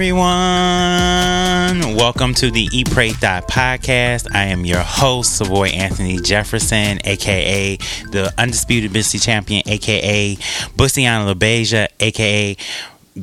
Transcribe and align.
Everyone. 0.00 1.96
Welcome 1.96 2.32
to 2.34 2.52
the 2.52 2.68
Eat 2.72 2.88
Pray 2.88 3.10
podcast. 3.10 4.32
I 4.32 4.44
am 4.44 4.64
your 4.64 4.78
host, 4.78 5.38
Savoy 5.38 5.70
Anthony 5.70 6.20
Jefferson, 6.20 7.00
aka 7.02 7.76
the 8.12 8.32
Undisputed 8.38 8.92
Bussy 8.92 9.18
Champion, 9.18 9.64
aka 9.66 10.36
Bussiana 10.76 11.34
LaBeija, 11.34 11.88
aka 11.98 12.54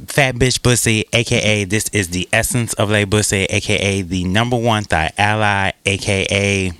Fat 0.07 0.35
Bitch 0.35 0.61
Bussy, 0.61 1.05
aka 1.13 1.63
This 1.63 1.87
is 1.93 2.09
the 2.09 2.27
Essence 2.33 2.73
of 2.73 2.89
Le 2.89 3.05
Bussy, 3.05 3.45
aka 3.45 4.01
the 4.01 4.25
number 4.25 4.57
one 4.57 4.83
thigh 4.83 5.13
ally, 5.17 5.71
aka 5.85 6.73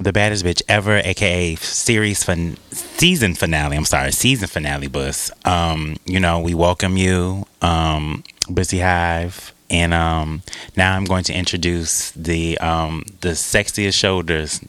the 0.00 0.12
baddest 0.12 0.46
bitch 0.46 0.62
ever, 0.66 0.96
aka 1.04 1.56
series 1.56 2.24
fin- 2.24 2.56
season 2.70 3.34
finale. 3.34 3.76
I'm 3.76 3.84
sorry, 3.84 4.12
season 4.12 4.48
finale 4.48 4.88
bus. 4.88 5.30
Um, 5.44 5.96
you 6.06 6.20
know, 6.20 6.40
we 6.40 6.54
welcome 6.54 6.96
you, 6.96 7.46
um, 7.60 8.24
Bussy 8.48 8.80
Hive, 8.80 9.52
and 9.70 9.94
um, 9.94 10.42
now 10.76 10.96
I'm 10.96 11.04
going 11.04 11.24
to 11.24 11.34
introduce 11.34 12.10
the 12.12 12.58
um 12.58 13.04
the 13.20 13.30
sexiest 13.30 13.94
shoulders 13.94 14.60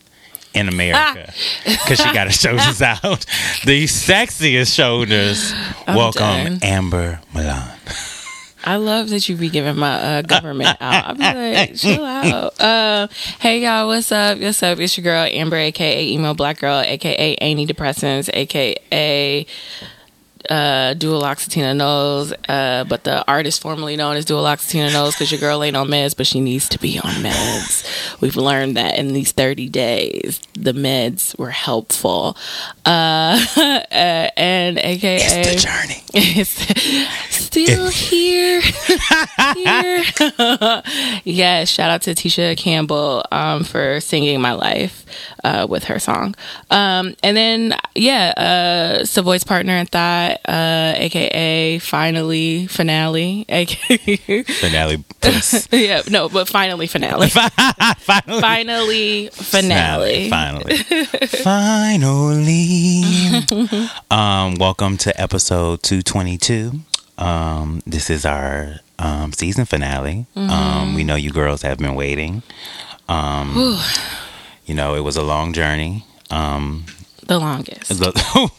in 0.53 0.67
America 0.67 1.33
because 1.65 1.99
she 1.99 2.13
got 2.13 2.27
her 2.27 2.33
shoulders 2.33 2.81
out. 2.81 3.25
The 3.65 3.85
sexiest 3.85 4.73
shoulders. 4.73 5.53
I'm 5.87 5.95
welcome, 5.95 6.21
done. 6.21 6.59
Amber 6.61 7.21
Milan. 7.33 7.77
I 8.65 8.77
love 8.77 9.09
that 9.09 9.27
you 9.27 9.35
be 9.35 9.49
giving 9.49 9.75
my 9.75 9.93
uh, 9.93 10.21
government 10.21 10.77
out. 10.79 11.05
I'll 11.07 11.15
be 11.15 11.53
like, 11.53 11.75
chill 11.75 12.05
out. 12.05 12.59
Uh, 12.61 13.07
hey 13.39 13.59
y'all, 13.61 13.87
what's 13.87 14.09
up? 14.09 14.39
What's 14.39 14.63
up? 14.63 14.79
It's 14.79 14.97
your 14.97 15.03
girl 15.03 15.27
Amber, 15.29 15.57
aka 15.57 16.07
emo 16.07 16.33
black 16.33 16.59
girl, 16.59 16.79
aka 16.79 17.35
antidepressants, 17.41 18.29
aka 18.33 19.45
uh, 20.49 20.93
dualoxetina 20.95 21.75
nose. 21.75 22.33
Uh, 22.47 22.83
but 22.85 23.03
the 23.03 23.25
artist 23.27 23.61
formerly 23.61 23.95
known 23.95 24.15
as 24.15 24.25
dualoxetina 24.25 24.91
nose 24.91 25.13
because 25.13 25.31
your 25.31 25.39
girl 25.39 25.63
ain't 25.63 25.75
on 25.75 25.87
meds, 25.87 26.15
but 26.15 26.27
she 26.27 26.39
needs 26.39 26.69
to 26.69 26.79
be 26.79 26.99
on 26.99 27.11
meds. 27.15 28.21
We've 28.21 28.35
learned 28.35 28.77
that 28.77 28.97
in 28.97 29.13
these 29.13 29.31
30 29.31 29.69
days, 29.69 30.41
the 30.53 30.73
meds 30.73 31.37
were 31.37 31.51
helpful. 31.51 32.37
Uh, 32.85 33.43
uh, 33.57 34.29
and 34.37 34.77
aka 34.79 35.17
It's 35.21 35.63
the 35.63 35.67
journey. 35.67 36.03
it's 36.13 37.35
still 37.35 37.89
here. 37.89 38.61
here. 39.55 40.03
yes, 41.23 41.69
shout 41.69 41.89
out 41.89 42.01
to 42.03 42.11
Tisha 42.11 42.57
Campbell 42.57 43.25
um, 43.31 43.63
for 43.63 43.99
singing 43.99 44.41
my 44.41 44.53
life 44.53 45.05
uh, 45.43 45.67
with 45.69 45.85
her 45.85 45.99
song. 45.99 46.35
Um, 46.69 47.15
and 47.23 47.35
then, 47.37 47.75
yeah, 47.95 48.33
uh, 49.01 49.05
Savoy's 49.05 49.43
partner 49.43 49.75
in 49.77 49.87
uh, 50.47 50.93
aka 50.95 51.79
Finally 51.79 52.67
Finale, 52.67 53.45
aka. 53.49 54.43
Finale. 54.43 55.03
Yeah, 55.71 56.01
no, 56.09 56.29
but 56.29 56.47
finally 56.49 56.87
finale. 56.87 57.29
Finally. 57.97 58.41
finally 58.41 59.29
finale. 59.29 60.29
Finally. 60.29 60.77
Finally. 61.27 63.03
um, 64.11 64.55
welcome 64.55 64.97
to 64.97 65.19
episode 65.21 65.81
222. 65.83 66.71
Um, 67.17 67.81
this 67.85 68.09
is 68.09 68.25
our 68.25 68.75
um, 68.99 69.31
season 69.33 69.65
finale. 69.65 70.25
Um, 70.35 70.93
we 70.95 71.03
know 71.03 71.15
you 71.15 71.31
girls 71.31 71.61
have 71.61 71.77
been 71.77 71.95
waiting. 71.95 72.43
Um, 73.07 73.79
you 74.65 74.75
know, 74.75 74.95
it 74.95 75.01
was 75.01 75.15
a 75.17 75.23
long 75.23 75.53
journey. 75.53 76.05
Um, 76.29 76.85
The 77.27 77.39
longest. 77.39 77.89
the, 77.99 78.11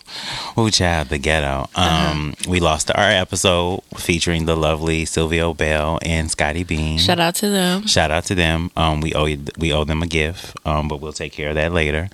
oh, 0.57 0.71
child, 0.71 1.09
the 1.09 1.19
ghetto. 1.19 1.69
Um, 1.75 2.35
We 2.49 2.61
lost 2.61 2.91
our 2.91 3.11
episode 3.11 3.83
featuring 3.97 4.47
the 4.47 4.57
lovely 4.57 5.05
Sylvia 5.05 5.53
Bell 5.53 5.99
and 6.03 6.31
Scotty 6.31 6.65
Bean. 6.65 6.99
Shout 6.99 7.21
out 7.21 7.35
to 7.37 7.49
them. 7.51 7.87
Shout 7.87 8.11
out 8.11 8.25
to 8.27 8.35
them. 8.35 8.71
Um, 8.77 9.01
we 9.01 9.15
owe 9.15 9.29
we 9.59 9.73
owe 9.73 9.85
them 9.85 10.03
a 10.03 10.07
gift, 10.07 10.57
um, 10.65 10.89
but 10.89 11.01
we'll 11.01 11.13
take 11.13 11.33
care 11.33 11.51
of 11.51 11.55
that 11.57 11.73
later. 11.73 12.09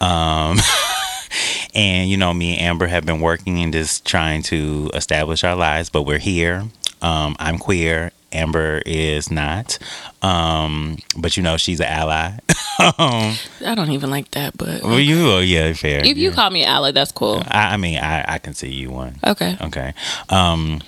Um, 0.00 0.58
and 1.74 2.08
you 2.10 2.16
know, 2.16 2.32
me 2.34 2.56
and 2.56 2.62
Amber 2.62 2.86
have 2.86 3.06
been 3.06 3.20
working 3.20 3.60
and 3.60 3.72
just 3.72 4.04
trying 4.04 4.42
to 4.44 4.90
establish 4.94 5.44
our 5.44 5.56
lives, 5.56 5.90
but 5.90 6.02
we're 6.02 6.18
here. 6.18 6.64
Um, 7.02 7.36
I'm 7.38 7.58
queer. 7.58 8.12
Amber 8.34 8.82
is 8.84 9.30
not. 9.30 9.78
Um, 10.22 10.98
but 11.16 11.36
you 11.36 11.42
know, 11.42 11.56
she's 11.56 11.80
an 11.80 11.86
ally. 11.86 12.32
um, 12.98 13.36
I 13.64 13.74
don't 13.74 13.90
even 13.90 14.10
like 14.10 14.30
that, 14.32 14.56
but 14.56 14.82
well, 14.82 14.98
you, 14.98 15.30
oh, 15.30 15.40
yeah, 15.40 15.72
fair. 15.74 16.00
if 16.04 16.16
you 16.16 16.30
yeah. 16.30 16.34
call 16.34 16.50
me 16.50 16.64
ally, 16.64 16.90
that's 16.90 17.12
cool. 17.12 17.42
I, 17.46 17.74
I 17.74 17.76
mean, 17.76 17.98
I, 17.98 18.24
I 18.34 18.38
can 18.38 18.54
see 18.54 18.70
you 18.70 18.90
one. 18.90 19.16
Okay. 19.26 19.56
Okay. 19.60 19.94
Um, 20.28 20.80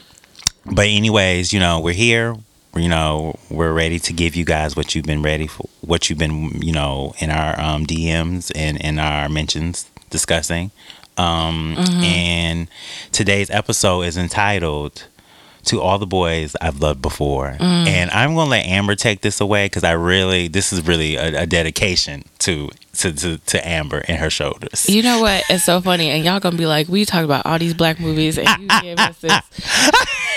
but 0.64 0.86
anyways, 0.86 1.52
you 1.52 1.60
know, 1.60 1.80
we're 1.80 1.94
here. 1.94 2.36
You 2.74 2.88
know, 2.90 3.38
we're 3.50 3.72
ready 3.72 3.98
to 4.00 4.12
give 4.12 4.36
you 4.36 4.44
guys 4.44 4.76
what 4.76 4.94
you've 4.94 5.06
been 5.06 5.22
ready 5.22 5.46
for, 5.46 5.66
what 5.80 6.10
you've 6.10 6.18
been, 6.18 6.60
you 6.60 6.72
know, 6.72 7.14
in 7.20 7.30
our 7.30 7.58
um, 7.58 7.86
DMs 7.86 8.52
and 8.54 8.76
in 8.78 8.98
our 8.98 9.30
mentions 9.30 9.88
discussing. 10.10 10.70
Um, 11.16 11.76
And 11.78 12.68
today's 13.12 13.50
episode 13.50 14.02
is 14.02 14.16
entitled 14.18 15.06
"To 15.66 15.80
All 15.80 15.98
the 15.98 16.06
Boys 16.06 16.56
I've 16.60 16.80
Loved 16.80 17.02
Before," 17.02 17.56
mm. 17.58 17.86
and 17.86 18.10
I'm 18.10 18.34
gonna 18.34 18.50
let 18.50 18.66
Amber 18.66 18.94
take 18.94 19.20
this 19.20 19.40
away 19.40 19.66
because 19.66 19.84
I 19.84 19.92
really, 19.92 20.48
this 20.48 20.72
is 20.72 20.86
really 20.86 21.16
a, 21.16 21.42
a 21.42 21.46
dedication 21.46 22.24
to, 22.40 22.70
to 22.96 23.12
to 23.12 23.38
to 23.38 23.68
Amber 23.68 24.02
and 24.08 24.18
her 24.18 24.30
shoulders. 24.30 24.88
You 24.88 25.02
know 25.02 25.20
what? 25.20 25.44
It's 25.50 25.64
so 25.64 25.80
funny, 25.80 26.10
and 26.10 26.24
y'all 26.24 26.40
gonna 26.40 26.56
be 26.56 26.66
like, 26.66 26.88
we 26.88 27.04
talk 27.04 27.24
about 27.24 27.46
all 27.46 27.58
these 27.58 27.74
black 27.74 28.00
movies, 28.00 28.38
and 28.38 28.48
you 28.60 28.68
gave 28.82 28.98
us 28.98 29.18
this 29.20 29.40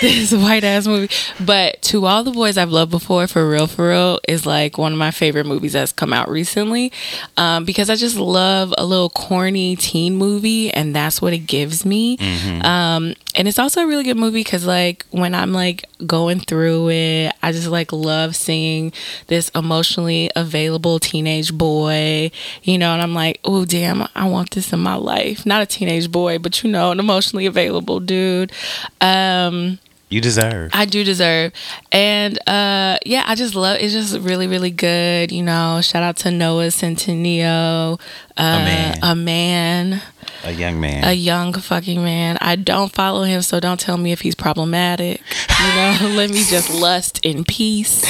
this 0.00 0.32
white 0.32 0.64
ass 0.64 0.86
movie. 0.86 1.12
But 1.44 1.82
to 1.82 2.06
all 2.06 2.24
the 2.24 2.30
boys 2.30 2.56
I've 2.56 2.70
loved 2.70 2.90
before, 2.90 3.26
for 3.26 3.48
real, 3.48 3.66
for 3.66 3.88
real, 3.90 4.18
is 4.26 4.46
like 4.46 4.78
one 4.78 4.92
of 4.92 4.98
my 4.98 5.10
favorite 5.10 5.46
movies 5.46 5.72
that's 5.74 5.92
come 5.92 6.12
out 6.12 6.28
recently, 6.28 6.92
um, 7.36 7.64
because 7.64 7.90
I 7.90 7.96
just 7.96 8.16
love 8.16 8.72
a 8.78 8.84
little 8.84 9.10
corny 9.10 9.76
teen 9.76 10.16
movie, 10.16 10.70
and 10.72 10.94
that's 10.94 11.20
what 11.20 11.32
it 11.32 11.40
gives 11.40 11.84
me. 11.84 12.16
Um, 12.62 13.14
and 13.36 13.46
it's 13.46 13.58
also 13.58 13.82
a 13.82 13.86
really 13.86 14.04
good 14.04 14.16
movie 14.16 14.40
because 14.40 14.66
like 14.66 15.06
when 15.10 15.34
I'm 15.34 15.52
like 15.52 15.84
going 16.06 16.40
through 16.40 16.90
it, 16.90 17.32
I 17.42 17.52
just 17.52 17.68
like 17.68 17.92
love 17.92 18.34
seeing 18.34 18.92
this 19.28 19.50
emotionally 19.50 20.30
available 20.34 20.98
teenage 20.98 21.52
boy, 21.56 22.30
you 22.62 22.78
know, 22.78 22.92
and 22.92 23.02
I'm 23.02 23.14
like, 23.14 23.40
oh 23.44 23.64
damn, 23.64 24.06
I 24.14 24.28
want 24.28 24.50
this 24.52 24.72
in 24.72 24.80
my 24.80 24.94
life. 24.96 25.44
Not 25.46 25.62
a 25.62 25.66
teenage 25.66 26.10
boy, 26.10 26.38
but 26.38 26.62
you 26.62 26.70
know, 26.70 26.90
an 26.92 26.98
emotionally 27.00 27.46
available 27.46 28.00
dude. 28.00 28.52
Um, 29.00 29.78
You 30.08 30.20
deserve. 30.20 30.70
I 30.74 30.86
do 30.86 31.04
deserve. 31.04 31.52
And 31.92 32.36
uh 32.48 32.98
yeah, 33.06 33.22
I 33.26 33.34
just 33.36 33.54
love 33.54 33.78
it's 33.80 33.92
just 33.92 34.18
really, 34.18 34.46
really 34.48 34.70
good. 34.72 35.30
You 35.32 35.42
know, 35.42 35.80
shout 35.82 36.02
out 36.02 36.16
to 36.18 36.30
Noah 36.30 36.66
Centineo. 36.68 38.00
Uh, 38.36 38.42
man. 38.64 38.98
A 39.02 39.14
man 39.14 40.02
A 40.44 40.50
young 40.52 40.80
man. 40.80 41.04
a 41.04 41.12
young 41.12 41.52
fucking 41.52 42.02
man. 42.02 42.38
I 42.40 42.56
don't 42.56 42.90
follow 42.92 43.22
him, 43.24 43.42
so 43.42 43.60
don't 43.60 43.78
tell 43.78 43.98
me 43.98 44.10
if 44.12 44.22
he's 44.22 44.34
problematic. 44.34 45.20
You 45.60 45.66
know, 45.76 46.14
let 46.16 46.30
me 46.30 46.42
just 46.44 46.70
lust 46.72 47.20
in 47.24 47.44
peace. 47.44 48.02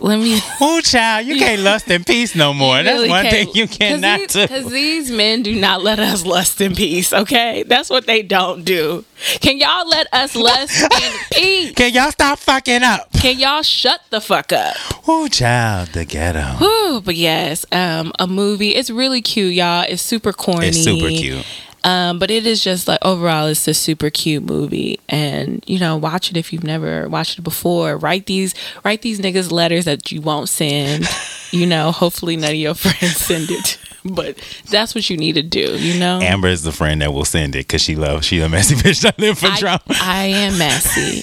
Let 0.00 0.18
me. 0.18 0.40
Oh, 0.60 0.80
child, 0.82 1.26
you 1.26 1.36
can't 1.36 1.60
lust 1.62 1.90
in 1.90 2.04
peace 2.04 2.34
no 2.34 2.54
more. 2.54 2.82
That's 2.82 3.08
one 3.08 3.26
thing 3.26 3.48
you 3.54 3.68
cannot 3.68 4.28
do. 4.28 4.42
Because 4.42 4.70
these 4.70 5.10
men 5.10 5.42
do 5.42 5.54
not 5.58 5.82
let 5.82 5.98
us 5.98 6.24
lust 6.24 6.60
in 6.60 6.74
peace, 6.74 7.12
okay? 7.12 7.64
That's 7.64 7.90
what 7.90 8.06
they 8.06 8.22
don't 8.22 8.64
do. 8.64 9.04
Can 9.40 9.58
y'all 9.58 9.86
let 9.88 10.06
us 10.12 10.34
lust 10.34 10.82
in 10.82 11.12
peace? 11.32 11.72
Can 11.74 11.92
y'all 11.92 12.10
stop 12.10 12.38
fucking 12.38 12.82
up? 12.82 13.12
Can 13.12 13.38
y'all 13.38 13.62
shut 13.62 14.00
the 14.10 14.20
fuck 14.20 14.52
up? 14.52 14.76
Oh, 15.06 15.28
child, 15.28 15.90
the 15.90 16.04
ghetto. 16.06 16.56
Whew, 16.58 17.02
but 17.04 17.16
yes, 17.16 17.66
um, 17.70 18.12
a 18.18 18.26
movie. 18.26 18.74
It's 18.74 18.90
really 18.90 19.20
cute, 19.20 19.52
y'all. 19.54 19.84
It's 19.86 20.02
super 20.02 20.32
corny. 20.32 20.68
It's 20.68 20.82
super 20.82 21.08
cute. 21.08 21.44
Um, 21.84 22.18
but 22.18 22.30
it 22.30 22.46
is 22.46 22.62
just 22.62 22.88
like 22.88 22.98
overall, 23.02 23.46
it's 23.46 23.66
a 23.66 23.74
super 23.74 24.10
cute 24.10 24.42
movie, 24.42 25.00
and 25.08 25.64
you 25.66 25.78
know, 25.78 25.96
watch 25.96 26.30
it 26.30 26.36
if 26.36 26.52
you've 26.52 26.64
never 26.64 27.08
watched 27.08 27.38
it 27.38 27.42
before. 27.42 27.96
Write 27.96 28.26
these, 28.26 28.54
write 28.84 29.02
these 29.02 29.20
niggas 29.20 29.50
letters 29.50 29.86
that 29.86 30.12
you 30.12 30.20
won't 30.20 30.48
send. 30.48 31.08
you 31.50 31.66
know, 31.66 31.90
hopefully 31.90 32.36
none 32.36 32.50
of 32.50 32.56
your 32.56 32.74
friends 32.76 33.16
send 33.16 33.50
it, 33.50 33.78
but 34.04 34.36
that's 34.70 34.94
what 34.94 35.08
you 35.08 35.16
need 35.16 35.34
to 35.36 35.42
do. 35.42 35.76
You 35.78 35.98
know, 35.98 36.20
Amber 36.20 36.48
is 36.48 36.62
the 36.62 36.72
friend 36.72 37.00
that 37.02 37.12
will 37.12 37.24
send 37.24 37.54
it 37.56 37.66
because 37.66 37.82
she 37.82 37.96
loves, 37.96 38.26
she 38.26 38.40
a 38.40 38.48
messy 38.48 38.74
bitch 38.76 39.02
that 39.02 39.18
live 39.18 39.38
for 39.38 39.46
I, 39.46 39.58
drama. 39.58 39.80
I 39.88 40.26
am 40.26 40.58
messy. 40.58 41.22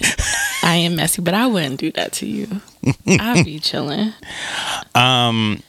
I 0.64 0.76
am 0.76 0.96
messy, 0.96 1.22
but 1.22 1.34
I 1.34 1.48
wouldn't 1.48 1.80
do 1.80 1.92
that 1.92 2.14
to 2.14 2.26
you. 2.26 2.62
I'd 3.08 3.46
be 3.46 3.60
chilling. 3.60 4.14
Um, 4.96 5.62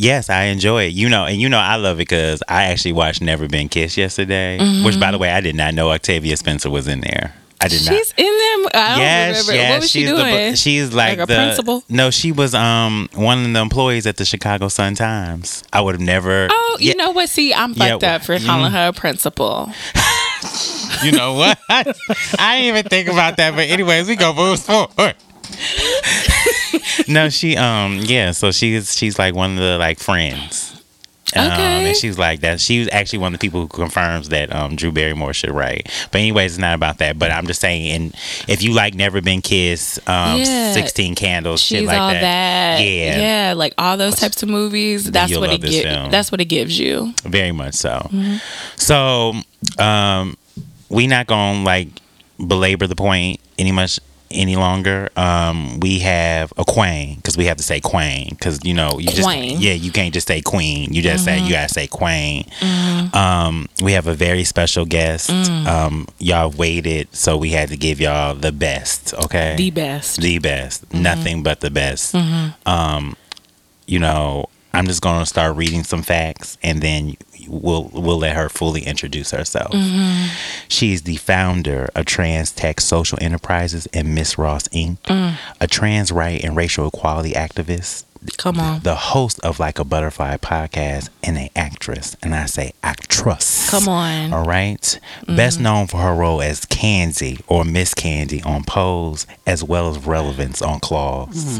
yes, 0.00 0.30
I 0.30 0.44
enjoy 0.44 0.84
it. 0.84 0.92
You 0.92 1.08
know, 1.08 1.24
and 1.26 1.40
you 1.40 1.48
know, 1.48 1.58
I 1.58 1.76
love 1.76 1.96
it 1.96 2.02
because 2.08 2.42
I 2.48 2.64
actually 2.64 2.92
watched 2.92 3.20
Never 3.20 3.48
Been 3.48 3.68
Kissed 3.68 3.96
yesterday, 3.96 4.58
which, 4.84 4.98
by 4.98 5.10
the 5.10 5.18
way, 5.18 5.30
I 5.30 5.40
did 5.40 5.54
not 5.56 5.74
know 5.74 5.90
Octavia 5.90 6.36
Spencer 6.36 6.70
was 6.70 6.88
in 6.88 7.00
there. 7.00 7.34
I 7.62 7.68
did 7.68 7.84
not. 7.84 7.94
She's 7.94 8.14
in 8.16 8.24
them. 8.24 8.70
I 8.72 8.88
don't 8.94 8.98
Yes, 9.00 9.48
remember. 9.48 9.52
yes, 9.52 9.70
what 9.72 9.80
was 9.82 9.90
she 9.90 10.00
she's 10.00 10.08
doing? 10.08 10.50
the 10.52 10.56
she's 10.56 10.94
like, 10.94 11.18
Like 11.18 11.28
a 11.28 11.30
the 11.30 11.34
principal? 11.36 11.84
No, 11.90 12.10
she 12.10 12.32
was 12.32 12.54
um 12.54 13.10
one 13.14 13.44
of 13.44 13.52
the 13.52 13.60
employees 13.60 14.06
at 14.06 14.16
the 14.16 14.24
Chicago 14.24 14.68
Sun 14.68 14.94
Times. 14.94 15.62
I 15.72 15.82
would 15.82 15.94
have 15.96 16.00
never. 16.00 16.48
Oh, 16.50 16.76
you 16.80 16.88
Yeah. 16.88 16.94
know 17.04 17.10
what? 17.10 17.28
See, 17.28 17.52
I'm 17.52 17.74
Yeah, 17.74 17.90
fucked 17.90 18.04
up 18.04 18.22
for 18.22 18.36
mm. 18.36 18.46
calling 18.46 18.72
her 18.72 18.88
a 18.88 18.92
principal. 18.94 19.70
you 21.04 21.12
know 21.12 21.34
what? 21.34 21.58
I 21.68 21.82
didn't 21.84 22.64
even 22.64 22.84
think 22.84 23.08
about 23.08 23.36
that. 23.36 23.54
But 23.54 23.68
anyways, 23.68 24.08
we 24.08 24.16
go 24.16 24.32
move 24.32 24.58
forward. 24.60 25.14
no, 27.14 27.28
she 27.28 27.56
um 27.56 28.00
yeah, 28.02 28.32
so 28.32 28.50
she's 28.52 28.96
she's 28.96 29.18
like 29.18 29.34
one 29.34 29.52
of 29.52 29.58
the 29.58 29.78
like 29.78 29.98
friends. 29.98 30.76
Um, 31.36 31.46
Okay. 31.46 31.86
and 31.86 31.96
she 31.96 32.08
was 32.08 32.18
like 32.18 32.40
that. 32.40 32.58
She 32.60 32.80
was 32.80 32.88
actually 32.90 33.20
one 33.20 33.32
of 33.32 33.38
the 33.38 33.46
people 33.46 33.60
who 33.60 33.68
confirms 33.68 34.30
that 34.30 34.52
um, 34.52 34.74
Drew 34.74 34.90
Barrymore 34.90 35.32
should 35.32 35.52
write. 35.52 35.88
But 36.10 36.18
anyways, 36.18 36.54
it's 36.54 36.58
not 36.58 36.74
about 36.74 36.98
that. 36.98 37.20
But 37.20 37.30
I'm 37.30 37.46
just 37.46 37.60
saying, 37.60 37.88
and 37.92 38.14
if 38.48 38.64
you 38.64 38.72
like 38.72 38.94
Never 38.96 39.20
Been 39.20 39.40
Kissed, 39.40 40.00
um, 40.08 40.40
Yeah. 40.40 40.72
Sixteen 40.72 41.14
Candles, 41.14 41.62
shit 41.62 41.84
like 41.84 41.96
that. 41.96 42.20
that. 42.22 42.80
Yeah. 42.84 43.20
Yeah, 43.20 43.52
like 43.54 43.74
all 43.78 43.96
those 43.96 44.16
types 44.16 44.42
of 44.42 44.48
movies. 44.48 45.08
That's 45.08 45.30
you'll 45.30 45.40
what 45.42 45.52
it 45.52 45.60
gives. 45.60 46.10
That's 46.10 46.32
what 46.32 46.40
it 46.40 46.46
gives 46.46 46.76
you. 46.80 47.14
Very 47.22 47.52
much 47.52 47.74
so. 47.74 48.08
Mm-hmm. 48.10 48.36
So, 48.74 49.34
um, 49.78 50.36
we 50.88 51.06
not 51.06 51.28
gonna 51.28 51.62
like 51.62 51.88
belabor 52.44 52.88
the 52.88 52.96
point 52.96 53.38
any 53.56 53.70
much 53.70 54.00
any 54.30 54.56
longer. 54.56 55.08
Um, 55.16 55.80
we 55.80 55.98
have 56.00 56.52
a 56.56 56.64
queen 56.64 57.16
because 57.16 57.36
we 57.36 57.46
have 57.46 57.56
to 57.56 57.62
say 57.62 57.80
queen 57.80 58.28
because 58.30 58.64
you 58.64 58.74
know 58.74 58.98
you 58.98 59.08
just 59.08 59.24
Queen. 59.24 59.54
Mm-hmm. 59.54 59.62
yeah 59.62 59.72
you 59.72 59.90
can't 59.92 60.14
just 60.14 60.28
say 60.28 60.40
queen. 60.40 60.92
You 60.92 61.02
just 61.02 61.24
say 61.24 61.38
you 61.40 61.50
gotta 61.50 61.68
say 61.72 61.86
queen. 61.86 62.44
Um, 63.12 63.68
we 63.82 63.92
have 63.92 64.06
a 64.06 64.14
very 64.14 64.44
special 64.44 64.84
guest. 64.84 65.30
Mm. 65.30 65.66
Um, 65.66 66.08
y'all 66.18 66.50
waited, 66.50 67.14
so 67.14 67.36
we 67.36 67.50
had 67.50 67.68
to 67.70 67.76
give 67.76 68.00
y'all 68.00 68.34
the 68.34 68.52
best. 68.52 69.14
Okay, 69.24 69.56
The 69.56 69.70
best. 69.70 70.20
the 70.20 70.38
best. 70.38 70.88
Mm-hmm. 70.88 71.02
Nothing 71.02 71.42
but 71.42 71.60
the 71.60 71.70
best. 71.70 72.14
Um, 72.66 73.16
you 73.86 73.98
know, 73.98 74.46
I'm 74.72 74.86
just 74.86 75.02
gonna 75.02 75.26
start 75.26 75.56
reading 75.56 75.82
some 75.84 76.02
facts, 76.02 76.56
and 76.62 76.80
then 76.80 77.16
we'll 77.50 77.90
we'll 77.92 78.18
let 78.18 78.36
her 78.36 78.48
fully 78.48 78.82
introduce 78.82 79.32
herself. 79.32 79.72
Mm-hmm. 79.72 80.28
She's 80.68 81.02
the 81.02 81.16
founder 81.16 81.88
of 81.94 82.06
Trans 82.06 82.52
Tech 82.52 82.80
Social 82.80 83.18
Enterprises 83.20 83.86
and 83.92 84.14
Miss 84.14 84.38
Ross 84.38 84.68
Inc., 84.68 84.98
Mm. 85.04 85.34
a 85.60 85.66
trans 85.66 86.12
right 86.12 86.42
and 86.42 86.56
racial 86.56 86.86
equality 86.88 87.32
activist. 87.32 88.04
Come 88.36 88.60
on. 88.60 88.80
The 88.80 88.94
host 88.96 89.40
of 89.40 89.58
Like 89.58 89.78
a 89.78 89.84
Butterfly 89.84 90.36
podcast 90.36 91.08
and 91.24 91.38
an 91.38 91.48
actress, 91.56 92.16
and 92.22 92.34
I 92.34 92.44
say 92.46 92.74
actress. 92.82 93.70
Come 93.70 93.88
on. 93.88 94.34
All 94.34 94.44
right. 94.44 95.00
Best 95.26 95.58
known 95.58 95.86
for 95.86 95.96
her 95.98 96.14
role 96.14 96.42
as 96.42 96.66
Candy 96.66 97.38
or 97.48 97.64
Miss 97.64 97.94
Candy 97.94 98.42
on 98.42 98.62
Pose, 98.64 99.26
as 99.46 99.64
well 99.64 99.88
as 99.88 100.04
relevance 100.06 100.60
on 100.60 100.80
Claws. 100.80 101.58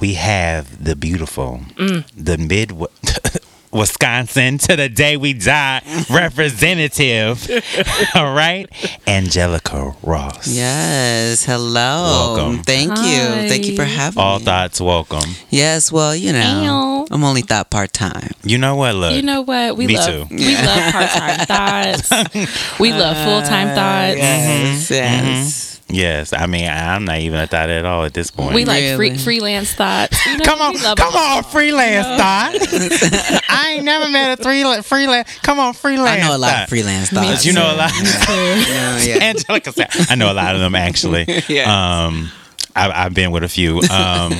We 0.00 0.14
have 0.14 0.82
the 0.84 0.96
beautiful, 0.96 1.60
the 1.76 2.36
mid 2.36 2.72
Wisconsin 3.76 4.58
to 4.58 4.76
the 4.76 4.88
day 4.88 5.16
we 5.16 5.32
die 5.34 5.82
representative. 6.10 7.48
All 8.14 8.32
right. 8.34 8.66
Angelica 9.06 9.94
Ross. 10.02 10.48
Yes. 10.48 11.44
Hello. 11.44 12.34
Welcome. 12.36 12.62
Thank 12.62 12.92
Hi. 12.96 13.06
you. 13.42 13.48
Thank 13.48 13.66
you 13.66 13.76
for 13.76 13.84
having 13.84 14.18
All 14.18 14.26
me. 14.26 14.32
All 14.32 14.38
thoughts 14.40 14.80
welcome. 14.80 15.30
Yes. 15.50 15.92
Well, 15.92 16.14
you 16.16 16.32
know, 16.32 17.04
Ew. 17.04 17.06
I'm 17.10 17.22
only 17.24 17.42
thought 17.42 17.70
part 17.70 17.92
time. 17.92 18.30
You 18.42 18.58
know 18.58 18.76
what? 18.76 18.94
Look. 18.94 19.14
You 19.14 19.22
know 19.22 19.42
what? 19.42 19.76
We 19.76 19.86
Me 19.86 19.96
love 19.96 20.28
too. 20.28 20.34
we 20.34 20.54
love 20.56 20.92
part 20.92 21.10
time 21.10 21.38
thoughts. 21.46 22.80
We 22.80 22.92
love 22.92 23.16
full 23.24 23.42
time 23.42 23.68
uh, 23.68 23.74
thoughts. 23.74 24.16
Yes. 24.18 24.88
Mm-hmm. 24.90 24.94
Yes. 24.94 25.60
Mm-hmm. 25.60 25.65
Yes. 25.88 26.32
I 26.32 26.46
mean, 26.46 26.68
I'm 26.68 27.04
not 27.04 27.18
even 27.18 27.40
a 27.40 27.46
thought 27.46 27.70
at 27.70 27.84
all 27.84 28.04
at 28.04 28.14
this 28.14 28.30
point. 28.30 28.54
We 28.54 28.64
like 28.64 28.96
free, 28.96 29.16
freelance 29.16 29.72
thoughts. 29.72 30.24
You 30.26 30.38
know, 30.38 30.44
Come 30.44 30.60
on, 30.60 30.74
come 30.96 31.14
on, 31.14 31.44
freelance 31.44 32.06
thought. 32.06 33.42
I 33.48 33.74
ain't 33.76 33.84
never 33.84 34.08
met 34.10 34.38
a 34.38 34.42
three 34.42 34.62
freelance. 34.82 35.38
Come 35.40 35.58
on, 35.58 35.74
freelance. 35.74 36.22
I 36.22 36.26
know 36.26 36.36
a 36.36 36.38
lot 36.38 36.50
thought. 36.52 36.62
of 36.64 36.68
freelance 36.68 37.12
Me 37.12 37.18
thoughts. 37.18 37.44
You 37.46 37.52
know 37.52 37.74
a 37.74 37.76
lot. 37.76 37.92
Yeah, 38.26 39.02
yeah. 39.02 39.18
Angelica 39.22 39.72
said, 39.72 39.88
I 40.10 40.14
know 40.14 40.32
a 40.32 40.34
lot 40.34 40.54
of 40.54 40.60
them 40.60 40.74
actually. 40.74 41.24
Yes. 41.48 41.68
Um, 41.68 42.30
I, 42.74 43.04
I've 43.04 43.14
been 43.14 43.30
with 43.30 43.42
a 43.44 43.48
few. 43.48 43.80
Um, 43.90 44.32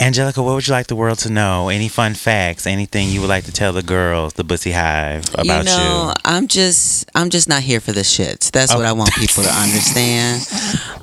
Angelica, 0.00 0.42
what 0.42 0.54
would 0.54 0.66
you 0.66 0.72
like 0.72 0.86
the 0.86 0.96
world 0.96 1.18
to 1.18 1.30
know? 1.30 1.68
Any 1.68 1.88
fun 1.88 2.14
facts? 2.14 2.66
Anything 2.66 3.10
you 3.10 3.20
would 3.20 3.28
like 3.28 3.44
to 3.44 3.52
tell 3.52 3.74
the 3.74 3.82
girls, 3.82 4.32
the 4.32 4.42
Bussy 4.44 4.72
Hive, 4.72 5.24
about 5.34 5.44
you? 5.44 5.52
you 5.56 5.64
know, 5.64 6.14
I'm 6.24 6.48
just 6.48 7.10
I'm 7.14 7.28
just 7.28 7.50
not 7.50 7.62
here 7.62 7.80
for 7.80 7.92
the 7.92 8.00
shits. 8.00 8.50
That's 8.50 8.74
what 8.74 8.86
I 8.86 8.92
want 8.92 9.12
people 9.14 9.42
to 9.44 9.50
understand. 9.50 10.40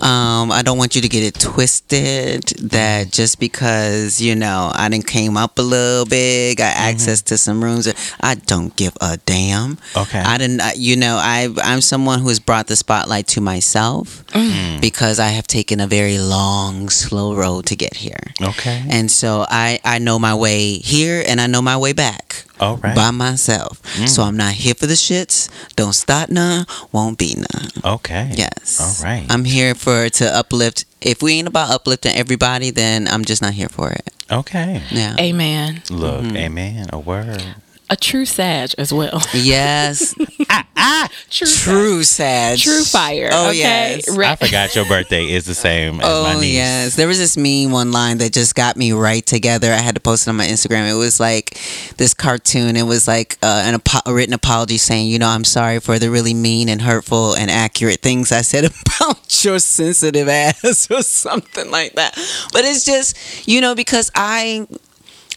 Um, 0.01 0.51
I 0.51 0.61
don't 0.63 0.77
want 0.79 0.95
you 0.95 1.01
to 1.03 1.07
get 1.07 1.23
it 1.23 1.39
twisted 1.39 2.43
that 2.71 3.11
just 3.11 3.39
because, 3.39 4.19
you 4.19 4.35
know, 4.35 4.71
I 4.73 4.89
didn't 4.89 5.07
came 5.07 5.37
up 5.37 5.59
a 5.59 5.61
little 5.61 6.05
big, 6.05 6.57
got 6.57 6.75
access 6.75 7.21
to 7.23 7.37
some 7.37 7.63
rooms, 7.63 7.87
I 8.21 8.33
don't 8.35 8.75
give 8.75 8.95
a 8.99 9.17
damn. 9.25 9.77
Okay. 9.95 10.19
I 10.19 10.37
didn't 10.39 10.61
you 10.75 10.95
know, 10.95 11.17
I 11.21 11.49
I'm 11.63 11.81
someone 11.81 12.19
who 12.19 12.29
has 12.29 12.39
brought 12.39 12.65
the 12.67 12.75
spotlight 12.75 13.27
to 13.27 13.41
myself 13.41 14.23
Mm. 14.27 14.81
because 14.81 15.19
I 15.19 15.29
have 15.29 15.47
taken 15.47 15.79
a 15.79 15.87
very 15.87 16.17
long, 16.19 16.89
slow 16.89 17.33
road 17.33 17.65
to 17.67 17.75
get 17.77 17.95
here. 17.95 18.19
Okay. 18.41 18.83
And 18.89 19.09
so 19.11 19.45
I, 19.49 19.79
I 19.83 19.99
know 19.99 20.19
my 20.19 20.33
way 20.35 20.77
here 20.79 21.23
and 21.27 21.39
I 21.41 21.47
know 21.47 21.61
my 21.61 21.77
way 21.77 21.93
back 21.93 22.45
All 22.59 22.77
right. 22.77 22.95
by 22.95 23.11
myself. 23.11 23.81
So 24.07 24.23
I'm 24.23 24.37
not 24.37 24.53
here 24.53 24.73
for 24.73 24.87
the 24.87 24.95
shits. 24.95 25.49
Don't 25.75 25.93
start 25.93 26.29
none, 26.29 26.65
won't 26.91 27.17
be 27.17 27.35
none. 27.35 27.69
Okay. 27.83 28.31
Yes. 28.35 28.79
All 28.81 29.05
right. 29.07 29.25
I'm 29.29 29.45
here 29.45 29.75
for 29.75 30.09
to 30.09 30.25
uplift. 30.35 30.85
If 31.01 31.21
we 31.21 31.33
ain't 31.33 31.47
about 31.47 31.69
uplifting 31.71 32.15
everybody, 32.15 32.71
then 32.71 33.07
I'm 33.07 33.23
just 33.25 33.41
not 33.41 33.53
here 33.53 33.69
for 33.69 33.91
it. 33.91 34.09
Okay. 34.31 34.81
Yeah. 34.91 35.15
Amen. 35.19 35.81
Look, 35.89 36.23
Mm-hmm. 36.23 36.37
amen. 36.37 36.89
A 36.91 36.99
word. 36.99 37.43
A 37.89 37.95
true 37.95 38.25
sage 38.25 38.75
as 38.77 38.91
well. 38.91 39.21
Yes. 39.33 40.13
ah, 40.75 41.09
True. 41.29 41.47
True 41.47 42.03
sage. 42.03 42.63
True 42.63 42.83
fire. 42.83 43.29
Oh 43.31 43.49
okay? 43.49 43.57
yes. 43.59 44.17
Re- 44.17 44.27
I 44.27 44.35
forgot 44.35 44.75
your 44.75 44.85
birthday 44.85 45.31
is 45.31 45.45
the 45.45 45.53
same 45.53 45.95
as 45.95 46.01
my 46.01 46.35
Oh 46.35 46.41
yes, 46.41 46.95
there 46.97 47.07
was 47.07 47.17
this 47.17 47.37
meme 47.37 47.71
one 47.71 47.93
line 47.93 48.17
that 48.17 48.33
just 48.33 48.55
got 48.55 48.75
me 48.75 48.91
right 48.91 49.25
together. 49.25 49.71
I 49.71 49.77
had 49.77 49.95
to 49.95 50.01
post 50.01 50.27
it 50.27 50.29
on 50.29 50.35
my 50.35 50.47
Instagram. 50.47 50.89
It 50.91 50.95
was 50.95 51.19
like 51.19 51.57
this 51.95 52.13
cartoon. 52.13 52.75
It 52.75 52.83
was 52.83 53.07
like 53.07 53.37
uh, 53.41 53.63
an 53.65 53.75
apo- 53.75 54.09
a 54.09 54.13
written 54.13 54.33
apology 54.33 54.77
saying, 54.77 55.07
you 55.07 55.19
know, 55.19 55.29
I'm 55.29 55.45
sorry 55.45 55.79
for 55.79 55.97
the 55.97 56.09
really 56.09 56.33
mean 56.33 56.67
and 56.67 56.81
hurtful 56.81 57.35
and 57.35 57.49
accurate 57.49 58.01
things 58.01 58.31
I 58.33 58.41
said 58.41 58.65
about 58.99 59.45
your 59.45 59.59
sensitive 59.59 60.27
ass 60.27 60.91
or 60.91 61.01
something 61.03 61.71
like 61.71 61.93
that. 61.93 62.15
But 62.51 62.65
it's 62.65 62.83
just, 62.85 63.47
you 63.47 63.61
know, 63.61 63.75
because 63.75 64.11
I, 64.13 64.67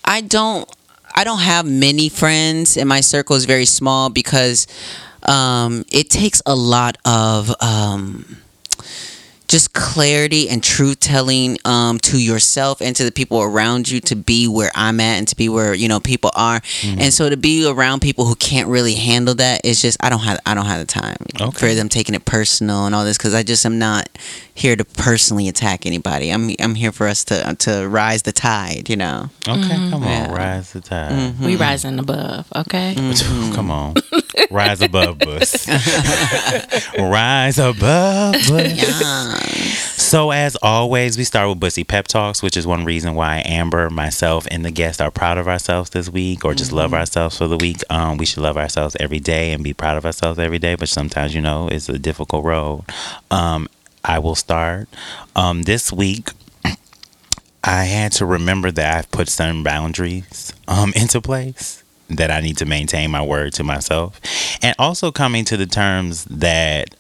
I 0.05 0.21
don't, 0.21 0.69
I 1.15 1.25
don't 1.25 1.41
have 1.41 1.67
many 1.67 2.09
friends, 2.09 2.77
and 2.77 2.89
my 2.89 3.01
circle 3.01 3.37
is 3.37 3.45
very 3.45 3.67
small 3.67 4.11
because 4.11 4.67
um, 5.23 5.85
it 5.93 6.11
takes 6.11 6.43
a 6.47 6.55
lot 6.55 6.97
of. 7.05 7.55
Um, 7.61 8.39
just 9.51 9.73
clarity 9.73 10.49
and 10.49 10.63
truth 10.63 11.01
telling 11.01 11.59
um, 11.65 11.99
to 11.99 12.17
yourself 12.23 12.81
and 12.81 12.95
to 12.95 13.03
the 13.05 13.11
people 13.11 13.43
around 13.43 13.91
you 13.91 13.99
to 14.01 14.15
be 14.15 14.47
where 14.47 14.71
I'm 14.77 15.01
at 15.01 15.19
and 15.19 15.27
to 15.27 15.35
be 15.35 15.49
where 15.49 15.75
you 15.75 15.89
know 15.89 15.99
people 15.99 16.31
are, 16.37 16.61
and 16.85 17.13
so 17.13 17.29
to 17.29 17.37
be 17.37 17.69
around 17.69 17.99
people 18.01 18.25
who 18.27 18.37
can't 18.37 18.69
really 18.69 18.95
handle 18.95 19.35
that 19.35 19.65
is 19.65 19.83
just 19.83 19.97
I 20.03 20.09
don't 20.09 20.21
have 20.21 20.39
I 20.47 20.55
don't 20.55 20.67
have 20.67 20.79
the 20.79 20.87
time 20.87 21.17
Okay. 21.41 21.59
for 21.59 21.75
them 21.75 21.89
taking 21.89 22.15
it 22.15 22.25
personal 22.25 22.87
and 22.87 22.95
all 22.95 23.05
this 23.05 23.19
because 23.19 23.35
I 23.35 23.43
just 23.43 23.67
am 23.67 23.79
not 23.81 24.09
here 24.55 24.77
to 24.77 24.85
personally 24.85 25.49
attack 25.49 25.85
anybody. 25.85 26.31
I'm 26.31 26.51
I'm 26.61 26.77
here 26.77 26.93
for 26.93 27.09
us 27.09 27.25
to 27.25 27.57
to 27.59 27.89
rise 27.89 28.23
the 28.23 28.33
tide, 28.33 28.89
you 28.89 28.97
know. 28.97 29.31
Okay, 29.49 29.69
come 29.91 29.95
on, 29.95 30.09
Yeah. 30.09 30.33
rise 30.33 30.73
the 30.73 30.81
tide. 30.81 31.11
Mm-hmm. 31.13 31.45
we 31.45 31.57
rising 31.57 31.99
above. 31.99 32.47
Okay. 32.55 32.95
Come 33.55 33.71
on, 33.71 33.95
rise 34.51 34.81
above 34.83 35.23
us. 35.23 35.69
rise 36.99 37.59
above 37.59 38.35
us. 38.35 39.91
So 40.11 40.33
as 40.33 40.57
always, 40.57 41.17
we 41.17 41.25
start 41.25 41.49
with 41.49 41.61
Bussy 41.61 41.85
Pep 41.85 42.09
Talks, 42.09 42.43
which 42.43 42.57
is 42.57 42.67
one 42.67 42.85
reason 42.85 43.15
why 43.15 43.43
Amber, 43.45 43.91
myself, 43.91 44.47
and 44.51 44.65
the 44.65 44.71
guest 44.71 45.01
are 45.01 45.11
proud 45.11 45.39
of 45.39 45.47
ourselves 45.47 45.91
this 45.91 46.09
week, 46.09 46.45
or 46.45 46.55
just 46.55 46.73
love 46.73 46.93
ourselves 46.93 47.39
for 47.39 47.47
the 47.47 47.57
week. 47.57 47.83
Um, 47.91 48.17
we 48.17 48.27
should 48.27 48.43
love 48.43 48.57
ourselves 48.57 48.97
every 48.99 49.21
day 49.21 49.53
and 49.53 49.63
be 49.63 49.73
proud 49.73 49.97
of 49.97 50.05
ourselves 50.05 50.39
every 50.39 50.59
day, 50.59 50.75
but 50.75 50.89
sometimes, 50.89 51.35
you 51.35 51.41
know, 51.41 51.69
it's 51.69 51.89
a 51.89 51.99
difficult 51.99 52.45
road. 52.45 52.85
Um, 53.31 53.69
I 54.05 54.19
will 54.19 54.35
start. 54.35 54.89
Um, 55.37 55.63
this 55.63 55.93
week, 55.93 56.31
I 57.63 57.85
had 57.85 58.13
to 58.13 58.27
remember 58.27 58.71
that 58.73 58.97
I've 58.97 59.11
put 59.11 59.29
some 59.29 59.63
boundaries 59.63 60.53
um, 60.67 60.93
into 60.97 61.21
place 61.21 61.85
that 62.11 62.31
I 62.31 62.41
need 62.41 62.59
to 62.59 62.67
maintain 62.67 63.11
my 63.11 63.23
word 63.23 63.53
to 63.55 63.65
myself, 63.65 64.21
and 64.63 64.75
also 64.79 65.11
coming 65.11 65.45
to 65.47 65.57
the 65.57 65.67
terms 65.67 66.25
that 66.25 66.95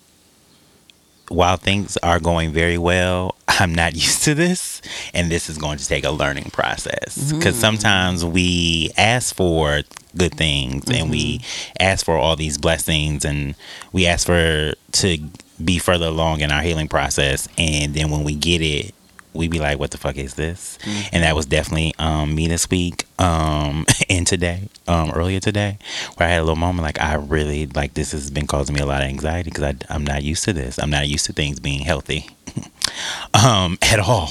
while 1.31 1.57
things 1.57 1.97
are 1.99 2.19
going 2.19 2.52
very 2.52 2.76
well, 2.76 3.37
I'm 3.49 3.75
not 3.75 3.95
used 3.95 4.25
to 4.25 4.35
this, 4.35 4.83
and 5.14 5.31
this 5.31 5.49
is 5.49 5.59
going 5.59 5.79
to 5.79 5.87
take 5.87 6.05
a 6.05 6.11
learning 6.11 6.50
process. 6.52 7.33
Because 7.33 7.57
mm. 7.57 7.61
sometimes 7.61 8.25
we 8.25 8.90
ask 8.97 9.35
for 9.35 9.83
good 10.17 10.35
things, 10.35 10.90
and 10.90 11.11
we 11.11 11.38
mm-hmm. 11.38 11.76
ask 11.79 12.05
for 12.05 12.17
all 12.17 12.37
these 12.37 12.59
blessings, 12.59 13.25
and 13.25 13.55
we 13.93 14.07
ask 14.07 14.26
for 14.26 14.75
to 14.93 15.19
be 15.64 15.79
further 15.79 16.07
along 16.07 16.40
in 16.40 16.50
our 16.50 16.62
healing 16.62 16.88
process, 16.88 17.49
and 17.57 17.95
then 17.95 18.11
when 18.11 18.25
we 18.25 18.35
get 18.35 18.61
it, 18.61 18.95
we 19.33 19.49
be 19.49 19.59
like, 19.59 19.79
"What 19.79 19.91
the 19.91 19.99
fuck 19.99 20.17
is 20.17 20.35
this?" 20.35 20.79
And 21.13 21.23
that 21.23 21.35
was 21.35 21.47
definitely 21.47 21.95
um, 21.99 22.35
me 22.35 22.49
this 22.49 22.69
week 22.71 23.07
um, 23.19 23.87
and 24.09 24.27
today, 24.27 24.69
um, 24.89 25.11
earlier 25.11 25.41
today, 25.41 25.79
where 26.17 26.29
I 26.29 26.33
had 26.33 26.41
a 26.41 26.45
little 26.45 26.57
moment 26.57 26.85
like, 26.85 27.01
I 27.01 27.15
really 27.15 27.67
like 27.67 27.95
this 27.95 28.13
has 28.13 28.31
been 28.31 28.47
causing 28.47 28.75
me 28.75 28.81
a 28.81 28.87
lot 28.87 29.03
of 29.03 29.09
anxiety 29.09 29.51
because 29.51 29.77
I'm 29.89 30.05
not 30.05 30.23
used 30.23 30.45
to 30.45 30.53
this. 30.53 30.79
I'm 30.79 30.91
not 30.91 31.09
used 31.09 31.27
to 31.27 31.33
things 31.33 31.61
being 31.61 31.81
healthy 31.81 32.29
um, 33.35 33.79
at 33.83 33.99
all, 34.01 34.31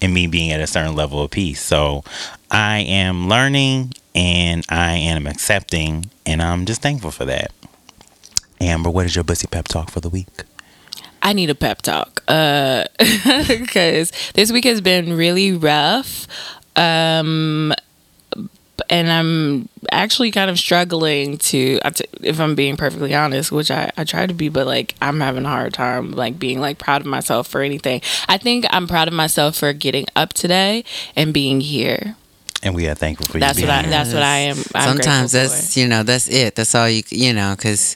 and 0.00 0.14
me 0.14 0.26
being 0.26 0.52
at 0.52 0.60
a 0.60 0.66
certain 0.66 0.94
level 0.94 1.22
of 1.22 1.30
peace. 1.30 1.60
So 1.60 2.04
I 2.50 2.78
am 2.78 3.28
learning 3.28 3.94
and 4.14 4.64
I 4.68 4.96
am 4.96 5.26
accepting, 5.26 6.10
and 6.24 6.40
I'm 6.40 6.66
just 6.66 6.82
thankful 6.82 7.10
for 7.10 7.24
that. 7.24 7.52
Amber, 8.60 8.90
what 8.90 9.06
is 9.06 9.16
your 9.16 9.24
bussy 9.24 9.46
pep 9.46 9.66
talk 9.66 9.90
for 9.90 10.00
the 10.00 10.08
week? 10.08 10.28
I 11.24 11.32
need 11.32 11.48
a 11.48 11.54
pep 11.54 11.80
talk 11.80 12.22
because 12.26 14.12
this 14.34 14.52
week 14.52 14.64
has 14.64 14.82
been 14.82 15.16
really 15.16 15.52
rough. 15.52 16.28
Um, 16.76 17.72
and 18.90 19.10
I'm 19.10 19.68
actually 19.90 20.30
kind 20.30 20.50
of 20.50 20.58
struggling 20.58 21.38
to, 21.38 21.80
if 22.20 22.40
I'm 22.40 22.54
being 22.54 22.76
perfectly 22.76 23.14
honest, 23.14 23.50
which 23.50 23.70
I, 23.70 23.90
I 23.96 24.04
try 24.04 24.26
to 24.26 24.34
be, 24.34 24.50
but 24.50 24.66
like 24.66 24.94
I'm 25.00 25.20
having 25.20 25.46
a 25.46 25.48
hard 25.48 25.72
time 25.72 26.12
like 26.12 26.38
being 26.38 26.60
like 26.60 26.78
proud 26.78 27.00
of 27.00 27.06
myself 27.06 27.48
for 27.48 27.62
anything. 27.62 28.02
I 28.28 28.36
think 28.36 28.66
I'm 28.70 28.86
proud 28.86 29.08
of 29.08 29.14
myself 29.14 29.56
for 29.56 29.72
getting 29.72 30.06
up 30.14 30.34
today 30.34 30.84
and 31.16 31.32
being 31.32 31.62
here. 31.62 32.16
And 32.62 32.74
we 32.74 32.86
are 32.88 32.94
thankful 32.94 33.26
for 33.26 33.38
that's 33.38 33.60
you. 33.60 33.66
That's 33.66 33.84
what 33.84 33.86
I. 33.86 33.90
That's 33.90 34.14
what 34.14 34.22
I 34.22 34.36
am. 34.38 34.56
I'm 34.74 34.88
Sometimes 34.88 35.32
that's 35.32 35.74
for. 35.74 35.80
you 35.80 35.86
know 35.86 36.02
that's 36.02 36.28
it. 36.28 36.54
That's 36.54 36.74
all 36.74 36.88
you 36.88 37.02
you 37.10 37.34
know 37.34 37.54
because 37.54 37.94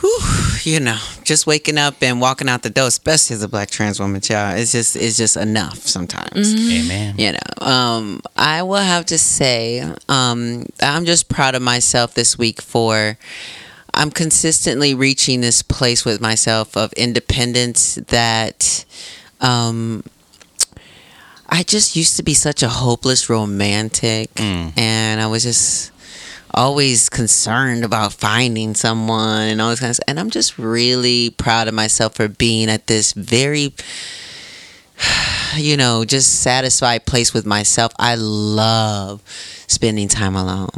whew, 0.00 0.18
you 0.62 0.80
know, 0.80 0.98
just 1.24 1.46
waking 1.46 1.78
up 1.78 1.94
and 2.02 2.20
walking 2.20 2.48
out 2.48 2.62
the 2.62 2.70
door, 2.70 2.88
especially 2.88 3.34
as 3.34 3.42
a 3.42 3.48
black 3.48 3.70
trans 3.70 3.98
woman, 3.98 4.20
child, 4.20 4.58
it's 4.58 4.72
just 4.72 4.96
it's 4.96 5.16
just 5.16 5.36
enough 5.36 5.78
sometimes. 5.78 6.54
Mm-hmm. 6.54 6.84
Amen. 6.84 7.14
You 7.18 7.32
know, 7.32 7.66
um, 7.66 8.20
I 8.36 8.62
will 8.62 8.76
have 8.76 9.06
to 9.06 9.18
say, 9.18 9.80
um, 10.08 10.66
I'm 10.82 11.04
just 11.04 11.28
proud 11.28 11.54
of 11.54 11.62
myself 11.62 12.14
this 12.14 12.38
week 12.38 12.60
for. 12.60 13.18
I'm 13.98 14.10
consistently 14.10 14.94
reaching 14.94 15.40
this 15.40 15.62
place 15.62 16.04
with 16.04 16.20
myself 16.20 16.76
of 16.76 16.92
independence 16.92 17.94
that 18.08 18.84
um, 19.40 20.04
I 21.48 21.62
just 21.62 21.96
used 21.96 22.16
to 22.18 22.22
be 22.22 22.34
such 22.34 22.62
a 22.62 22.68
hopeless 22.68 23.30
romantic, 23.30 24.34
mm. 24.34 24.76
and 24.76 25.18
I 25.18 25.26
was 25.28 25.44
just 25.44 25.92
always 26.56 27.08
concerned 27.08 27.84
about 27.84 28.12
finding 28.12 28.74
someone 28.74 29.42
and 29.42 29.60
all 29.60 29.70
this 29.70 29.80
kind 29.80 29.90
of 29.90 29.96
stuff. 29.96 30.08
And 30.08 30.18
I'm 30.18 30.30
just 30.30 30.58
really 30.58 31.30
proud 31.30 31.68
of 31.68 31.74
myself 31.74 32.14
for 32.14 32.28
being 32.28 32.68
at 32.68 32.86
this 32.86 33.12
very 33.12 33.74
you 35.56 35.76
know, 35.76 36.04
just 36.04 36.40
satisfied 36.40 37.06
place 37.06 37.32
with 37.32 37.46
myself. 37.46 37.92
I 37.98 38.14
love 38.16 39.22
spending 39.66 40.08
time 40.08 40.36
alone. 40.36 40.68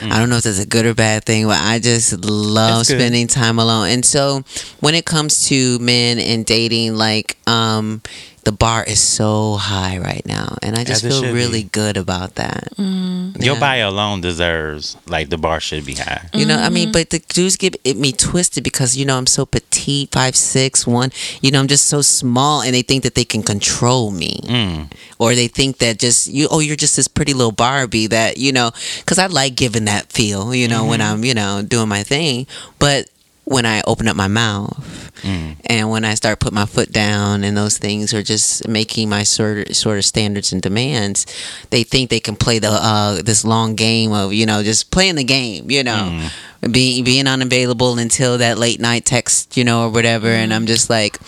Mm. 0.00 0.12
I 0.12 0.18
don't 0.18 0.30
know 0.30 0.36
if 0.36 0.44
that's 0.44 0.60
a 0.60 0.66
good 0.66 0.86
or 0.86 0.94
bad 0.94 1.24
thing, 1.24 1.46
but 1.46 1.58
I 1.60 1.78
just 1.78 2.24
love 2.24 2.86
spending 2.86 3.26
time 3.26 3.58
alone. 3.58 3.88
And 3.88 4.04
so 4.04 4.44
when 4.80 4.94
it 4.94 5.04
comes 5.04 5.48
to 5.48 5.78
men 5.78 6.18
and 6.18 6.44
dating, 6.46 6.94
like, 6.94 7.36
um, 7.46 8.02
the 8.44 8.52
bar 8.52 8.82
is 8.82 9.00
so 9.00 9.54
high 9.54 9.98
right 9.98 10.24
now, 10.26 10.56
and 10.62 10.76
I 10.76 10.82
just 10.82 11.04
feel 11.04 11.22
really 11.32 11.62
be. 11.62 11.68
good 11.68 11.96
about 11.96 12.34
that. 12.34 12.68
Mm. 12.76 13.36
Yeah. 13.38 13.52
Your 13.52 13.60
bio 13.60 13.88
alone 13.88 14.20
deserves 14.20 14.96
like 15.06 15.28
the 15.28 15.38
bar 15.38 15.60
should 15.60 15.86
be 15.86 15.94
high. 15.94 16.28
You 16.34 16.46
know, 16.46 16.56
mm-hmm. 16.56 16.64
I 16.64 16.68
mean, 16.70 16.84
mm-hmm. 16.86 16.92
but 16.92 17.10
the 17.10 17.20
dudes 17.20 17.56
get 17.56 17.76
it, 17.84 17.96
me 17.96 18.10
twisted 18.10 18.64
because 18.64 18.96
you 18.96 19.04
know 19.04 19.16
I'm 19.16 19.28
so 19.28 19.46
petite, 19.46 20.10
five 20.10 20.34
six 20.34 20.86
one. 20.86 21.10
You 21.40 21.52
know, 21.52 21.60
I'm 21.60 21.68
just 21.68 21.86
so 21.86 22.02
small, 22.02 22.62
and 22.62 22.74
they 22.74 22.82
think 22.82 23.04
that 23.04 23.14
they 23.14 23.24
can 23.24 23.44
control 23.44 24.10
me, 24.10 24.40
mm. 24.42 24.92
or 25.20 25.36
they 25.36 25.46
think 25.46 25.78
that 25.78 26.00
just 26.00 26.26
you, 26.26 26.48
oh, 26.50 26.58
you're 26.58 26.76
just 26.76 26.96
this 26.96 27.06
pretty 27.08 27.34
little 27.34 27.52
Barbie 27.52 28.08
that 28.08 28.38
you 28.38 28.52
know, 28.52 28.72
because 28.98 29.18
I 29.18 29.26
like 29.26 29.54
giving 29.54 29.84
that 29.84 30.12
feel, 30.12 30.52
you 30.52 30.66
know, 30.66 30.80
mm-hmm. 30.80 30.88
when 30.88 31.00
I'm 31.00 31.24
you 31.24 31.34
know 31.34 31.62
doing 31.62 31.88
my 31.88 32.02
thing, 32.02 32.48
but 32.80 33.08
when 33.44 33.66
I 33.66 33.82
open 33.86 34.06
up 34.06 34.16
my 34.16 34.28
mouth 34.28 35.12
mm. 35.22 35.56
and 35.66 35.90
when 35.90 36.04
I 36.04 36.14
start 36.14 36.38
put 36.38 36.52
my 36.52 36.64
foot 36.64 36.92
down 36.92 37.42
and 37.42 37.56
those 37.56 37.76
things 37.76 38.14
are 38.14 38.22
just 38.22 38.68
making 38.68 39.08
my 39.08 39.24
sort 39.24 39.68
of, 39.68 39.76
sort 39.76 39.98
of 39.98 40.04
standards 40.04 40.52
and 40.52 40.62
demands, 40.62 41.26
they 41.70 41.82
think 41.82 42.10
they 42.10 42.20
can 42.20 42.36
play 42.36 42.60
the 42.60 42.70
uh, 42.70 43.20
this 43.22 43.44
long 43.44 43.74
game 43.74 44.12
of 44.12 44.32
you 44.32 44.46
know 44.46 44.62
just 44.62 44.90
playing 44.90 45.16
the 45.16 45.24
game, 45.24 45.70
you 45.70 45.82
know, 45.82 46.20
mm. 46.62 46.72
being 46.72 47.02
being 47.02 47.26
unavailable 47.26 47.98
until 47.98 48.38
that 48.38 48.58
late 48.58 48.78
night 48.78 49.04
text, 49.04 49.56
you 49.56 49.64
know, 49.64 49.86
or 49.86 49.90
whatever. 49.90 50.28
And 50.28 50.54
I'm 50.54 50.66
just 50.66 50.88
like, 50.88 51.18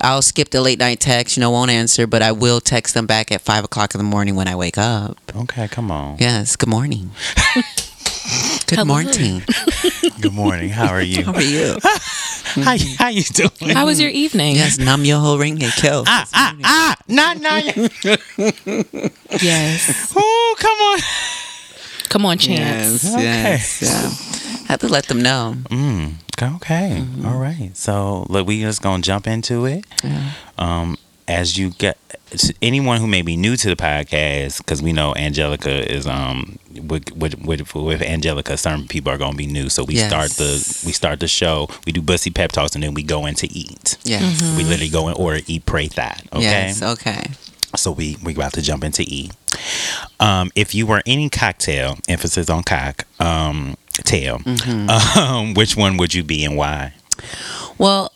I'll 0.00 0.22
skip 0.22 0.50
the 0.50 0.60
late 0.60 0.78
night 0.78 1.00
text, 1.00 1.36
you 1.36 1.40
know, 1.40 1.50
won't 1.50 1.72
answer, 1.72 2.06
but 2.06 2.22
I 2.22 2.30
will 2.30 2.60
text 2.60 2.94
them 2.94 3.06
back 3.06 3.32
at 3.32 3.40
five 3.40 3.64
o'clock 3.64 3.94
in 3.94 3.98
the 3.98 4.04
morning 4.04 4.36
when 4.36 4.46
I 4.46 4.54
wake 4.54 4.78
up. 4.78 5.18
Okay, 5.34 5.66
come 5.66 5.90
on. 5.90 6.18
Yes, 6.18 6.54
good 6.54 6.68
morning. 6.68 7.10
Good 8.66 8.78
Hello. 8.78 8.84
morning. 8.84 9.42
Good 10.20 10.32
morning. 10.32 10.70
How 10.70 10.88
are 10.88 11.02
you? 11.02 11.24
How 11.28 11.34
are 11.34 11.42
you? 11.42 11.76
how, 12.64 12.76
how 12.98 13.08
you 13.08 13.22
doing? 13.22 13.74
How 13.74 13.84
was 13.84 14.00
your 14.00 14.10
evening? 14.10 14.56
Yes, 14.56 14.78
nam 14.78 15.04
myoho 15.04 15.36
renge 15.36 15.68
kyo. 15.76 16.04
Ah, 16.06 16.24
ah, 16.32 16.56
ah, 16.64 16.96
nah, 17.06 17.34
nah. 17.34 17.60
yes. 19.42 20.12
Oh, 20.16 20.54
come 20.58 20.78
on. 20.80 20.98
Come 22.08 22.24
on, 22.24 22.38
Chance. 22.38 23.04
Yes, 23.04 23.14
okay. 23.14 23.22
yes, 23.22 23.82
yeah. 23.82 24.64
I 24.68 24.72
have 24.72 24.80
to 24.80 24.88
let 24.88 25.04
them 25.08 25.20
know. 25.20 25.56
Mm, 25.68 26.14
okay. 26.56 27.00
Mm-hmm. 27.00 27.26
All 27.26 27.38
right. 27.38 27.76
So, 27.76 28.24
look, 28.30 28.46
we 28.46 28.62
just 28.62 28.80
going 28.80 29.02
to 29.02 29.06
jump 29.06 29.26
into 29.26 29.66
it. 29.66 29.84
Yeah. 30.02 30.30
Um, 30.56 30.96
as 31.26 31.56
you 31.58 31.70
get 31.70 31.96
anyone 32.60 33.00
who 33.00 33.06
may 33.06 33.22
be 33.22 33.36
new 33.36 33.56
to 33.56 33.68
the 33.68 33.76
podcast, 33.76 34.58
because 34.58 34.82
we 34.82 34.92
know 34.92 35.14
Angelica 35.14 35.90
is 35.90 36.06
um 36.06 36.58
with 36.82 37.12
with 37.16 37.44
with, 37.44 37.74
with 37.74 38.02
Angelica, 38.02 38.56
certain 38.56 38.86
people 38.88 39.12
are 39.12 39.18
gonna 39.18 39.36
be 39.36 39.46
new. 39.46 39.68
So 39.68 39.84
we 39.84 39.94
yes. 39.94 40.08
start 40.08 40.30
the 40.32 40.82
we 40.86 40.92
start 40.92 41.20
the 41.20 41.28
show. 41.28 41.68
We 41.86 41.92
do 41.92 42.02
bussy 42.02 42.30
pep 42.30 42.52
talks, 42.52 42.74
and 42.74 42.82
then 42.82 42.94
we 42.94 43.02
go 43.02 43.26
into 43.26 43.48
eat. 43.50 43.96
Yeah, 44.04 44.20
mm-hmm. 44.20 44.56
we 44.56 44.64
literally 44.64 44.90
go 44.90 45.08
in 45.08 45.14
order 45.14 45.40
eat, 45.46 45.66
pray, 45.66 45.88
that. 45.88 46.22
Okay. 46.32 46.42
Yes. 46.42 46.82
Okay. 46.82 47.26
So 47.76 47.90
we 47.92 48.16
we 48.22 48.34
about 48.34 48.52
to 48.54 48.62
jump 48.62 48.84
into 48.84 49.02
eat. 49.06 49.32
Um, 50.20 50.50
if 50.54 50.74
you 50.74 50.86
were 50.86 51.02
any 51.06 51.28
cocktail, 51.28 51.98
emphasis 52.08 52.48
on 52.48 52.62
cock, 52.62 53.06
um, 53.20 53.76
tail, 54.04 54.38
mm-hmm. 54.38 55.18
um, 55.18 55.54
which 55.54 55.76
one 55.76 55.96
would 55.96 56.14
you 56.14 56.22
be 56.22 56.44
and 56.44 56.56
why? 56.56 56.94
Well, 57.78 58.12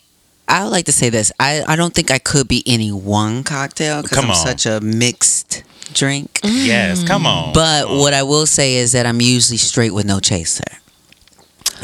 I 0.49 0.65
would 0.65 0.71
like 0.71 0.87
to 0.87 0.93
say 0.93 1.11
this. 1.11 1.31
I, 1.39 1.63
I 1.67 1.77
don't 1.77 1.95
think 1.95 2.11
I 2.11 2.19
could 2.19 2.49
be 2.49 2.63
any 2.67 2.91
one 2.91 3.45
cocktail 3.45 4.03
because 4.03 4.19
I'm 4.19 4.31
on. 4.31 4.37
such 4.37 4.65
a 4.65 4.81
mixed 4.81 5.63
drink. 5.93 6.41
Yes, 6.43 7.07
come 7.07 7.27
on. 7.27 7.53
But 7.53 7.83
come 7.83 7.93
on. 7.93 7.99
what 7.99 8.15
I 8.15 8.23
will 8.23 8.47
say 8.47 8.77
is 8.77 8.93
that 8.93 9.05
I'm 9.05 9.21
usually 9.21 9.59
straight 9.59 9.93
with 9.93 10.07
no 10.07 10.21
chaser. 10.21 10.65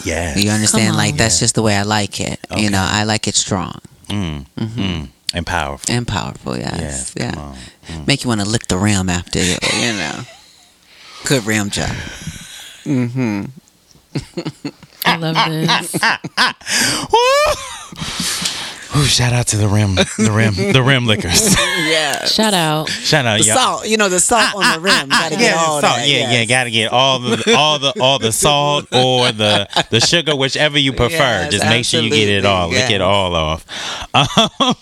Yeah. 0.03 0.37
You 0.37 0.51
understand? 0.51 0.97
Like 0.97 1.17
that's 1.17 1.39
just 1.39 1.55
the 1.55 1.63
way 1.63 1.77
I 1.77 1.83
like 1.83 2.21
it. 2.21 2.41
Okay. 2.51 2.63
You 2.63 2.71
know, 2.71 2.85
I 2.85 3.05
like 3.05 3.29
it 3.29 3.35
strong. 3.35 3.81
Mm. 4.09 4.47
Mm-hmm. 4.57 4.81
Mm. 4.81 5.09
And 5.35 5.47
powerful. 5.47 5.95
And 5.95 6.07
powerful, 6.07 6.57
yes. 6.57 6.81
yes 6.81 7.15
yeah. 7.17 7.55
Mm. 7.89 8.07
Make 8.07 8.25
you 8.25 8.29
want 8.29 8.41
to 8.41 8.49
lick 8.49 8.69
the 8.69 8.79
rim 8.79 9.11
after 9.11 9.41
you 9.41 9.93
know. 9.93 10.21
Good 11.27 11.45
rim 11.45 11.71
job. 11.71 11.91
Mm-hmm. 12.85 13.45
I 15.07 15.17
love 15.17 15.35
this. 15.35 15.95
Ooh, 18.97 19.05
shout 19.05 19.33
out 19.33 19.49
to 19.49 19.57
the 19.57 19.69
rim, 19.69 19.97
the 19.97 20.31
rim, 20.33 20.73
the 20.73 20.83
rim 20.83 21.07
liquors. 21.07 21.55
yeah. 21.87 22.25
Shout 22.27 22.55
out. 22.55 22.89
Shout 22.89 23.27
out. 23.27 23.41
The 23.41 23.47
y'all. 23.47 23.57
salt, 23.57 23.89
you 23.89 23.97
know 23.97 24.09
the 24.09 24.21
salt 24.21 24.43
ah, 24.55 24.75
on 24.75 24.81
the 24.81 24.81
rim. 24.81 25.09
Ah, 25.11 25.23
gotta 25.23 25.35
ah, 25.35 25.39
get 25.39 25.41
yeah, 25.41 25.55
all 25.57 25.81
salt. 25.81 25.97
that. 25.97 26.09
Yeah, 26.09 26.17
yes. 26.17 26.33
yeah, 26.33 26.45
gotta 26.45 26.71
get 26.71 26.93
all 26.93 27.19
the 27.19 27.55
all 27.57 27.79
the 27.79 27.93
all 28.01 28.19
the 28.19 28.31
salt 28.31 28.85
or 28.93 29.33
the 29.33 29.69
the 29.91 30.01
sugar, 30.01 30.37
whichever 30.37 30.79
you 30.79 30.93
prefer. 30.93 31.17
Yes, 31.17 31.53
Just 31.53 31.67
make 31.67 31.85
sure 31.85 32.03
you 32.03 32.11
get 32.11 32.29
it 32.29 32.45
all. 32.45 32.69
Lick 32.69 32.91
it 32.91 33.01
all 33.01 33.35
off. 33.35 33.67
Um, 34.15 34.75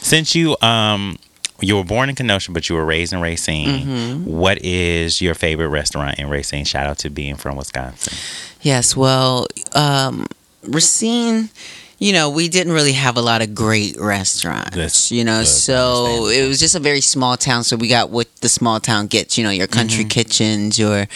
since 0.00 0.34
you 0.34 0.56
um 0.62 1.18
you 1.60 1.76
were 1.76 1.84
born 1.84 2.08
in 2.08 2.14
Kenosha, 2.14 2.52
but 2.52 2.68
you 2.68 2.74
were 2.74 2.84
raised 2.84 3.12
in 3.12 3.20
Racine. 3.20 3.68
Mm-hmm. 3.68 4.24
What 4.24 4.64
is 4.64 5.20
your 5.20 5.34
favorite 5.34 5.68
restaurant 5.68 6.18
in 6.18 6.28
Racine? 6.28 6.64
Shout 6.64 6.86
out 6.86 6.98
to 6.98 7.10
being 7.10 7.36
from 7.36 7.56
Wisconsin. 7.56 8.16
Yes, 8.62 8.96
well, 8.96 9.46
um, 9.74 10.26
Racine 10.62 11.50
you 12.00 12.12
know, 12.14 12.30
we 12.30 12.48
didn't 12.48 12.72
really 12.72 12.94
have 12.94 13.16
a 13.16 13.20
lot 13.20 13.42
of 13.42 13.54
great 13.54 13.94
restaurants. 14.00 14.74
That's, 14.74 15.12
you 15.12 15.22
know, 15.22 15.44
so 15.44 16.26
it 16.28 16.48
was 16.48 16.58
just 16.58 16.74
a 16.74 16.80
very 16.80 17.02
small 17.02 17.36
town. 17.36 17.62
So 17.62 17.76
we 17.76 17.88
got 17.88 18.08
what 18.10 18.26
the 18.40 18.48
small 18.48 18.80
town 18.80 19.06
gets. 19.06 19.36
You 19.38 19.44
know, 19.44 19.50
your 19.50 19.66
country 19.68 20.04
Mm-hmm. 20.04 20.08
kitchens, 20.08 20.78
your, 20.78 21.06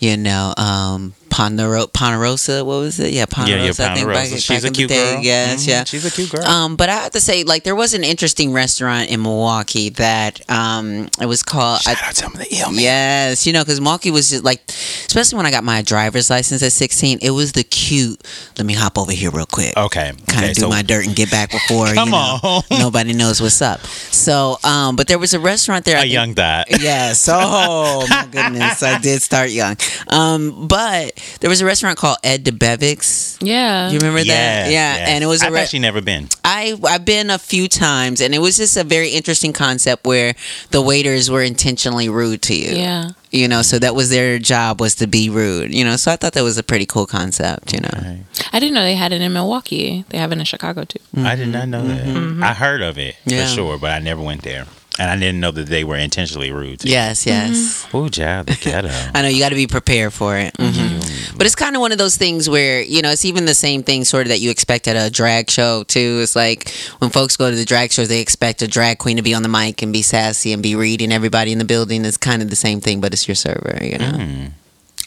you 0.00 0.16
know, 0.16 0.52
um, 0.56 1.14
Ponero- 1.32 1.90
Ponderosa. 1.92 2.62
What 2.64 2.76
was 2.80 3.00
it? 3.00 3.12
Yeah, 3.12 3.24
Ponderosa. 3.26 3.58
yeah, 3.58 3.64
yeah, 3.64 3.70
I 3.70 3.72
think, 3.94 4.06
Ponderosa. 4.06 4.30
back- 4.34 4.40
She's 4.42 4.62
back 4.62 4.70
a 4.70 4.74
cute 4.74 4.90
girl. 4.90 5.20
Yes, 5.22 5.62
Mhm. 5.64 5.68
yeah. 5.68 5.84
She's 5.84 6.04
a 6.04 6.10
cute 6.10 6.30
girl. 6.30 6.44
Um, 6.44 6.76
but 6.76 6.88
I 6.88 6.94
have 6.94 7.12
to 7.12 7.20
say, 7.20 7.42
like, 7.44 7.64
there 7.64 7.74
was 7.74 7.94
an 7.94 8.04
interesting 8.04 8.52
restaurant 8.52 9.08
in 9.08 9.22
Milwaukee 9.22 9.88
that 9.90 10.40
um, 10.50 11.08
it 11.20 11.26
was 11.26 11.42
called. 11.42 11.80
I, 11.86 11.94
Shout 11.94 12.04
out 12.08 12.14
to 12.32 12.38
the 12.38 12.54
ill 12.54 12.70
man. 12.70 12.80
Yes, 12.82 13.46
you 13.46 13.52
know, 13.52 13.62
because 13.62 13.80
Milwaukee 13.80 14.10
was 14.10 14.28
just 14.30 14.44
like, 14.44 14.60
especially 15.06 15.36
when 15.38 15.46
I 15.46 15.50
got 15.50 15.64
my 15.64 15.80
driver's 15.82 16.28
license 16.28 16.62
at 16.62 16.72
16, 16.72 17.18
it 17.22 17.30
was 17.30 17.52
the 17.52 17.64
cute. 17.64 18.20
Let 18.58 18.66
me 18.66 18.74
hop 18.74 18.98
over 18.98 19.12
here 19.12 19.30
real 19.30 19.46
quick. 19.46 19.74
Okay. 19.76 20.12
Kind 20.26 20.44
of 20.44 20.50
okay, 20.50 20.52
do 20.52 20.60
so 20.62 20.68
my 20.68 20.82
dirt 20.82 21.06
and 21.06 21.16
get 21.16 21.30
back 21.30 21.50
before 21.50 21.86
Come 21.94 22.08
you 22.08 22.12
know, 22.12 22.38
on. 22.42 22.62
nobody 22.78 23.12
knows 23.14 23.40
what's 23.40 23.62
up. 23.62 23.80
So, 24.10 24.58
um, 24.64 24.96
but 24.96 25.08
there 25.08 25.18
was 25.18 25.32
a 25.34 25.40
restaurant 25.40 25.84
there. 25.86 25.96
I 25.96 26.02
think- 26.02 26.12
young 26.12 26.34
that. 26.34 26.68
Yes. 26.80 27.28
Oh 27.30 28.06
my 28.08 28.26
goodness, 28.30 28.82
I 28.82 28.98
did 28.98 29.22
start 29.22 29.50
young. 29.50 29.76
Um, 30.08 30.66
but 30.68 31.18
there 31.40 31.50
was 31.50 31.60
a 31.60 31.64
restaurant 31.66 31.98
called 31.98 32.18
Ed 32.24 32.44
Debevic's. 32.44 33.38
Yeah. 33.40 33.90
You 33.90 33.98
remember 33.98 34.20
Yeah, 34.20 34.64
that? 34.64 34.70
Yeah, 34.70 34.96
yeah. 34.96 35.08
and 35.10 35.24
it 35.24 35.26
was 35.26 35.42
a 35.42 35.46
I've 35.46 35.52
re- 35.52 35.60
actually 35.60 35.80
never 35.80 36.00
been. 36.00 36.28
I 36.44 36.78
I've 36.88 37.04
been 37.04 37.30
a 37.30 37.38
few 37.38 37.68
times, 37.68 38.20
and 38.20 38.34
it 38.34 38.38
was 38.38 38.56
just 38.56 38.76
a 38.76 38.84
very 38.84 39.10
interesting 39.10 39.52
concept 39.52 40.06
where 40.06 40.34
the 40.70 40.80
waiters 40.82 41.30
were 41.30 41.42
intentionally 41.42 42.08
rude 42.08 42.42
to 42.42 42.54
you. 42.54 42.74
Yeah. 42.76 43.10
You 43.30 43.48
know, 43.48 43.62
so 43.62 43.78
that 43.78 43.94
was 43.94 44.10
their 44.10 44.38
job 44.38 44.78
was 44.80 44.94
to 44.96 45.06
be 45.06 45.30
rude. 45.30 45.72
You 45.72 45.84
know, 45.84 45.96
so 45.96 46.12
I 46.12 46.16
thought 46.16 46.34
that 46.34 46.42
was 46.42 46.58
a 46.58 46.62
pretty 46.62 46.84
cool 46.86 47.06
concept. 47.06 47.72
You 47.72 47.80
know, 47.80 47.88
Okay. 47.96 48.20
I 48.52 48.60
didn't 48.60 48.74
know 48.74 48.82
they 48.82 48.94
had 48.94 49.12
it 49.12 49.22
in 49.22 49.32
Milwaukee. 49.32 50.04
They 50.10 50.18
have 50.18 50.32
it 50.32 50.38
in 50.38 50.44
Chicago 50.44 50.84
too. 50.84 50.98
I 51.16 51.34
did 51.36 51.48
not 51.48 51.68
know 51.68 51.86
that. 51.86 52.04
Mm-hmm. 52.04 52.42
I 52.44 52.52
heard 52.52 52.82
of 52.82 52.98
it 52.98 53.16
Yeah. 53.24 53.46
for 53.46 53.54
sure, 53.54 53.78
but 53.78 53.90
I 53.92 54.00
never 54.00 54.20
went 54.22 54.42
there, 54.42 54.66
and 54.98 55.10
I 55.10 55.16
didn't 55.16 55.40
know 55.40 55.50
that 55.50 55.66
they 55.66 55.84
were 55.84 55.96
intentionally 55.96 56.52
rude. 56.52 56.80
To 56.80 56.88
yes, 56.88 57.26
yes. 57.26 57.86
you. 57.92 57.98
Ooh, 58.00 58.10
child, 58.10 58.46
the 58.46 58.56
ghetto. 58.60 58.90
I 59.14 59.22
know 59.22 59.28
you 59.28 59.38
got 59.38 59.50
to 59.50 59.54
be 59.54 59.66
prepared 59.66 60.12
for 60.12 60.36
it. 60.36 60.54
hmm 60.58 61.36
But 61.36 61.46
it's 61.46 61.54
kind 61.54 61.74
of 61.76 61.80
one 61.80 61.92
of 61.92 61.98
those 61.98 62.16
things 62.16 62.48
where 62.48 62.82
you 62.82 63.02
know 63.02 63.10
it's 63.10 63.24
even 63.24 63.44
the 63.44 63.54
same 63.54 63.82
thing 63.82 64.04
sort 64.04 64.26
of 64.26 64.28
that 64.28 64.40
you 64.40 64.50
expect 64.50 64.88
at 64.88 64.96
a 64.96 65.10
drag 65.10 65.50
show 65.50 65.84
too. 65.84 66.20
It's 66.22 66.36
like 66.36 66.70
when 66.98 67.10
folks 67.10 67.36
go 67.36 67.50
to 67.50 67.56
the 67.56 67.64
drag 67.64 67.92
shows, 67.92 68.08
they 68.08 68.20
expect 68.20 68.62
a 68.62 68.68
drag 68.68 68.98
queen 68.98 69.16
to 69.16 69.22
be 69.22 69.34
on 69.34 69.42
the 69.42 69.48
mic 69.48 69.82
and 69.82 69.92
be 69.92 70.02
sassy 70.02 70.52
and 70.52 70.62
be 70.62 70.76
reading 70.76 71.12
everybody 71.12 71.52
in 71.52 71.58
the 71.58 71.64
building. 71.64 72.04
It's 72.04 72.16
kind 72.16 72.42
of 72.42 72.50
the 72.50 72.56
same 72.56 72.80
thing, 72.80 73.00
but 73.00 73.12
it's 73.12 73.26
your 73.26 73.34
server. 73.34 73.78
You 73.82 73.98
know. 73.98 74.12
Mm. 74.12 74.50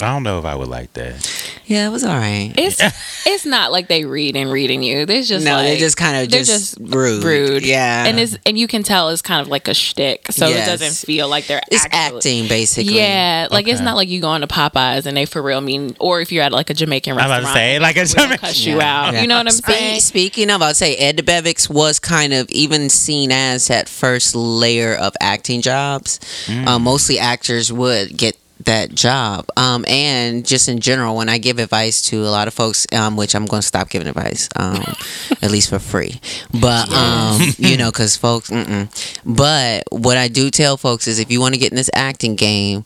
I 0.01 0.07
don't 0.13 0.23
know 0.23 0.39
if 0.39 0.45
I 0.45 0.55
would 0.55 0.67
like 0.67 0.91
that. 0.93 1.31
Yeah, 1.67 1.87
it 1.87 1.89
was 1.89 2.03
all 2.03 2.15
right. 2.17 2.51
It's 2.57 2.79
it's 3.25 3.45
not 3.45 3.71
like 3.71 3.87
they 3.87 4.03
read 4.05 4.35
and 4.35 4.51
reading 4.51 4.83
you. 4.83 5.05
They're 5.05 5.23
just 5.23 5.45
no, 5.45 5.53
like, 5.55 5.67
they're 5.67 5.77
just 5.77 5.95
kind 5.97 6.21
of 6.23 6.29
they're 6.29 6.43
just, 6.43 6.77
just 6.77 6.93
rude. 6.93 7.23
rude. 7.23 7.65
Yeah, 7.65 8.05
and 8.05 8.19
it's 8.19 8.37
and 8.45 8.57
you 8.59 8.67
can 8.67 8.83
tell 8.83 9.09
it's 9.09 9.21
kind 9.21 9.41
of 9.41 9.47
like 9.47 9.67
a 9.69 9.73
shtick, 9.73 10.27
so 10.31 10.47
Yes. 10.47 10.67
it 10.67 10.71
doesn't 10.71 11.07
feel 11.07 11.27
like 11.29 11.47
they're 11.47 11.61
it's 11.71 11.85
actually, 11.85 12.17
acting 12.17 12.47
basically. 12.49 12.93
Yeah, 12.95 13.47
like 13.49 13.67
it's 13.67 13.79
not 13.81 13.95
like 13.95 14.09
you 14.09 14.19
going 14.21 14.41
to 14.41 14.47
Popeyes 14.47 15.05
and 15.05 15.15
they 15.15 15.25
for 15.25 15.41
real 15.41 15.61
mean, 15.61 15.95
or 15.99 16.19
if 16.21 16.31
you're 16.31 16.43
at 16.43 16.51
like 16.51 16.69
a 16.69 16.73
Jamaican 16.73 17.13
I'm 17.13 17.17
restaurant, 17.17 17.41
about 17.43 17.47
to 17.53 17.53
say 17.55 17.79
like 17.79 17.95
a 17.97 18.03
they 18.05 18.27
will 18.27 18.37
cuss 18.37 18.65
you 18.65 18.77
Yeah. 18.77 19.07
out. 19.07 19.13
Yeah. 19.13 19.21
You 19.21 19.27
know 19.27 19.37
what 19.37 19.47
I'm 19.47 19.53
Spe- 19.53 19.65
saying? 19.67 19.99
Speaking 20.01 20.51
of, 20.51 20.61
I'd 20.61 20.75
say 20.75 20.95
Ed 20.97 21.17
Debevic's 21.17 21.69
was 21.69 21.99
kind 21.99 22.33
of 22.33 22.49
even 22.49 22.89
seen 22.89 23.31
as 23.31 23.69
that 23.69 23.87
first 23.89 24.35
layer 24.35 24.93
of 24.93 25.13
acting 25.21 25.61
jobs. 25.61 26.19
Mm. 26.47 26.67
Uh, 26.67 26.79
mostly 26.79 27.17
actors 27.17 27.71
would 27.71 28.15
get 28.15 28.35
that 28.63 28.93
job. 28.95 29.45
Um, 29.57 29.85
and 29.87 30.45
just 30.45 30.69
in 30.69 30.79
general, 30.79 31.15
when 31.15 31.29
I 31.29 31.37
give 31.37 31.59
advice 31.59 32.01
to 32.03 32.21
a 32.23 32.31
lot 32.31 32.47
of 32.47 32.53
folks, 32.53 32.87
um, 32.93 33.17
which 33.17 33.35
I'm 33.35 33.45
going 33.45 33.61
to 33.61 33.67
stop 33.67 33.89
giving 33.89 34.07
advice, 34.07 34.47
um, 34.55 34.81
at 35.41 35.51
least 35.51 35.69
for 35.69 35.79
free. 35.79 36.19
But, 36.53 36.91
um, 36.91 37.41
you 37.57 37.77
know, 37.77 37.91
because 37.91 38.15
folks, 38.15 38.49
mm-mm. 38.49 38.87
but 39.25 39.83
what 39.91 40.17
I 40.17 40.27
do 40.29 40.49
tell 40.49 40.77
folks 40.77 41.07
is 41.07 41.19
if 41.19 41.29
you 41.31 41.39
want 41.39 41.53
to 41.53 41.59
get 41.59 41.71
in 41.71 41.75
this 41.75 41.89
acting 41.93 42.35
game 42.35 42.85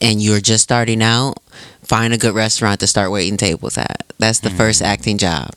and 0.00 0.20
you're 0.20 0.40
just 0.40 0.62
starting 0.64 1.02
out, 1.02 1.38
find 1.82 2.12
a 2.12 2.18
good 2.18 2.34
restaurant 2.34 2.80
to 2.80 2.86
start 2.86 3.10
waiting 3.10 3.36
tables 3.36 3.78
at. 3.78 4.04
That's 4.18 4.40
the 4.40 4.50
first 4.50 4.82
acting 4.82 5.18
job. 5.18 5.50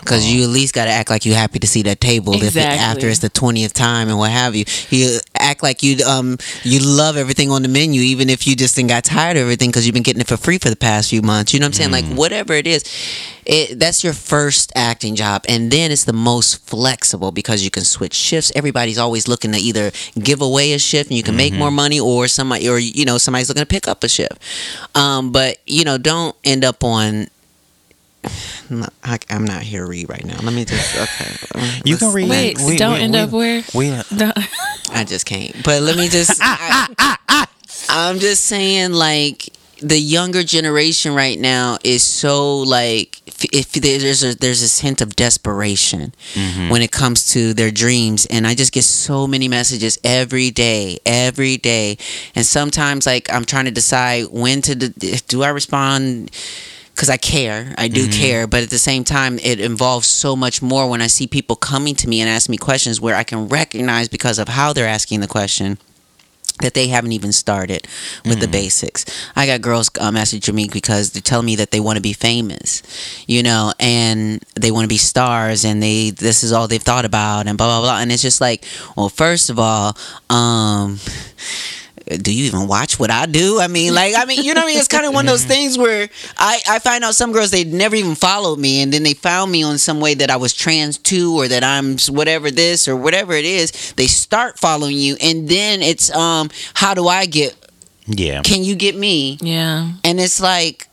Because 0.00 0.30
you 0.30 0.42
at 0.44 0.50
least 0.50 0.74
got 0.74 0.84
to 0.84 0.90
act 0.90 1.08
like 1.08 1.24
you're 1.24 1.34
happy 1.34 1.58
to 1.58 1.66
see 1.66 1.80
that 1.84 1.98
table 1.98 2.34
if 2.34 2.42
it, 2.42 2.46
Exactly. 2.48 2.78
after 2.78 3.08
it's 3.08 3.20
the 3.20 3.30
twentieth 3.30 3.72
time 3.72 4.10
and 4.10 4.18
what 4.18 4.30
have 4.30 4.54
you. 4.54 4.66
You 4.90 5.18
act 5.42 5.62
like 5.62 5.82
you 5.82 6.04
um 6.06 6.38
you 6.62 6.80
love 6.80 7.16
everything 7.16 7.50
on 7.50 7.62
the 7.62 7.68
menu, 7.68 8.00
even 8.00 8.30
if 8.30 8.46
you 8.46 8.56
just 8.56 8.80
got 8.86 9.04
tired 9.04 9.36
of 9.36 9.42
everything 9.42 9.70
because 9.70 9.86
you've 9.86 9.94
been 9.94 10.02
getting 10.02 10.20
it 10.20 10.28
for 10.28 10.36
free 10.36 10.58
for 10.58 10.70
the 10.70 10.76
past 10.76 11.10
few 11.10 11.22
months. 11.22 11.52
You 11.52 11.60
know 11.60 11.66
what 11.66 11.80
I'm 11.80 11.90
saying? 11.90 11.90
Like 11.90 12.04
whatever 12.16 12.52
it 12.54 12.66
is, 12.66 12.84
it 13.44 13.78
that's 13.78 14.02
your 14.04 14.12
first 14.12 14.72
acting 14.74 15.14
job, 15.16 15.44
and 15.48 15.70
then 15.70 15.90
it's 15.90 16.04
the 16.04 16.12
most 16.12 16.66
flexible 16.66 17.32
because 17.32 17.64
you 17.64 17.70
can 17.70 17.84
switch 17.84 18.14
shifts. 18.14 18.52
Everybody's 18.54 18.98
always 18.98 19.28
looking 19.28 19.52
to 19.52 19.58
either 19.58 19.90
give 20.18 20.40
away 20.40 20.72
a 20.72 20.78
shift 20.78 21.10
and 21.10 21.16
you 21.16 21.22
can 21.22 21.36
make 21.36 21.52
more 21.52 21.70
money, 21.70 22.00
or 22.00 22.28
somebody 22.28 22.68
or 22.68 22.78
you 22.78 23.04
know 23.04 23.18
somebody's 23.18 23.48
looking 23.48 23.62
to 23.62 23.66
pick 23.66 23.88
up 23.88 24.04
a 24.04 24.08
shift. 24.08 24.38
Um, 24.94 25.32
but 25.32 25.58
you 25.66 25.84
know, 25.84 25.98
don't 25.98 26.36
end 26.44 26.64
up 26.64 26.84
on. 26.84 27.28
I'm 28.70 28.80
not, 28.80 28.92
I, 29.02 29.18
I'm 29.30 29.44
not 29.44 29.62
here 29.62 29.82
to 29.82 29.88
read 29.88 30.08
right 30.08 30.24
now. 30.24 30.38
Let 30.42 30.52
me 30.54 30.64
just 30.64 30.96
okay. 30.96 31.80
You 31.84 31.96
can 31.96 32.12
read. 32.12 32.28
Wait, 32.30 32.58
We- 32.64 32.76
don't 32.76 32.94
we- 32.94 33.00
end 33.00 33.12
we- 33.14 33.18
up 33.18 33.30
where? 33.30 33.62
We 33.74 33.88
Don't- 34.16 34.38
I 34.90 35.04
just 35.04 35.26
can't. 35.26 35.54
But 35.64 35.82
let 35.82 35.96
me 35.96 36.08
just. 36.08 36.30
Ah, 36.42 36.88
ah, 36.98 37.18
ah, 37.28 37.46
I, 37.88 38.10
am 38.10 38.18
just 38.18 38.44
saying, 38.44 38.92
like 38.92 39.48
the 39.80 39.98
younger 39.98 40.42
generation 40.44 41.12
right 41.14 41.38
now 41.38 41.76
is 41.82 42.02
so 42.04 42.58
like 42.58 43.20
if, 43.26 43.44
if 43.52 43.72
there's 43.72 44.22
a, 44.22 44.36
there's 44.36 44.60
this 44.60 44.78
hint 44.78 45.00
of 45.00 45.16
desperation 45.16 46.14
mm-hmm. 46.34 46.68
when 46.70 46.82
it 46.82 46.92
comes 46.92 47.32
to 47.32 47.52
their 47.54 47.70
dreams, 47.70 48.26
and 48.26 48.46
I 48.46 48.54
just 48.54 48.72
get 48.72 48.84
so 48.84 49.26
many 49.26 49.48
messages 49.48 49.98
every 50.04 50.50
day, 50.50 50.98
every 51.04 51.56
day, 51.56 51.98
and 52.34 52.46
sometimes 52.46 53.06
like 53.06 53.32
I'm 53.32 53.44
trying 53.44 53.64
to 53.64 53.70
decide 53.72 54.26
when 54.30 54.62
to 54.62 54.74
do 54.76 55.42
I 55.42 55.48
respond 55.48 56.30
because 56.94 57.10
I 57.10 57.16
care. 57.16 57.74
I 57.78 57.88
do 57.88 58.08
care, 58.08 58.46
but 58.46 58.62
at 58.62 58.70
the 58.70 58.78
same 58.78 59.04
time, 59.04 59.38
it 59.38 59.60
involves 59.60 60.06
so 60.06 60.36
much 60.36 60.62
more 60.62 60.88
when 60.88 61.02
I 61.02 61.06
see 61.06 61.26
people 61.26 61.56
coming 61.56 61.94
to 61.96 62.08
me 62.08 62.20
and 62.20 62.28
ask 62.28 62.48
me 62.48 62.56
questions 62.56 63.00
where 63.00 63.16
I 63.16 63.24
can 63.24 63.48
recognize 63.48 64.08
because 64.08 64.38
of 64.38 64.48
how 64.48 64.72
they're 64.72 64.86
asking 64.86 65.20
the 65.20 65.28
question 65.28 65.78
that 66.60 66.74
they 66.74 66.88
haven't 66.88 67.12
even 67.12 67.32
started 67.32 67.88
with 68.24 68.38
the 68.38 68.46
basics. 68.46 69.04
I 69.34 69.46
got 69.46 69.62
girls 69.62 69.90
uh, 69.98 70.10
messaging 70.10 70.54
me 70.54 70.68
because 70.70 71.10
they're 71.10 71.22
telling 71.22 71.46
me 71.46 71.56
that 71.56 71.70
they 71.70 71.80
want 71.80 71.96
to 71.96 72.02
be 72.02 72.12
famous, 72.12 72.82
you 73.26 73.42
know, 73.42 73.72
and 73.80 74.44
they 74.54 74.70
want 74.70 74.84
to 74.84 74.88
be 74.88 74.98
stars, 74.98 75.64
and 75.64 75.82
they 75.82 76.10
this 76.10 76.44
is 76.44 76.52
all 76.52 76.68
they've 76.68 76.82
thought 76.82 77.04
about, 77.04 77.46
and 77.46 77.58
blah 77.58 77.66
blah 77.66 77.80
blah. 77.80 78.00
And 78.00 78.12
it's 78.12 78.22
just 78.22 78.40
like, 78.40 78.64
well, 78.96 79.08
first 79.08 79.50
of 79.50 79.58
all, 79.58 79.96
um 80.30 80.98
do 82.16 82.32
you 82.32 82.44
even 82.44 82.66
watch 82.68 82.98
what 82.98 83.10
I 83.10 83.26
do? 83.26 83.60
I 83.60 83.68
mean, 83.68 83.94
like, 83.94 84.14
I 84.16 84.24
mean, 84.24 84.42
you 84.42 84.54
know 84.54 84.60
what 84.60 84.66
I 84.66 84.68
mean? 84.68 84.78
It's 84.78 84.88
kind 84.88 85.06
of 85.06 85.14
one 85.14 85.26
of 85.26 85.30
those 85.30 85.44
things 85.54 85.78
where 85.78 86.08
I, 86.36 86.60
I 86.68 86.78
find 86.78 87.04
out 87.04 87.14
some 87.14 87.32
girls, 87.32 87.50
they 87.50 87.64
never 87.64 87.96
even 87.96 88.14
followed 88.14 88.58
me. 88.58 88.82
And 88.82 88.92
then 88.92 89.02
they 89.02 89.14
found 89.14 89.50
me 89.50 89.62
on 89.62 89.78
some 89.78 90.00
way 90.00 90.14
that 90.14 90.30
I 90.30 90.36
was 90.36 90.54
trans 90.54 90.98
too, 90.98 91.34
or 91.34 91.48
that 91.48 91.64
I'm 91.64 91.96
whatever 92.08 92.50
this 92.50 92.88
or 92.88 92.96
whatever 92.96 93.32
it 93.32 93.44
is. 93.44 93.92
They 93.96 94.06
start 94.06 94.58
following 94.58 94.96
you. 94.96 95.16
And 95.20 95.48
then 95.48 95.82
it's, 95.82 96.14
um, 96.14 96.50
how 96.74 96.94
do 96.94 97.08
I 97.08 97.26
get, 97.26 97.56
yeah. 98.06 98.42
can 98.42 98.64
you 98.64 98.74
get 98.74 98.96
me? 98.96 99.38
yeah. 99.40 99.92
And 100.04 100.20
it's 100.20 100.40
like, 100.40 100.88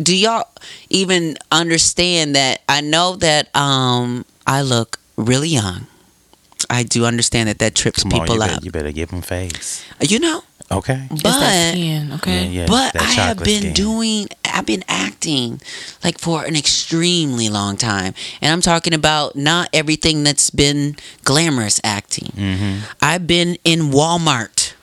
do 0.00 0.16
y'all 0.16 0.48
even 0.88 1.36
understand 1.50 2.36
that? 2.36 2.60
I 2.68 2.80
know 2.80 3.16
that, 3.16 3.54
um, 3.54 4.24
I 4.46 4.62
look 4.62 4.98
really 5.16 5.48
young. 5.48 5.86
I 6.68 6.82
do 6.82 7.04
understand 7.04 7.48
that 7.48 7.58
that 7.58 7.74
trips 7.74 8.02
Come 8.02 8.12
on, 8.12 8.20
people 8.20 8.36
you, 8.36 8.42
out. 8.42 8.48
better, 8.48 8.64
you 8.64 8.70
better 8.70 8.92
give 8.92 9.10
them 9.10 9.22
face. 9.22 9.84
You 10.00 10.18
know, 10.18 10.42
Okay. 10.72 11.08
It's 11.10 11.22
that 11.24 11.72
but 11.72 11.72
skin, 11.72 12.12
okay. 12.12 12.44
Yeah, 12.44 12.60
yeah. 12.60 12.66
but 12.66 12.92
that 12.92 13.02
I 13.02 13.06
have 13.06 13.38
been 13.38 13.60
skin. 13.60 13.72
doing, 13.72 14.28
I've 14.44 14.66
been 14.66 14.84
acting 14.86 15.60
like 16.04 16.18
for 16.18 16.44
an 16.44 16.54
extremely 16.54 17.48
long 17.48 17.76
time. 17.76 18.14
And 18.40 18.52
I'm 18.52 18.60
talking 18.60 18.94
about 18.94 19.34
not 19.34 19.68
everything 19.72 20.22
that's 20.22 20.50
been 20.50 20.96
glamorous 21.24 21.80
acting. 21.82 22.28
Mm-hmm. 22.36 22.84
I've 23.02 23.26
been 23.26 23.56
in 23.64 23.90
Walmart 23.90 24.74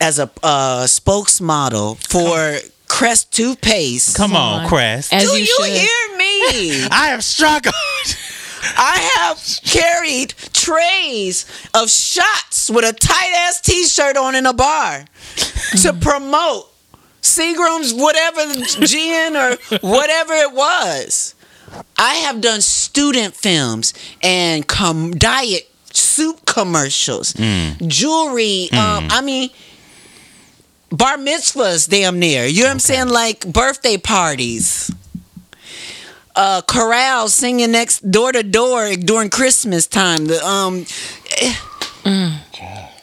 as 0.00 0.18
a 0.20 0.30
uh, 0.42 0.84
spokesmodel 0.84 1.98
for 2.08 2.58
Crest 2.90 3.32
toothpaste. 3.32 4.16
Come 4.16 4.34
on, 4.34 4.62
on. 4.62 4.68
Crest. 4.68 5.12
As 5.12 5.30
Do 5.30 5.36
you 5.36 5.46
you, 5.58 5.64
hear 5.64 6.18
me? 6.18 6.88
I 6.90 7.08
have 7.10 7.22
struggled. 7.22 7.74
I 8.62 9.10
have 9.16 9.42
carried 9.64 10.34
trays 10.52 11.46
of 11.74 11.90
shots 11.90 12.70
with 12.70 12.84
a 12.84 12.92
tight 12.92 13.32
ass 13.36 13.60
t 13.60 13.86
shirt 13.86 14.16
on 14.16 14.34
in 14.34 14.46
a 14.46 14.52
bar 14.52 15.04
to 15.36 15.92
mm. 15.92 16.00
promote 16.00 16.66
Seagram's 17.22 17.94
whatever 17.94 18.54
gin 18.86 19.36
or 19.36 19.56
whatever 19.80 20.34
it 20.34 20.52
was. 20.52 21.34
I 21.96 22.14
have 22.14 22.40
done 22.40 22.60
student 22.60 23.34
films 23.34 23.94
and 24.22 24.66
com- 24.66 25.12
diet 25.12 25.70
soup 25.92 26.44
commercials, 26.46 27.32
mm. 27.34 27.86
jewelry. 27.86 28.68
Mm. 28.72 28.76
Um, 28.78 29.08
I 29.10 29.20
mean, 29.20 29.50
bar 30.90 31.16
mitzvahs, 31.16 31.88
damn 31.88 32.18
near. 32.18 32.46
You 32.46 32.62
know 32.62 32.68
what 32.68 32.72
I'm 32.72 32.78
saying? 32.80 33.08
Like 33.08 33.46
birthday 33.46 33.96
parties 33.96 34.90
uh 36.36 36.62
chorale 36.62 37.28
singing 37.28 37.72
next 37.72 38.08
door 38.10 38.32
to 38.32 38.42
door 38.42 38.94
during 38.96 39.30
Christmas 39.30 39.86
time. 39.86 40.26
The 40.26 40.44
um 40.46 40.84
eh, 41.40 41.54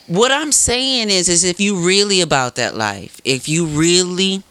what 0.07 0.31
I'm 0.31 0.51
saying 0.53 1.09
is, 1.09 1.27
is 1.27 1.43
if 1.43 1.59
you 1.59 1.85
really 1.85 2.21
about 2.21 2.55
that 2.55 2.75
life, 2.75 3.19
if 3.25 3.49
you 3.49 3.65
really 3.65 4.41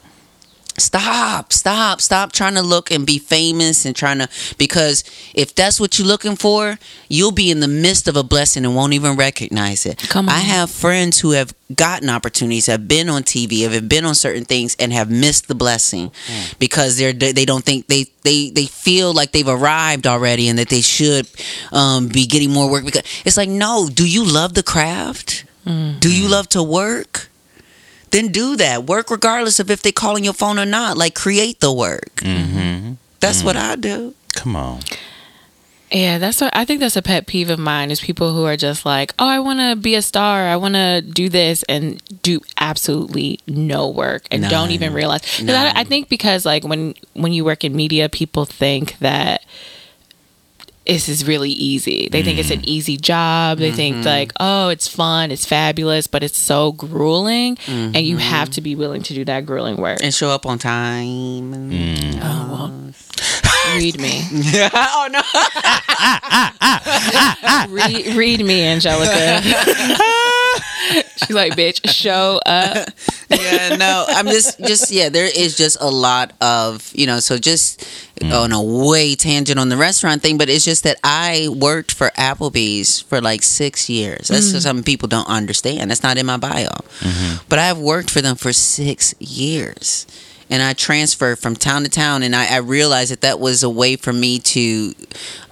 stop, 0.78 1.52
stop, 1.52 2.00
stop 2.00 2.32
trying 2.32 2.54
to 2.54 2.62
look 2.62 2.90
and 2.90 3.06
be 3.06 3.18
famous 3.18 3.84
and 3.84 3.94
trying 3.94 4.18
to 4.18 4.28
because 4.58 5.04
if 5.34 5.54
that's 5.54 5.80
what 5.80 5.98
you're 5.98 6.08
looking 6.08 6.36
for, 6.36 6.78
you'll 7.08 7.32
be 7.32 7.50
in 7.50 7.60
the 7.60 7.68
midst 7.68 8.08
of 8.08 8.16
a 8.16 8.22
blessing 8.22 8.64
and 8.64 8.74
won't 8.74 8.92
even 8.92 9.16
recognize 9.16 9.86
it. 9.86 9.98
Come 10.08 10.28
on. 10.28 10.34
I 10.34 10.38
have 10.40 10.70
friends 10.70 11.20
who 11.20 11.32
have 11.32 11.54
gotten 11.74 12.08
opportunities, 12.08 12.66
have 12.66 12.86
been 12.86 13.08
on 13.08 13.22
TV, 13.22 13.68
have 13.68 13.88
been 13.88 14.04
on 14.04 14.14
certain 14.14 14.44
things, 14.44 14.76
and 14.78 14.92
have 14.92 15.10
missed 15.10 15.48
the 15.48 15.54
blessing 15.54 16.10
mm. 16.10 16.58
because 16.58 16.96
they're 16.96 17.12
they 17.12 17.44
don't 17.44 17.64
think 17.64 17.86
they 17.88 18.06
they 18.22 18.50
they 18.50 18.66
feel 18.66 19.12
like 19.12 19.32
they've 19.32 19.48
arrived 19.48 20.06
already 20.06 20.48
and 20.48 20.58
that 20.58 20.68
they 20.68 20.80
should 20.80 21.28
um, 21.72 22.08
be 22.08 22.26
getting 22.26 22.52
more 22.52 22.70
work. 22.70 22.84
Because 22.84 23.02
it's 23.24 23.36
like, 23.36 23.48
no, 23.48 23.88
do 23.92 24.08
you 24.08 24.24
love 24.24 24.54
the 24.54 24.62
craft? 24.62 25.44
Mm. 25.66 25.98
Do 25.98 26.14
you 26.14 26.28
mm. 26.28 26.30
love 26.30 26.48
to 26.50 26.62
work? 26.62 27.28
Then 28.10 28.28
do 28.28 28.56
that. 28.56 28.84
Work 28.84 29.10
regardless 29.10 29.58
of 29.60 29.70
if 29.70 29.82
they 29.82 29.92
calling 29.92 30.24
your 30.24 30.32
phone 30.32 30.58
or 30.58 30.64
not. 30.66 30.96
Like 30.96 31.14
create 31.14 31.60
the 31.60 31.72
work. 31.72 32.16
Mm-hmm. 32.16 32.94
That's 33.20 33.42
what 33.42 33.56
I 33.56 33.76
do. 33.76 34.14
Come 34.34 34.54
on. 34.56 34.80
Yeah, 35.90 36.18
that's 36.18 36.40
what 36.40 36.54
I 36.54 36.64
think 36.64 36.80
that's 36.80 36.96
a 36.96 37.02
pet 37.02 37.26
peeve 37.28 37.48
of 37.48 37.60
mine 37.60 37.92
is 37.92 38.00
people 38.00 38.34
who 38.34 38.44
are 38.44 38.56
just 38.56 38.84
like, 38.84 39.14
"Oh, 39.20 39.26
I 39.28 39.38
want 39.38 39.60
to 39.60 39.76
be 39.76 39.94
a 39.94 40.02
star. 40.02 40.48
I 40.48 40.56
want 40.56 40.74
to 40.74 41.00
do 41.00 41.28
this," 41.28 41.62
and 41.68 42.02
do 42.22 42.40
absolutely 42.58 43.38
no 43.46 43.88
work 43.88 44.26
and 44.32 44.42
don't 44.48 44.72
even 44.72 44.92
realize. 44.92 45.20
'cause 45.22 45.42
None. 45.44 45.76
I, 45.76 45.80
I 45.80 45.84
think 45.84 46.08
because 46.08 46.44
like 46.44 46.64
when 46.64 46.94
when 47.14 47.32
you 47.32 47.44
work 47.44 47.62
in 47.62 47.76
media, 47.76 48.08
people 48.08 48.44
think 48.46 48.98
that 48.98 49.44
this 50.86 51.08
is 51.08 51.26
really 51.26 51.50
easy. 51.50 52.08
They 52.10 52.22
think 52.22 52.38
it's 52.38 52.50
an 52.50 52.60
mm. 52.60 52.66
easy 52.66 52.96
job. 52.96 53.58
They 53.58 53.72
think 53.72 53.96
mm-hmm. 53.96 54.06
like, 54.06 54.32
"Oh, 54.38 54.68
it's 54.68 54.88
fun. 54.88 55.30
It's 55.30 55.44
fabulous," 55.44 56.06
but 56.06 56.22
it's 56.22 56.38
so 56.38 56.72
grueling, 56.72 57.58
and 57.66 57.96
you 57.96 58.16
mm-hmm. 58.16 58.28
have 58.28 58.50
to 58.50 58.60
be 58.60 58.74
willing 58.74 59.02
to 59.02 59.14
do 59.14 59.24
that 59.24 59.46
grueling 59.46 59.76
work. 59.76 59.98
And 60.02 60.14
show 60.14 60.30
up 60.30 60.46
on 60.46 60.58
time. 60.58 61.52
Mm. 61.70 62.20
Oh 62.22 62.48
well, 62.50 62.72
read 63.76 64.00
me. 64.00 64.22
oh 64.74 65.08
no. 65.10 65.22
read, 67.74 68.16
read 68.16 68.44
me, 68.44 68.66
Angelica. 68.66 69.42
She's 71.16 71.30
like, 71.30 71.54
bitch, 71.54 71.88
show 71.90 72.40
up. 72.46 72.88
yeah, 73.30 73.76
no. 73.76 74.04
I'm 74.08 74.26
just 74.26 74.58
just 74.60 74.90
yeah, 74.90 75.08
there 75.08 75.26
is 75.26 75.56
just 75.56 75.78
a 75.80 75.90
lot 75.90 76.32
of, 76.40 76.90
you 76.94 77.06
know, 77.06 77.20
so 77.20 77.38
just 77.38 77.80
mm. 78.20 78.32
on 78.32 78.52
a 78.52 78.62
way 78.62 79.14
tangent 79.14 79.58
on 79.58 79.68
the 79.68 79.76
restaurant 79.76 80.22
thing, 80.22 80.38
but 80.38 80.48
it's 80.48 80.64
just 80.64 80.84
that 80.84 80.98
I 81.02 81.48
worked 81.54 81.92
for 81.92 82.10
Applebee's 82.10 83.00
for 83.00 83.20
like 83.20 83.42
six 83.42 83.88
years. 83.88 84.28
That's 84.28 84.52
just 84.52 84.62
something 84.62 84.84
people 84.84 85.08
don't 85.08 85.28
understand. 85.28 85.90
That's 85.90 86.02
not 86.02 86.18
in 86.18 86.26
my 86.26 86.36
bio. 86.36 86.68
Mm-hmm. 86.68 87.44
But 87.48 87.58
I've 87.58 87.78
worked 87.78 88.10
for 88.10 88.20
them 88.20 88.36
for 88.36 88.52
six 88.52 89.14
years. 89.18 90.06
And 90.48 90.62
I 90.62 90.74
transferred 90.74 91.38
from 91.38 91.56
town 91.56 91.82
to 91.82 91.88
town, 91.88 92.22
and 92.22 92.34
I, 92.34 92.54
I 92.54 92.58
realized 92.58 93.10
that 93.10 93.20
that 93.22 93.40
was 93.40 93.62
a 93.62 93.70
way 93.70 93.96
for 93.96 94.12
me 94.12 94.38
to 94.38 94.94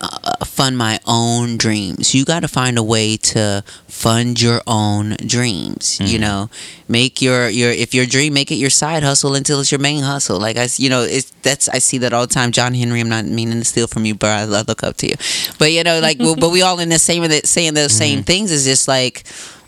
uh, 0.01 0.45
fund 0.45 0.79
my 0.79 1.01
own 1.07 1.57
dreams. 1.57 2.15
You 2.15 2.25
got 2.25 2.41
to 2.41 2.49
find 2.49 2.79
a 2.79 2.83
way 2.83 3.17
to 3.17 3.65
fund 3.89 4.41
your 4.41 4.61
own 4.67 5.17
dreams. 5.27 5.99
You 6.01 6.19
know, 6.19 6.51
make 6.89 7.21
your 7.21 7.49
your 7.49 7.71
if 7.71 7.95
your 7.95 8.07
dream, 8.07 8.35
make 8.35 8.53
it 8.53 8.57
your 8.57 8.71
side 8.71 9.03
hustle 9.03 9.35
until 9.35 9.61
it's 9.61 9.73
your 9.73 9.81
main 9.81 10.03
hustle. 10.03 10.39
Like 10.39 10.57
I, 10.57 10.69
you 10.77 10.91
know, 10.91 11.03
it's 11.03 11.31
that's 11.43 11.69
I 11.69 11.79
see 11.79 11.99
that 11.99 12.13
all 12.13 12.27
the 12.27 12.35
time. 12.35 12.53
John 12.53 12.75
Henry, 12.75 13.01
I'm 13.01 13.09
not 13.09 13.25
meaning 13.25 13.59
to 13.59 13.65
steal 13.65 13.89
from 13.89 14.05
you, 14.05 14.15
but 14.15 14.31
I, 14.31 14.43
I 14.43 14.63
look 14.63 14.85
up 14.85 14.97
to 14.99 15.09
you. 15.09 15.17
But 15.59 15.73
you 15.73 15.83
know, 15.83 15.99
like, 16.01 16.19
but 16.39 16.51
we 16.51 16.63
all 16.63 16.79
in 16.79 16.89
the 16.89 16.99
same 16.99 17.29
saying 17.31 17.75
those 17.75 17.93
same 17.93 18.23
things. 18.23 18.53
Is 18.53 18.65
just 18.65 18.87
like, 18.87 19.25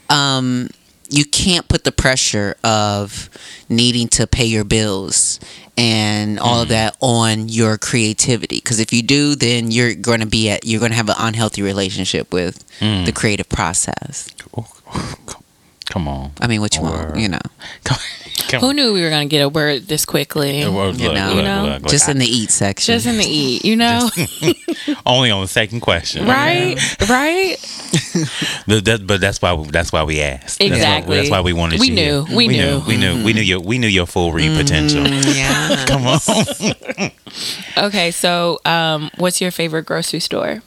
um, 0.09 0.69
you 1.11 1.25
can't 1.25 1.69
put 1.69 1.85
the 1.85 1.93
pressure 1.93 2.57
of 2.65 3.29
needing 3.69 4.09
to 4.09 4.27
pay 4.27 4.45
your 4.45 4.65
bills 4.65 5.41
and 5.77 6.39
all 6.39 6.63
of 6.63 6.69
mm-hmm. 6.69 6.75
that 6.75 6.97
on 7.01 7.49
your 7.49 7.77
creativity. 7.79 8.57
Because 8.57 8.81
if 8.81 8.93
you 8.93 9.03
do 9.03 9.35
then 9.35 9.71
you're 9.71 9.95
going 9.95 10.21
to 10.21 10.27
be 10.27 10.51
at 10.51 10.65
you're 10.65 10.81
going 10.81 10.93
to 10.93 10.97
have 10.97 11.09
an 11.09 11.17
unhealthy 11.19 11.63
relationship 11.63 12.33
with 12.33 12.65
mm. 12.81 13.05
the 13.05 13.13
creative 13.13 13.49
process 13.49 14.29
oh, 14.57 14.67
Come 15.97 16.09
on. 16.09 16.31
i 16.43 16.47
mean 16.47 16.61
what 16.61 16.77
you 16.77 16.83
want 16.83 17.17
you 17.17 17.27
know 17.27 17.39
Come, 17.85 17.97
come 18.49 18.61
Who 18.61 18.75
knew 18.75 18.93
we 18.93 19.01
were 19.03 19.09
gonna 19.09 19.25
get 19.25 19.41
a 19.41 19.49
word 19.49 19.87
this 19.89 20.05
quickly? 20.05 20.63
Look, 20.63 20.99
You 20.99 21.07
look, 21.09 21.15
know. 21.15 21.27
look, 21.29 21.37
You 21.37 21.43
know? 21.43 21.63
look, 21.65 21.83
look. 21.83 21.91
just 21.91 22.07
in 22.11 22.19
the 22.19 22.27
eat 22.27 22.51
section 22.51 22.93
Just 22.95 23.07
in 23.07 23.17
the 23.17 23.25
eat, 23.25 23.65
you 23.65 23.77
know? 23.77 24.11
only 25.07 25.31
on 25.31 25.41
the 25.41 25.49
second 25.49 25.81
question. 25.81 26.27
right? 26.27 26.77
Right? 27.09 27.57
But, 28.67 28.85
that, 28.87 29.07
but 29.07 29.21
that's 29.21 29.41
why 29.43 29.55
that's 29.71 29.93
why 29.93 30.03
we 30.03 30.21
asked. 30.21 30.59
That's 30.59 30.71
why- 30.71 30.77
Exactly. 30.77 31.17
That's 31.19 31.31
why, 31.31 31.41
we 31.41 31.53
wanted 31.53 31.81
We 31.81 31.89
you 31.89 31.95
knew. 31.95 32.25
here. 32.25 32.37
We 32.37 32.49
we 32.49 32.57
knew. 32.59 32.83
We 32.87 32.97
knew. 32.97 33.25
We 33.25 33.33
knew 33.33 33.43
your 33.43 33.61
we 33.61 33.79
knew 33.79 33.89
your 33.89 34.07
full 34.07 34.33
read 34.33 34.57
potential. 34.57 35.05
Mm, 35.05 35.37
yeah 35.37 35.85
Come 35.91 36.07
on. 36.07 37.87
Okay, 37.87 38.11
so 38.11 38.59
um, 38.65 39.11
what's 39.19 39.41
your 39.41 39.51
favorite 39.51 39.85
grocery 39.87 40.21
store? 40.21 40.63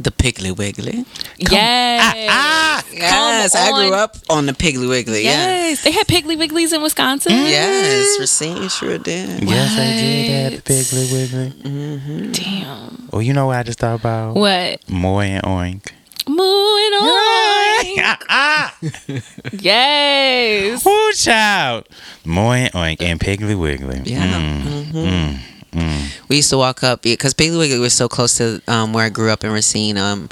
The 0.00 0.10
piggly 0.12 0.56
wiggly 0.56 1.04
yes. 1.38 2.28
Ah, 2.30 2.82
ah, 2.82 2.84
yes 2.92 3.54
i 3.56 3.70
grew 3.70 3.92
up 3.94 4.16
on 4.30 4.46
the 4.46 4.52
piggly 4.52 4.88
wiggly 4.88 5.24
yeah 5.24 5.58
Yes. 5.68 5.84
They 5.84 5.90
had 5.92 6.06
Piggly 6.06 6.36
Wigglies 6.36 6.72
in 6.72 6.80
Wisconsin. 6.82 7.32
Mm-hmm. 7.32 7.46
yes 7.46 8.18
Racine 8.18 8.68
sure 8.70 8.96
did 8.98 9.42
yes, 9.42 9.76
I 9.76 9.84
did. 10.00 10.52
That 10.52 10.52
What? 10.52 10.64
Piggly 10.64 11.12
Wiggly. 11.12 11.50
Mm-hmm. 11.70 12.32
Damn. 12.32 13.08
Oh, 13.12 13.18
you 13.18 13.32
know 13.34 13.46
what 13.46 13.58
I 13.58 13.62
just 13.64 13.78
thought 13.78 14.00
about? 14.00 14.34
What? 14.34 14.88
Moo 14.88 15.18
and 15.18 15.42
Oink. 15.44 15.90
Moving 16.26 16.92
on. 16.94 18.16
Ah, 18.30 18.74
yes. 19.52 20.84
Woo, 20.84 21.12
child. 21.12 21.86
Moo 22.24 22.50
and 22.52 22.72
Oink 22.72 23.02
and 23.02 23.20
Piggly 23.20 23.58
Wiggly. 23.58 24.00
Yeah. 24.04 24.24
Mm-hmm. 24.24 24.96
Mm, 24.98 25.06
mm, 25.06 25.38
mm. 25.78 26.28
We 26.28 26.36
used 26.36 26.50
to 26.50 26.58
walk 26.58 26.82
up 26.82 27.02
because 27.02 27.34
Piggly 27.34 27.58
Wiggly 27.58 27.78
was 27.78 27.94
so 27.94 28.08
close 28.08 28.36
to 28.38 28.60
um, 28.68 28.92
where 28.92 29.04
I 29.04 29.08
grew 29.08 29.30
up 29.30 29.44
in 29.44 29.50
Racine. 29.50 29.96
Um, 29.96 30.28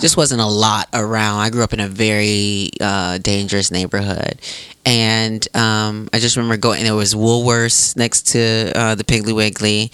just 0.00 0.16
wasn't 0.16 0.40
a 0.40 0.46
lot 0.46 0.88
around. 0.92 1.40
I 1.40 1.50
grew 1.50 1.62
up 1.62 1.72
in 1.72 1.80
a 1.80 1.88
very 1.88 2.70
uh, 2.80 3.18
dangerous 3.18 3.70
neighborhood, 3.70 4.40
and 4.86 5.46
um, 5.56 6.08
I 6.12 6.18
just 6.18 6.36
remember 6.36 6.56
going. 6.56 6.84
There 6.84 6.94
was 6.94 7.14
Woolworths 7.14 7.96
next 7.96 8.28
to 8.32 8.72
uh, 8.74 8.94
the 8.94 9.04
Piggly 9.04 9.34
Wiggly, 9.34 9.90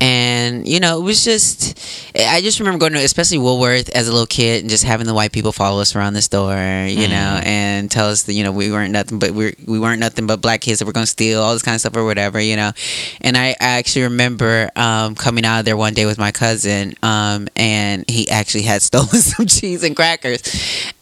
and 0.00 0.66
you 0.66 0.80
know 0.80 0.98
it 0.98 1.02
was 1.02 1.24
just. 1.24 1.78
I 2.16 2.40
just 2.40 2.58
remember 2.58 2.78
going 2.78 2.92
to, 2.92 2.98
especially 3.04 3.38
Woolworth 3.38 3.90
as 3.90 4.08
a 4.08 4.12
little 4.12 4.26
kid, 4.26 4.62
and 4.62 4.70
just 4.70 4.84
having 4.84 5.06
the 5.06 5.14
white 5.14 5.32
people 5.32 5.52
follow 5.52 5.80
us 5.80 5.94
around 5.94 6.14
the 6.14 6.22
store, 6.22 6.86
you 6.88 7.08
know, 7.08 7.40
and 7.44 7.90
tell 7.90 8.08
us 8.08 8.24
that 8.24 8.32
you 8.32 8.42
know 8.42 8.52
we 8.52 8.70
weren't 8.70 8.92
nothing 8.92 9.18
but 9.18 9.32
we 9.32 9.54
we 9.66 9.78
weren't 9.78 10.00
nothing 10.00 10.26
but 10.26 10.40
black 10.40 10.62
kids 10.62 10.78
that 10.78 10.86
were 10.86 10.92
going 10.92 11.04
to 11.04 11.10
steal 11.10 11.42
all 11.42 11.52
this 11.52 11.62
kind 11.62 11.74
of 11.74 11.80
stuff 11.80 11.96
or 11.96 12.04
whatever, 12.04 12.40
you 12.40 12.56
know. 12.56 12.72
And 13.20 13.36
I, 13.36 13.48
I 13.60 13.78
actually 13.78 14.02
remember 14.02 14.70
um, 14.76 15.14
coming 15.14 15.44
out 15.44 15.60
of 15.60 15.64
there 15.66 15.76
one 15.76 15.94
day 15.94 16.06
with 16.06 16.18
my 16.18 16.32
cousin, 16.32 16.94
um, 17.02 17.48
and 17.56 18.04
he 18.08 18.28
actually 18.30 18.62
had 18.62 18.82
stolen 18.90 19.08
some 19.08 19.46
cheese 19.46 19.84
and 19.84 19.94
crackers. 19.94 20.42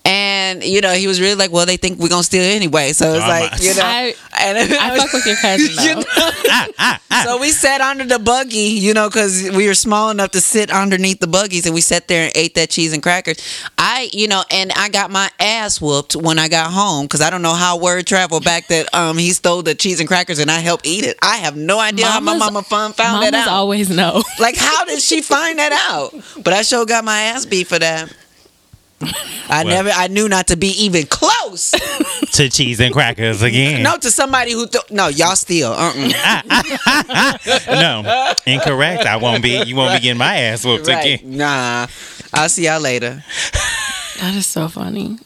And 0.09 0.65
you 0.65 0.81
know, 0.81 0.93
he 0.95 1.07
was 1.07 1.21
really 1.21 1.35
like, 1.35 1.53
"Well, 1.53 1.67
they 1.67 1.77
think 1.77 1.99
we're 1.99 2.09
gonna 2.09 2.23
steal 2.23 2.43
anyway." 2.43 2.93
So 2.95 3.13
it's 3.13 3.25
Oh, 3.25 3.29
like, 3.29 3.53
my- 3.53 3.59
you 3.61 3.75
know, 3.75 3.83
I, 3.85 4.15
and 4.41 4.59
I 4.75 4.97
fuck 4.99 5.13
with 5.13 5.27
your 5.27 5.37
cousin 5.37 5.69
though. 5.77 5.83
You 5.83 5.95
know? 6.79 7.25
so 7.25 7.39
we 7.39 7.51
sat 7.51 7.81
under 7.83 8.05
the 8.05 8.19
buggy, 8.19 8.57
you 8.81 8.95
know, 8.95 9.09
because 9.09 9.51
we 9.51 9.67
were 9.67 9.75
small 9.75 10.09
enough 10.11 10.31
to 10.31 10.41
sit 10.41 10.71
underneath 10.71 11.21
the 11.21 11.27
buggies, 11.27 11.67
and 11.67 11.75
we 11.75 11.83
sat 11.83 12.09
there 12.09 12.25
and 12.25 12.33
ate 12.35 12.55
that 12.55 12.71
cheese 12.71 12.93
and 12.95 13.03
crackers. 13.03 13.37
I, 13.77 14.09
you 14.13 14.29
know, 14.29 14.43
and 14.51 14.73
I 14.77 14.89
got 14.89 15.11
my 15.11 15.31
ass 15.39 15.81
whooped 15.81 16.17
when 16.17 16.39
I 16.39 16.49
got 16.49 16.71
home 16.73 17.05
because 17.05 17.21
I 17.21 17.29
don't 17.29 17.43
know 17.43 17.55
how 17.55 17.77
word 17.79 18.07
traveled 18.07 18.45
back 18.45 18.69
that 18.69 18.93
um 18.95 19.19
he 19.19 19.33
stole 19.33 19.63
the 19.63 19.75
cheese 19.75 20.01
and 20.01 20.09
crackers 20.09 20.39
and 20.39 20.51
I 20.51 20.61
helped 20.61 20.87
eat 20.87 21.05
it. 21.05 21.19
I 21.21 21.37
have 21.37 21.55
no 21.57 21.79
idea 21.79 22.07
how 22.07 22.21
my 22.21 22.37
mama 22.39 22.63
fun 22.63 22.93
found 22.95 23.15
Mamas 23.19 23.31
that 23.33 23.49
out. 23.49 23.53
always 23.53 23.91
know. 23.91 24.23
like, 24.41 24.57
how 24.57 24.85
did 24.87 25.03
she 25.03 25.21
find 25.21 25.59
that 25.59 25.73
out? 25.91 26.15
But 26.43 26.55
I 26.55 26.63
sure 26.63 26.87
got 26.87 27.05
my 27.05 27.21
ass 27.21 27.45
beat 27.45 27.67
for 27.67 27.79
that. 27.79 28.11
I 29.49 29.65
Well- 29.65 29.67
never, 29.67 29.91
I 29.91 30.09
knew 30.09 30.29
not 30.29 30.49
to 30.49 30.57
be 30.57 30.69
even 30.85 31.07
close. 31.07 31.75
To 32.33 32.49
cheese 32.49 32.79
and 32.79 32.93
crackers 32.93 33.43
again. 33.43 33.83
no, 33.83 33.97
to 33.97 34.11
somebody 34.13 34.53
who, 34.53 34.67
th- 34.69 34.91
no, 34.93 35.09
y'all 35.09 35.35
steal. 35.35 35.73
Uh-uh. 35.73 36.43
no, 37.67 38.35
incorrect. 38.47 39.05
I 39.07 39.17
won't 39.17 39.43
be. 39.43 39.61
You 39.65 39.75
won't 39.75 39.95
be 39.97 40.01
getting 40.03 40.19
my 40.19 40.37
ass 40.37 40.65
whooped 40.65 40.87
Right. 40.87 41.19
again. 41.21 41.37
Nah. 41.37 41.87
I'll 42.33 42.49
see 42.49 42.67
y'all 42.67 42.81
later. 42.81 43.25
That 44.21 44.35
is 44.37 44.47
so 44.47 44.69
funny. 44.69 45.19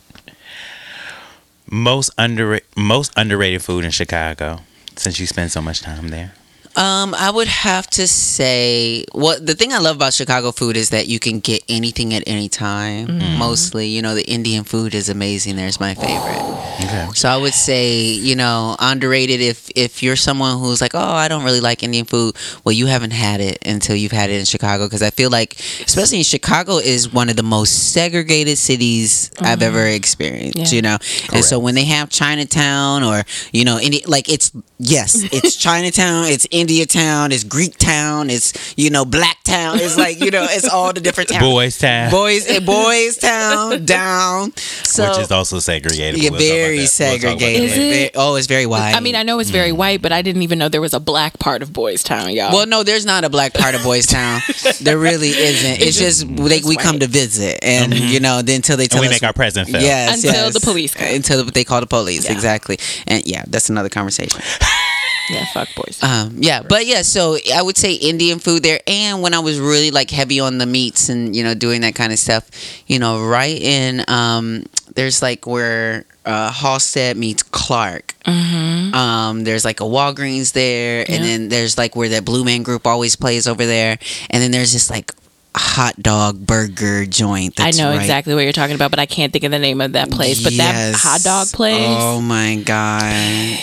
Most 1.71 2.11
under 2.17 2.61
most 2.77 3.13
underrated 3.17 3.63
food 3.63 3.85
in 3.85 3.91
Chicago. 3.91 4.61
Since 4.97 5.19
you 5.21 5.27
spend 5.27 5.51
so 5.53 5.61
much 5.61 5.83
time 5.83 6.09
there. 6.09 6.33
Um, 6.77 7.15
I 7.15 7.31
would 7.31 7.49
have 7.49 7.87
to 7.91 8.07
say, 8.07 9.05
well, 9.15 9.39
the 9.39 9.55
thing 9.55 9.73
I 9.73 9.79
love 9.79 9.97
about 9.97 10.15
Chicago 10.15 10.53
food 10.53 10.77
is 10.77 10.91
that 10.91 11.07
you 11.07 11.19
can 11.19 11.41
get 11.41 11.63
anything 11.69 12.15
at 12.15 12.23
any 12.27 12.49
time. 12.49 13.09
Mm-hmm. 13.09 13.39
Mostly, 13.39 13.89
you 13.89 14.01
know, 14.01 14.15
the 14.15 14.27
Indian 14.27 14.65
food 14.65 14.95
is 14.95 15.09
amazing. 15.09 15.57
There's 15.57 15.79
my 15.79 15.95
favorite. 15.95 16.63
Okay. 16.81 17.09
So 17.15 17.29
I 17.29 17.37
would 17.37 17.55
say, 17.55 18.01
you 18.01 18.35
know, 18.35 18.77
underrated 18.79 19.41
if 19.41 19.71
if 19.77 20.03
you're 20.03 20.17
someone 20.17 20.59
who's 20.59 20.81
like, 20.81 20.95
oh, 20.95 20.99
I 20.99 21.29
don't 21.29 21.45
really 21.45 21.61
like 21.61 21.83
Indian 21.83 22.05
food. 22.05 22.37
Well, 22.65 22.73
you 22.73 22.87
haven't 22.87 23.13
had 23.13 23.41
it 23.41 23.59
until 23.67 23.95
you've 23.95 24.13
had 24.13 24.31
it 24.31 24.39
in 24.39 24.45
Chicago 24.45 24.87
because 24.87 25.03
I 25.03 25.11
feel 25.11 25.31
like, 25.31 25.59
especially 25.85 26.19
in 26.19 26.25
Chicago, 26.25 26.79
is 26.79 27.13
one 27.13 27.29
of 27.29 27.37
the 27.37 27.43
most 27.43 27.93
segregated 27.93 28.59
cities 28.59 29.31
I've 29.41 29.63
ever 29.63 29.87
experienced. 29.87 30.57
Mm-hmm. 30.57 30.65
Yeah. 30.65 30.77
You 30.77 30.83
know, 30.83 30.99
and 31.33 31.45
so 31.45 31.59
when 31.59 31.75
they 31.75 31.85
have 31.85 32.09
Chinatown 32.09 33.03
or 33.03 33.23
you 33.53 33.65
know, 33.65 33.77
any 33.77 34.03
like 34.07 34.29
it's 34.29 34.53
yes, 34.79 35.23
it's 35.33 35.57
Chinatown, 35.63 36.27
it's 36.27 36.47
India 36.63 36.87
Town, 36.87 37.33
it's 37.33 37.43
Greek 37.45 37.77
Town, 37.77 38.31
it's 38.31 38.53
you 38.77 38.89
know 38.89 39.05
Black 39.05 39.43
Town. 39.43 39.79
It's 39.81 39.99
like 39.99 40.21
you 40.21 40.31
know, 40.31 40.47
it's 40.49 40.69
all 40.69 40.93
the 40.93 41.01
different 41.01 41.31
towns. 41.31 41.43
Boys 41.43 41.77
Town, 41.79 42.11
Boys, 42.11 42.47
eh, 42.49 42.61
boys 42.61 43.17
town 43.17 43.85
down. 43.99 44.53
So 44.57 45.09
which 45.11 45.19
is 45.19 45.33
also 45.33 45.59
segregated. 45.59 46.23
yeah, 46.23 46.31
We'll 46.31 46.39
talk 46.39 46.49
very. 46.49 46.77
We'll 46.79 46.87
segregated. 46.87 47.63
Is 47.65 47.73
it? 47.77 47.79
Ve- 47.79 48.11
oh, 48.15 48.37
it's 48.37 48.47
very 48.47 48.67
white. 48.67 48.95
I 48.95 49.01
mean, 49.01 49.17
I 49.17 49.25
know 49.25 49.41
it's 49.41 49.51
very 49.51 49.73
white, 49.73 50.01
but 50.03 50.13
I 50.13 50.23
didn't 50.23 50.43
even 50.43 50.59
know 50.61 50.69
there 50.69 50.81
was 50.81 50.95
a 50.95 51.01
black 51.01 51.39
part 51.41 51.63
of 51.63 51.73
Boys 51.73 52.03
Town, 52.05 52.31
y'all. 52.33 52.53
well, 52.53 52.67
no, 52.67 52.85
there's 52.85 53.05
not 53.05 53.25
a 53.25 53.29
black 53.29 53.55
part 53.55 53.75
of 53.75 53.83
Boys 53.83 54.07
Town. 54.07 54.41
there 54.81 54.99
really 54.99 55.31
isn't. 55.31 55.81
It's, 55.81 55.99
just, 55.99 56.29
they, 56.37 56.61
we 56.65 56.77
come 56.77 57.01
to 57.01 57.09
visit, 57.09 57.59
and 57.65 57.93
you 57.93 58.21
know, 58.21 58.41
then 58.43 58.57
until 58.57 58.77
they 58.77 58.87
tell 58.87 59.01
Mm-hmm. 59.03 59.09
we 59.11 59.15
us 59.17 59.21
make 59.23 59.27
our 59.29 59.33
presence 59.33 59.69
felt. 59.69 59.83
Yes, 59.83 60.23
Until 60.23 60.45
yes. 60.45 60.55
the 60.55 60.61
police 60.61 60.95
come. 60.95 61.09
Until 61.09 61.45
they 61.45 61.65
call 61.65 61.81
the 61.81 61.87
police, 61.89 62.27
Yeah. 62.27 62.33
exactly. 62.33 62.79
And 63.09 63.27
yeah, 63.27 63.45
that's 63.49 63.69
another 63.69 63.89
conversation. 63.89 64.41
yeah, 65.31 65.45
fuck 65.53 65.69
Boys 65.77 66.03
Um, 66.03 66.37
yeah, 66.39 66.63
but 66.63 66.87
yeah, 66.87 67.03
so 67.03 67.37
I 67.55 67.63
would 67.63 67.77
say 67.77 67.95
Indian 67.95 68.39
food 68.39 68.63
there. 68.63 68.81
And 68.87 69.23
when 69.23 69.35
I 69.35 69.39
was 69.41 69.59
really 69.61 69.91
like 69.91 70.11
heavy 70.11 70.41
on 70.41 70.59
the 70.59 70.67
meats 70.67 71.09
and 71.09 71.35
you 71.35 71.43
know 71.45 71.55
doing 71.55 71.81
that 71.83 71.95
kind 71.95 72.13
of 72.13 72.19
stuff, 72.19 72.49
you 72.87 72.99
know, 72.99 73.25
right 73.25 73.61
in 73.61 74.05
um, 74.09 74.65
there's 74.95 75.23
like 75.23 75.47
where 75.47 76.05
uh, 76.25 76.51
Halsted 76.53 77.17
meets 77.17 77.43
Clark. 77.43 78.15
Mm-hmm. 78.27 78.95
Um, 78.95 79.45
there's 79.45 79.65
like 79.65 79.81
a 79.81 79.85
Walgreens 79.85 80.53
there, 80.53 81.01
Yeah. 81.09 81.15
and 81.17 81.25
then 81.25 81.49
there's 81.49 81.77
like 81.79 81.97
where 81.97 82.09
that 82.11 82.25
Blue 82.25 82.45
Man 82.45 82.63
Group 82.63 82.87
always 82.87 83.17
plays 83.17 83.47
over 83.47 83.65
there, 83.67 83.99
and 84.31 84.43
then 84.43 84.51
there's 84.51 84.73
this 84.73 84.91
like 84.91 85.13
hot 85.55 85.97
dog 86.01 86.47
burger 86.47 87.05
joint. 87.07 87.61
I 87.61 87.71
know 87.73 87.91
right 87.91 88.01
exactly 88.01 88.35
what 88.35 88.43
you're 88.45 88.53
talking 88.53 88.75
about, 88.75 88.91
but 88.91 88.99
I 89.01 89.07
can't 89.07 89.33
think 89.33 89.45
of 89.45 89.51
the 89.51 89.59
name 89.59 89.81
of 89.81 89.93
that 89.93 90.11
place. 90.11 90.43
But 90.43 90.57
that 90.57 90.95
hot 90.97 91.21
dog 91.23 91.49
place, 91.49 91.77
Oh 91.79 92.21
my 92.21 92.57
god. 92.65 93.59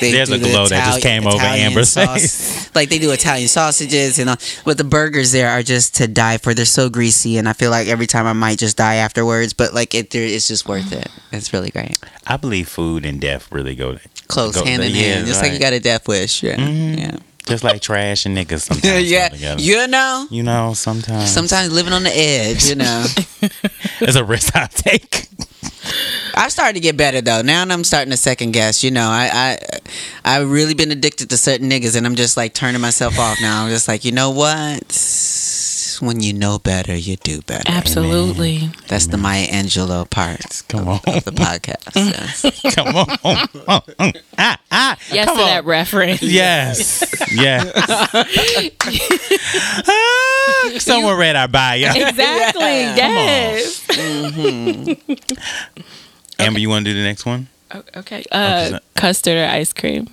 They 0.00 0.12
There's 0.12 0.28
do 0.28 0.34
a 0.34 0.38
the 0.38 0.48
glow 0.50 0.66
that 0.68 0.86
just 0.86 1.02
came 1.02 1.26
over 1.26 1.36
Italian 1.36 1.66
Amber's 1.68 1.94
face. 1.94 2.66
Like 2.76 2.90
they 2.90 2.98
do 2.98 3.10
Italian 3.12 3.48
sausages 3.48 4.18
and 4.18 4.28
all, 4.28 4.36
but 4.66 4.76
the 4.76 4.84
burgers 4.84 5.32
there 5.32 5.48
are 5.48 5.62
just 5.62 5.94
to 5.96 6.06
die 6.06 6.36
for. 6.36 6.52
They're 6.52 6.66
so 6.66 6.90
greasy, 6.90 7.38
and 7.38 7.48
I 7.48 7.54
feel 7.54 7.70
like 7.70 7.88
every 7.88 8.06
time 8.06 8.26
I 8.26 8.34
might 8.34 8.58
just 8.58 8.76
die 8.76 8.96
afterwards. 8.96 9.54
But 9.54 9.72
like 9.72 9.94
it, 9.94 10.14
it's 10.14 10.46
just 10.46 10.68
worth 10.68 10.92
it. 10.92 11.08
It's 11.32 11.54
really 11.54 11.70
great. 11.70 11.96
I 12.26 12.36
believe 12.36 12.68
food 12.68 13.06
and 13.06 13.18
death 13.18 13.50
really 13.50 13.74
go 13.74 13.96
Close 14.28 14.54
go- 14.56 14.64
hand 14.66 14.82
in 14.84 14.92
yeah, 14.92 15.14
hand, 15.14 15.26
just 15.26 15.40
like 15.40 15.52
you 15.54 15.58
got 15.58 15.72
a 15.72 15.80
death 15.80 16.06
wish. 16.06 16.42
Yeah, 16.42 16.56
Mhm. 16.56 16.98
yeah, 16.98 17.16
just 17.46 17.64
like 17.64 17.80
trash 17.80 18.26
and 18.26 18.36
niggas 18.36 18.60
sometimes. 18.68 19.10
yeah. 19.10 19.56
You 19.58 19.86
know, 19.86 20.26
You 20.30 20.42
know, 20.42 20.74
sometimes 20.74 21.30
sometimes 21.32 21.72
living 21.72 21.92
on 21.92 22.02
the 22.02 22.16
edge. 22.16 22.66
You 22.68 22.74
know. 22.76 23.04
it's 24.00 24.16
a 24.16 24.24
risk 24.24 24.54
I 24.54 24.66
take. 24.66 25.28
I've 26.34 26.52
started 26.52 26.74
to 26.74 26.80
get 26.80 26.96
better 26.96 27.20
though. 27.20 27.42
Now 27.42 27.62
I'm 27.62 27.84
starting 27.84 28.10
to 28.10 28.16
second 28.16 28.52
guess. 28.52 28.82
You 28.84 28.90
know, 28.90 29.08
I 29.08 29.30
I 29.32 29.58
I've 30.24 30.50
really 30.50 30.74
been 30.74 30.90
addicted 30.90 31.30
to 31.30 31.36
certain 31.36 31.70
niggas, 31.70 31.96
and 31.96 32.04
I'm 32.06 32.16
just 32.16 32.36
like 32.36 32.52
turning 32.52 32.80
myself 32.80 33.18
off 33.18 33.40
now. 33.40 33.64
I'm 33.64 33.70
just 33.70 33.88
like, 33.88 34.04
you 34.04 34.12
know 34.12 34.30
what? 34.30 34.92
When 36.00 36.20
you 36.20 36.32
know 36.32 36.58
better, 36.58 36.94
you 36.94 37.16
do 37.16 37.40
better. 37.42 37.64
absolutely. 37.66 38.70
That's 38.88 39.06
the 39.08 39.16
Maya 39.16 39.46
Angelou 39.46 40.08
part 40.10 40.62
Come 40.68 40.88
on, 40.88 41.00
of 41.06 41.24
the 41.24 41.32
podcast. 41.32 41.94
yes. 41.96 42.74
come 42.74 42.88
on. 42.96 43.06
ah, 44.38 44.58
ah, 44.70 44.96
Yes 45.10 45.26
come 45.26 45.36
to 45.36 45.42
on. 45.42 45.48
that 45.48 45.64
reference. 45.64 46.22
Yes, 46.22 47.02
yes. 47.32 47.66
Ah, 49.88 50.78
Someone 50.78 51.18
read 51.18 51.36
our 51.36 51.48
bio. 51.48 51.90
Exactly. 51.94 52.62
Yes. 52.96 53.86
Amber, 56.38 56.58
you 56.60 56.68
want 56.68 56.84
to 56.84 56.92
do 56.92 56.98
the 56.98 57.02
next 57.04 57.24
one? 57.26 57.48
Okay. 57.96 58.22
Uh, 58.30 58.78
custard 58.94 59.36
or 59.36 59.46
ice 59.46 59.72
cream? 59.72 60.08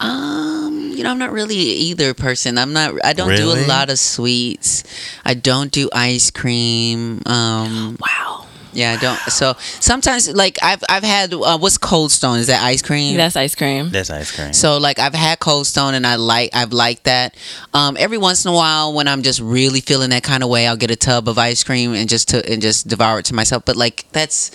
Um, 0.00 0.92
you 0.96 1.02
know, 1.04 1.10
I'm 1.10 1.18
not 1.18 1.32
really 1.32 1.56
either 1.56 2.14
person. 2.14 2.58
I'm 2.58 2.72
not. 2.72 2.94
I 3.04 3.12
don't 3.12 3.34
do 3.36 3.50
a 3.52 3.66
lot 3.66 3.90
of 3.90 3.98
sweets. 3.98 4.84
I 5.24 5.34
don't 5.34 5.70
do 5.70 5.88
ice 5.92 6.30
cream. 6.30 7.22
Um, 7.26 7.96
Wow. 8.00 8.46
yeah, 8.72 8.92
I 8.92 8.96
don't. 9.00 9.16
So 9.30 9.54
sometimes, 9.58 10.28
like 10.34 10.58
I've 10.62 10.82
I've 10.88 11.04
had 11.04 11.32
uh, 11.32 11.58
what's 11.58 11.78
Cold 11.78 12.10
Stone? 12.10 12.38
Is 12.40 12.48
that 12.48 12.62
ice 12.62 12.82
cream? 12.82 13.16
That's 13.16 13.36
ice 13.36 13.54
cream. 13.54 13.90
That's 13.90 14.10
ice 14.10 14.34
cream. 14.34 14.52
So 14.52 14.78
like 14.78 14.98
I've 14.98 15.14
had 15.14 15.38
Cold 15.38 15.66
Stone 15.68 15.94
and 15.94 16.06
I 16.06 16.16
like 16.16 16.50
I've 16.54 16.72
liked 16.72 17.04
that. 17.04 17.36
Um, 17.72 17.96
every 17.98 18.18
once 18.18 18.44
in 18.44 18.50
a 18.50 18.54
while 18.54 18.92
when 18.92 19.06
I'm 19.08 19.22
just 19.22 19.40
really 19.40 19.80
feeling 19.80 20.10
that 20.10 20.24
kind 20.24 20.42
of 20.42 20.48
way, 20.48 20.66
I'll 20.66 20.76
get 20.76 20.90
a 20.90 20.96
tub 20.96 21.28
of 21.28 21.38
ice 21.38 21.62
cream 21.62 21.94
and 21.94 22.08
just 22.08 22.28
to 22.30 22.44
and 22.52 22.60
just 22.60 22.88
devour 22.88 23.20
it 23.20 23.26
to 23.26 23.34
myself. 23.34 23.64
But 23.64 23.76
like 23.76 24.06
that's 24.12 24.50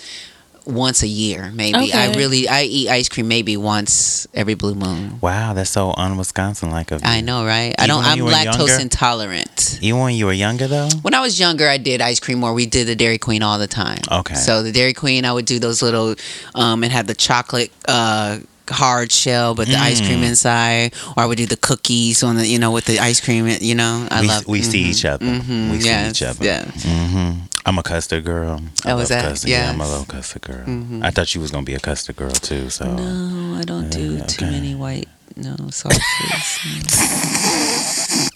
once 0.70 1.02
a 1.02 1.06
year 1.08 1.50
maybe. 1.54 1.92
I 1.92 2.14
really 2.16 2.48
I 2.48 2.62
eat 2.64 2.88
ice 2.88 3.08
cream 3.08 3.28
maybe 3.28 3.56
once 3.56 4.26
every 4.34 4.54
blue 4.54 4.74
moon. 4.74 5.18
wow, 5.20 5.52
that's 5.54 5.70
so 5.70 5.92
un-Wisconsin 5.96 6.70
like 6.70 6.90
of 6.90 7.02
you. 7.02 7.08
I 7.08 7.20
know, 7.20 7.44
right? 7.44 7.74
I 7.78 7.86
don't. 7.86 8.04
I'm 8.04 8.18
lactose 8.18 8.68
younger? 8.68 8.80
intolerant. 8.80 9.78
Even 9.82 10.00
when 10.00 10.14
you 10.14 10.26
were 10.26 10.32
younger, 10.32 10.66
though. 10.66 10.88
When 11.02 11.14
I 11.14 11.20
was 11.20 11.38
younger, 11.40 11.68
I 11.68 11.78
did 11.78 12.00
ice 12.00 12.20
cream 12.20 12.38
more. 12.38 12.52
We 12.54 12.66
did 12.66 12.86
the 12.86 12.96
Dairy 12.96 13.18
Queen 13.18 13.42
all 13.42 13.58
the 13.58 13.66
time. 13.66 14.00
Okay. 14.10 14.34
So 14.34 14.62
the 14.62 14.72
Dairy 14.72 14.92
Queen, 14.94 15.24
I 15.24 15.32
would 15.32 15.46
do 15.46 15.58
those 15.58 15.82
little, 15.82 16.14
um, 16.54 16.82
and 16.84 16.92
have 16.92 17.06
the 17.06 17.14
chocolate 17.14 17.70
uh, 17.88 18.38
hard 18.70 19.10
shell, 19.10 19.54
but 19.54 19.66
the 19.66 19.74
ice 19.76 20.00
cream 20.00 20.20
Mm. 20.20 20.28
inside, 20.28 20.94
or 21.16 21.22
I 21.24 21.26
would 21.26 21.38
do 21.38 21.46
the 21.46 21.56
cookies 21.56 22.22
on 22.22 22.36
the, 22.36 22.46
you 22.46 22.58
know, 22.58 22.70
with 22.70 22.84
the 22.84 22.98
ice 23.00 23.20
cream. 23.20 23.48
You 23.48 23.74
know, 23.74 24.06
I 24.10 24.20
we 24.20 24.28
love. 24.28 24.46
we 24.46 24.62
see 24.62 24.82
each 24.82 25.04
other. 25.04 25.26
Mhm, 25.26 25.70
We 25.72 25.80
see 25.80 26.08
each 26.10 26.22
other. 26.22 26.44
yeah. 26.44 26.64
hmm 26.70 27.30
I'm 27.66 27.78
a 27.78 27.82
custard 27.82 28.24
girl. 28.24 28.60
I 28.84 28.92
Oh, 28.92 28.98
is 28.98 29.10
love 29.10 29.20
that- 29.20 29.24
Custard. 29.28 29.50
Yeah, 29.50 29.70
I'm 29.70 29.80
a 29.80 29.88
little 29.88 30.04
custard 30.06 30.42
girl. 30.42 30.64
Mhm. 30.66 31.04
I 31.04 31.10
thought 31.10 31.34
you 31.34 31.40
was 31.40 31.50
gonna 31.50 31.64
be 31.64 31.74
a 31.74 31.80
custard 31.80 32.16
girl 32.16 32.30
too. 32.30 32.70
So 32.70 32.86
No, 32.86 33.58
I 33.58 33.62
don't 33.64 33.90
do 33.90 34.16
Yeah, 34.16 34.24
too 34.24 34.46
many 34.46 34.74
white 34.74 35.08
no 35.36 35.56
sauces. 35.70 36.00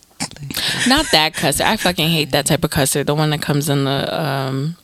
Not 0.87 1.07
that 1.13 1.35
custard. 1.35 1.67
I 1.67 1.77
fucking 1.77 2.09
hate 2.11 2.31
that 2.33 2.47
type 2.47 2.65
of 2.65 2.71
custard. 2.71 3.07
The 3.07 3.15
one 3.15 3.31
that 3.31 3.41
comes 3.43 3.69
in 3.69 3.85
the 3.85 4.23
um 4.23 4.77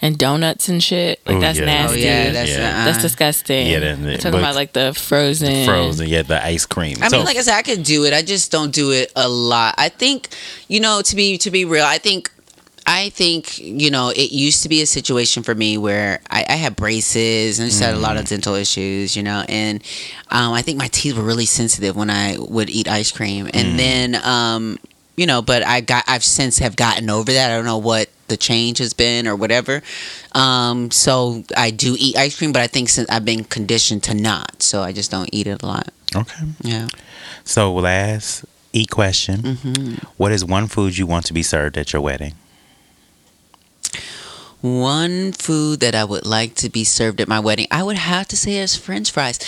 and 0.00 0.18
donuts 0.18 0.68
and 0.68 0.82
shit. 0.82 1.20
Like 1.26 1.36
Ooh, 1.36 1.40
that's 1.40 1.58
yeah. 1.58 1.64
oh 1.64 1.66
nasty. 1.66 2.00
yeah, 2.00 2.30
that's 2.30 2.50
Yeah. 2.50 2.82
uh, 2.82 2.84
That's 2.84 3.02
disgusting. 3.02 3.66
Yeah, 3.66 3.78
that- 3.80 3.98
I'm 3.98 4.18
talking 4.18 4.38
about 4.38 4.54
like 4.54 4.72
the 4.72 4.94
frozen. 4.94 5.64
frozen, 5.66 6.08
yeah, 6.08 6.22
the 6.22 6.44
ice 6.44 6.66
cream. 6.66 6.98
I 7.02 7.08
so, 7.08 7.16
mean, 7.16 7.26
like 7.26 7.36
I 7.36 7.42
said, 7.42 7.56
I 7.56 7.62
could 7.62 7.82
do 7.82 8.04
it. 8.04 8.12
I 8.12 8.22
just 8.22 8.50
don't 8.52 8.72
do 8.72 8.90
it 8.92 9.12
a 9.16 9.28
lot. 9.28 9.74
I 9.78 9.88
think, 9.88 10.28
you 10.68 10.80
know, 10.80 11.02
to 11.02 11.16
be 11.16 11.38
to 11.38 11.50
be 11.50 11.64
real, 11.64 11.84
I 11.84 11.98
think. 11.98 12.30
I 12.86 13.08
think 13.10 13.58
you 13.58 13.90
know 13.90 14.10
it 14.10 14.30
used 14.32 14.62
to 14.64 14.68
be 14.68 14.82
a 14.82 14.86
situation 14.86 15.42
for 15.42 15.54
me 15.54 15.78
where 15.78 16.20
I, 16.30 16.44
I 16.48 16.52
had 16.56 16.76
braces 16.76 17.58
and 17.58 17.68
just 17.70 17.80
had 17.82 17.94
a 17.94 17.98
lot 17.98 18.16
of 18.16 18.26
dental 18.26 18.54
issues, 18.54 19.16
you 19.16 19.22
know, 19.22 19.44
and 19.48 19.82
um, 20.30 20.52
I 20.52 20.62
think 20.62 20.78
my 20.78 20.88
teeth 20.88 21.16
were 21.16 21.22
really 21.22 21.46
sensitive 21.46 21.96
when 21.96 22.10
I 22.10 22.36
would 22.38 22.68
eat 22.68 22.86
ice 22.88 23.10
cream, 23.10 23.48
and 23.54 23.78
then 23.78 24.14
um, 24.22 24.78
you 25.16 25.26
know, 25.26 25.40
but 25.42 25.64
I 25.64 25.80
got 25.80 26.04
I've 26.06 26.24
since 26.24 26.58
have 26.58 26.76
gotten 26.76 27.08
over 27.08 27.32
that. 27.32 27.50
I 27.50 27.56
don't 27.56 27.64
know 27.64 27.78
what 27.78 28.10
the 28.28 28.36
change 28.36 28.78
has 28.78 28.92
been 28.92 29.26
or 29.28 29.36
whatever. 29.36 29.82
Um, 30.32 30.90
so 30.90 31.44
I 31.56 31.70
do 31.70 31.96
eat 31.98 32.16
ice 32.16 32.36
cream, 32.36 32.52
but 32.52 32.62
I 32.62 32.66
think 32.66 32.88
since 32.88 33.08
I've 33.10 33.24
been 33.24 33.44
conditioned 33.44 34.02
to 34.04 34.14
not, 34.14 34.62
so 34.62 34.82
I 34.82 34.92
just 34.92 35.10
don't 35.10 35.28
eat 35.32 35.46
it 35.46 35.62
a 35.62 35.66
lot. 35.66 35.88
okay. 36.14 36.44
Yeah. 36.62 36.88
So 37.44 37.72
last 37.74 38.44
e 38.72 38.84
question: 38.86 39.56
hmm 39.56 39.94
What 40.16 40.32
is 40.32 40.44
one 40.44 40.66
food 40.66 40.98
you 40.98 41.06
want 41.06 41.24
to 41.26 41.32
be 41.32 41.42
served 41.42 41.78
at 41.78 41.92
your 41.92 42.02
wedding? 42.02 42.34
One 44.60 45.32
food 45.32 45.80
that 45.80 45.94
I 45.94 46.04
would 46.04 46.24
like 46.24 46.54
to 46.56 46.70
be 46.70 46.84
served 46.84 47.20
at 47.20 47.28
my 47.28 47.38
wedding, 47.38 47.66
I 47.70 47.82
would 47.82 47.98
have 47.98 48.28
to 48.28 48.36
say 48.36 48.56
is 48.56 48.74
French 48.74 49.10
fries. 49.10 49.38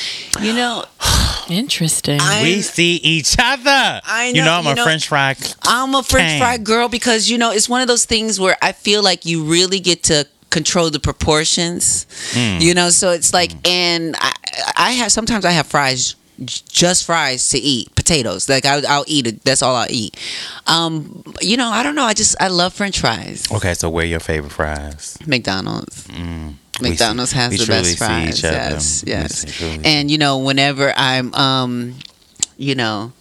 You 0.42 0.52
know, 0.52 0.84
Interesting. 1.48 2.18
I- 2.20 2.42
we 2.42 2.60
see 2.60 2.96
each 2.96 3.34
other. 3.38 4.00
I 4.04 4.32
You 4.34 4.42
know, 4.42 4.44
know, 4.46 4.52
I'm 4.58 4.64
you 4.66 4.70
a 4.72 4.74
know- 4.74 4.84
French 4.84 5.08
fry. 5.08 5.34
I'm 5.62 5.94
a 5.94 6.02
French 6.02 6.32
Dang. 6.32 6.38
fry 6.40 6.56
girl 6.58 6.88
because 6.90 7.30
you 7.30 7.38
know 7.38 7.50
it's 7.50 7.66
one 7.68 7.80
of 7.80 7.88
those 7.88 8.04
things 8.04 8.38
where 8.38 8.56
I 8.60 8.72
feel 8.72 9.02
like 9.02 9.24
you 9.24 9.44
really 9.44 9.80
get 9.80 10.02
to 10.04 10.26
control 10.50 10.90
the 10.90 11.00
proportions. 11.00 12.06
Mm. 12.32 12.60
You 12.60 12.74
know, 12.74 12.90
so 12.90 13.10
it's 13.12 13.32
like, 13.32 13.52
and 13.66 14.16
I, 14.18 14.32
I 14.76 14.90
have 14.92 15.12
sometimes 15.12 15.46
I 15.46 15.52
have 15.52 15.66
fries, 15.66 16.14
just 16.44 17.04
fries 17.06 17.48
to 17.50 17.58
eat, 17.58 17.88
potatoes. 18.06 18.48
Like 18.48 18.64
I, 18.64 18.82
I'll 18.88 19.04
eat 19.06 19.26
it. 19.26 19.42
That's 19.42 19.62
all 19.62 19.74
I'll 19.74 19.90
eat. 19.90 20.16
Um, 20.66 21.24
you 21.40 21.56
know, 21.56 21.68
I 21.68 21.82
don't 21.82 21.94
know. 21.94 22.04
I 22.04 22.14
just 22.14 22.36
I 22.40 22.48
love 22.48 22.72
French 22.72 23.00
fries. 23.00 23.50
Okay, 23.52 23.74
so 23.74 23.90
where 23.90 24.04
are 24.04 24.06
your 24.08 24.20
favorite 24.20 24.52
fries? 24.52 25.18
McDonald's. 25.26 26.06
Mm. 26.08 26.54
McDonald's 26.80 27.32
see- 27.32 27.38
has 27.38 27.58
the 27.58 27.66
best 27.66 27.98
fries. 27.98 28.42
Yes, 28.42 29.04
yes. 29.06 29.62
And 29.84 30.10
you 30.10 30.18
know, 30.18 30.38
whenever 30.38 30.92
I'm, 30.96 31.34
um, 31.34 31.94
you 32.56 32.74
know, 32.74 33.12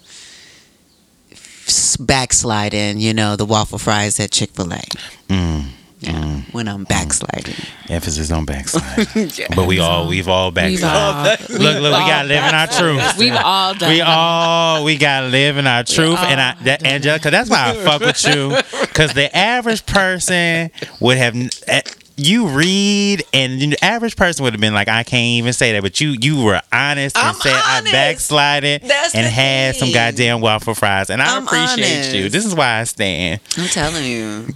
backsliding, 2.00 3.00
you 3.00 3.13
know, 3.13 3.36
the 3.36 3.45
waffle 3.45 3.80
fries 3.80 4.19
at 4.19 4.32
Chick 4.32 4.52
Fil 4.52 4.71
A. 4.74 4.82
Mm. 5.30 5.65
Yeah, 6.06 6.41
when 6.52 6.68
I'm 6.68 6.84
backsliding. 6.86 7.56
Emphasis 7.89 8.32
on 8.32 8.46
backslide. 8.46 9.08
But 9.56 9.68
we 9.68 9.80
all 9.80 10.08
we've 10.08 10.28
all 10.28 10.52
We've 10.52 10.84
all, 10.84 11.24
Look, 11.50 11.50
look, 11.50 11.60
we 11.60 11.89
gotta 11.91 12.28
live 12.28 12.44
in 12.44 12.56
our 12.56 12.68
truth. 12.68 13.18
we've 13.18 13.34
all 13.36 13.74
done. 13.74 13.89
We 13.89 14.02
all 14.02 14.84
we 14.84 14.98
gotta 14.98 15.28
live 15.28 15.58
in 15.58 15.68
our 15.68 15.84
truth, 15.84 16.20
and 16.20 16.39
I 16.39 16.56
that 16.63 16.86
Angelica, 16.86 17.30
that's 17.32 17.50
why 17.50 17.72
I 17.72 17.74
fuck 17.84 18.02
with 18.02 18.24
you, 18.26 18.58
because 18.82 19.13
the 19.13 19.36
average 19.36 19.86
person 19.86 20.72
would 21.00 21.18
have. 21.18 21.36
eh, 21.68 21.82
You 22.18 22.48
read, 22.48 23.24
and 23.34 23.60
the 23.60 23.84
average 23.84 24.15
person 24.15 24.44
would 24.46 24.54
have 24.54 24.62
been 24.62 24.74
like, 24.74 24.88
"I 24.88 25.04
can't 25.04 25.36
even 25.44 25.52
say 25.52 25.74
that," 25.74 25.82
but 25.84 26.00
you 26.00 26.15
you 26.22 26.41
were 26.44 26.62
honest 26.72 27.18
and 27.18 27.28
I'm 27.28 27.36
said, 27.36 27.52
honest. 27.54 27.88
"I 27.89 27.91
backslided 27.91 28.82
That's 28.84 29.13
and 29.15 29.26
had 29.28 29.76
some 29.76 29.91
goddamn 29.91 30.39
waffle 30.39 30.76
fries," 30.76 31.10
and 31.10 31.22
I 31.22 31.36
I'm 31.36 31.44
appreciate 31.46 32.13
you. 32.15 32.30
This 32.30 32.46
is 32.46 32.56
why 32.56 32.80
I 32.80 32.84
stand. 32.86 33.41
I'm 33.58 33.68
telling 33.68 34.06
you. 34.06 34.48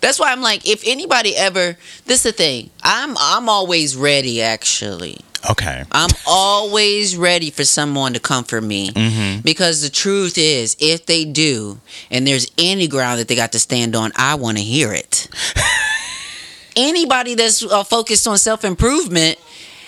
That's 0.00 0.18
why 0.18 0.32
I'm 0.32 0.42
like, 0.42 0.68
if 0.68 0.82
anybody 0.86 1.36
ever, 1.36 1.76
this 2.06 2.24
is 2.24 2.32
the 2.32 2.32
thing. 2.32 2.70
I'm 2.82 3.16
I'm 3.18 3.48
always 3.48 3.96
ready. 3.96 4.42
Actually, 4.42 5.18
Okay. 5.50 5.84
I'm 5.92 6.10
always 6.26 7.16
ready 7.16 7.50
for 7.50 7.64
someone 7.64 8.14
to 8.14 8.20
comfort 8.20 8.62
me. 8.62 8.90
Mm-hmm. 8.90 9.40
Because 9.40 9.82
the 9.82 9.90
truth 9.90 10.38
is, 10.38 10.76
if 10.80 11.06
they 11.06 11.24
do, 11.24 11.80
and 12.10 12.26
there's 12.26 12.50
any 12.56 12.88
ground 12.88 13.20
that 13.20 13.28
they 13.28 13.36
got 13.36 13.52
to 13.52 13.58
stand 13.58 13.94
on, 13.94 14.12
I 14.16 14.36
want 14.36 14.56
to 14.58 14.62
hear 14.64 14.92
it. 14.92 15.28
Anybody 16.76 17.34
that's 17.34 17.62
uh, 17.62 17.84
focused 17.84 18.26
on 18.26 18.38
self 18.38 18.64
improvement, 18.64 19.38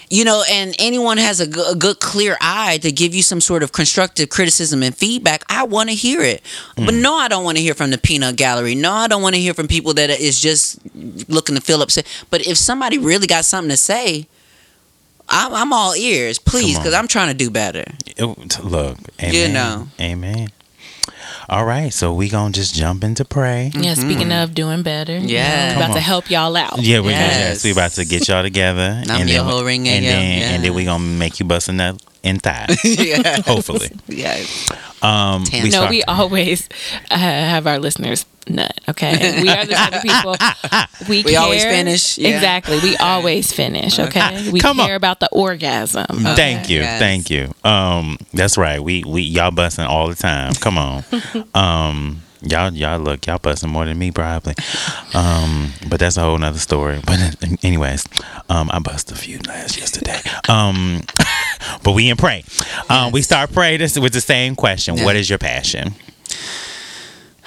you 0.08 0.24
know, 0.24 0.44
and 0.48 0.74
anyone 0.78 1.18
has 1.18 1.40
a, 1.40 1.46
good, 1.46 2.00
clear 2.00 2.36
eye 2.40 2.78
to 2.78 2.92
give 2.92 3.14
you 3.14 3.22
some 3.22 3.40
sort 3.40 3.62
of 3.62 3.72
constructive 3.72 4.28
criticism 4.28 4.82
and 4.82 4.94
feedback, 4.94 5.44
I 5.48 5.64
want 5.64 5.88
to 5.88 5.94
hear 5.94 6.20
it. 6.22 6.42
But 6.76 6.94
mm. 6.94 7.02
no, 7.02 7.14
I 7.14 7.28
don't 7.28 7.44
want 7.44 7.56
to 7.56 7.62
hear 7.62 7.74
from 7.74 7.90
the 7.90 7.98
peanut 7.98 8.36
gallery. 8.36 8.74
No, 8.74 8.92
I 8.92 9.08
don't 9.08 9.22
want 9.22 9.34
to 9.34 9.40
hear 9.40 9.54
from 9.54 9.68
people 9.68 9.94
that 9.94 10.10
is 10.10 10.40
just 10.40 10.78
looking 11.28 11.56
to 11.56 11.60
fill 11.60 11.82
up. 11.82 11.88
But 12.30 12.46
if 12.46 12.56
somebody 12.56 12.98
really 12.98 13.26
got 13.26 13.44
something 13.44 13.70
to 13.70 13.76
say, 13.76 14.28
I'm, 15.28 15.52
I'm 15.52 15.72
all 15.72 15.94
ears, 15.96 16.38
please, 16.38 16.78
because 16.78 16.94
I'm 16.94 17.08
trying 17.08 17.28
to 17.28 17.34
do 17.34 17.50
better. 17.50 17.84
It- 18.06 18.64
look, 18.64 18.98
amen. 19.20 19.34
You 19.34 19.48
know. 19.52 19.88
amen. 20.00 20.48
All 21.48 21.64
right, 21.64 21.92
so 21.94 22.12
we 22.12 22.28
gonna 22.28 22.52
just 22.52 22.74
jump 22.74 23.04
into 23.04 23.24
pray. 23.24 23.70
Yeah, 23.72 23.94
speaking 23.94 24.32
of 24.32 24.52
doing 24.52 24.82
better, 24.82 25.12
you 25.14 25.20
know, 25.20 25.26
Yeah. 25.28 25.76
we're 25.78 25.84
about 25.84 25.94
to 25.94 26.00
help 26.00 26.28
y'all 26.28 26.56
out. 26.56 26.82
Yeah, 26.82 26.98
we 27.00 27.10
Yes. 27.10 27.38
yes. 27.38 27.64
we 27.64 27.70
about 27.70 27.92
to 27.92 28.04
get 28.04 28.26
y'all 28.26 28.42
together, 28.42 29.00
and 29.08 29.28
then, 29.28 29.44
ho 29.44 29.62
ring 29.62 29.86
and 29.88 30.04
yo, 30.04 30.10
then 30.10 30.54
and 30.54 30.64
then 30.64 30.74
we 30.74 30.84
gonna 30.84 31.04
make 31.04 31.38
you 31.38 31.46
bust 31.46 31.68
a 31.68 31.72
nut 31.72 32.00
in 32.26 32.38
thigh. 32.38 32.66
yeah. 32.84 33.40
Hopefully, 33.42 33.90
Yes. 34.08 34.68
um, 35.02 35.44
we 35.52 35.70
No, 35.70 35.88
we 35.88 36.02
always 36.04 36.68
uh, 37.10 37.16
have 37.18 37.66
our 37.66 37.78
listeners 37.78 38.26
nut. 38.48 38.72
Okay, 38.88 39.42
we 39.42 39.48
are 39.48 39.64
the 39.66 39.74
type 39.74 39.94
of 39.94 40.02
people 40.02 40.36
we, 41.08 41.22
We 41.24 41.32
care. 41.32 41.40
always 41.40 41.64
finish, 41.64 42.16
yeah. 42.18 42.34
Exactly, 42.36 42.78
we 42.80 42.96
always 42.96 43.52
finish. 43.52 43.98
Okay, 43.98 44.50
we 44.52 44.60
Come 44.60 44.78
on. 44.80 44.86
care 44.86 44.96
about 44.96 45.20
the 45.20 45.28
orgasm. 45.32 46.06
okay? 46.10 46.34
Thank 46.36 46.68
you, 46.70 46.80
Yes. 46.80 46.98
thank 47.00 47.30
you. 47.30 47.52
Um, 47.64 48.18
that's 48.32 48.56
right. 48.56 48.80
We 48.82 49.02
we 49.04 49.22
y'all 49.22 49.50
busting 49.50 49.84
all 49.86 50.08
the 50.08 50.14
time. 50.14 50.52
Come 50.54 50.78
on, 50.78 51.04
um, 51.54 52.22
y'all 52.42 52.72
y'all 52.72 53.00
look 53.00 53.26
y'all 53.26 53.38
busting 53.38 53.68
more 53.70 53.84
than 53.84 53.98
me 53.98 54.10
probably. 54.12 54.54
Um, 55.14 55.72
but 55.88 55.98
that's 56.00 56.16
a 56.16 56.20
whole 56.22 56.38
nother 56.38 56.58
story. 56.60 57.00
But 57.04 57.18
anyways, 57.64 58.06
um, 58.48 58.70
I 58.72 58.78
bust 58.78 59.10
a 59.10 59.16
few 59.16 59.38
last 59.48 59.76
yesterday. 59.76 60.20
Um, 60.48 61.02
but 61.82 61.92
we 61.92 62.08
in 62.08 62.16
pray. 62.16 62.44
Um, 62.88 63.12
we 63.12 63.22
start 63.22 63.52
praying 63.52 63.80
with 63.80 64.12
the 64.12 64.20
same 64.20 64.56
question. 64.56 64.96
Yeah. 64.96 65.04
What 65.04 65.16
is 65.16 65.28
your 65.28 65.38
passion? 65.38 65.94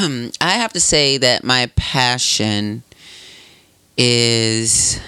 I 0.00 0.30
have 0.40 0.72
to 0.72 0.80
say 0.80 1.18
that 1.18 1.44
my 1.44 1.70
passion 1.76 2.82
is 3.96 5.00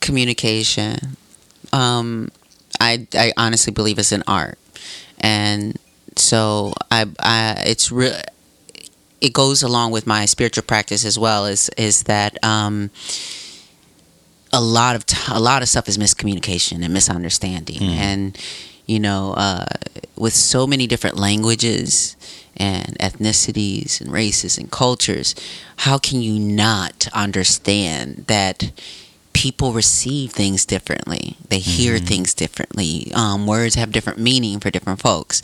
communication. 0.00 1.16
Um, 1.72 2.30
I 2.80 3.06
I 3.14 3.32
honestly 3.36 3.72
believe 3.72 3.98
it's 3.98 4.12
an 4.12 4.22
art, 4.26 4.58
and 5.18 5.78
so 6.16 6.74
I 6.90 7.06
I 7.20 7.62
it's 7.66 7.90
real. 7.90 8.14
It 9.20 9.32
goes 9.32 9.62
along 9.62 9.92
with 9.92 10.06
my 10.06 10.26
spiritual 10.26 10.62
practice 10.64 11.04
as 11.04 11.18
well. 11.18 11.46
Is 11.46 11.70
is 11.76 12.04
that 12.04 12.42
um, 12.44 12.90
a 14.56 14.60
lot 14.60 14.96
of 14.96 15.04
t- 15.04 15.16
a 15.30 15.38
lot 15.38 15.62
of 15.62 15.68
stuff 15.68 15.86
is 15.88 15.98
miscommunication 15.98 16.82
and 16.82 16.92
misunderstanding, 16.92 17.82
and 17.82 18.38
you 18.86 18.98
know, 18.98 19.34
uh, 19.36 19.66
with 20.16 20.32
so 20.32 20.66
many 20.66 20.86
different 20.86 21.16
languages 21.16 22.16
and 22.56 22.96
ethnicities 22.98 24.00
and 24.00 24.10
races 24.10 24.56
and 24.56 24.70
cultures, 24.70 25.34
how 25.78 25.98
can 25.98 26.22
you 26.22 26.38
not 26.38 27.06
understand 27.12 28.24
that 28.28 28.70
people 29.34 29.74
receive 29.74 30.30
things 30.32 30.64
differently? 30.64 31.36
They 31.50 31.58
hear 31.58 31.98
things 31.98 32.32
differently. 32.32 33.12
Um, 33.14 33.46
words 33.46 33.74
have 33.74 33.92
different 33.92 34.18
meaning 34.18 34.60
for 34.60 34.70
different 34.70 35.00
folks. 35.00 35.42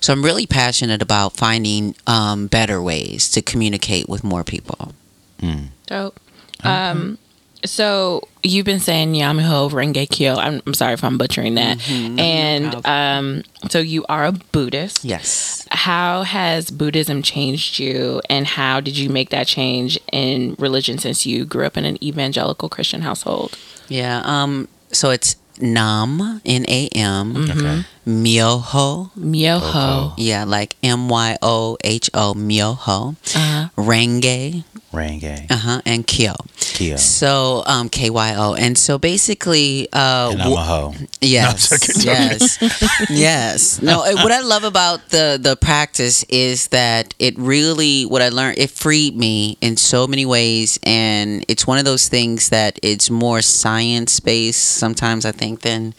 So 0.00 0.14
I'm 0.14 0.24
really 0.24 0.46
passionate 0.46 1.02
about 1.02 1.36
finding 1.36 1.94
um, 2.06 2.46
better 2.46 2.80
ways 2.80 3.28
to 3.32 3.42
communicate 3.42 4.08
with 4.08 4.24
more 4.24 4.44
people. 4.44 4.94
Mm. 5.42 5.66
Dope. 5.86 6.18
Um, 6.62 7.18
so 7.64 8.28
you've 8.42 8.66
been 8.66 8.80
saying 8.80 9.12
Yamiho 9.12 9.70
Renge 9.70 10.08
Kyo. 10.10 10.34
I'm, 10.34 10.62
I'm 10.66 10.74
sorry 10.74 10.94
if 10.94 11.02
I'm 11.02 11.18
butchering 11.18 11.54
that. 11.54 11.78
Mm-hmm. 11.78 12.18
And 12.18 12.86
um, 12.86 13.42
so 13.68 13.78
you 13.78 14.04
are 14.08 14.26
a 14.26 14.32
Buddhist. 14.32 15.04
Yes. 15.04 15.66
How 15.70 16.22
has 16.22 16.70
Buddhism 16.70 17.22
changed 17.22 17.78
you, 17.78 18.20
and 18.28 18.46
how 18.46 18.80
did 18.80 18.96
you 18.96 19.08
make 19.08 19.30
that 19.30 19.46
change 19.46 19.98
in 20.12 20.54
religion 20.58 20.98
since 20.98 21.26
you 21.26 21.44
grew 21.44 21.64
up 21.64 21.76
in 21.76 21.84
an 21.84 22.02
evangelical 22.02 22.68
Christian 22.68 23.02
household? 23.02 23.58
Yeah. 23.88 24.22
Um. 24.24 24.68
So 24.92 25.10
it's 25.10 25.36
Nam 25.60 26.40
N 26.44 26.64
A 26.68 26.88
M 26.88 27.36
Okay. 27.50 27.84
Myoho. 28.06 29.10
Myoho. 29.18 30.14
Yeah, 30.16 30.44
like 30.44 30.76
M 30.82 31.08
Y 31.08 31.36
O 31.42 31.76
H 31.82 32.10
O 32.14 32.34
Myoho. 32.34 33.16
Uh-huh. 33.34 33.68
Renge. 33.76 34.64
Renge. 34.92 35.50
Uh 35.50 35.56
huh. 35.56 35.80
And 35.84 36.06
Kyo. 36.06 36.34
Kyo. 36.56 36.96
So 36.96 37.62
um 37.66 37.88
K 37.88 38.10
Y 38.10 38.34
O. 38.36 38.54
And 38.54 38.76
so 38.78 38.98
basically, 38.98 39.88
uh, 39.92 40.30
And 40.32 40.42
I'm 40.42 40.52
a 40.52 40.62
hoe. 40.62 40.94
Yes, 41.20 41.70
No, 41.70 41.78
joking, 41.78 42.02
yes, 42.04 43.08
yes. 43.10 43.82
No, 43.82 43.98
what 43.98 44.30
I 44.32 44.40
love 44.40 44.64
about 44.64 45.08
the 45.08 45.38
the 45.40 45.56
practice 45.56 46.24
is 46.28 46.68
that 46.68 47.14
it 47.18 47.36
really 47.38 48.04
what 48.04 48.22
I 48.22 48.28
learned 48.28 48.58
it 48.58 48.70
freed 48.70 49.16
me 49.16 49.56
in 49.60 49.76
so 49.76 50.06
many 50.06 50.26
ways, 50.26 50.78
and 50.84 51.44
it's 51.48 51.66
one 51.66 51.78
of 51.78 51.84
those 51.84 52.08
things 52.08 52.50
that 52.50 52.78
it's 52.82 53.10
more 53.10 53.40
science 53.42 54.20
based 54.20 54.62
sometimes 54.76 55.24
I 55.24 55.32
think 55.32 55.62
than 55.62 55.94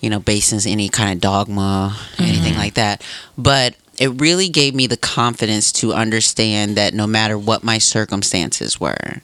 you 0.00 0.10
know 0.10 0.20
based 0.20 0.52
in 0.52 0.70
any 0.70 0.88
kind 0.88 1.12
of 1.12 1.20
dogma, 1.20 1.96
anything 2.18 2.54
like 2.54 2.74
that. 2.74 3.02
But 3.36 3.74
it 3.98 4.20
really 4.20 4.48
gave 4.48 4.74
me 4.74 4.86
the 4.86 4.96
confidence 4.96 5.72
to 5.72 5.92
understand 5.92 6.76
that 6.76 6.94
no 6.94 7.06
matter 7.06 7.36
what 7.36 7.64
my 7.64 7.78
circumstances 7.78 8.78
were, 8.78 9.22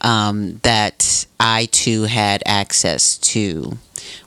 um, 0.00 0.60
that 0.62 1.26
I 1.40 1.66
too 1.72 2.04
had 2.04 2.42
access 2.46 3.18
to 3.18 3.78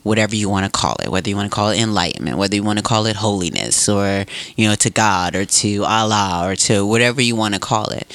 whatever 0.04 0.36
you 0.36 0.50
want 0.50 0.66
to 0.66 0.72
call 0.72 0.96
it, 1.04 1.10
whether 1.10 1.30
you 1.30 1.36
want 1.36 1.50
to 1.52 1.56
call 1.56 1.70
it 1.70 1.80
enlightenment, 1.80 2.38
whether 2.38 2.56
you 2.56 2.64
want 2.64 2.80
to 2.80 2.84
call 2.84 3.06
it 3.08 3.16
holiness, 3.16 3.88
or 3.90 4.26
you 4.56 4.68
know, 4.68 4.76
to 4.76 4.90
God 4.90 5.36
or 5.36 5.46
to 5.46 5.84
Allah 5.86 6.44
or 6.46 6.56
to 6.56 6.86
whatever 6.86 7.22
you 7.22 7.36
want 7.36 7.54
to 7.56 7.60
call 7.60 7.88
it. 7.90 8.08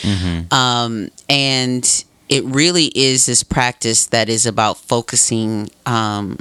Um, 0.52 1.10
and 1.28 2.04
it 2.28 2.44
really 2.44 2.86
is 2.94 3.26
this 3.26 3.42
practice 3.42 4.06
that 4.06 4.28
is 4.28 4.46
about 4.46 4.76
focusing 4.78 5.70
um, 5.86 6.38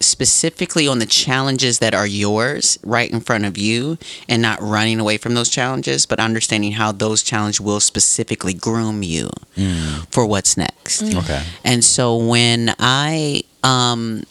specifically 0.00 0.86
on 0.86 0.98
the 0.98 1.06
challenges 1.06 1.80
that 1.80 1.94
are 1.94 2.06
yours 2.06 2.78
right 2.84 3.10
in 3.10 3.20
front 3.20 3.44
of 3.44 3.58
you 3.58 3.98
and 4.28 4.40
not 4.40 4.60
running 4.60 5.00
away 5.00 5.16
from 5.18 5.34
those 5.34 5.48
challenges, 5.48 6.06
but 6.06 6.20
understanding 6.20 6.72
how 6.72 6.92
those 6.92 7.22
challenges 7.22 7.60
will 7.60 7.80
specifically 7.80 8.54
groom 8.54 9.02
you 9.02 9.28
mm. 9.56 10.06
for 10.12 10.26
what's 10.26 10.56
next. 10.56 11.02
Mm. 11.02 11.18
Okay. 11.18 11.44
And 11.64 11.84
so 11.84 12.16
when 12.16 12.74
I 12.78 13.42
um, 13.64 14.22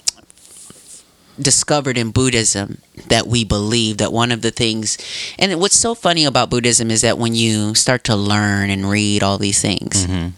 discovered 1.39 1.97
in 1.97 2.11
Buddhism 2.11 2.81
that 3.07 3.27
we 3.27 3.43
believe 3.43 3.97
that 3.97 4.13
one 4.13 4.31
of 4.31 4.41
the 4.41 4.51
things, 4.51 4.97
and 5.37 5.59
what's 5.59 5.75
so 5.75 5.93
funny 5.93 6.25
about 6.25 6.49
Buddhism 6.49 6.89
is 6.91 7.01
that 7.01 7.17
when 7.17 7.35
you 7.35 7.75
start 7.75 8.03
to 8.05 8.15
learn 8.15 8.69
and 8.69 8.89
read 8.89 9.21
all 9.21 9.37
these 9.37 9.61
things, 9.61 10.07
mm-hmm. 10.07 10.29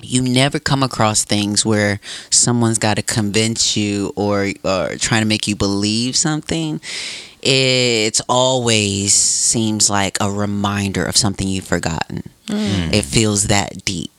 You 0.00 0.22
never 0.22 0.58
come 0.58 0.82
across 0.82 1.24
things 1.24 1.64
where 1.64 2.00
someone's 2.30 2.78
got 2.78 2.94
to 2.94 3.02
convince 3.02 3.76
you 3.76 4.12
or 4.16 4.52
or 4.64 4.96
trying 4.96 5.22
to 5.22 5.28
make 5.28 5.48
you 5.48 5.56
believe 5.56 6.16
something. 6.16 6.80
It's 7.40 8.20
always 8.28 9.14
seems 9.14 9.88
like 9.88 10.18
a 10.20 10.30
reminder 10.30 11.04
of 11.04 11.16
something 11.16 11.46
you've 11.46 11.66
forgotten. 11.66 12.22
Mm. 12.46 12.92
It 12.92 13.04
feels 13.04 13.44
that 13.44 13.84
deep. 13.84 14.10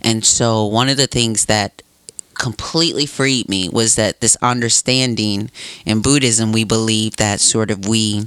And 0.00 0.24
so 0.24 0.64
one 0.64 0.88
of 0.88 0.96
the 0.96 1.06
things 1.06 1.46
that 1.46 1.82
completely 2.34 3.06
freed 3.06 3.48
me 3.48 3.68
was 3.68 3.96
that 3.96 4.20
this 4.20 4.36
understanding 4.42 5.50
in 5.84 6.00
Buddhism 6.00 6.50
we 6.50 6.64
believe 6.64 7.16
that 7.16 7.40
sort 7.40 7.70
of 7.70 7.86
we 7.86 8.26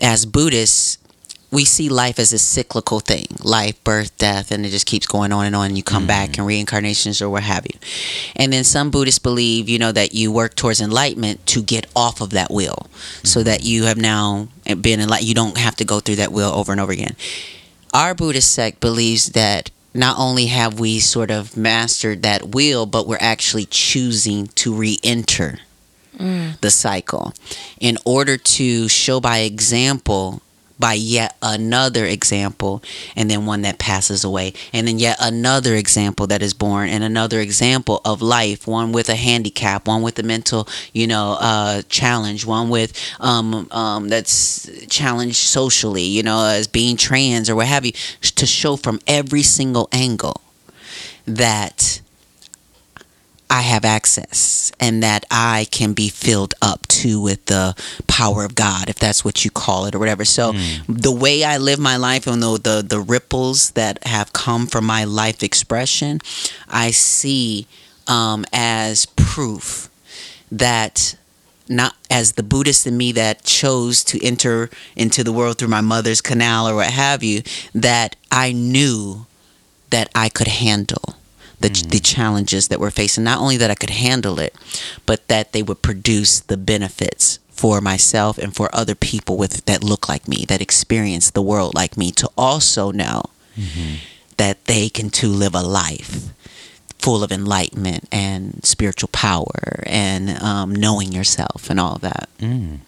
as 0.00 0.26
Buddhists, 0.26 0.98
we 1.56 1.64
see 1.64 1.88
life 1.88 2.18
as 2.18 2.34
a 2.34 2.38
cyclical 2.38 3.00
thing 3.00 3.26
life, 3.42 3.82
birth, 3.82 4.14
death, 4.18 4.52
and 4.52 4.66
it 4.66 4.68
just 4.68 4.84
keeps 4.84 5.06
going 5.06 5.32
on 5.32 5.46
and 5.46 5.56
on. 5.56 5.68
And 5.68 5.76
you 5.78 5.82
come 5.82 6.06
back 6.06 6.32
mm-hmm. 6.32 6.42
and 6.42 6.48
reincarnations 6.48 7.22
or 7.22 7.30
what 7.30 7.44
have 7.44 7.64
you. 7.64 7.80
And 8.36 8.52
then 8.52 8.62
some 8.62 8.90
Buddhists 8.90 9.18
believe, 9.18 9.66
you 9.66 9.78
know, 9.78 9.90
that 9.90 10.14
you 10.14 10.30
work 10.30 10.54
towards 10.54 10.82
enlightenment 10.82 11.46
to 11.46 11.62
get 11.62 11.86
off 11.96 12.20
of 12.20 12.28
that 12.30 12.50
wheel 12.50 12.90
so 13.22 13.42
that 13.42 13.60
mm-hmm. 13.60 13.68
you 13.68 13.84
have 13.84 13.96
now 13.96 14.48
been 14.82 15.00
enlightened. 15.00 15.28
You 15.28 15.34
don't 15.34 15.56
have 15.56 15.76
to 15.76 15.84
go 15.86 15.98
through 15.98 16.16
that 16.16 16.30
wheel 16.30 16.50
over 16.50 16.72
and 16.72 16.80
over 16.80 16.92
again. 16.92 17.16
Our 17.94 18.14
Buddhist 18.14 18.52
sect 18.52 18.80
believes 18.80 19.30
that 19.30 19.70
not 19.94 20.18
only 20.18 20.46
have 20.46 20.78
we 20.78 21.00
sort 21.00 21.30
of 21.30 21.56
mastered 21.56 22.20
that 22.20 22.54
wheel, 22.54 22.84
but 22.84 23.06
we're 23.06 23.16
actually 23.18 23.64
choosing 23.64 24.48
to 24.56 24.74
re 24.74 24.98
enter 25.02 25.60
mm. 26.18 26.60
the 26.60 26.70
cycle 26.70 27.32
in 27.80 27.96
order 28.04 28.36
to 28.36 28.88
show 28.88 29.20
by 29.20 29.38
example 29.38 30.42
by 30.78 30.94
yet 30.94 31.36
another 31.42 32.04
example 32.04 32.82
and 33.14 33.30
then 33.30 33.46
one 33.46 33.62
that 33.62 33.78
passes 33.78 34.24
away. 34.24 34.52
And 34.72 34.86
then 34.86 34.98
yet 34.98 35.16
another 35.20 35.74
example 35.74 36.26
that 36.28 36.42
is 36.42 36.54
born 36.54 36.88
and 36.88 37.02
another 37.02 37.40
example 37.40 38.00
of 38.04 38.22
life. 38.22 38.66
One 38.66 38.92
with 38.92 39.08
a 39.08 39.16
handicap 39.16 39.86
one 39.86 40.02
with 40.02 40.18
a 40.18 40.22
mental 40.22 40.68
you 40.92 41.06
know 41.06 41.36
uh, 41.40 41.82
challenge 41.88 42.44
one 42.46 42.68
with 42.68 42.92
um, 43.20 43.68
um, 43.70 44.08
that's 44.08 44.68
challenged 44.88 45.36
socially 45.36 46.02
you 46.02 46.22
know 46.22 46.44
as 46.46 46.66
being 46.66 46.96
trans 46.96 47.48
or 47.48 47.56
what 47.56 47.66
have 47.66 47.84
you 47.84 47.92
to 48.20 48.46
show 48.46 48.76
from 48.76 49.00
every 49.06 49.42
single 49.42 49.88
angle 49.92 50.40
that 51.26 52.00
I 53.48 53.62
have 53.62 53.84
access 53.84 54.72
and 54.80 55.02
that 55.02 55.24
I 55.30 55.66
can 55.70 55.92
be 55.92 56.08
filled 56.08 56.54
up 56.60 56.86
to 56.88 57.20
with 57.20 57.46
the 57.46 57.74
power 58.06 58.44
of 58.44 58.54
God, 58.54 58.88
if 58.88 58.98
that's 58.98 59.24
what 59.24 59.44
you 59.44 59.50
call 59.50 59.86
it 59.86 59.94
or 59.94 59.98
whatever. 59.98 60.24
So 60.24 60.52
the 60.88 61.12
way 61.12 61.44
I 61.44 61.56
live 61.56 61.78
my 61.78 61.96
life 61.96 62.26
and 62.26 62.42
the, 62.42 62.58
the 62.58 62.84
the 62.86 63.00
ripples 63.00 63.70
that 63.72 64.04
have 64.06 64.32
come 64.32 64.66
from 64.66 64.84
my 64.84 65.04
life 65.04 65.42
expression, 65.42 66.20
I 66.68 66.90
see 66.90 67.66
um, 68.08 68.44
as 68.52 69.06
proof 69.06 69.88
that 70.50 71.16
not 71.68 71.94
as 72.10 72.32
the 72.32 72.42
Buddhist 72.42 72.86
in 72.86 72.96
me 72.96 73.12
that 73.12 73.42
chose 73.42 74.04
to 74.04 74.24
enter 74.24 74.70
into 74.94 75.24
the 75.24 75.32
world 75.32 75.58
through 75.58 75.68
my 75.68 75.80
mother's 75.80 76.20
canal 76.20 76.68
or 76.68 76.76
what 76.76 76.90
have 76.90 77.22
you, 77.22 77.42
that 77.74 78.16
I 78.30 78.52
knew 78.52 79.26
that 79.90 80.08
I 80.14 80.28
could 80.28 80.48
handle 80.48 81.16
the, 81.68 81.88
the 81.88 82.00
challenges 82.00 82.68
that 82.68 82.80
we're 82.80 82.90
facing. 82.90 83.24
Not 83.24 83.38
only 83.38 83.56
that 83.56 83.70
I 83.70 83.74
could 83.74 83.90
handle 83.90 84.38
it, 84.38 84.54
but 85.04 85.28
that 85.28 85.52
they 85.52 85.62
would 85.62 85.82
produce 85.82 86.40
the 86.40 86.56
benefits 86.56 87.38
for 87.48 87.80
myself 87.80 88.38
and 88.38 88.54
for 88.54 88.68
other 88.74 88.94
people 88.94 89.36
with 89.36 89.64
that 89.64 89.82
look 89.82 90.08
like 90.08 90.28
me, 90.28 90.44
that 90.46 90.60
experience 90.60 91.30
the 91.30 91.42
world 91.42 91.74
like 91.74 91.96
me, 91.96 92.10
to 92.12 92.30
also 92.36 92.90
know 92.90 93.22
that 94.36 94.64
they 94.66 94.88
can 94.88 95.10
too 95.10 95.28
live 95.28 95.54
a 95.54 95.62
life 95.62 96.28
full 96.98 97.22
of 97.22 97.30
enlightenment 97.32 98.08
and 98.10 98.64
spiritual 98.64 99.08
power 99.12 99.82
and 99.86 100.30
um, 100.42 100.74
knowing 100.74 101.12
yourself 101.12 101.70
and 101.70 101.78
all 101.80 101.94
of 101.94 102.00
that. 102.02 102.28
Mm. 102.38 102.80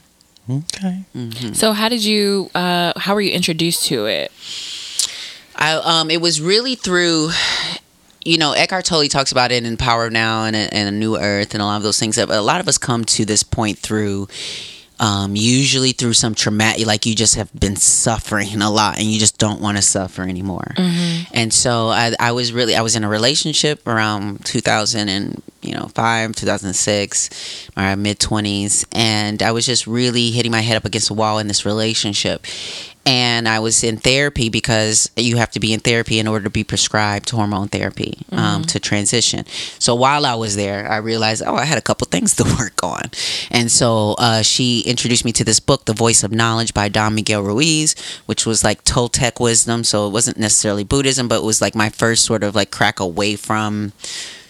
Okay. 0.50 1.04
So 1.52 1.72
how 1.72 1.88
did 1.88 2.04
you? 2.04 2.50
Uh, 2.54 2.92
how 2.96 3.14
were 3.14 3.20
you 3.20 3.32
introduced 3.32 3.86
to 3.86 4.06
it? 4.06 4.32
I 5.54 5.72
um 5.74 6.10
it 6.10 6.20
was 6.20 6.40
really 6.40 6.74
through 6.74 7.30
you 8.28 8.38
know 8.38 8.52
Eckhart 8.52 8.84
Tolle 8.84 9.08
talks 9.08 9.32
about 9.32 9.50
it 9.52 9.64
in 9.64 9.76
Power 9.76 10.10
Now 10.10 10.44
and 10.44 10.54
a, 10.54 10.72
and 10.72 10.88
a 10.88 10.92
New 10.92 11.16
Earth 11.16 11.54
and 11.54 11.62
a 11.62 11.64
lot 11.64 11.78
of 11.78 11.82
those 11.82 11.98
things 11.98 12.16
that 12.16 12.28
a 12.28 12.40
lot 12.42 12.60
of 12.60 12.68
us 12.68 12.76
come 12.78 13.04
to 13.06 13.24
this 13.24 13.42
point 13.42 13.78
through 13.78 14.28
um, 15.00 15.36
usually 15.36 15.92
through 15.92 16.14
some 16.14 16.34
traumatic 16.34 16.84
like 16.86 17.06
you 17.06 17.14
just 17.14 17.36
have 17.36 17.52
been 17.54 17.76
suffering 17.76 18.60
a 18.60 18.70
lot 18.70 18.98
and 18.98 19.06
you 19.06 19.18
just 19.18 19.38
don't 19.38 19.60
want 19.60 19.76
to 19.76 19.82
suffer 19.82 20.22
anymore. 20.22 20.74
And 21.32 21.54
so 21.54 21.88
I, 21.88 22.14
I 22.18 22.32
was 22.32 22.52
really 22.52 22.74
i 22.74 22.82
was 22.82 22.96
in 22.96 23.04
a 23.04 23.08
relationship 23.08 23.86
around 23.86 24.44
2000 24.44 25.08
and 25.08 25.42
you 25.62 25.74
know 25.74 25.86
5 25.94 26.32
2006 26.32 27.70
my 27.76 27.94
mid 27.94 28.18
20s 28.18 28.84
and 28.92 29.42
i 29.42 29.50
was 29.50 29.66
just 29.66 29.86
really 29.86 30.30
hitting 30.30 30.52
my 30.52 30.60
head 30.60 30.76
up 30.76 30.84
against 30.84 31.08
the 31.08 31.14
wall 31.14 31.38
in 31.38 31.48
this 31.48 31.66
relationship 31.66 32.46
and 33.08 33.48
I 33.48 33.58
was 33.60 33.82
in 33.82 33.96
therapy 33.96 34.50
because 34.50 35.10
you 35.16 35.38
have 35.38 35.50
to 35.52 35.60
be 35.60 35.72
in 35.72 35.80
therapy 35.80 36.18
in 36.18 36.28
order 36.28 36.44
to 36.44 36.50
be 36.50 36.62
prescribed 36.62 37.30
hormone 37.30 37.68
therapy 37.68 38.18
um, 38.32 38.64
to 38.64 38.78
transition. 38.78 39.46
So 39.78 39.94
while 39.94 40.26
I 40.26 40.34
was 40.34 40.56
there, 40.56 40.86
I 40.86 40.98
realized, 40.98 41.42
oh, 41.46 41.54
I 41.54 41.64
had 41.64 41.78
a 41.78 41.80
couple 41.80 42.06
things 42.10 42.34
to 42.36 42.44
work 42.58 42.84
on, 42.84 43.04
and 43.50 43.72
so 43.72 44.14
uh, 44.18 44.42
she 44.42 44.80
introduced 44.80 45.24
me 45.24 45.32
to 45.32 45.44
this 45.44 45.58
book, 45.58 45.86
The 45.86 45.94
Voice 45.94 46.22
of 46.22 46.32
Knowledge 46.32 46.74
by 46.74 46.90
Don 46.90 47.14
Miguel 47.14 47.42
Ruiz, 47.42 47.94
which 48.26 48.44
was 48.44 48.62
like 48.62 48.84
Toltec 48.84 49.40
wisdom. 49.40 49.84
So 49.84 50.06
it 50.06 50.10
wasn't 50.10 50.36
necessarily 50.36 50.84
Buddhism, 50.84 51.28
but 51.28 51.36
it 51.36 51.44
was 51.44 51.62
like 51.62 51.74
my 51.74 51.88
first 51.88 52.26
sort 52.26 52.42
of 52.42 52.54
like 52.54 52.70
crack 52.70 53.00
away 53.00 53.36
from 53.36 53.92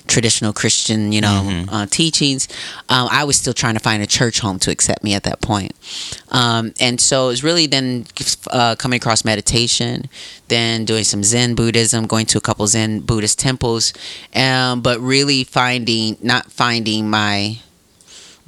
traditional 0.08 0.52
Christian, 0.52 1.12
you 1.12 1.20
know, 1.20 1.64
uh, 1.70 1.86
teachings. 1.86 2.48
Um, 2.88 3.08
I 3.10 3.24
was 3.24 3.36
still 3.36 3.54
trying 3.54 3.74
to 3.74 3.80
find 3.80 4.02
a 4.02 4.06
church 4.06 4.40
home 4.40 4.58
to 4.60 4.70
accept 4.70 5.04
me 5.04 5.14
at 5.14 5.22
that 5.24 5.40
point. 5.40 5.72
Um, 6.30 6.72
and 6.80 7.00
so 7.00 7.26
it 7.26 7.28
was 7.28 7.44
really 7.44 7.66
then 7.66 8.06
uh, 8.50 8.74
coming 8.76 8.96
across 8.96 9.24
meditation, 9.24 10.08
then 10.48 10.84
doing 10.84 11.04
some 11.04 11.22
Zen 11.22 11.54
Buddhism, 11.54 12.06
going 12.06 12.26
to 12.26 12.38
a 12.38 12.40
couple 12.40 12.66
Zen 12.66 13.00
Buddhist 13.00 13.38
temples, 13.38 13.92
um, 14.34 14.80
but 14.80 14.98
really 15.00 15.44
finding, 15.44 16.16
not 16.22 16.50
finding 16.50 17.08
my 17.08 17.58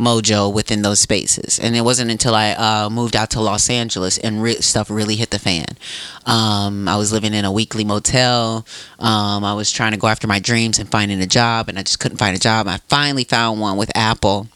mojo 0.01 0.53
within 0.53 0.83
those 0.83 0.99
spaces. 0.99 1.59
And 1.59 1.77
it 1.77 1.83
wasn't 1.83 2.11
until 2.11 2.35
I 2.35 2.53
uh, 2.53 2.91
moved 2.91 3.15
out 3.15 3.31
to 3.31 3.41
Los 3.41 3.69
Angeles 3.69 4.19
and 4.19 4.43
re- 4.43 4.55
stuff 4.57 4.91
really 4.91 5.17
hit 5.17 5.31
the 5.31 5.39
fan. 5.39 5.67
Um, 6.27 6.89
I 6.89 6.97
was 6.97 7.13
living 7.13 7.35
in 7.35 7.45
a 7.45 7.53
weekly 7.53 7.85
motel. 7.85 8.67
Um, 8.99 9.45
I 9.45 9.55
was 9.55 9.71
trying 9.71 9.93
to 9.93 9.99
go 9.99 10.09
after 10.09 10.27
my 10.27 10.41
dreams 10.41 10.79
and 10.79 10.91
finding 10.91 11.21
a 11.21 11.27
job, 11.27 11.69
and 11.69 11.79
I 11.79 11.83
just 11.83 12.01
couldn't 12.01 12.19
find 12.19 12.35
a 12.35 12.41
job. 12.41 12.67
I 12.67 12.79
finally 12.89 13.25
found 13.25 13.61
one 13.61 13.77
with 13.77 13.95
Apple. 13.95 14.49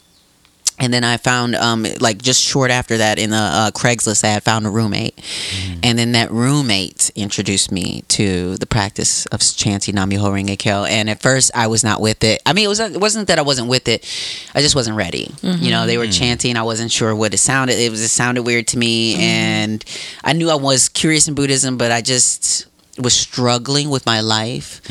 And 0.84 0.92
then 0.92 1.02
I 1.02 1.16
found, 1.16 1.54
um, 1.54 1.86
like, 1.98 2.20
just 2.20 2.42
short 2.42 2.70
after 2.70 2.98
that 2.98 3.18
in 3.18 3.30
the 3.30 3.36
uh, 3.36 3.70
Craigslist 3.70 4.22
ad, 4.22 4.42
found 4.42 4.66
a 4.66 4.68
roommate. 4.70 5.18
And 5.82 5.98
then 5.98 6.12
that 6.12 6.30
roommate 6.30 7.10
introduced 7.16 7.72
me 7.72 8.02
to 8.08 8.58
the 8.58 8.66
practice 8.66 9.24
of 9.26 9.40
chanting 9.40 9.94
Nam 9.94 10.10
Myoho 10.10 10.30
Renge 10.30 10.58
Kyo. 10.58 10.84
And 10.84 11.08
at 11.08 11.22
first, 11.22 11.50
I 11.54 11.68
was 11.68 11.84
not 11.84 12.02
with 12.02 12.22
it. 12.22 12.42
I 12.44 12.52
mean, 12.52 12.66
it, 12.66 12.68
was, 12.68 12.80
it 12.80 13.00
wasn't 13.00 13.28
that 13.28 13.38
I 13.38 13.42
wasn't 13.42 13.68
with 13.68 13.88
it. 13.88 14.04
I 14.54 14.60
just 14.60 14.74
wasn't 14.74 14.98
ready. 14.98 15.30
You 15.42 15.70
know, 15.70 15.86
they 15.86 15.96
were 15.96 16.06
chanting. 16.06 16.58
I 16.58 16.62
wasn't 16.62 16.92
sure 16.92 17.16
what 17.16 17.32
it 17.32 17.38
sounded. 17.38 17.78
It 17.78 17.90
was 17.90 18.02
it 18.02 18.08
sounded 18.08 18.42
weird 18.42 18.66
to 18.68 18.78
me. 18.78 19.14
And 19.16 19.82
I 20.22 20.34
knew 20.34 20.50
I 20.50 20.56
was 20.56 20.90
curious 20.90 21.28
in 21.28 21.34
Buddhism, 21.34 21.78
but 21.78 21.92
I 21.92 22.02
just 22.02 22.66
was 22.98 23.14
struggling 23.14 23.88
with 23.88 24.04
my 24.04 24.20
life. 24.20 24.82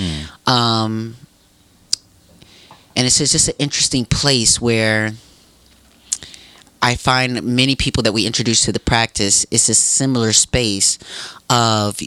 Um, 0.48 1.18
and 2.96 3.06
it's 3.06 3.20
just 3.20 3.48
an 3.48 3.56
interesting 3.60 4.06
place 4.06 4.60
where 4.60 5.12
I 6.84 6.96
find 6.96 7.42
many 7.44 7.78
people 7.78 8.04
that 8.04 8.12
we 8.12 8.28
introduce 8.28 8.66
to 8.66 8.74
the 8.74 8.80
practice 8.80 9.46
is 9.50 9.70
a 9.70 9.74
similar 9.74 10.34
space 10.34 11.00
of 11.50 11.98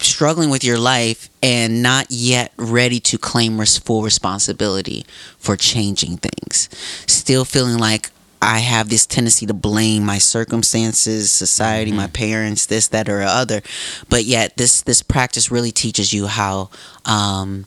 struggling 0.00 0.50
with 0.50 0.62
your 0.62 0.78
life 0.78 1.30
and 1.42 1.82
not 1.82 2.08
yet 2.10 2.52
ready 2.58 3.00
to 3.00 3.16
claim 3.16 3.58
res- 3.58 3.78
full 3.78 4.02
responsibility 4.02 5.06
for 5.38 5.56
changing 5.56 6.18
things. 6.18 6.68
Still 7.06 7.46
feeling 7.46 7.78
like 7.78 8.10
I 8.42 8.58
have 8.58 8.90
this 8.90 9.06
tendency 9.06 9.46
to 9.46 9.54
blame 9.54 10.04
my 10.04 10.18
circumstances, 10.18 11.32
society, 11.32 11.90
my 11.90 12.06
parents, 12.08 12.66
this, 12.66 12.88
that, 12.88 13.08
or 13.08 13.22
other. 13.22 13.62
But 14.10 14.24
yet, 14.24 14.58
this 14.58 14.82
this 14.82 15.02
practice 15.02 15.50
really 15.50 15.72
teaches 15.72 16.12
you 16.12 16.26
how 16.26 16.68
um, 17.06 17.64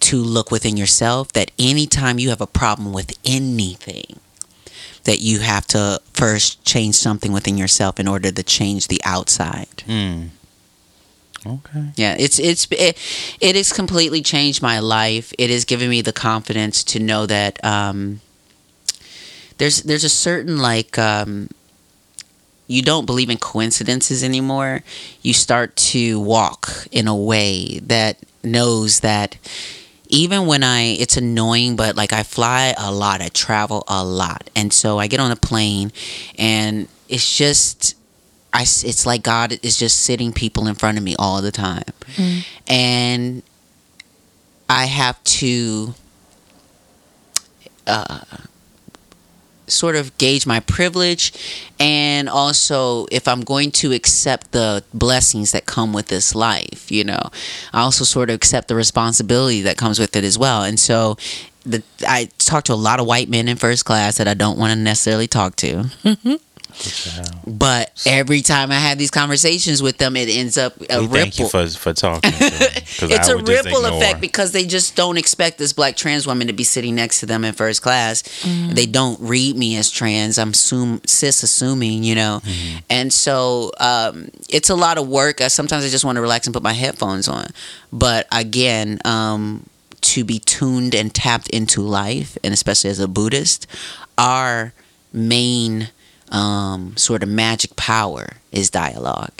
to 0.00 0.18
look 0.18 0.50
within 0.50 0.76
yourself. 0.76 1.32
That 1.32 1.52
anytime 1.58 2.18
you 2.18 2.28
have 2.28 2.42
a 2.42 2.46
problem 2.46 2.92
with 2.92 3.18
anything, 3.24 4.20
that 5.08 5.22
you 5.22 5.38
have 5.38 5.66
to 5.66 5.98
first 6.12 6.62
change 6.66 6.94
something 6.94 7.32
within 7.32 7.56
yourself 7.56 7.98
in 7.98 8.06
order 8.06 8.30
to 8.30 8.42
change 8.42 8.88
the 8.88 9.00
outside. 9.06 9.82
Mm. 9.86 10.28
Okay. 11.46 11.92
Yeah, 11.96 12.14
it's 12.18 12.38
it's 12.38 12.68
it, 12.70 12.98
it 13.40 13.56
has 13.56 13.72
completely 13.72 14.20
changed 14.20 14.60
my 14.60 14.80
life. 14.80 15.32
It 15.38 15.48
has 15.48 15.64
given 15.64 15.88
me 15.88 16.02
the 16.02 16.12
confidence 16.12 16.84
to 16.84 16.98
know 16.98 17.24
that 17.24 17.64
um, 17.64 18.20
there's 19.56 19.82
there's 19.82 20.04
a 20.04 20.10
certain 20.10 20.58
like 20.58 20.98
um, 20.98 21.48
you 22.66 22.82
don't 22.82 23.06
believe 23.06 23.30
in 23.30 23.38
coincidences 23.38 24.22
anymore. 24.22 24.82
You 25.22 25.32
start 25.32 25.74
to 25.94 26.20
walk 26.20 26.86
in 26.92 27.08
a 27.08 27.16
way 27.16 27.78
that 27.78 28.18
knows 28.44 29.00
that 29.00 29.38
even 30.08 30.46
when 30.46 30.62
I 30.62 30.96
it's 30.98 31.16
annoying, 31.16 31.76
but 31.76 31.96
like 31.96 32.12
I 32.12 32.22
fly 32.22 32.74
a 32.76 32.90
lot, 32.90 33.20
I 33.20 33.28
travel 33.28 33.84
a 33.88 34.04
lot, 34.04 34.50
and 34.56 34.72
so 34.72 34.98
I 34.98 35.06
get 35.06 35.20
on 35.20 35.30
a 35.30 35.36
plane, 35.36 35.92
and 36.38 36.88
it's 37.08 37.36
just 37.36 37.94
I, 38.52 38.62
it's 38.62 39.06
like 39.06 39.22
God 39.22 39.58
is 39.62 39.78
just 39.78 40.00
sitting 40.00 40.32
people 40.32 40.66
in 40.66 40.74
front 40.74 40.98
of 40.98 41.04
me 41.04 41.14
all 41.18 41.42
the 41.42 41.52
time, 41.52 41.84
and 42.66 43.42
I 44.68 44.86
have 44.86 45.22
to 45.24 45.94
uh, 47.86 48.20
sort 49.68 49.96
of 49.96 50.16
gauge 50.18 50.46
my 50.46 50.60
privilege 50.60 51.32
and 51.78 52.28
also 52.28 53.06
if 53.10 53.28
I'm 53.28 53.42
going 53.42 53.70
to 53.72 53.92
accept 53.92 54.52
the 54.52 54.84
blessings 54.92 55.52
that 55.52 55.66
come 55.66 55.92
with 55.92 56.08
this 56.08 56.34
life, 56.34 56.90
you 56.90 57.04
know. 57.04 57.30
I 57.72 57.80
also 57.80 58.04
sort 58.04 58.30
of 58.30 58.36
accept 58.36 58.68
the 58.68 58.74
responsibility 58.74 59.62
that 59.62 59.76
comes 59.76 59.98
with 59.98 60.16
it 60.16 60.24
as 60.24 60.38
well. 60.38 60.62
And 60.62 60.78
so 60.78 61.16
the, 61.64 61.82
I 62.06 62.28
talk 62.38 62.64
to 62.64 62.72
a 62.72 62.74
lot 62.74 63.00
of 63.00 63.06
white 63.06 63.28
men 63.28 63.48
in 63.48 63.56
first 63.56 63.84
class 63.84 64.18
that 64.18 64.28
I 64.28 64.34
don't 64.34 64.58
want 64.58 64.72
to 64.72 64.78
necessarily 64.78 65.26
talk 65.26 65.56
to. 65.56 65.90
Mm-hmm. 66.02 66.34
But 67.46 67.90
every 68.06 68.40
time 68.42 68.70
I 68.70 68.76
have 68.76 68.98
these 68.98 69.10
conversations 69.10 69.82
with 69.82 69.98
them, 69.98 70.16
it 70.16 70.28
ends 70.28 70.56
up 70.58 70.74
a 70.90 71.00
We 71.00 71.06
ripple. 71.06 71.08
thank 71.08 71.38
you 71.38 71.48
for 71.48 71.66
for 71.68 71.92
talking. 71.92 72.30
to 72.32 72.36
it's 72.40 73.28
I 73.28 73.32
a 73.32 73.36
ripple 73.36 73.84
effect 73.86 74.20
because 74.20 74.52
they 74.52 74.64
just 74.66 74.94
don't 74.96 75.16
expect 75.16 75.58
this 75.58 75.72
black 75.72 75.96
trans 75.96 76.26
woman 76.26 76.46
to 76.46 76.52
be 76.52 76.64
sitting 76.64 76.94
next 76.94 77.20
to 77.20 77.26
them 77.26 77.44
in 77.44 77.54
first 77.54 77.82
class. 77.82 78.22
They 78.44 78.86
don't 78.86 79.18
read 79.20 79.56
me 79.56 79.76
as 79.76 79.90
trans. 79.90 80.38
I'm 80.38 80.50
assume, 80.50 81.00
cis 81.06 81.42
assuming, 81.42 82.04
you 82.04 82.14
know. 82.14 82.40
And 82.90 83.12
so 83.12 83.72
um, 83.80 84.28
it's 84.48 84.70
a 84.70 84.74
lot 84.76 84.98
of 84.98 85.08
work. 85.08 85.40
Sometimes 85.40 85.84
I 85.84 85.88
just 85.88 86.04
want 86.04 86.16
to 86.16 86.22
relax 86.22 86.46
and 86.46 86.54
put 86.54 86.62
my 86.62 86.72
headphones 86.74 87.28
on. 87.28 87.46
But 87.92 88.26
again, 88.32 88.98
um, 89.04 89.66
to 90.00 90.24
be 90.24 90.38
tuned 90.38 90.94
and 90.94 91.12
tapped 91.14 91.48
into 91.48 91.80
life, 91.82 92.38
and 92.44 92.54
especially 92.54 92.90
as 92.90 93.00
a 93.00 93.08
Buddhist, 93.08 93.66
our 94.16 94.72
main 95.12 95.88
um, 96.30 96.96
sort 96.96 97.22
of 97.22 97.28
magic 97.28 97.76
power 97.76 98.36
is 98.52 98.70
dialogue. 98.70 99.32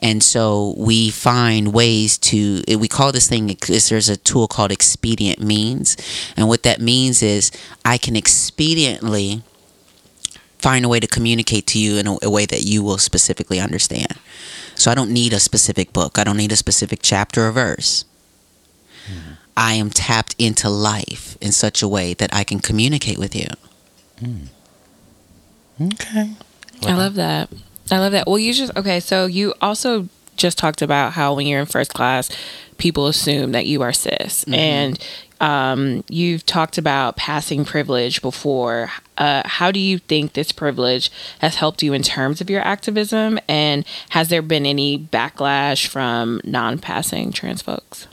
And 0.00 0.22
so 0.22 0.74
we 0.76 1.10
find 1.10 1.72
ways 1.72 2.18
to, 2.18 2.62
eh, 2.68 2.76
we 2.76 2.86
call 2.88 3.10
this 3.10 3.28
thing, 3.28 3.56
there's 3.66 4.08
a 4.08 4.16
tool 4.16 4.46
called 4.46 4.70
expedient 4.70 5.40
means. 5.40 5.96
And 6.36 6.46
what 6.46 6.62
that 6.62 6.80
means 6.80 7.22
is 7.22 7.50
I 7.84 7.98
can 7.98 8.14
expediently 8.14 9.42
find 10.58 10.84
a 10.84 10.88
way 10.88 11.00
to 11.00 11.06
communicate 11.06 11.66
to 11.68 11.78
you 11.80 11.96
in 11.96 12.06
a, 12.06 12.16
a 12.22 12.30
way 12.30 12.46
that 12.46 12.62
you 12.62 12.82
will 12.82 12.98
specifically 12.98 13.58
understand. 13.58 14.14
So 14.74 14.90
I 14.90 14.94
don't 14.94 15.10
need 15.10 15.32
a 15.32 15.40
specific 15.40 15.92
book, 15.92 16.18
I 16.18 16.24
don't 16.24 16.36
need 16.36 16.52
a 16.52 16.56
specific 16.56 17.00
chapter 17.02 17.48
or 17.48 17.52
verse. 17.52 18.04
Hmm. 19.06 19.32
I 19.56 19.72
am 19.74 19.90
tapped 19.90 20.36
into 20.38 20.68
life 20.68 21.36
in 21.40 21.50
such 21.50 21.82
a 21.82 21.88
way 21.88 22.14
that 22.14 22.32
I 22.32 22.44
can 22.44 22.60
communicate 22.60 23.18
with 23.18 23.34
you. 23.34 23.48
Hmm. 24.20 24.44
Okay. 25.80 26.32
I 26.86 26.94
love 26.94 27.14
that. 27.14 27.50
I 27.90 27.98
love 27.98 28.12
that. 28.12 28.26
Well, 28.26 28.38
you 28.38 28.52
just 28.52 28.76
okay. 28.76 29.00
So 29.00 29.26
you 29.26 29.54
also 29.60 30.08
just 30.36 30.58
talked 30.58 30.82
about 30.82 31.12
how 31.12 31.34
when 31.34 31.46
you're 31.46 31.60
in 31.60 31.66
first 31.66 31.94
class, 31.94 32.30
people 32.78 33.06
assume 33.06 33.52
that 33.52 33.66
you 33.66 33.82
are 33.82 33.92
cis, 33.92 34.44
and 34.44 34.98
um, 35.40 36.04
you've 36.08 36.44
talked 36.46 36.78
about 36.78 37.16
passing 37.16 37.64
privilege 37.64 38.22
before. 38.22 38.90
Uh, 39.16 39.42
how 39.44 39.70
do 39.70 39.80
you 39.80 39.98
think 39.98 40.32
this 40.32 40.52
privilege 40.52 41.10
has 41.40 41.56
helped 41.56 41.82
you 41.82 41.92
in 41.92 42.02
terms 42.02 42.40
of 42.40 42.50
your 42.50 42.60
activism? 42.62 43.38
And 43.48 43.84
has 44.10 44.28
there 44.28 44.42
been 44.42 44.66
any 44.66 44.98
backlash 44.98 45.86
from 45.86 46.40
non-passing 46.44 47.32
trans 47.32 47.62
folks? 47.62 48.06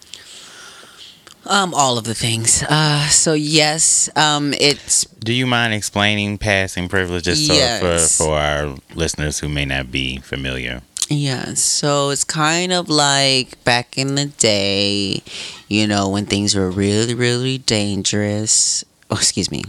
Um, 1.47 1.73
all 1.73 1.97
of 1.97 2.05
the 2.05 2.15
things. 2.15 2.63
Uh, 2.63 3.07
so 3.09 3.33
yes, 3.33 4.09
um, 4.15 4.53
it's 4.59 5.05
Do 5.23 5.31
you 5.33 5.45
mind 5.45 5.73
explaining 5.73 6.37
passing 6.39 6.87
privileges 6.89 7.45
so 7.47 7.53
Yes. 7.53 8.17
for, 8.17 8.23
for 8.23 8.37
our 8.39 8.75
listeners 8.95 9.39
who 9.39 9.49
may 9.49 9.65
not 9.65 9.91
be 9.91 10.17
familiar? 10.17 10.81
Yeah, 11.07 11.53
so 11.53 12.09
it's 12.09 12.23
kind 12.23 12.73
of 12.73 12.89
like 12.89 13.63
back 13.63 13.95
in 13.95 14.15
the 14.15 14.25
day, 14.25 15.21
you 15.67 15.85
know, 15.85 16.09
when 16.09 16.25
things 16.25 16.55
were 16.55 16.71
really, 16.71 17.13
really 17.13 17.59
dangerous. 17.59 18.83
Oh, 19.11 19.15
excuse 19.17 19.51
me. 19.51 19.63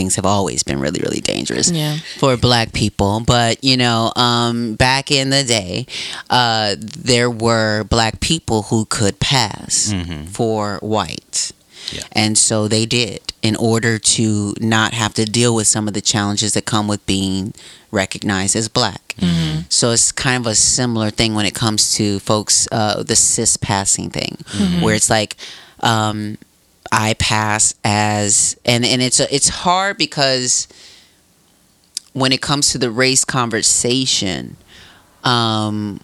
Things 0.00 0.16
have 0.16 0.24
always 0.24 0.62
been 0.62 0.80
really, 0.80 1.00
really 1.00 1.20
dangerous 1.20 1.70
Yeah. 1.70 1.98
for 2.18 2.34
black 2.38 2.72
people. 2.72 3.20
But, 3.20 3.62
you 3.62 3.76
know, 3.76 4.12
um, 4.16 4.76
back 4.76 5.10
in 5.10 5.28
the 5.28 5.44
day, 5.44 5.84
uh, 6.30 6.76
there 6.78 7.28
were 7.30 7.84
black 7.84 8.20
people 8.20 8.62
who 8.70 8.86
could 8.86 9.20
pass 9.20 9.90
Mhm. 9.92 10.26
for 10.30 10.78
white. 10.80 11.52
Yeah. 11.92 12.04
And 12.12 12.38
so 12.38 12.66
they 12.66 12.86
did 12.86 13.20
in 13.42 13.56
order 13.56 13.98
to 14.16 14.54
not 14.58 14.94
have 14.94 15.12
to 15.20 15.26
deal 15.26 15.54
with 15.54 15.66
some 15.66 15.86
of 15.86 15.92
the 15.92 16.00
challenges 16.00 16.52
that 16.54 16.64
come 16.64 16.88
with 16.88 17.04
being 17.04 17.52
recognized 17.90 18.56
as 18.56 18.68
black. 18.68 19.14
So 19.68 19.90
it's 19.90 20.12
kind 20.12 20.40
of 20.46 20.50
a 20.50 20.54
similar 20.54 21.10
thing 21.10 21.34
when 21.34 21.44
it 21.44 21.54
comes 21.54 21.92
to 21.96 22.20
folks, 22.20 22.66
uh, 22.72 23.02
the 23.02 23.16
cis 23.16 23.58
passing 23.58 24.08
thing, 24.08 24.38
where 24.80 24.94
it's 24.94 25.10
like, 25.10 25.36
um, 25.80 26.38
I 26.92 27.14
pass 27.14 27.74
as, 27.84 28.56
and, 28.64 28.84
and 28.84 29.00
it's, 29.00 29.20
a, 29.20 29.32
it's 29.34 29.48
hard 29.48 29.96
because 29.96 30.66
when 32.12 32.32
it 32.32 32.40
comes 32.40 32.72
to 32.72 32.78
the 32.78 32.90
race 32.90 33.24
conversation, 33.24 34.56
um, 35.24 36.00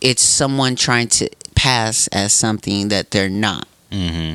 it's 0.00 0.22
someone 0.22 0.76
trying 0.76 1.08
to 1.08 1.28
pass 1.54 2.08
as 2.08 2.32
something 2.32 2.88
that 2.88 3.10
they're 3.10 3.28
not. 3.28 3.68
Mm-hmm. 3.90 4.34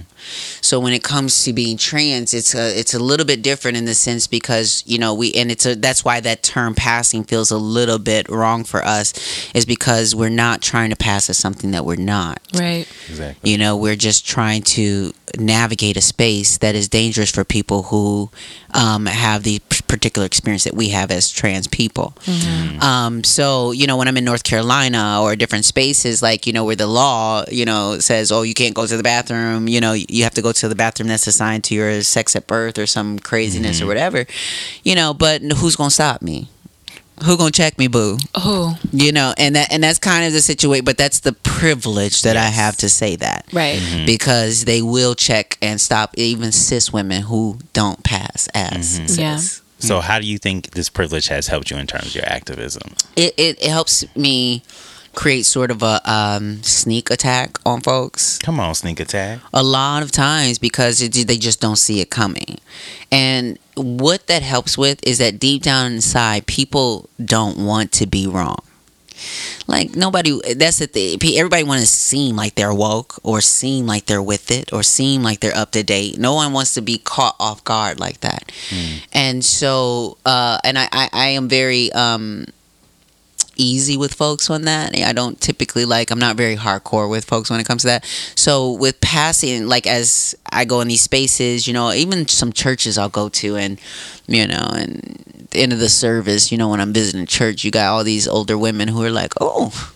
So 0.61 0.79
when 0.79 0.93
it 0.93 1.03
comes 1.03 1.43
to 1.43 1.53
being 1.53 1.77
trans, 1.77 2.33
it's 2.33 2.55
a 2.55 2.77
it's 2.77 2.93
a 2.93 2.99
little 2.99 3.25
bit 3.25 3.41
different 3.41 3.77
in 3.77 3.85
the 3.85 3.93
sense 3.93 4.27
because 4.27 4.83
you 4.85 4.97
know 4.97 5.13
we 5.13 5.33
and 5.33 5.51
it's 5.51 5.65
a 5.65 5.75
that's 5.75 6.03
why 6.05 6.19
that 6.19 6.43
term 6.43 6.75
passing 6.75 7.23
feels 7.23 7.51
a 7.51 7.57
little 7.57 7.99
bit 7.99 8.29
wrong 8.29 8.63
for 8.63 8.83
us 8.83 9.13
is 9.53 9.65
because 9.65 10.15
we're 10.15 10.29
not 10.29 10.61
trying 10.61 10.89
to 10.89 10.95
pass 10.95 11.29
as 11.29 11.37
something 11.37 11.71
that 11.71 11.85
we're 11.85 11.95
not. 11.95 12.41
Right. 12.53 12.87
Exactly. 13.09 13.51
You 13.51 13.57
know, 13.57 13.75
we're 13.77 13.95
just 13.95 14.27
trying 14.27 14.61
to 14.63 15.13
navigate 15.37 15.97
a 15.97 16.01
space 16.01 16.57
that 16.59 16.75
is 16.75 16.87
dangerous 16.89 17.29
for 17.29 17.43
people 17.43 17.83
who 17.83 18.31
um, 18.73 19.05
have 19.05 19.43
the 19.43 19.59
particular 19.87 20.25
experience 20.25 20.63
that 20.63 20.73
we 20.73 20.89
have 20.89 21.11
as 21.11 21.29
trans 21.29 21.67
people. 21.67 22.13
Um, 22.81 23.23
so, 23.23 23.71
you 23.71 23.87
know, 23.87 23.97
when 23.97 24.07
I'm 24.07 24.17
in 24.17 24.25
North 24.25 24.43
Carolina 24.43 25.19
or 25.21 25.35
different 25.35 25.65
spaces, 25.65 26.21
like, 26.21 26.47
you 26.47 26.53
know, 26.53 26.63
where 26.65 26.75
the 26.75 26.87
law, 26.87 27.43
you 27.51 27.65
know, 27.65 27.99
says, 27.99 28.31
oh, 28.31 28.43
you 28.43 28.53
can't 28.53 28.75
go 28.75 28.85
to 28.85 28.97
the 28.97 29.03
bathroom, 29.03 29.67
you 29.67 29.81
know, 29.81 29.93
you 30.09 30.23
have 30.23 30.33
to 30.35 30.41
go 30.41 30.51
to 30.51 30.67
the 30.67 30.75
bathroom 30.75 31.07
that's 31.09 31.27
assigned 31.27 31.63
to 31.65 31.75
your 31.75 32.01
sex 32.01 32.35
at 32.35 32.47
birth 32.47 32.77
or 32.77 32.85
some 32.85 33.19
craziness 33.19 33.81
or 33.81 33.87
whatever, 33.87 34.25
you 34.83 34.95
know, 34.95 35.13
but 35.13 35.41
who's 35.41 35.75
going 35.75 35.89
to 35.89 35.93
stop 35.93 36.21
me? 36.21 36.49
Who 37.25 37.35
gonna 37.35 37.51
check 37.51 37.77
me, 37.77 37.87
boo? 37.87 38.17
Oh, 38.33 38.79
You 38.93 39.11
know, 39.11 39.33
and 39.37 39.53
that 39.57 39.73
and 39.73 39.83
that's 39.83 39.99
kind 39.99 40.25
of 40.25 40.31
the 40.31 40.39
situation, 40.39 40.85
but 40.85 40.97
that's 40.97 41.19
the 41.19 41.33
privilege 41.33 42.21
that 42.21 42.37
I 42.37 42.45
have 42.45 42.77
to 42.77 42.87
say 42.87 43.17
that 43.17 43.45
right. 43.51 43.77
Mm-hmm. 43.77 44.05
because 44.05 44.63
they 44.63 44.81
will 44.81 45.15
check 45.15 45.57
and 45.61 45.81
stop 45.81 46.13
even 46.15 46.53
cis 46.53 46.93
women 46.93 47.23
who 47.23 47.59
don't 47.73 48.01
pass 48.05 48.47
as 48.53 48.95
cis. 48.95 49.17
Yeah. 49.17 49.39
So, 49.79 49.99
how 49.99 50.19
do 50.19 50.25
you 50.25 50.37
think 50.37 50.71
this 50.71 50.89
privilege 50.89 51.27
has 51.27 51.47
helped 51.47 51.69
you 51.71 51.77
in 51.77 51.87
terms 51.87 52.07
of 52.07 52.15
your 52.15 52.25
activism? 52.25 52.93
It, 53.17 53.33
it 53.37 53.61
it 53.61 53.69
helps 53.69 54.05
me 54.15 54.63
create 55.19 55.45
sort 55.45 55.69
of 55.69 55.83
a 55.83 55.99
um, 56.09 56.63
sneak 56.63 57.11
attack 57.11 57.59
on 57.65 57.81
folks 57.81 58.37
Come 58.37 58.57
on, 58.57 58.73
sneak 58.73 59.01
attack. 59.01 59.39
a 59.53 59.61
lot 59.61 60.01
of 60.01 60.11
times 60.11 60.57
because 60.57 61.01
it, 61.01 61.11
they 61.27 61.37
just 61.37 61.59
don't 61.59 61.75
see 61.75 61.99
it 61.99 62.09
coming. 62.09 62.57
And 63.11 63.59
what 63.75 64.27
that 64.27 64.43
helps 64.43 64.77
with 64.77 65.05
is 65.05 65.17
that 65.17 65.37
deep 65.37 65.63
down 65.63 65.91
inside, 65.91 66.47
people 66.47 67.09
don't 67.23 67.57
want 67.57 67.91
to 67.99 68.05
be 68.07 68.27
wrong. 68.27 68.63
Like 69.67 69.93
nobody, 69.93 70.39
that's 70.55 70.79
the 70.79 70.87
thing. 70.87 71.19
Everybody 71.37 71.63
want 71.63 71.81
to 71.81 71.87
seem 71.87 72.37
like 72.37 72.55
they're 72.55 72.73
woke 72.73 73.19
or 73.21 73.41
seem 73.41 73.85
like 73.85 74.05
they're 74.05 74.23
with 74.23 74.49
it 74.49 74.71
or 74.71 74.83
seem 74.83 75.21
like 75.21 75.41
they're 75.41 75.55
up 75.57 75.71
to 75.71 75.83
date. 75.83 76.17
No 76.17 76.33
one 76.33 76.53
wants 76.53 76.75
to 76.75 76.81
be 76.81 76.97
caught 76.97 77.35
off 77.41 77.61
guard 77.65 77.99
like 77.99 78.21
that. 78.21 78.53
And 79.11 79.43
so, 79.43 80.17
uh, 80.25 80.59
and 80.63 80.79
I, 80.79 80.87
I, 80.93 81.09
I 81.11 81.27
am 81.35 81.49
very 81.49 81.91
um, 81.91 82.45
easy 83.59 83.97
with 83.97 84.13
folks 84.13 84.49
on 84.49 84.63
that. 84.63 84.95
I 84.95 85.13
don't 85.13 85.39
typically 85.39 85.85
like, 85.85 86.11
I'm 86.11 86.19
not 86.19 86.35
very 86.35 86.55
hardcore 86.55 87.09
with 87.09 87.25
folks 87.25 87.49
when 87.49 87.59
it 87.59 87.67
comes 87.67 87.81
to 87.81 87.87
that. 87.87 88.05
So 88.35 88.71
with 88.71 88.99
passing, 89.01 89.67
like 89.67 89.85
as 89.85 90.35
I 90.51 90.65
go 90.65 90.81
in 90.81 90.87
these 90.87 91.01
spaces, 91.01 91.67
you 91.67 91.73
know, 91.73 91.91
even 91.91 92.27
some 92.27 92.53
churches 92.53 92.97
I'll 92.97 93.09
go 93.09 93.29
to 93.29 93.55
and, 93.55 93.79
you 94.27 94.47
know, 94.47 94.69
and 94.73 95.47
the 95.51 95.59
end 95.61 95.73
of 95.73 95.79
the 95.79 95.89
service, 95.89 96.51
you 96.51 96.57
know, 96.57 96.69
when 96.69 96.79
I'm 96.79 96.93
visiting 96.93 97.25
church, 97.25 97.63
you 97.63 97.71
got 97.71 97.91
all 97.91 98.03
these 98.03 98.27
older 98.27 98.57
women 98.57 98.87
who 98.87 99.03
are 99.03 99.11
like, 99.11 99.33
oh, 99.41 99.93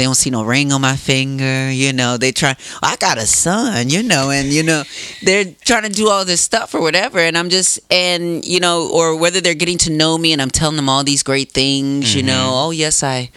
they 0.00 0.04
don't 0.04 0.14
see 0.14 0.30
no 0.30 0.42
ring 0.42 0.72
on 0.72 0.80
my 0.80 0.96
finger, 0.96 1.70
you 1.70 1.92
know. 1.92 2.16
They 2.16 2.32
try. 2.32 2.56
Oh, 2.58 2.78
I 2.80 2.96
got 2.96 3.18
a 3.18 3.26
son, 3.26 3.90
you 3.90 4.02
know, 4.02 4.30
and 4.30 4.48
you 4.48 4.62
know, 4.62 4.82
they're 5.22 5.44
trying 5.44 5.82
to 5.82 5.90
do 5.90 6.08
all 6.08 6.24
this 6.24 6.40
stuff 6.40 6.74
or 6.74 6.80
whatever, 6.80 7.18
and 7.18 7.36
I'm 7.36 7.50
just, 7.50 7.80
and 7.92 8.42
you 8.42 8.60
know, 8.60 8.88
or 8.90 9.14
whether 9.14 9.42
they're 9.42 9.52
getting 9.52 9.76
to 9.78 9.90
know 9.90 10.16
me 10.16 10.32
and 10.32 10.40
I'm 10.40 10.50
telling 10.50 10.76
them 10.76 10.88
all 10.88 11.04
these 11.04 11.22
great 11.22 11.52
things, 11.52 12.14
you 12.14 12.22
know. 12.22 12.32
Mm-hmm. 12.32 12.64
Oh 12.64 12.70
yes, 12.70 13.02
I, 13.02 13.28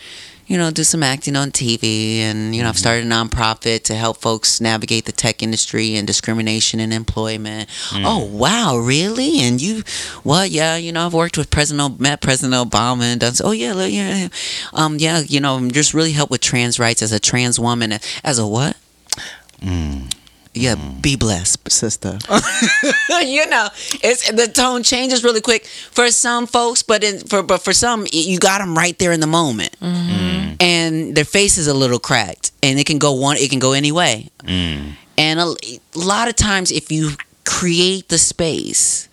you 0.48 0.58
know, 0.58 0.72
do 0.72 0.84
some 0.84 1.04
acting 1.04 1.36
on 1.36 1.52
TV, 1.52 2.18
and 2.18 2.56
you 2.56 2.62
know, 2.62 2.70
I've 2.70 2.76
mm-hmm. 2.76 2.80
started 2.80 3.06
a 3.06 3.10
nonprofit 3.10 3.84
to 3.84 3.96
help 3.96 4.18
folks 4.18 4.60
navigate 4.60 5.06
the 5.06 5.12
tech 5.12 5.42
industry 5.42 5.96
and 5.96 6.06
discrimination 6.06 6.80
in 6.80 6.92
employment. 6.92 7.70
Mm. 7.90 8.04
Oh 8.06 8.26
wow, 8.26 8.78
really? 8.78 9.40
And 9.42 9.62
you, 9.62 9.84
well, 10.24 10.46
yeah, 10.46 10.76
you 10.76 10.92
know, 10.92 11.06
I've 11.06 11.14
worked 11.14 11.38
with 11.38 11.50
President, 11.50 12.00
met 12.00 12.22
President 12.22 12.54
Obama, 12.70 13.04
and 13.04 13.22
done. 13.22 13.34
Oh 13.44 13.52
yeah, 13.52 13.74
yeah, 13.86 14.28
um, 14.74 14.98
yeah, 15.00 15.20
you 15.20 15.40
know, 15.40 15.70
just 15.70 15.94
really 15.94 16.12
help 16.12 16.30
with 16.30 16.42
trans 16.42 16.80
rights 16.80 17.02
as 17.02 17.12
a 17.12 17.20
trans 17.20 17.60
woman, 17.60 17.94
as 18.24 18.40
a 18.40 18.48
what? 18.48 18.78
Mm. 19.62 20.14
Yeah, 20.54 20.76
mm. 20.76 21.02
be 21.02 21.16
blessed, 21.16 21.72
sister. 21.72 22.20
you 23.24 23.48
know, 23.48 23.70
it's 24.04 24.32
the 24.32 24.48
tone 24.48 24.84
changes 24.84 25.24
really 25.24 25.42
quick 25.42 25.66
for 25.66 26.12
some 26.12 26.46
folks, 26.46 26.84
but 26.84 27.04
in, 27.04 27.20
for 27.20 27.42
but 27.42 27.64
for 27.64 27.74
some, 27.74 28.06
you 28.12 28.38
got 28.38 28.60
them 28.60 28.78
right 28.78 28.98
there 29.00 29.12
in 29.12 29.20
the 29.20 29.28
moment, 29.28 29.76
mm-hmm. 29.80 30.12
mm. 30.12 30.56
and 30.60 31.16
their 31.16 31.26
face 31.26 31.58
is 31.58 31.68
a 31.68 31.74
little 31.74 32.00
cracked, 32.00 32.52
and 32.62 32.80
it 32.80 32.86
can 32.86 33.00
go 33.00 33.14
one, 33.14 33.38
it 33.38 33.50
can 33.50 33.60
go 33.60 33.74
any 33.74 33.92
way. 33.92 34.30
Mm. 34.44 34.94
And 35.18 35.40
a, 35.40 35.56
a 35.64 35.80
lot 35.96 36.28
of 36.28 36.36
times, 36.36 36.72
if 36.72 36.92
you 36.92 37.12
create 37.46 38.10
the 38.10 38.20
space, 38.20 39.10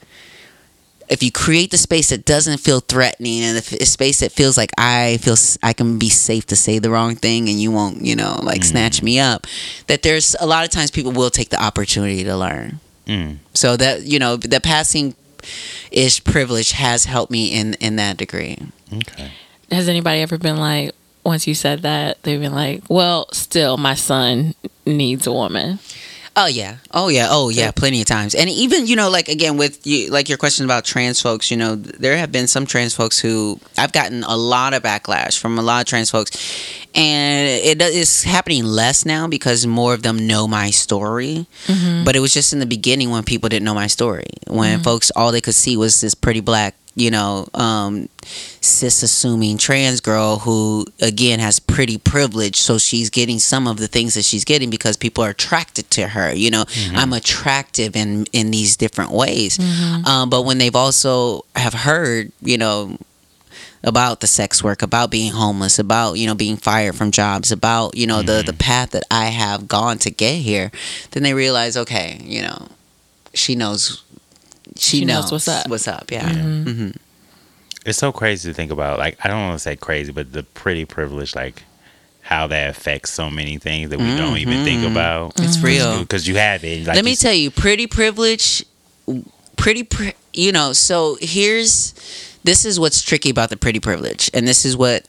if 1.10 1.24
you 1.24 1.32
create 1.32 1.72
the 1.72 1.76
space 1.76 2.10
that 2.10 2.24
doesn't 2.24 2.58
feel 2.58 2.78
threatening, 2.78 3.42
and 3.42 3.58
if 3.58 3.72
a 3.72 3.84
space 3.84 4.20
that 4.20 4.30
feels 4.30 4.56
like 4.56 4.70
I 4.78 5.18
feel 5.20 5.34
I 5.62 5.72
can 5.72 5.98
be 5.98 6.08
safe 6.08 6.46
to 6.46 6.56
say 6.56 6.78
the 6.78 6.90
wrong 6.90 7.16
thing, 7.16 7.48
and 7.48 7.60
you 7.60 7.72
won't, 7.72 8.02
you 8.02 8.14
know, 8.14 8.38
like 8.42 8.62
snatch 8.62 9.02
me 9.02 9.18
up, 9.18 9.46
that 9.88 10.02
there's 10.02 10.36
a 10.40 10.46
lot 10.46 10.64
of 10.64 10.70
times 10.70 10.92
people 10.92 11.10
will 11.10 11.30
take 11.30 11.50
the 11.50 11.60
opportunity 11.60 12.22
to 12.22 12.36
learn. 12.36 12.78
Mm. 13.06 13.38
So 13.54 13.76
that 13.76 14.04
you 14.04 14.20
know, 14.20 14.36
the 14.36 14.60
passing 14.60 15.16
ish 15.90 16.22
privilege 16.22 16.72
has 16.72 17.06
helped 17.06 17.32
me 17.32 17.52
in 17.52 17.74
in 17.74 17.96
that 17.96 18.16
degree. 18.16 18.58
Okay. 18.92 19.32
Has 19.70 19.88
anybody 19.88 20.20
ever 20.20 20.38
been 20.38 20.58
like, 20.58 20.92
once 21.24 21.46
you 21.46 21.54
said 21.54 21.82
that, 21.82 22.22
they've 22.22 22.40
been 22.40 22.54
like, 22.54 22.82
well, 22.88 23.28
still, 23.32 23.76
my 23.76 23.94
son 23.94 24.54
needs 24.86 25.26
a 25.26 25.32
woman. 25.32 25.78
Oh 26.36 26.46
yeah. 26.46 26.76
Oh 26.92 27.08
yeah. 27.08 27.28
Oh 27.30 27.48
yeah. 27.48 27.70
Plenty 27.72 28.00
of 28.00 28.06
times. 28.06 28.34
And 28.34 28.48
even 28.48 28.86
you 28.86 28.96
know, 28.96 29.10
like 29.10 29.28
again 29.28 29.56
with 29.56 29.86
you, 29.86 30.10
like 30.10 30.28
your 30.28 30.38
question 30.38 30.64
about 30.64 30.84
trans 30.84 31.20
folks. 31.20 31.50
You 31.50 31.56
know, 31.56 31.74
there 31.74 32.16
have 32.16 32.30
been 32.30 32.46
some 32.46 32.66
trans 32.66 32.94
folks 32.94 33.18
who 33.18 33.58
I've 33.76 33.92
gotten 33.92 34.22
a 34.22 34.36
lot 34.36 34.72
of 34.72 34.82
backlash 34.82 35.38
from 35.38 35.58
a 35.58 35.62
lot 35.62 35.80
of 35.80 35.86
trans 35.86 36.10
folks, 36.10 36.30
and 36.94 37.48
it 37.48 37.82
is 37.82 38.22
happening 38.22 38.64
less 38.64 39.04
now 39.04 39.26
because 39.26 39.66
more 39.66 39.92
of 39.92 40.02
them 40.02 40.26
know 40.26 40.46
my 40.46 40.70
story. 40.70 41.46
Mm-hmm. 41.66 42.04
But 42.04 42.14
it 42.14 42.20
was 42.20 42.32
just 42.32 42.52
in 42.52 42.60
the 42.60 42.66
beginning 42.66 43.10
when 43.10 43.24
people 43.24 43.48
didn't 43.48 43.64
know 43.64 43.74
my 43.74 43.88
story. 43.88 44.26
When 44.46 44.74
mm-hmm. 44.74 44.82
folks 44.82 45.10
all 45.16 45.32
they 45.32 45.40
could 45.40 45.54
see 45.54 45.76
was 45.76 46.00
this 46.00 46.14
pretty 46.14 46.40
black. 46.40 46.74
You 46.96 47.10
know, 47.10 47.48
um, 47.54 48.08
cis 48.60 49.02
assuming 49.02 49.58
trans 49.58 50.00
girl 50.00 50.38
who 50.38 50.86
again 51.00 51.38
has 51.38 51.60
pretty 51.60 51.98
privilege. 51.98 52.56
So 52.56 52.78
she's 52.78 53.10
getting 53.10 53.38
some 53.38 53.66
of 53.68 53.76
the 53.78 53.86
things 53.86 54.14
that 54.14 54.24
she's 54.24 54.44
getting 54.44 54.70
because 54.70 54.96
people 54.96 55.22
are 55.24 55.30
attracted 55.30 55.90
to 55.92 56.08
her 56.08 56.32
you 56.34 56.50
know. 56.50 56.64
I'm 56.94 57.12
attractive 57.12 57.96
in 57.96 58.26
in 58.32 58.50
these 58.50 58.76
different 58.76 59.12
ways. 59.12 59.58
Um, 60.04 60.30
but 60.30 60.42
when 60.42 60.58
they've 60.58 60.74
also 60.76 61.44
have 61.54 61.74
heard 61.74 62.32
you 62.42 62.58
know 62.58 62.98
about 63.82 64.20
the 64.20 64.26
sex 64.26 64.62
work 64.62 64.82
about 64.82 65.10
being 65.10 65.32
homeless 65.32 65.78
about 65.78 66.14
you 66.14 66.26
know 66.26 66.34
being 66.34 66.56
fired 66.56 66.94
from 66.94 67.10
jobs 67.10 67.50
about 67.50 67.96
you 67.96 68.06
know 68.06 68.20
the 68.22 68.42
the 68.44 68.52
path 68.52 68.90
that 68.90 69.02
i 69.10 69.26
have 69.26 69.66
gone 69.66 69.96
to 69.96 70.10
get 70.10 70.34
here 70.34 70.70
then 71.12 71.22
they 71.22 71.32
realize 71.32 71.78
okay 71.78 72.18
you 72.22 72.42
know 72.42 72.68
she 73.32 73.54
knows 73.54 74.02
she, 74.76 74.98
She 74.98 75.04
knows 75.04 75.24
knows, 75.24 75.32
what's 75.32 75.48
up. 75.48 75.68
what's 75.68 75.88
up 75.88 76.10
yeah 76.10 76.32
hmm 76.32 76.90
It's 77.86 77.98
so 77.98 78.12
crazy 78.12 78.50
to 78.50 78.54
think 78.54 78.70
about. 78.70 78.98
Like, 78.98 79.16
I 79.24 79.28
don't 79.28 79.40
want 79.40 79.54
to 79.54 79.58
say 79.58 79.74
crazy, 79.74 80.12
but 80.12 80.32
the 80.32 80.42
pretty 80.42 80.84
privilege, 80.84 81.34
like 81.34 81.62
how 82.30 82.46
that 82.46 82.70
affects 82.70 83.10
so 83.10 83.30
many 83.30 83.58
things 83.58 83.90
that 83.90 83.98
we 83.98 84.16
don't 84.16 84.36
even 84.38 84.64
think 84.64 84.82
mm-hmm. 84.82 84.92
about. 84.92 85.32
It's 85.40 85.56
mm-hmm. 85.56 85.66
real. 85.66 86.00
because 86.00 86.28
you 86.28 86.36
have 86.36 86.62
it. 86.62 86.86
Like 86.86 86.94
Let 86.94 87.04
me 87.04 87.16
tell 87.16 87.32
you, 87.32 87.50
pretty 87.50 87.86
privilege, 87.86 88.64
pretty, 89.56 89.82
pri- 89.82 90.14
you 90.32 90.52
know. 90.52 90.72
So 90.72 91.16
here's, 91.20 91.92
this 92.44 92.64
is 92.64 92.78
what's 92.78 93.02
tricky 93.02 93.30
about 93.30 93.50
the 93.50 93.56
pretty 93.56 93.80
privilege, 93.80 94.30
and 94.32 94.46
this 94.46 94.64
is 94.64 94.76
what, 94.76 95.06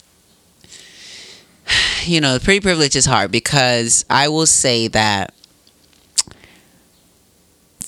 you 2.06 2.22
know, 2.22 2.34
the 2.38 2.44
pretty 2.44 2.62
privilege 2.62 2.96
is 2.96 3.06
hard 3.06 3.32
because 3.32 4.06
I 4.10 4.30
will 4.30 4.48
say 4.48 4.88
that. 4.88 5.34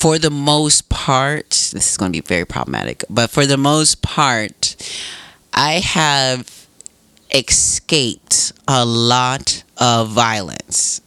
For 0.03 0.19
the 0.19 0.29
most 0.29 0.89
part, 0.89 1.51
this 1.51 1.91
is 1.91 1.95
going 1.95 2.11
to 2.11 2.21
be 2.21 2.27
very 2.27 2.43
problematic, 2.43 3.05
but 3.09 3.29
for 3.29 3.45
the 3.45 3.55
most 3.55 4.01
part, 4.01 4.75
I 5.53 5.75
have 5.75 6.67
escaped 7.33 8.51
a 8.67 8.83
lot 8.83 9.63
of 9.77 10.09
violence 10.09 10.99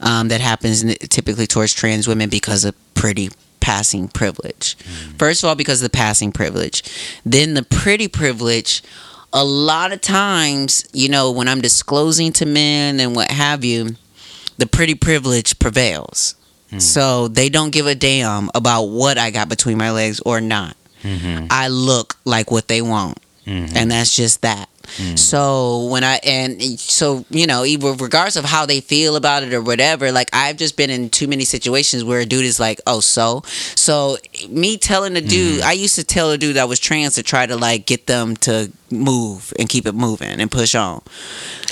um, 0.00 0.28
that 0.28 0.40
happens 0.40 0.82
typically 1.08 1.46
towards 1.46 1.74
trans 1.74 2.08
women 2.08 2.30
because 2.30 2.64
of 2.64 2.74
pretty 2.94 3.28
passing 3.60 4.08
privilege. 4.08 4.76
First 5.18 5.44
of 5.44 5.50
all, 5.50 5.54
because 5.54 5.82
of 5.82 5.92
the 5.92 5.94
passing 5.94 6.32
privilege. 6.32 6.84
Then 7.26 7.52
the 7.52 7.62
pretty 7.62 8.08
privilege. 8.08 8.82
A 9.34 9.44
lot 9.44 9.92
of 9.92 10.00
times, 10.00 10.88
you 10.94 11.10
know, 11.10 11.30
when 11.30 11.48
I'm 11.48 11.60
disclosing 11.60 12.32
to 12.32 12.46
men 12.46 12.98
and 12.98 13.14
what 13.14 13.30
have 13.30 13.62
you, 13.62 13.96
the 14.56 14.66
pretty 14.66 14.94
privilege 14.94 15.58
prevails. 15.58 16.34
So 16.78 17.28
they 17.28 17.48
don't 17.48 17.70
give 17.70 17.86
a 17.86 17.94
damn 17.94 18.50
about 18.54 18.84
what 18.84 19.18
I 19.18 19.30
got 19.30 19.48
between 19.48 19.76
my 19.78 19.90
legs 19.90 20.20
or 20.24 20.40
not. 20.40 20.76
Mhm. 21.04 21.48
I 21.50 21.68
look 21.68 22.16
like 22.24 22.50
what 22.50 22.68
they 22.68 22.80
want 22.80 23.18
Mhm. 23.46 23.72
and 23.74 23.90
that's 23.90 24.14
just 24.14 24.42
that. 24.42 24.68
So 25.16 25.86
when 25.86 26.04
I 26.04 26.16
and 26.22 26.60
so 26.78 27.24
you 27.30 27.46
know, 27.46 27.64
even 27.64 27.96
regardless 27.96 28.36
of 28.36 28.44
how 28.44 28.66
they 28.66 28.80
feel 28.80 29.16
about 29.16 29.42
it 29.42 29.52
or 29.54 29.62
whatever, 29.62 30.12
like 30.12 30.28
I've 30.34 30.56
just 30.58 30.76
been 30.76 30.90
in 30.90 31.08
too 31.08 31.26
many 31.26 31.44
situations 31.44 32.04
where 32.04 32.20
a 32.20 32.26
dude 32.26 32.44
is 32.44 32.60
like, 32.60 32.78
"Oh, 32.86 33.00
so," 33.00 33.42
so 33.74 34.18
me 34.48 34.76
telling 34.76 35.16
a 35.16 35.20
dude, 35.20 35.60
mm-hmm. 35.60 35.68
I 35.68 35.72
used 35.72 35.96
to 35.96 36.04
tell 36.04 36.30
a 36.30 36.38
dude 36.38 36.56
that 36.56 36.68
was 36.68 36.78
trans 36.78 37.14
to 37.16 37.22
try 37.22 37.46
to 37.46 37.56
like 37.56 37.86
get 37.86 38.06
them 38.06 38.36
to 38.38 38.72
move 38.90 39.52
and 39.58 39.68
keep 39.68 39.86
it 39.86 39.94
moving 39.94 40.40
and 40.40 40.50
push 40.50 40.74
on. 40.74 41.02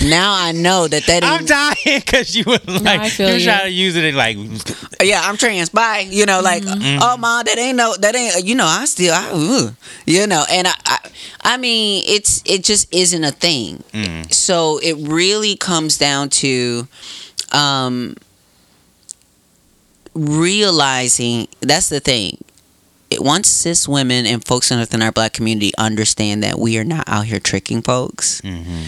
Now 0.03 0.33
I 0.35 0.53
know 0.53 0.89
that 0.89 1.05
that 1.07 1.23
I'm 1.25 1.41
ain't, 1.41 1.49
dying 1.49 2.01
because 2.01 2.35
you 2.35 2.45
were 2.47 2.59
like 2.67 3.01
I 3.01 3.09
feel 3.11 3.29
you 3.29 3.33
were 3.35 3.39
you. 3.39 3.45
trying 3.45 3.65
to 3.65 3.71
use 3.71 3.97
it 3.97 4.05
in 4.05 4.15
like 4.15 4.37
yeah, 5.03 5.23
I'm 5.25 5.37
trans. 5.37 5.69
Bye. 5.69 6.07
You 6.09 6.27
know, 6.27 6.41
like, 6.41 6.63
mm-hmm. 6.63 6.81
Mm-hmm. 6.81 6.99
oh, 7.03 7.17
mom, 7.17 7.45
that 7.45 7.59
ain't 7.59 7.77
no, 7.77 7.95
that 7.97 8.15
ain't. 8.15 8.45
You 8.45 8.55
know, 8.55 8.67
I 8.67 8.85
still, 8.85 9.15
I, 9.15 9.73
you 10.07 10.27
know, 10.27 10.45
and 10.51 10.67
I, 10.67 10.75
I, 10.85 10.99
I 11.43 11.57
mean, 11.57 12.05
it's, 12.07 12.43
it 12.45 12.65
just 12.65 12.93
isn't 12.95 13.25
a 13.25 13.31
thing. 13.31 13.83
Mm. 13.93 14.33
So 14.33 14.79
it 14.79 14.97
really 15.09 15.57
comes 15.57 15.99
down 15.99 16.31
to, 16.31 16.87
um, 17.53 18.17
realizing 20.15 21.49
that's 21.61 21.89
the 21.89 22.01
thing. 22.01 22.45
It, 23.11 23.23
once 23.23 23.49
cis 23.49 23.89
women 23.89 24.25
and 24.27 24.45
folks 24.45 24.71
within 24.71 25.03
our 25.03 25.13
black 25.13 25.33
community 25.33 25.73
understand 25.77 26.43
that 26.45 26.59
we 26.59 26.79
are 26.79 26.85
not 26.85 27.05
out 27.09 27.27
here 27.27 27.41
tricking 27.41 27.83
folks, 27.83 28.41
Mhm. 28.43 28.85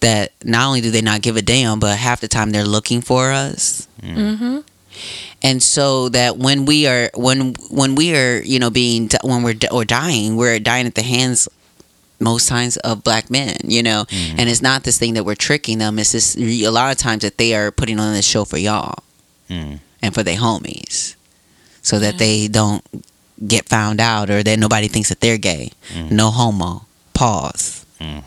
that 0.00 0.32
not 0.44 0.66
only 0.66 0.80
do 0.80 0.90
they 0.90 1.00
not 1.00 1.22
give 1.22 1.36
a 1.36 1.42
damn, 1.42 1.78
but 1.80 1.96
half 1.96 2.20
the 2.20 2.28
time 2.28 2.50
they're 2.50 2.64
looking 2.66 3.00
for 3.00 3.32
us 3.32 3.86
Mm-hmm. 4.02 4.58
and 5.42 5.62
so 5.62 6.08
that 6.10 6.36
when 6.36 6.66
we 6.66 6.86
are 6.86 7.10
when 7.14 7.54
when 7.70 7.94
we 7.94 8.14
are 8.14 8.42
you 8.42 8.58
know 8.58 8.68
being 8.68 9.08
when 9.22 9.42
we're 9.42 9.56
or 9.70 9.84
dying 9.84 10.36
we're 10.36 10.58
dying 10.58 10.86
at 10.86 10.94
the 10.96 11.02
hands 11.02 11.48
most 12.20 12.46
times 12.48 12.76
of 12.78 13.02
black 13.02 13.30
men 13.30 13.56
you 13.64 13.82
know 13.82 14.04
and 14.10 14.48
it's 14.50 14.60
not 14.60 14.82
this 14.84 14.98
thing 14.98 15.14
that 15.14 15.24
we're 15.24 15.34
tricking 15.36 15.78
them 15.78 15.98
it's 15.98 16.12
just 16.12 16.36
a 16.36 16.68
lot 16.68 16.90
of 16.92 16.98
times 16.98 17.22
that 17.22 17.38
they 17.38 17.54
are 17.54 17.70
putting 17.70 17.98
on 18.00 18.12
this 18.12 18.26
show 18.26 18.44
for 18.44 18.58
y'all 18.58 18.98
Mm. 19.48 19.80
and 20.02 20.14
for 20.14 20.22
their 20.22 20.36
homies 20.38 21.14
so 21.80 21.98
that 21.98 22.18
they 22.18 22.48
don't 22.48 22.82
get 23.46 23.68
found 23.68 24.00
out 24.00 24.30
or 24.30 24.42
that 24.42 24.58
nobody 24.58 24.88
thinks 24.88 25.08
that 25.08 25.20
they're 25.20 25.38
gay. 25.38 25.72
No 26.10 26.30
homo. 26.30 26.86
Pause. 27.14 27.86
Mm. 28.00 28.24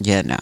yeah 0.00 0.22
no. 0.22 0.38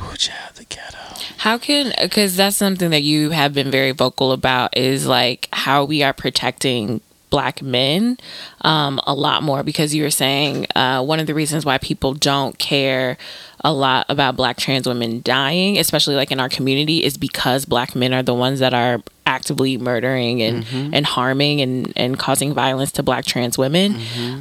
Ooh, 0.00 0.16
child, 0.16 0.54
the 0.56 0.64
ghetto. 0.64 0.98
How 1.38 1.58
can 1.58 1.92
because 2.00 2.36
that's 2.36 2.56
something 2.56 2.90
that 2.90 3.02
you 3.02 3.30
have 3.30 3.54
been 3.54 3.70
very 3.70 3.90
vocal 3.92 4.32
about 4.32 4.76
is 4.76 5.06
like 5.06 5.48
how 5.52 5.84
we 5.84 6.02
are 6.02 6.12
protecting 6.12 7.00
black 7.30 7.62
men 7.62 8.18
um, 8.60 9.00
a 9.06 9.14
lot 9.14 9.42
more 9.42 9.62
because 9.62 9.94
you 9.94 10.02
were 10.02 10.10
saying 10.10 10.66
uh, 10.76 11.02
one 11.02 11.18
of 11.18 11.26
the 11.26 11.34
reasons 11.34 11.64
why 11.64 11.78
people 11.78 12.12
don't 12.12 12.58
care 12.58 13.16
a 13.64 13.72
lot 13.72 14.06
about 14.08 14.36
black 14.36 14.56
trans 14.56 14.86
women 14.88 15.22
dying, 15.22 15.78
especially 15.78 16.14
like 16.14 16.30
in 16.30 16.40
our 16.40 16.48
community, 16.48 17.04
is 17.04 17.16
because 17.16 17.64
black 17.64 17.94
men 17.94 18.12
are 18.12 18.22
the 18.22 18.34
ones 18.34 18.58
that 18.58 18.74
are 18.74 19.02
actively 19.26 19.78
murdering 19.78 20.42
and, 20.42 20.66
and 20.94 21.06
harming 21.06 21.60
and, 21.60 21.92
and 21.96 22.18
causing 22.18 22.52
violence 22.52 22.90
to 22.92 23.02
black 23.02 23.24
trans 23.24 23.56
women. 23.56 23.96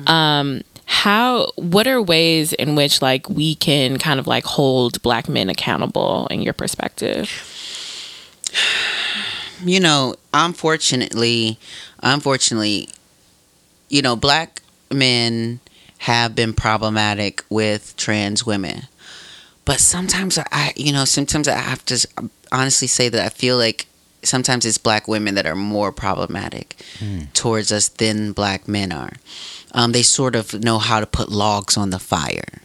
Um, 0.08 0.62
how 0.86 1.48
what 1.56 1.88
are 1.88 2.02
ways 2.02 2.52
in 2.54 2.76
which 2.76 3.02
like 3.02 3.30
we 3.30 3.56
can 3.56 3.98
kind 3.98 4.20
of 4.20 4.28
like 4.28 4.44
hold 4.44 5.02
black 5.02 5.30
men 5.30 5.50
accountable 5.50 6.28
in 6.28 6.42
your 6.42 6.54
perspective? 6.54 7.30
you 9.64 9.80
know, 9.80 10.16
unfortunately, 10.34 11.58
unfortunately, 12.02 12.90
you 13.90 14.02
know, 14.02 14.16
black 14.16 14.62
men 14.92 15.60
have 16.00 16.36
been 16.36 16.54
problematic 16.54 17.44
with 17.50 17.96
trans 17.96 18.46
women. 18.46 18.82
But 19.66 19.80
sometimes 19.80 20.38
I, 20.52 20.74
you 20.76 20.92
know, 20.92 21.06
sometimes 21.06 21.48
I 21.48 21.56
have 21.58 21.86
to 21.86 22.08
honestly 22.52 22.88
say 22.88 23.10
that 23.10 23.26
I 23.26 23.30
feel 23.30 23.58
like 23.58 23.86
sometimes 24.24 24.66
it's 24.66 24.78
black 24.78 25.08
women 25.08 25.36
that 25.36 25.46
are 25.46 25.56
more 25.56 25.92
problematic 25.92 26.76
towards 27.34 27.72
us 27.72 27.88
than 27.90 28.34
black 28.34 28.68
men 28.68 28.92
are. 28.92 29.14
Um, 29.74 29.94
they 29.94 30.04
sort 30.04 30.36
of 30.36 30.54
know 30.64 30.80
how 30.80 31.00
to 31.00 31.06
put 31.06 31.30
logs 31.30 31.78
on 31.78 31.92
the 31.92 32.00
fire 32.00 32.62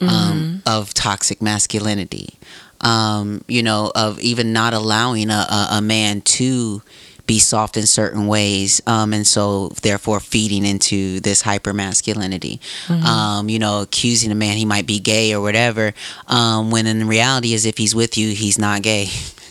um, 0.00 0.62
of 0.66 0.94
toxic 0.94 1.42
masculinity. 1.42 2.38
um, 2.80 3.42
you 3.48 3.62
know, 3.62 3.90
of 3.94 4.20
even 4.20 4.52
not 4.52 4.74
allowing 4.74 5.30
a, 5.30 5.46
a, 5.50 5.68
a 5.72 5.80
man 5.80 6.20
to 6.20 6.82
be 7.26 7.38
soft 7.38 7.76
in 7.76 7.86
certain 7.86 8.26
ways, 8.26 8.82
um, 8.86 9.14
and 9.14 9.26
so 9.26 9.68
therefore 9.82 10.20
feeding 10.20 10.64
into 10.64 11.20
this 11.20 11.42
hyper 11.42 11.72
masculinity. 11.72 12.60
Um, 12.88 13.48
you 13.48 13.58
know, 13.58 13.80
accusing 13.82 14.30
a 14.30 14.34
man 14.34 14.56
he 14.56 14.64
might 14.64 14.86
be 14.86 14.98
gay 14.98 15.32
or 15.34 15.40
whatever, 15.40 15.94
um, 16.28 16.70
when 16.70 16.86
in 16.86 17.08
reality, 17.08 17.54
is 17.54 17.64
if 17.64 17.78
he's 17.78 17.94
with 17.94 18.18
you, 18.18 18.34
he's 18.34 18.58
not 18.58 18.82
gay. 18.82 19.08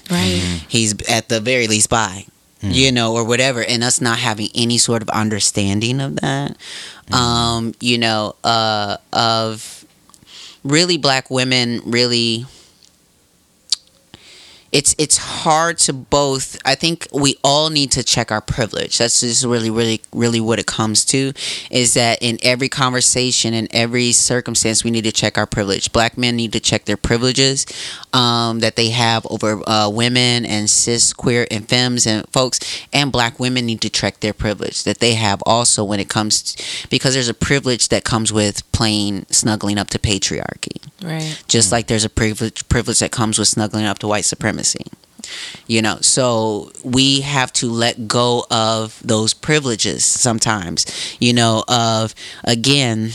Right. 0.10 0.62
He's 0.68 0.94
at 1.10 1.30
the 1.30 1.40
very 1.40 1.68
least 1.68 1.90
bi, 1.90 2.26
you 2.62 2.92
know, 2.92 3.14
or 3.14 3.24
whatever, 3.24 3.64
and 3.64 3.84
us 3.84 4.02
not 4.02 4.20
having 4.20 4.50
any 4.54 4.78
sort 4.78 5.02
of 5.02 5.10
understanding 5.10 6.02
of 6.02 6.18
that, 6.18 6.58
um, 7.14 7.74
you 7.80 7.98
know, 7.98 8.36
uh, 8.44 8.98
of 9.14 9.86
really 10.64 10.98
black 10.98 11.30
women 11.30 11.82
really 11.86 12.46
it's 14.74 14.96
it's 14.98 15.18
hard 15.18 15.78
to 15.78 15.94
both 15.94 16.58
i 16.66 16.76
think 16.76 17.08
we 17.14 17.38
all 17.44 17.70
need 17.70 17.92
to 17.92 18.04
check 18.04 18.32
our 18.32 18.42
privilege. 18.42 18.98
That's 18.98 19.22
just 19.22 19.46
really 19.46 19.70
really 19.70 20.02
really 20.12 20.42
what 20.42 20.60
it 20.60 20.66
comes 20.66 21.06
to 21.06 21.34
is 21.70 21.94
that 21.94 22.18
in 22.22 22.38
every 22.42 22.70
conversation 22.70 23.54
in 23.54 23.68
every 23.72 24.12
circumstance 24.12 24.84
we 24.84 24.92
need 24.92 25.04
to 25.04 25.12
check 25.12 25.38
our 25.38 25.46
privilege. 25.46 25.92
Black 25.92 26.18
men 26.18 26.36
need 26.36 26.54
to 26.54 26.60
check 26.60 26.86
their 26.86 26.98
privileges 26.98 27.66
um, 28.14 28.60
that 28.60 28.76
they 28.76 28.90
have 28.90 29.26
over 29.30 29.62
uh, 29.68 29.90
women 29.90 30.46
and 30.46 30.70
cis 30.70 31.14
queer 31.14 31.48
and 31.52 31.68
femmes 31.68 32.08
and 32.08 32.28
folks 32.30 32.60
and 32.92 33.12
black 33.12 33.40
women 33.40 33.66
need 33.66 33.82
to 33.82 33.90
check 33.90 34.20
their 34.20 34.34
privilege 34.34 34.84
that 34.84 35.00
they 35.00 35.14
have 35.14 35.42
also 35.46 35.84
when 35.84 36.00
it 36.00 36.10
comes 36.10 36.42
to, 36.44 36.88
because 36.90 37.14
there's 37.14 37.30
a 37.30 37.34
privilege 37.34 37.90
that 37.90 38.04
comes 38.04 38.34
with 38.34 38.70
playing 38.72 39.26
snuggling 39.30 39.78
up 39.78 39.90
to 39.90 40.00
patriarchy. 40.00 40.82
Right. 41.04 41.44
just 41.50 41.72
like 41.72 41.88
there's 41.88 42.06
a 42.06 42.10
privilege 42.10 42.68
privilege 42.70 43.00
that 43.00 43.12
comes 43.12 43.38
with 43.38 43.50
snuggling 43.50 43.84
up 43.86 44.00
to 44.00 44.08
white 44.08 44.24
supremacy 44.24 44.63
you 45.68 45.82
know 45.82 45.98
so 46.02 46.72
we 46.84 47.22
have 47.22 47.52
to 47.54 47.70
let 47.70 48.08
go 48.08 48.46
of 48.52 49.00
those 49.04 49.34
privileges 49.34 50.04
sometimes 50.04 50.86
you 51.20 51.34
know 51.34 51.64
of 51.68 52.14
again 52.44 53.12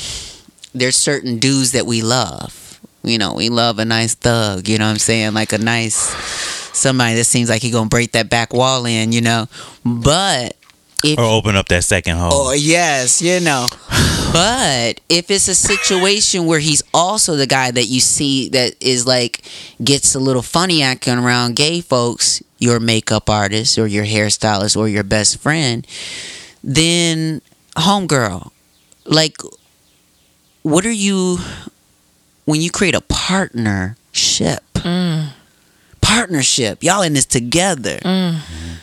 there's 0.75 0.97
certain 0.97 1.39
dudes 1.39 1.73
that 1.73 1.87
we 1.87 2.03
love. 2.03 2.81
You 3.05 3.17
know 3.17 3.35
we 3.35 3.49
love 3.49 3.79
a 3.79 3.85
nice 3.85 4.15
thug 4.15 4.69
you 4.69 4.77
know 4.77 4.85
what 4.85 4.91
i'm 4.91 4.99
saying? 4.99 5.33
Like 5.33 5.53
a 5.53 5.59
nice 5.59 5.97
somebody 6.77 7.15
that 7.15 7.25
seems 7.25 7.49
like 7.49 7.63
he 7.63 7.71
gonna 7.71 7.89
break 7.89 8.13
that 8.13 8.29
back 8.29 8.53
wall 8.53 8.85
in 8.87 9.13
you 9.13 9.21
know? 9.21 9.47
But 9.85 10.57
if 11.05 11.19
Or 11.19 11.25
open 11.25 11.57
up 11.57 11.69
that 11.69 11.85
second 11.85 12.17
hole. 12.17 12.31
Oh 12.33 12.53
yes, 12.53 13.23
you 13.23 13.41
know. 13.41 13.67
But 14.31 15.01
if 15.09 15.31
it's 15.31 15.49
a 15.49 15.55
situation 15.55 16.45
where 16.45 16.59
he's 16.59 16.83
also 16.93 17.35
the 17.37 17.47
guy 17.47 17.71
that 17.71 17.87
you 17.87 17.99
see 17.99 18.51
that 18.51 18.75
is 18.79 19.07
like 19.07 19.43
gets 19.83 20.15
a 20.15 20.19
little 20.19 20.43
funny 20.43 20.83
acting 20.83 21.19
around 21.19 21.57
gay 21.57 21.81
folks, 21.81 22.43
your 22.59 22.79
makeup 22.79 23.31
artist 23.31 23.79
or 23.79 23.87
your 23.87 24.05
hairstylist 24.05 24.77
or 24.77 24.87
your 24.87 25.03
best 25.03 25.39
friend, 25.39 25.87
then 26.63 27.41
homegirl, 27.77 28.51
like 29.07 29.41
what 30.63 30.85
are 30.85 30.93
you 30.93 31.39
when 32.45 32.61
you 32.61 32.71
create 32.71 32.95
a 32.95 33.01
partnership? 33.01 34.63
Mm. 34.75 35.31
Partnership. 36.03 36.83
Y'all 36.83 37.03
in 37.03 37.15
this 37.15 37.25
together. 37.25 37.99
Mm. 37.99 38.35
Mm-hmm. 38.35 38.75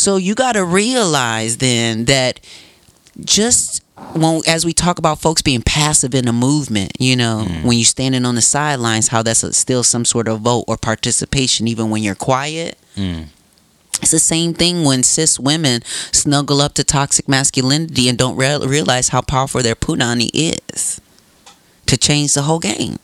So 0.00 0.16
you 0.16 0.34
got 0.34 0.52
to 0.52 0.64
realize 0.64 1.58
then 1.58 2.06
that 2.06 2.40
just 3.22 3.84
when, 4.14 4.40
as 4.46 4.64
we 4.64 4.72
talk 4.72 4.98
about 4.98 5.20
folks 5.20 5.42
being 5.42 5.62
passive 5.62 6.14
in 6.14 6.26
a 6.26 6.32
movement, 6.32 6.92
you 6.98 7.16
know, 7.16 7.44
when 7.62 7.76
you're 7.76 7.84
standing 7.84 8.24
on 8.24 8.34
the 8.34 8.40
sidelines, 8.40 9.08
how 9.08 9.22
that's 9.22 9.42
a, 9.42 9.52
still 9.52 9.82
some 9.82 10.04
sort 10.04 10.26
of 10.26 10.40
vote 10.40 10.64
or 10.66 10.76
participation, 10.76 11.68
even 11.68 11.90
when 11.90 12.02
you're 12.02 12.14
quiet. 12.14 12.78
Mm. 12.96 13.26
It's 14.00 14.12
the 14.12 14.18
same 14.18 14.54
thing 14.54 14.84
when 14.84 15.02
cis 15.02 15.38
women 15.38 15.82
snuggle 16.12 16.62
up 16.62 16.72
to 16.74 16.84
toxic 16.84 17.28
masculinity 17.28 18.08
and 18.08 18.16
don't 18.16 18.36
re- 18.36 18.56
realize 18.66 19.08
how 19.08 19.20
powerful 19.20 19.62
their 19.62 19.74
punani 19.74 20.30
is 20.32 21.00
to 21.84 21.98
change 21.98 22.32
the 22.32 22.42
whole 22.42 22.60
game. 22.60 22.98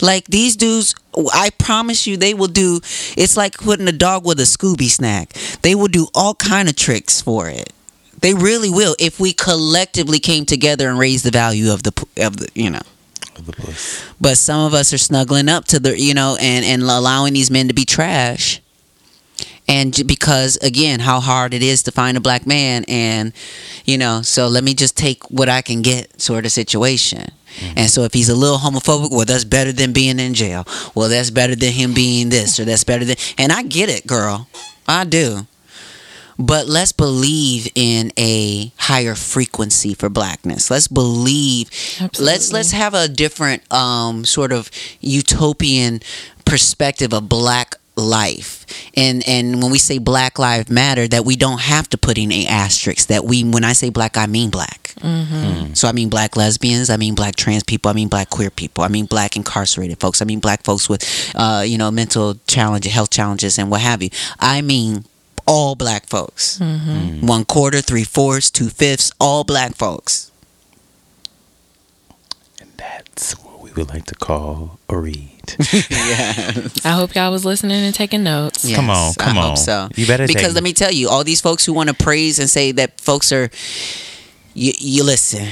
Like 0.00 0.26
these 0.26 0.56
dudes, 0.56 0.94
I 1.32 1.50
promise 1.58 2.06
you, 2.06 2.16
they 2.16 2.34
will 2.34 2.48
do. 2.48 2.80
It's 3.16 3.36
like 3.36 3.58
putting 3.58 3.88
a 3.88 3.92
dog 3.92 4.24
with 4.26 4.40
a 4.40 4.44
Scooby 4.44 4.88
snack. 4.88 5.32
They 5.62 5.74
will 5.74 5.88
do 5.88 6.08
all 6.14 6.34
kind 6.34 6.68
of 6.68 6.76
tricks 6.76 7.20
for 7.20 7.48
it. 7.48 7.72
They 8.20 8.34
really 8.34 8.70
will 8.70 8.96
if 8.98 9.18
we 9.18 9.32
collectively 9.32 10.20
came 10.20 10.46
together 10.46 10.88
and 10.88 10.98
raised 10.98 11.24
the 11.24 11.30
value 11.30 11.72
of 11.72 11.82
the 11.82 12.06
of 12.18 12.36
the 12.36 12.48
you 12.54 12.70
know. 12.70 12.82
The 13.34 13.52
puss. 13.52 14.04
But 14.20 14.38
some 14.38 14.60
of 14.60 14.74
us 14.74 14.92
are 14.92 14.98
snuggling 14.98 15.48
up 15.48 15.64
to 15.66 15.80
the 15.80 15.98
you 15.98 16.14
know 16.14 16.38
and 16.40 16.64
and 16.64 16.82
allowing 16.82 17.34
these 17.34 17.50
men 17.50 17.68
to 17.68 17.74
be 17.74 17.84
trash. 17.84 18.61
And 19.68 20.02
because 20.06 20.56
again, 20.56 21.00
how 21.00 21.20
hard 21.20 21.54
it 21.54 21.62
is 21.62 21.82
to 21.84 21.92
find 21.92 22.16
a 22.16 22.20
black 22.20 22.46
man, 22.46 22.84
and 22.88 23.32
you 23.84 23.96
know, 23.96 24.22
so 24.22 24.48
let 24.48 24.64
me 24.64 24.74
just 24.74 24.96
take 24.96 25.22
what 25.30 25.48
I 25.48 25.62
can 25.62 25.82
get, 25.82 26.20
sort 26.20 26.44
of 26.44 26.52
situation. 26.52 27.30
And 27.76 27.90
so 27.90 28.02
if 28.02 28.14
he's 28.14 28.28
a 28.28 28.34
little 28.34 28.58
homophobic, 28.58 29.10
well, 29.10 29.24
that's 29.24 29.44
better 29.44 29.72
than 29.72 29.92
being 29.92 30.18
in 30.18 30.34
jail. 30.34 30.66
Well, 30.94 31.08
that's 31.08 31.30
better 31.30 31.54
than 31.54 31.72
him 31.72 31.94
being 31.94 32.30
this, 32.30 32.58
or 32.58 32.64
that's 32.64 32.84
better 32.84 33.04
than. 33.04 33.16
And 33.38 33.52
I 33.52 33.62
get 33.62 33.88
it, 33.88 34.06
girl, 34.06 34.48
I 34.88 35.04
do. 35.04 35.46
But 36.38 36.66
let's 36.66 36.92
believe 36.92 37.68
in 37.74 38.10
a 38.18 38.72
higher 38.78 39.14
frequency 39.14 39.94
for 39.94 40.08
blackness. 40.08 40.70
Let's 40.70 40.88
believe. 40.88 41.68
Absolutely. 42.00 42.24
Let's 42.24 42.52
let's 42.52 42.72
have 42.72 42.94
a 42.94 43.06
different 43.06 43.70
um, 43.72 44.24
sort 44.24 44.50
of 44.50 44.70
utopian 45.00 46.00
perspective 46.44 47.12
of 47.12 47.28
black 47.28 47.76
life. 47.96 48.64
And 48.96 49.22
and 49.26 49.62
when 49.62 49.70
we 49.70 49.78
say 49.78 49.98
Black 49.98 50.38
Lives 50.38 50.70
Matter, 50.70 51.06
that 51.08 51.24
we 51.24 51.36
don't 51.36 51.60
have 51.60 51.88
to 51.90 51.98
put 51.98 52.18
in 52.18 52.32
a 52.32 52.46
asterisk. 52.46 53.08
That 53.08 53.24
we 53.24 53.44
when 53.44 53.64
I 53.64 53.72
say 53.72 53.90
black, 53.90 54.16
I 54.16 54.26
mean 54.26 54.50
black. 54.50 54.94
So 55.74 55.88
I 55.88 55.92
mean 55.92 56.08
black 56.08 56.36
lesbians. 56.36 56.88
I 56.90 56.96
mean 56.96 57.14
black 57.14 57.34
trans 57.36 57.64
people. 57.64 57.90
I 57.90 57.94
mean 57.94 58.08
black 58.08 58.30
queer 58.30 58.50
people. 58.50 58.84
I 58.84 58.88
mean 58.88 59.06
black 59.06 59.36
incarcerated 59.36 59.98
folks. 59.98 60.22
I 60.22 60.24
mean 60.24 60.38
black 60.40 60.62
folks 60.62 60.88
with, 60.88 61.02
uh, 61.34 61.64
you 61.66 61.76
know, 61.76 61.90
mental 61.90 62.36
challenges, 62.46 62.92
health 62.92 63.10
challenges, 63.10 63.58
and 63.58 63.70
what 63.70 63.80
have 63.80 64.02
you. 64.02 64.10
I 64.38 64.62
mean 64.62 65.04
all 65.46 65.74
black 65.74 66.06
folks. 66.06 66.60
One 66.60 67.44
quarter, 67.44 67.80
three 67.80 68.04
fourths, 68.04 68.50
two 68.50 68.68
fifths, 68.68 69.10
all 69.18 69.42
black 69.44 69.74
folks. 69.74 70.30
And 72.60 72.70
that's 72.76 73.32
what 73.42 73.60
we 73.60 73.72
would 73.72 73.88
like 73.88 74.04
to 74.06 74.14
call 74.14 74.78
a 74.88 74.96
read. 74.96 75.31
yes. 75.72 76.84
I 76.84 76.90
hope 76.90 77.14
y'all 77.14 77.30
was 77.32 77.44
listening 77.44 77.82
and 77.84 77.94
taking 77.94 78.22
notes. 78.22 78.72
Come 78.74 78.90
on, 78.90 79.14
come 79.14 79.36
I 79.38 79.40
on. 79.40 79.48
Hope 79.50 79.58
so. 79.58 79.88
You 79.96 80.06
better 80.06 80.26
because 80.26 80.42
take- 80.48 80.54
let 80.54 80.62
me 80.62 80.72
tell 80.72 80.92
you, 80.92 81.08
all 81.08 81.24
these 81.24 81.40
folks 81.40 81.64
who 81.64 81.72
want 81.72 81.88
to 81.88 81.94
praise 81.94 82.38
and 82.38 82.48
say 82.48 82.72
that 82.72 83.00
folks 83.00 83.32
are, 83.32 83.50
you, 84.54 84.72
you 84.78 85.04
listen. 85.04 85.48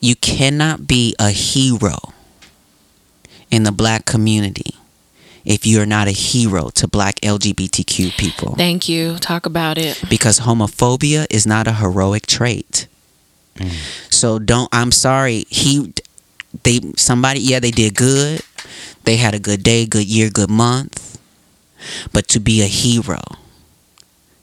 You 0.00 0.14
cannot 0.16 0.86
be 0.86 1.14
a 1.18 1.30
hero 1.30 1.96
in 3.50 3.62
the 3.62 3.72
black 3.72 4.04
community 4.04 4.74
if 5.44 5.64
you 5.66 5.80
are 5.80 5.86
not 5.86 6.06
a 6.08 6.10
hero 6.12 6.68
to 6.70 6.86
black 6.88 7.16
LGBTQ 7.20 8.16
people. 8.18 8.54
Thank 8.56 8.88
you. 8.88 9.16
Talk 9.18 9.46
about 9.46 9.78
it. 9.78 10.02
because 10.10 10.40
homophobia 10.40 11.26
is 11.30 11.46
not 11.46 11.66
a 11.66 11.72
heroic 11.74 12.26
trait. 12.26 12.88
Mm. 13.56 14.12
So 14.12 14.38
don't. 14.38 14.68
I'm 14.72 14.92
sorry. 14.92 15.46
He, 15.48 15.94
they, 16.62 16.80
somebody. 16.96 17.40
Yeah, 17.40 17.60
they 17.60 17.70
did 17.70 17.94
good. 17.94 18.42
They 19.04 19.16
had 19.16 19.34
a 19.34 19.38
good 19.38 19.62
day, 19.62 19.86
good 19.86 20.06
year, 20.06 20.30
good 20.30 20.50
month. 20.50 21.18
But 22.12 22.28
to 22.28 22.40
be 22.40 22.62
a 22.62 22.66
hero, 22.66 23.20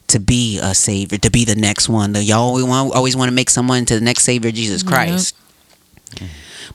to 0.08 0.18
be 0.18 0.58
a 0.58 0.74
savior, 0.74 1.18
to 1.18 1.30
be 1.30 1.44
the 1.44 1.56
next 1.56 1.88
one. 1.88 2.12
The, 2.12 2.22
y'all 2.22 2.40
always 2.40 2.64
want, 2.64 2.94
always 2.94 3.16
want 3.16 3.28
to 3.28 3.34
make 3.34 3.50
someone 3.50 3.78
into 3.78 3.94
the 3.94 4.04
next 4.04 4.22
savior, 4.24 4.50
Jesus 4.50 4.82
Christ. 4.82 5.36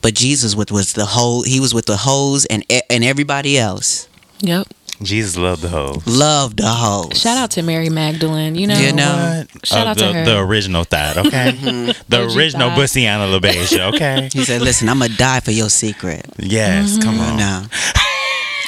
But 0.01 0.13
Jesus 0.13 0.55
was, 0.55 0.67
was 0.71 0.93
the 0.93 1.05
whole. 1.05 1.43
He 1.43 1.59
was 1.59 1.73
with 1.73 1.85
the 1.85 1.97
hoes 1.97 2.45
and 2.45 2.63
and 2.89 3.03
everybody 3.03 3.57
else. 3.57 4.07
Yep. 4.41 4.67
Jesus 5.01 5.37
loved 5.37 5.61
the 5.61 5.69
hoe. 5.69 6.01
Loved 6.05 6.57
the 6.57 6.67
hoes. 6.67 7.19
Shout 7.21 7.37
out 7.37 7.51
to 7.51 7.61
Mary 7.61 7.89
Magdalene. 7.89 8.55
You 8.55 8.67
know, 8.67 8.77
You 8.77 8.91
know. 8.93 9.45
What? 9.53 9.65
Shout 9.65 9.87
Uh, 9.87 9.89
out 9.91 9.97
to 9.97 10.05
the, 10.05 10.13
her. 10.13 10.25
the 10.25 10.37
original 10.39 10.83
thought, 10.83 11.17
okay? 11.17 11.51
the 12.09 12.23
OG 12.25 12.35
original 12.35 12.69
thought. 12.69 12.77
Bussiana 12.79 13.39
LaBeija, 13.39 13.93
okay? 13.95 14.29
He 14.33 14.43
said, 14.43 14.61
"Listen, 14.61 14.89
I'm 14.89 14.99
gonna 14.99 15.15
die 15.15 15.39
for 15.39 15.51
your 15.51 15.69
secret." 15.69 16.25
Yes, 16.37 17.01
come 17.01 17.19
on. 17.19 17.37
No. 17.37 17.63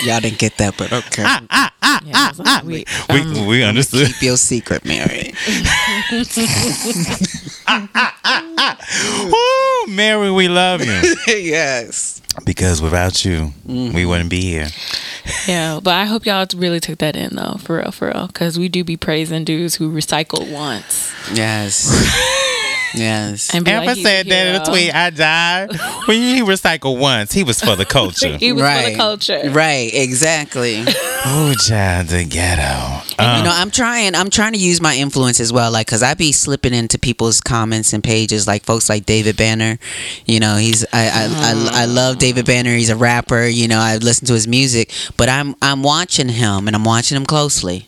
Y'all 0.03 0.19
didn't 0.19 0.39
get 0.39 0.57
that, 0.57 0.75
but 0.77 0.91
okay. 0.91 1.23
Ah, 1.25 1.41
ah, 1.49 1.71
ah, 1.83 2.01
yeah, 2.03 2.13
I 2.15 2.33
was 2.37 2.63
we- 2.63 2.85
We, 3.09 3.19
um, 3.21 3.45
we 3.45 3.63
understood. 3.63 4.07
Keep 4.07 4.21
your 4.21 4.37
secret, 4.37 4.83
Mary. 4.83 5.33
Woo, 9.25 9.87
Mary, 9.87 10.31
we 10.31 10.47
love 10.47 10.83
you. 10.83 11.15
yes. 11.27 12.21
Because 12.45 12.81
without 12.81 13.25
you, 13.25 13.53
mm-hmm. 13.67 13.93
we 13.95 14.05
wouldn't 14.05 14.29
be 14.29 14.41
here. 14.41 14.67
yeah, 15.47 15.79
but 15.83 15.93
I 15.93 16.05
hope 16.05 16.25
y'all 16.25 16.45
really 16.55 16.79
took 16.79 16.99
that 16.99 17.15
in 17.15 17.35
though, 17.35 17.57
for 17.59 17.77
real, 17.77 17.91
for 17.91 18.07
real, 18.07 18.27
because 18.27 18.57
we 18.57 18.69
do 18.69 18.83
be 18.83 18.97
praising 18.97 19.43
dudes 19.43 19.75
who 19.75 19.91
recycled 19.91 20.51
once. 20.51 21.11
Yes. 21.33 21.89
Yes. 22.93 23.53
And 23.53 23.65
be 23.65 23.71
Amber 23.71 23.87
like, 23.87 23.97
said 23.97 24.27
that 24.27 24.47
in 24.47 24.61
a 24.61 24.65
tweet. 24.65 24.93
I 24.93 25.09
died. 25.09 25.71
When 26.05 26.17
he 26.17 26.41
recycled 26.41 26.99
once, 26.99 27.31
he 27.31 27.43
was 27.43 27.61
for 27.61 27.75
the 27.75 27.85
culture. 27.85 28.37
He 28.41 28.53
was 28.53 28.61
for 28.61 28.65
right. 28.65 28.91
the 28.91 28.97
culture. 28.97 29.41
Right. 29.51 29.91
Exactly. 29.93 30.83
oh, 30.87 31.53
child, 31.67 32.07
the 32.07 32.25
ghetto. 32.25 33.03
you 33.19 33.29
um, 33.29 33.43
know, 33.43 33.51
I'm 33.53 33.69
trying. 33.69 34.15
I'm 34.15 34.29
trying 34.29 34.53
to 34.53 34.57
use 34.57 34.81
my 34.81 34.95
influence 34.95 35.39
as 35.39 35.53
well, 35.53 35.71
like, 35.71 35.85
cause 35.85 36.01
I 36.01 36.15
be 36.15 36.31
slipping 36.31 36.73
into 36.73 36.97
people's 36.97 37.39
comments 37.39 37.93
and 37.93 38.03
pages, 38.03 38.47
like 38.47 38.63
folks 38.63 38.89
like 38.89 39.05
David 39.05 39.37
Banner. 39.37 39.77
You 40.25 40.39
know, 40.39 40.55
he's 40.55 40.85
I 40.91 41.09
I, 41.09 41.27
I 41.29 41.83
I 41.83 41.85
love 41.85 42.17
David 42.17 42.45
Banner. 42.45 42.75
He's 42.75 42.89
a 42.89 42.95
rapper. 42.95 43.43
You 43.43 43.67
know, 43.67 43.79
I 43.79 43.97
listen 43.97 44.25
to 44.27 44.33
his 44.33 44.47
music, 44.47 44.91
but 45.17 45.29
I'm 45.29 45.55
I'm 45.61 45.83
watching 45.83 46.29
him 46.29 46.67
and 46.67 46.75
I'm 46.75 46.85
watching 46.85 47.15
him 47.15 47.25
closely. 47.25 47.87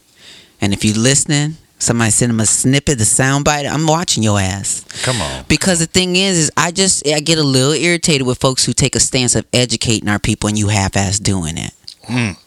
And 0.61 0.71
if 0.71 0.85
you're 0.85 0.95
listening, 0.95 1.57
somebody 1.83 2.11
send 2.11 2.31
him 2.31 2.39
a 2.39 2.45
snippet, 2.45 2.97
the 2.97 3.03
soundbite. 3.03 3.71
I'm 3.71 3.85
watching 3.87 4.23
your 4.23 4.39
ass. 4.39 4.85
Come 5.03 5.21
on. 5.21 5.45
Because 5.47 5.79
the 5.79 5.85
thing 5.85 6.15
is, 6.15 6.37
is 6.37 6.51
I 6.57 6.71
just 6.71 7.07
I 7.07 7.19
get 7.19 7.37
a 7.37 7.43
little 7.43 7.73
irritated 7.73 8.25
with 8.25 8.39
folks 8.39 8.65
who 8.65 8.73
take 8.73 8.95
a 8.95 8.99
stance 8.99 9.35
of 9.35 9.45
educating 9.53 10.09
our 10.09 10.19
people 10.19 10.49
and 10.49 10.57
you 10.57 10.69
half-ass 10.69 11.19
doing 11.19 11.57
it. 11.57 11.73
Mm. 12.05 12.37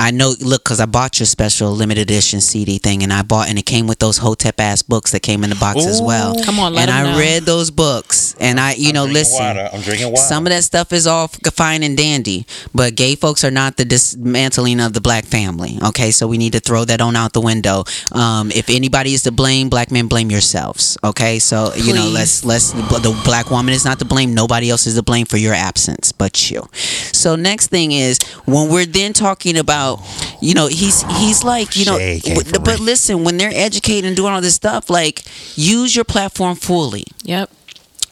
I 0.00 0.10
know. 0.10 0.34
Look, 0.40 0.64
because 0.64 0.80
I 0.80 0.86
bought 0.86 1.20
your 1.20 1.26
special 1.26 1.72
limited 1.72 2.02
edition 2.02 2.40
CD 2.40 2.78
thing, 2.78 3.02
and 3.02 3.12
I 3.12 3.22
bought, 3.22 3.48
and 3.48 3.58
it 3.58 3.66
came 3.66 3.86
with 3.86 3.98
those 3.98 4.18
Hotep 4.18 4.58
ass 4.58 4.82
books 4.82 5.12
that 5.12 5.20
came 5.20 5.44
in 5.44 5.50
the 5.50 5.56
box 5.56 5.84
as 5.84 6.00
well. 6.00 6.34
Come 6.42 6.58
on, 6.58 6.72
let 6.74 6.88
and 6.88 6.90
I 6.90 7.12
know. 7.12 7.18
read 7.18 7.42
those 7.42 7.70
books, 7.70 8.34
and 8.40 8.58
I, 8.58 8.74
you 8.74 8.92
know, 8.92 9.04
listen. 9.04 9.42
I'm 9.42 9.80
drinking 9.82 10.08
water. 10.12 10.22
Some 10.22 10.46
of 10.46 10.50
that 10.50 10.64
stuff 10.64 10.92
is 10.92 11.06
all 11.06 11.24
f- 11.24 11.52
fine 11.54 11.82
and 11.82 11.96
dandy, 11.96 12.46
but 12.74 12.94
gay 12.94 13.14
folks 13.14 13.44
are 13.44 13.50
not 13.50 13.76
the 13.76 13.84
dismantling 13.84 14.80
of 14.80 14.92
the 14.92 15.00
black 15.00 15.24
family. 15.24 15.78
Okay, 15.84 16.10
so 16.10 16.26
we 16.26 16.38
need 16.38 16.52
to 16.52 16.60
throw 16.60 16.84
that 16.84 17.00
on 17.00 17.16
out 17.16 17.32
the 17.32 17.40
window. 17.40 17.84
Um, 18.12 18.50
if 18.52 18.70
anybody 18.70 19.14
is 19.14 19.22
to 19.24 19.32
blame, 19.32 19.68
black 19.68 19.90
men 19.90 20.06
blame 20.06 20.30
yourselves. 20.30 20.96
Okay, 21.04 21.38
so 21.38 21.74
you 21.74 21.92
know, 21.94 22.08
let's 22.08 22.44
let's 22.44 22.72
the 22.72 23.20
black 23.24 23.50
woman 23.50 23.74
is 23.74 23.84
not 23.84 23.98
to 23.98 24.04
blame. 24.04 24.34
Nobody 24.34 24.70
else 24.70 24.86
is 24.86 24.94
to 24.94 25.02
blame 25.02 25.26
for 25.26 25.36
your 25.36 25.54
absence 25.54 26.12
but 26.12 26.50
you. 26.50 26.68
So 27.12 27.34
next 27.34 27.68
thing 27.68 27.92
is 27.92 28.18
when 28.44 28.68
we're 28.68 28.86
then 28.86 29.12
talking 29.14 29.56
about, 29.56 29.89
you 30.40 30.54
know, 30.54 30.66
he's 30.68 31.02
he's 31.18 31.42
like, 31.44 31.76
you 31.76 31.84
know, 31.84 31.98
Shade 31.98 32.22
came 32.22 32.34
w- 32.36 32.52
for 32.54 32.60
but 32.60 32.76
real. 32.78 32.84
listen, 32.84 33.24
when 33.24 33.36
they're 33.38 33.52
educating 33.52 34.06
and 34.08 34.16
doing 34.16 34.32
all 34.32 34.40
this 34.40 34.54
stuff, 34.54 34.90
like 34.90 35.22
use 35.56 35.94
your 35.96 36.04
platform 36.04 36.56
fully 36.56 37.04
Yep. 37.24 37.50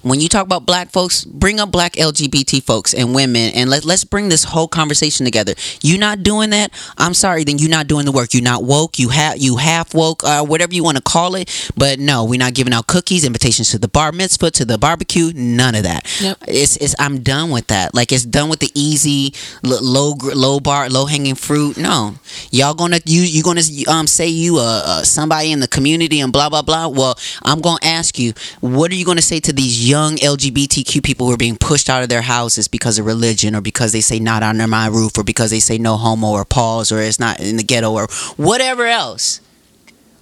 When 0.02 0.20
you 0.20 0.28
talk 0.28 0.44
about 0.44 0.64
black 0.66 0.90
folks, 0.90 1.24
bring 1.24 1.58
up 1.60 1.72
black 1.72 1.94
LGBT 1.94 2.62
folks 2.62 2.94
and 2.94 3.14
women, 3.14 3.52
and 3.54 3.68
let 3.68 3.84
let's 3.84 4.04
bring 4.04 4.28
this 4.28 4.44
whole 4.44 4.68
conversation 4.68 5.24
together. 5.24 5.54
You're 5.82 5.98
not 5.98 6.22
doing 6.22 6.50
that? 6.50 6.72
I'm 6.96 7.14
sorry. 7.14 7.44
Then 7.44 7.58
you're 7.58 7.70
not 7.70 7.86
doing 7.88 8.04
the 8.04 8.12
work. 8.12 8.32
You're 8.32 8.42
not 8.42 8.64
woke. 8.64 8.98
You 8.98 9.08
have 9.08 9.38
you 9.38 9.56
half 9.56 9.94
woke, 9.94 10.22
uh, 10.24 10.44
whatever 10.44 10.74
you 10.74 10.84
want 10.84 10.96
to 10.96 11.02
call 11.02 11.34
it. 11.34 11.70
But 11.76 11.98
no, 11.98 12.24
we're 12.24 12.38
not 12.38 12.54
giving 12.54 12.72
out 12.72 12.86
cookies, 12.86 13.24
invitations 13.24 13.70
to 13.70 13.78
the 13.78 13.88
bar 13.88 14.12
mitzvah, 14.12 14.50
to 14.52 14.64
the 14.64 14.78
barbecue. 14.78 15.32
None 15.34 15.74
of 15.74 15.82
that. 15.82 16.06
Yep. 16.20 16.38
It's 16.46 16.76
it's 16.76 16.94
I'm 16.98 17.20
done 17.22 17.50
with 17.50 17.66
that. 17.68 17.94
Like 17.94 18.12
it's 18.12 18.24
done 18.24 18.48
with 18.48 18.60
the 18.60 18.70
easy 18.74 19.34
l- 19.64 19.82
low 19.82 20.14
low 20.34 20.60
bar 20.60 20.88
low 20.88 21.06
hanging 21.06 21.34
fruit. 21.34 21.76
No, 21.76 22.14
y'all 22.50 22.74
gonna 22.74 23.00
you 23.04 23.22
you 23.22 23.42
gonna 23.42 23.62
um 23.88 24.06
say 24.06 24.28
you 24.28 24.58
uh, 24.58 24.82
uh 24.84 25.02
somebody 25.02 25.50
in 25.50 25.60
the 25.60 25.68
community 25.68 26.20
and 26.20 26.32
blah 26.32 26.48
blah 26.48 26.62
blah. 26.62 26.86
Well, 26.88 27.18
I'm 27.42 27.60
gonna 27.60 27.78
ask 27.82 28.18
you, 28.18 28.32
what 28.60 28.90
are 28.92 28.94
you 28.94 29.04
gonna 29.04 29.22
say 29.22 29.40
to 29.40 29.52
these 29.52 29.87
young 29.88 30.16
LGBTQ 30.16 31.02
people 31.02 31.26
who 31.26 31.32
are 31.32 31.38
being 31.38 31.56
pushed 31.56 31.88
out 31.88 32.02
of 32.02 32.10
their 32.10 32.20
houses 32.20 32.68
because 32.68 32.98
of 32.98 33.06
religion 33.06 33.54
or 33.56 33.62
because 33.62 33.92
they 33.92 34.02
say 34.02 34.18
not 34.18 34.42
under 34.42 34.66
my 34.66 34.86
roof 34.86 35.16
or 35.16 35.24
because 35.24 35.50
they 35.50 35.60
say 35.60 35.78
no 35.78 35.96
homo 35.96 36.28
or 36.28 36.44
pause 36.44 36.92
or 36.92 37.00
it's 37.00 37.18
not 37.18 37.40
in 37.40 37.56
the 37.56 37.62
ghetto 37.62 37.90
or 37.92 38.06
whatever 38.36 38.84
else? 38.86 39.40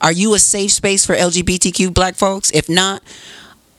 Are 0.00 0.12
you 0.12 0.34
a 0.34 0.38
safe 0.38 0.70
space 0.70 1.04
for 1.04 1.16
LGBTQ 1.16 1.92
black 1.92 2.14
folks? 2.14 2.52
If 2.52 2.68
not, 2.68 3.02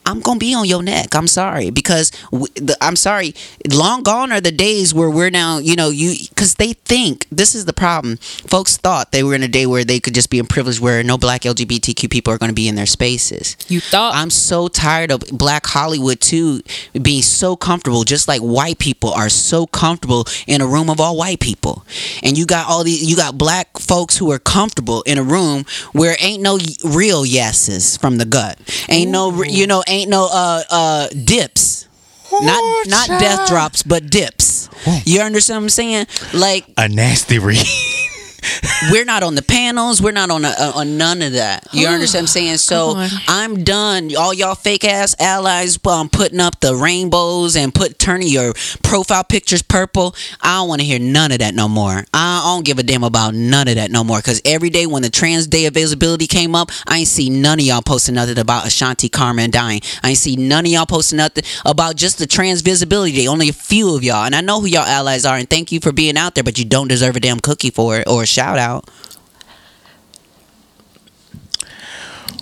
I'm 0.08 0.22
gonna 0.22 0.40
be 0.40 0.54
on 0.54 0.66
your 0.66 0.82
neck. 0.82 1.14
I'm 1.14 1.28
sorry 1.28 1.70
because 1.70 2.12
w- 2.32 2.48
the, 2.56 2.78
I'm 2.80 2.96
sorry. 2.96 3.36
Long 3.70 4.04
gone 4.04 4.32
are 4.32 4.40
the 4.40 4.54
days 4.54 4.94
where 4.94 5.10
we're 5.10 5.30
now, 5.30 5.58
you 5.58 5.76
know, 5.76 5.90
you 5.90 6.16
because 6.30 6.56
they 6.56 6.72
think 6.74 7.28
this 7.30 7.54
is 7.54 7.66
the 7.66 7.74
problem. 7.74 8.16
Folks 8.18 8.78
thought 8.78 9.12
they 9.12 9.22
were 9.22 9.36
in 9.36 9.44
a 9.44 9.50
day 9.50 9.66
where 9.66 9.84
they 9.84 10.00
could 10.00 10.14
just 10.14 10.30
be 10.30 10.40
in 10.40 10.46
privilege, 10.46 10.80
where 10.80 11.04
no 11.04 11.18
black 11.18 11.42
LGBTQ 11.42 12.10
people 12.10 12.32
are 12.34 12.38
going 12.38 12.50
to 12.50 12.56
be 12.56 12.70
in 12.70 12.76
their 12.76 12.86
spaces. 12.86 13.58
You 13.68 13.82
thought 13.82 14.16
I'm 14.16 14.30
so 14.30 14.70
tired 14.70 15.12
of 15.12 15.20
black 15.32 15.66
Hollywood 15.68 16.22
too 16.22 16.62
being 17.02 17.22
so 17.22 17.58
comfortable, 17.58 18.06
just 18.06 18.30
like 18.30 18.40
white 18.40 18.80
people 18.80 19.12
are 19.12 19.28
so 19.30 19.68
comfortable 19.68 20.26
in 20.48 20.62
a 20.62 20.68
room 20.68 20.90
of 20.90 21.02
all 21.02 21.18
white 21.18 21.42
people. 21.42 21.86
And 22.24 22.38
you 22.38 22.46
got 22.46 22.70
all 22.70 22.86
these, 22.86 23.04
you 23.04 23.18
got 23.18 23.38
black 23.38 23.78
folks 23.78 24.18
who 24.18 24.32
are 24.32 24.40
comfortable 24.40 25.02
in 25.02 25.18
a 25.18 25.24
room 25.24 25.66
where 25.92 26.16
ain't 26.22 26.42
no 26.42 26.58
real 26.86 27.26
yeses 27.26 27.98
from 27.98 28.18
the 28.20 28.26
gut, 28.26 28.58
ain't 28.88 29.12
no, 29.12 29.44
you 29.44 29.68
know, 29.68 29.84
ain't 29.88 29.97
no 30.06 30.28
uh 30.32 30.64
uh 30.70 31.08
dips. 31.10 31.88
Not 32.32 32.88
not 32.88 33.08
death 33.08 33.48
drops, 33.48 33.84
but 33.84 34.10
dips. 34.10 34.70
You 35.06 35.22
understand 35.22 35.58
what 35.58 35.64
I'm 35.64 35.70
saying? 35.70 36.08
Like 36.34 36.66
a 36.78 36.88
nasty 36.88 37.40
read. 37.40 37.66
we're 38.92 39.06
not 39.06 39.24
on 39.24 39.36
the 39.36 39.42
panels. 39.42 40.02
We're 40.02 40.12
not 40.12 40.30
on 40.30 40.46
a, 40.46 40.50
uh, 40.50 40.72
on 40.76 40.98
none 40.98 41.22
of 41.22 41.34
that. 41.34 41.68
You 41.74 41.88
understand 41.88 42.24
what 42.24 42.24
I'm 42.24 42.28
saying? 42.28 42.58
So 42.58 42.94
I'm 43.28 43.64
done. 43.64 44.12
All 44.16 44.34
y'all 44.34 44.56
fake 44.56 44.84
ass 44.84 45.16
allies 45.20 45.78
um, 45.88 46.10
putting 46.10 46.40
up 46.40 46.60
the 46.60 46.76
rainbows 46.76 47.56
and 47.56 47.74
put 47.74 48.00
turning 48.00 48.28
your 48.28 48.54
profile 48.84 49.24
pictures 49.24 49.62
purple. 49.62 50.16
I 50.42 50.58
don't 50.58 50.68
want 50.68 50.82
to 50.82 50.86
hear 50.88 51.00
none 51.00 51.32
of 51.32 51.40
that 51.40 51.54
no 51.54 51.68
more. 51.68 52.06
I 52.14 52.42
don't 52.44 52.66
give 52.66 52.80
a 52.80 52.84
damn 52.84 53.04
about 53.04 53.34
none 53.34 53.68
of 53.68 53.76
that 53.76 53.92
no 53.92 54.04
more. 54.04 54.22
Cause 54.22 54.42
every 54.46 54.70
day 54.70 54.86
when 54.86 55.02
the 55.02 55.10
Trans 55.10 55.48
Day 55.48 55.66
of 55.66 55.74
Visibility 55.74 56.28
came 56.28 56.56
up, 56.56 56.72
I 56.88 57.00
ain't 57.00 57.08
see 57.08 57.30
none 57.30 57.60
of 57.60 57.66
y'all 57.66 57.82
posting 57.82 58.16
nothing 58.16 58.38
about 58.38 58.66
Ashanti 58.66 59.10
Carmon 59.10 59.52
dying. 59.52 59.82
I 60.04 60.10
ain't 60.10 60.18
see 60.18 60.36
none 60.36 60.66
of 60.66 60.72
y'all 60.72 60.86
posting 60.86 61.18
nothing 61.18 61.44
about 61.66 61.96
just 61.96 62.18
the 62.18 62.28
Trans 62.28 62.62
Visibility 62.62 63.14
Day. 63.14 63.28
Only 63.28 63.50
a 63.50 63.54
few 63.54 63.96
of 63.96 64.04
y'all, 64.04 64.26
and 64.26 64.36
I 64.36 64.42
know 64.42 64.62
who 64.62 64.68
y'all 64.68 64.82
allies 64.86 65.26
are. 65.26 65.38
And 65.38 65.50
thank 65.50 65.72
you 65.72 65.80
for 65.80 65.92
being 65.92 66.18
out 66.18 66.36
there, 66.36 66.44
but 66.44 66.58
you 66.58 66.66
don't 66.66 66.88
deserve 66.88 67.16
a 67.16 67.20
damn 67.20 67.40
cookie 67.40 67.70
for 67.70 67.98
it 67.98 68.08
or 68.08 68.24
a 68.24 68.28
shout 68.38 68.60
out. 68.60 68.88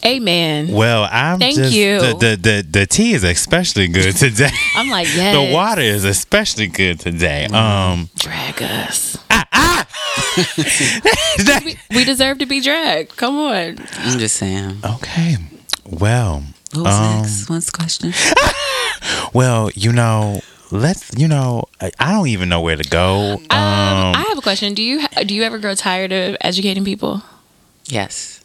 Amen. 0.05 0.67
Well, 0.73 1.07
I'm 1.09 1.39
Thank 1.39 1.55
just 1.55 1.73
you. 1.73 1.99
The, 1.99 2.13
the 2.13 2.35
the 2.35 2.67
the 2.79 2.85
tea 2.85 3.13
is 3.13 3.23
especially 3.23 3.87
good 3.87 4.15
today. 4.17 4.51
I'm 4.75 4.89
like, 4.89 5.07
yes. 5.15 5.33
the 5.35 5.53
water 5.53 5.81
is 5.81 6.03
especially 6.03 6.67
good 6.67 6.99
today. 6.99 7.45
Um, 7.45 8.09
Drag 8.17 8.61
us. 8.61 9.17
Ah 9.31 9.87
We, 11.65 11.77
we 11.95 12.03
deserve 12.03 12.39
to 12.39 12.45
be 12.45 12.59
dragged. 12.59 13.15
Come 13.15 13.37
on. 13.37 13.77
I'm 13.99 14.19
just 14.19 14.35
saying. 14.35 14.79
okay. 14.83 15.37
Well, 15.85 16.43
What 16.73 16.83
was 16.83 16.95
um, 16.99 17.21
next? 17.21 17.49
What's 17.49 17.65
the 17.67 17.71
question? 17.71 18.13
well, 19.33 19.71
you 19.75 19.91
know, 19.93 20.41
let's. 20.75 21.11
You 21.17 21.27
know, 21.27 21.65
I, 21.81 21.91
I 21.99 22.11
don't 22.11 22.27
even 22.27 22.49
know 22.49 22.61
where 22.61 22.75
to 22.75 22.87
go. 22.89 23.33
Um, 23.49 23.57
Um, 23.57 24.15
I 24.15 24.25
have 24.29 24.37
a 24.37 24.41
question. 24.41 24.73
Do 24.73 24.81
you 24.83 25.07
do 25.25 25.33
you 25.33 25.43
ever 25.43 25.57
grow 25.57 25.75
tired 25.75 26.11
of 26.11 26.37
educating 26.41 26.83
people? 26.85 27.21
Yes. 27.85 28.43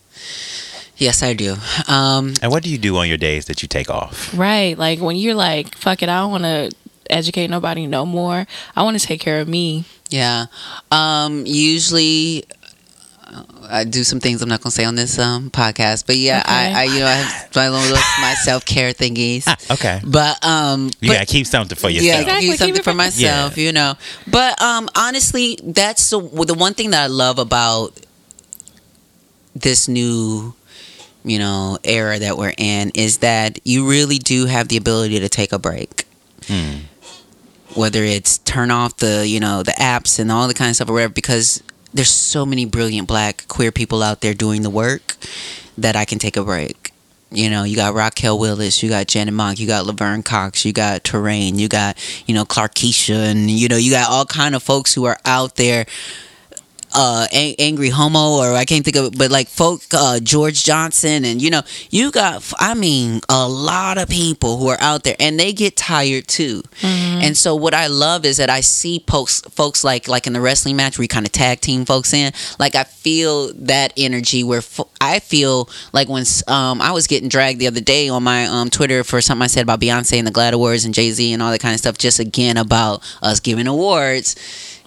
Yes, 0.97 1.22
I 1.22 1.33
do. 1.33 1.57
Um, 1.89 2.35
and 2.43 2.53
what 2.53 2.62
do 2.62 2.68
you 2.68 2.76
do 2.76 2.97
on 2.99 3.09
your 3.09 3.16
days 3.16 3.47
that 3.47 3.62
you 3.62 3.68
take 3.68 3.89
off? 3.89 4.35
Right. 4.37 4.76
Like 4.76 5.01
when 5.01 5.16
you're 5.16 5.35
like, 5.35 5.74
fuck 5.74 6.03
it, 6.03 6.11
I 6.11 6.18
don't 6.20 6.31
want 6.31 6.45
to 6.45 6.70
educate 7.09 7.49
nobody 7.49 7.87
no 7.87 8.05
more. 8.05 8.47
I 8.76 8.83
want 8.83 9.01
to 9.01 9.07
take 9.07 9.20
care 9.20 9.41
of 9.41 9.49
me. 9.49 9.85
yeah. 10.11 10.47
Um, 10.93 11.45
usually, 11.47 12.45
I 13.68 13.85
do 13.85 14.03
some 14.03 14.18
things 14.18 14.43
I'm 14.43 14.49
not 14.49 14.61
gonna 14.61 14.72
say 14.72 14.85
on 14.85 14.97
this 14.97 15.18
um 15.18 15.51
podcast, 15.51 16.07
but 16.07 16.16
yeah, 16.16 16.41
Okay. 16.41 16.53
I, 16.53 16.81
I 16.81 16.85
you 16.85 16.99
know 17.01 17.07
I 17.07 17.12
have 17.14 17.55
my 17.55 17.68
little 17.68 17.97
my 18.20 18.35
self 18.43 18.64
care 18.64 18.93
thingies. 18.93 19.47
Okay. 19.70 20.01
But 20.05 20.45
um, 20.45 20.91
but- 21.01 21.09
gotta 21.09 21.26
keep 21.26 21.47
something 21.47 21.76
for 21.76 21.89
yourself. 21.91 22.07
Yeah, 22.07 22.20
Exactly, 22.20 22.49
keep 22.49 22.59
something 22.59 22.76
it 22.76 22.85
for 22.85 22.95
myself, 22.95 23.57
you 23.57 23.72
know. 23.72 23.95
But 24.26 24.61
um, 24.61 24.89
honestly, 24.97 25.59
that's 25.62 26.11
the 26.11 26.20
the 26.20 26.55
one 26.55 26.74
thing 26.74 26.91
that 26.91 27.03
I 27.05 27.07
love 27.07 27.39
about 27.39 27.99
this 29.55 29.89
new, 29.89 30.55
you 31.24 31.39
know, 31.39 31.78
era 31.85 32.18
that 32.18 32.37
we're 32.37 32.55
in 32.57 32.91
is 32.95 33.18
that 33.18 33.59
you 33.64 33.89
really 33.89 34.18
do 34.18 34.47
have 34.47 34.68
the 34.68 34.76
ability 34.76 35.20
to 35.20 35.28
take 35.28 35.53
a 35.53 35.59
break. 35.59 36.05
Hmm. 36.47 36.78
Whether 37.74 38.03
it's 38.03 38.39
turn 38.39 38.72
off 38.72 38.97
the 38.97 39.26
you 39.28 39.39
know 39.39 39.62
the 39.62 39.72
apps 39.72 40.18
and 40.18 40.33
all 40.33 40.49
the 40.49 40.55
kind 40.55 40.70
of 40.70 40.74
stuff 40.76 40.89
or 40.89 40.95
whatever, 40.95 41.12
because 41.12 41.62
there's 41.93 42.11
so 42.11 42.47
many 42.47 42.64
brilliant 42.64 43.09
black 43.09 43.47
queer 43.49 43.72
people 43.72 44.03
out 44.03 44.20
there 44.20 44.34
doing 44.34 44.62
the 44.62 44.70
work 44.70 45.16
that 45.76 45.97
I 45.97 46.05
can 46.05 46.18
take 46.18 46.36
a 46.36 46.45
break. 46.45 46.93
You 47.32 47.49
know, 47.49 47.62
you 47.62 47.76
got 47.76 47.95
Raquel 47.95 48.38
Willis, 48.38 48.82
you 48.82 48.88
got 48.88 49.07
Janet 49.07 49.34
Mock, 49.34 49.61
you 49.61 49.66
got 49.66 49.86
Laverne 49.86 50.22
Cox, 50.24 50.64
you 50.64 50.72
got 50.72 51.05
Terrain, 51.05 51.59
you 51.61 51.68
got, 51.68 51.97
you 52.26 52.34
know, 52.34 52.45
Clark 52.45 52.74
Keisha, 52.74 53.30
and 53.30 53.49
you 53.49 53.68
know, 53.68 53.76
you 53.76 53.93
got 53.93 54.11
all 54.11 54.24
kind 54.24 54.57
of 54.57 54.62
folks 54.62 54.95
who 54.95 55.05
are 55.05 55.18
out 55.24 55.55
there 55.55 55.86
uh 56.93 57.26
a- 57.32 57.55
angry 57.59 57.88
homo 57.91 58.38
or 58.38 58.55
I 58.55 58.64
can't 58.64 58.84
think 58.84 58.97
of 58.97 59.07
it, 59.07 59.18
but 59.18 59.30
like 59.30 59.49
folk 59.49 59.82
uh, 59.93 60.20
George 60.20 60.64
Johnson 60.64 61.24
and 61.24 61.41
you 61.43 61.51
know 61.51 61.62
you 61.91 62.11
got 62.11 62.53
I 62.59 62.74
mean 62.74 63.20
a 63.28 63.49
lot 63.49 63.99
of 63.99 64.09
people 64.09 64.57
who 64.59 64.68
are 64.68 64.80
out 64.80 65.05
there 65.05 65.16
and 65.20 65.38
they 65.38 65.53
get 65.53 65.76
tired 65.76 66.28
too. 66.28 66.62
And 66.82 67.36
so 67.36 67.55
what 67.55 67.74
I 67.74 67.86
love 67.88 68.24
is 68.24 68.38
that 68.38 68.49
I 68.51 68.61
see 68.61 69.05
folks 69.07 69.41
folks 69.43 69.84
like 69.84 70.09
like 70.09 70.26
in 70.26 70.32
the 70.32 70.41
wrestling 70.41 70.76
match 70.76 70.97
where 70.99 71.05
you 71.05 71.09
kind 71.09 71.26
of 71.26 71.32
tag 71.32 71.61
team 71.61 71.84
folks 71.84 72.12
in. 72.12 72.32
Like 72.59 72.74
I 72.74 72.84
feel 72.84 73.53
that 73.55 73.93
energy 73.97 74.43
where 74.45 74.62
fo- 74.62 74.88
I 75.01 75.18
feel 75.20 75.68
like 75.93 76.09
when 76.09 76.24
um 76.49 76.80
I 76.80 76.93
was 76.93 77.07
getting 77.07 77.28
dragged 77.28 77.61
the 77.61 77.66
other 77.66 77.80
day 77.80 78.09
on 78.09 78.22
my 78.22 78.47
um 78.47 78.70
Twitter 78.70 79.05
for 79.05 79.20
something 79.20 79.43
I 79.43 79.49
said 79.49 79.62
about 79.62 79.80
Beyonce 79.80 80.18
and 80.18 80.26
the 80.26 80.30
GLAAD 80.32 80.53
Awards 80.53 80.84
and 80.84 80.95
Jay 80.95 81.11
Z 81.11 81.32
and 81.32 81.43
all 81.43 81.51
that 81.51 81.61
kind 81.61 81.74
of 81.74 81.80
stuff. 81.80 81.99
Just 81.99 82.18
again 82.18 82.57
about 82.57 83.03
us 83.22 83.41
giving 83.41 83.66
awards. 83.66 84.36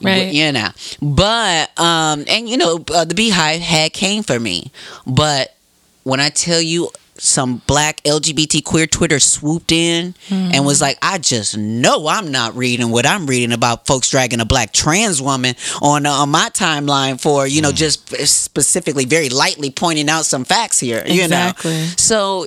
Right. 0.03 0.33
You 0.33 0.51
know, 0.51 0.69
but 1.01 1.79
um, 1.79 2.25
and 2.27 2.47
you 2.49 2.57
know, 2.57 2.83
uh, 2.93 3.05
the 3.05 3.15
BeyHive 3.15 3.59
had 3.59 3.93
came 3.93 4.23
for 4.23 4.39
me, 4.39 4.71
but 5.05 5.55
when 6.03 6.19
I 6.19 6.29
tell 6.29 6.61
you 6.61 6.89
some 7.15 7.61
black 7.67 8.01
LGBT 8.03 8.63
queer 8.63 8.87
Twitter 8.87 9.19
swooped 9.19 9.71
in 9.71 10.15
and 10.29 10.65
was 10.65 10.81
like, 10.81 10.97
I 11.01 11.19
just 11.19 11.55
know 11.57 12.07
I'm 12.07 12.31
not 12.31 12.55
reading 12.55 12.89
what 12.89 13.05
I'm 13.05 13.27
reading 13.27 13.53
about 13.53 13.85
folks 13.85 14.09
dragging 14.09 14.41
a 14.41 14.45
black 14.45 14.73
trans 14.73 15.21
woman 15.21 15.55
on, 15.81 16.05
uh, 16.05 16.11
on 16.11 16.29
my 16.29 16.49
timeline 16.53 17.21
for, 17.21 17.45
you 17.47 17.61
know, 17.61 17.71
just 17.71 18.09
specifically 18.27 19.05
very 19.05 19.29
lightly 19.29 19.69
pointing 19.69 20.09
out 20.09 20.25
some 20.25 20.43
facts 20.43 20.79
here, 20.79 21.03
you 21.05 21.27
know. 21.27 21.51
So 21.97 22.45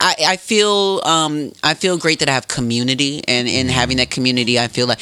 I, 0.00 0.14
I 0.28 0.36
feel 0.36 1.00
um, 1.04 1.52
I 1.62 1.74
feel 1.74 1.96
great 1.96 2.18
that 2.20 2.28
I 2.28 2.32
have 2.34 2.48
community 2.48 3.22
and 3.26 3.48
in 3.48 3.68
having 3.68 3.96
that 3.98 4.10
community 4.10 4.58
I 4.60 4.68
feel 4.68 4.86
like 4.86 5.00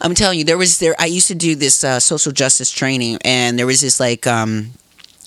I'm 0.00 0.14
telling 0.14 0.38
you 0.38 0.44
there 0.44 0.58
was 0.58 0.78
there 0.78 0.94
I 0.98 1.06
used 1.06 1.28
to 1.28 1.34
do 1.34 1.54
this 1.54 1.84
uh, 1.84 2.00
social 2.00 2.32
justice 2.32 2.70
training 2.70 3.18
and 3.24 3.58
there 3.58 3.66
was 3.66 3.80
this 3.80 4.00
like 4.00 4.26
um, 4.26 4.70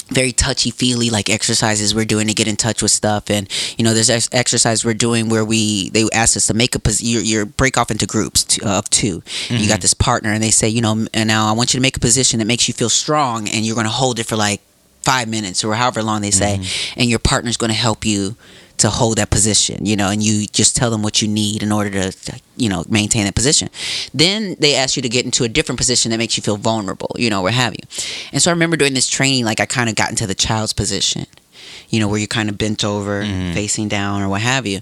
very 0.10 0.32
touchy 0.32 0.72
feely 0.72 1.10
like 1.10 1.30
exercises 1.30 1.96
we're 1.96 2.06
doing 2.06 2.28
to 2.28 2.34
get 2.34 2.48
in 2.48 2.56
touch 2.56 2.82
with 2.82 2.92
stuff. 2.92 3.30
And 3.30 3.48
you 3.78 3.84
know 3.84 3.94
there's 3.94 4.10
ex- 4.10 4.30
exercise 4.32 4.84
we're 4.84 4.94
doing 4.94 5.30
where 5.30 5.46
we 5.46 5.90
they 5.90 6.06
asked 6.14 6.38
us 6.38 6.48
to 6.48 6.54
make 6.54 6.76
a 6.76 6.80
pos- 6.80 7.02
you 7.02 7.20
you 7.20 7.46
break 7.46 7.78
off 7.78 7.92
into 7.92 8.06
groups 8.06 8.44
to, 8.44 8.68
of 8.68 8.90
2 8.90 9.22
you 9.50 9.68
got 9.68 9.82
this 9.82 9.94
partner 9.94 10.32
and 10.32 10.44
they 10.44 10.52
say 10.52 10.68
you 10.68 10.82
know 10.82 11.06
and 11.14 11.28
now 11.28 11.48
I 11.48 11.52
want 11.54 11.74
you 11.74 11.80
to 11.80 11.82
make 11.82 11.98
a 11.98 12.00
position 12.00 12.40
that 12.40 12.46
makes 12.46 12.68
you 12.68 12.74
feel 12.74 12.90
strong 12.90 13.48
and 13.50 13.66
you're 13.66 13.76
going 13.76 13.86
to 13.86 13.92
hold 13.92 14.20
it 14.20 14.26
for 14.26 14.36
like 14.36 14.62
five 15.02 15.28
minutes 15.28 15.64
or 15.64 15.76
however 15.76 16.02
long 16.02 16.22
they 16.22 16.32
say 16.32 16.62
and 16.96 17.10
your 17.10 17.20
partner's 17.20 17.58
going 17.58 17.70
to 17.72 17.76
help 17.76 18.06
you 18.06 18.36
to 18.78 18.90
hold 18.90 19.18
that 19.18 19.30
position, 19.30 19.86
you 19.86 19.96
know, 19.96 20.10
and 20.10 20.22
you 20.22 20.46
just 20.48 20.76
tell 20.76 20.92
them 20.92 21.04
what 21.04 21.22
you 21.22 21.28
need 21.28 21.64
in 21.64 21.72
order 21.72 21.90
to, 21.90 22.40
you 22.58 22.70
know, 22.70 22.84
maintain 22.90 23.26
that 23.26 23.36
position. 23.36 23.70
Then 24.14 24.56
they 24.60 24.76
ask 24.76 24.96
you 24.96 25.02
to 25.02 25.10
get 25.10 25.26
into 25.26 25.44
a 25.44 25.50
different 25.50 25.80
position 25.80 26.12
that 26.12 26.18
makes 26.18 26.36
you 26.36 26.44
feel 26.44 26.58
vulnerable, 26.58 27.16
you 27.18 27.30
know, 27.30 27.42
what 27.42 27.54
have 27.54 27.74
you. 27.74 27.88
And 28.34 28.42
so 28.42 28.52
I 28.52 28.54
remember 28.54 28.76
doing 28.76 28.94
this 28.94 29.08
training, 29.08 29.46
like 29.46 29.60
I 29.60 29.66
kind 29.66 29.90
of 29.90 29.96
got 29.96 30.10
into 30.10 30.28
the 30.28 30.36
child's 30.36 30.74
position, 30.74 31.28
you 31.90 32.00
know, 32.00 32.08
where 32.08 32.18
you're 32.18 32.28
kind 32.28 32.50
of 32.50 32.58
bent 32.58 32.84
over, 32.84 33.24
facing 33.54 33.88
down, 33.88 34.22
or 34.22 34.28
what 34.28 34.42
have 34.42 34.66
you. 34.66 34.82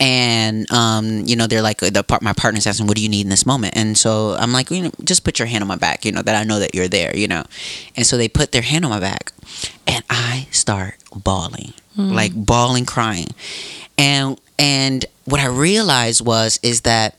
And 0.00 0.70
um, 0.72 1.22
you 1.26 1.36
know, 1.36 1.46
they're 1.46 1.62
like 1.62 1.78
the 1.78 2.02
part 2.02 2.22
my 2.22 2.32
partner's 2.32 2.66
asking, 2.66 2.86
"What 2.86 2.96
do 2.96 3.02
you 3.02 3.08
need 3.08 3.22
in 3.22 3.30
this 3.30 3.46
moment?" 3.46 3.76
And 3.76 3.96
so 3.96 4.34
I'm 4.38 4.52
like, 4.52 4.70
you 4.70 4.82
know, 4.82 4.90
just 5.04 5.24
put 5.24 5.38
your 5.38 5.46
hand 5.46 5.62
on 5.62 5.68
my 5.68 5.76
back, 5.76 6.04
you 6.04 6.12
know, 6.12 6.22
that 6.22 6.34
I 6.34 6.44
know 6.44 6.58
that 6.58 6.74
you're 6.74 6.88
there, 6.88 7.16
you 7.16 7.28
know. 7.28 7.44
And 7.96 8.06
so 8.06 8.16
they 8.16 8.28
put 8.28 8.52
their 8.52 8.62
hand 8.62 8.84
on 8.84 8.90
my 8.90 9.00
back, 9.00 9.32
and 9.86 10.04
I 10.10 10.48
start 10.50 10.96
bawling, 11.14 11.72
Mm. 11.96 12.12
like 12.12 12.32
bawling, 12.34 12.84
crying, 12.84 13.28
and 13.96 14.38
and 14.58 15.04
what 15.24 15.40
I 15.40 15.46
realized 15.46 16.24
was 16.24 16.58
is 16.62 16.82
that 16.82 17.16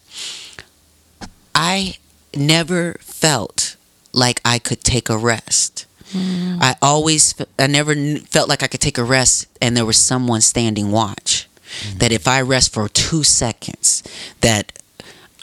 I 1.53 1.97
never 2.35 2.95
felt 2.99 3.75
like 4.13 4.41
I 4.45 4.59
could 4.59 4.83
take 4.83 5.09
a 5.09 5.17
rest. 5.17 5.85
Mm. 6.11 6.59
I 6.61 6.75
always, 6.81 7.35
I 7.59 7.67
never 7.67 7.93
felt 8.19 8.47
like 8.47 8.63
I 8.63 8.67
could 8.67 8.79
take 8.79 8.97
a 8.97 9.03
rest 9.03 9.47
and 9.61 9.75
there 9.75 9.85
was 9.85 9.97
someone 9.97 10.41
standing 10.41 10.91
watch. 10.91 11.47
Mm. 11.81 11.99
That 11.99 12.11
if 12.11 12.27
I 12.27 12.41
rest 12.41 12.73
for 12.73 12.87
two 12.87 13.23
seconds, 13.23 14.03
that 14.41 14.71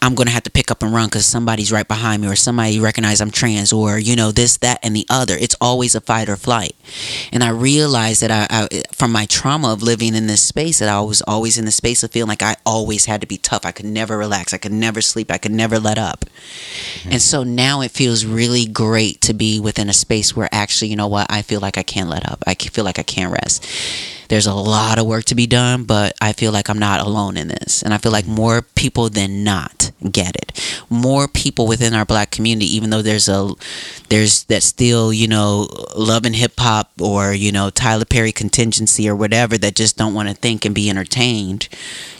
I'm 0.05 0.15
going 0.15 0.27
to 0.27 0.33
have 0.33 0.43
to 0.43 0.51
pick 0.51 0.71
up 0.71 0.83
and 0.83 0.93
run 0.93 1.07
because 1.07 1.25
somebody's 1.25 1.73
right 1.73 1.89
behind 1.89 2.21
me 2.21 2.29
or 2.29 2.37
somebody 2.37 2.79
recognize 2.79 3.23
I'm 3.23 3.31
trans 3.31 3.73
or, 3.73 3.99
you 3.99 4.15
know, 4.15 4.33
this, 4.33 4.59
that, 4.59 4.79
and 4.83 4.95
the 4.95 5.07
other. 5.09 5.35
It's 5.35 5.57
always 5.63 5.95
a 5.95 6.01
fight 6.03 6.29
or 6.29 6.37
flight. 6.37 6.77
And 7.33 7.43
I 7.43 7.49
realized 7.49 8.21
that 8.21 8.31
I, 8.31 8.47
I 8.51 8.83
from 8.93 9.13
my 9.13 9.25
trauma 9.25 9.73
of 9.73 9.83
living 9.83 10.15
in 10.15 10.27
this 10.27 10.43
space, 10.43 10.81
that 10.81 10.91
I 10.91 11.01
was 11.01 11.23
always 11.23 11.57
in 11.57 11.65
the 11.65 11.71
space 11.71 12.03
of 12.03 12.11
feeling 12.11 12.29
like 12.29 12.43
I 12.43 12.57
always 12.67 13.07
had 13.07 13.23
to 13.23 13.27
be 13.27 13.39
tough. 13.39 13.65
I 13.65 13.73
could 13.73 13.87
never 13.87 14.19
relax. 14.19 14.53
I 14.53 14.59
could 14.59 14.73
never 14.73 15.01
sleep. 15.01 15.31
I 15.31 15.39
could 15.39 15.53
never 15.53 15.79
let 15.79 15.97
up. 15.97 16.27
Hmm. 17.05 17.13
And 17.13 17.23
so 17.23 17.43
now 17.43 17.81
it 17.81 17.91
feels 17.91 18.27
really 18.27 18.67
great 18.67 19.23
to 19.23 19.33
be 19.33 19.59
within 19.59 19.89
a 19.89 19.95
space 19.95 20.37
where 20.37 20.51
actually, 20.53 20.89
you 20.89 20.97
know 20.97 21.09
what, 21.09 21.29
I 21.31 21.41
feel 21.41 21.61
like 21.61 21.79
I 21.79 21.83
can't 21.83 22.11
let 22.11 22.31
up. 22.31 22.45
I 22.47 22.55
feel 22.55 22.85
like 22.85 22.99
I 22.99 23.05
can't 23.05 23.33
rest. 23.33 23.67
There's 24.29 24.47
a 24.47 24.55
lot 24.55 24.99
of 24.99 25.07
work 25.07 25.25
to 25.27 25.35
be 25.35 25.47
done, 25.47 25.85
but 25.85 26.15
I 26.21 26.33
feel 26.33 26.53
like 26.53 26.69
I'm 26.69 26.79
not 26.79 27.01
alone 27.01 27.37
in 27.37 27.49
this. 27.49 27.83
And 27.83 27.93
I 27.93 27.99
feel 27.99 28.13
like 28.13 28.27
more 28.27 28.63
people 28.63 29.09
than 29.09 29.45
not 29.45 29.91
get 30.11 30.37
it. 30.37 30.85
More 30.91 31.29
people 31.29 31.67
within 31.67 31.95
our 31.95 32.05
black 32.05 32.31
community, 32.31 32.75
even 32.75 32.91
though 32.91 33.03
there's 33.03 33.29
a 33.29 33.53
there's 34.09 34.45
that 34.45 34.63
still, 34.63 35.13
you 35.13 35.29
know, 35.29 35.69
love 35.97 36.25
and 36.25 36.37
hip 36.37 36.55
hop 36.59 36.93
or, 37.01 37.33
you 37.33 37.53
know, 37.53 37.71
Tyler 37.71 38.05
Perry 38.05 38.33
contingency 38.33 39.09
or 39.09 39.17
whatever 39.17 39.59
that 39.59 39.75
just 39.75 39.97
don't 39.97 40.15
want 40.15 40.29
to 40.29 40.35
think 40.35 40.65
and 40.65 40.75
be 40.75 40.91
entertained, 40.91 41.69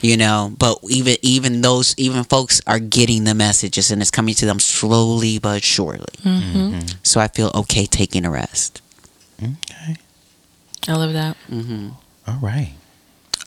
you 0.01 0.17
know. 0.17 0.55
But 0.59 0.79
even 0.89 1.17
even 1.23 1.61
those 1.61 1.95
even 1.97 2.25
folks 2.25 2.61
are 2.67 2.79
getting 2.79 3.25
the 3.25 3.35
messages 3.35 3.91
and 3.91 4.01
it's 4.01 4.11
coming 4.11 4.35
to 4.35 4.47
them 4.47 4.59
slowly 4.59 5.39
but 5.39 5.63
surely. 5.63 6.05
Mm-hmm. 6.23 6.59
Mm-hmm. 6.59 6.99
So 7.03 7.21
I 7.21 7.29
feel 7.29 7.51
okay 7.55 7.87
taking 7.87 8.25
a 8.25 8.31
rest. 8.31 8.81
Okay. 9.43 9.97
I 10.89 10.95
love 10.95 11.13
that. 11.15 11.37
All 12.27 12.39
right. 12.41 12.73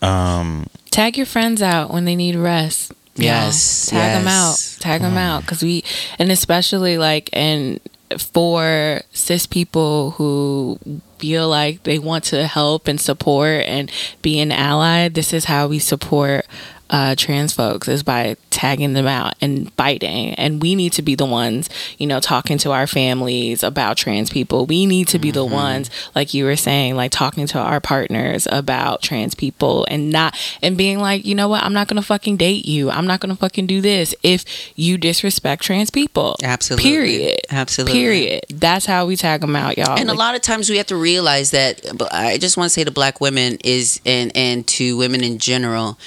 Um, 0.01 0.67
Tag 0.91 1.17
your 1.17 1.25
friends 1.25 1.61
out 1.61 1.91
when 1.91 2.05
they 2.05 2.15
need 2.15 2.35
rest. 2.35 2.91
you 3.15 3.23
know. 3.25 3.31
Yes, 3.31 3.87
tag 3.87 4.19
them 4.19 4.27
out. 4.27 4.77
Tag 4.79 5.01
them 5.01 5.17
out 5.17 5.41
because 5.41 5.63
we, 5.63 5.83
and 6.19 6.31
especially 6.31 6.97
like, 6.97 7.29
and 7.33 7.79
for 8.17 9.01
cis 9.11 9.45
people 9.45 10.11
who 10.11 10.79
feel 11.19 11.49
like 11.49 11.83
they 11.83 11.99
want 11.99 12.23
to 12.25 12.45
help 12.47 12.87
and 12.87 13.01
support 13.01 13.63
and 13.65 13.91
be 14.21 14.39
an 14.39 14.51
ally, 14.51 15.07
this 15.09 15.33
is 15.33 15.45
how 15.45 15.67
we 15.67 15.79
support 15.79 16.45
uh, 16.89 17.15
trans 17.15 17.53
folks 17.53 17.87
is 17.87 18.03
by 18.03 18.37
tagging 18.49 18.93
them 18.93 19.07
out 19.07 19.35
and 19.41 19.75
biting. 19.75 20.33
And 20.35 20.61
we 20.61 20.75
need 20.75 20.93
to 20.93 21.01
be 21.01 21.15
the 21.15 21.25
ones, 21.25 21.69
you 21.97 22.07
know, 22.07 22.19
talking 22.19 22.57
to 22.59 22.71
our 22.71 22.87
families 22.87 23.63
about 23.63 23.97
trans 23.97 24.29
people. 24.29 24.65
We 24.65 24.85
need 24.85 25.07
to 25.09 25.19
be 25.19 25.31
the 25.31 25.45
ones, 25.45 25.89
like 26.15 26.33
you 26.33 26.45
were 26.45 26.55
saying, 26.55 26.95
like 26.95 27.11
talking 27.11 27.47
to 27.47 27.59
our 27.59 27.79
partners 27.79 28.47
about 28.51 29.01
trans 29.01 29.35
people 29.35 29.85
and 29.89 30.09
not, 30.09 30.37
and 30.61 30.77
being 30.77 30.99
like, 30.99 31.25
you 31.25 31.35
know 31.35 31.47
what, 31.47 31.63
I'm 31.63 31.73
not 31.73 31.87
going 31.87 32.01
to 32.01 32.07
fucking 32.07 32.37
date 32.37 32.65
you. 32.65 32.89
I'm 32.89 33.07
not 33.07 33.19
going 33.19 33.29
to 33.29 33.39
fucking 33.39 33.67
do 33.67 33.81
this 33.81 34.15
if 34.23 34.45
you 34.75 34.97
disrespect 34.97 35.63
trans 35.63 35.89
people. 35.89 36.35
Absolutely. 36.43 36.89
Period. 36.89 37.39
Absolutely. 37.49 37.99
Period. 37.99 38.45
That's 38.49 38.85
how 38.85 39.05
we 39.05 39.15
tag 39.15 39.41
them 39.41 39.55
out, 39.55 39.77
y'all. 39.77 39.97
And 39.99 40.09
a 40.09 40.13
lot 40.13 40.35
of 40.35 40.41
times 40.41 40.69
we 40.69 40.77
have 40.77 40.87
to 40.87 40.95
realize 40.95 41.51
that. 41.51 41.81
But 41.95 42.13
I 42.13 42.37
just 42.37 42.57
want 42.57 42.67
to 42.67 42.73
say 42.73 42.83
to 42.83 42.91
black 42.91 43.21
women 43.21 43.57
is 43.63 44.01
and 44.05 44.31
and 44.35 44.65
to 44.67 44.97
women 44.97 45.23
in 45.23 45.37
general 45.37 45.97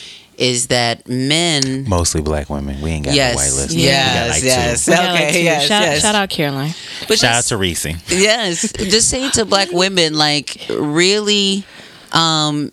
is 0.40 0.68
that 0.68 1.06
men. 1.06 1.84
mostly 1.86 2.22
black 2.22 2.48
women. 2.48 2.80
We 2.80 2.90
ain't 2.90 3.04
got 3.04 3.14
Yes, 3.14 3.34
no 3.34 3.36
white 3.42 3.52
list. 3.62 3.74
yes, 3.76 3.76
we 3.76 4.18
got 4.20 4.30
like 4.30 4.42
yes. 4.42 4.84
two. 4.86 4.90
we 4.90 4.96
got, 4.96 5.12
like, 5.12 5.20
Okay, 5.22 5.32
two. 5.32 5.42
yes, 5.44 5.62
shout, 5.66 5.82
yes. 5.82 6.00
shout 6.02 6.14
out 6.14 6.30
Caroline. 6.30 6.74
But 7.06 7.18
Shout 7.18 7.34
out 7.34 7.44
to 7.44 7.56
Reese. 7.58 7.84
yes, 8.08 8.72
just 8.72 9.08
saying 9.10 9.30
to 9.32 9.44
black 9.44 9.68
women, 9.72 10.14
like 10.14 10.66
really, 10.70 11.64
um, 12.12 12.72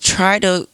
try 0.00 0.38
to 0.40 0.68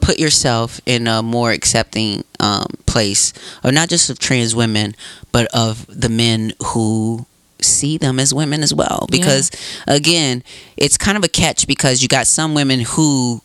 put 0.00 0.18
yourself 0.18 0.80
in 0.84 1.06
a 1.06 1.22
more 1.22 1.50
accepting 1.50 2.24
um, 2.40 2.66
place, 2.86 3.32
of 3.62 3.72
not 3.72 3.88
just 3.88 4.10
of 4.10 4.18
trans 4.18 4.54
women, 4.54 4.94
but 5.30 5.46
of 5.54 5.86
the 5.88 6.08
men 6.08 6.52
who 6.66 7.24
see 7.60 7.96
them 7.96 8.18
as 8.18 8.34
women 8.34 8.62
as 8.62 8.74
well. 8.74 9.06
Because 9.10 9.50
again, 9.86 10.42
it's 10.76 10.98
kind 10.98 11.16
of 11.16 11.24
a 11.24 11.28
catch 11.28 11.66
because 11.66 12.02
you 12.02 12.08
got 12.08 12.26
some 12.26 12.52
women 12.54 12.80
who 12.80 13.40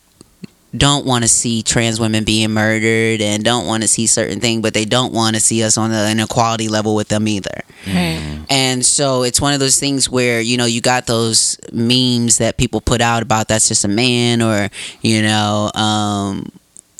don't 0.77 1.05
want 1.05 1.23
to 1.23 1.27
see 1.27 1.63
trans 1.63 1.99
women 1.99 2.23
being 2.23 2.51
murdered 2.51 3.21
and 3.21 3.43
don't 3.43 3.65
want 3.65 3.83
to 3.83 3.87
see 3.87 4.07
certain 4.07 4.39
things, 4.39 4.61
but 4.61 4.73
they 4.73 4.85
don't 4.85 5.13
want 5.13 5.35
to 5.35 5.41
see 5.41 5.63
us 5.63 5.77
on 5.77 5.89
the 5.89 6.09
inequality 6.09 6.69
level 6.69 6.95
with 6.95 7.07
them 7.09 7.27
either. 7.27 7.61
Right. 7.85 8.45
And 8.49 8.85
so 8.85 9.23
it's 9.23 9.41
one 9.41 9.53
of 9.53 9.59
those 9.59 9.79
things 9.79 10.09
where, 10.09 10.39
you 10.39 10.57
know, 10.57 10.65
you 10.65 10.81
got 10.81 11.07
those 11.07 11.57
memes 11.71 12.37
that 12.37 12.57
people 12.57 12.81
put 12.81 13.01
out 13.01 13.23
about 13.23 13.47
that's 13.47 13.67
just 13.67 13.83
a 13.83 13.89
man 13.89 14.41
or, 14.41 14.69
you 15.01 15.21
know, 15.21 15.71
um, 15.73 16.51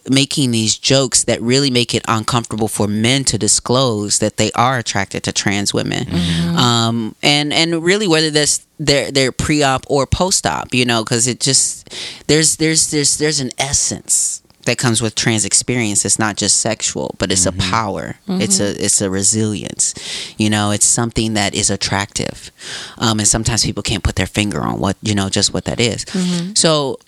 making 0.10 0.51
these 0.51 0.78
jokes 0.78 1.24
that 1.26 1.41
really 1.41 1.70
make 1.70 1.93
it 1.93 2.03
uncomfortable 2.08 2.68
for 2.68 2.88
men 2.88 3.24
to 3.26 3.38
disclose 3.38 4.20
that 4.20 4.38
they 4.38 4.51
are 4.53 4.78
attracted 4.78 5.24
to 5.24 5.32
trans 5.32 5.74
women. 5.74 6.08
Um, 6.55 7.16
and, 7.22 7.53
and 7.53 7.84
really 7.84 8.08
whether 8.08 8.30
that's 8.32 8.66
their, 8.80 9.12
their 9.12 9.32
pre-op 9.32 9.86
or 9.89 10.05
post-op, 10.05 10.74
you 10.74 10.86
know, 10.86 11.03
cause 11.03 11.28
it 11.28 11.39
just, 11.39 11.89
there's, 12.28 12.58
there's, 12.58 12.91
there's, 12.91 13.18
there's 13.18 13.39
an 13.39 13.51
essence 13.58 14.41
that 14.68 14.78
comes 14.78 15.01
with 15.01 15.16
trans 15.16 15.45
experience. 15.45 16.05
It's 16.05 16.20
not 16.20 16.36
just 16.36 16.60
sexual 16.60 17.16
but 17.18 17.32
it's 17.32 17.45
a 17.45 17.51
power. 17.53 18.18
It's 18.28 18.60
a 18.60 18.84
it's 18.84 19.01
a 19.01 19.10
resilience. 19.10 19.93
You 20.38 20.49
know 20.49 20.72
it's 20.72 20.86
something 20.86 21.34
that 21.34 21.55
is 21.55 21.70
attractive. 21.70 22.51
Um, 22.97 23.20
and 23.20 23.28
sometimes 23.28 23.64
people 23.64 23.82
can't 23.82 24.03
put 24.03 24.16
their 24.18 24.28
finger 24.28 24.62
on 24.62 24.80
what 24.80 24.97
you 25.01 25.16
know 25.16 25.30
just 25.30 25.53
what 25.53 25.66
that 25.66 25.80
is. 25.80 26.05
so 26.53 26.99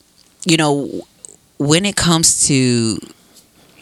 you 0.46 0.58
know 0.58 1.06
when 1.60 1.86
it 1.86 1.96
comes 1.96 2.48
to 2.48 2.98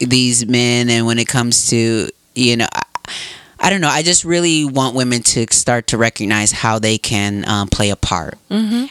these 0.00 0.46
men 0.46 0.90
and 0.90 1.06
when 1.06 1.18
it 1.18 1.26
comes 1.26 1.70
to 1.70 2.08
you 2.34 2.56
know 2.56 2.66
I, 2.72 2.82
I 3.60 3.70
don't 3.70 3.80
know. 3.80 3.88
I 3.88 4.02
just 4.02 4.24
really 4.24 4.64
want 4.64 4.94
women 4.94 5.22
to 5.24 5.46
start 5.50 5.88
to 5.88 5.98
recognize 5.98 6.52
how 6.52 6.78
they 6.78 6.96
can 6.96 7.44
um, 7.48 7.66
play 7.68 7.90
a 7.90 7.96
part. 7.96 8.38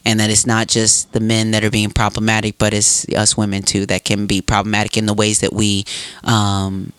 And 0.03 0.19
that 0.19 0.29
it's 0.29 0.45
not 0.45 0.67
just 0.67 1.13
the 1.13 1.21
men 1.21 1.51
that 1.51 1.63
are 1.63 1.69
being 1.71 1.89
problematic 1.89 2.57
but 2.57 2.73
it's 2.73 3.07
us 3.09 3.37
women 3.37 3.61
too 3.63 3.85
that 3.85 4.03
can 4.03 4.25
be 4.27 4.41
problematic 4.41 4.97
in 4.97 5.05
the 5.05 5.13
ways 5.13 5.39
that 5.39 5.53
we 5.53 5.85
um, 6.25 6.91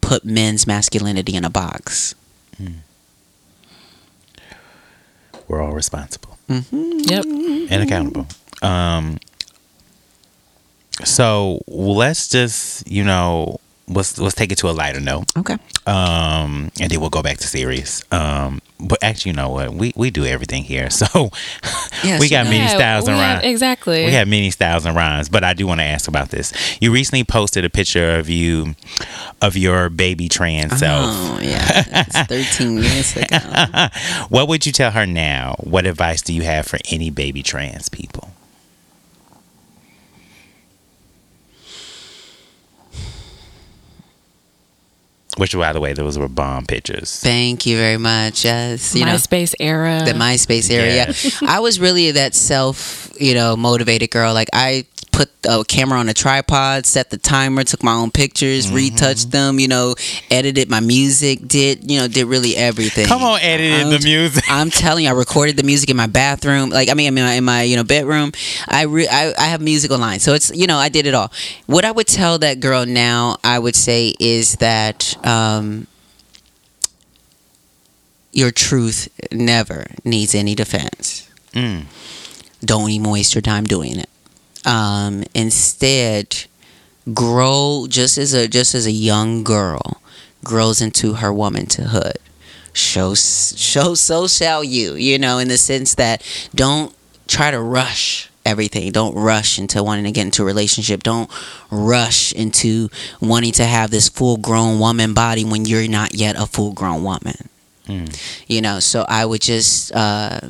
put 0.00 0.24
men's 0.24 0.66
masculinity 0.66 1.34
in 1.34 1.44
a 1.44 1.50
box. 1.50 2.14
We're 5.46 5.60
all 5.60 5.72
responsible. 5.72 6.38
Yep. 6.48 7.24
and 7.26 7.82
accountable. 7.82 8.26
Um, 8.62 9.18
so 11.04 11.60
let's 11.68 12.28
just, 12.28 12.86
you 12.90 13.04
know, 13.04 13.58
let's 13.88 14.18
let's 14.18 14.34
take 14.34 14.52
it 14.52 14.58
to 14.58 14.68
a 14.68 14.72
lighter 14.72 15.00
note. 15.00 15.24
okay 15.36 15.56
Um, 15.86 16.70
and 16.80 16.90
then 16.90 17.00
we'll 17.00 17.08
go 17.10 17.22
back 17.22 17.38
to 17.38 17.46
series. 17.46 18.04
Um, 18.12 18.60
but 18.80 18.98
actually, 19.02 19.30
you 19.30 19.36
know 19.36 19.48
what? 19.50 19.72
We 19.72 19.92
we 19.96 20.10
do 20.10 20.24
everything 20.24 20.62
here, 20.64 20.90
so 21.02 21.30
Yes, 22.04 22.20
we 22.20 22.28
got 22.28 22.44
many 22.44 22.58
Yeah, 22.58 22.68
styles 22.68 23.08
and 23.08 23.16
rhymes. 23.18 23.44
exactly. 23.44 24.04
We 24.04 24.12
have 24.12 24.28
many 24.28 24.50
styles 24.50 24.84
and 24.86 24.94
rhymes, 24.94 25.28
but 25.28 25.42
I 25.42 25.52
do 25.54 25.66
want 25.66 25.80
to 25.80 25.84
ask 25.84 26.06
about 26.06 26.28
this. 26.30 26.52
You 26.80 26.92
recently 26.92 27.24
posted 27.24 27.64
a 27.64 27.70
picture 27.70 28.16
of 28.18 28.28
you, 28.28 28.76
of 29.42 29.56
your 29.56 29.88
baby 29.90 30.28
trans 30.28 30.78
self. 30.78 31.06
oh 31.08 31.38
yeah 31.42 31.82
13 32.28 32.78
years 32.78 33.16
ago 33.16 33.38
What 34.28 34.46
would 34.48 34.64
you 34.66 34.72
tell 34.72 34.90
her 34.92 35.06
now? 35.06 35.56
What 35.60 35.86
advice 35.86 36.22
do 36.22 36.32
you 36.32 36.42
have 36.42 36.66
for 36.66 36.78
any 36.90 37.10
baby 37.10 37.42
trans 37.42 37.88
people? 37.88 38.30
Which, 45.38 45.54
by 45.54 45.72
the 45.72 45.80
way, 45.80 45.92
those 45.94 46.18
were 46.18 46.28
bomb 46.28 46.66
pictures. 46.66 47.20
thank 47.20 47.64
you 47.64 47.76
very 47.76 47.96
much 47.96 48.44
yes 48.44 48.94
you 48.94 49.04
know 49.04 49.14
MySpace 49.14 49.54
era. 49.60 50.02
the 50.04 50.12
MySpace 50.12 50.70
era. 50.70 50.86
Yes. 50.86 51.42
I 51.42 51.60
was 51.60 51.78
really 51.80 52.10
that 52.12 52.34
self, 52.34 53.10
you 53.20 53.34
know, 53.34 53.56
motivated 53.56 54.10
girl. 54.10 54.34
Like 54.34 54.48
I 54.52 54.84
put 54.96 54.97
a 55.48 55.62
camera 55.64 55.98
on 55.98 56.08
a 56.08 56.14
tripod, 56.14 56.84
set 56.84 57.10
the 57.10 57.16
timer, 57.16 57.62
took 57.62 57.82
my 57.84 57.92
own 57.94 58.10
pictures, 58.10 58.66
Mm-hmm. 58.66 58.74
retouched 58.74 59.30
them, 59.30 59.60
you 59.60 59.68
know, 59.68 59.94
edited 60.30 60.68
my 60.68 60.80
music, 60.80 61.46
did 61.46 61.88
you 61.90 61.98
know, 62.00 62.08
did 62.08 62.24
really 62.26 62.56
everything. 62.56 63.06
Come 63.06 63.22
on, 63.22 63.38
edited 63.40 63.80
I'm- 63.86 63.90
the 63.90 64.00
music. 64.00 64.44
I'm 64.50 64.70
telling 64.70 65.04
you, 65.04 65.10
I 65.10 65.14
recorded 65.14 65.56
the 65.56 65.62
music 65.62 65.90
in 65.90 65.96
my 65.96 66.08
bathroom. 66.08 66.70
Like 66.70 66.88
I 66.88 66.94
mean, 66.94 67.06
in 67.16 67.24
my, 67.24 67.32
in 67.34 67.44
my 67.44 67.62
you 67.62 67.76
know 67.76 67.84
bedroom. 67.84 68.32
I, 68.66 68.82
re- 68.82 69.06
I 69.08 69.32
I 69.38 69.44
have 69.46 69.60
music 69.60 69.90
online, 69.92 70.18
so 70.20 70.34
it's 70.34 70.50
you 70.54 70.66
know 70.66 70.76
I 70.76 70.88
did 70.88 71.06
it 71.06 71.14
all. 71.14 71.30
What 71.66 71.84
I 71.84 71.92
would 71.92 72.08
tell 72.08 72.38
that 72.38 72.58
girl 72.60 72.84
now, 72.84 73.36
I 73.44 73.58
would 73.60 73.76
say 73.76 74.14
is 74.18 74.56
that 74.56 75.16
um, 75.26 75.86
your 78.32 78.50
truth 78.50 79.08
never 79.32 79.86
needs 80.04 80.34
any 80.34 80.54
defense. 80.54 81.28
Mm. 81.52 81.84
Don't 82.64 82.90
even 82.90 83.10
waste 83.10 83.34
your 83.34 83.42
time 83.42 83.64
doing 83.64 83.98
it. 83.98 84.08
Um, 84.66 85.24
instead, 85.34 86.44
grow 87.14 87.86
just 87.88 88.18
as 88.18 88.34
a 88.34 88.48
just 88.48 88.74
as 88.74 88.86
a 88.86 88.92
young 88.92 89.44
girl 89.44 90.00
grows 90.44 90.80
into 90.80 91.14
her 91.14 91.32
womanhood. 91.32 92.18
Show 92.72 93.14
show 93.14 93.94
so 93.94 94.26
shall 94.26 94.62
you 94.62 94.94
you 94.94 95.18
know 95.18 95.38
in 95.38 95.48
the 95.48 95.58
sense 95.58 95.94
that 95.96 96.22
don't 96.54 96.94
try 97.26 97.50
to 97.50 97.60
rush 97.60 98.30
everything. 98.44 98.90
Don't 98.92 99.14
rush 99.14 99.58
into 99.58 99.82
wanting 99.82 100.04
to 100.04 100.12
get 100.12 100.22
into 100.22 100.42
a 100.42 100.46
relationship. 100.46 101.02
Don't 101.02 101.30
rush 101.70 102.32
into 102.32 102.88
wanting 103.20 103.52
to 103.52 103.64
have 103.64 103.90
this 103.90 104.08
full 104.08 104.36
grown 104.36 104.78
woman 104.78 105.12
body 105.12 105.44
when 105.44 105.64
you're 105.66 105.88
not 105.88 106.14
yet 106.14 106.36
a 106.38 106.46
full 106.46 106.72
grown 106.72 107.02
woman. 107.02 107.48
Mm. 107.88 108.44
you 108.46 108.60
know 108.60 108.80
so 108.80 109.06
i 109.08 109.24
would 109.24 109.40
just 109.40 109.92
uh 109.92 110.40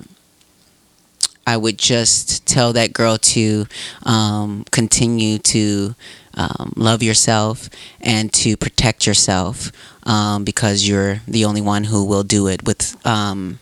I 1.49 1.57
would 1.57 1.78
just 1.78 2.44
tell 2.44 2.74
that 2.74 2.92
girl 2.92 3.16
to 3.16 3.66
um, 4.03 4.66
continue 4.70 5.38
to 5.38 5.94
um, 6.34 6.74
love 6.76 7.03
yourself 7.03 7.70
and 8.03 8.30
to 8.34 8.55
protect 8.59 9.07
yourself 9.07 9.72
um, 10.03 10.44
because 10.44 10.86
you're 10.86 11.22
the 11.26 11.46
only 11.46 11.62
one 11.62 11.84
who 11.84 12.05
will 12.05 12.22
do 12.22 12.49
it 12.49 12.66
with 12.66 12.94
um, 13.07 13.61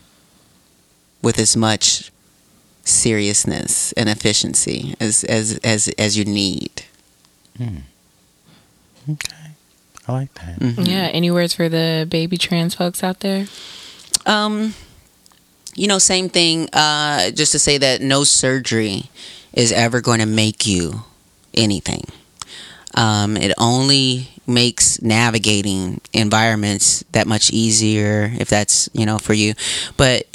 with 1.23 1.39
as 1.39 1.57
much 1.57 2.11
seriousness 2.83 3.93
and 3.93 4.09
efficiency 4.09 4.97
as 4.99 5.23
as 5.23 5.57
as, 5.63 5.87
as 5.97 6.19
you 6.19 6.25
need. 6.25 6.83
Okay. 9.13 9.47
I 10.09 10.13
like 10.13 10.35
that. 10.35 10.59
Mm. 10.59 10.89
Yeah. 10.89 11.07
Any 11.13 11.31
words 11.31 11.55
for 11.55 11.69
the 11.69 12.05
baby 12.11 12.37
trans 12.37 12.75
folks 12.75 13.05
out 13.05 13.21
there? 13.21 13.47
Um, 14.27 14.75
you 15.77 15.87
know, 15.87 15.99
same 15.99 16.29
thing. 16.29 16.69
Uh, 16.73 17.31
just 17.31 17.53
to 17.53 17.59
say 17.59 17.79
that 17.79 18.01
no 18.01 18.25
surgery 18.25 19.05
is 19.53 19.73
ever 19.73 20.01
going 20.01 20.21
to 20.21 20.27
make 20.27 20.67
you 20.67 21.05
anything. 21.55 22.05
Um, 22.95 23.37
it 23.37 23.53
only 23.59 24.29
makes 24.47 25.03
navigating 25.03 26.01
environments 26.13 27.03
that 27.13 27.27
much 27.27 27.51
easier 27.51 28.31
if 28.39 28.49
that's 28.49 28.89
you 28.93 29.05
know 29.05 29.19
for 29.19 29.35
you. 29.35 29.55
But 29.97 30.27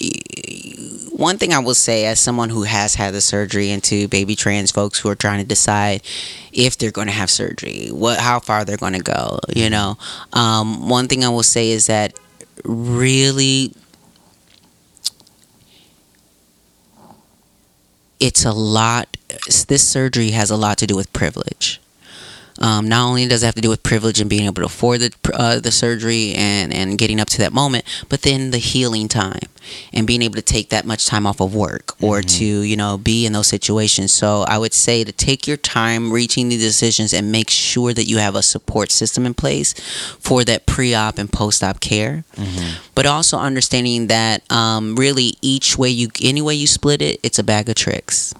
one 1.11 1.37
thing 1.37 1.53
I 1.53 1.59
will 1.59 1.75
say, 1.75 2.05
as 2.05 2.19
someone 2.19 2.49
who 2.49 2.63
has 2.63 2.95
had 2.95 3.13
the 3.13 3.21
surgery, 3.21 3.71
and 3.71 3.83
to 3.85 4.07
baby 4.07 4.35
trans 4.35 4.71
folks 4.71 4.99
who 4.99 5.09
are 5.09 5.15
trying 5.15 5.39
to 5.39 5.45
decide 5.47 6.01
if 6.51 6.77
they're 6.77 6.91
going 6.91 7.07
to 7.07 7.13
have 7.13 7.29
surgery, 7.29 7.89
what, 7.89 8.19
how 8.19 8.39
far 8.39 8.65
they're 8.65 8.77
going 8.77 8.93
to 8.93 8.99
go, 9.03 9.39
you 9.55 9.69
know, 9.69 9.97
um, 10.33 10.89
one 10.89 11.07
thing 11.07 11.23
I 11.23 11.29
will 11.29 11.43
say 11.43 11.69
is 11.69 11.87
that 11.87 12.13
really 12.63 13.73
it's 18.21 18.45
a 18.45 18.53
lot 18.53 19.17
this 19.67 19.85
surgery 19.85 20.31
has 20.31 20.51
a 20.51 20.55
lot 20.55 20.77
to 20.77 20.87
do 20.87 20.95
with 20.95 21.11
privilege 21.11 21.80
um, 22.61 22.87
not 22.87 23.07
only 23.07 23.27
does 23.27 23.43
it 23.43 23.47
have 23.47 23.55
to 23.55 23.61
do 23.61 23.69
with 23.69 23.83
privilege 23.83 24.21
and 24.21 24.29
being 24.29 24.45
able 24.45 24.61
to 24.61 24.65
afford 24.65 25.01
the, 25.01 25.11
uh, 25.33 25.59
the 25.59 25.71
surgery 25.71 26.33
and, 26.35 26.71
and 26.73 26.97
getting 26.97 27.19
up 27.19 27.27
to 27.29 27.39
that 27.39 27.51
moment, 27.51 27.85
but 28.07 28.21
then 28.21 28.51
the 28.51 28.59
healing 28.59 29.07
time 29.07 29.49
and 29.93 30.05
being 30.07 30.21
able 30.21 30.35
to 30.35 30.41
take 30.41 30.69
that 30.69 30.85
much 30.85 31.05
time 31.05 31.25
off 31.25 31.39
of 31.39 31.55
work 31.55 31.95
or 32.01 32.21
to, 32.21 32.45
you 32.45 32.75
know, 32.75 32.97
be 32.97 33.25
in 33.25 33.33
those 33.33 33.47
situations. 33.47 34.13
So 34.13 34.43
I 34.47 34.57
would 34.57 34.73
say 34.73 35.03
to 35.03 35.11
take 35.11 35.47
your 35.47 35.57
time 35.57 36.11
reaching 36.11 36.49
the 36.49 36.57
decisions 36.57 37.13
and 37.13 37.31
make 37.31 37.49
sure 37.49 37.93
that 37.93 38.05
you 38.05 38.17
have 38.17 38.35
a 38.35 38.41
support 38.43 38.91
system 38.91 39.25
in 39.25 39.33
place 39.33 39.73
for 40.19 40.43
that 40.45 40.65
pre 40.65 40.93
op 40.93 41.17
and 41.17 41.31
post 41.31 41.63
op 41.63 41.79
care. 41.79 42.23
But 42.95 43.05
also 43.05 43.37
understanding 43.37 44.07
that 44.07 44.43
um, 44.51 44.95
really 44.95 45.33
each 45.41 45.77
way 45.77 45.89
you, 45.89 46.09
any 46.21 46.41
way 46.41 46.53
you 46.55 46.67
split 46.67 47.01
it, 47.01 47.19
it's 47.23 47.39
a 47.39 47.43
bag 47.43 47.69
of 47.69 47.75
tricks 47.75 48.33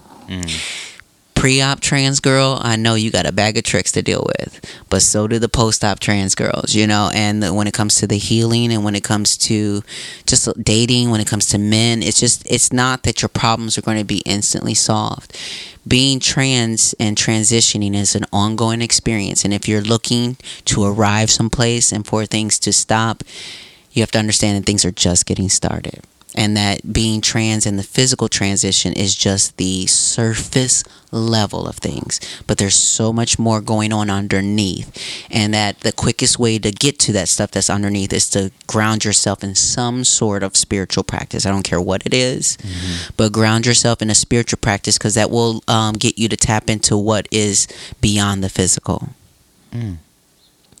pre-op 1.42 1.80
trans 1.80 2.20
girl, 2.20 2.60
I 2.62 2.76
know 2.76 2.94
you 2.94 3.10
got 3.10 3.26
a 3.26 3.32
bag 3.32 3.56
of 3.56 3.64
tricks 3.64 3.90
to 3.92 4.02
deal 4.02 4.24
with, 4.38 4.64
but 4.88 5.02
so 5.02 5.26
do 5.26 5.40
the 5.40 5.48
post-op 5.48 5.98
trans 5.98 6.36
girls, 6.36 6.72
you 6.72 6.86
know. 6.86 7.10
And 7.12 7.42
the, 7.42 7.52
when 7.52 7.66
it 7.66 7.74
comes 7.74 7.96
to 7.96 8.06
the 8.06 8.16
healing, 8.16 8.72
and 8.72 8.84
when 8.84 8.94
it 8.94 9.02
comes 9.02 9.36
to 9.38 9.82
just 10.24 10.48
dating, 10.62 11.10
when 11.10 11.20
it 11.20 11.26
comes 11.26 11.46
to 11.46 11.58
men, 11.58 12.00
it's 12.00 12.20
just 12.20 12.48
it's 12.48 12.72
not 12.72 13.02
that 13.02 13.22
your 13.22 13.28
problems 13.28 13.76
are 13.76 13.82
going 13.82 13.98
to 13.98 14.04
be 14.04 14.22
instantly 14.24 14.74
solved. 14.74 15.36
Being 15.84 16.20
trans 16.20 16.94
and 17.00 17.16
transitioning 17.16 17.96
is 17.96 18.14
an 18.14 18.26
ongoing 18.32 18.80
experience, 18.80 19.44
and 19.44 19.52
if 19.52 19.66
you're 19.66 19.82
looking 19.82 20.36
to 20.66 20.84
arrive 20.84 21.28
someplace 21.28 21.90
and 21.90 22.06
for 22.06 22.24
things 22.24 22.56
to 22.60 22.72
stop, 22.72 23.24
you 23.90 24.00
have 24.00 24.12
to 24.12 24.18
understand 24.20 24.58
that 24.58 24.64
things 24.64 24.84
are 24.84 24.92
just 24.92 25.26
getting 25.26 25.48
started 25.48 26.04
and 26.34 26.56
that 26.56 26.92
being 26.92 27.20
trans 27.20 27.66
and 27.66 27.78
the 27.78 27.82
physical 27.82 28.28
transition 28.28 28.92
is 28.92 29.14
just 29.14 29.56
the 29.56 29.86
surface 29.86 30.82
level 31.10 31.66
of 31.66 31.76
things. 31.76 32.20
But 32.46 32.58
there's 32.58 32.74
so 32.74 33.12
much 33.12 33.38
more 33.38 33.60
going 33.60 33.92
on 33.92 34.08
underneath. 34.08 35.26
And 35.30 35.52
that 35.52 35.80
the 35.80 35.92
quickest 35.92 36.38
way 36.38 36.58
to 36.58 36.70
get 36.70 36.98
to 37.00 37.12
that 37.12 37.28
stuff 37.28 37.50
that's 37.50 37.68
underneath 37.68 38.12
is 38.12 38.30
to 38.30 38.50
ground 38.66 39.04
yourself 39.04 39.44
in 39.44 39.54
some 39.54 40.04
sort 40.04 40.42
of 40.42 40.56
spiritual 40.56 41.04
practice. 41.04 41.44
I 41.44 41.50
don't 41.50 41.64
care 41.64 41.80
what 41.80 42.06
it 42.06 42.14
is, 42.14 42.56
but 43.16 43.32
ground 43.32 43.66
yourself 43.66 44.00
in 44.00 44.08
a 44.10 44.14
spiritual 44.14 44.58
practice 44.62 44.96
because 44.96 45.14
that 45.14 45.30
will 45.30 45.62
um, 45.68 45.94
get 45.94 46.18
you 46.18 46.28
to 46.28 46.36
tap 46.36 46.70
into 46.70 46.96
what 46.96 47.28
is 47.30 47.68
beyond 48.00 48.42
the 48.42 48.48
physical. 48.48 49.10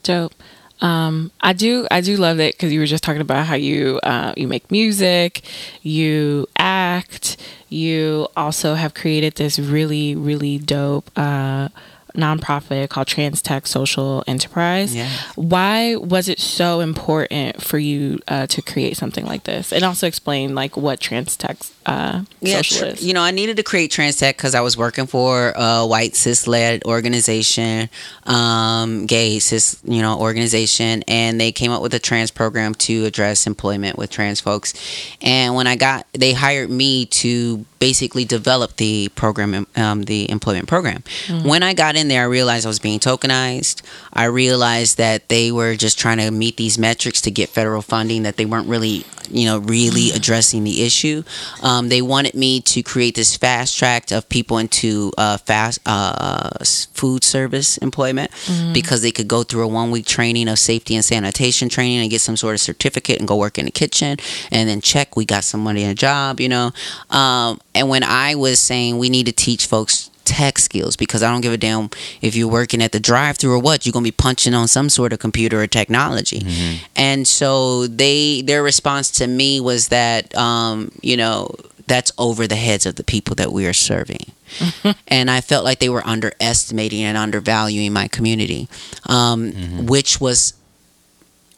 Dope. 0.02 0.34
Um, 0.82 1.30
I 1.40 1.52
do 1.52 1.86
I 1.90 2.00
do 2.00 2.16
love 2.16 2.40
it 2.40 2.54
because 2.56 2.72
you 2.72 2.80
were 2.80 2.86
just 2.86 3.04
talking 3.04 3.22
about 3.22 3.46
how 3.46 3.54
you 3.54 4.00
uh, 4.02 4.34
you 4.36 4.48
make 4.48 4.70
music, 4.70 5.42
you 5.82 6.48
act, 6.58 7.36
you 7.68 8.26
also 8.36 8.74
have 8.74 8.92
created 8.92 9.36
this 9.36 9.58
really 9.60 10.16
really 10.16 10.58
dope 10.58 11.08
uh, 11.16 11.68
nonprofit 12.14 12.88
called 12.88 13.06
Trans 13.06 13.42
Tech 13.42 13.66
Social 13.66 14.22
Enterprise. 14.26 14.94
Yeah. 14.94 15.08
Why 15.34 15.96
was 15.96 16.28
it 16.28 16.38
so 16.38 16.80
important 16.80 17.62
for 17.62 17.78
you 17.78 18.18
uh, 18.28 18.46
to 18.48 18.62
create 18.62 18.96
something 18.96 19.24
like 19.24 19.44
this, 19.44 19.72
and 19.72 19.84
also 19.84 20.06
explain 20.06 20.54
like 20.54 20.76
what 20.76 21.00
Trans 21.00 21.36
Tech 21.36 21.56
uh, 21.86 22.22
Social 22.44 22.78
tr- 22.78 22.84
is? 22.86 23.04
You 23.04 23.14
know, 23.14 23.22
I 23.22 23.30
needed 23.30 23.56
to 23.56 23.62
create 23.62 23.90
Trans 23.90 24.16
Tech 24.16 24.36
because 24.36 24.54
I 24.54 24.60
was 24.60 24.76
working 24.76 25.06
for 25.06 25.52
a 25.56 25.86
white 25.86 26.14
cis 26.14 26.46
led 26.46 26.84
organization, 26.84 27.88
um, 28.24 29.06
gay 29.06 29.38
cis, 29.38 29.80
you 29.84 30.02
know, 30.02 30.18
organization, 30.18 31.02
and 31.08 31.40
they 31.40 31.52
came 31.52 31.70
up 31.70 31.82
with 31.82 31.94
a 31.94 31.98
trans 31.98 32.30
program 32.30 32.74
to 32.74 33.04
address 33.04 33.46
employment 33.46 33.98
with 33.98 34.10
trans 34.10 34.40
folks. 34.40 34.74
And 35.20 35.54
when 35.54 35.66
I 35.66 35.76
got, 35.76 36.06
they 36.12 36.32
hired 36.32 36.70
me 36.70 37.06
to 37.06 37.64
basically 37.82 38.24
develop 38.24 38.76
the 38.76 39.08
program, 39.16 39.66
um, 39.74 40.04
the 40.04 40.30
employment 40.30 40.68
program. 40.68 41.02
When 41.42 41.64
I 41.64 41.74
got 41.74 41.96
in 41.96 42.06
there, 42.06 42.22
I 42.22 42.26
realized 42.26 42.64
I 42.64 42.68
was 42.68 42.78
being 42.78 43.00
tokenized. 43.00 43.82
I 44.12 44.26
realized 44.26 44.98
that 44.98 45.28
they 45.28 45.50
were 45.50 45.74
just 45.74 45.98
trying 45.98 46.18
to 46.18 46.30
meet 46.30 46.56
these 46.56 46.78
metrics 46.78 47.20
to 47.22 47.32
get 47.32 47.48
federal 47.48 47.82
funding, 47.82 48.22
that 48.22 48.36
they 48.36 48.46
weren't 48.46 48.68
really, 48.68 49.04
you 49.28 49.46
know, 49.46 49.58
really 49.58 50.12
addressing 50.12 50.62
the 50.62 50.84
issue. 50.84 51.24
Um, 51.60 51.88
they 51.88 52.02
wanted 52.02 52.34
me 52.34 52.60
to 52.60 52.84
create 52.84 53.16
this 53.16 53.36
fast 53.36 53.76
track 53.76 54.12
of 54.12 54.28
people 54.28 54.58
into 54.58 55.10
uh, 55.18 55.38
fast 55.38 55.80
uh, 55.84 56.50
food 56.92 57.24
service 57.24 57.78
employment 57.78 58.30
because 58.72 59.02
they 59.02 59.10
could 59.10 59.26
go 59.26 59.42
through 59.42 59.64
a 59.64 59.68
one 59.68 59.90
week 59.90 60.06
training 60.06 60.46
of 60.46 60.58
safety 60.60 60.94
and 60.94 61.04
sanitation 61.04 61.68
training 61.68 61.98
and 61.98 62.10
get 62.10 62.20
some 62.20 62.36
sort 62.36 62.54
of 62.54 62.60
certificate 62.60 63.18
and 63.18 63.26
go 63.26 63.34
work 63.36 63.58
in 63.58 63.64
the 63.64 63.72
kitchen 63.72 64.16
and 64.52 64.68
then 64.68 64.80
check 64.80 65.16
we 65.16 65.24
got 65.24 65.42
somebody 65.42 65.82
in 65.82 65.90
a 65.90 65.94
job, 65.94 66.38
you 66.38 66.48
know. 66.48 66.70
Um, 67.10 67.58
and 67.74 67.88
when 67.88 68.02
I 68.02 68.34
was 68.34 68.58
saying 68.58 68.98
we 68.98 69.08
need 69.08 69.26
to 69.26 69.32
teach 69.32 69.66
folks 69.66 70.10
tech 70.24 70.58
skills 70.58 70.94
because 70.96 71.22
I 71.22 71.30
don't 71.30 71.40
give 71.40 71.52
a 71.52 71.56
damn 71.56 71.90
if 72.20 72.36
you're 72.36 72.48
working 72.48 72.80
at 72.80 72.92
the 72.92 73.00
drive 73.00 73.38
through 73.38 73.54
or 73.54 73.58
what 73.58 73.84
you're 73.84 73.92
gonna 73.92 74.04
be 74.04 74.12
punching 74.12 74.54
on 74.54 74.68
some 74.68 74.88
sort 74.88 75.12
of 75.12 75.18
computer 75.18 75.60
or 75.60 75.66
technology. 75.66 76.46
And 76.94 77.26
so 77.26 77.86
they 77.88 78.42
their 78.42 78.62
response 78.62 79.10
to 79.12 79.26
me 79.26 79.60
was 79.60 79.88
that 79.88 80.34
um, 80.36 80.92
you 81.02 81.16
know 81.16 81.54
that's 81.88 82.12
over 82.16 82.46
the 82.46 82.54
heads 82.56 82.86
of 82.86 82.94
the 82.94 83.04
people 83.04 83.34
that 83.36 83.52
we 83.52 83.66
are 83.66 83.72
serving. 83.74 84.32
And 85.08 85.30
I 85.30 85.40
felt 85.40 85.64
like 85.64 85.78
they 85.78 85.88
were 85.88 86.06
underestimating 86.06 87.02
and 87.02 87.16
undervaluing 87.18 87.92
my 87.92 88.08
community 88.08 88.68
um, 89.06 89.52
which 89.86 90.20
was 90.20 90.54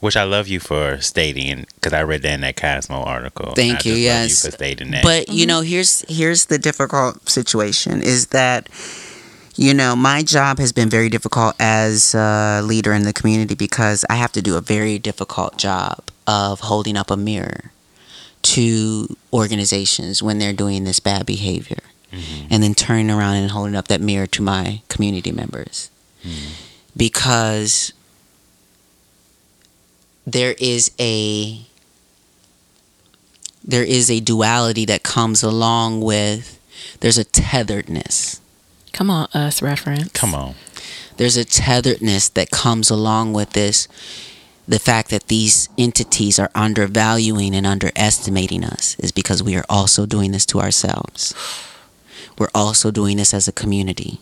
Which 0.05 0.19
I 0.19 0.25
love 0.25 0.49
you 0.49 0.61
for 0.61 1.01
stating 1.01 1.65
because 1.77 1.95
I 1.95 2.03
read 2.03 2.21
that 2.25 2.35
in 2.35 2.43
that 2.43 2.57
Cosmo 2.57 3.05
article. 3.05 3.55
Thank 3.55 3.87
you, 3.87 3.95
just 3.95 4.05
love 4.05 4.23
yes. 4.29 4.45
for 4.45 4.51
stating 4.51 4.91
that. 4.91 5.03
But 5.03 5.31
you 5.31 5.47
mm-hmm. 5.47 5.49
know, 5.49 5.61
here's 5.63 6.05
here's 6.15 6.45
the 6.45 6.59
difficult 6.59 7.27
situation 7.27 8.03
is 8.03 8.27
that 8.27 8.69
you 9.57 9.73
know 9.73 9.97
my 9.97 10.23
job 10.23 10.59
has 10.59 10.73
been 10.73 10.91
very 10.91 11.09
difficult 11.09 11.55
as 11.59 12.15
a 12.15 12.61
leader 12.63 12.93
in 12.93 13.05
the 13.05 13.15
community 13.15 13.55
because 13.55 14.05
I 14.11 14.17
have 14.17 14.31
to 14.33 14.43
do 14.43 14.59
a 14.59 14.61
very 14.61 14.99
difficult 14.99 15.57
job 15.57 16.03
of 16.27 16.61
holding 16.61 16.99
up 16.99 17.11
a 17.11 17.17
mirror 17.17 17.73
to 18.43 19.17
organizations 19.33 20.23
when 20.23 20.39
they're 20.39 20.53
doing 20.53 20.85
this 20.85 21.01
bad 21.01 21.25
behavior, 21.25 21.81
mm-hmm. 22.13 22.49
and 22.51 22.63
then 22.63 22.75
turning 22.75 23.11
around 23.11 23.37
and 23.37 23.53
holding 23.53 23.75
up 23.75 23.89
that 23.89 24.03
mirror 24.03 24.27
to 24.27 24.43
my 24.43 24.83
community 24.91 25.33
members 25.33 25.89
mm-hmm. 26.23 26.53
because 26.95 27.94
there 30.27 30.55
is 30.59 30.91
a 30.99 31.61
there 33.65 33.83
is 33.85 34.11
a 34.11 34.21
duality 34.21 34.85
that 34.85 35.03
comes 35.03 35.43
along 35.43 36.01
with 36.01 36.59
there's 37.01 37.19
a 37.19 37.25
tetheredness 37.25 38.41
Come 38.93 39.11
on, 39.11 39.27
us 39.35 39.61
reference. 39.61 40.13
Come 40.13 40.35
on. 40.35 40.55
there's 41.17 41.37
a 41.37 41.45
tetheredness 41.45 42.33
that 42.35 42.51
comes 42.51 42.91
along 42.91 43.33
with 43.33 43.51
this 43.51 43.89
the 44.67 44.79
fact 44.79 45.11
that 45.11 45.27
these 45.29 45.69
entities 45.77 46.39
are 46.39 46.51
undervaluing 46.55 47.55
and 47.55 47.67
underestimating 47.67 48.65
us 48.65 48.97
is 48.99 49.13
because 49.13 49.43
we 49.43 49.57
are 49.57 49.65
also 49.69 50.07
doing 50.07 50.33
this 50.33 50.47
to 50.47 50.61
ourselves 50.61 51.35
we're 52.39 52.49
also 52.55 52.91
doing 52.91 53.17
this 53.19 53.35
as 53.35 53.47
a 53.47 53.53
community 53.53 54.21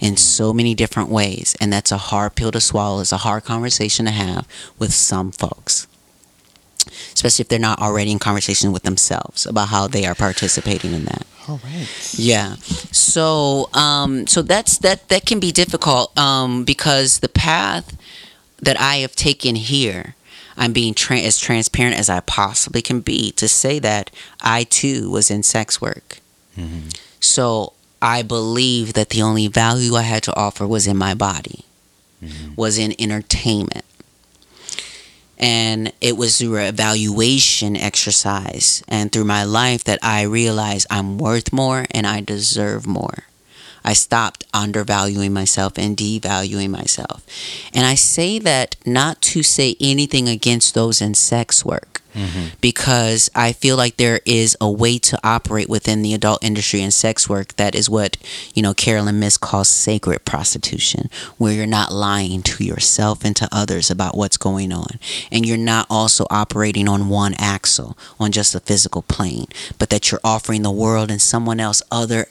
in 0.00 0.16
so 0.16 0.52
many 0.52 0.74
different 0.74 1.08
ways 1.08 1.56
and 1.60 1.72
that's 1.72 1.92
a 1.92 1.98
hard 1.98 2.34
pill 2.34 2.50
to 2.50 2.60
swallow 2.60 3.00
it's 3.00 3.12
a 3.12 3.18
hard 3.18 3.44
conversation 3.44 4.04
to 4.06 4.10
have 4.12 4.46
with 4.78 4.92
some 4.92 5.30
folks 5.30 5.86
especially 7.14 7.42
if 7.42 7.48
they're 7.48 7.58
not 7.58 7.80
already 7.80 8.10
in 8.10 8.18
conversation 8.18 8.72
with 8.72 8.82
themselves 8.82 9.46
about 9.46 9.68
how 9.68 9.86
they 9.88 10.04
are 10.06 10.14
participating 10.14 10.92
in 10.92 11.04
that 11.04 11.26
All 11.48 11.60
right. 11.64 12.14
yeah. 12.14 12.56
So 12.92 13.68
um 13.74 14.26
so 14.26 14.42
that's 14.42 14.78
that 14.78 15.08
that 15.08 15.24
can 15.26 15.40
be 15.40 15.52
difficult 15.52 16.16
um 16.18 16.64
because 16.64 17.20
the 17.20 17.28
path 17.28 17.96
that 18.60 18.78
I 18.80 18.96
have 18.96 19.14
taken 19.16 19.56
here 19.56 20.14
I'm 20.56 20.72
being 20.72 20.94
tra- 20.94 21.18
as 21.18 21.38
transparent 21.38 21.98
as 21.98 22.08
I 22.08 22.20
possibly 22.20 22.80
can 22.82 23.00
be 23.00 23.32
to 23.32 23.48
say 23.48 23.78
that 23.80 24.10
I 24.40 24.64
too 24.64 25.10
was 25.10 25.30
in 25.30 25.42
sex 25.42 25.80
work. 25.80 26.18
So 27.20 27.73
I 28.04 28.20
believed 28.20 28.96
that 28.96 29.08
the 29.08 29.22
only 29.22 29.48
value 29.48 29.94
I 29.94 30.02
had 30.02 30.22
to 30.24 30.36
offer 30.36 30.66
was 30.66 30.86
in 30.86 30.98
my 30.98 31.14
body, 31.14 31.64
mm-hmm. 32.22 32.54
was 32.54 32.76
in 32.76 32.94
entertainment. 33.00 33.86
And 35.38 35.90
it 36.02 36.18
was 36.18 36.36
through 36.36 36.56
an 36.56 36.66
evaluation 36.66 37.76
exercise 37.76 38.82
and 38.88 39.10
through 39.10 39.24
my 39.24 39.44
life 39.44 39.84
that 39.84 39.98
I 40.02 40.22
realized 40.22 40.86
I'm 40.90 41.16
worth 41.16 41.50
more 41.50 41.86
and 41.92 42.06
I 42.06 42.20
deserve 42.20 42.86
more. 42.86 43.24
I 43.82 43.94
stopped 43.94 44.44
undervaluing 44.52 45.32
myself 45.32 45.78
and 45.78 45.96
devaluing 45.96 46.70
myself. 46.70 47.24
And 47.72 47.86
I 47.86 47.94
say 47.94 48.38
that 48.38 48.76
not 48.84 49.22
to 49.32 49.42
say 49.42 49.76
anything 49.80 50.28
against 50.28 50.74
those 50.74 51.00
in 51.00 51.14
sex 51.14 51.64
work 51.64 52.02
Mm-hmm. 52.14 52.54
because 52.60 53.28
I 53.34 53.52
feel 53.52 53.76
like 53.76 53.96
there 53.96 54.20
is 54.24 54.56
a 54.60 54.70
way 54.70 54.98
to 54.98 55.18
operate 55.24 55.68
within 55.68 56.02
the 56.02 56.14
adult 56.14 56.44
industry 56.44 56.80
and 56.80 56.94
sex 56.94 57.28
work 57.28 57.56
that 57.56 57.74
is 57.74 57.90
what, 57.90 58.16
you 58.54 58.62
know, 58.62 58.72
Caroline 58.72 59.18
Myss 59.18 59.36
calls 59.36 59.68
sacred 59.68 60.24
prostitution, 60.24 61.10
where 61.38 61.52
you're 61.52 61.66
not 61.66 61.92
lying 61.92 62.42
to 62.42 62.62
yourself 62.62 63.24
and 63.24 63.34
to 63.34 63.48
others 63.50 63.90
about 63.90 64.16
what's 64.16 64.36
going 64.36 64.72
on. 64.72 65.00
And 65.32 65.44
you're 65.44 65.56
not 65.58 65.88
also 65.90 66.24
operating 66.30 66.88
on 66.88 67.08
one 67.08 67.34
axle, 67.34 67.98
on 68.20 68.30
just 68.30 68.54
a 68.54 68.60
physical 68.60 69.02
plane, 69.02 69.46
but 69.78 69.90
that 69.90 70.12
you're 70.12 70.20
offering 70.22 70.62
the 70.62 70.70
world 70.70 71.10
and 71.10 71.20
someone 71.20 71.58
else 71.58 71.82
other 71.90 72.26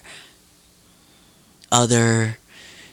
other 1.72 2.38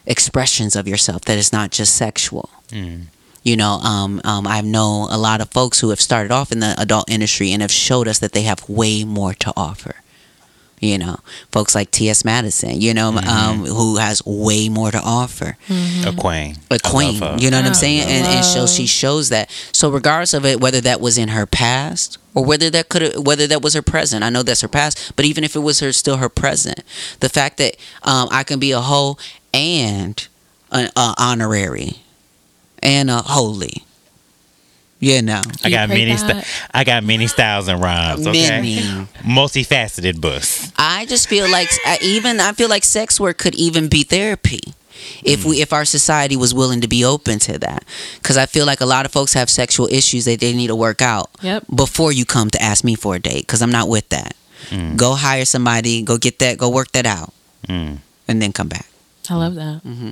expressions 0.07 0.75
of 0.75 0.89
yourself 0.89 1.23
that 1.27 1.39
is 1.39 1.53
not 1.53 1.71
just 1.71 1.95
sexual. 1.95 2.51
Mm. 2.71 3.05
You 3.43 3.57
know, 3.57 3.73
um, 3.83 4.21
um, 4.25 4.47
I 4.47 4.61
know 4.61 5.09
a 5.11 5.17
lot 5.17 5.41
of 5.41 5.51
folks 5.51 5.81
who 5.81 5.91
have 5.91 6.01
started 6.01 6.31
off 6.31 6.53
in 6.53 6.61
the 6.61 6.75
adult 6.79 7.09
industry 7.11 7.53
and 7.53 7.63
have 7.63 7.71
showed 7.71 8.07
us 8.07 8.19
that 8.19 8.33
they 8.33 8.43
have 8.43 8.69
way 8.69 9.05
more 9.05 9.33
to 9.35 9.53
offer. 9.57 9.95
You 10.79 10.97
know, 10.97 11.17
folks 11.53 11.75
like 11.75 11.91
T.S. 11.91 12.25
Madison, 12.25 12.81
you 12.81 12.95
know, 12.95 13.11
um, 13.29 13.67
who 13.67 13.99
has 13.99 14.25
way 14.25 14.71
more 14.71 14.91
to 14.91 14.99
offer 14.99 15.59
A 16.07 16.13
queen. 16.19 16.57
A 16.71 16.79
queen. 16.79 17.21
You 17.39 17.51
know 17.51 17.59
what 17.59 17.67
I'm 17.67 17.75
saying? 17.75 18.01
And, 18.09 18.27
and 18.27 18.45
so 18.45 18.67
she 18.67 18.87
shows 18.87 19.29
that. 19.29 19.51
So 19.73 19.91
regardless 19.91 20.33
of 20.33 20.47
it, 20.47 20.59
whether 20.59 20.81
that 20.81 21.03
was 21.03 21.19
in 21.19 21.29
her 21.29 21.45
past 21.45 22.17
or 22.35 22.47
whether 22.47 22.71
that 22.71 22.89
could 22.89 23.27
whether 23.27 23.47
that 23.47 23.61
was 23.61 23.75
her 23.75 23.83
present, 23.83 24.25
I 24.25 24.31
know 24.31 24.43
that's 24.43 24.63
her 24.63 24.69
past. 24.69 25.13
But 25.17 25.27
even 25.27 25.45
if 25.45 25.55
it 25.55 25.59
was 25.59 25.81
her 25.81 25.93
still 25.93 26.17
her 26.17 26.31
present, 26.31 26.83
the 27.21 27.29
fact 27.29 27.59
that 27.59 27.77
um, 28.03 28.29
I 28.31 28.43
can 28.43 28.59
be 28.59 28.73
a 28.73 28.81
hoe 28.81 29.19
and 29.53 30.27
an 30.73 30.89
uh, 30.97 31.15
honorary 31.19 31.97
and 32.83 33.11
a 33.11 33.19
holy, 33.19 33.85
you 34.99 35.23
know, 35.23 35.43
I 35.65 35.71
got 35.71 35.89
many. 35.89 36.17
St- 36.17 36.45
I 36.75 36.85
got 36.85 37.05
many 37.05 37.27
styles 37.27 37.69
and 37.69 37.81
rhymes. 37.83 38.27
Okay. 38.27 38.49
Many. 38.51 38.77
Multifaceted 39.25 40.21
bus. 40.21 40.73
I 40.77 41.07
just 41.07 41.29
feel 41.29 41.49
like 41.51 41.69
I, 41.87 41.99
even 42.03 42.41
I 42.41 42.53
feel 42.53 42.69
like 42.69 42.85
sex 42.85 43.19
work 43.19 43.39
could 43.39 43.55
even 43.55 43.89
be 43.89 44.03
therapy 44.03 44.61
if 45.25 45.45
we 45.47 45.63
if 45.63 45.73
our 45.73 45.87
society 45.87 46.37
was 46.37 46.53
willing 46.53 46.83
to 46.83 46.89
be 46.89 47.03
open 47.05 47.39
to 47.39 47.59
that 47.59 47.85
because 48.17 48.37
I 48.37 48.45
feel 48.45 48.67
like 48.67 48.83
a 48.83 48.87
lot 48.87 49.07
of 49.07 49.13
folks 49.13 49.33
have 49.33 49.49
sexual 49.49 49.87
issues 49.91 50.27
that 50.27 50.41
they 50.41 50.53
need 50.53 50.67
to 50.67 50.77
work 50.77 51.01
out 51.01 51.31
Yep. 51.41 51.65
before 51.75 52.13
you 52.13 52.27
come 52.27 52.51
to 52.51 52.61
ask 52.63 52.85
me 52.85 52.95
for 52.97 53.15
a 53.15 53.19
date 53.19 53.47
because 53.47 53.63
I'm 53.63 53.73
not 53.73 53.89
with 53.89 54.07
that. 54.11 54.37
Go 54.97 55.15
hire 55.15 55.47
somebody, 55.47 56.03
go 56.03 56.19
get 56.19 56.39
that, 56.41 56.59
go 56.59 56.69
work 56.69 56.93
that 56.93 57.07
out, 57.07 57.33
Mm. 57.67 57.99
and 58.29 58.43
then 58.43 58.53
come 58.53 58.69
back. 58.69 58.87
I 59.31 59.35
love 59.37 59.55
that. 59.55 59.81
Mm-hmm. 59.85 60.11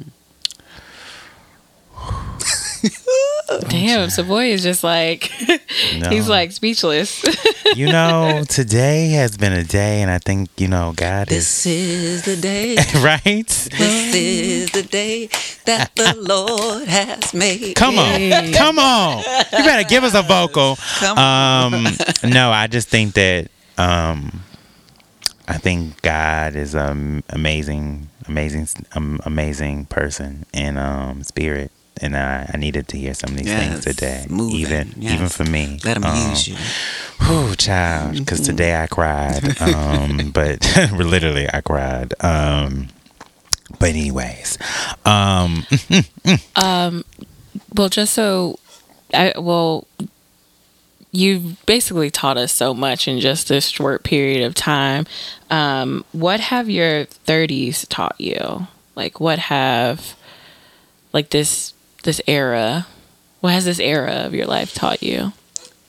Damn, 3.68 4.10
Savoy 4.10 4.46
is 4.52 4.62
just 4.62 4.84
like 4.84 5.30
No. 5.98 6.10
he's 6.10 6.28
like 6.28 6.52
speechless. 6.52 7.24
you 7.76 7.86
know, 7.86 8.44
today 8.48 9.10
has 9.10 9.36
been 9.36 9.52
a 9.52 9.64
day, 9.64 10.02
and 10.02 10.10
I 10.10 10.18
think 10.18 10.50
you 10.58 10.68
know 10.68 10.92
God 10.96 11.28
This 11.28 11.66
is 11.66 12.24
the 12.24 12.36
day. 12.36 12.76
right. 13.00 13.46
This 13.46 14.14
is 14.14 14.70
the 14.70 14.82
day 14.82 15.28
that 15.64 15.94
the 15.96 16.14
Lord 16.18 16.88
has 16.88 17.32
made. 17.34 17.74
Come 17.76 17.98
on, 17.98 18.52
come 18.52 18.78
on! 18.78 19.18
You 19.18 19.64
better 19.64 19.88
give 19.88 20.04
us 20.04 20.14
a 20.14 20.22
vocal. 20.22 20.76
Come 20.98 21.18
Um, 21.18 21.86
no, 22.24 22.50
I 22.50 22.66
just 22.66 22.88
think 22.88 23.14
that 23.14 23.50
um, 23.78 24.42
I 25.46 25.56
think 25.58 26.00
God 26.02 26.54
is 26.56 26.74
an 26.74 27.22
amazing, 27.30 28.08
amazing, 28.26 28.68
um, 28.92 29.20
amazing 29.24 29.86
person 29.86 30.44
and 30.52 30.78
um, 30.78 31.22
spirit. 31.22 31.70
And 32.00 32.16
I, 32.16 32.50
I 32.52 32.56
needed 32.56 32.88
to 32.88 32.98
hear 32.98 33.14
some 33.14 33.30
of 33.30 33.36
these 33.38 33.46
Yes, 33.46 33.82
things 33.82 33.84
today, 33.84 34.26
moving, 34.28 34.56
even 34.60 34.94
yes. 34.98 35.14
even 35.14 35.28
for 35.28 35.44
me. 35.44 35.78
Let 35.84 35.96
him 35.98 36.04
Um, 36.04 36.30
use 36.30 36.48
you. 36.48 36.56
Whew, 37.26 37.54
child, 37.56 38.16
because 38.16 38.40
today 38.40 38.80
I 38.80 38.86
cried. 38.86 39.56
Um, 39.74 40.30
but 40.32 40.64
literally, 40.92 41.48
I 41.52 41.60
cried. 41.60 42.14
Um, 42.22 42.88
but 43.78 43.90
anyways, 43.90 44.58
um, 45.04 45.64
Well, 47.74 47.88
just 47.88 48.14
so 48.14 48.58
I 49.12 49.32
well, 49.38 49.86
you've 51.10 51.64
basically 51.66 52.10
taught 52.10 52.36
us 52.36 52.52
so 52.52 52.74
much 52.74 53.08
in 53.08 53.20
just 53.20 53.48
this 53.48 53.66
short 53.68 54.04
period 54.04 54.44
of 54.44 54.54
time. 54.54 55.06
Um, 55.50 56.04
what 56.12 56.40
have 56.40 56.68
your 56.68 57.06
30s 57.06 57.86
taught 57.88 58.20
you? 58.20 58.66
Like, 58.94 59.20
what 59.20 59.38
have 59.38 60.14
like 61.12 61.30
this 61.30 61.72
this 62.02 62.20
era? 62.26 62.86
What 63.40 63.52
has 63.52 63.64
this 63.64 63.78
era 63.78 64.24
of 64.26 64.34
your 64.34 64.46
life 64.46 64.74
taught 64.74 65.02
you? 65.02 65.32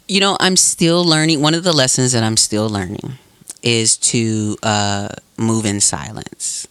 You 0.08 0.20
know, 0.20 0.38
I'm 0.40 0.56
still 0.56 1.04
learning. 1.04 1.42
One 1.42 1.54
of 1.54 1.64
the 1.64 1.74
lessons 1.74 2.12
that 2.14 2.24
I'm 2.24 2.38
still 2.38 2.70
learning 2.70 3.18
is 3.62 3.98
to 3.98 4.58
uh, 4.64 5.10
move 5.38 5.66
in 5.66 5.80
silence. 5.82 6.68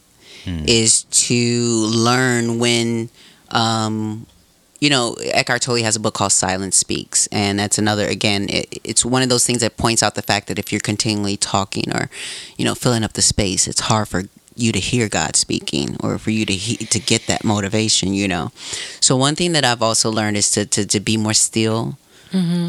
Is 0.65 1.03
to 1.03 1.85
learn 1.93 2.57
when, 2.57 3.09
um, 3.49 4.25
you 4.79 4.89
know, 4.89 5.15
Eckhart 5.21 5.61
Tolle 5.61 5.83
has 5.83 5.95
a 5.95 5.99
book 5.99 6.15
called 6.15 6.31
Silence 6.31 6.75
Speaks, 6.75 7.27
and 7.27 7.59
that's 7.59 7.77
another. 7.77 8.07
Again, 8.07 8.47
it, 8.49 8.79
it's 8.83 9.05
one 9.05 9.21
of 9.21 9.29
those 9.29 9.45
things 9.45 9.59
that 9.59 9.77
points 9.77 10.01
out 10.01 10.15
the 10.15 10.23
fact 10.23 10.47
that 10.47 10.57
if 10.57 10.71
you're 10.71 10.79
continually 10.79 11.37
talking 11.37 11.93
or, 11.93 12.09
you 12.57 12.65
know, 12.65 12.73
filling 12.73 13.03
up 13.03 13.13
the 13.13 13.21
space, 13.21 13.67
it's 13.67 13.81
hard 13.81 14.07
for 14.07 14.23
you 14.59 14.71
to 14.71 14.79
hear 14.79 15.09
God 15.09 15.35
speaking 15.35 15.97
or 16.01 16.17
for 16.17 16.31
you 16.31 16.45
to 16.45 16.53
he, 16.53 16.77
to 16.77 16.99
get 16.99 17.27
that 17.27 17.43
motivation. 17.43 18.13
You 18.13 18.27
know, 18.27 18.51
so 18.99 19.15
one 19.15 19.35
thing 19.35 19.53
that 19.53 19.65
I've 19.65 19.81
also 19.81 20.11
learned 20.11 20.37
is 20.37 20.51
to 20.51 20.65
to, 20.65 20.85
to 20.85 20.99
be 20.99 21.17
more 21.17 21.33
still 21.33 21.97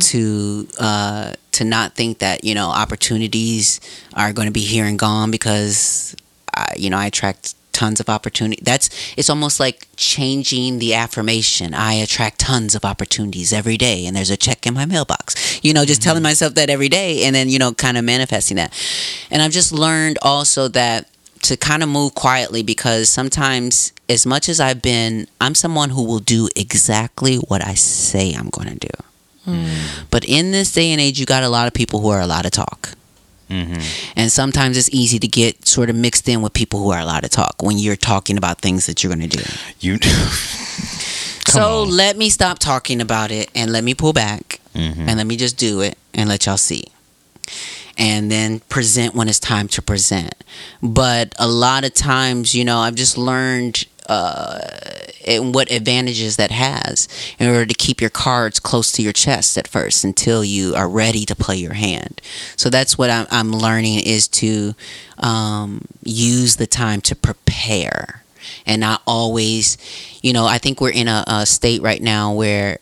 to 0.01 0.69
uh, 0.79 1.35
to 1.53 1.65
not 1.65 1.95
think 1.95 2.19
that 2.19 2.45
you 2.45 2.55
know 2.55 2.69
opportunities 2.69 3.81
are 4.15 4.33
going 4.33 4.47
to 4.47 4.53
be 4.53 4.65
here 4.65 4.87
and 4.87 4.99
gone 4.99 5.31
because 5.31 6.17
I, 6.55 6.73
you 6.77 6.89
know 6.89 6.97
I 6.97 7.07
attract 7.07 7.55
tons 7.73 8.01
of 8.01 8.09
opportunity. 8.09 8.61
That's 8.63 8.89
it's 9.17 9.31
almost 9.31 9.61
like 9.61 9.87
changing 9.97 10.79
the 10.79 10.95
affirmation. 10.95 11.75
I 11.75 11.95
attract 11.95 12.39
tons 12.39 12.75
of 12.75 12.85
opportunities 12.85 13.53
every 13.53 13.77
day, 13.77 14.07
and 14.07 14.17
there's 14.17 14.31
a 14.31 14.37
check 14.37 14.67
in 14.67 14.75
my 14.75 14.87
mailbox. 14.87 15.63
You 15.63 15.75
know, 15.75 15.85
just 15.85 16.03
telling 16.03 16.23
myself 16.23 16.55
that 16.55 16.71
every 16.71 16.89
day, 16.89 17.25
and 17.25 17.35
then 17.35 17.49
you 17.49 17.59
know, 17.59 17.73
kind 17.73 17.99
of 17.99 18.05
manifesting 18.05 18.57
that. 18.57 18.73
And 19.31 19.43
I've 19.43 19.53
just 19.53 19.73
learned 19.73 20.19
also 20.23 20.69
that 20.69 21.10
to 21.43 21.57
kind 21.57 21.83
of 21.83 21.89
move 21.89 22.15
quietly 22.15 22.63
because 22.63 23.09
sometimes 23.09 23.93
as 24.09 24.27
much 24.27 24.49
as 24.49 24.61
I've 24.61 24.83
been 24.83 25.27
I'm 25.41 25.55
someone 25.55 25.91
who 25.91 26.03
will 26.05 26.19
do 26.21 26.49
exactly 26.57 27.37
what 27.37 27.65
I 27.67 27.75
say 27.75 28.33
I'm 28.33 28.51
going 28.51 28.69
to 28.69 28.89
do. 28.89 28.95
But 30.11 30.25
in 30.25 30.53
this 30.53 30.71
day 30.73 30.93
and 30.93 31.01
age, 31.01 31.19
you 31.19 31.27
got 31.27 31.43
a 31.43 31.49
lot 31.49 31.67
of 31.67 31.75
people 31.75 32.01
who 32.01 32.09
are 32.11 32.21
allowed 32.21 32.43
to 32.43 32.51
talk. 32.51 32.91
mhm. 33.51 33.83
And 34.15 34.31
sometimes 34.31 34.77
it's 34.77 34.91
easy 34.93 35.19
to 35.19 35.27
get 35.27 35.67
sort 35.67 35.91
of 35.91 35.97
mixed 35.97 36.29
in 36.29 36.41
with 36.43 36.53
people 36.53 36.79
who 36.83 36.91
are 36.93 37.01
allowed 37.01 37.21
to 37.25 37.29
talk 37.29 37.61
when 37.63 37.77
you're 37.79 37.97
talking 37.97 38.37
about 38.37 38.61
things 38.61 38.87
that 38.87 39.03
you're 39.03 39.13
going 39.13 39.29
to 39.29 39.37
do. 39.37 39.43
you. 39.81 39.99
so 41.49 41.83
on. 41.83 41.91
let 41.91 42.17
me 42.17 42.31
stop 42.31 42.59
talking 42.61 43.01
about 43.01 43.31
it 43.33 43.51
and 43.55 43.73
let 43.73 43.83
me 43.83 43.95
pull 43.95 44.13
back 44.13 44.61
Mhm. 44.75 45.09
and 45.09 45.17
let 45.17 45.27
me 45.27 45.37
just 45.37 45.57
do 45.57 45.81
it 45.81 45.99
and 46.15 46.29
let 46.29 46.47
y'all 46.47 46.57
see. 46.57 46.85
And 48.01 48.31
then 48.31 48.61
present 48.61 49.15
when 49.15 49.29
it's 49.29 49.39
time 49.39 49.69
to 49.69 49.83
present. 49.83 50.35
But 50.83 51.35
a 51.39 51.47
lot 51.47 51.85
of 51.85 51.93
times, 51.93 52.55
you 52.55 52.65
know, 52.65 52.79
I've 52.79 52.95
just 52.95 53.19
learned 53.19 53.85
uh, 54.09 54.59
and 55.27 55.55
what 55.55 55.71
advantages 55.71 56.37
that 56.37 56.51
has 56.51 57.07
in 57.39 57.47
order 57.49 57.67
to 57.67 57.75
keep 57.75 58.01
your 58.01 58.11
cards 58.11 58.59
close 58.59 58.91
to 58.93 59.03
your 59.03 59.13
chest 59.13 59.57
at 59.57 59.69
first 59.69 60.03
until 60.03 60.43
you 60.43 60.75
are 60.75 60.89
ready 60.89 61.25
to 61.27 61.37
play 61.37 61.57
your 61.57 61.75
hand. 61.75 62.21
So 62.57 62.71
that's 62.71 62.99
what 62.99 63.11
I'm, 63.11 63.27
I'm 63.31 63.53
learning 63.53 64.01
is 64.07 64.27
to 64.29 64.75
um, 65.19 65.85
use 66.03 66.57
the 66.57 66.67
time 66.67 67.01
to 67.03 67.15
prepare 67.15 68.25
and 68.67 68.81
not 68.81 69.03
always, 69.07 69.77
you 70.23 70.33
know, 70.33 70.47
I 70.47 70.59
think 70.59 70.81
we're 70.81 70.91
in 70.91 71.07
a, 71.07 71.23
a 71.27 71.47
state 71.47 71.83
right 71.83 72.03
now 72.03 72.33
where 72.33 72.79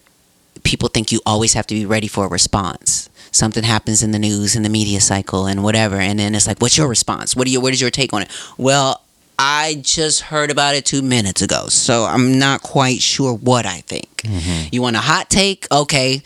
people 0.63 0.89
think 0.89 1.13
you 1.13 1.21
always 1.27 1.53
have 1.55 1.67
to 1.67 1.75
be 1.75 1.87
ready 1.87 2.09
for 2.09 2.25
a 2.25 2.29
response. 2.29 3.11
Something 3.39 3.65
happens 3.65 4.03
in 4.03 4.11
the 4.11 4.19
news, 4.19 4.57
in 4.57 4.63
the 4.63 4.69
media 4.69 5.01
cycle, 5.01 5.47
and 5.47 5.63
whatever, 5.63 5.97
and 5.97 6.19
then 6.19 6.35
it's 6.35 6.47
like, 6.47 6.61
"What's 6.61 6.77
your 6.77 6.89
response? 6.89 7.37
What 7.37 7.47
do 7.47 7.53
you? 7.53 7.61
What 7.61 7.73
is 7.73 7.81
your 7.81 7.91
take 7.91 8.13
on 8.13 8.23
it?" 8.23 8.31
Well, 8.57 9.03
I 9.39 9.81
just 9.83 10.23
heard 10.23 10.51
about 10.51 10.75
it 10.75 10.85
two 10.85 11.03
minutes 11.03 11.41
ago, 11.41 11.69
so 11.69 12.05
I'm 12.05 12.39
not 12.39 12.63
quite 12.63 13.01
sure 13.01 13.33
what 13.33 13.65
I 13.65 13.83
think. 13.83 14.23
Mm-hmm. 14.23 14.69
You 14.73 14.83
want 14.83 14.97
a 14.97 15.01
hot 15.01 15.31
take? 15.31 15.67
Okay, 15.71 16.23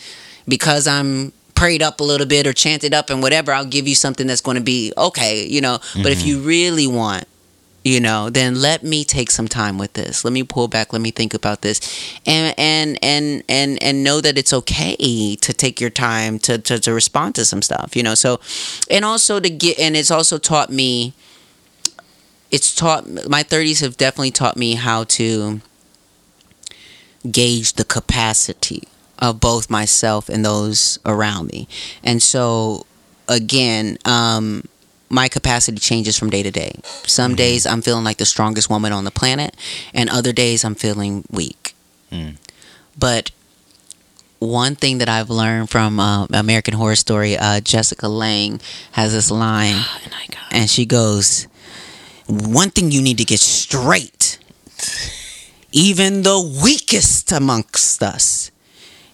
because 0.48 0.86
I'm 0.86 1.32
prayed 1.54 1.82
up 1.82 2.00
a 2.00 2.02
little 2.02 2.26
bit 2.26 2.46
or 2.46 2.52
chanted 2.52 2.92
up 2.92 3.08
and 3.08 3.22
whatever, 3.22 3.52
I'll 3.52 3.64
give 3.64 3.86
you 3.86 3.94
something 3.94 4.26
that's 4.26 4.40
going 4.40 4.56
to 4.56 4.62
be 4.62 4.92
okay, 4.98 5.46
you 5.46 5.60
know. 5.60 5.78
But 5.94 6.10
if 6.10 6.18
mm-hmm. 6.18 6.28
you 6.28 6.40
really 6.40 6.86
want 6.88 7.24
you 7.84 8.00
know 8.00 8.30
then 8.30 8.60
let 8.60 8.82
me 8.82 9.04
take 9.04 9.30
some 9.30 9.48
time 9.48 9.78
with 9.78 9.94
this. 9.94 10.24
Let 10.24 10.32
me 10.32 10.42
pull 10.42 10.68
back. 10.68 10.92
Let 10.92 11.02
me 11.02 11.10
think 11.10 11.34
about 11.34 11.62
this. 11.62 11.80
And 12.26 12.54
and 12.58 12.98
and 13.02 13.42
and 13.48 13.82
and 13.82 14.04
know 14.04 14.20
that 14.20 14.38
it's 14.38 14.52
okay 14.52 15.36
to 15.36 15.52
take 15.52 15.80
your 15.80 15.90
time 15.90 16.38
to 16.40 16.58
to, 16.58 16.78
to 16.78 16.92
respond 16.92 17.34
to 17.36 17.44
some 17.44 17.62
stuff 17.62 17.96
you 17.96 18.02
know? 18.02 18.14
So 18.14 18.40
and 18.90 19.04
also 19.04 19.40
to 19.40 19.50
get 19.50 19.78
and 19.78 19.96
it's 19.96 20.10
also 20.10 20.38
taught 20.38 20.70
me 20.70 21.14
it's 22.50 22.74
taught 22.74 23.08
my 23.28 23.42
30s 23.42 23.80
have 23.80 23.96
definitely 23.96 24.30
taught 24.30 24.56
me 24.56 24.74
how 24.74 25.04
to 25.04 25.60
gauge 27.30 27.74
the 27.74 27.84
capacity 27.84 28.86
of 29.18 29.40
both 29.40 29.70
myself 29.70 30.28
and 30.28 30.44
those 30.44 30.98
around 31.06 31.48
me. 31.48 31.68
And 32.02 32.22
so 32.22 32.86
again 33.28 33.98
um 34.04 34.64
my 35.12 35.28
capacity 35.28 35.78
changes 35.78 36.18
from 36.18 36.30
day 36.30 36.42
to 36.42 36.50
day. 36.50 36.72
Some 37.06 37.34
days 37.34 37.66
I'm 37.66 37.82
feeling 37.82 38.02
like 38.02 38.16
the 38.16 38.24
strongest 38.24 38.70
woman 38.70 38.92
on 38.92 39.04
the 39.04 39.10
planet, 39.10 39.54
and 39.92 40.08
other 40.08 40.32
days 40.32 40.64
I'm 40.64 40.74
feeling 40.74 41.24
weak. 41.30 41.74
Mm. 42.10 42.38
But 42.98 43.30
one 44.38 44.74
thing 44.74 44.98
that 44.98 45.10
I've 45.10 45.28
learned 45.28 45.68
from 45.68 46.00
uh, 46.00 46.26
American 46.32 46.74
Horror 46.74 46.96
Story, 46.96 47.36
uh, 47.36 47.60
Jessica 47.60 48.08
Lange 48.08 48.58
has 48.92 49.12
this 49.12 49.30
line, 49.30 49.84
And 50.04 50.14
I 50.14 50.26
got 50.28 50.50
and 50.50 50.70
she 50.70 50.86
goes, 50.86 51.46
"One 52.26 52.70
thing 52.70 52.90
you 52.90 53.02
need 53.02 53.18
to 53.18 53.26
get 53.26 53.40
straight: 53.40 54.38
even 55.72 56.22
the 56.22 56.40
weakest 56.64 57.30
amongst 57.32 58.02
us 58.02 58.50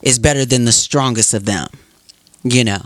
is 0.01 0.21
better 0.21 0.45
than 0.45 0.65
the 0.65 0.73
strongest 0.73 1.35
of 1.35 1.45
them." 1.45 1.69
You 2.45 2.65
know, 2.65 2.83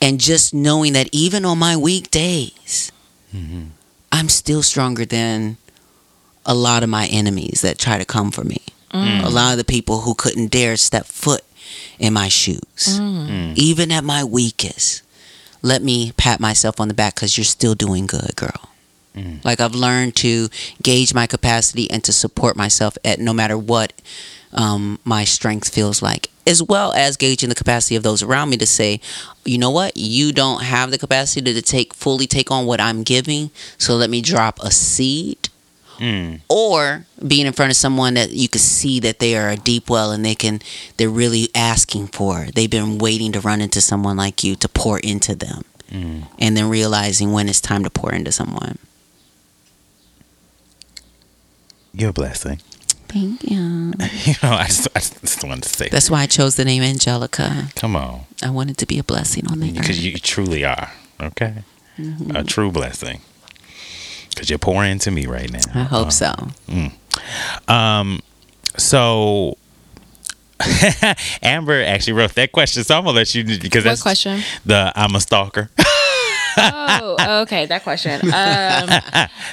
and 0.00 0.18
just 0.18 0.52
knowing 0.52 0.92
that 0.94 1.08
even 1.12 1.44
on 1.44 1.58
my 1.58 1.76
weak 1.76 2.10
days, 2.10 2.90
mm-hmm. 3.34 3.66
I'm 4.10 4.28
still 4.28 4.62
stronger 4.62 5.04
than 5.04 5.56
a 6.44 6.54
lot 6.54 6.82
of 6.82 6.88
my 6.88 7.06
enemies 7.06 7.60
that 7.60 7.78
try 7.78 7.98
to 7.98 8.04
come 8.04 8.30
for 8.30 8.42
me. 8.42 8.62
Mm. 8.92 9.22
A 9.24 9.28
lot 9.28 9.52
of 9.52 9.58
the 9.58 9.64
people 9.64 10.00
who 10.00 10.14
couldn't 10.14 10.50
dare 10.50 10.76
step 10.76 11.06
foot 11.06 11.42
in 11.98 12.12
my 12.12 12.28
shoes, 12.28 12.98
mm. 12.98 13.28
Mm. 13.28 13.56
even 13.56 13.92
at 13.92 14.02
my 14.02 14.24
weakest. 14.24 15.02
Let 15.60 15.82
me 15.82 16.12
pat 16.12 16.40
myself 16.40 16.80
on 16.80 16.88
the 16.88 16.94
back 16.94 17.16
because 17.16 17.36
you're 17.36 17.44
still 17.44 17.74
doing 17.74 18.06
good, 18.06 18.34
girl. 18.36 18.68
Like 19.44 19.60
I've 19.60 19.74
learned 19.74 20.14
to 20.16 20.48
gauge 20.82 21.14
my 21.14 21.26
capacity 21.26 21.90
and 21.90 22.02
to 22.04 22.12
support 22.12 22.56
myself 22.56 22.96
at 23.04 23.18
no 23.18 23.32
matter 23.32 23.58
what 23.58 23.92
um, 24.52 24.98
my 25.04 25.24
strength 25.24 25.68
feels 25.68 26.02
like, 26.02 26.30
as 26.48 26.62
well 26.62 26.92
as 26.94 27.16
gauging 27.16 27.48
the 27.50 27.54
capacity 27.54 27.94
of 27.94 28.02
those 28.02 28.22
around 28.22 28.50
me 28.50 28.56
to 28.56 28.66
say, 28.66 29.00
you 29.44 29.58
know 29.58 29.70
what, 29.70 29.96
you 29.96 30.32
don't 30.32 30.62
have 30.64 30.90
the 30.90 30.98
capacity 30.98 31.52
to 31.52 31.62
take 31.62 31.92
fully 31.94 32.26
take 32.26 32.50
on 32.50 32.66
what 32.66 32.80
I'm 32.80 33.02
giving, 33.02 33.50
so 33.76 33.94
let 33.96 34.10
me 34.10 34.20
drop 34.22 34.58
a 34.60 34.70
seed 34.70 35.48
Mm. 36.00 36.42
or 36.48 37.06
being 37.26 37.44
in 37.44 37.52
front 37.52 37.72
of 37.72 37.76
someone 37.76 38.14
that 38.14 38.30
you 38.30 38.48
can 38.48 38.60
see 38.60 39.00
that 39.00 39.18
they 39.18 39.36
are 39.36 39.48
a 39.48 39.56
deep 39.56 39.90
well 39.90 40.12
and 40.12 40.24
they 40.24 40.36
can 40.36 40.60
they're 40.96 41.10
really 41.10 41.48
asking 41.56 42.06
for 42.06 42.46
they've 42.54 42.70
been 42.70 42.98
waiting 42.98 43.32
to 43.32 43.40
run 43.40 43.60
into 43.60 43.80
someone 43.80 44.16
like 44.16 44.44
you 44.44 44.54
to 44.54 44.68
pour 44.68 45.00
into 45.00 45.34
them 45.34 45.64
Mm. 45.90 46.28
and 46.38 46.56
then 46.56 46.68
realizing 46.68 47.32
when 47.32 47.48
it's 47.48 47.60
time 47.60 47.82
to 47.82 47.90
pour 47.90 48.12
into 48.12 48.30
someone 48.30 48.78
You're 51.92 52.12
blessing. 52.12 52.60
Thank 53.08 53.42
you 53.44 53.58
You 54.24 54.34
know, 54.42 54.52
I 54.52 54.66
just, 54.66 54.88
I 54.94 55.00
just 55.00 55.42
wanted 55.44 55.64
to 55.64 55.68
say, 55.68 55.88
that's 55.88 56.10
why 56.10 56.22
i 56.22 56.26
chose 56.26 56.56
the 56.56 56.64
name 56.64 56.82
angelica 56.82 57.68
come 57.74 57.96
on, 57.96 58.20
i 58.42 58.50
wanted 58.50 58.76
to 58.78 58.86
be 58.86 58.98
a 58.98 59.04
blessing 59.04 59.46
on 59.48 59.60
the 59.60 59.70
because 59.72 59.98
earth 59.98 60.04
you 60.04 60.18
truly 60.18 60.64
are. 60.64 60.92
Okay, 61.20 61.64
a 62.34 62.44
true 62.44 62.70
blessing. 62.70 63.20
Because 64.30 64.48
you're 64.50 64.58
pouring 64.60 64.92
into 64.92 65.10
me 65.10 65.26
right 65.26 65.50
now. 65.52 65.58
i 65.74 65.82
hope 65.82 66.08
Uh, 66.08 66.10
so 66.10 66.34
Um, 67.66 68.20
so 68.76 69.56
Amber 71.42 71.82
actually 71.82 72.12
wrote 72.14 72.34
that 72.34 72.52
question, 72.52 72.84
so 72.84 72.96
I'm 72.98 73.04
gonna 73.04 73.16
let 73.16 73.34
you 73.34 73.42
because 73.44 73.84
What 73.84 73.90
that's 73.90 74.02
question? 74.02 74.42
the 74.64 74.92
I'm 74.94 75.14
a 75.16 75.20
stalker. 75.20 75.70
oh, 76.62 77.40
okay, 77.42 77.66
that 77.66 77.82
question. 77.82 78.20
Um, 78.22 78.32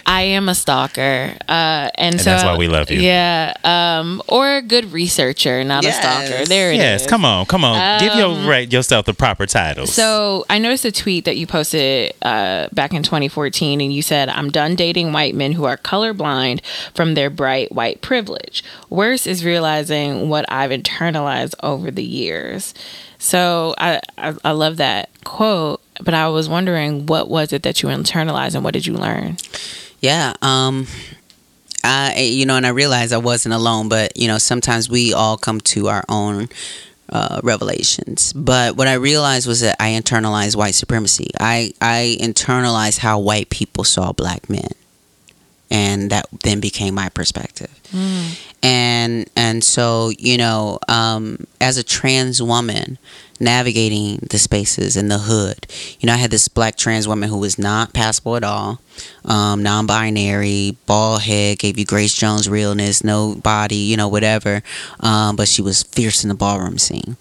I 0.05 0.21
am 0.21 0.49
a 0.49 0.55
stalker, 0.55 1.35
uh, 1.47 1.89
and, 1.95 2.15
And 2.15 2.19
so 2.21 2.31
that's 2.31 2.43
why 2.43 2.57
we 2.57 2.67
love 2.67 2.89
you. 2.91 2.99
Yeah, 2.99 3.53
um, 3.63 4.21
or 4.27 4.57
a 4.57 4.61
good 4.61 4.91
researcher, 4.91 5.63
not 5.63 5.83
Yes. 5.83 5.97
a 5.97 6.01
stalker. 6.01 6.45
There 6.45 6.71
it 6.71 6.75
is. 6.75 6.79
yes, 6.79 7.07
come 7.07 7.25
on, 7.25 7.45
come 7.45 7.63
on. 7.63 7.99
Give 7.99 8.13
your 8.15 8.35
right, 8.47 8.71
yourself 8.71 9.05
the 9.05 9.13
proper 9.13 9.45
title. 9.45 9.87
So 9.87 10.45
I 10.49 10.59
noticed 10.59 10.85
a 10.85 10.91
tweet 10.91 11.25
that 11.25 11.37
you 11.37 11.47
posted 11.47 12.13
uh, 12.21 12.67
back 12.73 12.93
in 12.93 13.03
2014, 13.03 13.81
and 13.81 13.93
you 13.93 14.01
said, 14.01 14.29
"I'm 14.29 14.49
done 14.49 14.75
dating 14.75 15.13
white 15.13 15.35
men 15.35 15.51
who 15.53 15.65
are 15.65 15.77
colorblind 15.77 16.61
from 16.93 17.13
their 17.15 17.29
bright 17.29 17.71
white 17.71 18.01
privilege. 18.01 18.63
Worse 18.89 19.27
is 19.27 19.43
realizing 19.45 20.29
what 20.29 20.45
I've 20.51 20.71
internalized 20.71 21.55
over 21.63 21.91
the 21.91 22.03
years." 22.03 22.73
So 23.25 23.73
I, 23.79 23.99
I 24.19 24.35
I 24.43 24.51
love 24.51 24.77
that 24.77 25.09
quote, 25.23 25.81
but 25.99 26.13
I 26.13 26.29
was 26.29 26.47
wondering 26.47 27.07
what 27.07 27.27
was 27.27 27.53
it 27.53 27.63
that 27.63 27.81
you 27.81 27.89
internalized, 27.89 28.53
and 28.53 28.63
what 28.63 28.75
did 28.75 28.85
you 28.85 28.93
learn? 28.93 29.37
Yeah. 29.99 30.33
Um 30.43 30.85
I 31.83 32.19
you 32.19 32.45
know, 32.45 32.55
and 32.55 32.67
I 32.67 32.69
realized 32.69 33.13
I 33.13 33.17
wasn't 33.17 33.55
alone, 33.55 33.89
but 33.89 34.15
you 34.15 34.27
know, 34.27 34.37
sometimes 34.37 34.91
we 34.91 35.11
all 35.11 35.37
come 35.37 35.59
to 35.61 35.87
our 35.87 36.03
own 36.07 36.49
uh, 37.09 37.41
revelations. 37.43 38.31
But 38.33 38.75
what 38.75 38.87
I 38.87 38.93
realized 38.93 39.47
was 39.47 39.61
that 39.61 39.75
I 39.79 39.89
internalized 39.89 40.55
white 40.55 40.75
supremacy. 40.75 41.31
I 41.39 41.73
I 41.81 42.17
internalized 42.21 42.99
how 42.99 43.17
white 43.17 43.49
people 43.49 43.83
saw 43.83 44.11
black 44.13 44.51
men, 44.51 44.69
and 45.75 46.09
that 46.09 46.25
then 46.43 46.59
became 46.61 46.93
my 46.95 47.09
perspective. 47.09 47.73
And 48.63 49.29
and 49.35 49.63
so 49.63 50.09
you 50.17 50.37
know, 50.37 50.79
um, 50.87 51.45
as 51.59 51.77
a 51.77 51.83
trans 51.83 52.41
woman 52.41 52.97
navigating 53.37 54.17
the 54.31 54.39
spaces 54.39 54.95
in 54.95 55.09
the 55.09 55.17
hood, 55.19 55.67
you 55.99 56.07
know, 56.07 56.13
I 56.13 56.17
had 56.17 56.31
this 56.31 56.47
black 56.47 56.77
trans 56.77 57.05
woman 57.07 57.27
who 57.29 57.37
was 57.37 57.59
not 57.59 57.93
passable 57.93 58.37
at 58.37 58.43
all, 58.45 58.79
um, 59.25 59.61
non-binary, 59.61 60.77
bald 60.85 61.23
head, 61.23 61.59
gave 61.59 61.77
you 61.77 61.85
Grace 61.85 62.15
Jones 62.15 62.47
realness, 62.49 63.03
no 63.03 63.35
body, 63.35 63.75
you 63.75 63.97
know, 63.97 64.07
whatever. 64.07 64.63
Um, 65.01 65.35
but 65.35 65.49
she 65.49 65.61
was 65.61 65.83
fierce 65.83 66.23
in 66.23 66.29
the 66.29 66.35
ballroom 66.35 66.77
scene, 66.77 67.17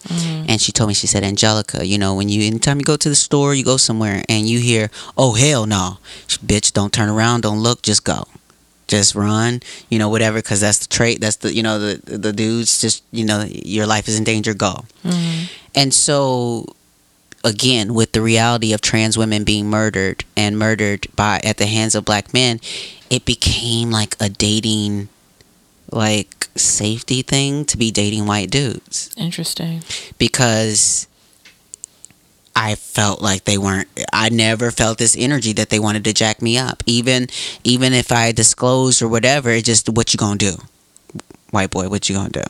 and 0.49 0.61
she 0.61 0.71
told 0.73 0.89
me, 0.89 0.95
she 0.95 1.09
said, 1.09 1.25
Angelica, 1.25 1.85
you 1.85 1.99
know, 1.99 2.15
when 2.15 2.29
you 2.29 2.47
anytime 2.47 2.79
you 2.79 2.85
go 2.85 2.97
to 2.97 3.09
the 3.09 3.17
store, 3.17 3.53
you 3.55 3.65
go 3.65 3.77
somewhere, 3.77 4.23
and 4.29 4.47
you 4.49 4.61
hear, 4.61 4.91
oh 5.17 5.33
hell 5.35 5.67
no, 5.67 5.99
bitch, 6.47 6.73
don't 6.73 6.93
turn 6.93 7.09
around, 7.09 7.43
don't 7.43 7.61
look, 7.61 7.83
just 7.83 8.05
go 8.05 8.29
just 8.87 9.15
run, 9.15 9.61
you 9.89 9.99
know, 9.99 10.09
whatever, 10.09 10.39
because 10.39 10.61
that's 10.61 10.79
the 10.79 10.89
trait. 10.89 11.21
That's 11.21 11.37
the, 11.37 11.55
you 11.55 11.63
know, 11.63 11.79
the 11.79 12.19
the 12.19 12.33
dudes 12.33 12.81
just, 12.81 13.03
you 13.13 13.25
know, 13.25 13.45
your 13.49 13.87
life 13.87 14.09
is 14.09 14.19
in 14.19 14.25
danger. 14.25 14.55
Go. 14.55 14.85
Mm-hmm. 15.05 15.45
And 15.75 15.93
so, 15.95 16.67
again, 17.45 17.95
with 17.95 18.13
the 18.13 18.21
reality 18.21 18.73
of 18.73 18.81
trans 18.81 19.19
women 19.19 19.45
being 19.45 19.69
murdered 19.69 20.25
and 20.37 20.59
murdered 20.59 21.07
by 21.17 21.41
at 21.45 21.57
the 21.57 21.67
hands 21.67 21.95
of 21.95 22.05
black 22.05 22.33
men, 22.33 22.61
it 23.11 23.25
became 23.25 23.91
like 23.91 24.17
a 24.21 24.29
dating, 24.29 25.09
like 25.91 26.49
safety 26.57 27.23
thing 27.23 27.65
to 27.65 27.77
be 27.77 27.91
dating 27.91 28.27
white 28.27 28.51
dudes 28.51 29.11
Interesting. 29.17 29.83
because 30.19 31.09
I 32.57 32.77
felt 32.77 33.21
like 33.21 33.45
they 33.45 33.59
weren't 33.59 33.89
I 34.13 34.29
never 34.29 34.71
felt 34.71 34.99
this 34.99 35.17
energy 35.19 35.53
that 35.55 35.71
they 35.71 35.79
wanted 35.81 36.05
to 36.05 36.13
jack 36.13 36.41
me 36.41 36.57
up. 36.57 36.83
Even 36.87 37.29
even 37.65 37.93
if 37.93 38.13
I 38.13 38.33
disclosed 38.33 39.03
or 39.03 39.09
whatever, 39.09 39.51
it 39.51 39.65
just 39.65 39.89
what 39.89 40.13
you 40.13 40.19
gonna 40.19 40.39
do? 40.39 40.57
White 41.51 41.71
boy, 41.71 41.89
what 41.89 42.09
you 42.09 42.17
gonna 42.17 42.31
do? 42.31 42.43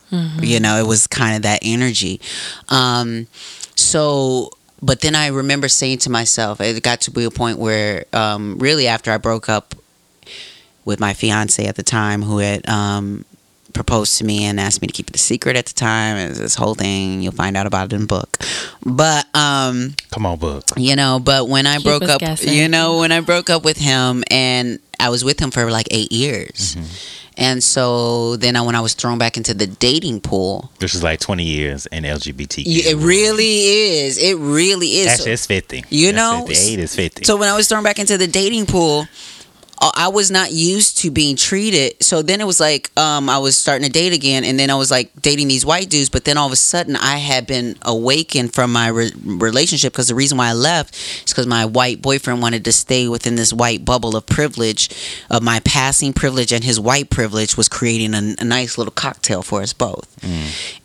You 0.42 0.60
know, 0.60 0.78
it 0.78 0.86
was 0.86 1.06
kind 1.06 1.36
of 1.36 1.42
that 1.42 1.60
energy. 1.62 2.20
Um 2.68 3.26
so 3.76 4.50
but 4.82 5.00
then 5.00 5.14
I 5.14 5.28
remember 5.28 5.68
saying 5.68 5.98
to 5.98 6.10
myself, 6.10 6.60
it 6.60 6.82
got 6.82 7.00
to 7.02 7.10
be 7.10 7.24
a 7.24 7.30
point 7.30 7.58
where 7.58 8.04
um 8.12 8.58
really 8.58 8.86
after 8.86 9.10
I 9.10 9.16
broke 9.18 9.48
up 9.48 9.74
with 10.84 11.00
my 11.00 11.14
fiance 11.14 11.64
at 11.64 11.76
the 11.76 11.82
time 11.82 12.22
who 12.22 12.38
had 12.38 12.68
um 12.68 13.24
proposed 13.74 14.16
to 14.18 14.24
me 14.24 14.44
and 14.44 14.58
asked 14.58 14.80
me 14.80 14.86
to 14.86 14.92
keep 14.92 15.08
it 15.10 15.16
a 15.16 15.18
secret 15.18 15.56
at 15.56 15.66
the 15.66 15.74
time. 15.74 16.16
It 16.16 16.28
was 16.30 16.38
this 16.38 16.54
whole 16.54 16.74
thing. 16.74 17.20
You'll 17.22 17.32
find 17.32 17.56
out 17.56 17.66
about 17.66 17.86
it 17.86 17.94
in 17.94 18.02
the 18.02 18.06
book. 18.06 18.38
But 18.86 19.26
um, 19.36 19.94
come 20.10 20.24
on, 20.26 20.38
book. 20.38 20.64
you 20.76 20.96
know, 20.96 21.20
but 21.22 21.48
when 21.48 21.66
I 21.66 21.76
Keep 21.76 21.84
broke 21.84 22.02
up, 22.04 22.20
guessing. 22.20 22.54
you 22.54 22.68
know, 22.68 22.98
when 22.98 23.12
I 23.12 23.20
broke 23.20 23.50
up 23.50 23.64
with 23.64 23.76
him 23.76 24.24
and 24.30 24.78
I 24.98 25.10
was 25.10 25.24
with 25.24 25.38
him 25.40 25.50
for 25.50 25.70
like 25.70 25.88
eight 25.90 26.12
years. 26.12 26.76
And 27.36 27.64
so 27.64 28.36
then 28.36 28.54
I, 28.54 28.60
when 28.62 28.76
I 28.76 28.80
was 28.80 28.94
thrown 28.94 29.18
back 29.18 29.36
into 29.36 29.54
the 29.54 29.66
dating 29.66 30.20
pool, 30.20 30.70
This 30.78 30.94
is 30.94 31.02
like 31.02 31.18
twenty 31.18 31.42
years 31.42 31.86
in 31.86 32.04
LGBTQ. 32.04 32.64
y- 32.64 32.90
it 32.92 32.96
really 32.96 34.04
is. 34.04 34.18
It 34.18 34.34
really 34.36 34.98
is. 34.98 35.08
Actually, 35.08 35.24
So- 35.24 35.30
it's 35.32 35.46
fifty. 35.46 35.84
You 35.90 36.12
That's 36.12 36.16
know, 36.16 36.46
50. 36.46 36.72
eight 36.72 36.78
is 36.78 36.94
fifty. 36.94 37.24
So 37.24 37.36
when 37.36 37.48
I 37.48 37.56
was 37.56 37.66
thrown 37.66 37.82
back 37.82 37.98
into 37.98 38.16
the 38.16 38.28
dating 38.28 38.66
pool, 38.66 39.08
I 39.80 40.08
was 40.08 40.30
not 40.30 40.52
used 40.52 40.98
to 40.98 41.10
being 41.10 41.36
treated. 41.36 42.02
So 42.02 42.22
then 42.22 42.40
it 42.40 42.46
was 42.46 42.60
like 42.60 42.90
um, 42.98 43.28
I 43.28 43.38
was 43.38 43.56
starting 43.56 43.86
to 43.86 43.92
date 43.92 44.12
again, 44.12 44.44
and 44.44 44.58
then 44.58 44.70
I 44.70 44.74
was 44.74 44.90
like 44.90 45.10
dating 45.20 45.48
these 45.48 45.66
white 45.66 45.90
dudes. 45.90 46.08
But 46.08 46.24
then 46.24 46.36
all 46.36 46.46
of 46.46 46.52
a 46.52 46.56
sudden, 46.56 46.96
I 46.96 47.16
had 47.16 47.46
been 47.46 47.76
awakened 47.82 48.54
from 48.54 48.72
my 48.72 48.88
re- 48.88 49.12
relationship 49.24 49.92
because 49.92 50.08
the 50.08 50.14
reason 50.14 50.38
why 50.38 50.48
I 50.48 50.52
left 50.52 50.94
is 50.94 51.32
because 51.32 51.46
my 51.46 51.66
white 51.66 52.00
boyfriend 52.00 52.40
wanted 52.40 52.64
to 52.64 52.72
stay 52.72 53.08
within 53.08 53.34
this 53.34 53.52
white 53.52 53.84
bubble 53.84 54.16
of 54.16 54.26
privilege, 54.26 54.90
of 55.30 55.42
my 55.42 55.60
passing 55.60 56.12
privilege 56.12 56.52
and 56.52 56.64
his 56.64 56.78
white 56.80 57.10
privilege 57.10 57.56
was 57.56 57.68
creating 57.68 58.14
a, 58.14 58.36
a 58.38 58.44
nice 58.44 58.78
little 58.78 58.92
cocktail 58.92 59.42
for 59.42 59.62
us 59.62 59.72
both 59.72 60.14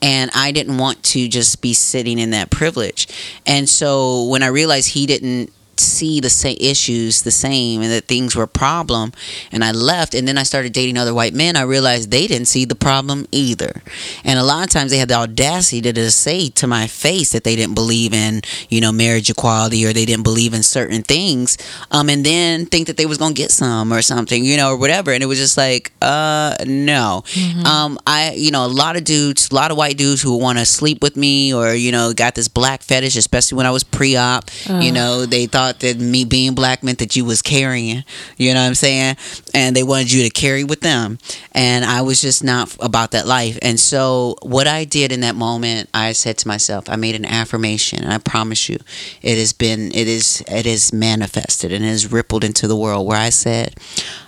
and 0.02 0.32
I 0.34 0.52
didn't 0.52 0.78
want 0.78 1.04
to 1.04 1.28
just 1.28 1.62
be 1.62 1.74
sitting 1.74 2.20
in 2.20 2.32
that 2.32 2.50
privilege. 2.50 3.08
And 3.46 3.68
so 3.70 4.26
when 4.26 4.44
I 4.44 4.48
realized 4.48 4.90
he 4.90 5.06
didn't 5.06 5.52
see 5.80 6.20
the 6.20 6.30
same 6.30 6.58
issues 6.60 7.22
the 7.24 7.32
same 7.32 7.82
and 7.82 7.92
that 7.92 8.06
things 8.06 8.36
were 8.36 8.44
a 8.44 8.48
problem 8.48 9.12
and 9.52 9.64
I 9.64 9.72
left 9.72 10.14
and 10.14 10.28
then 10.28 10.38
I 10.38 10.44
started 10.44 10.74
dating 10.74 10.98
other 10.98 11.14
white 11.14 11.34
men 11.34 11.56
I 11.56 11.62
realized 11.64 12.12
they 12.12 12.28
didn't 12.28 12.48
see 12.48 12.66
the 12.66 12.76
problem 12.76 13.26
either. 13.32 13.82
And 14.24 14.40
a 14.40 14.44
lot 14.44 14.64
of 14.64 14.70
times 14.70 14.92
they 14.92 14.98
had 14.98 15.10
the 15.10 15.16
audacity 15.16 15.82
to 15.82 15.94
just 15.94 16.20
say 16.20 16.50
to 16.50 16.68
my 16.68 16.88
face 16.88 17.32
that 17.32 17.44
they 17.44 17.56
didn't 17.56 17.76
believe 17.76 18.14
in 18.14 18.42
you 18.70 18.82
know 18.82 18.92
marriage 18.92 19.30
equality 19.30 19.86
or 19.86 19.94
they 19.94 20.06
didn't 20.06 20.24
believe 20.24 20.54
in 20.54 20.64
certain 20.64 21.04
things 21.04 21.58
um 21.92 22.10
and 22.10 22.26
then 22.26 22.66
think 22.66 22.88
that 22.88 22.98
they 22.98 23.06
was 23.06 23.18
gonna 23.18 23.34
get 23.34 23.52
some 23.52 23.92
or 23.94 24.02
something 24.02 24.44
you 24.44 24.58
know 24.58 24.70
or 24.72 24.78
whatever. 24.78 25.12
And 25.12 25.24
it 25.24 25.28
was 25.28 25.40
just 25.40 25.58
like 25.58 25.92
uh 26.02 26.56
no. 26.66 27.24
Um 27.66 27.98
I 28.08 28.34
you 28.34 28.52
know 28.52 28.66
a 28.66 28.74
lot 28.84 28.96
of 28.96 29.04
dudes 29.04 29.50
a 29.52 29.56
lot 29.56 29.72
of 29.72 29.78
white 29.78 29.98
dudes 29.98 30.22
who 30.22 30.38
want 30.38 30.58
to 30.60 30.66
sleep 30.66 31.02
with 31.02 31.16
me 31.16 31.54
or 31.54 31.74
you 31.74 31.92
know 31.92 32.14
got 32.14 32.36
this 32.36 32.48
black 32.48 32.82
fetish 32.82 33.16
especially 33.16 33.56
when 33.58 33.66
I 33.66 33.72
was 33.72 33.84
pre-op 33.84 34.50
you 34.84 34.92
know 34.92 35.26
they 35.26 35.46
thought 35.46 35.69
that 35.80 36.00
me 36.00 36.26
being 36.26 36.56
black 36.56 36.84
meant 36.84 37.00
that 37.00 37.16
you 37.16 37.24
was 37.26 37.42
carrying 37.42 38.04
you 38.38 38.54
know 38.54 38.62
what 38.62 38.68
I'm 38.68 38.76
saying? 38.76 39.18
And 39.54 39.76
they 39.76 39.84
wanted 39.84 40.12
you 40.12 40.24
to 40.24 40.30
carry 40.30 40.64
with 40.64 40.82
them. 40.82 41.20
And 41.54 41.84
I 41.86 42.02
was 42.02 42.22
just 42.22 42.44
not 42.44 42.76
about 42.80 43.12
that 43.12 43.28
life. 43.28 43.58
And 43.62 43.80
so 43.80 44.36
what 44.42 44.68
I 44.68 44.86
did 44.86 45.12
in 45.12 45.22
that 45.22 45.36
moment 45.36 45.90
I 45.94 46.14
said 46.14 46.38
to 46.40 46.48
myself 46.48 46.90
I 46.90 46.96
made 46.96 47.16
an 47.16 47.26
affirmation 47.26 48.04
and 48.04 48.14
I 48.14 48.18
promise 48.18 48.70
you 48.70 48.78
it 49.22 49.38
has 49.38 49.54
been 49.54 49.92
it 49.94 50.08
is 50.08 50.44
it 50.48 50.66
is 50.66 50.94
manifested 50.94 51.72
and 51.72 51.84
it 51.84 51.90
has 51.90 52.12
rippled 52.12 52.44
into 52.44 52.68
the 52.68 52.76
world 52.76 53.08
where 53.08 53.18
I 53.18 53.30
said 53.30 53.76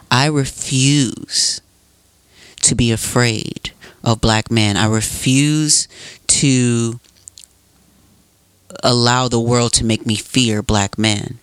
I 0.09 0.25
refuse 0.27 1.61
to 2.63 2.75
be 2.75 2.91
afraid 2.91 3.71
of 4.03 4.21
black 4.21 4.51
men. 4.51 4.77
I 4.77 4.85
refuse 4.85 5.87
to 6.27 6.99
allow 8.83 9.27
the 9.27 9.39
world 9.39 9.73
to 9.73 9.85
make 9.85 10.05
me 10.05 10.15
fear 10.15 10.61
black 10.61 10.97
men. 10.97 11.39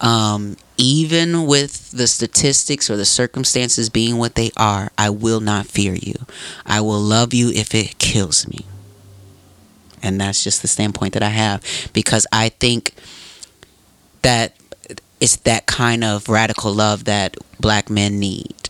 Um, 0.00 0.56
even 0.76 1.46
with 1.46 1.90
the 1.92 2.06
statistics 2.06 2.90
or 2.90 2.96
the 2.96 3.04
circumstances 3.04 3.88
being 3.88 4.18
what 4.18 4.34
they 4.34 4.50
are, 4.56 4.90
I 4.98 5.10
will 5.10 5.40
not 5.40 5.66
fear 5.66 5.94
you. 5.94 6.14
I 6.66 6.80
will 6.80 7.00
love 7.00 7.32
you 7.32 7.50
if 7.50 7.74
it 7.74 7.98
kills 7.98 8.46
me. 8.46 8.66
And 10.02 10.20
that's 10.20 10.44
just 10.44 10.62
the 10.62 10.68
standpoint 10.68 11.14
that 11.14 11.22
I 11.22 11.30
have 11.30 11.62
because 11.92 12.26
I 12.30 12.50
think 12.50 12.94
that 14.22 14.54
it's 15.20 15.36
that 15.36 15.66
kind 15.66 16.04
of 16.04 16.28
radical 16.28 16.72
love 16.72 17.04
that 17.04 17.36
black 17.58 17.88
men 17.88 18.18
need. 18.20 18.68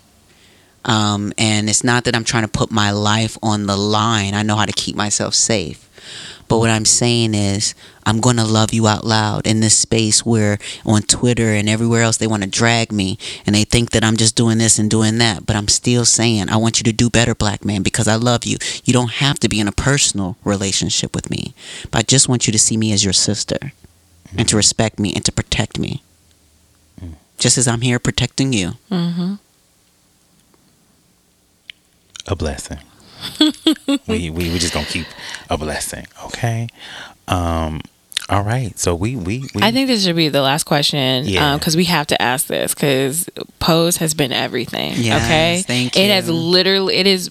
Um, 0.84 1.32
and 1.36 1.68
it's 1.68 1.82
not 1.82 2.04
that 2.04 2.14
I'm 2.14 2.24
trying 2.24 2.44
to 2.44 2.48
put 2.48 2.70
my 2.70 2.92
life 2.92 3.36
on 3.42 3.66
the 3.66 3.76
line. 3.76 4.34
I 4.34 4.42
know 4.42 4.54
how 4.54 4.64
to 4.64 4.72
keep 4.72 4.94
myself 4.94 5.34
safe. 5.34 5.82
But 6.48 6.58
what 6.58 6.70
I'm 6.70 6.84
saying 6.84 7.34
is, 7.34 7.74
I'm 8.04 8.20
going 8.20 8.36
to 8.36 8.44
love 8.44 8.72
you 8.72 8.86
out 8.86 9.04
loud 9.04 9.46
in 9.46 9.60
this 9.60 9.76
space 9.76 10.24
where 10.24 10.58
on 10.84 11.02
Twitter 11.02 11.50
and 11.54 11.68
everywhere 11.68 12.02
else 12.02 12.16
they 12.16 12.26
want 12.26 12.44
to 12.44 12.48
drag 12.48 12.92
me 12.92 13.18
and 13.44 13.54
they 13.54 13.64
think 13.64 13.90
that 13.90 14.04
I'm 14.04 14.16
just 14.16 14.36
doing 14.36 14.58
this 14.58 14.78
and 14.78 14.88
doing 14.88 15.18
that. 15.18 15.44
But 15.44 15.56
I'm 15.56 15.68
still 15.68 16.04
saying, 16.04 16.48
I 16.48 16.56
want 16.56 16.78
you 16.78 16.84
to 16.84 16.92
do 16.92 17.10
better, 17.10 17.34
black 17.34 17.64
man, 17.64 17.82
because 17.82 18.06
I 18.06 18.14
love 18.14 18.44
you. 18.44 18.58
You 18.84 18.92
don't 18.92 19.12
have 19.14 19.40
to 19.40 19.48
be 19.48 19.58
in 19.58 19.68
a 19.68 19.72
personal 19.72 20.36
relationship 20.44 21.14
with 21.14 21.30
me, 21.30 21.54
but 21.90 21.98
I 21.98 22.02
just 22.02 22.28
want 22.28 22.46
you 22.46 22.52
to 22.52 22.58
see 22.58 22.76
me 22.76 22.92
as 22.92 23.02
your 23.02 23.12
sister 23.12 23.72
and 24.36 24.48
to 24.48 24.56
respect 24.56 24.98
me 24.98 25.12
and 25.14 25.24
to 25.24 25.32
protect 25.32 25.78
me. 25.78 26.02
Just 27.38 27.58
as 27.58 27.68
I'm 27.68 27.82
here 27.82 27.98
protecting 27.98 28.52
you. 28.52 28.72
Mm-hmm. 28.90 29.34
a 32.26 32.34
blessing. 32.36 32.78
we, 34.06 34.30
we 34.30 34.50
we 34.50 34.58
just 34.58 34.72
gonna 34.74 34.86
keep 34.86 35.06
a 35.50 35.56
blessing, 35.58 36.06
okay? 36.26 36.68
Um, 37.28 37.80
All 38.28 38.42
right. 38.42 38.76
So 38.78 38.94
we 38.94 39.14
we, 39.16 39.48
we 39.54 39.62
I 39.62 39.70
think 39.72 39.88
this 39.88 40.04
should 40.04 40.16
be 40.16 40.28
the 40.28 40.42
last 40.42 40.64
question 40.64 41.24
Yeah. 41.26 41.56
because 41.56 41.76
we 41.76 41.84
have 41.84 42.06
to 42.08 42.20
ask 42.20 42.46
this 42.48 42.74
because 42.74 43.28
Pose 43.60 43.98
has 43.98 44.14
been 44.14 44.32
everything. 44.32 44.94
Yes, 44.96 45.24
okay, 45.24 45.62
thank 45.66 45.96
you. 45.96 46.02
It 46.02 46.10
has 46.10 46.28
literally. 46.28 46.96
It 46.96 47.06
is. 47.06 47.30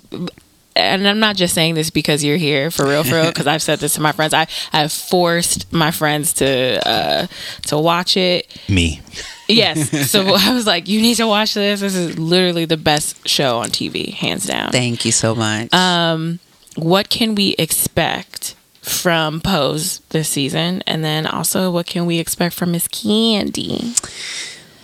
And 0.76 1.08
I'm 1.08 1.20
not 1.20 1.36
just 1.38 1.54
saying 1.54 1.76
this 1.76 1.90
because 1.90 2.24
you're 2.24 2.38
here 2.38 2.70
for 2.70 2.86
real, 2.86 3.04
for 3.04 3.16
real. 3.16 3.28
Because 3.28 3.48
I've 3.48 3.62
said 3.62 3.80
this 3.80 3.94
to 3.96 4.02
my 4.02 4.12
friends. 4.12 4.34
I 4.34 4.48
I 4.74 4.82
have 4.82 4.92
forced 4.92 5.72
my 5.72 5.92
friends 5.92 6.34
to 6.34 6.88
uh, 6.88 7.28
to 7.68 7.78
watch 7.78 8.18
it. 8.18 8.48
me. 8.68 9.02
Yes. 9.48 10.10
so 10.12 10.22
I 10.36 10.54
was 10.54 10.66
like, 10.68 10.88
you 10.88 11.02
need 11.02 11.16
to 11.16 11.28
watch 11.28 11.54
this. 11.54 11.80
This 11.80 11.96
is 11.96 12.18
literally 12.20 12.66
the 12.66 12.78
best 12.78 13.28
show 13.28 13.60
on 13.60 13.70
TV, 13.70 14.14
hands 14.14 14.46
down. 14.46 14.72
Thank 14.72 15.06
you 15.06 15.12
so 15.12 15.36
much. 15.36 15.74
Um, 15.74 16.40
what 16.76 17.10
can 17.10 17.36
we 17.36 17.56
expect 17.58 18.56
from 18.82 19.42
Pose 19.42 20.00
this 20.10 20.30
season? 20.30 20.84
And 20.86 21.04
then 21.04 21.26
also, 21.26 21.72
what 21.72 21.86
can 21.86 22.06
we 22.06 22.20
expect 22.20 22.56
from 22.56 22.72
Miss 22.72 22.88
Candy? 22.88 23.94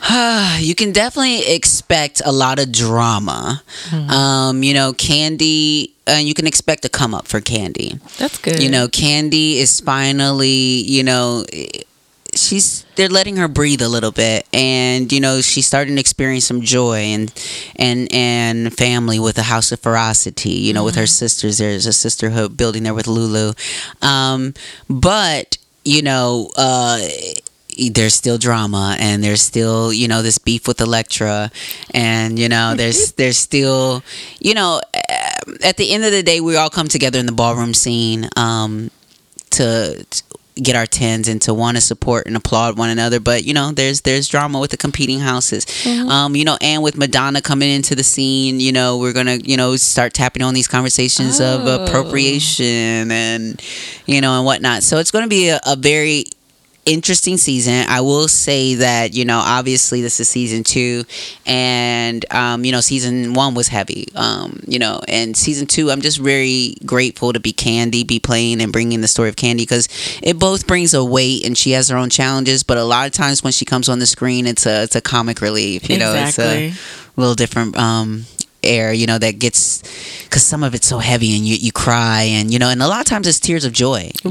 you 0.59 0.75
can 0.75 0.91
definitely 0.91 1.45
expect 1.53 2.21
a 2.25 2.31
lot 2.31 2.59
of 2.59 2.71
drama. 2.71 3.61
Mm-hmm. 3.89 4.09
Um, 4.09 4.63
you 4.63 4.73
know, 4.73 4.93
Candy, 4.93 5.93
uh, 6.07 6.13
you 6.13 6.33
can 6.33 6.47
expect 6.47 6.85
a 6.85 6.89
come 6.89 7.13
up 7.13 7.27
for 7.27 7.39
Candy. 7.39 7.99
That's 8.17 8.37
good. 8.37 8.61
You 8.61 8.69
know, 8.69 8.87
Candy 8.87 9.59
is 9.59 9.79
finally, 9.79 10.49
you 10.49 11.03
know, 11.03 11.45
she's 12.33 12.85
they're 12.95 13.09
letting 13.09 13.37
her 13.37 13.47
breathe 13.47 13.81
a 13.81 13.89
little 13.89 14.11
bit 14.11 14.47
and 14.53 15.11
you 15.11 15.19
know 15.19 15.41
she's 15.41 15.67
starting 15.67 15.95
to 15.95 15.99
experience 15.99 16.45
some 16.45 16.61
joy 16.61 16.97
and 16.97 17.33
and 17.75 18.07
and 18.13 18.75
family 18.75 19.19
with 19.19 19.35
the 19.35 19.43
house 19.43 19.71
of 19.71 19.79
ferocity 19.79 20.51
you 20.51 20.73
know 20.73 20.83
with 20.83 20.95
her 20.95 21.07
sisters 21.07 21.57
there's 21.57 21.85
a 21.85 21.93
sisterhood 21.93 22.55
building 22.55 22.83
there 22.83 22.93
with 22.93 23.07
lulu 23.07 23.51
um 24.01 24.53
but 24.89 25.57
you 25.83 26.01
know 26.01 26.49
uh 26.55 26.99
there's 27.91 28.13
still 28.13 28.37
drama 28.37 28.95
and 28.99 29.23
there's 29.23 29.41
still 29.41 29.91
you 29.93 30.07
know 30.07 30.21
this 30.21 30.37
beef 30.37 30.67
with 30.67 30.79
Elektra 30.81 31.51
and 31.93 32.37
you 32.39 32.49
know 32.49 32.75
there's 32.75 33.11
there's 33.19 33.37
still 33.37 34.03
you 34.39 34.53
know 34.53 34.81
um, 34.95 35.57
at 35.63 35.77
the 35.77 35.91
end 35.91 36.03
of 36.05 36.11
the 36.11 36.23
day 36.23 36.39
we 36.41 36.55
all 36.55 36.69
come 36.69 36.87
together 36.87 37.19
in 37.19 37.25
the 37.25 37.31
ballroom 37.31 37.73
scene 37.73 38.27
um 38.35 38.89
to, 39.51 40.05
to 40.09 40.23
get 40.55 40.75
our 40.75 40.85
tens 40.85 41.27
and 41.29 41.41
to 41.41 41.53
want 41.53 41.77
to 41.77 41.81
support 41.81 42.27
and 42.27 42.35
applaud 42.35 42.77
one 42.77 42.89
another. 42.89 43.19
But 43.21 43.45
you 43.45 43.53
know 43.53 43.71
there's 43.71 44.01
there's 44.01 44.27
drama 44.27 44.59
with 44.59 44.71
the 44.71 44.77
competing 44.77 45.19
houses. 45.19 45.65
Um 45.87 46.35
you 46.35 46.43
know 46.43 46.57
and 46.61 46.83
with 46.83 46.97
madonna 46.97 47.41
coming 47.41 47.69
into 47.69 47.95
the 47.95 48.03
scene 48.03 48.59
you 48.59 48.71
know 48.73 48.97
we're 48.97 49.13
gonna 49.13 49.35
you 49.37 49.55
know 49.57 49.75
start 49.77 50.13
tapping 50.13 50.43
on 50.43 50.53
these 50.53 50.67
conversations 50.67 51.39
of 51.39 51.61
Oh. 51.65 51.85
appropriation 51.85 53.11
and 53.11 53.61
you 54.05 54.19
know 54.21 54.35
and 54.37 54.45
whatnot. 54.45 54.83
So 54.83 54.97
it's 54.97 55.09
gonna 55.11 55.27
be 55.29 55.49
a, 55.49 55.59
a 55.65 55.75
very 55.75 56.25
interesting 56.85 57.37
season. 57.37 57.85
I 57.87 58.01
will 58.01 58.27
say 58.27 58.75
that 58.75 59.13
you 59.13 59.25
know, 59.25 59.39
obviously 59.39 60.01
this 60.01 60.19
is 60.19 60.27
season 60.29 60.63
two, 60.63 61.03
and 61.45 62.25
um, 62.33 62.65
you 62.65 62.71
know, 62.71 62.81
season 62.81 63.33
one 63.33 63.53
was 63.53 63.67
heavy. 63.67 64.07
Um, 64.15 64.61
you 64.67 64.79
know, 64.79 65.01
and 65.07 65.35
season 65.35 65.67
two, 65.67 65.91
I'm 65.91 66.01
just 66.01 66.19
very 66.19 66.75
grateful 66.85 67.33
to 67.33 67.39
be 67.39 67.53
Candy, 67.53 68.03
be 68.03 68.19
playing 68.19 68.61
and 68.61 68.71
bringing 68.71 69.01
the 69.01 69.07
story 69.07 69.29
of 69.29 69.35
Candy 69.35 69.63
because 69.63 69.87
it 70.21 70.39
both 70.39 70.67
brings 70.67 70.93
a 70.93 71.03
weight, 71.03 71.45
and 71.45 71.57
she 71.57 71.71
has 71.71 71.89
her 71.89 71.97
own 71.97 72.09
challenges. 72.09 72.63
But 72.63 72.77
a 72.77 72.83
lot 72.83 73.07
of 73.07 73.13
times 73.13 73.43
when 73.43 73.53
she 73.53 73.65
comes 73.65 73.89
on 73.89 73.99
the 73.99 74.07
screen, 74.07 74.47
it's 74.47 74.65
a 74.65 74.83
it's 74.83 74.95
a 74.95 75.01
comic 75.01 75.41
relief. 75.41 75.89
You 75.89 75.97
know, 75.99 76.13
it's 76.13 76.39
a 76.39 76.73
little 77.15 77.35
different. 77.35 77.77
Um, 77.77 78.25
air 78.63 78.93
you 78.93 79.07
know 79.07 79.17
that 79.17 79.39
gets 79.39 79.81
because 80.23 80.43
some 80.43 80.63
of 80.63 80.75
it's 80.75 80.85
so 80.85 80.99
heavy 80.99 81.35
and 81.35 81.47
you, 81.47 81.55
you 81.55 81.71
cry 81.71 82.21
and 82.21 82.53
you 82.53 82.59
know 82.59 82.69
and 82.69 82.79
a 82.83 82.87
lot 82.87 82.99
of 82.99 83.07
times 83.07 83.25
it's 83.27 83.39
tears 83.39 83.65
of 83.65 83.73
joy 83.73 84.11
you 84.23 84.29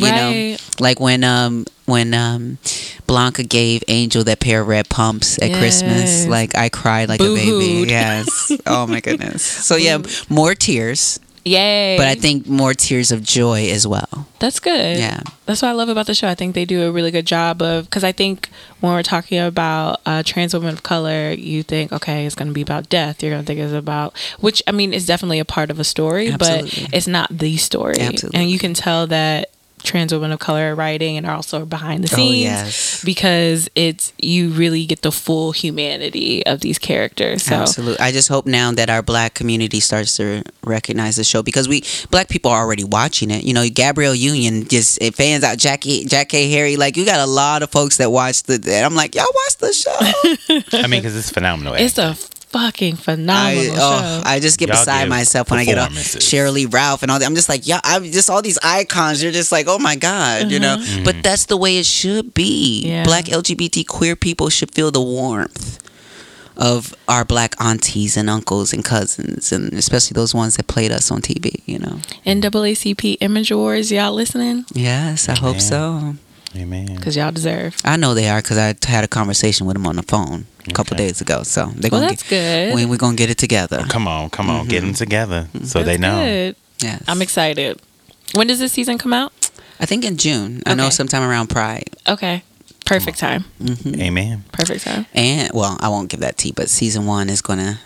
know 0.53 0.57
like 0.79 1.01
when 1.01 1.25
um 1.25 1.67
when 1.91 2.15
um 2.15 2.59
Blanca 3.07 3.43
gave 3.43 3.83
Angel 3.89 4.25
that 4.25 4.41
pair 4.41 4.63
of 4.63 4.69
red 4.69 4.89
pumps 4.89 5.41
at 5.43 5.53
Christmas 5.59 6.27
like 6.27 6.57
I 6.57 6.69
cried 6.69 7.09
like 7.09 7.21
a 7.21 7.25
Boo-hooed. 7.25 7.61
baby 7.61 7.91
yes 7.91 8.53
oh 8.67 8.87
my 8.87 9.01
goodness 9.01 9.43
so 9.43 9.77
yeah 9.77 9.99
more 10.29 10.55
tears 10.55 11.21
Yay. 11.45 11.97
but 11.97 12.07
I 12.07 12.15
think 12.15 12.47
more 12.47 12.75
tears 12.75 13.11
of 13.13 13.23
joy 13.23 13.71
as 13.71 13.87
well 13.87 14.27
that's 14.41 14.59
good. 14.59 14.97
Yeah. 14.97 15.21
That's 15.45 15.61
what 15.61 15.69
I 15.69 15.73
love 15.73 15.91
about 15.91 16.07
the 16.07 16.15
show. 16.15 16.27
I 16.27 16.35
think 16.35 16.55
they 16.55 16.65
do 16.65 16.89
a 16.89 16.91
really 16.91 17.11
good 17.11 17.27
job 17.27 17.61
of, 17.61 17.85
because 17.85 18.03
I 18.03 18.11
think 18.11 18.49
when 18.81 18.91
we're 18.91 19.03
talking 19.03 19.39
about 19.39 20.01
uh, 20.07 20.23
trans 20.25 20.55
women 20.55 20.73
of 20.73 20.83
color, 20.83 21.31
you 21.33 21.63
think, 21.63 21.93
okay, 21.93 22.25
it's 22.25 22.35
going 22.35 22.49
to 22.49 22.55
be 22.55 22.63
about 22.63 22.89
death. 22.89 23.23
You're 23.23 23.33
going 23.33 23.43
to 23.43 23.47
think 23.47 23.61
it's 23.61 23.75
about, 23.75 24.17
which 24.41 24.63
I 24.67 24.73
mean, 24.73 24.95
it's 24.95 25.05
definitely 25.05 25.41
a 25.41 25.45
part 25.45 25.71
of 25.71 25.79
a 25.79 25.85
story, 25.85 26.31
Absolutely. 26.31 26.85
but 26.85 26.95
it's 26.95 27.07
not 27.07 27.29
the 27.31 27.59
story. 27.59 27.97
Absolutely. 28.01 28.41
And 28.41 28.49
you 28.51 28.59
can 28.59 28.73
tell 28.73 29.07
that 29.09 29.51
trans 29.83 30.13
women 30.13 30.33
of 30.33 30.39
color 30.39 30.73
are 30.73 30.75
writing 30.75 31.17
and 31.17 31.27
are 31.27 31.35
also 31.35 31.65
behind 31.65 32.05
the 32.05 32.11
Oh, 32.13 32.17
scenes 32.17 32.43
yes. 32.43 33.05
because 33.05 33.69
it's 33.75 34.13
you 34.19 34.51
really 34.51 34.85
get 34.87 35.03
the 35.03 35.13
full 35.13 35.53
humanity 35.53 36.45
of 36.47 36.61
these 36.61 36.79
characters. 36.79 37.43
So 37.43 37.55
Absolutely. 37.57 37.99
I 37.99 38.13
just 38.13 38.29
hope 38.29 38.47
now 38.47 38.73
that 38.73 38.91
our 38.91 39.03
black 39.03 39.35
community 39.35 39.81
starts 39.81 40.17
to 40.17 40.43
recognize 40.65 41.17
the 41.17 41.25
show 41.25 41.43
because 41.43 41.69
we 41.69 41.83
black 42.11 42.29
people 42.29 42.51
are 42.51 42.61
already 42.63 42.85
watching 42.85 43.31
it. 43.31 43.45
You 43.45 43.55
know, 43.55 43.69
Gabrielle 43.69 44.15
Union 44.15 44.67
just 44.69 45.01
it 45.03 45.15
fans 45.15 45.45
out 45.45 45.59
Jackie 45.59 46.05
Jackée 46.05 46.51
Harry. 46.51 46.77
Like 46.77 46.97
you 46.97 47.05
got 47.05 47.21
a 47.21 47.31
lot 47.31 47.63
of 47.63 47.71
folks 47.71 47.97
that 47.99 48.11
watch 48.11 48.43
the 48.45 48.55
and 48.55 48.85
I'm 48.87 48.95
like, 48.95 49.15
y'all 49.15 49.27
watch 49.35 49.57
the 49.59 49.73
show. 49.73 50.79
I 50.79 50.87
mean, 50.87 51.01
because 51.03 51.17
it's 51.17 51.31
phenomenal. 51.31 51.75
it's 51.75 51.99
a 51.99 52.17
fucking 52.51 52.97
phenomenal 52.97 53.73
I, 53.73 53.77
show. 53.77 53.81
oh, 53.81 54.23
I 54.25 54.41
just 54.41 54.59
get 54.59 54.69
Y'all 54.69 54.79
beside 54.79 55.09
myself 55.09 55.51
when 55.51 55.61
I 55.61 55.65
get 55.65 55.79
a 55.79 55.83
performances. 55.83 56.23
Sheryl 56.23 56.53
Lee 56.53 56.67
Ralph 56.67 57.03
and 57.03 57.11
all 57.11 57.19
that. 57.19 57.25
I'm 57.25 57.35
just 57.35 57.49
like, 57.49 57.67
yeah, 57.67 57.81
I'm 57.85 58.05
just 58.05 58.29
all 58.29 58.43
these 58.43 58.59
icons. 58.63 59.23
You're 59.23 59.33
just 59.33 59.53
like, 59.53 59.67
oh 59.69 59.79
my 59.79 59.97
God, 59.97 60.51
you 60.51 60.59
know. 60.59 60.77
Mm-hmm. 60.77 61.05
But 61.05 61.23
that's 61.23 61.47
the 61.47 61.57
way 61.57 61.79
it 61.79 61.87
should 61.87 62.35
be. 62.35 62.83
Yeah. 62.87 63.05
Black 63.05 63.27
LGBT 63.27 63.87
queer 63.87 64.17
people 64.17 64.49
should 64.51 64.73
feel 64.73 64.91
the 64.91 65.01
warmth 65.01 65.79
of 66.57 66.95
our 67.09 67.25
black 67.25 67.55
aunties 67.61 68.17
and 68.17 68.29
uncles 68.29 68.73
and 68.73 68.85
cousins, 68.85 69.51
and 69.51 69.73
especially 69.73 70.15
those 70.15 70.35
ones 70.35 70.57
that 70.57 70.67
played 70.67 70.91
us 70.91 71.11
on 71.11 71.23
TV. 71.23 71.63
You 71.67 71.79
know. 71.79 72.01
NAACP 72.27 73.17
Image 73.21 73.51
Awards, 73.51 73.91
y'all 73.91 74.13
listening? 74.13 74.65
Yes, 74.75 75.29
I 75.29 75.39
hope 75.39 75.55
Man. 75.55 75.61
so. 75.61 76.15
Amen. 76.57 76.97
Because 76.97 77.17
y'all 77.17 77.31
deserve. 77.31 77.77
I 77.85 77.97
know 77.97 78.15
they 78.15 78.29
are 78.29 78.43
because 78.43 78.59
I 78.59 78.75
had 78.87 79.05
a 79.05 79.09
conversation 79.09 79.67
with 79.67 79.75
them 79.75 79.87
on 79.87 79.97
the 79.97 80.03
phone 80.03 80.47
a 80.67 80.73
couple 80.73 80.95
Okay. 80.95 81.07
days 81.07 81.21
ago. 81.21 81.43
So 81.45 81.67
they're 81.77 81.91
Well, 81.91 82.01
gonna 82.01 82.13
that's 82.13 82.23
get, 82.29 82.71
good. 82.71 82.75
We, 82.75 82.87
we're 82.87 82.97
gonna 82.97 83.17
get 83.17 83.31
it 83.31 83.39
together. 83.39 83.83
Oh, 83.85 83.89
come 83.89 84.09
on, 84.09 84.31
come 84.31 84.51
on, 84.51 84.67
get 84.67 84.79
mm-hmm. 84.79 84.87
them 84.87 84.95
together 84.95 85.49
mm-hmm. 85.53 85.65
so 85.65 85.83
they 85.83 85.97
know. 85.97 86.25
good. 86.25 86.57
Yes. 86.81 87.05
I'm 87.07 87.23
excited. 87.23 87.81
When 88.35 88.47
does 88.47 88.59
this 88.59 88.73
season 88.73 88.99
come 88.99 89.13
out? 89.13 89.33
I 89.79 89.87
think 89.87 90.05
in 90.05 90.17
June. 90.17 90.63
I 90.67 90.75
know 90.75 90.91
sometime 90.91 91.23
around 91.23 91.49
Pride. 91.49 91.91
Okay. 92.09 92.43
Perfect 92.85 93.19
time. 93.19 93.45
Mm-hmm. 93.63 94.01
Amen. 94.01 94.45
Perfect 94.53 94.85
time. 94.85 95.07
And 95.15 95.51
well, 95.55 95.77
I 95.81 95.89
won't 95.89 96.09
give 96.09 96.21
that 96.21 96.37
tea, 96.37 96.53
but 96.53 96.69
season 96.69 97.07
one 97.07 97.31
is 97.31 97.41
gonna. 97.41 97.79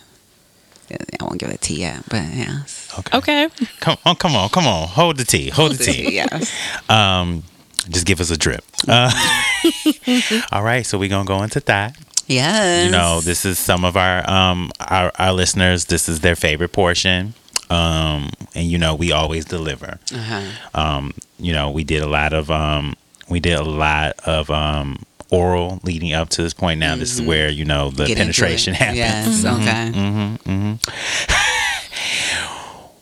I 0.91 1.25
won't 1.25 1.39
give 1.39 1.51
it 1.51 1.61
tea 1.61 1.81
yet, 1.81 2.03
but 2.09 2.23
yeah. 2.35 2.63
Okay. 2.99 3.19
Okay. 3.19 3.49
Come 3.81 3.97
on, 4.05 4.17
come 4.17 4.37
on, 4.37 4.49
come 4.51 4.67
on. 4.67 4.89
Hold 4.89 5.17
the 5.17 5.25
tea. 5.25 5.51
Hold 5.51 5.73
the 5.73 5.85
tea. 5.85 6.15
yeah. 6.17 6.41
Um, 6.89 7.43
just 7.91 8.07
give 8.07 8.21
us 8.21 8.31
a 8.31 8.37
drip. 8.37 8.65
Uh, 8.89 9.11
all 10.53 10.63
right, 10.63 10.85
so 10.87 10.99
we're 10.99 11.09
gonna 11.09 11.25
go 11.27 11.43
into 11.43 11.61
that. 11.61 11.97
Yes. 12.27 12.87
You 12.87 12.91
know, 12.93 13.21
this 13.21 13.45
is 13.45 13.59
some 13.59 13.85
of 13.85 13.97
our 13.97 14.29
um 14.31 14.71
our, 14.81 15.13
our 15.19 15.33
listeners. 15.33 15.87
This 15.87 16.09
is 16.09 16.21
their 16.21 16.37
favorite 16.37 16.73
portion. 16.73 17.35
Um, 17.71 18.31
and 18.55 18.67
you 18.67 18.79
know, 18.79 18.95
we 18.95 19.13
always 19.13 19.45
deliver. 19.45 19.99
Uh-huh. 20.13 20.43
Um, 20.75 21.15
you 21.39 21.53
know, 21.53 21.71
we 21.71 21.85
did 21.85 22.03
a 22.03 22.09
lot 22.09 22.33
of 22.33 22.51
um 22.51 22.95
we 23.29 23.41
did 23.41 23.59
a 23.59 23.65
lot 23.65 24.13
of 24.25 24.51
um 24.51 24.99
oral 25.31 25.81
leading 25.83 26.13
up 26.13 26.29
to 26.31 26.43
this 26.43 26.55
point. 26.55 26.81
Now 26.81 26.97
this 26.97 27.13
is 27.15 27.21
where 27.23 27.49
you 27.51 27.65
know 27.65 27.91
the 27.91 28.05
Mm-hmm. 28.05 28.09
Get 28.09 28.19
penetration 28.19 28.75
happens. 28.75 28.99
Yes. 28.99 29.45
Okay. 29.45 30.37
hmm 30.45 30.75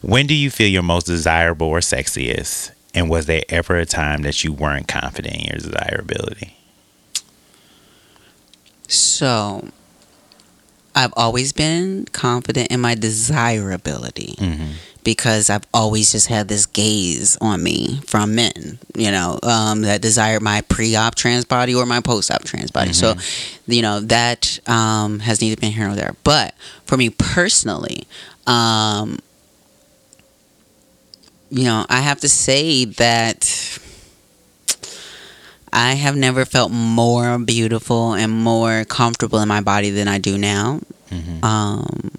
when 0.07 0.27
do 0.27 0.35
you 0.35 0.51
feel 0.51 0.69
your 0.69 0.83
most 0.83 1.07
desirable 1.07 1.69
or 1.69 1.79
sexiest? 1.79 2.72
And 2.95 3.09
was 3.09 3.27
there 3.27 3.43
ever 3.49 3.77
a 3.77 3.87
time 3.87 4.23
that 4.23 4.45
you 4.45 4.53
weren't 4.53 4.87
confident 4.89 5.35
in 5.37 5.45
your 5.47 5.57
desirability? 5.59 6.57
So, 8.89 9.69
I've 10.95 11.15
always 11.17 11.53
been 11.53 12.05
confident 12.13 12.71
in 12.71 12.81
my 12.81 12.95
desirability 12.95 14.35
Mm-hmm. 14.39 14.73
because 15.05 15.49
I've 15.49 15.65
always 15.73 16.13
just 16.13 16.27
had 16.29 16.49
this 16.49 16.67
gaze 16.67 17.39
on 17.41 17.63
me 17.63 18.01
from 18.07 18.35
men, 18.35 18.79
you 18.95 19.11
know, 19.11 19.39
um, 19.43 19.81
that 19.83 20.03
desire 20.03 20.39
my 20.41 20.61
pre-op 20.63 21.15
trans 21.15 21.47
body 21.47 21.75
or 21.75 21.87
my 21.87 22.01
post-op 22.01 22.45
trans 22.45 22.71
body. 22.71 22.93
So, 22.93 23.15
you 23.67 23.81
know, 23.81 24.01
that 24.01 24.59
um, 24.67 25.21
has 25.21 25.41
neither 25.41 25.59
been 25.59 25.73
here 25.73 25.87
nor 25.87 25.97
there. 25.97 26.15
But 26.25 26.55
for 26.85 26.99
me 26.99 27.09
personally, 27.09 28.07
um, 28.47 29.19
you 31.53 31.65
know, 31.65 31.85
I 31.89 32.01
have 32.01 32.21
to 32.21 32.29
say 32.29 32.87
that 32.87 33.79
I 35.73 35.95
have 35.95 36.17
never 36.17 36.45
felt 36.45 36.71
more 36.73 37.39
beautiful 37.39 38.15
and 38.15 38.33
more 38.33 38.85
comfortable 38.85 39.39
in 39.41 39.49
my 39.49 39.61
body 39.61 39.91
than 39.91 40.09
I 40.09 40.19
do 40.19 40.37
now. 40.37 40.81
Mm-hmm. 41.11 41.45
Um, 41.45 42.11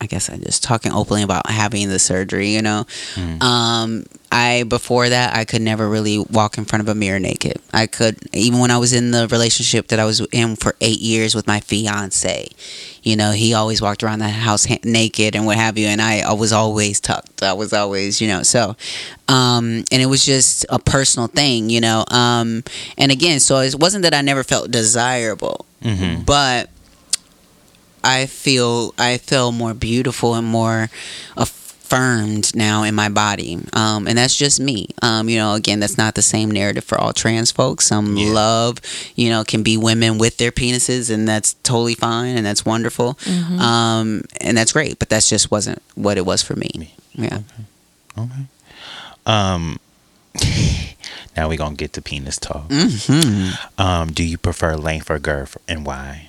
I 0.00 0.06
guess 0.06 0.28
I'm 0.30 0.40
just 0.42 0.62
talking 0.64 0.92
openly 0.92 1.22
about 1.22 1.48
having 1.48 1.88
the 1.88 1.98
surgery. 1.98 2.50
You 2.50 2.62
know, 2.62 2.86
Mm. 3.14 3.42
um, 3.42 4.04
I 4.34 4.62
before 4.64 5.10
that 5.10 5.36
I 5.36 5.44
could 5.44 5.60
never 5.60 5.86
really 5.88 6.18
walk 6.18 6.56
in 6.56 6.64
front 6.64 6.80
of 6.82 6.88
a 6.88 6.94
mirror 6.94 7.20
naked. 7.20 7.58
I 7.72 7.86
could 7.86 8.16
even 8.32 8.60
when 8.60 8.70
I 8.70 8.78
was 8.78 8.94
in 8.94 9.10
the 9.10 9.28
relationship 9.28 9.88
that 9.88 10.00
I 10.00 10.06
was 10.06 10.20
in 10.32 10.56
for 10.56 10.74
eight 10.80 11.00
years 11.00 11.34
with 11.34 11.46
my 11.46 11.60
fiance. 11.60 12.48
You 13.02 13.16
know, 13.16 13.32
he 13.32 13.52
always 13.52 13.82
walked 13.82 14.02
around 14.02 14.20
the 14.20 14.28
house 14.30 14.64
ha- 14.64 14.78
naked 14.84 15.36
and 15.36 15.44
what 15.44 15.56
have 15.58 15.76
you, 15.76 15.86
and 15.88 16.00
I, 16.00 16.20
I 16.20 16.32
was 16.32 16.52
always 16.52 16.98
tucked. 17.00 17.42
I 17.42 17.52
was 17.52 17.72
always, 17.72 18.20
you 18.22 18.28
know, 18.28 18.42
so, 18.42 18.74
um, 19.28 19.84
and 19.92 20.00
it 20.00 20.06
was 20.06 20.24
just 20.24 20.64
a 20.70 20.78
personal 20.78 21.26
thing, 21.26 21.68
you 21.68 21.80
know. 21.80 22.04
Um, 22.08 22.62
and 22.96 23.12
again, 23.12 23.38
so 23.40 23.58
it 23.58 23.74
wasn't 23.78 24.02
that 24.04 24.14
I 24.14 24.22
never 24.22 24.44
felt 24.44 24.70
desirable, 24.70 25.66
Mhm. 25.84 26.24
but 26.24 26.70
I 28.04 28.26
feel 28.26 28.94
I 28.98 29.18
feel 29.18 29.52
more 29.52 29.74
beautiful 29.74 30.34
and 30.34 30.46
more 30.46 30.88
affirmed 31.92 32.54
now 32.56 32.82
in 32.82 32.94
my 32.94 33.08
body, 33.08 33.58
um, 33.74 34.06
and 34.08 34.16
that's 34.16 34.36
just 34.36 34.58
me. 34.60 34.88
Um, 35.02 35.28
you 35.28 35.36
know, 35.38 35.54
again, 35.54 35.80
that's 35.80 35.98
not 35.98 36.14
the 36.14 36.22
same 36.22 36.50
narrative 36.50 36.84
for 36.84 36.98
all 36.98 37.12
trans 37.12 37.50
folks. 37.50 37.86
Some 37.86 38.16
Yeah. 38.16 38.32
love, 38.32 38.78
you 39.14 39.28
know, 39.28 39.44
can 39.44 39.62
be 39.62 39.76
women 39.76 40.18
with 40.18 40.38
their 40.38 40.52
penises, 40.52 41.10
and 41.10 41.28
that's 41.28 41.54
totally 41.62 41.94
fine, 41.94 42.36
and 42.36 42.46
that's 42.46 42.64
wonderful, 42.64 43.18
um, 43.58 44.22
and 44.40 44.56
that's 44.56 44.72
great. 44.72 44.98
But 44.98 45.10
that 45.10 45.22
just 45.24 45.50
wasn't 45.50 45.82
what 45.94 46.16
it 46.16 46.24
was 46.26 46.42
for 46.42 46.56
me. 46.56 46.94
Yeah. 47.14 47.40
Okay. 48.18 48.46
Um. 49.26 49.78
now 51.36 51.46
we're 51.48 51.58
gonna 51.58 51.74
get 51.76 51.92
to 51.92 52.02
penis 52.02 52.38
talk. 52.38 52.70
hmm 52.72 53.50
Um. 53.76 54.12
Do 54.12 54.24
you 54.24 54.38
prefer 54.38 54.76
length 54.76 55.10
or 55.10 55.18
girth, 55.18 55.56
and 55.68 55.84
why? 55.84 56.28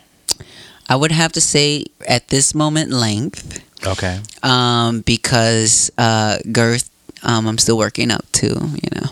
I 0.90 0.98
would 0.98 1.14
have 1.14 1.32
to 1.34 1.42
say 1.42 1.86
at 2.08 2.28
this 2.28 2.54
moment 2.54 2.92
length. 2.92 3.62
Okay. 3.86 4.20
um, 4.44 5.02
because 5.02 5.92
uh, 5.98 6.38
girth. 6.52 6.90
Um, 7.26 7.48
I'm 7.48 7.58
still 7.58 7.78
working 7.78 8.12
up 8.12 8.30
to, 8.34 8.48
you 8.48 8.90
know, 8.96 9.08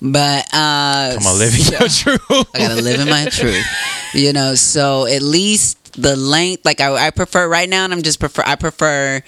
but 0.00 0.46
uh, 0.50 1.12
Come 1.14 1.26
on, 1.26 1.38
live 1.38 1.52
in 1.52 1.60
your 1.78 1.88
truth. 1.90 2.48
I 2.54 2.58
gotta 2.58 2.80
live 2.80 3.00
in 3.00 3.06
my 3.10 3.26
truth, 3.30 3.66
you 4.14 4.32
know. 4.32 4.54
So 4.54 5.04
at 5.04 5.20
least 5.20 5.92
the 6.00 6.16
length, 6.16 6.64
like 6.64 6.80
I, 6.80 7.08
I 7.08 7.10
prefer 7.10 7.46
right 7.46 7.68
now, 7.68 7.84
and 7.84 7.92
I'm 7.92 8.00
just 8.00 8.18
prefer. 8.18 8.42
I 8.46 8.56
prefer 8.56 9.20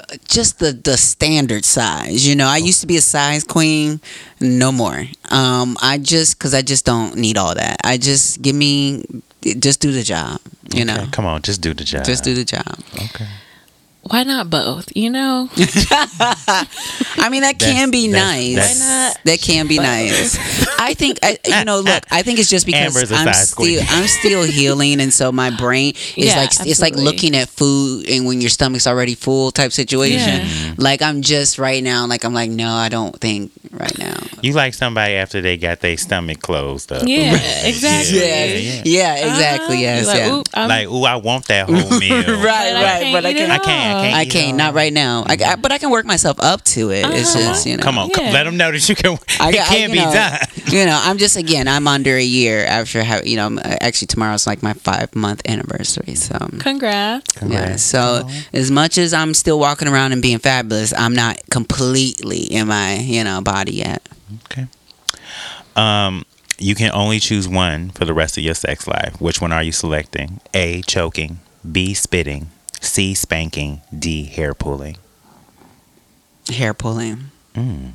uh, 0.00 0.16
just 0.26 0.58
the 0.58 0.72
the 0.72 0.96
standard 0.96 1.66
size. 1.66 2.26
You 2.26 2.34
know, 2.34 2.46
I 2.46 2.56
used 2.56 2.80
to 2.80 2.86
be 2.86 2.96
a 2.96 3.02
size 3.02 3.44
queen, 3.44 4.00
no 4.40 4.72
more. 4.72 5.04
Um, 5.30 5.76
I 5.82 5.98
just 5.98 6.38
because 6.38 6.54
I 6.54 6.62
just 6.62 6.86
don't 6.86 7.16
need 7.16 7.36
all 7.36 7.54
that. 7.54 7.76
I 7.84 7.98
just 7.98 8.40
give 8.40 8.56
me, 8.56 9.04
just 9.42 9.80
do 9.82 9.92
the 9.92 10.02
job. 10.02 10.40
You 10.72 10.86
know, 10.86 11.04
Come 11.12 11.26
on, 11.26 11.42
just 11.42 11.60
do 11.60 11.74
the 11.74 11.84
job. 11.84 12.06
just 12.06 12.24
do 12.24 12.32
the 12.32 12.44
job. 12.46 12.78
Okay. 12.94 13.26
Why 14.08 14.22
not 14.22 14.48
both? 14.50 14.88
You 14.96 15.10
know, 15.10 15.48
I 15.56 17.28
mean, 17.30 17.42
that 17.42 17.58
That's- 17.58 17.62
can 17.72 17.90
be 17.90 18.08
that's- 18.08 18.36
nice. 18.36 18.54
that's- 18.54 18.80
Why 18.80 18.86
not? 19.08 19.18
That 19.24 19.40
can 19.40 19.66
be 19.66 19.78
nice. 19.78 20.66
I 20.78 20.94
think 20.94 21.18
I, 21.22 21.38
you 21.44 21.64
know. 21.64 21.80
Look, 21.80 22.04
I 22.10 22.22
think 22.22 22.38
it's 22.38 22.48
just 22.50 22.66
because 22.66 22.94
Amber's 22.96 23.10
a 23.10 23.16
I'm 23.16 23.32
still. 23.34 23.82
I'm 23.88 24.06
still 24.06 24.42
healing, 24.58 25.00
and 25.00 25.12
so 25.12 25.32
my 25.32 25.50
brain 25.50 25.94
is 26.16 26.16
Yeah, 26.16 26.36
like 26.36 26.50
it's 26.66 26.80
like 26.80 26.94
looking 26.94 27.34
at 27.36 27.48
food, 27.48 28.08
and 28.08 28.26
when 28.26 28.40
your 28.40 28.50
stomach's 28.50 28.86
already 28.86 29.14
full 29.14 29.50
type 29.50 29.72
situation. 29.72 30.46
Yeah. 30.46 30.74
Like 30.76 31.02
I'm 31.02 31.22
just 31.22 31.58
right 31.58 31.82
now, 31.82 32.06
like 32.06 32.24
I'm 32.24 32.34
like 32.34 32.50
no, 32.50 32.70
I 32.70 32.88
don't 32.88 33.18
think 33.20 33.50
right 33.72 33.96
now. 33.98 34.16
You 34.42 34.52
like 34.52 34.74
somebody 34.74 35.14
after 35.14 35.40
they 35.40 35.56
got 35.56 35.80
their 35.80 35.96
stomach 35.96 36.40
closed 36.40 36.92
up. 36.92 37.02
yeah, 37.06 37.34
exactly. 37.66 38.18
Yeah, 38.20 38.44
Yeah, 38.44 38.54
yeah. 38.54 38.82
yeah, 38.84 39.26
exactly. 39.26 39.66
Uh-huh. 39.86 39.96
Yes, 39.96 40.06
like, 40.06 40.16
yeah. 40.18 40.32
"Ooh, 40.34 40.42
I'm- 40.54 40.68
like, 40.68 40.88
ooh, 40.88 41.04
I 41.04 41.16
want 41.16 41.46
that 41.46 41.66
whole 41.68 41.98
meal. 41.98 42.16
right, 42.16 42.74
right. 42.74 43.12
But 43.12 43.26
I 43.26 43.30
eat 43.30 43.36
it 43.36 43.38
can. 43.38 43.50
I 43.50 43.58
can't. 43.58 43.95
I 43.98 44.02
can't. 44.02 44.14
I 44.16 44.24
can't. 44.26 44.50
all. 44.52 44.58
Not 44.58 44.74
right 44.74 44.92
now. 44.92 45.24
I, 45.26 45.36
I- 45.44 45.56
but 45.56 45.72
I 45.72 45.78
can 45.78 45.90
work 45.90 46.06
myself 46.06 46.38
up 46.40 46.62
to 46.64 46.90
it. 46.90 47.04
It's 47.06 47.34
Uh-huh. 47.34 47.44
just 47.48 47.66
you 47.66 47.76
know. 47.76 47.82
Come 47.82 47.98
on, 47.98 48.10
Yeah. 48.10 48.30
let 48.32 48.44
them 48.44 48.56
know 48.56 48.70
that 48.72 48.88
you 48.88 48.94
can. 48.94 49.18
I 49.40 49.48
it 49.50 49.54
got- 49.54 49.70
I- 49.70 49.74
can't 49.76 49.92
you 49.92 49.98
be 50.00 50.04
know, 50.04 50.12
done. 50.12 50.38
You 50.68 50.84
know, 50.86 51.00
I'm 51.02 51.18
just 51.18 51.36
again. 51.36 51.68
I'm 51.68 51.86
under 51.88 52.14
a 52.16 52.22
year 52.22 52.64
after 52.64 53.02
how 53.04 53.20
you 53.22 53.36
know. 53.36 53.44
I'm- 53.44 53.58
Actually, 53.80 54.08
tomorrow's 54.08 54.46
like 54.46 54.62
my 54.62 54.72
five 54.72 55.14
month 55.14 55.42
anniversary. 55.48 56.14
So 56.16 56.36
Congrats. 56.58 57.26
yeah. 57.34 57.38
Congrats. 57.40 57.82
So 57.82 58.28
as 58.52 58.70
much 58.70 58.98
as 58.98 59.12
I'm 59.14 59.32
still 59.34 59.58
walking 59.58 59.88
around 59.88 60.12
and 60.12 60.20
being 60.22 60.38
fabulous, 60.38 60.92
I'm 60.92 61.14
not 61.14 61.40
completely 61.50 62.40
in 62.40 62.68
my 62.68 62.94
you 62.96 63.22
know 63.24 63.40
body 63.40 63.72
yet. 63.74 64.08
Okay. 64.46 64.66
Um, 65.76 66.24
you 66.58 66.74
can 66.74 66.90
only 66.92 67.20
choose 67.20 67.46
one 67.46 67.90
for 67.90 68.04
the 68.06 68.14
rest 68.14 68.38
of 68.38 68.42
your 68.44 68.54
sex 68.54 68.86
life. 68.86 69.20
Which 69.20 69.40
one 69.40 69.52
are 69.52 69.62
you 69.62 69.72
selecting? 69.72 70.40
A. 70.54 70.80
Choking. 70.82 71.38
B. 71.70 71.92
Spitting. 71.94 72.50
C. 72.86 73.14
Spanking. 73.14 73.82
D. 73.96 74.24
Hair 74.24 74.54
pulling. 74.54 74.96
Hair 76.48 76.74
pulling. 76.74 77.30
Mm. 77.54 77.92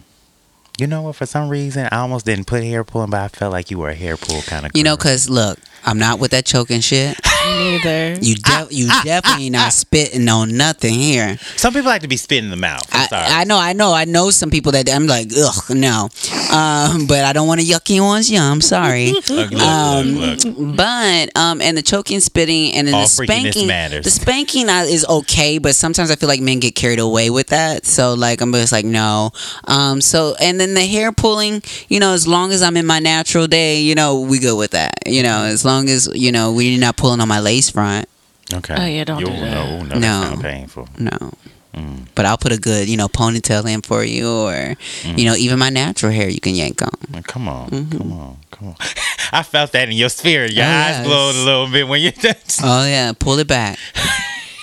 You 0.77 0.87
know 0.87 1.03
what? 1.03 1.15
For 1.15 1.25
some 1.25 1.49
reason, 1.49 1.87
I 1.91 1.99
almost 1.99 2.25
didn't 2.25 2.45
put 2.47 2.63
hair 2.63 2.83
pulling, 2.83 3.11
but 3.11 3.19
I 3.19 3.27
felt 3.27 3.51
like 3.51 3.69
you 3.69 3.77
were 3.77 3.89
a 3.89 3.95
hair 3.95 4.17
pull 4.17 4.41
kind 4.41 4.65
of. 4.65 4.71
You 4.73 4.83
know, 4.83 4.97
cause 4.97 5.29
look, 5.29 5.59
I'm 5.85 5.99
not 5.99 6.19
with 6.19 6.31
that 6.31 6.45
choking 6.45 6.81
shit. 6.81 7.17
Neither. 7.45 8.13
You 8.21 8.35
de- 8.35 8.67
you 8.71 8.87
definitely 9.03 9.49
not 9.49 9.73
spitting 9.73 10.27
on 10.29 10.55
nothing 10.55 10.93
here. 10.93 11.37
some 11.55 11.73
people 11.73 11.89
like 11.89 12.01
to 12.01 12.07
be 12.07 12.17
spitting 12.17 12.45
in 12.45 12.51
the 12.51 12.57
mouth. 12.57 12.87
I'm 12.91 13.07
sorry. 13.07 13.25
I, 13.25 13.41
I 13.41 13.43
know, 13.43 13.57
I 13.57 13.73
know, 13.73 13.93
I 13.93 14.05
know 14.05 14.29
some 14.29 14.49
people 14.49 14.71
that 14.73 14.89
I'm 14.89 15.07
like, 15.07 15.27
ugh, 15.35 15.69
no. 15.69 16.09
Um, 16.51 17.07
but 17.07 17.23
I 17.23 17.33
don't 17.33 17.47
want 17.47 17.61
to 17.61 17.65
yucky 17.65 18.01
ones. 18.01 18.29
Yeah, 18.29 18.43
I'm 18.43 18.61
sorry. 18.61 19.11
Look, 19.29 19.29
look, 19.29 19.53
Um, 19.53 20.07
look, 20.15 20.43
look. 20.43 20.75
But 20.75 21.35
um, 21.37 21.61
and 21.61 21.77
the 21.77 21.81
choking, 21.81 22.19
spitting, 22.19 22.73
and 22.73 22.87
then 22.87 22.93
All 22.95 23.01
the 23.03 23.07
spanking. 23.07 23.67
matters. 23.67 24.03
The 24.03 24.11
spanking 24.11 24.67
is 24.69 25.05
okay, 25.05 25.57
but 25.59 25.75
sometimes 25.75 26.11
I 26.11 26.15
feel 26.15 26.27
like 26.27 26.41
men 26.41 26.59
get 26.59 26.75
carried 26.75 26.99
away 26.99 27.29
with 27.29 27.47
that. 27.47 27.85
So 27.85 28.13
like 28.13 28.41
I'm 28.41 28.51
just 28.51 28.71
like 28.71 28.85
no. 28.85 29.31
Um, 29.65 30.01
so 30.01 30.35
and 30.41 30.59
then 30.59 30.73
the 30.73 30.85
hair 30.85 31.11
pulling, 31.11 31.63
you 31.87 31.99
know, 31.99 32.13
as 32.13 32.27
long 32.27 32.51
as 32.51 32.61
I'm 32.61 32.75
in 32.77 32.85
my 32.85 32.99
natural 32.99 33.47
day, 33.47 33.81
you 33.81 33.95
know, 33.95 34.19
we 34.19 34.39
good 34.39 34.57
with 34.57 34.71
that. 34.71 34.93
You 35.05 35.23
know, 35.23 35.43
as 35.43 35.63
long 35.63 35.87
as 35.89 36.09
you 36.13 36.31
know 36.31 36.51
we're 36.51 36.79
not 36.79 36.97
pulling 36.97 37.21
on 37.21 37.27
my 37.27 37.39
lace 37.39 37.69
front. 37.69 38.07
Okay. 38.53 38.75
Oh, 38.77 38.85
yeah, 38.85 39.03
don't 39.05 39.19
you, 39.21 39.27
do 39.27 39.31
that. 39.31 39.39
No, 39.51 39.83
no, 39.83 39.95
No. 39.95 39.99
that 39.99 40.27
sounds 40.29 40.41
painful. 40.41 40.89
No. 40.99 41.31
Mm. 41.73 42.07
But 42.15 42.25
I'll 42.25 42.37
put 42.37 42.51
a 42.51 42.57
good, 42.59 42.89
you 42.89 42.97
know, 42.97 43.07
ponytail 43.07 43.65
in 43.73 43.81
for 43.81 44.03
you, 44.03 44.29
or 44.29 44.75
Mm. 45.03 45.17
you 45.17 45.25
know, 45.25 45.35
even 45.35 45.57
my 45.59 45.69
natural 45.69 46.11
hair 46.11 46.27
you 46.29 46.39
can 46.41 46.53
yank 46.55 46.81
on. 46.81 47.23
Come 47.23 47.47
on, 47.47 47.69
Mm-hmm. 47.69 47.97
come 47.97 48.11
on, 48.13 48.37
come 48.51 48.67
on. 48.69 48.75
I 49.31 49.43
felt 49.43 49.71
that 49.71 49.87
in 49.89 49.95
your 49.95 50.09
spirit. 50.09 50.51
Your 50.51 50.65
Oh, 50.65 50.67
eyes 50.67 50.97
yes. 50.97 51.05
glowed 51.07 51.35
a 51.35 51.43
little 51.45 51.67
bit 51.67 51.87
when 51.87 52.01
you. 52.01 52.11
Oh 52.63 52.85
yeah, 52.85 53.13
pull 53.17 53.39
it 53.39 53.47
back. 53.47 53.79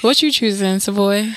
What 0.02 0.22
you 0.22 0.30
choosing, 0.30 0.78
Savoy? 0.80 1.32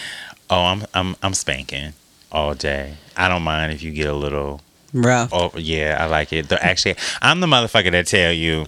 oh, 0.50 0.64
I'm 0.66 0.84
I'm 0.94 1.16
I'm 1.24 1.34
spanking 1.34 1.94
all 2.32 2.54
day. 2.54 2.96
I 3.18 3.28
don't 3.30 3.44
mind 3.44 3.72
if 3.74 3.82
you 3.82 3.92
get 3.92 4.08
a 4.08 4.14
little. 4.14 4.62
Rough. 4.94 5.30
Oh 5.32 5.52
yeah, 5.56 5.96
I 6.02 6.08
like 6.08 6.34
it. 6.34 6.50
The, 6.50 6.62
actually, 6.62 6.96
I'm 7.22 7.40
the 7.40 7.48
motherfucker 7.48 7.92
that 7.92 8.08
tell 8.08 8.34
you. 8.34 8.66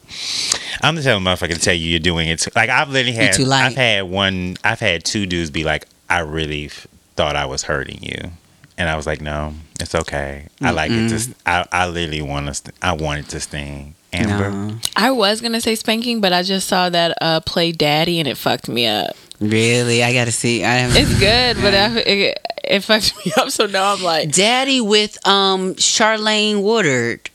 I'm 0.81 0.95
the 0.95 1.03
tell 1.03 1.19
motherfucker 1.19 1.55
to 1.55 1.59
tell 1.59 1.73
you 1.73 1.89
you're 1.89 1.99
doing 1.99 2.29
it. 2.29 2.39
Too, 2.39 2.51
like 2.55 2.69
I've 2.69 2.87
literally 2.89 3.11
had. 3.17 3.33
too 3.33 3.43
light. 3.43 3.65
I've 3.65 3.75
had 3.75 4.03
one. 4.05 4.55
I've 4.63 4.79
had 4.79 5.03
two 5.03 5.25
dudes 5.25 5.51
be 5.51 5.65
like, 5.65 5.85
I 6.09 6.19
really 6.19 6.65
f- 6.67 6.87
thought 7.15 7.35
I 7.35 7.45
was 7.45 7.63
hurting 7.63 8.01
you, 8.01 8.31
and 8.77 8.89
I 8.89 8.95
was 8.95 9.05
like, 9.05 9.21
no, 9.21 9.53
it's 9.79 9.95
okay. 9.95 10.47
I 10.61 10.71
like 10.71 10.91
it. 10.91 11.09
To, 11.09 11.19
st- 11.19 11.35
I 11.45 11.65
I 11.71 11.87
literally 11.87 12.21
want 12.21 12.47
to. 12.47 12.53
St- 12.53 12.75
I 12.81 12.93
want 12.93 13.19
it 13.21 13.29
to 13.29 13.39
sting. 13.39 13.95
Amber. 14.11 14.51
No. 14.51 14.75
I 14.95 15.09
was 15.09 15.41
gonna 15.41 15.59
say 15.61 15.73
spanking, 15.75 16.21
but 16.21 16.33
I 16.33 16.43
just 16.43 16.67
saw 16.67 16.87
that 16.89 17.17
uh, 17.19 17.39
play 17.39 17.71
Daddy 17.71 18.19
and 18.19 18.27
it 18.27 18.37
fucked 18.37 18.67
me 18.69 18.85
up. 18.85 19.15
Really, 19.39 20.03
I 20.03 20.13
gotta 20.13 20.31
see. 20.31 20.63
I 20.63 20.73
haven't. 20.75 20.97
It's 21.01 21.19
good, 21.19 21.57
but 21.63 21.73
I, 21.73 21.97
it, 21.99 22.39
it 22.63 22.79
fucked 22.81 23.25
me 23.25 23.31
up. 23.37 23.49
So 23.49 23.65
now 23.65 23.93
I'm 23.93 24.03
like, 24.03 24.31
Daddy 24.31 24.81
with 24.81 25.17
um 25.27 25.73
Charlayne 25.75 26.61
Woodard. 26.61 27.29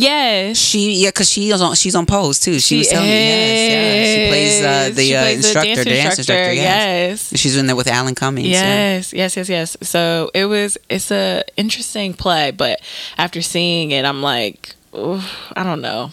Yes, 0.00 0.56
She 0.58 0.94
yeah, 1.02 1.10
cause 1.10 1.28
she's 1.30 1.60
on 1.60 1.74
she's 1.74 1.94
on 1.94 2.06
Pose 2.06 2.38
too. 2.40 2.54
She, 2.54 2.60
she 2.60 2.78
was 2.78 2.88
telling 2.88 3.08
me 3.08 3.12
yes, 3.14 3.70
yeah. 3.72 4.24
She 4.24 4.30
plays 4.30 4.64
uh, 4.64 4.94
the 4.96 5.02
She 5.02 5.14
uh, 5.14 5.22
plays 5.22 5.36
instructor, 5.36 5.84
the 5.84 5.90
dance 5.90 6.18
instructor. 6.18 6.52
yes. 6.52 7.32
Yes. 7.32 7.40
She's 7.40 7.56
in 7.56 7.66
there 7.66 7.76
with 7.76 7.88
Alan 7.88 8.14
Cummings. 8.14 8.48
yeah. 8.48 8.62
Yes, 8.96 9.12
yes, 9.12 9.36
yes, 9.36 9.48
yes. 9.48 9.76
So 9.82 10.30
it 10.34 10.46
was. 10.46 10.78
It's 10.88 11.10
a 11.10 11.42
interesting 11.56 12.14
play, 12.14 12.50
but 12.50 12.80
after 13.18 13.42
seeing 13.42 13.90
it, 13.92 14.04
I'm 14.04 14.22
like, 14.22 14.74
I 14.94 15.62
don't 15.62 15.80
know. 15.80 16.10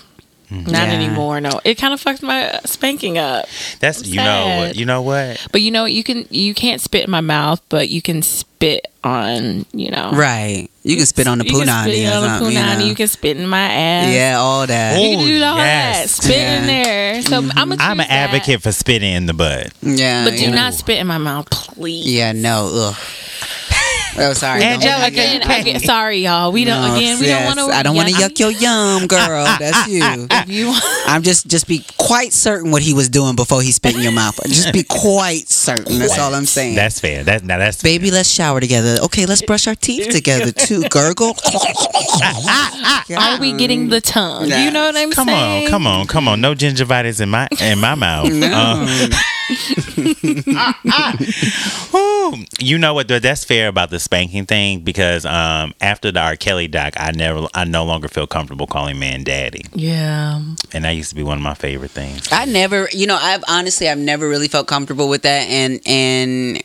Mm-hmm. 0.51 0.71
Not 0.71 0.87
Yeah. 0.87 0.93
anymore. 0.93 1.41
No, 1.41 1.59
it 1.65 1.75
kind 1.75 1.93
of 1.93 1.99
fucked 1.99 2.23
my 2.23 2.49
uh, 2.51 2.59
spanking 2.63 3.17
up. 3.17 3.47
That's 3.81 4.07
you 4.07 4.15
know 4.15 4.59
what 4.59 4.75
you 4.77 4.85
know 4.85 5.01
what 5.01 5.45
But 5.51 5.61
you 5.61 5.71
know, 5.71 5.85
you 5.85 6.03
can 6.03 6.25
you 6.29 6.53
can't 6.53 6.79
spit 6.79 7.03
in 7.03 7.11
my 7.11 7.21
mouth, 7.21 7.61
but 7.67 7.89
you 7.89 8.01
can 8.01 8.21
spit 8.21 8.87
on. 9.03 9.65
You 9.73 9.91
know, 9.91 10.11
Right. 10.13 10.69
You 10.83 10.95
can 10.95 11.05
spit 11.05 11.27
on 11.27 11.39
the 11.39 11.43
You 11.45 11.51
can 11.51 11.67
punani 11.67 11.83
spit 11.83 12.13
on 12.13 12.21
the 12.21 12.27
something. 12.29 12.51
You 12.53 12.59
punani, 12.59 12.79
know. 12.79 12.85
You 12.85 12.95
can 12.95 13.07
spit 13.09 13.35
in 13.35 13.47
my 13.47 13.59
ass. 13.59 14.13
yeah, 14.13 14.37
all 14.39 14.65
that. 14.65 15.01
You 15.01 15.17
can 15.17 15.27
do 15.27 15.43
all 15.43 15.55
oh, 15.55 15.57
yes. 15.57 16.17
that. 16.17 16.23
Spit 16.23 16.37
Yeah. 16.37 16.59
in 16.61 16.67
there. 16.67 17.21
So 17.23 17.37
I'm 17.39 17.43
a 17.45 17.75
mm-hmm. 17.75 17.81
I'm 17.81 17.99
an 17.99 18.07
advocate 18.09 18.61
for 18.61 18.71
spitting 18.71 19.11
in 19.13 19.25
the 19.25 19.33
butt. 19.33 19.73
Yeah. 19.81 20.23
But 20.23 20.35
do 20.37 20.43
you 20.45 20.49
know. 20.51 20.55
not 20.55 20.75
spit 20.75 20.99
in 20.99 21.07
my 21.07 21.17
mouth, 21.17 21.49
please. 21.49 22.05
Yeah, 22.07 22.31
no. 22.31 22.71
Ugh. 22.73 22.95
Oh, 24.19 24.33
sorry. 24.33 24.59
don't- 24.61 24.73
Angelica, 24.73 25.05
Again, 25.07 25.41
again, 25.43 25.79
sorry, 25.79 26.19
y'all. 26.19 26.51
We 26.51 26.65
don't. 26.65 26.81
No, 26.81 26.95
again, 26.95 27.19
we 27.19 27.27
yes, 27.27 27.47
don't 27.47 27.57
want 27.57 27.71
to. 27.71 27.77
I 27.77 27.83
don't 27.83 27.95
want 27.95 28.09
to 28.09 28.15
yuck 28.15 28.39
your 28.39 28.51
yum, 28.51 29.07
girl. 29.07 29.19
Ah, 29.21 29.55
ah, 29.55 29.57
that's 29.59 29.77
ah, 29.77 29.87
you. 29.87 30.27
If 30.29 30.49
you 30.49 30.67
want, 30.67 30.83
I'm 31.07 31.23
just 31.23 31.47
just 31.47 31.67
be 31.67 31.83
quite 31.97 32.33
certain 32.33 32.71
what 32.71 32.81
he 32.81 32.93
was 32.93 33.09
doing 33.09 33.35
before 33.35 33.61
he 33.61 33.71
spit 33.71 33.95
in 33.95 34.01
your 34.01 34.11
mouth. 34.11 34.39
Just 34.47 34.73
be 34.73 34.83
quite 34.83 35.49
certain. 35.49 35.99
That's 35.99 36.17
all 36.17 36.33
I'm 36.33 36.45
saying. 36.45 36.75
That's 36.75 36.99
fair. 36.99 37.23
That 37.23 37.43
now 37.43 37.57
that's 37.57 37.81
Baby, 37.81 38.11
let's 38.11 38.29
shower 38.29 38.59
together. 38.59 38.97
Okay, 39.03 39.25
let's 39.25 39.41
brush 39.41 39.67
our 39.67 39.75
teeth 39.75 40.09
together 40.11 40.51
too. 40.51 40.83
Gurgle. 40.89 41.35
Are 43.17 43.39
we 43.39 43.53
getting 43.53 43.89
the 43.89 44.01
tongue? 44.01 44.49
You 44.49 44.71
know 44.71 44.85
what 44.87 44.95
I'm 44.95 45.11
Come 45.11 45.27
saying? 45.27 45.65
on, 45.65 45.69
come 45.69 45.87
on, 45.87 46.07
come 46.07 46.27
on. 46.27 46.41
No 46.41 46.53
gingivitis 46.53 47.21
in 47.21 47.29
my 47.29 47.47
in 47.61 47.79
my 47.79 47.95
mouth. 47.95 48.29
Uh, 48.31 49.07
Whew. 51.91 52.45
you 52.59 52.77
know 52.77 52.93
what? 52.93 53.07
That's 53.07 53.45
fair 53.45 53.67
about 53.69 53.89
the 53.89 53.99
spanking 54.07 54.45
thing 54.45 54.79
because 54.79 55.25
um, 55.25 55.73
after 55.81 56.11
the 56.13 56.21
R. 56.21 56.37
Kelly 56.37 56.67
doc, 56.69 56.93
I 56.97 57.11
never, 57.11 57.45
I 57.53 57.65
no 57.65 57.83
longer 57.83 58.07
feel 58.07 58.25
comfortable 58.25 58.65
calling 58.67 58.97
man 58.99 59.23
daddy, 59.23 59.63
Yeah. 59.73 60.41
and 60.73 60.85
that 60.85 60.91
used 60.91 61.09
to 61.09 61.15
be 61.15 61.23
one 61.23 61.37
of 61.37 61.43
my 61.43 61.53
favorite 61.55 61.91
things. 61.91 62.27
I 62.31 62.45
never, 62.45 62.87
you 62.93 63.05
know, 63.05 63.17
I've 63.19 63.43
honestly, 63.49 63.89
I've 63.89 63.97
never 63.97 64.29
really 64.29 64.47
felt 64.47 64.67
comfortable 64.67 65.09
with 65.09 65.23
that, 65.23 65.43
and 65.49 65.81
and 65.85 66.63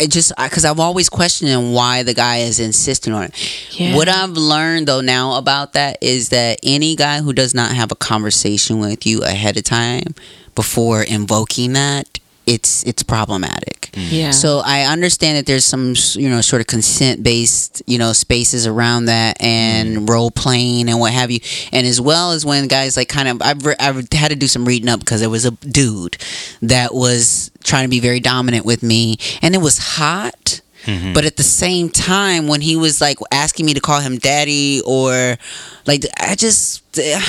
it 0.00 0.10
just 0.10 0.32
because 0.36 0.64
I'm 0.64 0.80
always 0.80 1.08
questioning 1.08 1.72
why 1.72 2.02
the 2.02 2.14
guy 2.14 2.38
is 2.38 2.58
insisting 2.58 3.12
on 3.12 3.24
it. 3.24 3.78
Yeah. 3.78 3.94
What 3.94 4.08
I've 4.08 4.30
learned 4.30 4.88
though 4.88 5.00
now 5.00 5.36
about 5.38 5.74
that 5.74 5.98
is 6.00 6.30
that 6.30 6.58
any 6.62 6.96
guy 6.96 7.20
who 7.20 7.32
does 7.32 7.54
not 7.54 7.72
have 7.72 7.92
a 7.92 7.96
conversation 7.96 8.78
with 8.78 9.06
you 9.06 9.22
ahead 9.22 9.56
of 9.56 9.64
time 9.64 10.14
before 10.54 11.02
invoking 11.02 11.74
that, 11.74 12.18
it's 12.46 12.82
it's 12.84 13.02
problematic. 13.02 13.75
Yeah. 13.96 14.30
So 14.30 14.60
I 14.64 14.82
understand 14.82 15.38
that 15.38 15.46
there's 15.46 15.64
some, 15.64 15.94
you 16.12 16.28
know, 16.28 16.40
sort 16.42 16.60
of 16.60 16.66
consent 16.66 17.22
based, 17.22 17.82
you 17.86 17.98
know, 17.98 18.12
spaces 18.12 18.66
around 18.66 19.06
that 19.06 19.42
and 19.42 19.98
mm. 19.98 20.08
role 20.08 20.30
playing 20.30 20.88
and 20.88 21.00
what 21.00 21.12
have 21.12 21.30
you. 21.30 21.40
And 21.72 21.86
as 21.86 22.00
well 22.00 22.32
as 22.32 22.44
when 22.44 22.68
guys 22.68 22.96
like 22.96 23.08
kind 23.08 23.28
of, 23.28 23.40
I've, 23.42 23.64
re- 23.64 23.76
I've 23.80 24.06
had 24.12 24.28
to 24.28 24.36
do 24.36 24.46
some 24.46 24.66
reading 24.66 24.88
up 24.88 25.00
because 25.00 25.20
there 25.20 25.30
was 25.30 25.46
a 25.46 25.50
dude 25.50 26.18
that 26.60 26.94
was 26.94 27.50
trying 27.64 27.84
to 27.84 27.90
be 27.90 28.00
very 28.00 28.20
dominant 28.20 28.66
with 28.66 28.82
me 28.82 29.16
and 29.40 29.54
it 29.54 29.58
was 29.58 29.78
hot. 29.78 30.60
Mm-hmm. 30.84 31.14
But 31.14 31.24
at 31.24 31.36
the 31.36 31.42
same 31.42 31.88
time, 31.90 32.46
when 32.46 32.60
he 32.60 32.76
was 32.76 33.00
like 33.00 33.18
asking 33.32 33.66
me 33.66 33.74
to 33.74 33.80
call 33.80 34.00
him 34.00 34.18
daddy 34.18 34.82
or 34.84 35.36
like, 35.84 36.04
I 36.20 36.36
just, 36.36 36.82
eh, 36.96 37.20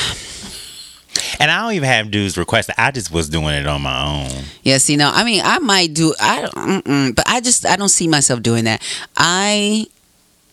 And 1.40 1.52
I 1.52 1.62
don't 1.62 1.74
even 1.74 1.88
have 1.88 2.12
dudes 2.12 2.38
request 2.38 2.70
it. 2.70 2.76
I 2.78 2.92
just 2.92 3.12
was 3.12 3.30
doing 3.30 3.54
it 3.56 3.68
on 3.68 3.82
my 3.82 4.06
own. 4.06 4.44
Yes, 4.64 4.90
you 4.90 4.98
know, 4.98 5.12
I 5.14 5.24
mean, 5.24 5.42
I 5.44 5.60
might 5.60 5.94
do, 5.94 6.14
I, 6.20 7.12
but 7.16 7.28
I 7.28 7.42
just, 7.42 7.66
I 7.66 7.76
don't 7.76 7.90
see 7.90 8.08
myself 8.08 8.42
doing 8.42 8.66
that. 8.66 8.82
I, 9.16 9.86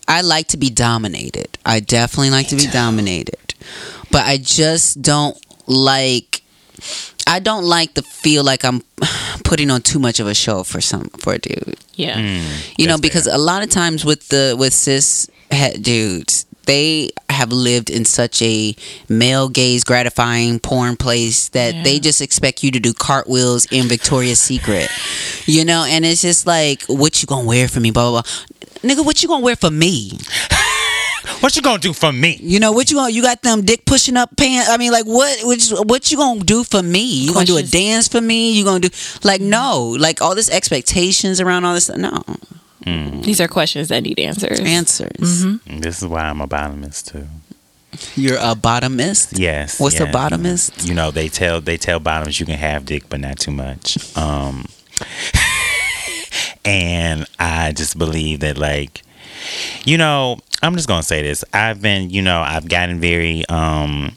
I 0.06 0.20
like 0.20 0.48
to 0.48 0.56
be 0.56 0.70
dominated. 0.70 1.58
I 1.64 1.80
definitely 1.80 2.30
like 2.30 2.48
to 2.48 2.56
be 2.56 2.66
dominated, 2.66 3.54
but 4.10 4.24
I 4.26 4.36
just 4.38 5.00
don't 5.02 5.36
like. 5.66 6.42
I 7.26 7.38
don't 7.38 7.64
like 7.64 7.94
to 7.94 8.02
feel 8.02 8.44
like 8.44 8.64
I'm 8.66 8.82
putting 9.44 9.70
on 9.70 9.80
too 9.80 9.98
much 9.98 10.20
of 10.20 10.26
a 10.26 10.34
show 10.34 10.62
for 10.62 10.82
some 10.82 11.08
for 11.16 11.32
a 11.34 11.38
dude. 11.38 11.76
yeah. 11.94 12.16
Hmm, 12.20 12.46
you 12.76 12.86
know, 12.86 12.92
That's 12.94 13.00
because 13.00 13.26
a 13.26 13.38
lot 13.38 13.62
of 13.62 13.70
times 13.70 14.04
with 14.04 14.28
the 14.28 14.54
with 14.58 14.74
cis 14.74 15.30
het 15.50 15.80
dudes, 15.82 16.44
they 16.66 17.10
have 17.30 17.50
lived 17.52 17.90
in 17.90 18.04
such 18.04 18.40
a 18.42 18.74
male 19.08 19.48
gaze 19.48 19.84
gratifying 19.84 20.58
porn 20.60 20.96
place 20.96 21.48
that 21.50 21.74
Yeah. 21.74 21.82
they 21.82 21.98
just 22.00 22.20
expect 22.20 22.62
you 22.62 22.70
to 22.72 22.80
do 22.80 22.92
cartwheels 22.92 23.66
in 23.70 23.88
Victoria's 23.88 24.40
Secret. 24.40 24.88
You 25.46 25.64
know, 25.64 25.84
and 25.84 26.04
it's 26.04 26.22
just 26.22 26.46
like, 26.46 26.82
what 26.86 27.22
you 27.22 27.26
gonna 27.26 27.46
wear 27.46 27.68
for 27.68 27.80
me? 27.80 27.90
Blah 27.90 28.10
blah 28.10 28.22
blah. 28.22 28.30
Nigga, 28.90 29.04
what 29.04 29.22
you 29.22 29.28
gonna 29.28 29.44
wear 29.44 29.56
for 29.56 29.70
me? 29.70 30.18
What 31.40 31.56
you 31.56 31.62
gonna 31.62 31.78
do 31.78 31.92
for 31.92 32.12
me? 32.12 32.38
You 32.40 32.58
know 32.60 32.72
what 32.72 32.90
you 32.90 32.96
gonna? 32.96 33.10
You 33.10 33.20
got 33.22 33.42
them 33.42 33.62
dick 33.62 33.84
pushing 33.86 34.16
up 34.16 34.34
pants. 34.36 34.68
I 34.68 34.76
mean, 34.76 34.92
like 34.92 35.04
what? 35.04 35.40
You- 35.42 35.82
what 35.82 36.10
you 36.10 36.16
gonna 36.18 36.40
do 36.40 36.64
for 36.64 36.82
me? 36.82 37.02
You 37.02 37.32
gonna 37.34 37.44
do 37.46 37.56
a 37.58 37.62
dance 37.62 38.08
for 38.08 38.20
me? 38.20 38.52
You 38.52 38.64
gonna 38.64 38.80
do 38.80 38.88
like 39.24 39.40
no? 39.40 39.94
Like 39.98 40.20
all 40.22 40.34
this 40.34 40.50
expectations 40.50 41.40
around 41.40 41.64
all 41.64 41.74
this? 41.74 41.88
No 41.90 42.22
These 42.84 43.40
are 43.40 43.48
questions 43.48 43.88
that 43.88 44.02
need 44.02 44.18
answers. 44.18 44.60
answers. 44.60 45.44
This 45.66 46.02
is 46.02 46.06
why 46.06 46.22
I'm 46.22 46.40
a 46.40 46.46
bottomist 46.46 47.08
too. 47.08 47.26
You're 48.16 48.38
a 48.38 48.54
bottomist. 48.54 49.38
Yes. 49.38 49.80
What's 49.80 50.00
a 50.00 50.06
bottomist? 50.06 50.86
You 50.86 50.94
know, 50.94 51.10
they 51.10 51.28
tell 51.28 51.60
they 51.60 51.76
tell 51.76 52.00
bottoms 52.00 52.40
you 52.40 52.46
can 52.46 52.58
have 52.58 52.84
dick, 52.84 53.04
but 53.08 53.20
not 53.20 53.38
too 53.38 53.52
much. 53.52 54.16
Um, 54.16 54.66
and 56.64 57.26
I 57.38 57.72
just 57.72 57.96
believe 57.98 58.40
that, 58.40 58.58
like, 58.58 59.02
you 59.84 59.96
know, 59.96 60.38
I'm 60.62 60.74
just 60.74 60.88
gonna 60.88 61.02
say 61.02 61.22
this. 61.22 61.44
I've 61.52 61.80
been, 61.80 62.10
you 62.10 62.22
know, 62.22 62.40
I've 62.40 62.68
gotten 62.68 63.00
very 63.00 63.44
um, 63.48 64.16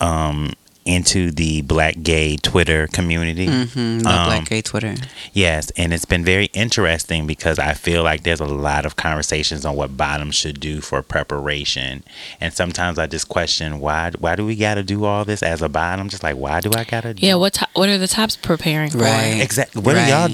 um, 0.00 0.52
into 0.84 1.30
the 1.30 1.62
black 1.62 1.96
gay 2.02 2.36
Twitter 2.36 2.86
community. 2.88 3.46
Mm-hmm. 3.46 3.98
The 4.00 4.08
Um, 4.08 4.26
black 4.26 4.48
gay 4.48 4.62
Twitter. 4.62 4.94
Yes, 5.32 5.70
and 5.76 5.92
it's 5.92 6.04
been 6.04 6.24
very 6.24 6.46
interesting 6.52 7.26
because 7.26 7.58
I 7.58 7.74
feel 7.74 8.02
like 8.02 8.22
there's 8.24 8.40
a 8.40 8.44
lot 8.46 8.84
of 8.86 8.96
conversations 8.96 9.64
on 9.64 9.76
what 9.76 9.96
bottoms 9.96 10.34
should 10.34 10.60
do 10.60 10.80
for 10.80 11.02
preparation, 11.02 12.02
and 12.40 12.52
sometimes 12.52 12.98
I 12.98 13.06
just 13.06 13.28
question 13.28 13.80
why 13.80 14.10
why 14.18 14.36
do 14.36 14.44
we 14.46 14.56
got 14.56 14.74
to 14.74 14.82
do 14.82 15.04
all 15.04 15.24
this 15.24 15.42
as 15.42 15.62
a 15.62 15.68
bottom? 15.68 16.08
Just 16.08 16.22
like 16.22 16.36
why 16.36 16.60
do 16.60 16.70
I 16.76 16.84
got 16.84 17.02
to? 17.02 17.14
Yeah. 17.16 17.34
What 17.34 17.54
to- 17.54 17.68
What 17.74 17.88
are 17.88 17.98
the 17.98 18.08
tops 18.08 18.36
preparing 18.36 18.90
for? 18.90 18.98
Right. 18.98 19.40
exactly. 19.40 19.82
What 19.82 19.96
are 19.96 20.08
y'all 20.08 20.22
Right. 20.22 20.32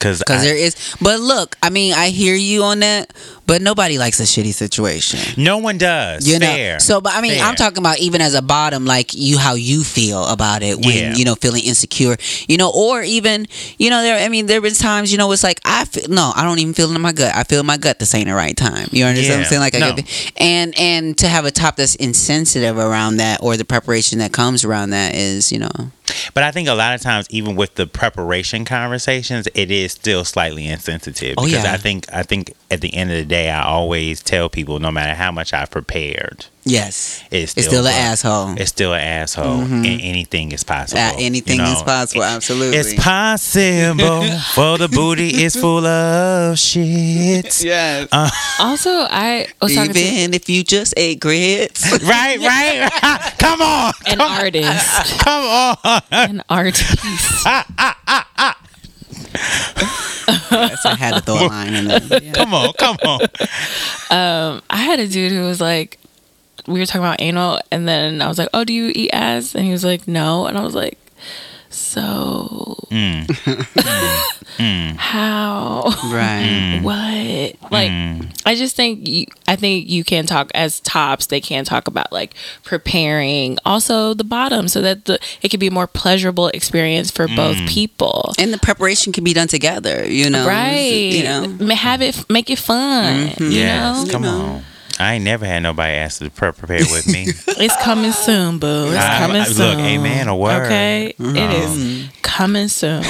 Doing? 0.00 0.12
Because 0.12 0.18
Because 0.18 0.42
there 0.42 0.56
is, 0.56 0.96
but 1.00 1.20
look, 1.20 1.56
I 1.62 1.70
mean, 1.70 1.94
I 1.94 2.08
hear 2.08 2.34
you 2.34 2.62
on 2.64 2.80
that, 2.80 3.12
but 3.46 3.60
nobody 3.62 3.98
likes 3.98 4.18
a 4.20 4.24
shitty 4.24 4.52
situation. 4.54 5.18
no 5.42 5.58
one 5.58 5.76
does. 5.78 6.26
You 6.26 6.38
know, 6.38 6.46
Fair. 6.46 6.80
so 6.80 7.00
but 7.00 7.14
I 7.14 7.20
mean, 7.20 7.34
Fair. 7.38 7.44
I'm 7.44 7.56
talking 7.56 7.78
about 7.78 7.98
even 7.98 8.20
as 8.20 8.34
a 8.34 8.42
bottom, 8.42 8.84
like 8.84 9.12
you, 9.14 9.38
how 9.38 9.54
you 9.54 9.82
feel 9.84 10.24
about 10.26 10.62
it 10.62 10.78
when 10.78 10.96
Yeah. 10.96 11.14
you 11.14 11.24
know 11.24 11.34
feeling 11.34 11.64
insecure, 11.64 12.16
you 12.48 12.56
know, 12.56 12.70
or 12.74 13.02
even 13.02 13.46
you 13.78 13.90
know, 13.90 14.02
there. 14.02 14.24
I 14.24 14.28
mean, 14.28 14.46
there 14.46 14.56
have 14.56 14.62
been 14.62 14.74
times, 14.74 15.10
you 15.12 15.18
know, 15.18 15.30
it's 15.32 15.42
like 15.44 15.60
I 15.64 15.84
feel 15.84 16.08
no, 16.08 16.32
I 16.34 16.42
don't 16.44 16.58
even 16.58 16.74
feel 16.74 16.90
it 16.90 16.94
in 16.94 17.00
my 17.00 17.12
gut. 17.12 17.34
I 17.34 17.44
feel 17.44 17.60
in 17.60 17.66
my 17.66 17.76
gut 17.76 17.98
this 17.98 18.14
ain't 18.14 18.28
the 18.28 18.34
right 18.34 18.56
time. 18.56 18.88
You 18.92 19.04
understand 19.04 19.40
what 19.40 19.44
I'm 19.46 19.48
saying? 19.50 19.60
Like, 19.60 19.74
I 19.74 19.78
No. 19.80 19.92
get, 19.96 20.32
and 20.38 20.78
and 20.78 21.18
to 21.18 21.28
have 21.28 21.44
a 21.44 21.50
top 21.50 21.76
that's 21.76 21.94
insensitive 21.96 22.78
around 22.78 23.16
that, 23.18 23.40
or 23.42 23.56
the 23.56 23.64
preparation 23.64 24.18
that 24.20 24.32
comes 24.32 24.64
around 24.64 24.90
that 24.90 25.14
is, 25.14 25.50
you 25.52 25.58
know, 25.58 25.70
But 26.34 26.44
I 26.44 26.50
think 26.50 26.68
a 26.68 26.74
lot 26.74 26.94
of 26.94 27.00
times, 27.00 27.26
even 27.30 27.56
with 27.56 27.74
the 27.74 27.86
preparation 27.86 28.64
conversations, 28.64 29.48
it 29.54 29.70
is 29.70 29.92
still 29.92 30.24
slightly 30.24 30.66
insensitive. 30.66 31.34
Oh, 31.38 31.44
because 31.44 31.64
yeah. 31.64 31.72
I 31.72 31.76
think 31.76 32.12
I 32.12 32.22
think 32.22 32.54
at 32.70 32.80
the 32.80 32.94
end 32.94 33.10
of 33.10 33.16
the 33.16 33.24
day, 33.24 33.50
I 33.50 33.62
always 33.62 34.22
tell 34.22 34.48
people, 34.48 34.78
no 34.78 34.90
matter 34.90 35.14
how 35.14 35.32
much 35.32 35.52
I've 35.52 35.70
prepared, 35.70 36.46
yes, 36.64 37.24
it's 37.30 37.52
still, 37.52 37.60
it's 37.60 37.68
still 37.68 37.86
an 37.86 37.92
asshole. 37.92 38.54
It's 38.58 38.70
still 38.70 38.94
an 38.94 39.00
asshole, 39.00 39.60
and 39.60 39.84
mm-hmm. 39.84 40.00
anything 40.00 40.52
is 40.52 40.64
possible. 40.64 41.00
Uh, 41.00 41.12
anything 41.18 41.58
you 41.58 41.64
know? 41.64 41.72
is 41.72 41.82
possible. 41.82 42.24
Absolutely. 42.24 42.76
It's 42.76 42.94
possible 43.02 44.22
for 44.54 44.78
the 44.78 44.88
booty 44.88 45.42
is 45.42 45.56
full 45.56 45.86
of 45.86 46.58
shit. 46.58 47.64
yes. 47.64 48.08
Uh, 48.12 48.30
also, 48.58 48.90
I 48.90 49.48
was 49.60 49.74
talking 49.74 49.92
to 49.92 50.00
Even 50.00 50.34
if 50.34 50.48
you 50.48 50.64
just 50.64 50.94
ate 50.96 51.20
grits. 51.20 51.88
Right, 52.10 52.38
right. 52.38 52.90
Come 53.38 53.60
on, 53.60 53.92
an 54.06 54.20
artist, 54.20 55.18
come 55.20 55.44
on. 55.44 56.02
an 56.10 56.42
art 56.48 56.74
piece. 56.74 57.44
Yes, 60.50 60.84
I 60.86 60.94
had 60.96 61.14
to 61.14 61.20
throw 61.20 61.46
a 61.46 61.48
line 61.48 61.74
in 61.74 61.88
there. 61.88 62.00
Yeah. 62.22 62.32
Come 62.32 62.54
on, 62.54 62.72
come 62.74 62.96
on. 63.04 63.20
Um, 64.10 64.62
I 64.70 64.76
had 64.78 64.98
a 64.98 65.06
dude 65.06 65.32
who 65.32 65.42
was 65.42 65.60
like, 65.60 65.99
we 66.66 66.78
were 66.80 66.86
talking 66.86 67.02
about 67.02 67.20
anal, 67.20 67.60
and 67.70 67.86
then 67.88 68.22
I 68.22 68.28
was 68.28 68.38
like, 68.38 68.48
"Oh, 68.54 68.64
do 68.64 68.72
you 68.72 68.92
eat 68.94 69.10
ass?" 69.12 69.54
And 69.54 69.64
he 69.64 69.72
was 69.72 69.84
like, 69.84 70.06
"No," 70.08 70.46
and 70.46 70.56
I 70.58 70.62
was 70.62 70.74
like, 70.74 70.98
"So 71.68 72.76
Mm, 72.90 73.24
mm. 74.58 74.96
how? 74.96 75.84
Right. 76.12 76.80
Mm. 76.80 76.82
what? 76.82 77.70
Like, 77.70 77.90
mm. 77.90 78.40
I 78.44 78.56
just 78.56 78.74
think 78.74 79.06
you, 79.06 79.26
I 79.46 79.54
think 79.54 79.88
you 79.88 80.02
can 80.02 80.26
talk 80.26 80.50
as 80.54 80.80
tops. 80.80 81.26
They 81.26 81.40
can 81.40 81.64
talk 81.64 81.86
about 81.86 82.10
like 82.10 82.34
preparing, 82.64 83.58
also 83.64 84.12
the 84.12 84.24
bottom, 84.24 84.66
so 84.66 84.82
that 84.82 85.04
the 85.04 85.20
it 85.40 85.50
could 85.50 85.60
be 85.60 85.68
a 85.68 85.70
more 85.70 85.86
pleasurable 85.86 86.48
experience 86.48 87.12
for 87.12 87.28
both 87.28 87.56
people. 87.68 88.34
And 88.40 88.52
the 88.52 88.58
preparation 88.58 89.12
can 89.12 89.22
be 89.22 89.32
done 89.34 89.46
together, 89.48 90.04
you 90.04 90.28
know. 90.28 90.46
Right. 90.48 91.12
You 91.12 91.22
know. 91.22 91.46
Ma- 91.60 91.74
Have 91.76 92.02
it, 92.02 92.28
make 92.28 92.50
it 92.50 92.58
fun. 92.58 93.28
Mm-hmm. 93.28 93.44
You 93.44 93.50
yes, 93.50 94.04
know? 94.06 94.12
come 94.12 94.22
know. 94.22 94.40
on. 94.40 94.64
I 95.00 95.14
ain't 95.14 95.24
never 95.24 95.44
had 95.46 95.60
nobody 95.62 95.94
ask 95.94 96.18
to 96.20 96.30
pre- 96.30 96.52
prepare 96.52 96.78
with 96.90 97.06
me. 97.06 97.26
It's 97.62 97.76
coming 97.82 98.12
soon, 98.12 98.58
boo. 98.58 98.86
It's 98.92 98.96
I- 98.96 99.18
coming 99.18 99.36
I- 99.42 99.46
look, 99.48 99.56
soon. 99.56 99.80
amen, 99.80 100.28
a 100.28 100.36
word. 100.36 100.66
Okay, 100.66 101.14
it 101.18 101.50
is 101.52 102.08
coming 102.22 102.68
soon. 102.68 103.02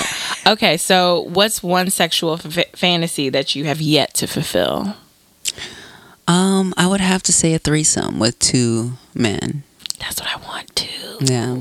Okay, 0.47 0.77
so 0.77 1.23
what's 1.33 1.62
one 1.62 1.91
sexual 1.91 2.35
f- 2.45 2.71
fantasy 2.75 3.29
that 3.31 3.55
you 3.55 3.65
have 3.67 3.81
yet 3.81 4.15
to 4.15 4.27
fulfill? 4.27 4.95
Um, 6.27 6.73
I 6.77 6.87
would 6.87 7.01
have 7.01 7.23
to 7.25 7.33
say 7.33 7.55
a 7.55 7.59
threesome 7.59 8.19
with 8.19 8.39
two 8.39 8.93
men. 9.15 9.62
That's 9.99 10.21
what 10.21 10.31
I 10.33 10.37
want 10.47 10.75
to. 10.77 10.89
Yeah. 11.21 11.57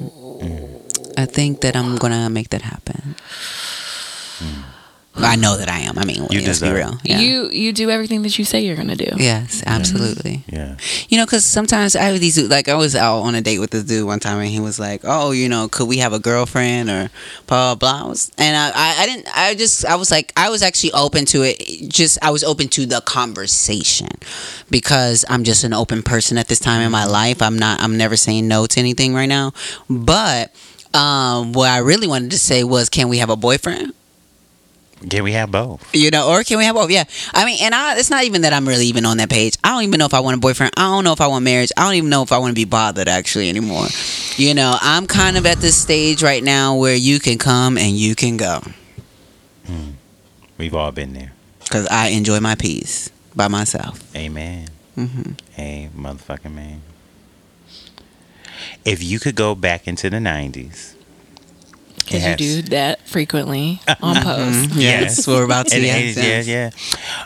I 1.18 1.26
think 1.26 1.62
that 1.62 1.76
I'm 1.76 1.98
gonna 1.98 2.30
make 2.30 2.50
that 2.50 2.62
happen. 2.62 3.16
I 5.24 5.36
know 5.36 5.58
that 5.58 5.70
I 5.70 5.80
am. 5.80 5.98
I 5.98 6.06
mean, 6.06 6.28
You 6.30 6.42
let's 6.42 6.62
be 6.62 6.72
real. 6.72 6.98
Yeah. 7.04 7.20
You 7.20 7.50
you 7.52 7.74
do 7.74 7.90
everything 7.90 8.22
that 8.24 8.38
you 8.40 8.46
say 8.46 8.62
you're 8.62 8.78
gonna 8.78 8.96
do. 8.96 9.12
Yes, 9.18 9.64
absolutely. 9.66 10.44
Yeah. 10.48 10.78
You 11.10 11.18
know, 11.18 11.26
because 11.26 11.46
sometimes 11.46 11.96
I 11.96 12.04
have 12.04 12.20
these 12.20 12.38
like 12.40 12.68
I 12.68 12.76
was 12.76 12.96
out 12.96 13.20
on 13.20 13.36
a 13.36 13.42
date 13.42 13.60
with 13.60 13.72
this 13.72 13.84
dude 13.84 14.06
one 14.06 14.20
time, 14.20 14.40
and 14.40 14.48
he 14.48 14.60
was 14.60 14.80
like, 14.80 15.02
"Oh, 15.04 15.32
you 15.32 15.50
know, 15.50 15.68
could 15.68 15.88
we 15.88 15.98
have 15.98 16.14
a 16.14 16.20
girlfriend 16.20 16.90
or 16.90 17.10
blah 17.48 17.76
blah." 17.76 17.90
blah. 17.90 18.14
And 18.38 18.56
I, 18.56 18.72
I, 18.74 19.04
I 19.04 19.06
didn't. 19.06 19.38
I 19.38 19.56
just, 19.56 19.86
I 19.86 19.96
was 19.96 20.12
like, 20.12 20.32
I 20.38 20.50
was 20.50 20.62
actually 20.62 20.92
open 20.94 21.26
to 21.26 21.44
it. 21.44 21.90
Just, 21.90 22.18
I 22.22 22.32
was 22.32 22.44
open 22.44 22.68
to 22.70 22.86
the 22.86 23.02
conversation 23.02 24.10
because 24.70 25.26
I'm 25.30 25.44
just 25.44 25.64
an 25.64 25.74
open 25.74 26.04
person 26.04 26.38
at 26.38 26.48
this 26.48 26.60
time 26.60 26.82
in 26.82 26.92
my 26.92 27.06
life. 27.06 27.42
I'm 27.42 27.58
not. 27.58 27.82
I'm 27.82 27.98
never 27.98 28.16
saying 28.16 28.48
no 28.48 28.66
to 28.68 28.80
anything 28.80 29.14
right 29.14 29.28
now. 29.30 29.54
But 29.90 30.54
um, 30.94 31.54
what 31.54 31.70
I 31.70 31.80
really 31.80 32.08
wanted 32.08 32.32
to 32.32 32.40
say 32.40 32.64
was, 32.64 32.90
can 32.90 33.10
we 33.10 33.18
have 33.18 33.30
a 33.30 33.36
boyfriend? 33.36 33.94
Can 35.10 35.24
we 35.24 35.32
have 35.32 35.50
both? 35.52 35.88
You 35.96 36.12
know, 36.12 36.30
or 36.30 36.44
can 36.44 36.58
we 36.58 36.66
have 36.66 36.76
both? 36.76 36.92
Yeah. 36.92 37.06
I 37.34 37.46
mean, 37.46 37.60
and 37.62 37.74
I, 37.74 37.98
it's 37.98 38.10
not 38.10 38.24
even 38.26 38.42
that 38.42 38.52
I'm 38.52 38.68
really 38.68 38.86
even 38.88 39.06
on 39.06 39.18
that 39.18 39.30
page. 39.30 39.56
I 39.64 39.70
don't 39.70 39.84
even 39.84 39.98
know 40.00 40.06
if 40.06 40.14
I 40.14 40.20
want 40.20 40.36
a 40.36 40.40
boyfriend. 40.40 40.74
I 40.76 40.82
don't 40.92 41.04
know 41.06 41.14
if 41.14 41.22
I 41.22 41.28
want 41.28 41.46
marriage. 41.46 41.72
I 41.78 41.86
don't 41.86 41.94
even 41.96 42.10
know 42.10 42.22
if 42.22 42.32
I 42.34 42.38
want 42.38 42.52
to 42.52 42.56
be 42.56 42.66
bothered 42.66 43.08
actually 43.08 43.48
anymore. 43.50 43.88
You 44.36 44.54
know, 44.54 44.76
I'm 44.82 45.08
kind 45.08 45.38
of 45.38 45.46
at 45.46 45.60
this 45.60 45.78
stage 45.78 46.22
right 46.22 46.44
now 46.44 46.76
where 46.76 46.96
you 46.96 47.20
can 47.20 47.38
come 47.38 47.78
and 47.78 47.92
you 47.92 48.16
can 48.16 48.38
go 48.38 48.62
We've 50.58 50.76
all 50.76 50.92
been 50.92 51.14
there. 51.14 51.32
because 51.64 51.88
I 51.88 52.08
enjoy 52.08 52.42
my 52.42 52.56
peace 52.56 53.10
by 53.34 53.48
myself. 53.48 54.04
Amen. 54.16 54.68
hmm 54.96 55.32
Hey, 55.52 55.90
motherfucking 55.96 56.54
man. 56.54 56.82
If 58.84 59.02
you 59.02 59.20
could 59.20 59.36
go 59.36 59.56
back 59.56 59.88
into 59.88 60.10
the 60.10 60.18
90s. 60.18 60.96
Because 62.10 62.24
Yes. 62.24 62.40
you 62.42 62.62
do 62.64 62.70
that 62.70 63.08
frequently 63.08 63.80
on 64.02 64.16
Pose. 64.24 64.76
Yes, 64.76 65.28
we're 65.28 65.44
about 65.44 65.68
to. 65.68 65.76
And- 65.76 65.86
yes, 65.86 66.18
and- 66.18 66.26
yes. 66.26 66.48
yeah, 66.48 66.70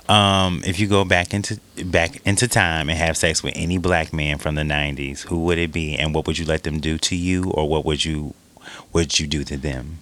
yeah. 0.09 0.45
Um, 0.45 0.61
if 0.65 0.77
you 0.77 0.87
go 0.87 1.05
back 1.05 1.33
into 1.33 1.57
back 1.85 2.21
into 2.25 2.49
time 2.49 2.89
and 2.89 2.97
have 2.99 3.15
sex 3.15 3.41
with 3.41 3.53
any 3.55 3.77
black 3.77 4.11
man 4.11 4.39
from 4.39 4.55
the 4.55 4.63
'90s, 4.63 5.21
who 5.21 5.39
would 5.45 5.57
it 5.57 5.71
be, 5.71 5.95
and 5.95 6.13
what 6.13 6.27
would 6.27 6.37
you 6.37 6.45
let 6.45 6.63
them 6.63 6.81
do 6.81 6.97
to 6.97 7.15
you, 7.15 7.45
or 7.51 7.69
what 7.69 7.85
would 7.85 8.03
you 8.03 8.33
would 8.91 9.17
you 9.19 9.25
do 9.25 9.45
to 9.45 9.55
them? 9.55 9.99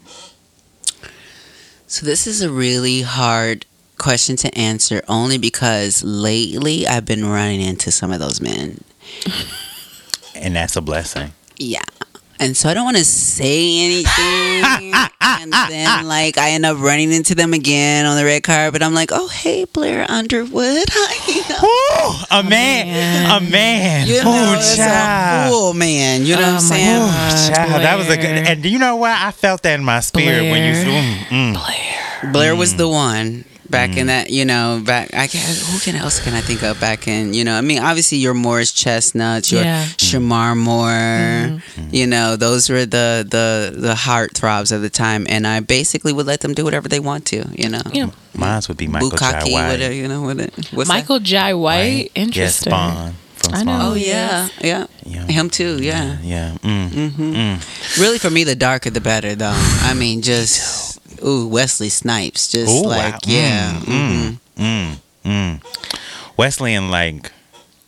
So 1.85 2.03
this 2.05 2.25
is 2.25 2.41
a 2.41 2.49
really 2.51 3.01
hard 3.03 3.65
question 3.99 4.35
to 4.37 4.57
answer 4.57 5.03
only 5.07 5.37
because 5.37 6.03
lately 6.03 6.87
I've 6.87 7.05
been 7.05 7.25
running 7.25 7.61
into 7.61 7.91
some 7.91 8.11
of 8.11 8.19
those 8.19 8.41
men. 8.41 8.83
And 10.33 10.55
that's 10.55 10.75
a 10.75 10.81
blessing. 10.81 11.33
Yeah. 11.57 11.83
And 12.41 12.57
so 12.57 12.69
I 12.69 12.73
don't 12.73 12.85
want 12.85 12.97
to 12.97 13.05
say 13.05 13.85
anything. 13.85 14.93
and 15.21 15.53
then, 15.53 16.07
like, 16.07 16.39
I 16.39 16.49
end 16.51 16.65
up 16.65 16.79
running 16.79 17.11
into 17.11 17.35
them 17.35 17.53
again 17.53 18.07
on 18.07 18.17
the 18.17 18.25
red 18.25 18.41
carpet. 18.41 18.73
But 18.73 18.83
I'm 18.83 18.95
like, 18.95 19.11
oh, 19.13 19.27
hey, 19.27 19.65
Blair 19.65 20.05
Underwood. 20.09 20.85
Hi. 20.91 22.39
a 22.39 22.43
man, 22.43 22.87
man. 22.87 23.41
a 23.43 23.49
man. 23.51 24.07
You 24.07 24.23
know, 24.23 24.31
Ooh, 24.31 24.55
it's 24.57 24.75
child. 24.75 25.75
a 25.75 25.77
man. 25.77 26.23
You 26.25 26.35
know 26.35 26.41
Oh, 26.41 26.45
what 26.45 26.53
I'm 26.55 26.59
saying? 26.61 26.97
God. 26.97 27.31
Ooh, 27.51 27.53
child, 27.55 27.81
that 27.83 27.95
was 27.97 28.09
a 28.09 28.17
good. 28.17 28.25
And 28.25 28.63
do 28.63 28.69
you 28.69 28.79
know 28.79 28.95
what? 28.95 29.11
I 29.11 29.31
felt 29.31 29.61
that 29.61 29.75
in 29.79 29.85
my 29.85 29.99
spirit 29.99 30.41
when 30.49 30.63
you. 30.75 30.83
Blair. 30.83 31.03
Mm, 31.29 31.53
mm. 31.53 32.33
Blair 32.33 32.55
was 32.55 32.75
the 32.75 32.89
one 32.89 33.45
back 33.71 33.97
in 33.97 34.07
that, 34.07 34.29
you 34.29 34.45
know, 34.45 34.81
back. 34.85 35.13
I 35.13 35.27
can, 35.27 35.41
who 35.71 35.79
can 35.79 35.95
else 35.95 36.19
can 36.19 36.33
I 36.33 36.41
think 36.41 36.61
of 36.63 36.79
back 36.79 37.07
in, 37.07 37.33
you 37.33 37.43
know, 37.43 37.55
I 37.57 37.61
mean, 37.61 37.79
obviously 37.79 38.17
your 38.19 38.33
Morris 38.33 38.71
Chestnuts, 38.71 39.51
your 39.51 39.63
Yeah. 39.63 39.85
Shemar 39.97 40.55
Moore, 40.57 41.61
you 41.91 42.05
know, 42.07 42.35
those 42.35 42.69
were 42.69 42.85
the 42.85 43.25
the 43.27 43.73
the 43.75 43.95
heart 43.95 44.35
throbs 44.35 44.71
of 44.71 44.81
the 44.81 44.89
time, 44.89 45.25
and 45.29 45.47
I 45.47 45.59
basically 45.61 46.13
would 46.13 46.25
let 46.27 46.41
them 46.41 46.53
do 46.53 46.63
whatever 46.63 46.87
they 46.87 46.99
want 46.99 47.25
to, 47.27 47.45
you 47.55 47.69
know. 47.69 47.81
You 47.93 48.07
know, 48.07 48.13
Mine 48.35 48.61
would 48.67 48.77
be 48.77 48.87
Michael 48.87 49.09
Jai 49.11 49.43
White. 49.43 49.51
whatever, 49.71 49.93
you 49.93 50.07
know, 50.07 50.21
what 50.21 50.39
it, 50.39 50.53
what's 50.71 50.89
that? 50.89 50.93
Michael 50.95 51.19
Jai 51.19 51.53
White. 51.53 51.79
Right? 51.81 52.11
Yeah, 52.15 52.21
Interesting. 52.23 52.71
Spawn. 52.71 53.13
From 53.35 53.55
I 53.55 53.63
know. 53.63 53.79
Oh 53.81 53.93
yeah, 53.95 54.49
yeah, 54.61 54.85
Yeah. 55.03 55.25
him 55.25 55.49
too. 55.49 55.81
Yeah. 55.81 56.17
Yeah. 56.21 56.57
Mm. 56.61 56.89
hmm 57.17 57.33
Mm. 57.33 57.99
Really, 57.99 58.19
for 58.19 58.29
me, 58.29 58.43
the 58.43 58.55
darker 58.55 58.91
the 58.91 59.01
better, 59.01 59.33
though. 59.33 59.55
I 59.81 59.95
mean, 59.95 60.21
just 60.21 60.90
ooh, 61.25 61.47
Wesley 61.47 61.89
Snipes, 61.89 62.51
just 62.51 62.69
Ooh, 62.83 62.87
like 62.87 63.13
wow. 63.13 63.19
yeah. 63.25 63.79
Mm, 63.81 64.37
mhm. 64.57 64.97
Mm. 65.25 65.61
Mm. 65.61 66.37
Wesley 66.37 66.73
and 66.73 66.91
like 66.91 67.31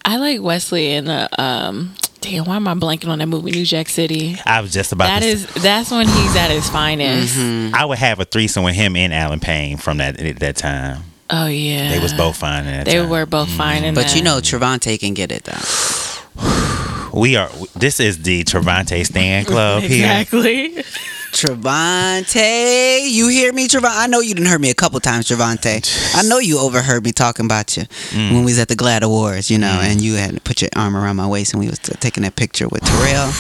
I 0.06 0.18
like 0.18 0.42
Wesley 0.42 0.92
and 0.94 1.08
the 1.08 1.42
um. 1.42 1.96
Damn, 2.22 2.46
why 2.46 2.56
am 2.56 2.70
I 2.70 2.74
blanking 2.74 3.10
on 3.10 3.20
that 3.20 3.26
movie, 3.28 3.52
New 3.52 3.66
Jack 3.66 3.90
City? 3.90 4.38
I 4.46 4.62
was 4.62 4.72
just 4.72 4.94
about 4.94 5.08
That 5.08 5.20
to 5.24 5.26
is 5.28 5.46
that's 5.56 5.92
when 5.92 6.08
he's 6.08 6.36
at 6.38 6.52
his 6.52 6.70
finest. 6.70 7.36
Mm-hmm. 7.38 7.76
I 7.76 7.84
would 7.84 7.98
have 7.98 8.22
a 8.22 8.24
threesome 8.26 8.64
with 8.64 8.76
him 8.76 8.96
and 8.96 9.14
Allen 9.14 9.42
Payne 9.42 9.76
from 9.76 9.98
that 9.98 10.18
at 10.22 10.40
that 10.40 10.56
time. 10.56 11.04
Oh 11.30 11.48
yeah, 11.48 11.90
They 11.90 12.00
was 12.00 12.14
both 12.14 12.38
fine 12.38 12.66
at 12.66 12.86
that 12.86 12.92
They 12.92 12.98
time. 12.98 13.10
were 13.10 13.26
both 13.26 13.50
fine 13.50 13.82
But 13.94 14.04
that. 14.08 14.16
you 14.16 14.22
know, 14.24 14.38
Trevante 14.38 14.98
can 14.98 15.14
get 15.14 15.32
it 15.34 15.44
though. 15.44 16.40
We 17.14 17.36
are. 17.36 17.50
This 17.76 18.00
is 18.00 18.24
the 18.24 18.44
Trevante 18.44 19.06
Stand 19.06 19.46
Club 19.48 19.84
here. 19.84 20.06
exactly. 20.06 20.84
Trevante, 21.34 23.10
you 23.10 23.28
hear 23.28 23.52
me, 23.54 23.68
Trevante? 23.68 23.92
I 23.98 24.08
know 24.08 24.20
you 24.22 24.34
didn't 24.34 24.48
heard 24.50 24.62
me 24.62 24.70
a 24.70 24.74
couple 24.76 25.00
times, 25.00 25.28
Trevante. 25.28 26.16
I 26.16 26.22
know 26.24 26.38
you 26.40 26.60
overheard 26.60 27.04
me 27.04 27.12
talking 27.12 27.46
about 27.46 27.76
you 27.76 27.84
when 28.14 28.40
we 28.40 28.46
was 28.52 28.60
at 28.60 28.68
the 28.68 28.76
GLAAD 28.76 29.02
Awards, 29.02 29.50
you 29.52 29.58
know, 29.58 29.80
and 29.82 30.02
you 30.02 30.14
had 30.16 30.36
to 30.36 30.42
put 30.42 30.62
your 30.62 30.70
arm 30.76 30.96
around 30.96 31.16
my 31.16 31.28
waist 31.28 31.54
and 31.54 31.60
we 31.60 31.70
was 31.70 31.80
t- 31.80 31.94
taking 32.00 32.24
that 32.24 32.36
picture 32.36 32.68
with 32.68 32.84
Terrell. 32.84 33.32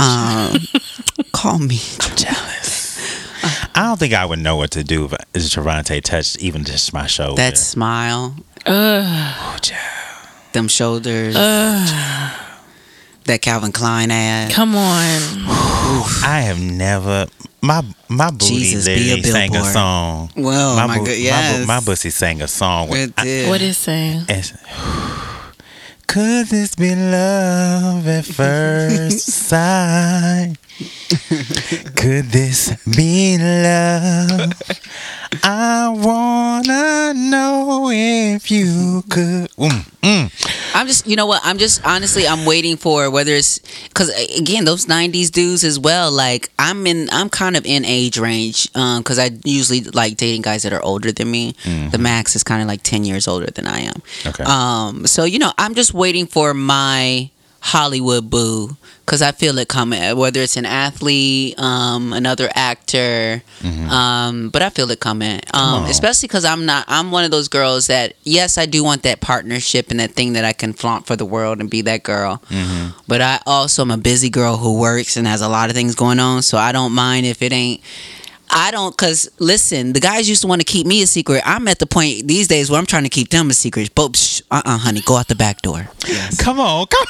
Um, 0.00 0.58
call 1.32 1.58
me. 1.58 1.78
Jealous. 2.16 2.80
I 3.74 3.82
don't 3.84 3.98
think 3.98 4.14
I 4.14 4.24
would 4.24 4.38
know 4.38 4.56
what 4.56 4.70
to 4.72 4.84
do 4.84 5.06
if 5.06 5.12
if 5.34 5.42
Trevante 5.42 6.00
touched 6.02 6.38
even 6.38 6.64
just 6.64 6.92
my 6.92 7.06
shoulder. 7.06 7.36
That 7.36 7.58
smile, 7.58 8.36
Ugh. 8.66 9.34
Oh, 9.38 9.56
child. 9.60 10.28
them 10.52 10.68
shoulders, 10.68 11.34
that 13.30 13.42
Calvin 13.42 13.70
Klein 13.72 14.10
ad. 14.10 14.52
Come 14.52 14.74
on. 14.74 15.20
I 16.24 16.42
have 16.44 16.60
never. 16.60 17.26
My 17.62 17.82
my 18.08 18.30
booty 18.30 18.54
Jesus, 18.56 18.86
be 18.86 18.92
a 18.92 19.16
literally 19.16 19.22
sang 19.22 19.50
a 19.50 19.52
billboard. 19.52 19.72
song. 19.72 20.30
Well, 20.36 20.76
my 20.76 20.86
my 20.86 20.98
boo- 20.98 21.04
good, 21.04 21.10
my, 21.10 21.14
boo- 21.16 21.22
yes. 21.22 21.66
my 21.66 21.80
pussy 21.80 22.10
sang 22.10 22.42
a 22.42 22.48
song. 22.48 22.88
With, 22.88 23.10
It 23.10 23.16
did. 23.22 23.48
What 23.48 23.60
is 23.60 23.76
saying? 23.78 24.24
Could 26.06 26.46
this 26.48 26.74
be 26.74 26.94
love 26.96 28.06
at 28.08 28.24
first 28.38 29.20
sight? 29.30 30.56
Could 31.96 32.26
this 32.26 32.74
be 32.86 33.36
love? 33.38 34.52
I 35.44 35.88
wanna 35.88 37.14
know 37.14 37.90
if 37.92 38.50
you 38.50 39.02
could. 39.08 39.50
Mm, 39.52 40.00
mm. 40.02 40.74
I'm 40.74 40.86
just, 40.86 41.06
you 41.06 41.16
know 41.16 41.26
what? 41.26 41.40
I'm 41.44 41.58
just 41.58 41.84
honestly, 41.86 42.26
I'm 42.26 42.44
waiting 42.44 42.76
for 42.76 43.10
whether 43.10 43.32
it's 43.32 43.58
because 43.88 44.08
again, 44.36 44.64
those 44.64 44.86
'90s 44.86 45.30
dudes 45.30 45.62
as 45.62 45.78
well. 45.78 46.10
Like 46.10 46.50
I'm 46.58 46.86
in, 46.86 47.08
I'm 47.12 47.28
kind 47.28 47.56
of 47.56 47.64
in 47.64 47.84
age 47.84 48.18
range 48.18 48.72
because 48.72 49.18
I 49.18 49.30
usually 49.44 49.82
like 49.82 50.16
dating 50.16 50.42
guys 50.42 50.62
that 50.64 50.72
are 50.72 50.82
older 50.82 51.12
than 51.12 51.30
me. 51.30 51.54
The 51.90 51.98
max 51.98 52.34
is 52.34 52.42
kind 52.42 52.62
of 52.62 52.68
like 52.68 52.82
ten 52.82 53.04
years 53.04 53.28
older 53.28 53.46
than 53.46 53.66
I 53.66 53.80
am. 53.80 54.02
Okay. 54.26 54.44
Um, 54.44 55.06
so 55.06 55.24
you 55.24 55.38
know, 55.38 55.52
I'm 55.58 55.74
just 55.74 55.94
waiting 55.94 56.26
for 56.26 56.54
my 56.54 57.30
Hollywood 57.62 58.30
boo 58.30 58.76
because 59.04 59.22
I 59.22 59.32
feel 59.32 59.58
it 59.58 59.68
coming. 59.68 60.16
Whether 60.16 60.40
it's 60.40 60.56
an 60.56 60.64
athlete, 60.64 61.58
um, 61.58 62.12
another 62.12 62.48
actor, 62.54 63.42
um, 63.90 64.48
but 64.50 64.62
I 64.62 64.70
feel 64.70 64.90
it 64.90 65.00
coming. 65.00 65.40
Um, 65.52 65.84
especially 65.90 66.26
because 66.28 66.44
I'm 66.44 66.64
not. 66.64 66.84
I'm 66.88 67.10
one 67.10 67.24
of 67.24 67.30
those 67.30 67.48
girls 67.48 67.88
that 67.88 68.14
yes, 68.22 68.56
I 68.56 68.66
do 68.66 68.82
want 68.82 69.02
that 69.02 69.20
partnership 69.20 69.90
and 69.90 70.00
that 70.00 70.12
thing 70.12 70.32
that 70.34 70.44
I 70.44 70.52
can 70.52 70.72
flaunt 70.72 71.06
for 71.06 71.16
the 71.16 71.26
world 71.26 71.60
and 71.60 71.68
be 71.68 71.82
that 71.82 72.02
girl. 72.02 72.42
But 73.06 73.20
I 73.20 73.40
also 73.46 73.82
am 73.82 73.90
a 73.90 73.98
busy 73.98 74.30
girl 74.30 74.56
who 74.56 74.78
works 74.78 75.16
and 75.16 75.26
has 75.26 75.42
a 75.42 75.48
lot 75.48 75.68
of 75.70 75.76
things 75.76 75.94
going 75.94 76.18
on. 76.20 76.42
So 76.42 76.56
I 76.58 76.72
don't 76.72 76.92
mind 76.92 77.26
if 77.26 77.42
it 77.42 77.52
ain't. 77.52 77.80
I 78.52 78.70
don't, 78.72 78.96
cause 78.96 79.30
listen, 79.38 79.92
the 79.92 80.00
guys 80.00 80.28
used 80.28 80.42
to 80.42 80.48
want 80.48 80.60
to 80.60 80.64
keep 80.64 80.86
me 80.86 81.02
a 81.02 81.06
secret. 81.06 81.42
I'm 81.44 81.68
at 81.68 81.78
the 81.78 81.86
point 81.86 82.26
these 82.26 82.48
days 82.48 82.70
where 82.70 82.78
I'm 82.80 82.86
trying 82.86 83.04
to 83.04 83.08
keep 83.08 83.28
them 83.28 83.48
a 83.50 83.54
secret. 83.54 83.94
But 83.94 84.16
shh, 84.16 84.42
uh-uh, 84.50 84.78
honey, 84.78 85.00
go 85.02 85.16
out 85.16 85.28
the 85.28 85.34
back 85.36 85.62
door. 85.62 85.88
Yes. 86.06 86.40
Come 86.40 86.58
on, 86.60 86.86
come, 86.86 87.06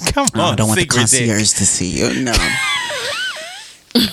on, 0.00 0.06
come 0.12 0.26
No, 0.34 0.42
on. 0.44 0.52
I 0.52 0.56
don't 0.56 0.68
want 0.68 0.76
the 0.78 0.82
secret 0.82 1.10
dick. 1.10 1.28
concierge 1.28 1.52
to 1.54 1.66
see 1.66 1.98
you. 1.98 2.22
No. 2.22 2.32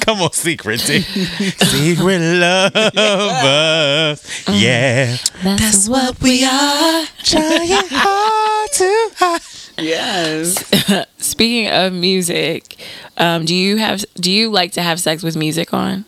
Come 0.00 0.20
on, 0.20 0.32
secret 0.32 0.82
dick. 0.86 1.02
secret 1.04 2.20
lovers. 2.20 4.44
Yeah. 4.50 5.16
That's, 5.42 5.88
what 5.88 6.20
we 6.20 6.44
are. 6.44 7.06
Trying 7.22 7.68
hard 7.90 8.70
to 8.72 9.10
hide. 9.16 9.40
yes. 9.78 11.06
Speaking 11.16 11.70
of 11.72 11.94
music, 11.94 12.76
um, 13.16 13.46
do 13.46 13.54
you 13.54 13.78
have 13.78 14.04
do 14.16 14.30
you 14.30 14.50
like 14.50 14.72
to 14.72 14.82
have 14.82 15.00
sex 15.00 15.22
with 15.22 15.36
music 15.38 15.72
on? 15.72 16.04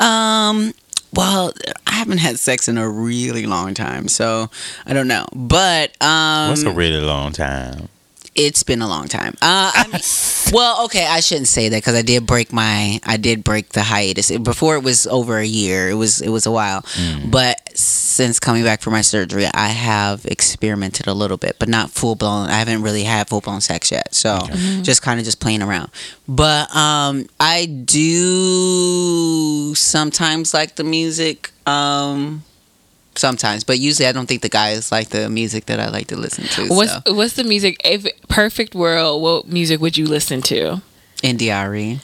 Um. 0.00 0.72
Well, 1.12 1.52
I 1.88 1.94
haven't 1.94 2.18
had 2.18 2.38
sex 2.38 2.68
in 2.68 2.78
a 2.78 2.88
really 2.88 3.44
long 3.44 3.74
time, 3.74 4.06
so 4.06 4.48
I 4.86 4.92
don't 4.92 5.08
know. 5.08 5.26
But 5.34 5.90
um, 6.00 6.50
What's 6.50 6.62
a 6.62 6.70
really 6.70 7.00
long 7.00 7.32
time? 7.32 7.88
It's 8.42 8.62
been 8.62 8.80
a 8.80 8.88
long 8.88 9.06
time. 9.06 9.34
Uh, 9.42 9.70
I 9.74 9.86
mean, 9.92 10.00
well, 10.52 10.84
okay, 10.86 11.06
I 11.06 11.20
shouldn't 11.20 11.48
say 11.48 11.68
that 11.68 11.76
because 11.76 11.94
I 11.94 12.00
did 12.00 12.26
break 12.26 12.54
my, 12.54 12.98
I 13.04 13.18
did 13.18 13.44
break 13.44 13.70
the 13.70 13.82
hiatus 13.82 14.30
before 14.38 14.76
it 14.76 14.82
was 14.82 15.06
over 15.06 15.36
a 15.36 15.44
year. 15.44 15.90
It 15.90 15.94
was, 15.94 16.22
it 16.22 16.30
was 16.30 16.46
a 16.46 16.50
while, 16.50 16.82
but 17.26 17.60
since 17.76 18.40
coming 18.40 18.64
back 18.64 18.80
from 18.80 18.94
my 18.94 19.02
surgery, 19.02 19.46
I 19.52 19.68
have 19.68 20.24
experimented 20.24 21.06
a 21.06 21.12
little 21.14 21.36
bit, 21.36 21.56
but 21.58 21.68
not 21.68 21.90
full 21.90 22.14
blown. 22.14 22.48
I 22.48 22.58
haven't 22.58 22.82
really 22.82 23.04
had 23.04 23.28
full 23.28 23.42
blown 23.42 23.60
sex 23.60 23.92
yet, 23.92 24.14
so 24.14 24.38
just 24.82 25.02
kind 25.02 25.20
of 25.20 25.26
just 25.26 25.40
playing 25.40 25.62
around. 25.62 25.90
But 26.26 26.74
um, 26.74 27.26
I 27.38 27.66
do 27.66 29.74
sometimes 29.74 30.54
like 30.54 30.76
the 30.76 30.84
music. 30.84 31.50
Um, 31.66 32.42
sometimes, 33.20 33.62
but 33.64 33.78
usually 33.78 34.08
I 34.08 34.12
don't 34.12 34.26
think 34.26 34.42
the 34.42 34.48
guys 34.48 34.90
like 34.90 35.10
the 35.10 35.28
music 35.28 35.66
that 35.66 35.78
I 35.78 35.88
like 35.88 36.08
to 36.08 36.16
listen 36.16 36.44
to. 36.44 36.66
What's 36.74 36.92
so. 36.92 37.14
what's 37.14 37.34
the 37.34 37.44
music? 37.44 37.80
If 37.84 38.06
perfect 38.28 38.74
world, 38.74 39.22
what 39.22 39.46
music 39.46 39.80
would 39.80 39.96
you 39.96 40.06
listen 40.06 40.42
to? 40.42 40.82
India.Arie. 41.22 42.00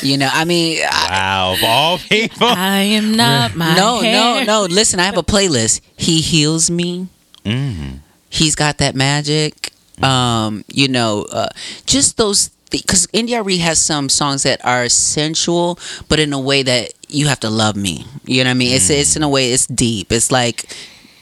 You 0.00 0.16
know, 0.18 0.28
I 0.32 0.44
mean, 0.44 0.80
I, 0.84 1.08
Wow, 1.10 1.54
of 1.54 1.64
all 1.64 1.98
people. 1.98 2.46
I 2.46 2.80
am 2.80 3.14
not 3.14 3.54
my 3.56 3.74
no, 3.74 4.00
hair. 4.00 4.44
no, 4.44 4.66
no. 4.66 4.74
Listen, 4.74 5.00
I 5.00 5.04
have 5.04 5.16
a 5.18 5.22
playlist. 5.22 5.80
He 5.96 6.20
heals 6.20 6.70
me. 6.70 7.08
Mm. 7.44 7.98
He's 8.30 8.54
got 8.54 8.78
that 8.78 8.94
magic. 8.94 9.72
Um, 10.02 10.64
you 10.68 10.88
know, 10.88 11.26
uh, 11.30 11.48
just 11.86 12.16
those 12.16 12.50
because 12.80 13.06
India.Arie 13.12 13.58
has 13.58 13.78
some 13.78 14.08
songs 14.08 14.42
that 14.44 14.64
are 14.64 14.88
sensual, 14.88 15.78
but 16.08 16.18
in 16.18 16.32
a 16.32 16.40
way 16.40 16.62
that 16.62 16.94
you 17.08 17.26
have 17.28 17.40
to 17.40 17.50
love 17.50 17.76
me. 17.76 18.06
You 18.24 18.42
know 18.42 18.48
what 18.48 18.52
I 18.52 18.54
mean? 18.54 18.74
It's 18.74 18.90
it's 18.90 19.16
in 19.16 19.22
a 19.22 19.28
way 19.28 19.52
it's 19.52 19.66
deep. 19.66 20.10
It's 20.10 20.32
like 20.32 20.66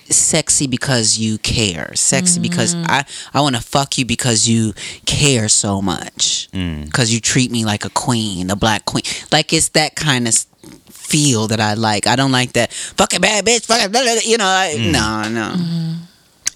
sexy 0.08 0.66
because 0.66 1.18
you 1.18 1.38
care. 1.38 1.94
Sexy 1.94 2.40
because 2.40 2.74
mm. 2.74 2.84
I 2.88 3.04
I 3.32 3.40
want 3.40 3.56
to 3.56 3.62
fuck 3.62 3.98
you 3.98 4.04
because 4.04 4.48
you 4.48 4.74
care 5.06 5.48
so 5.48 5.82
much. 5.82 6.48
Mm. 6.52 6.86
Because 6.86 7.12
you 7.12 7.20
treat 7.20 7.50
me 7.50 7.64
like 7.64 7.84
a 7.84 7.90
queen, 7.90 8.50
a 8.50 8.56
black 8.56 8.84
queen. 8.84 9.04
Like 9.32 9.52
it's 9.52 9.70
that 9.70 9.96
kind 9.96 10.28
of 10.28 10.34
feel 10.88 11.48
that 11.48 11.60
I 11.60 11.74
like. 11.74 12.06
I 12.06 12.16
don't 12.16 12.32
like 12.32 12.52
that 12.52 12.72
fucking 12.72 13.20
bad 13.20 13.44
bitch. 13.44 13.66
Fucking 13.66 13.90
blah, 13.90 14.02
blah, 14.02 14.12
blah, 14.12 14.22
you 14.24 14.38
know. 14.38 14.46
I, 14.46 14.74
mm. 14.76 14.92
No, 14.92 15.28
no, 15.28 15.56
mm-hmm. 15.56 15.92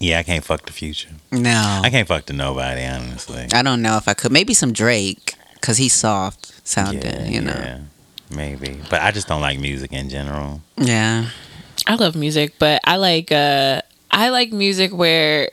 Yeah, 0.05 0.19
I 0.19 0.23
can't 0.23 0.43
fuck 0.43 0.65
the 0.65 0.73
future. 0.73 1.09
no. 1.31 1.81
I 1.83 1.89
can't 1.89 2.07
fuck 2.07 2.25
to 2.27 2.33
nobody, 2.33 2.85
honestly. 2.85 3.47
I 3.53 3.63
don't 3.63 3.81
know 3.81 3.97
if 3.97 4.07
I 4.07 4.13
could. 4.13 4.31
Maybe 4.31 4.53
some 4.53 4.71
Drake, 4.71 5.33
cause 5.61 5.77
he's 5.77 5.93
soft 5.93 6.67
sounding. 6.67 7.01
yeah, 7.03 7.25
you 7.27 7.41
know. 7.41 7.51
yeah, 7.53 7.79
maybe. 8.35 8.79
But 8.89 9.01
I 9.01 9.09
just 9.11 9.27
don't 9.27 9.41
like 9.41 9.59
music 9.59 9.91
in 9.93 10.09
general. 10.09 10.61
Yeah. 10.77 11.29
I 11.87 11.95
love 11.95 12.15
music, 12.15 12.53
but 12.59 12.81
I 12.83 12.97
like 12.97 13.31
uh 13.31 13.81
I 14.11 14.29
like 14.29 14.51
music 14.51 14.93
where 14.93 15.49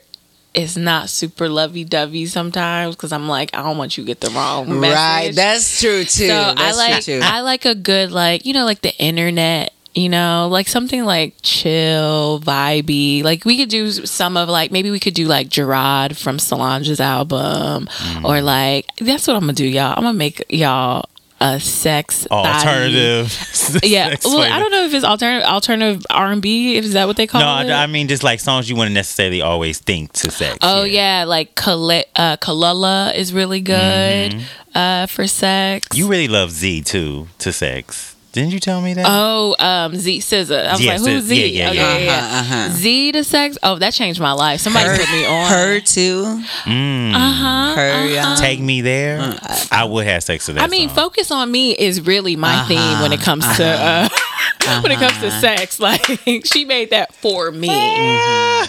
it's 0.53 0.77
not 0.77 1.09
super 1.09 1.49
lovey 1.49 1.83
dovey 1.83 2.27
sometimes 2.27 2.95
because 2.95 3.11
I'm 3.11 3.27
like 3.27 3.49
I 3.55 3.63
don't 3.63 3.77
want 3.77 3.97
you 3.97 4.03
to 4.03 4.07
get 4.07 4.21
the 4.21 4.29
wrong 4.29 4.79
message. 4.79 4.95
Right. 4.95 5.31
That's 5.35 5.79
true 5.81 6.03
too. 6.03 6.27
so 6.27 6.35
I 6.35 6.53
That's 6.55 6.77
like 6.77 7.03
true 7.03 7.19
too. 7.19 7.21
I 7.23 7.41
like 7.41 7.65
a 7.65 7.75
good 7.75 8.11
like 8.11 8.45
you 8.45 8.53
know 8.53 8.65
like 8.65 8.81
the 8.81 8.95
internet 8.97 9.73
you 9.95 10.09
know 10.09 10.47
like 10.51 10.67
something 10.67 11.03
like 11.05 11.35
chill 11.43 12.39
vibey 12.39 13.23
like 13.23 13.45
we 13.45 13.57
could 13.57 13.69
do 13.69 13.91
some 13.91 14.35
of 14.37 14.49
like 14.49 14.71
maybe 14.71 14.89
we 14.91 14.99
could 14.99 15.13
do 15.13 15.27
like 15.27 15.49
Jerrod 15.49 16.17
from 16.17 16.39
Solange's 16.39 16.99
album 16.99 17.87
Mm. 17.87 18.23
or 18.25 18.41
like 18.41 18.85
that's 18.97 19.27
what 19.27 19.35
I'm 19.35 19.41
gonna 19.41 19.53
do 19.53 19.65
y'all 19.65 19.93
I'm 19.95 20.03
gonna 20.03 20.13
make 20.13 20.43
y'all 20.49 21.07
a 21.39 21.59
sex 21.59 22.25
thotty- 22.29 22.47
Alternative. 22.47 23.27
yeah 23.83 24.09
sex 24.09 24.25
well. 24.25 24.39
I 24.41 24.59
don't 24.59 24.71
know 24.71 24.85
if 24.85 24.93
it's 24.93 25.03
alternative 25.03 25.45
alternative 25.47 26.05
R&B 26.09 26.77
if 26.77 26.85
is 26.85 26.93
that 26.93 27.05
what 27.07 27.17
they 27.17 27.27
call 27.27 27.41
No, 27.41 27.57
it 27.59 27.67
No, 27.67 27.75
I 27.75 27.85
mean 27.87 28.07
just 28.07 28.23
like 28.23 28.39
songs 28.39 28.69
you 28.69 28.75
wouldn't 28.77 28.93
necessarily 28.93 29.41
always 29.41 29.79
think 29.79 30.13
to 30.13 30.31
sex. 30.31 30.59
Oh 30.61 30.83
yeah, 30.83 31.25
like 31.27 31.55
Kale- 31.55 32.05
uh, 32.15 33.11
is 33.15 33.33
really 33.33 33.59
good 33.61 34.41
uh, 34.73 35.05
for 35.07 35.27
sex. 35.27 35.87
Mm-hmm. 35.89 35.97
You 35.97 36.07
really 36.07 36.27
love 36.29 36.51
Z 36.51 36.81
too 36.83 37.27
to 37.39 37.51
sex. 37.51 38.12
Didn't 38.33 38.51
you 38.51 38.59
tell 38.59 38.81
me 38.81 38.93
that? 38.95 39.05
oh, 39.07 39.55
um, 39.59 39.95
Z 39.95 40.17
SZA. 40.19 40.67
I 40.67 40.71
was 40.73 40.81
Yeah, 40.81 40.93
like, 40.97 41.01
who's 41.01 41.23
Z? 41.25 41.47
yeah, 41.55 41.71
yeah, 41.71 41.81
Okay, 41.83 42.05
yeah. 42.05 42.17
Uh-huh, 42.17 42.55
uh-huh. 42.55 42.69
Z 42.73 43.11
to 43.13 43.23
sex. 43.23 43.57
Oh, 43.63 43.77
that 43.77 43.93
changed 43.93 44.19
my 44.19 44.31
life. 44.33 44.59
Somebody 44.59 44.87
her, 44.89 44.97
put 44.97 45.11
me 45.11 45.25
on. 45.25 45.51
her 45.51 45.79
too. 45.79 46.23
Mm. 46.63 47.13
Uh 47.13 47.17
huh. 47.31 47.75
Her. 47.75 48.05
yeah. 48.07 48.35
Take 48.39 48.59
me 48.59 48.81
there. 48.81 49.37
I 49.71 49.83
would 49.83 50.07
have 50.07 50.23
sex 50.23 50.47
to 50.47 50.53
that. 50.53 50.63
I 50.63 50.67
mean, 50.67 50.89
song. 50.89 50.95
focus 50.95 51.29
on 51.31 51.51
me 51.51 51.71
is 51.77 52.01
really 52.01 52.35
my 52.35 52.55
Uh-huh, 52.55 52.67
theme 52.67 53.01
when 53.01 53.13
it 53.13 53.21
comes 53.21 53.45
to 53.57 53.65
uh, 53.65 54.09
when 54.81 54.91
it 54.91 54.97
comes 54.99 55.17
to 55.19 55.27
Uh-huh. 55.27 55.41
sex. 55.41 55.79
Like 55.83 56.03
she 56.45 56.65
made 56.65 56.89
that 56.89 57.13
for 57.13 57.51
me. 57.51 57.69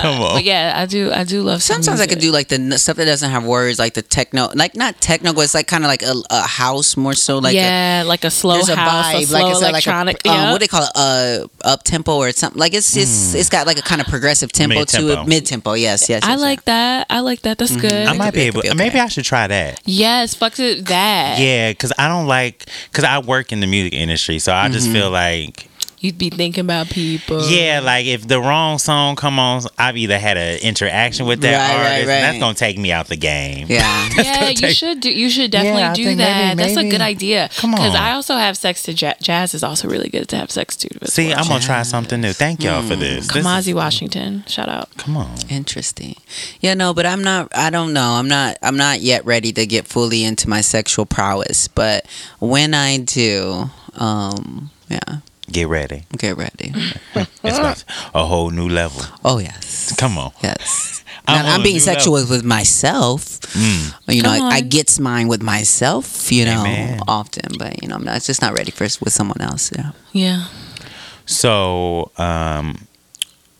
Come 0.00 0.20
on. 0.22 0.34
But 0.36 0.44
yeah, 0.44 0.72
I 0.76 0.86
do. 0.86 1.10
I 1.12 1.24
do 1.24 1.42
love. 1.42 1.62
some 1.62 1.82
Sometimes 1.82 2.00
I 2.00 2.06
could 2.06 2.18
do 2.20 2.30
like 2.32 2.48
the 2.48 2.78
stuff 2.78 2.96
that 2.96 3.04
doesn't 3.04 3.30
have 3.30 3.44
words, 3.44 3.78
like 3.78 3.94
the 3.94 4.02
techno, 4.02 4.48
like 4.54 4.74
not 4.74 5.00
techno, 5.00 5.32
but 5.32 5.42
it's 5.42 5.54
like 5.54 5.66
kind 5.66 5.84
of 5.84 5.88
like 5.88 6.02
a, 6.02 6.14
a 6.30 6.42
house 6.42 6.96
more 6.96 7.14
so 7.14 7.38
like 7.38 7.54
a, 7.54 7.56
yeah, 7.56 8.04
like 8.06 8.24
a 8.24 8.30
slow 8.30 8.54
there's 8.54 8.68
a 8.68 8.76
house, 8.76 9.06
vibe, 9.06 9.22
a 9.22 9.26
slow 9.26 9.38
like 9.40 9.52
it's 9.52 9.60
electronic. 9.62 10.14
like 10.24 10.26
a, 10.26 10.28
um, 10.30 10.34
yeah. 10.44 10.52
what 10.52 10.60
they 10.60 10.68
call 10.68 10.82
it, 10.84 10.90
uh, 10.94 11.46
up 11.64 11.82
tempo 11.84 12.16
or 12.16 12.30
something. 12.32 12.58
Like 12.58 12.74
it's 12.74 12.96
it's 12.96 13.34
it's 13.34 13.48
got 13.48 13.66
like 13.66 13.78
a 13.78 13.82
kind 13.82 14.00
of 14.00 14.06
progressive 14.06 14.52
tempo 14.52 14.84
to 14.84 14.98
Mid-tempo. 15.02 15.22
it, 15.22 15.28
mid 15.28 15.46
tempo. 15.46 15.72
Yes, 15.74 16.08
yes. 16.08 16.22
I 16.24 16.30
yes, 16.32 16.40
like 16.40 16.64
that. 16.64 17.06
I 17.10 17.20
like 17.20 17.42
that. 17.42 17.58
That's 17.58 17.76
good. 17.76 17.92
I 18.06 18.12
might 18.16 18.32
be- 18.32 18.40
be 18.40 18.46
able. 18.46 18.62
be 18.62 18.68
okay. 18.70 18.76
Maybe 18.78 18.98
I 18.98 19.08
should 19.08 19.24
try 19.24 19.46
that. 19.46 19.80
Yes, 19.84 20.34
fuck 20.34 20.58
it, 20.58 20.86
that. 20.86 21.38
Yeah, 21.38 21.70
because 21.72 21.92
I 21.98 22.08
don't 22.08 22.26
like. 22.26 22.66
Because 22.90 23.04
I 23.04 23.18
work 23.18 23.52
in 23.52 23.60
the 23.60 23.66
music 23.66 23.92
industry, 23.94 24.38
so 24.38 24.52
I 24.52 24.64
Mm-hmm. 24.64 24.72
just 24.72 24.90
feel 24.90 25.10
like. 25.10 25.68
You'd 26.04 26.18
be 26.18 26.28
thinking 26.28 26.60
about 26.66 26.90
people. 26.90 27.48
Yeah, 27.48 27.80
like 27.82 28.04
if 28.04 28.28
the 28.28 28.38
wrong 28.38 28.78
song 28.78 29.16
come 29.16 29.38
on, 29.38 29.62
I've 29.78 29.96
either 29.96 30.18
had 30.18 30.36
an 30.36 30.58
interaction 30.60 31.24
with 31.24 31.40
that 31.40 31.56
Right, 31.56 31.76
right, 31.78 31.92
artist, 31.92 32.08
and 32.10 32.24
that's 32.24 32.38
gonna 32.38 32.54
take 32.54 32.76
me 32.76 32.92
out 32.92 33.06
the 33.08 33.16
game. 33.16 33.66
Yeah. 33.70 34.08
Yeah, 34.18 34.48
you 34.50 34.54
take- 34.54 34.76
should 34.76 35.00
do. 35.00 35.10
You 35.10 35.28
should 35.30 35.50
definitely 35.50 35.80
Yeah, 35.80 35.94
do 35.94 36.14
that. 36.16 36.56
maybe- 36.58 36.74
That's 36.74 36.76
a 36.86 36.90
good 36.90 37.00
idea. 37.00 37.48
Come 37.56 37.74
on, 37.74 37.80
Because. 37.80 37.94
I 37.96 38.12
also 38.12 38.36
have 38.36 38.56
sex 38.56 38.82
to 38.82 38.92
jazz. 38.92 39.14
Jazz 39.22 39.54
is 39.54 39.64
also 39.64 39.88
really 39.88 40.08
good 40.10 40.28
to 40.28 40.36
have 40.36 40.50
sex 40.50 40.76
to. 40.76 40.88
See, 41.08 41.28
well. 41.28 41.38
I'm 41.38 41.48
gonna 41.48 41.60
try 41.64 41.82
something 41.84 42.20
new. 42.20 42.32
Thank 42.34 42.62
y'all 42.62 42.82
for 42.82 42.96
this. 42.96 43.26
This 43.28 43.36
is- 43.36 43.44
Kamasi 43.46 43.72
Washington. 43.74 44.44
Shout 44.46 44.68
out. 44.68 44.90
Come 44.98 45.16
on. 45.16 45.34
Interesting. 45.48 46.16
Yeah, 46.60 46.74
no, 46.74 46.92
but 46.94 47.06
I'm 47.06 47.24
not. 47.24 47.48
I 47.56 47.70
don't 47.70 47.92
know. 47.94 48.10
I'm 48.12 48.28
not. 48.28 48.58
I'm 48.62 48.76
not 48.76 49.00
yet 49.00 49.24
ready 49.24 49.52
to 49.54 49.66
get 49.66 49.86
fully 49.86 50.22
into 50.22 50.48
my 50.50 50.60
sexual 50.60 51.06
prowess. 51.06 51.66
But 51.66 52.04
when 52.40 52.74
I 52.74 52.98
do, 52.98 53.70
um, 53.96 54.70
yeah, 54.88 54.98
Get 55.50 55.68
ready. 55.68 56.04
get 56.16 56.36
ready. 56.36 56.72
It's 57.44 57.58
about 57.58 57.84
a 58.14 58.24
whole 58.24 58.50
new 58.50 58.68
level. 58.68 59.02
Oh 59.24 59.38
yes, 59.38 59.94
Come 59.96 60.16
on. 60.18 60.32
yes. 60.42 61.04
I'm 61.26 61.44
Now, 61.44 61.54
I'm 61.54 61.62
being 61.62 61.76
new 61.76 61.80
sexual 61.80 62.14
with 62.14 62.44
myself. 62.44 63.40
Mm. 63.52 63.94
You 64.08 64.22
know, 64.22 64.30
I, 64.30 64.56
I 64.56 64.58
on. 64.60 64.68
gets 64.68 64.98
mine 64.98 65.28
with 65.28 65.42
myself. 65.42 66.30
You 66.32 66.44
know, 66.46 66.60
Amen. 66.60 67.00
often, 67.08 67.52
but 67.58 67.82
you 67.82 67.88
know, 67.88 67.96
I'm 67.96 68.04
not. 68.04 68.16
It's 68.16 68.26
just 68.26 68.40
not 68.42 68.52
ready 68.54 68.70
for 68.70 68.84
with 68.84 69.12
someone 69.12 69.40
else. 69.40 69.70
Yeah. 69.76 69.92
Yeah. 70.12 70.46
So, 71.26 72.10
um, 72.18 72.86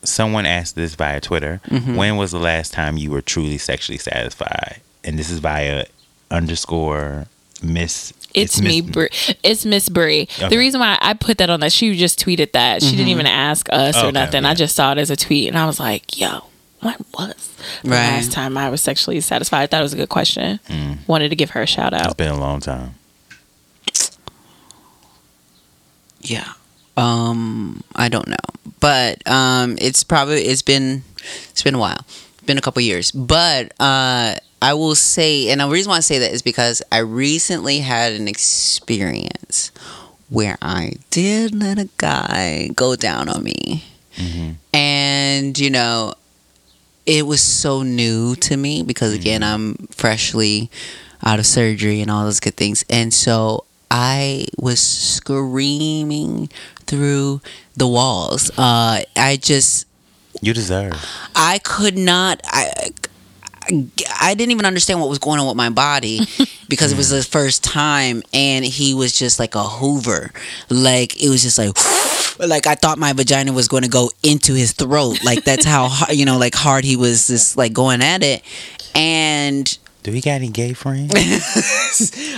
someone 0.03 0.45
asked 0.47 0.75
this 0.77 0.95
via 0.95 1.21
Twitter. 1.21 1.61
Mm-hmm. 1.69 1.97
When 1.97 2.17
was 2.17 2.33
the 2.33 2.39
last 2.39 2.73
time 2.73 2.97
you 2.99 3.11
were 3.11 3.23
truly 3.23 3.59
sexually 3.59 3.99
satisfied? 3.99 4.81
And 5.03 5.19
this 5.19 5.31
is 5.31 5.39
via 5.39 5.85
underscore 6.31 7.27
Miss. 7.63 8.13
It's, 8.35 8.61
me, 8.61 8.81
Miss- 8.83 8.91
Brie. 8.91 9.09
It's 9.43 9.65
Miss 9.65 9.89
Brie. 9.89 10.23
Okay. 10.23 10.49
The 10.49 10.59
reason 10.59 10.81
why 10.81 10.99
I 11.01 11.15
put 11.15 11.39
that 11.39 11.51
on 11.51 11.61
that, 11.61 11.73
she 11.73 11.97
just 11.97 12.19
tweeted 12.19 12.53
that. 12.53 12.83
She 12.83 12.91
didn't 12.91 13.09
even 13.09 13.27
ask 13.27 13.69
us 13.73 13.97
or 14.03 14.11
nothing. 14.13 14.43
yeah. 14.43 14.51
I 14.51 14.55
just 14.55 14.75
saw 14.75 14.93
it 14.93 14.99
as 14.99 15.11
a 15.11 15.17
tweet, 15.17 15.49
and 15.49 15.57
I 15.57 15.67
was 15.67 15.79
like, 15.81 16.19
"Yo, 16.19 16.45
when 16.81 16.97
was 17.17 17.49
the 17.83 17.91
Right. 17.91 17.97
last 17.97 18.33
time 18.33 18.59
I 18.59 18.69
was 18.71 18.81
sexually 18.81 19.21
satisfied?" 19.21 19.63
I 19.63 19.67
thought 19.69 19.81
it 19.81 19.85
was 19.85 19.93
a 19.95 19.97
good 19.99 20.09
question. 20.09 20.59
Mm. 20.69 20.99
Wanted 21.07 21.29
to 21.31 21.37
give 21.37 21.51
her 21.51 21.63
a 21.63 21.67
shout 21.67 21.95
out. 21.95 22.07
It's 22.07 22.15
been 22.15 22.33
a 22.33 22.39
long 22.41 22.61
time. 22.61 22.97
Yeah. 26.21 26.49
Um, 26.97 27.83
I 27.97 28.09
don't 28.09 28.29
know, 28.29 28.37
but 28.81 29.27
um, 29.29 29.77
it's 29.81 30.05
probably 30.05 30.43
it's 30.43 30.63
been 30.63 31.03
it's 31.51 31.63
been 31.63 31.75
a 31.75 31.79
while, 31.79 32.05
been 32.47 32.57
a 32.57 32.61
couple 32.61 32.81
years. 32.83 33.11
But 33.11 33.73
uh, 33.81 34.37
I 34.65 34.73
will 34.75 34.95
say, 34.95 35.51
and 35.51 35.61
the 35.61 35.69
reason 35.69 35.91
why 35.91 35.99
I 35.99 36.01
say 36.01 36.19
that 36.21 36.33
is 36.33 36.43
because 36.43 36.81
I 36.91 36.99
recently 36.99 37.81
had 37.81 38.13
an 38.15 38.27
experience 38.29 39.71
where 40.31 40.57
I 40.63 40.95
did 41.11 41.55
let 41.55 41.79
a 41.79 41.89
guy 41.99 42.69
go 42.75 42.97
down 42.97 43.29
on 43.29 43.43
me, 43.45 43.85
hmm 44.17 44.53
and 44.73 45.59
you 45.59 45.71
know, 45.71 46.15
it 47.07 47.27
was 47.27 47.41
so 47.43 47.83
new 47.83 48.35
to 48.37 48.57
me 48.57 48.83
because 48.83 49.13
again, 49.13 49.43
I'm 49.43 49.75
freshly 49.93 50.71
out 51.23 51.39
of 51.39 51.47
surgery 51.47 52.01
and 52.01 52.11
all 52.11 52.25
those 52.25 52.41
good 52.41 52.57
things, 52.57 52.85
and 52.89 53.13
so 53.13 53.65
I 53.91 54.47
was 54.59 54.81
screaming 54.81 56.49
through 56.87 57.41
the 57.77 57.87
walls. 57.87 58.51
Uh, 58.59 59.03
I 59.17 59.37
just 59.41 59.87
You 60.41 60.55
deserve. 60.55 60.95
I 61.37 61.59
could 61.63 61.97
not. 61.99 62.41
I, 62.45 62.91
I 64.21 64.35
didn't 64.35 64.53
even 64.53 64.67
understand 64.67 65.01
what 65.01 65.09
was 65.09 65.19
going 65.19 65.41
on 65.41 65.47
with 65.47 65.57
my 65.57 65.71
body 65.71 66.21
because 66.69 66.93
it 66.93 66.97
was 66.97 67.11
the 67.11 67.23
first 67.23 67.65
time, 67.65 68.23
and 68.33 68.65
he 68.65 68.95
was 68.95 69.19
just 69.19 69.39
like 69.39 69.55
a 69.55 69.63
Hoover. 69.63 70.33
Like 70.71 71.23
it 71.23 71.29
was 71.29 71.43
just 71.43 71.59
like. 71.59 71.75
like 72.39 72.67
I 72.67 72.75
thought 72.75 72.99
my 72.99 73.13
vagina 73.13 73.53
was 73.53 73.69
going 73.69 73.85
to 73.85 73.89
go 73.89 74.11
into 74.25 74.55
his 74.55 74.73
throat. 74.73 75.23
Like 75.23 75.45
that's 75.45 75.65
how 75.65 75.87
hard, 75.91 76.17
you 76.17 76.25
know, 76.25 76.37
like 76.37 76.55
hard 76.55 76.85
he 76.85 76.97
was 76.97 77.29
just 77.29 77.57
like 77.57 77.73
going 77.73 78.03
at 78.03 78.25
it. 78.25 78.43
And 78.95 79.79
Do 80.05 80.13
he 80.13 80.21
got 80.21 80.33
any 80.33 80.49
gay 80.49 80.75
friends? 80.75 81.13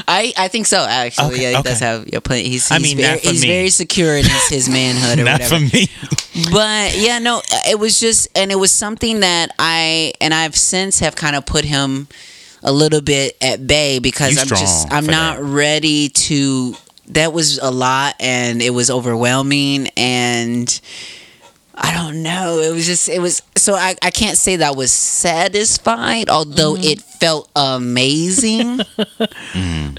I 0.09 0.33
I 0.39 0.49
think 0.49 0.67
so 0.67 0.79
actually. 0.89 1.35
Okay, 1.35 1.53
yeah, 1.53 1.61
that's 1.63 1.83
okay. 1.83 1.87
how 1.87 2.05
you're. 2.11 2.23
He's, 2.39 2.69
he's 2.69 2.73
I 2.73 2.79
mean, 2.79 2.97
very, 2.97 3.15
not 3.15 3.21
for 3.23 3.29
he's 3.31 3.43
me. 3.43 3.49
very 3.49 3.69
secure 3.71 4.17
in 4.17 4.25
his, 4.25 4.49
his 4.49 4.69
manhood 4.69 5.19
or 5.19 5.25
Not 5.29 5.41
whatever. 5.41 5.57
for 5.57 5.77
me. 5.77 5.89
but 6.53 6.97
yeah 6.97 7.19
no 7.19 7.41
it 7.69 7.79
was 7.79 7.99
just 7.99 8.29
and 8.37 8.53
it 8.53 8.57
was 8.57 8.71
something 8.71 9.21
that 9.21 9.51
i 9.59 10.13
and 10.21 10.35
i've 10.35 10.55
since 10.55 10.99
have 11.01 11.17
kind 11.17 11.35
of 11.35 11.47
put 11.47 11.65
him 11.65 12.07
a 12.63 12.71
little 12.71 13.01
bit 13.01 13.37
at 13.41 13.67
bay 13.67 13.99
because 14.01 14.35
You 14.35 14.41
i'm 14.43 14.47
just 14.49 14.93
i'm 14.93 15.07
not 15.07 15.39
that. 15.39 15.43
ready 15.45 16.11
to 16.11 16.75
that 17.09 17.33
was 17.33 17.59
a 17.59 17.71
lot 17.71 18.17
and 18.21 18.61
it 18.61 18.71
was 18.71 18.91
overwhelming 18.91 19.89
and 19.97 20.79
I 21.79 21.93
don't 21.95 22.23
know. 22.23 22.59
It 22.61 22.73
was 22.73 22.87
just 22.87 23.09
it 23.09 23.19
was 23.21 23.43
so 23.55 23.75
I, 23.75 23.95
I 24.03 24.11
can't 24.11 24.39
say 24.39 24.57
that 24.57 24.69
I 24.73 24.75
was 24.75 24.91
satisfied, 24.93 26.31
although 26.31 26.75
it 26.77 27.01
felt 27.03 27.51
amazing. 27.57 28.81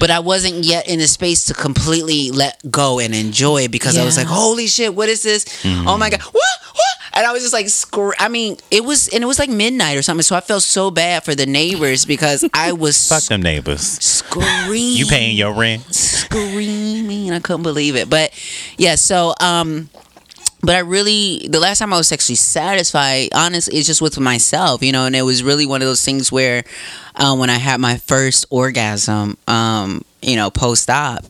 But 0.00 0.12
I 0.12 0.20
wasn't 0.20 0.62
yet 0.64 0.88
in 0.88 1.00
a 1.00 1.08
space 1.08 1.46
to 1.46 1.54
completely 1.54 2.30
let 2.30 2.60
go 2.70 3.00
and 3.00 3.12
enjoy 3.16 3.62
it 3.64 3.72
because 3.72 3.98
I 3.98 4.04
was 4.04 4.16
like, 4.16 4.28
"Holy 4.28 4.68
shit, 4.68 4.94
what 4.94 5.08
is 5.08 5.22
this? 5.24 5.44
Oh 5.64 5.98
my 5.98 6.08
god, 6.08 6.20
what, 6.22 6.34
what?" 6.34 6.96
And 7.14 7.26
I 7.26 7.32
was 7.32 7.42
just 7.42 7.52
like, 7.52 7.68
scr- 7.68 8.12
I 8.20 8.28
mean, 8.28 8.58
it 8.70 8.84
was 8.84 9.08
and 9.08 9.24
it 9.24 9.26
was 9.26 9.40
like 9.40 9.50
midnight 9.50 9.96
or 9.96 10.02
something. 10.02 10.22
So 10.22 10.36
I 10.36 10.40
felt 10.40 10.62
so 10.62 10.92
bad 10.92 11.24
for 11.24 11.34
the 11.34 11.46
neighbors 11.46 12.04
because 12.04 12.44
I 12.54 12.70
was 12.84 13.08
Fuck 13.08 13.24
them 13.24 13.42
neighbors. 13.42 13.80
screaming 13.82 14.96
You 14.98 15.06
paying 15.06 15.36
your 15.36 15.52
rent? 15.52 15.82
screaming. 15.92 17.32
I 17.32 17.40
couldn't 17.40 17.64
believe 17.64 17.96
it. 17.96 18.08
But 18.08 18.30
yeah, 18.76 18.94
so 18.94 19.34
um 19.40 19.90
but 20.60 20.74
I 20.74 20.80
really 20.80 21.46
the 21.48 21.60
last 21.60 21.78
time 21.78 21.92
I 21.92 21.96
was 21.96 22.08
sexually 22.08 22.36
satisfied, 22.36 23.28
honestly, 23.34 23.78
it's 23.78 23.86
just 23.86 24.02
with 24.02 24.18
myself, 24.18 24.82
you 24.82 24.92
know, 24.92 25.06
and 25.06 25.14
it 25.14 25.22
was 25.22 25.42
really 25.42 25.66
one 25.66 25.82
of 25.82 25.88
those 25.88 26.04
things 26.04 26.32
where 26.32 26.64
um, 27.14 27.38
when 27.38 27.50
I 27.50 27.58
had 27.58 27.80
my 27.80 27.96
first 27.96 28.46
orgasm, 28.50 29.36
um, 29.46 30.04
you 30.20 30.34
know, 30.34 30.50
post 30.50 30.90
op, 30.90 31.24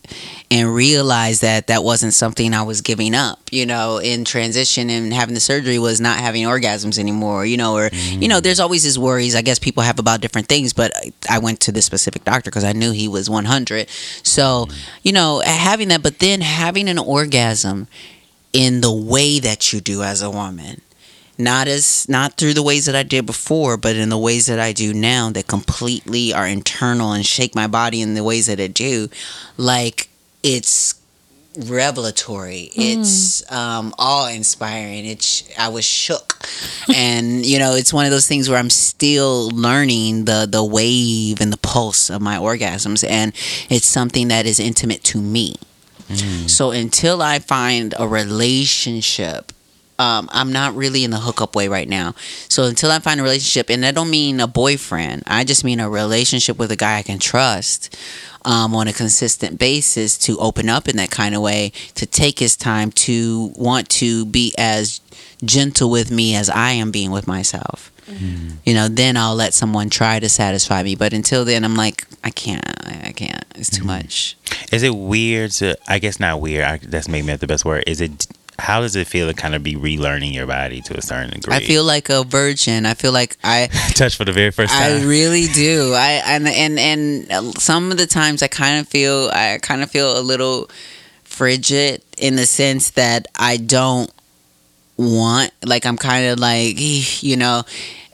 and 0.51 0.75
realized 0.75 1.43
that 1.43 1.67
that 1.67 1.85
wasn't 1.85 2.15
something 2.15 2.55
I 2.55 2.63
was 2.63 2.81
giving 2.81 3.15
up, 3.15 3.39
you 3.51 3.67
know, 3.67 3.99
in 3.99 4.25
transition 4.25 4.89
and 4.89 5.13
having 5.13 5.35
the 5.35 5.41
surgery 5.41 5.79
was 5.79 6.01
not 6.01 6.19
having 6.19 6.45
orgasms 6.45 6.99
anymore, 6.99 7.45
you 7.45 7.59
know, 7.59 7.75
or 7.75 7.91
you 7.93 8.29
know, 8.29 8.41
there's 8.41 8.61
always 8.61 8.85
these 8.85 8.99
worries 8.99 9.35
I 9.35 9.43
guess 9.43 9.59
people 9.59 9.83
have 9.83 9.99
about 9.99 10.23
different 10.23 10.49
things, 10.49 10.73
but 10.73 10.93
I 11.29 11.39
went 11.39 11.61
to 11.61 11.73
this 11.73 11.85
specific 11.85 12.25
doctor 12.25 12.51
because 12.51 12.65
I 12.65 12.73
knew 12.73 12.93
he 12.93 13.09
was 13.09 13.29
100. 13.29 13.91
So, 14.23 14.69
you 15.03 15.13
know, 15.13 15.43
having 15.45 15.89
that, 15.89 16.03
but 16.03 16.19
then 16.19 16.41
having 16.41 16.89
an 16.89 16.99
orgasm 16.99 17.89
in 18.53 18.81
the 18.81 18.93
way 18.93 19.39
that 19.39 19.73
you 19.73 19.81
do 19.81 20.03
as 20.03 20.23
a 20.23 20.31
woman 20.31 20.81
not 21.39 21.69
as 21.69 22.09
not 22.09 22.37
through 22.37 22.53
the 22.53 22.63
ways 22.63 22.87
that 22.87 22.97
I 22.97 23.05
did 23.05 23.25
before, 23.25 23.77
but 23.77 23.95
in 23.95 24.09
the 24.09 24.19
ways 24.19 24.47
that 24.47 24.59
I 24.59 24.73
do 24.73 24.93
now 24.93 25.31
that 25.31 25.47
completely 25.47 26.35
are 26.35 26.47
internal 26.47 27.13
and 27.13 27.25
shake 27.25 27.55
my 27.55 27.69
body 27.69 28.03
in 28.03 28.15
the 28.15 28.25
ways 28.25 28.47
that 28.47 28.59
it 28.59 28.75
do, 28.75 29.09
like 29.57 30.09
it's 30.43 31.01
revelatory. 31.57 32.71
It's 32.75 33.51
um, 33.53 33.95
awe 33.99 34.29
inspiring. 34.31 35.07
It's 35.07 35.49
I 35.57 35.69
was 35.69 35.85
shook, 35.85 36.39
and 36.95 37.47
you 37.47 37.61
know 37.61 37.75
it's 37.75 37.93
one 37.93 38.05
of 38.05 38.11
those 38.11 38.27
things 38.27 38.49
where 38.49 38.59
I'm 38.59 38.71
still 38.71 39.51
learning 39.51 40.25
the 40.25 40.49
the 40.51 40.65
wave 40.65 41.41
and 41.41 41.53
the 41.53 41.59
pulse 41.59 42.11
of 42.11 42.21
my 42.21 42.37
orgasms, 42.37 43.09
and 43.09 43.33
it's 43.71 43.87
something 43.87 44.27
that 44.29 44.45
is 44.45 44.59
intimate 44.59 45.05
to 45.05 45.19
me. 45.21 45.55
So 46.15 46.71
until 46.71 47.23
I 47.23 47.39
find 47.39 47.95
a 47.99 48.09
relationship 48.09 49.53
um, 49.99 50.29
I'm 50.33 50.53
not 50.53 50.77
really 50.77 51.03
in 51.03 51.11
the 51.11 51.19
hookup 51.19 51.57
way 51.57 51.67
right 51.67 51.89
now. 51.89 52.15
So 52.49 52.65
until 52.65 52.91
I 52.91 53.01
find 53.01 53.19
a 53.19 53.23
relationship, 53.23 53.69
and 53.69 53.85
I 53.85 53.91
don't 53.91 54.11
mean 54.11 54.39
a 54.39 54.47
boyfriend, 54.47 55.25
I 55.27 55.43
just 55.43 55.65
mean 55.65 55.81
a 55.81 55.91
relationship 55.91 56.57
with 56.57 56.71
a 56.71 56.77
guy 56.77 56.99
I 56.99 57.03
can 57.03 57.19
trust 57.19 57.97
um, 58.45 58.75
on 58.75 58.87
a 58.87 58.93
consistent 58.93 59.59
basis 59.59 60.17
to 60.19 60.39
open 60.39 60.69
up 60.69 60.89
in 60.89 60.97
that 60.97 61.11
kind 61.11 61.35
of 61.35 61.43
way, 61.43 61.73
to 61.97 62.07
take 62.07 62.39
his 62.39 62.57
time, 62.57 62.93
to 62.93 63.53
want 63.57 63.89
to 63.91 64.25
be 64.27 64.55
as 64.57 65.01
gentle 65.45 65.91
with 65.91 66.11
me 66.11 66.35
as 66.35 66.51
I 66.51 66.73
am 66.73 66.91
being 66.91 67.11
with 67.11 67.27
myself. 67.27 67.93
Mm-hmm. 68.07 68.57
You 68.65 68.75
know, 68.75 68.89
then 68.89 69.17
I'll 69.17 69.35
let 69.35 69.55
someone 69.55 69.91
try 69.91 70.19
to 70.19 70.29
satisfy 70.29 70.83
me. 70.83 70.95
But 70.95 71.13
until 71.13 71.45
then, 71.45 71.65
I'm 71.65 71.75
like, 71.75 72.07
I 72.25 72.31
can't, 72.31 72.65
I 72.87 73.13
can't. 73.13 73.45
It's 73.55 73.71
too 73.71 73.81
mm-hmm. 73.81 73.89
much. 73.89 74.37
Is 74.73 74.83
it 74.83 74.95
weird 74.95 75.51
to? 75.53 75.77
I 75.87 75.99
guess 75.99 76.19
not 76.19 76.41
weird. 76.41 76.65
I, 76.65 76.79
that's 76.79 77.09
maybe 77.09 77.27
not 77.27 77.41
the 77.41 77.47
best 77.47 77.65
word. 77.65 77.85
Is 77.87 78.01
it? 78.01 78.27
How 78.61 78.81
does 78.81 78.97
it 78.97 79.07
feel 79.07 79.29
to 79.29 79.35
kind 79.35 79.55
of 79.55 79.63
be 79.63 79.77
relearning 79.77 80.35
your 80.35 80.47
body 80.47 80.81
to 80.81 80.97
a 80.97 81.03
certain 81.03 81.31
degree? 81.31 81.55
I 81.55 81.61
feel 81.61 81.85
like 81.85 82.09
a 82.09 82.25
virgin. 82.25 82.87
I 82.87 82.95
feel 82.95 83.13
like 83.13 83.37
I. 83.45 83.69
touch 83.95 84.17
for 84.17 84.25
the 84.25 84.33
very 84.33 84.51
first 84.51 84.73
time. 84.73 85.03
I 85.03 85.05
really 85.05 85.47
do. 85.47 85.93
I 85.97 86.23
and 86.27 86.49
and 86.49 86.79
and 86.79 87.59
some 87.61 87.93
of 87.93 87.99
the 87.99 88.07
times 88.07 88.43
I 88.43 88.49
kind 88.49 88.81
of 88.81 88.89
feel 88.89 89.31
I 89.33 89.59
kind 89.63 89.83
of 89.83 89.91
feel 89.91 90.19
a 90.19 90.23
little 90.23 90.71
frigid 91.23 92.03
in 92.17 92.35
the 92.35 92.47
sense 92.47 92.91
that 92.91 93.29
I 93.37 93.59
don't 93.59 94.11
want 94.99 95.53
like 95.65 95.87
I'm 95.87 95.97
kind 95.97 96.27
of 96.27 96.39
like 96.41 96.75
you 97.23 97.37
know, 97.37 97.63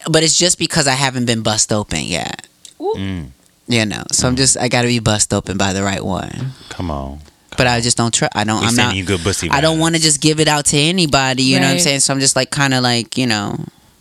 but 0.08 0.22
it's 0.22 0.38
just 0.38 0.58
because 0.58 0.86
I 0.86 0.92
haven't 0.94 1.24
been 1.26 1.42
bust 1.42 1.72
open 1.72 2.04
yet. 2.04 2.46
Mm, 2.78 3.30
You 3.66 3.86
know, 3.86 4.02
so 4.12 4.28
I'm 4.28 4.36
just 4.36 4.56
I 4.58 4.68
got 4.68 4.82
to 4.82 4.88
be 4.88 4.98
bust 5.00 5.32
open 5.32 5.56
by 5.56 5.72
the 5.72 5.82
right 5.82 6.04
one. 6.04 6.52
come 6.68 6.90
on. 6.90 7.20
But 7.56 7.66
I 7.68 7.80
just 7.80 7.96
don't 7.96 8.12
try. 8.12 8.28
I 8.34 8.42
don't. 8.44 8.60
We 8.60 8.66
I'm 8.66 8.74
not. 8.74 8.94
you 8.96 9.04
good 9.04 9.20
pussy. 9.20 9.48
I 9.48 9.60
don't 9.60 9.78
want 9.78 9.94
to 9.94 10.00
just 10.00 10.20
give 10.20 10.40
it 10.40 10.48
out 10.48 10.66
to 10.66 10.76
anybody. 10.76 11.44
You 11.44 11.60
know 11.60 11.66
what 11.68 11.74
I'm 11.74 11.78
saying? 11.78 12.00
So 12.00 12.12
I'm 12.12 12.20
just 12.20 12.34
like 12.36 12.50
kind 12.50 12.74
of 12.74 12.82
like 12.82 13.16
you 13.16 13.26
know 13.26 13.58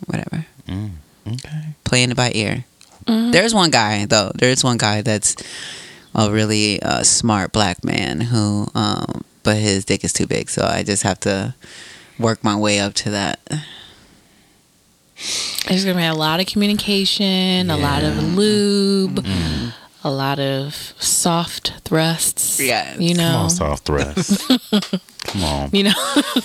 whatever 0.07 0.45
Mm, 0.67 0.91
okay. 1.27 1.75
playing 1.83 2.09
it 2.11 2.17
by 2.17 2.31
ear. 2.33 2.65
Mhm. 3.05 3.31
There's 3.31 3.53
one 3.53 3.69
guy 3.69 4.05
though. 4.05 4.31
There's 4.35 4.63
one 4.63 4.77
guy 4.77 5.01
that's 5.03 5.35
a 6.15 6.31
really 6.31 6.81
uh, 6.81 7.03
smart 7.03 7.51
black 7.53 7.83
man 7.83 8.21
who, 8.21 8.67
um, 8.75 9.23
but 9.43 9.57
his 9.57 9.83
dick 9.85 10.03
is 10.03 10.13
too 10.13 10.25
big, 10.27 10.49
so 10.49 10.65
I 10.65 10.81
just 10.83 11.03
have 11.03 11.19
to 11.21 11.53
work 12.19 12.43
my 12.43 12.55
way 12.55 12.79
up 12.79 12.93
to 12.95 13.09
that. 13.11 13.39
There's 15.67 15.85
gonna 15.85 15.97
be 15.97 16.05
a 16.05 16.13
lot 16.13 16.39
of 16.39 16.47
communication, 16.47 17.69
a 17.69 17.77
lot 17.77 18.03
of 18.03 18.35
lube, 18.35 19.23
mm-hmm. 19.23 19.69
a 20.03 20.11
lot 20.11 20.39
of 20.39 20.73
soft 20.99 21.73
thrusts. 21.85 22.59
Yes. 22.59 22.99
you 22.99 23.15
Come 23.15 23.23
know, 23.23 23.37
on, 23.37 23.49
soft 23.49 23.85
thrusts. 23.85 24.45
come 25.23 25.43
on. 25.43 25.69
you 25.71 25.83
know, 25.83 25.93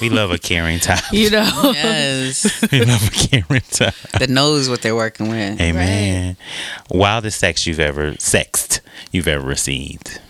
We 0.00 0.08
love 0.10 0.30
a 0.30 0.38
caring 0.38 0.78
time. 0.78 1.02
you 1.12 1.30
know. 1.30 1.72
Yes, 1.74 2.64
we 2.72 2.84
love 2.84 3.06
a 3.08 3.10
caring 3.10 3.62
time. 3.62 3.92
that 4.20 4.28
knows 4.30 4.68
what 4.68 4.82
they're 4.82 4.94
working 4.94 5.28
with. 5.28 5.60
Amen. 5.60 6.36
Wildest 6.90 7.40
sex 7.40 7.66
you've 7.66 7.80
ever 7.80 8.14
sexed 8.18 8.80
you've 9.10 9.28
ever 9.28 9.44
received. 9.46 10.20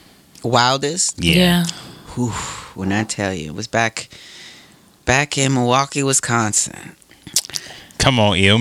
Wildest. 0.43 1.23
Yeah. 1.23 1.35
yeah. 1.35 1.67
Whew, 2.15 2.31
when 2.75 2.93
I 2.93 3.05
tell 3.05 3.35
you, 3.35 3.51
it 3.51 3.55
was 3.55 3.67
back, 3.67 4.09
back 5.09 5.39
in 5.39 5.55
Milwaukee, 5.55 6.03
Wisconsin. 6.03 6.95
Come 7.97 8.21
on, 8.21 8.37
Il 8.37 8.59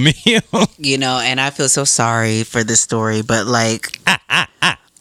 you 0.78 0.98
know, 0.98 1.20
and 1.22 1.42
I 1.42 1.50
feel 1.50 1.68
so 1.68 1.84
sorry 1.84 2.44
for 2.44 2.64
this 2.64 2.80
story, 2.80 3.22
but 3.22 3.46
like, 3.46 4.00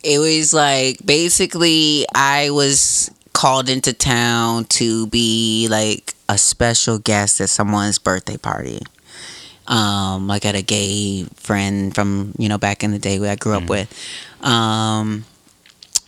it 0.02 0.18
was 0.18 0.52
like 0.52 0.98
basically 1.06 2.05
I 2.14 2.51
was 2.51 3.12
called 3.32 3.68
into 3.68 3.93
town 3.93 4.64
to 4.64 5.06
be 5.06 5.68
like 5.70 6.14
a 6.28 6.36
special 6.36 6.98
guest 6.98 7.40
at 7.40 7.48
someone's 7.48 8.01
birthday 8.01 8.36
party. 8.36 8.81
Um, 9.68 10.28
like 10.28 10.44
at 10.44 10.55
a 10.55 10.62
gay 10.62 11.24
friend 11.35 11.93
from 11.93 12.35
you 12.39 12.48
know 12.48 12.59
back 12.59 12.85
in 12.85 12.93
the 12.93 13.01
day 13.01 13.16
who 13.16 13.27
I 13.27 13.36
grew 13.36 13.55
up 13.55 13.68
with. 13.68 13.89
Um, 14.43 15.24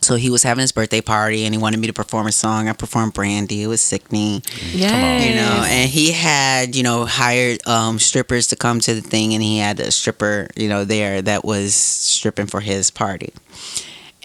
so 0.09 0.15
he 0.15 0.31
was 0.31 0.41
having 0.41 0.61
his 0.61 0.71
birthday 0.71 1.01
party 1.01 1.45
and 1.45 1.53
he 1.53 1.59
wanted 1.61 1.79
me 1.79 1.85
to 1.85 1.93
perform 1.93 2.25
a 2.25 2.31
song. 2.31 2.67
I 2.67 2.73
performed 2.73 3.13
Brandy. 3.13 3.61
It 3.61 3.67
was 3.67 3.79
sickening 3.79 4.41
Yeah. 4.73 5.19
you 5.23 5.35
know 5.35 5.63
and 5.67 5.87
he 5.87 6.11
had 6.11 6.75
you 6.75 6.81
know 6.81 7.05
hired 7.05 7.65
um 7.67 7.99
strippers 7.99 8.47
to 8.47 8.55
come 8.55 8.79
to 8.79 8.95
the 8.95 9.01
thing 9.01 9.35
and 9.35 9.43
he 9.43 9.59
had 9.59 9.79
a 9.79 9.91
stripper 9.91 10.47
you 10.55 10.67
know 10.67 10.83
there 10.83 11.21
that 11.21 11.45
was 11.45 11.75
stripping 11.75 12.47
for 12.47 12.59
his 12.59 12.89
party 12.89 13.31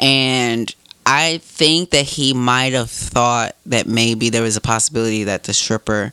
and 0.01 0.74
i 1.05 1.39
think 1.43 1.90
that 1.90 2.05
he 2.06 2.32
might 2.32 2.73
have 2.73 2.90
thought 2.90 3.55
that 3.66 3.86
maybe 3.86 4.31
there 4.31 4.43
was 4.43 4.56
a 4.56 4.61
possibility 4.61 5.24
that 5.24 5.44
the 5.44 5.52
stripper 5.52 6.12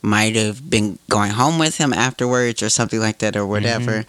might 0.00 0.34
have 0.34 0.68
been 0.68 0.98
going 1.10 1.30
home 1.30 1.58
with 1.58 1.76
him 1.76 1.92
afterwards 1.92 2.62
or 2.62 2.70
something 2.70 3.00
like 3.00 3.18
that 3.18 3.36
or 3.36 3.46
whatever 3.46 4.04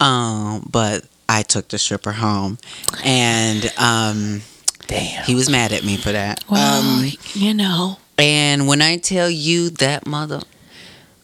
um 0.00 0.66
but 0.70 1.04
i 1.28 1.42
took 1.42 1.68
the 1.68 1.78
stripper 1.78 2.12
home 2.12 2.58
and 3.04 3.72
um 3.78 4.42
Damn. 4.86 5.24
he 5.24 5.34
was 5.34 5.50
mad 5.50 5.72
at 5.72 5.84
me 5.84 5.96
for 5.96 6.12
that 6.12 6.44
Well, 6.48 6.82
um 6.82 7.10
you 7.34 7.52
know. 7.54 7.98
and 8.18 8.68
when 8.68 8.80
I 8.80 8.96
tell 8.98 9.28
you 9.28 9.68
that 9.70 10.06
mother, 10.06 10.40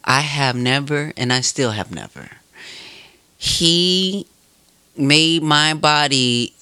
I 0.03 0.19
have 0.19 0.55
never, 0.57 1.13
and 1.15 1.31
I 1.31 1.39
still 1.41 1.71
have 1.71 1.89
never. 1.89 2.29
He 3.37 4.27
made 4.97 5.43
my 5.43 5.73
body. 5.73 6.53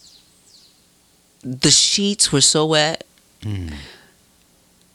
The 1.43 1.71
sheets 1.71 2.31
were 2.31 2.41
so 2.41 2.67
wet. 2.67 3.03
Mm. 3.41 3.73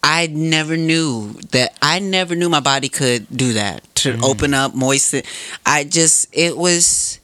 I 0.02 0.28
never 0.28 0.76
knew 0.76 1.32
that 1.50 1.76
I 1.82 1.98
never 1.98 2.36
knew 2.36 2.48
my 2.48 2.60
body 2.60 2.88
could 2.88 3.26
do 3.36 3.52
that 3.54 3.82
to 3.96 4.12
Mm-hmm. 4.12 4.24
open 4.24 4.54
up, 4.54 4.74
moisten. 4.74 5.22
I 5.66 5.82
just 5.84 6.28
it 6.32 6.56
was. 6.56 7.18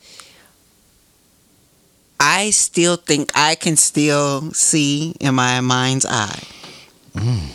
I 2.24 2.50
still 2.50 2.96
think 2.96 3.32
I 3.34 3.56
can 3.56 3.76
still 3.76 4.52
see 4.52 5.14
in 5.18 5.34
my 5.34 5.60
mind's 5.60 6.06
eye 6.06 6.42
Mm. 7.16 7.48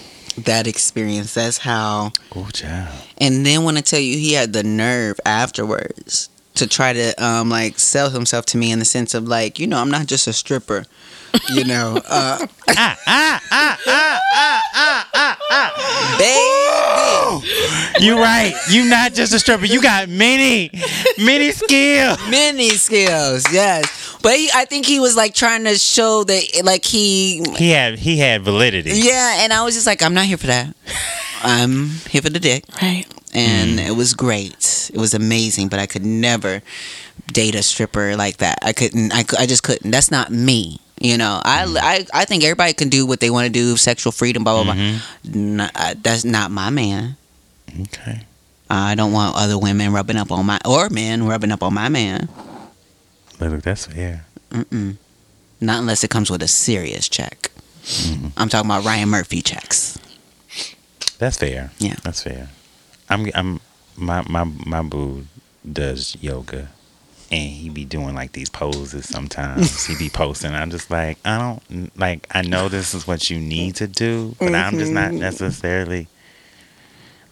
that 0.43 0.67
experience. 0.67 1.33
That's 1.33 1.57
how. 1.59 2.11
Good 2.29 2.53
job. 2.53 2.89
And 3.17 3.45
then 3.45 3.63
when 3.63 3.77
I 3.77 3.81
tell 3.81 3.99
you, 3.99 4.17
he 4.17 4.33
had 4.33 4.51
the 4.53 4.61
nerve 4.63 5.19
afterwards 5.25 6.29
to 6.55 6.67
try 6.67 6.91
to 6.93 7.23
um 7.23 7.49
like 7.49 7.79
sell 7.79 8.09
himself 8.09 8.45
to 8.47 8.57
me 8.57 8.71
in 8.71 8.79
the 8.79 8.85
sense 8.85 9.13
of 9.13 9.27
like, 9.27 9.57
you 9.57 9.67
know, 9.67 9.79
I'm 9.79 9.89
not 9.89 10.05
just 10.05 10.27
a 10.27 10.33
stripper. 10.33 10.85
You 11.53 11.63
know, 11.65 12.01
uh, 12.07 12.45
baby, 16.17 18.05
You 18.05 18.17
right. 18.19 18.53
You 18.69 18.85
not 18.89 19.13
just 19.13 19.33
a 19.33 19.39
stripper. 19.39 19.65
You 19.65 19.81
got 19.81 20.09
many, 20.09 20.69
many 21.17 21.51
skills. 21.51 22.17
many 22.29 22.69
skills, 22.71 23.45
yes. 23.51 24.17
But 24.21 24.35
he, 24.35 24.49
I 24.53 24.65
think 24.65 24.85
he 24.85 24.99
was 24.99 25.15
like 25.15 25.33
trying 25.33 25.63
to 25.65 25.75
show 25.77 26.23
that, 26.23 26.61
like 26.63 26.83
he, 26.85 27.43
He 27.55 27.69
had 27.69 27.97
he 27.99 28.17
had 28.17 28.41
validity. 28.43 28.91
yeah. 28.93 29.37
And 29.43 29.53
I 29.53 29.63
was 29.63 29.73
just 29.75 29.87
like, 29.87 30.01
I'm 30.01 30.13
not 30.13 30.25
here 30.25 30.37
for 30.37 30.47
that. 30.47 30.75
I'm 31.43 31.89
here 32.09 32.21
for 32.21 32.29
the 32.29 32.39
dick. 32.39 32.63
Right. 32.81 33.05
and 33.33 33.79
it 33.79 33.95
was 33.95 34.13
great. 34.13 34.89
It 34.93 34.99
was 34.99 35.13
amazing, 35.13 35.67
but 35.69 35.79
I 35.79 35.85
could 35.85 36.05
never 36.05 36.61
date 37.31 37.55
a 37.55 37.61
stripper 37.63 38.15
like 38.15 38.37
that. 38.37 38.57
I 38.63 38.73
couldn't. 38.73 39.13
I, 39.13 39.23
cou- 39.23 39.37
I 39.39 39.45
just 39.45 39.63
couldn't. 39.63 39.91
That's 39.91 40.09
not 40.11 40.31
me. 40.31 40.79
You 40.99 41.17
know, 41.17 41.39
I, 41.43 41.65
I, 42.13 42.21
I 42.21 42.25
think 42.25 42.43
everybody 42.43 42.73
can 42.73 42.89
do 42.89 43.05
what 43.05 43.19
they 43.19 43.29
want 43.29 43.45
to 43.45 43.51
do, 43.53 43.77
sexual 43.77 44.11
freedom, 44.11 44.43
blah 44.43 44.63
blah 44.63 44.73
blah. 44.73 44.99
N- 45.33 45.59
uh, 45.61 45.93
that's 46.01 46.25
not 46.25 46.49
my 46.51 46.69
man. 46.69 47.15
Okay. 47.81 48.21
I 48.69 48.95
don't 48.95 49.11
want 49.11 49.35
other 49.35 49.57
women 49.57 49.93
rubbing 49.93 50.17
up 50.17 50.31
on 50.31 50.45
my 50.45 50.59
or 50.65 50.89
men 50.89 51.25
rubbing 51.25 51.51
up 51.51 51.61
on 51.63 51.73
my 51.73 51.87
man. 51.89 52.27
Look, 53.39 53.61
that's 53.61 53.85
fair. 53.85 54.25
Mm-mm. 54.49 54.97
Not 55.61 55.79
unless 55.79 56.03
it 56.03 56.09
comes 56.09 56.29
with 56.31 56.41
a 56.41 56.47
serious 56.47 57.07
check. 57.07 57.51
I'm 58.35 58.49
talking 58.49 58.69
about 58.69 58.83
Ryan 58.83 59.09
Murphy 59.09 59.41
checks. 59.41 59.97
That's 61.19 61.37
fair. 61.37 61.71
Yeah. 61.79 61.95
That's 62.03 62.23
fair. 62.23 62.49
I'm 63.09 63.27
I'm 63.33 63.59
my 63.95 64.23
my 64.27 64.43
my 64.43 64.81
boo 64.81 65.25
does 65.71 66.17
yoga 66.21 66.69
and 67.31 67.49
he 67.51 67.69
be 67.69 67.83
doing 67.85 68.15
like 68.15 68.31
these 68.31 68.49
poses 68.49 69.07
sometimes. 69.07 69.85
he 69.85 69.95
be 69.97 70.09
posting. 70.09 70.53
I'm 70.53 70.69
just 70.71 70.89
like, 70.89 71.17
I 71.25 71.37
don't 71.37 71.97
like 71.97 72.27
I 72.31 72.41
know 72.41 72.69
this 72.69 72.93
is 72.93 73.05
what 73.07 73.29
you 73.29 73.39
need 73.39 73.75
to 73.77 73.87
do, 73.87 74.35
but 74.39 74.53
I'm 74.55 74.77
just 74.77 74.91
not 74.91 75.11
necessarily 75.13 76.07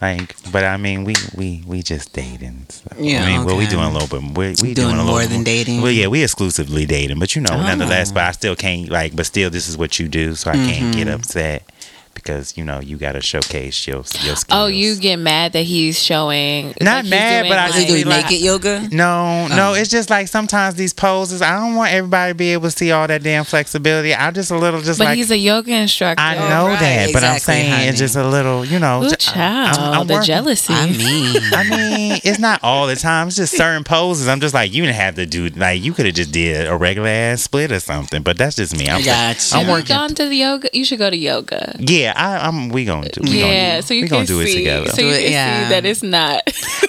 like 0.00 0.36
but 0.52 0.62
I 0.62 0.76
mean 0.76 1.04
we 1.04 1.14
we 1.34 1.62
we 1.66 1.82
just 1.82 2.12
dating. 2.12 2.66
So, 2.68 2.82
Yeah, 2.98 3.24
I 3.24 3.26
mean 3.26 3.46
well 3.46 3.56
we 3.56 3.62
okay. 3.64 3.70
doing 3.72 3.84
a 3.86 3.92
little 3.92 4.08
bit 4.20 4.36
we, 4.36 4.48
we 4.48 4.74
Doing 4.74 4.74
doing, 4.74 4.98
a 5.00 5.04
more 5.04 5.14
little 5.20 5.28
than 5.30 5.42
dating? 5.44 5.80
Well 5.80 5.90
yeah, 5.92 6.08
we 6.08 6.22
exclusively 6.22 6.84
dating, 6.84 7.18
but 7.18 7.34
you 7.34 7.40
know, 7.40 7.56
nonetheless, 7.56 8.10
Oh. 8.10 8.14
but 8.14 8.24
I 8.24 8.30
still 8.32 8.54
can't 8.56 8.90
like 8.90 9.16
but 9.16 9.24
still 9.24 9.48
this 9.48 9.68
is 9.68 9.78
what 9.78 9.98
you 9.98 10.08
do, 10.08 10.34
so 10.34 10.50
I 10.50 10.54
can't 10.54 10.94
get 10.94 11.06
Mm-hmm. 11.06 11.14
upset 11.14 11.70
because 12.16 12.56
you 12.56 12.64
know 12.64 12.80
you 12.80 12.96
got 12.96 13.12
to 13.12 13.20
showcase 13.22 13.86
your 13.86 13.96
your 14.24 14.34
skills. 14.34 14.46
Oh, 14.56 14.66
you 14.66 14.96
get 14.96 15.18
mad 15.18 15.52
that 15.52 15.62
he's 15.64 16.02
showing. 16.02 16.74
Not 16.80 17.02
he's 17.04 17.10
mad, 17.10 17.42
doing, 17.42 17.52
but 17.52 17.58
I 17.58 17.66
Does 17.68 17.76
he 17.76 17.80
Like- 17.82 18.04
do 18.04 18.08
like- 18.10 18.24
naked 18.30 18.40
yoga? 18.44 18.88
No, 18.90 19.46
no, 19.48 19.70
Oh. 19.70 19.74
it's 19.74 19.90
just 19.90 20.08
like 20.10 20.26
sometimes 20.28 20.74
these 20.76 20.92
poses. 20.92 21.42
I 21.42 21.58
don't 21.60 21.74
want 21.76 21.92
everybody 21.92 22.30
to 22.32 22.34
be 22.34 22.52
able 22.52 22.70
to 22.70 22.76
see 22.76 22.90
all 22.90 23.06
that 23.06 23.22
damn 23.22 23.44
flexibility. 23.44 24.14
I'm 24.14 24.32
just 24.34 24.50
a 24.50 24.56
little 24.58 24.80
just 24.80 24.98
But 24.98 25.06
like 25.06 25.16
he's 25.16 25.30
a 25.30 25.36
yoga 25.36 25.72
instructor. 25.72 26.22
I 26.22 26.34
know 26.36 26.66
right, 26.68 26.80
that, 26.80 27.12
but 27.12 27.22
I'm 27.24 27.38
saying 27.38 27.70
honey. 27.70 27.84
it's 27.86 27.98
just 27.98 28.16
a 28.16 28.26
little, 28.26 28.64
you 28.64 28.78
know. 28.78 29.04
Ooh, 29.04 29.10
j- 29.10 29.16
child, 29.16 29.78
I'm- 29.78 30.00
I'm 30.00 30.06
the 30.06 30.14
working- 30.14 30.26
jealousy. 30.26 30.72
I 30.74 30.86
mean, 30.90 31.42
I 31.52 31.64
mean, 31.68 32.20
it's 32.24 32.38
not 32.38 32.60
all 32.62 32.86
the 32.86 32.96
time. 32.96 33.28
It's 33.28 33.36
just 33.36 33.56
certain 33.56 33.84
poses. 33.84 34.28
I'm 34.28 34.40
just 34.40 34.54
like, 34.54 34.72
you 34.72 34.82
didn't 34.82 34.96
have 34.96 35.16
to 35.16 35.26
do 35.26 35.48
like 35.50 35.82
you 35.82 35.92
could 35.92 36.06
have 36.06 36.14
just 36.14 36.32
did 36.32 36.66
a 36.68 36.76
regular 36.76 37.08
ass 37.08 37.42
split 37.42 37.72
or 37.72 37.80
something. 37.80 38.22
But 38.22 38.38
that's 38.38 38.56
just 38.56 38.76
me. 38.76 38.88
I'm, 38.88 39.02
Got 39.04 39.36
I'm 39.52 39.60
you. 39.60 39.66
Have 39.66 39.66
you 39.66 39.72
working. 39.72 39.96
gone 39.96 40.14
to 40.14 40.28
the 40.28 40.36
yoga? 40.36 40.68
You 40.72 40.84
should 40.84 40.98
go 40.98 41.10
to 41.10 41.16
yoga. 41.16 41.76
Yeah, 41.78 42.05
I, 42.14 42.46
I'm. 42.46 42.68
We 42.68 42.84
gonna 42.84 43.08
do. 43.08 43.20
We 43.22 43.40
yeah, 43.40 43.70
gonna, 43.72 43.82
so 43.82 43.94
you 43.94 44.02
we 44.02 44.08
can 44.08 44.16
gonna 44.18 44.26
do 44.26 44.44
see, 44.44 44.52
it 44.52 44.56
together. 44.58 44.88
so 44.90 45.02
you 45.02 45.10
Do 45.10 45.16
it, 45.16 45.22
can 45.22 45.32
yeah. 45.32 45.62
see 45.64 45.68
that 45.70 45.84
it's 45.86 46.02
not. 46.02 46.42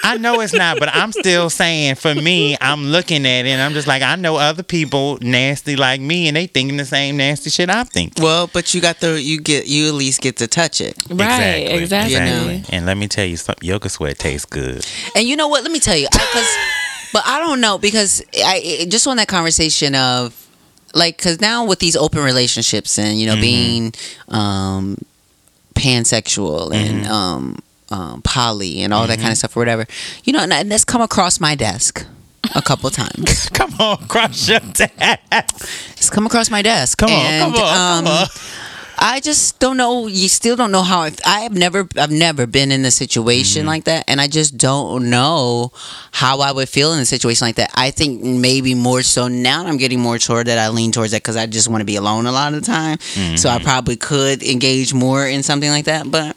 I 0.04 0.18
know 0.18 0.42
it's 0.42 0.54
not, 0.54 0.80
but 0.80 0.90
I'm 0.94 1.12
still 1.12 1.50
saying 1.50 1.96
for 1.96 2.14
me, 2.16 2.58
I'm 2.62 2.86
looking 2.86 3.26
at 3.26 3.46
it 3.46 3.50
and 3.50 3.62
I'm 3.62 3.74
just 3.74 3.88
like, 3.88 4.02
I 4.02 4.16
know 4.16 4.38
other 4.38 4.64
people 4.64 5.18
nasty 5.22 5.76
like 5.76 6.02
me 6.02 6.28
and 6.28 6.38
they 6.38 6.48
thinking 6.48 6.78
the 6.78 6.86
same 6.86 7.18
nasty 7.18 7.50
shit 7.50 7.70
I'm 7.70 7.86
thinking. 7.86 8.24
Well, 8.24 8.48
but 8.48 8.74
you 8.74 8.82
got 8.82 9.00
the 9.00 9.22
you 9.22 9.42
get 9.42 9.68
you 9.68 9.88
at 9.88 9.94
least 9.94 10.22
get 10.22 10.38
to 10.38 10.48
touch 10.48 10.82
it. 10.82 10.96
right, 11.10 11.68
exactly. 11.70 12.14
You 12.14 12.20
know. 12.20 12.62
And 12.70 12.86
let 12.86 12.98
me 12.98 13.08
tell 13.08 13.26
you 13.26 13.38
something, 13.38 13.68
yoga 13.68 13.90
sweat 13.90 14.18
tastes 14.20 14.46
good. 14.46 14.86
And 15.16 15.28
you 15.28 15.36
know 15.36 15.48
what? 15.48 15.64
Let 15.64 15.72
me 15.72 15.80
tell 15.80 15.98
you, 15.98 16.08
because 16.12 16.58
but 17.14 17.24
I 17.26 17.40
don't 17.40 17.62
know 17.62 17.78
because 17.78 18.24
I 18.36 18.86
just 18.90 19.08
on 19.08 19.18
that 19.18 19.28
conversation 19.28 19.96
of 19.96 20.47
like 20.94 21.18
because 21.18 21.42
now 21.42 21.66
with 21.66 21.80
these 21.80 21.96
open 21.96 22.24
relationships 22.24 22.98
and 22.98 23.20
you 23.20 23.28
know 23.28 23.36
being 23.36 23.94
um 24.30 24.98
pansexual 25.74 26.74
and 26.74 27.06
um, 27.06 27.60
um 27.92 28.22
poly 28.24 28.82
and 28.82 28.94
all 28.94 29.06
that 29.08 29.20
kind 29.20 29.32
of 29.32 29.38
stuff 29.38 29.56
or 29.56 29.60
whatever, 29.60 29.86
you 30.24 30.34
know, 30.34 30.40
and, 30.40 30.52
and 30.52 30.72
that's 30.72 30.86
come 30.86 31.02
across 31.02 31.40
my 31.40 31.56
desk 31.56 32.06
a 32.56 32.62
couple 32.62 32.90
times. 32.90 33.50
Come 33.54 33.74
on, 33.80 34.08
crush 34.08 34.50
your 34.50 34.60
dad. 34.60 35.20
It's 35.32 36.10
come 36.10 36.26
across 36.26 36.50
my 36.50 36.62
desk. 36.62 36.98
Come 36.98 37.12
on, 37.12 37.26
and, 37.26 37.54
come 37.54 37.64
on, 37.64 38.06
come 38.06 38.08
um, 38.08 38.08
on. 38.08 38.28
I 39.00 39.20
just 39.20 39.60
don't 39.60 39.78
know. 39.78 40.08
You 40.08 40.28
still 40.28 40.56
don't 40.56 40.72
know 40.72 40.82
how. 40.82 41.02
I, 41.02 41.12
I 41.26 41.40
have 41.42 41.54
never, 41.54 41.88
I've 41.98 42.12
never 42.12 42.48
been 42.48 42.72
in 42.72 42.84
a 42.86 42.92
situation 42.92 43.62
Mm-hmm. 43.62 43.68
like 43.70 43.84
that, 43.86 44.06
and 44.08 44.20
I 44.20 44.28
just 44.28 44.58
don't 44.58 45.10
know 45.10 45.72
how 46.12 46.40
I 46.40 46.52
would 46.52 46.68
feel 46.68 46.94
in 46.94 47.00
a 47.00 47.06
situation 47.06 47.46
like 47.46 47.56
that. 47.58 47.72
I 47.76 47.92
think 47.92 48.24
maybe 48.24 48.74
more 48.74 49.04
so 49.04 49.28
now. 49.28 49.66
I'm 49.66 49.78
getting 49.78 50.00
more 50.00 50.18
toward 50.18 50.48
that. 50.48 50.58
I 50.58 50.70
lean 50.70 50.92
towards 50.92 51.12
that 51.12 51.22
because 51.22 51.36
I 51.38 51.46
just 51.46 51.68
want 51.70 51.82
to 51.82 51.86
be 51.86 51.96
alone 51.96 52.26
a 52.26 52.32
lot 52.32 52.54
of 52.54 52.60
the 52.62 52.66
time. 52.66 53.00
So 53.00 53.20
Mm-hmm. 53.20 53.48
I 53.48 53.64
probably 53.64 53.98
could 53.98 54.42
engage 54.44 54.94
more 54.94 55.26
in 55.28 55.44
something 55.44 55.70
like 55.70 55.86
that, 55.86 56.10
but. 56.12 56.36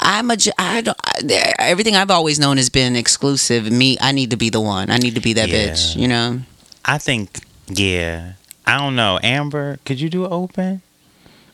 I'm 0.00 0.30
a, 0.30 0.36
j- 0.36 0.52
I 0.56 0.80
don't, 0.82 0.96
I, 1.04 1.54
everything 1.58 1.96
I've 1.96 2.12
always 2.12 2.38
known 2.38 2.56
has 2.58 2.70
been 2.70 2.94
exclusive. 2.94 3.68
Me, 3.68 3.96
I 4.00 4.12
need 4.12 4.30
to 4.30 4.36
be 4.36 4.48
the 4.48 4.60
one. 4.60 4.90
I 4.92 4.96
need 4.98 5.16
to 5.16 5.20
be 5.20 5.32
that 5.32 5.48
Yeah. 5.48 5.70
bitch, 5.70 5.96
you 5.96 6.06
know? 6.06 6.38
I 6.84 6.98
think, 6.98 7.40
yeah. 7.66 8.34
I 8.64 8.78
don't 8.78 8.94
know. 8.94 9.18
Amber, 9.24 9.80
could 9.84 9.98
you 10.00 10.08
do 10.08 10.24
open? 10.24 10.82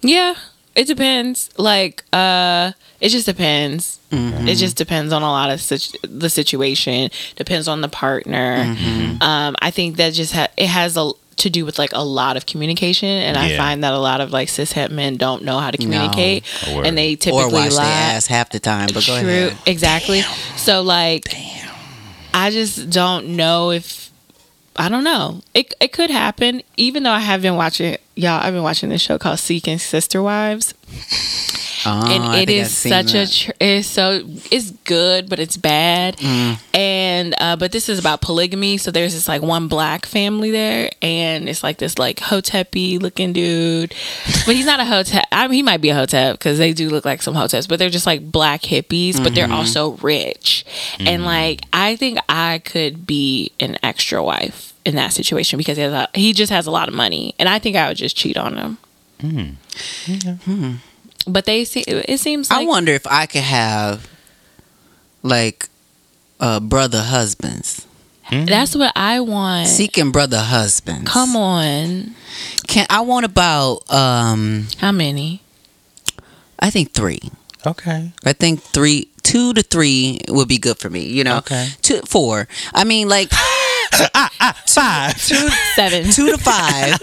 Yeah, 0.05 0.35
it 0.75 0.87
depends. 0.87 1.51
Like, 1.57 2.05
uh, 2.13 2.73
it 3.01 3.09
just 3.09 3.27
depends. 3.27 3.99
Mm-hmm. 4.11 4.47
It 4.49 4.57
just 4.57 4.77
depends 4.77 5.13
on 5.13 5.23
a 5.23 5.27
lot 5.31 5.51
of 5.51 5.61
situ- 5.61 5.99
the 6.03 6.29
situation. 6.31 7.11
Depends 7.37 7.67
on 7.69 7.81
the 7.81 7.89
partner. 7.89 8.65
Mm-hmm. 8.65 9.23
Um, 9.23 9.57
I 9.61 9.71
think 9.71 9.97
that 9.97 10.13
just 10.13 10.33
ha- 10.35 10.49
it 10.57 10.67
has 10.69 10.97
a 10.97 11.11
to 11.37 11.51
do 11.51 11.65
with 11.65 11.79
like 11.81 11.91
a 11.95 12.05
lot 12.05 12.37
of 12.37 12.47
communication, 12.47 13.09
and 13.09 13.37
I 13.37 13.57
find 13.57 13.83
that 13.83 13.93
a 13.93 13.99
lot 13.99 14.21
of 14.21 14.31
like 14.31 14.49
cishet 14.49 14.91
men 14.93 15.17
don't 15.17 15.43
know 15.43 15.59
how 15.59 15.71
to 15.73 15.77
communicate, 15.79 16.45
word. 16.73 16.87
and 16.87 16.97
they 16.97 17.15
Or 17.15 17.17
typically 17.17 17.53
wash 17.55 17.73
lie. 17.73 17.85
their 17.85 18.17
ass 18.17 18.27
half 18.29 18.51
the 18.51 18.61
time, 18.61 18.87
but 18.95 19.05
go 19.07 19.19
True, 19.21 19.29
ahead. 19.49 19.59
exactly. 19.67 20.21
So 20.57 20.83
like, 20.83 21.25
I 22.33 22.51
just 22.51 22.89
don't 22.91 23.31
know 23.37 23.71
if 23.73 24.04
I 24.77 24.89
don't 24.89 25.05
know. 25.05 25.41
It 25.55 25.75
it 25.81 25.93
could 25.93 26.11
happen. 26.11 26.63
Even 26.77 27.05
though 27.05 27.13
I 27.13 27.21
have 27.21 27.43
been 27.43 27.57
watching 27.57 27.97
y'all, 28.17 28.43
I've 28.43 28.55
been 28.55 28.63
watching 28.63 28.89
this 28.89 29.03
show 29.03 29.19
called 29.19 29.39
Seeking 29.39 29.79
Sister 29.79 30.23
Wives, 30.23 30.75
Oh, 31.87 32.11
and 32.11 32.23
I 32.25 32.41
it 32.49 32.67
seen 32.69 32.91
such 32.91 33.15
a 33.15 33.27
tr- 33.31 33.53
it's 33.61 33.87
so 33.87 34.23
it's 34.51 34.71
good, 34.85 35.29
but 35.29 35.39
it's 35.39 35.57
bad. 35.57 36.17
Mm. 36.17 36.59
And 36.75 37.35
uh, 37.41 37.57
but 37.57 37.73
this 37.73 37.89
is 37.89 37.99
about 37.99 38.21
polygamy. 38.21 38.79
So 38.79 38.91
there's 38.91 39.13
this 39.15 39.29
like 39.29 39.43
one 39.43 39.69
black 39.69 40.07
family 40.07 40.51
there, 40.51 40.91
and 41.03 41.49
it's 41.49 41.63
like 41.63 41.79
this 41.79 41.99
like 41.99 42.19
hotepi 42.19 43.01
looking 43.01 43.33
dude, 43.33 43.95
but 44.47 44.55
he's 44.57 44.67
not 44.67 44.81
a 44.81 44.85
hotep. 44.85 45.25
I 45.31 45.47
mean, 45.49 45.57
he 45.57 45.63
might 45.63 45.81
be 45.81 45.91
a 45.91 45.95
hotep 45.95 46.39
because 46.39 46.59
they 46.59 46.73
do 46.73 46.89
look 46.91 47.05
like 47.05 47.23
some 47.23 47.35
hoteps, 47.35 47.69
but 47.69 47.79
they're 47.79 47.91
just 47.91 48.07
like 48.07 48.31
black 48.31 48.63
hippies, 48.63 49.15
but 49.15 49.25
Mm-hmm. 49.25 49.35
they're 49.35 49.51
also 49.53 49.93
rich. 50.03 50.65
And 51.01 51.25
like 51.25 51.63
I 51.73 51.97
think 51.97 52.19
I 52.29 52.61
could 52.65 53.07
be 53.07 53.53
an 53.61 53.77
extra 53.83 54.23
wife 54.23 54.73
in 54.85 54.95
that 54.97 55.13
situation 55.13 55.57
because 55.57 55.77
he 55.77 55.83
has 55.83 55.93
a, 55.93 56.09
he 56.15 56.33
just 56.33 56.51
has 56.53 56.67
a 56.67 56.71
lot 56.71 56.89
of 56.89 56.95
money, 56.95 57.35
and 57.39 57.49
I 57.49 57.59
think 57.59 57.77
I 57.77 57.89
would 57.89 57.97
just 57.97 58.17
cheat 58.17 58.37
on 58.37 58.57
him. 58.57 58.79
But 61.27 61.47
they 61.47 61.65
see 61.65 61.81
it 61.87 62.19
seems 62.21 62.51
like 62.51 62.61
I 62.61 62.65
wonder 62.65 62.93
if 62.93 63.07
I 63.07 63.27
could 63.27 63.43
have 63.43 64.09
like 65.23 65.69
uh 66.41 66.61
brother 66.61 67.03
husbands. 67.03 67.87
That's 68.31 68.75
what 68.75 68.93
I 68.97 69.21
want. 69.21 69.69
Seeking 69.69 70.11
brother 70.11 70.41
husbands. 70.41 71.11
Come 71.11 71.37
on. 71.37 72.15
Can 72.67 72.87
I 72.91 73.01
want 73.03 73.25
about 73.25 73.91
um 73.93 74.67
How 74.79 74.93
many? 74.93 75.41
I 76.59 76.71
think 76.71 76.93
3. 76.93 77.21
Okay. 77.67 78.13
I 78.25 78.33
think 78.33 78.61
3 78.61 79.09
2 79.23 79.55
to 79.55 79.63
3 79.63 80.21
would 80.29 80.49
be 80.49 80.59
good 80.59 80.79
for 80.79 80.91
me, 80.91 81.07
you 81.07 81.25
know. 81.25 81.39
Okay. 81.39 81.69
2 81.83 82.03
4. 82.07 82.49
I 82.75 82.85
mean 82.85 83.09
like 83.09 83.31
Five. 84.67 85.21
Seven. 85.21 86.11
2 86.11 86.31
to 86.33 86.39
5. 86.39 86.99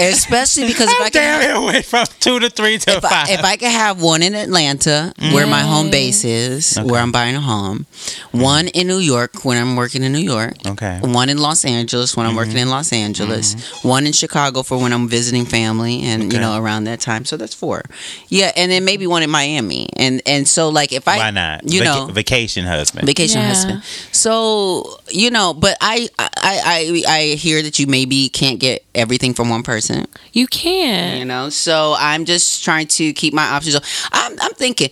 Especially 0.00 0.66
because 0.66 0.88
if 0.90 0.98
How 0.98 1.04
I 1.04 1.10
can 1.10 1.56
it 1.62 1.64
went 1.66 1.84
from 1.84 2.06
two 2.20 2.38
to 2.40 2.48
three 2.48 2.78
to 2.78 2.90
if 2.96 3.04
I, 3.04 3.08
five. 3.08 3.28
if 3.28 3.44
I 3.44 3.56
could 3.56 3.68
have 3.68 4.00
one 4.00 4.22
in 4.22 4.34
Atlanta, 4.34 5.12
where 5.32 5.46
my 5.46 5.60
home 5.60 5.88
mm. 5.88 5.92
base 5.92 6.24
is, 6.24 6.78
Okay. 6.78 6.88
where 6.88 7.02
I'm 7.02 7.12
buying 7.12 7.36
a 7.36 7.40
home, 7.40 7.84
one 8.32 8.68
in 8.68 8.86
New 8.86 8.98
York 8.98 9.44
when 9.44 9.60
I'm 9.60 9.76
working 9.76 10.02
in 10.02 10.12
New 10.12 10.18
York, 10.20 10.54
okay. 10.66 11.00
one 11.02 11.28
in 11.28 11.36
Los 11.38 11.64
Angeles 11.66 12.16
when 12.16 12.26
I'm 12.26 12.34
working 12.34 12.52
mm-hmm. 12.52 12.60
in 12.60 12.70
Los 12.70 12.92
Angeles, 12.92 13.54
mm-hmm. 13.54 13.88
one 13.88 14.06
in 14.06 14.12
Chicago 14.12 14.62
for 14.62 14.78
when 14.78 14.92
I'm 14.92 15.06
visiting 15.08 15.44
family 15.44 16.00
and 16.02 16.32
you 16.32 16.38
know 16.40 16.58
around 16.58 16.84
that 16.84 17.00
time. 17.00 17.24
So 17.26 17.36
that's 17.36 17.54
four. 17.54 17.82
Yeah, 18.28 18.52
and 18.56 18.72
then 18.72 18.84
maybe 18.86 19.06
one 19.06 19.22
in 19.22 19.30
Miami. 19.30 19.88
And 19.96 20.22
and 20.24 20.48
so 20.48 20.70
like 20.70 20.92
if 20.92 21.08
I 21.08 21.18
Why 21.18 21.30
not? 21.30 21.70
you 21.70 21.80
Vaca- 21.80 22.06
know 22.06 22.12
vacation 22.12 22.64
husband. 22.64 23.06
vacation 23.06 23.40
Yeah. 23.40 23.48
husband. 23.48 23.82
So 24.12 24.98
you 25.10 25.30
know, 25.30 25.52
but 25.60 25.76
I, 25.80 26.08
I 26.18 26.28
I 26.38 27.02
I 27.08 27.20
hear 27.36 27.62
that 27.62 27.78
you 27.78 27.86
maybe 27.86 28.28
can't 28.28 28.58
get 28.58 28.84
everything 28.94 29.34
from 29.34 29.48
one 29.50 29.62
person. 29.62 30.06
You 30.32 30.46
can. 30.46 31.18
You 31.18 31.24
know, 31.24 31.50
so 31.50 31.94
I'm 31.98 32.24
just 32.24 32.64
trying 32.64 32.86
to 32.98 33.12
keep 33.12 33.32
my 33.34 33.44
options. 33.46 33.76
open. 33.76 33.88
I'm 34.12 34.32
I'm 34.40 34.52
thinking. 34.54 34.90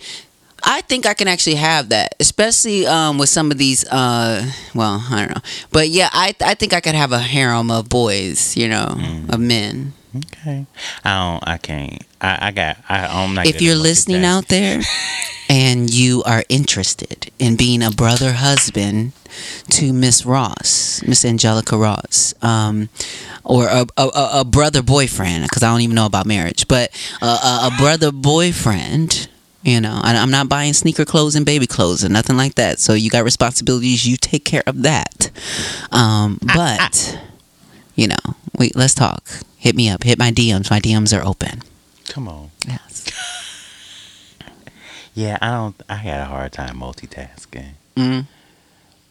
I 0.61 0.81
think 0.81 1.05
I 1.05 1.13
can 1.13 1.29
actually 1.29 1.55
have 1.55 1.87
that, 1.89 2.15
especially 2.19 2.85
um, 2.85 3.17
with 3.17 3.29
some 3.29 3.49
of 3.49 3.57
these. 3.57 3.87
Uh, 3.87 4.45
well, 4.75 5.01
I 5.09 5.19
don't 5.25 5.29
know, 5.35 5.41
but 5.71 5.87
yeah, 5.89 6.09
I 6.11 6.35
I 6.41 6.53
think 6.53 6.73
I 6.73 6.81
could 6.81 6.95
have 6.95 7.13
a 7.13 7.19
harem 7.19 7.71
of 7.71 7.87
boys, 7.87 8.57
you 8.57 8.67
know, 8.67 8.87
Mm. 8.97 9.33
of 9.33 9.39
men. 9.39 9.93
Okay. 10.15 10.65
I 11.05 11.09
don't. 11.17 11.47
I 11.47 11.57
can't. 11.57 12.03
I, 12.21 12.47
I 12.47 12.51
got. 12.51 12.77
I, 12.89 13.05
I'm 13.05 13.33
not. 13.33 13.45
if 13.47 13.61
you're 13.61 13.75
listening 13.75 14.23
out 14.25 14.47
there 14.49 14.81
and 15.49 15.89
you 15.89 16.21
are 16.23 16.43
interested 16.49 17.31
in 17.39 17.55
being 17.55 17.81
a 17.81 17.91
brother 17.91 18.33
husband 18.33 19.13
to 19.69 19.93
Miss 19.93 20.25
Ross, 20.25 21.01
Miss 21.07 21.23
Angelica 21.25 21.77
Ross, 21.77 22.33
um, 22.43 22.89
or 23.43 23.67
a, 23.67 23.85
a, 23.97 24.09
a- 24.41 24.45
brother 24.45 24.81
boyfriend, 24.83 25.43
because 25.43 25.63
I 25.63 25.71
don't 25.71 25.81
even 25.81 25.95
know 25.95 26.05
about 26.05 26.25
marriage, 26.25 26.67
but 26.67 26.91
a, 27.21 27.25
a, 27.25 27.69
a 27.71 27.75
brother 27.77 28.11
boyfriend. 28.11 29.27
You 29.63 29.81
know, 29.81 29.99
I, 30.01 30.15
I'm 30.15 30.31
not 30.31 30.47
buying 30.49 30.73
sneaker 30.73 31.03
clothes 31.05 31.35
and 31.35 31.45
baby 31.45 31.67
clothes 31.67 32.03
and 32.03 32.13
nothing 32.13 32.37
like 32.37 32.55
that. 32.55 32.79
So 32.79 32.93
you 32.93 33.09
got 33.09 33.23
responsibilities. 33.25 34.05
You 34.07 34.15
take 34.17 34.45
care 34.45 34.63
of 34.65 34.83
that. 34.83 35.29
Um, 35.91 36.39
but 36.55 37.19
you 37.95 38.07
know, 38.07 38.35
wait. 38.57 38.75
Let's 38.75 38.93
talk. 38.93 39.27
Hit 39.57 39.75
me 39.75 39.89
up. 39.89 40.03
Hit 40.03 40.17
my 40.17 40.31
DMs. 40.31 40.69
My 40.71 40.79
DMs 40.79 41.17
are 41.17 41.25
open. 41.25 41.61
Come 42.09 42.27
on. 42.27 42.51
Yes. 42.67 43.05
Yeah, 45.15 45.37
I 45.41 45.49
don't. 45.51 45.75
I 45.89 45.95
had 45.95 46.21
a 46.21 46.25
hard 46.25 46.51
time 46.53 46.77
multitasking, 46.77 47.71
Mm. 47.97 48.25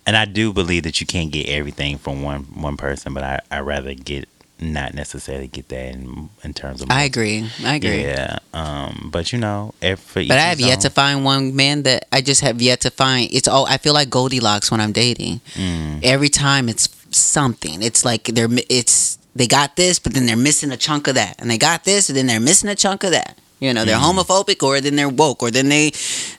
and 0.07 0.17
I 0.17 0.25
do 0.25 0.53
believe 0.53 0.85
that 0.85 1.01
you 1.01 1.07
can't 1.07 1.31
get 1.31 1.49
everything 1.49 1.99
from 1.99 2.23
one 2.23 2.45
one 2.55 2.77
person. 2.77 3.13
But 3.13 3.25
I 3.25 3.41
I 3.51 3.61
rather 3.61 3.93
get 3.95 4.27
not 4.61 4.95
necessarily 4.95 5.49
get 5.49 5.69
that 5.69 5.93
in 5.93 6.31
in 6.45 6.55
terms 6.55 6.81
of. 6.83 6.91
I 6.91 7.03
agree. 7.03 7.51
I 7.65 7.75
agree. 7.75 8.05
Yeah. 8.05 8.39
Um. 8.55 9.11
But 9.13 9.33
you 9.33 9.39
know, 9.39 9.75
if 9.83 10.15
But 10.15 10.31
I 10.31 10.37
have 10.49 10.61
yet 10.61 10.81
to 10.83 10.91
find 10.91 11.25
one 11.25 11.55
man 11.55 11.83
that 11.83 12.07
I 12.11 12.23
just 12.23 12.41
have 12.41 12.63
yet 12.63 12.81
to 12.83 12.91
find. 12.91 13.29
It's 13.31 13.49
all 13.49 13.67
I 13.67 13.77
feel 13.77 13.93
like 13.93 14.09
Goldilocks 14.09 14.71
when 14.71 14.81
I'm 14.81 14.93
dating. 14.93 15.41
Mm. 15.55 16.01
Every 16.05 16.29
time 16.31 16.69
it's 16.71 16.89
something. 17.11 17.83
It's 17.83 18.05
like 18.05 18.25
they're 18.33 18.49
it's 18.71 19.18
they 19.37 19.47
got 19.47 19.77
this, 19.77 19.99
but 19.99 20.15
then 20.15 20.27
they're 20.27 20.37
missing 20.37 20.71
a 20.73 20.77
chunk 20.77 21.07
of 21.09 21.15
that, 21.15 21.37
and 21.39 21.51
they 21.51 21.59
got 21.59 21.85
this, 21.85 22.09
and 22.09 22.17
then 22.17 22.27
they're 22.27 22.41
missing 22.41 22.69
a 22.71 22.75
chunk 22.75 23.05
of 23.05 23.13
that. 23.13 23.39
You 23.61 23.75
know, 23.75 23.85
they're 23.85 23.99
Mm. 23.99 24.15
homophobic, 24.25 24.63
or 24.63 24.81
then 24.81 24.95
they're 24.97 25.09
woke, 25.09 25.43
or 25.43 25.51
then 25.51 25.69
they 25.69 25.93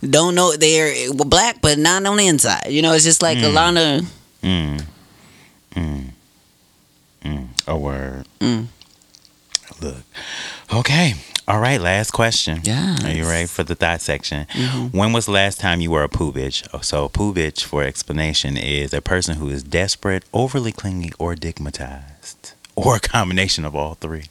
don't 0.10 0.36
know 0.36 0.56
they're 0.56 1.12
black, 1.14 1.62
but 1.62 1.78
not 1.78 2.06
on 2.06 2.18
the 2.18 2.28
inside. 2.28 2.68
You 2.70 2.82
know, 2.82 2.94
it's 2.94 3.04
just 3.04 3.22
like 3.22 3.38
a 3.40 3.42
Mm. 3.50 3.54
lot 3.54 3.78
of 3.78 4.06
Mm. 4.42 4.82
Mm. 5.76 6.04
Mm. 7.26 7.48
A 7.68 7.78
word. 7.78 8.26
Mm. 8.40 8.68
Look. 9.82 9.98
Okay. 10.74 11.16
All 11.48 11.60
right. 11.60 11.82
Last 11.82 12.12
question. 12.12 12.62
Yeah. 12.64 12.96
Are 13.04 13.12
you 13.12 13.26
ready 13.28 13.48
for 13.48 13.64
the 13.64 13.76
thought 13.76 14.02
section? 14.02 14.46
Mhm. 14.54 14.94
When 14.94 15.12
was 15.14 15.26
the 15.26 15.32
last 15.32 15.60
time 15.60 15.82
you 15.82 15.92
were 15.92 16.04
a 16.04 16.10
poo 16.10 16.32
bitch? 16.32 16.64
So, 16.84 17.06
a 17.06 17.10
poo 17.10 17.34
bitch, 17.34 17.64
for 17.64 17.84
explanation, 17.84 18.56
is 18.56 18.94
a 18.94 19.02
person 19.02 19.36
who 19.38 19.50
is 19.50 19.64
desperate, 19.64 20.24
overly 20.34 20.72
clingy, 20.72 21.12
or 21.18 21.36
dickmatized, 21.36 22.54
or 22.86 22.96
a 22.96 23.00
combination 23.00 23.66
of 23.66 23.76
all 23.76 23.96
three. 23.96 24.26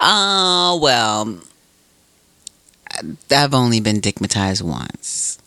Oh, 0.00 0.80
well, 0.82 1.40
I've 3.30 3.54
only 3.54 3.80
been 3.80 4.00
dickmatized 4.00 4.62
once. 4.62 5.38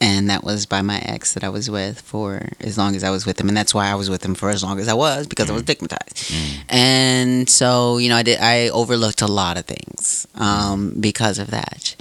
And 0.00 0.30
that 0.30 0.44
was 0.44 0.64
by 0.64 0.80
my 0.80 0.98
ex 0.98 1.34
that 1.34 1.42
I 1.42 1.48
was 1.48 1.68
with 1.68 2.00
for 2.00 2.50
as 2.60 2.78
long 2.78 2.94
as 2.94 3.02
I 3.02 3.10
was 3.10 3.26
with 3.26 3.40
him. 3.40 3.48
And 3.48 3.56
that's 3.56 3.74
why 3.74 3.88
I 3.88 3.96
was 3.96 4.08
with 4.08 4.24
him 4.24 4.36
for 4.36 4.48
as 4.48 4.62
long 4.62 4.78
as 4.78 4.86
I 4.86 4.94
was 4.94 5.26
because 5.26 5.50
I 5.50 5.54
was 5.54 5.64
dickmatized. 5.64 6.32
And 6.68 7.50
so, 7.50 7.98
you 7.98 8.08
know, 8.08 8.14
I 8.16 8.22
did, 8.22 8.38
I 8.38 8.68
overlooked 8.68 9.22
a 9.22 9.26
lot 9.26 9.58
of 9.58 9.64
things 9.64 10.26
um, 10.36 10.94
because 11.00 11.40
of 11.40 11.50
that. 11.50 11.96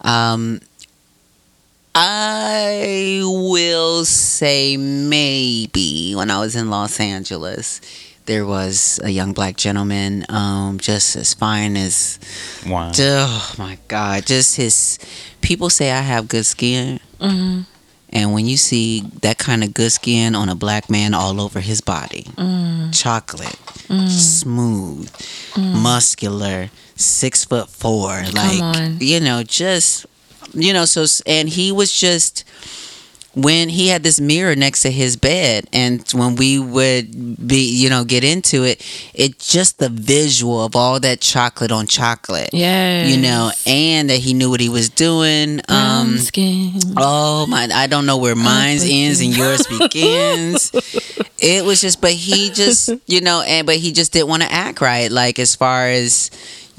Um, 0.00 0.60
I 1.94 3.20
will 3.22 4.04
say 4.04 4.76
maybe 4.76 6.14
when 6.14 6.30
I 6.30 6.40
was 6.40 6.56
in 6.56 6.70
Los 6.70 6.98
Angeles, 6.98 7.80
there 8.26 8.46
was 8.46 8.98
a 9.02 9.10
young 9.10 9.32
black 9.32 9.56
gentleman, 9.56 10.24
um, 10.28 10.78
just 10.78 11.16
as 11.16 11.34
fine 11.34 11.76
as 11.76 12.18
One. 12.66 12.92
Oh 12.98 13.54
my 13.58 13.78
God! 13.88 14.24
Just 14.26 14.56
his. 14.56 14.98
People 15.42 15.68
say 15.70 15.90
I 15.90 16.00
have 16.00 16.28
good 16.28 16.46
skin, 16.46 16.98
Mm-hmm. 17.20 17.62
and 18.10 18.32
when 18.32 18.46
you 18.46 18.56
see 18.56 19.00
that 19.22 19.38
kind 19.38 19.62
of 19.64 19.74
good 19.74 19.92
skin 19.92 20.34
on 20.34 20.48
a 20.48 20.54
black 20.54 20.88
man 20.88 21.14
all 21.14 21.40
over 21.40 21.60
his 21.60 21.80
body, 21.80 22.24
Mm. 22.36 22.94
chocolate, 22.98 23.58
smooth, 24.08 25.10
muscular, 25.56 26.70
six 26.96 27.44
foot 27.44 27.68
four, 27.68 28.22
like 28.32 28.62
on. 28.62 28.96
you 29.00 29.20
know, 29.20 29.42
just 29.42 30.06
you 30.54 30.72
know. 30.72 30.84
So 30.84 31.04
and 31.26 31.48
he 31.48 31.72
was 31.72 31.92
just 31.92 32.44
when 33.34 33.70
he 33.70 33.88
had 33.88 34.02
this 34.02 34.20
mirror 34.20 34.54
next 34.54 34.82
to 34.82 34.90
his 34.90 35.16
bed 35.16 35.64
and 35.72 36.06
when 36.12 36.36
we 36.36 36.58
would 36.58 37.08
be 37.48 37.66
you 37.74 37.88
know 37.88 38.04
get 38.04 38.22
into 38.22 38.62
it 38.62 38.84
it 39.14 39.38
just 39.38 39.78
the 39.78 39.88
visual 39.88 40.62
of 40.62 40.76
all 40.76 41.00
that 41.00 41.18
chocolate 41.18 41.72
on 41.72 41.86
chocolate 41.86 42.50
Yeah. 42.52 43.06
you 43.06 43.16
know, 43.16 43.50
and 43.66 44.10
that 44.10 44.18
he 44.18 44.34
knew 44.34 44.50
what 44.50 44.60
he 44.60 44.68
was 44.68 44.90
doing. 44.90 45.62
Um, 45.70 46.18
skin. 46.18 46.74
oh 46.98 47.46
my, 47.46 47.68
I 47.72 47.86
don't 47.86 48.04
know 48.04 48.18
where 48.18 48.36
mine's 48.36 48.84
ends 48.86 49.20
and 49.22 49.34
yours 49.34 49.66
begins. 49.78 50.70
It 51.38 51.64
was 51.64 51.80
just, 51.80 52.00
but 52.02 52.12
he 52.12 52.50
just, 52.50 52.90
you 53.06 53.22
know, 53.22 53.40
and 53.40 53.66
but 53.66 53.76
he 53.76 53.92
just 53.92 54.12
didn't 54.12 54.28
want 54.28 54.42
to 54.42 54.52
act 54.52 54.80
right, 54.82 55.10
like 55.10 55.38
as 55.38 55.56
far 55.56 55.88
as 55.88 56.30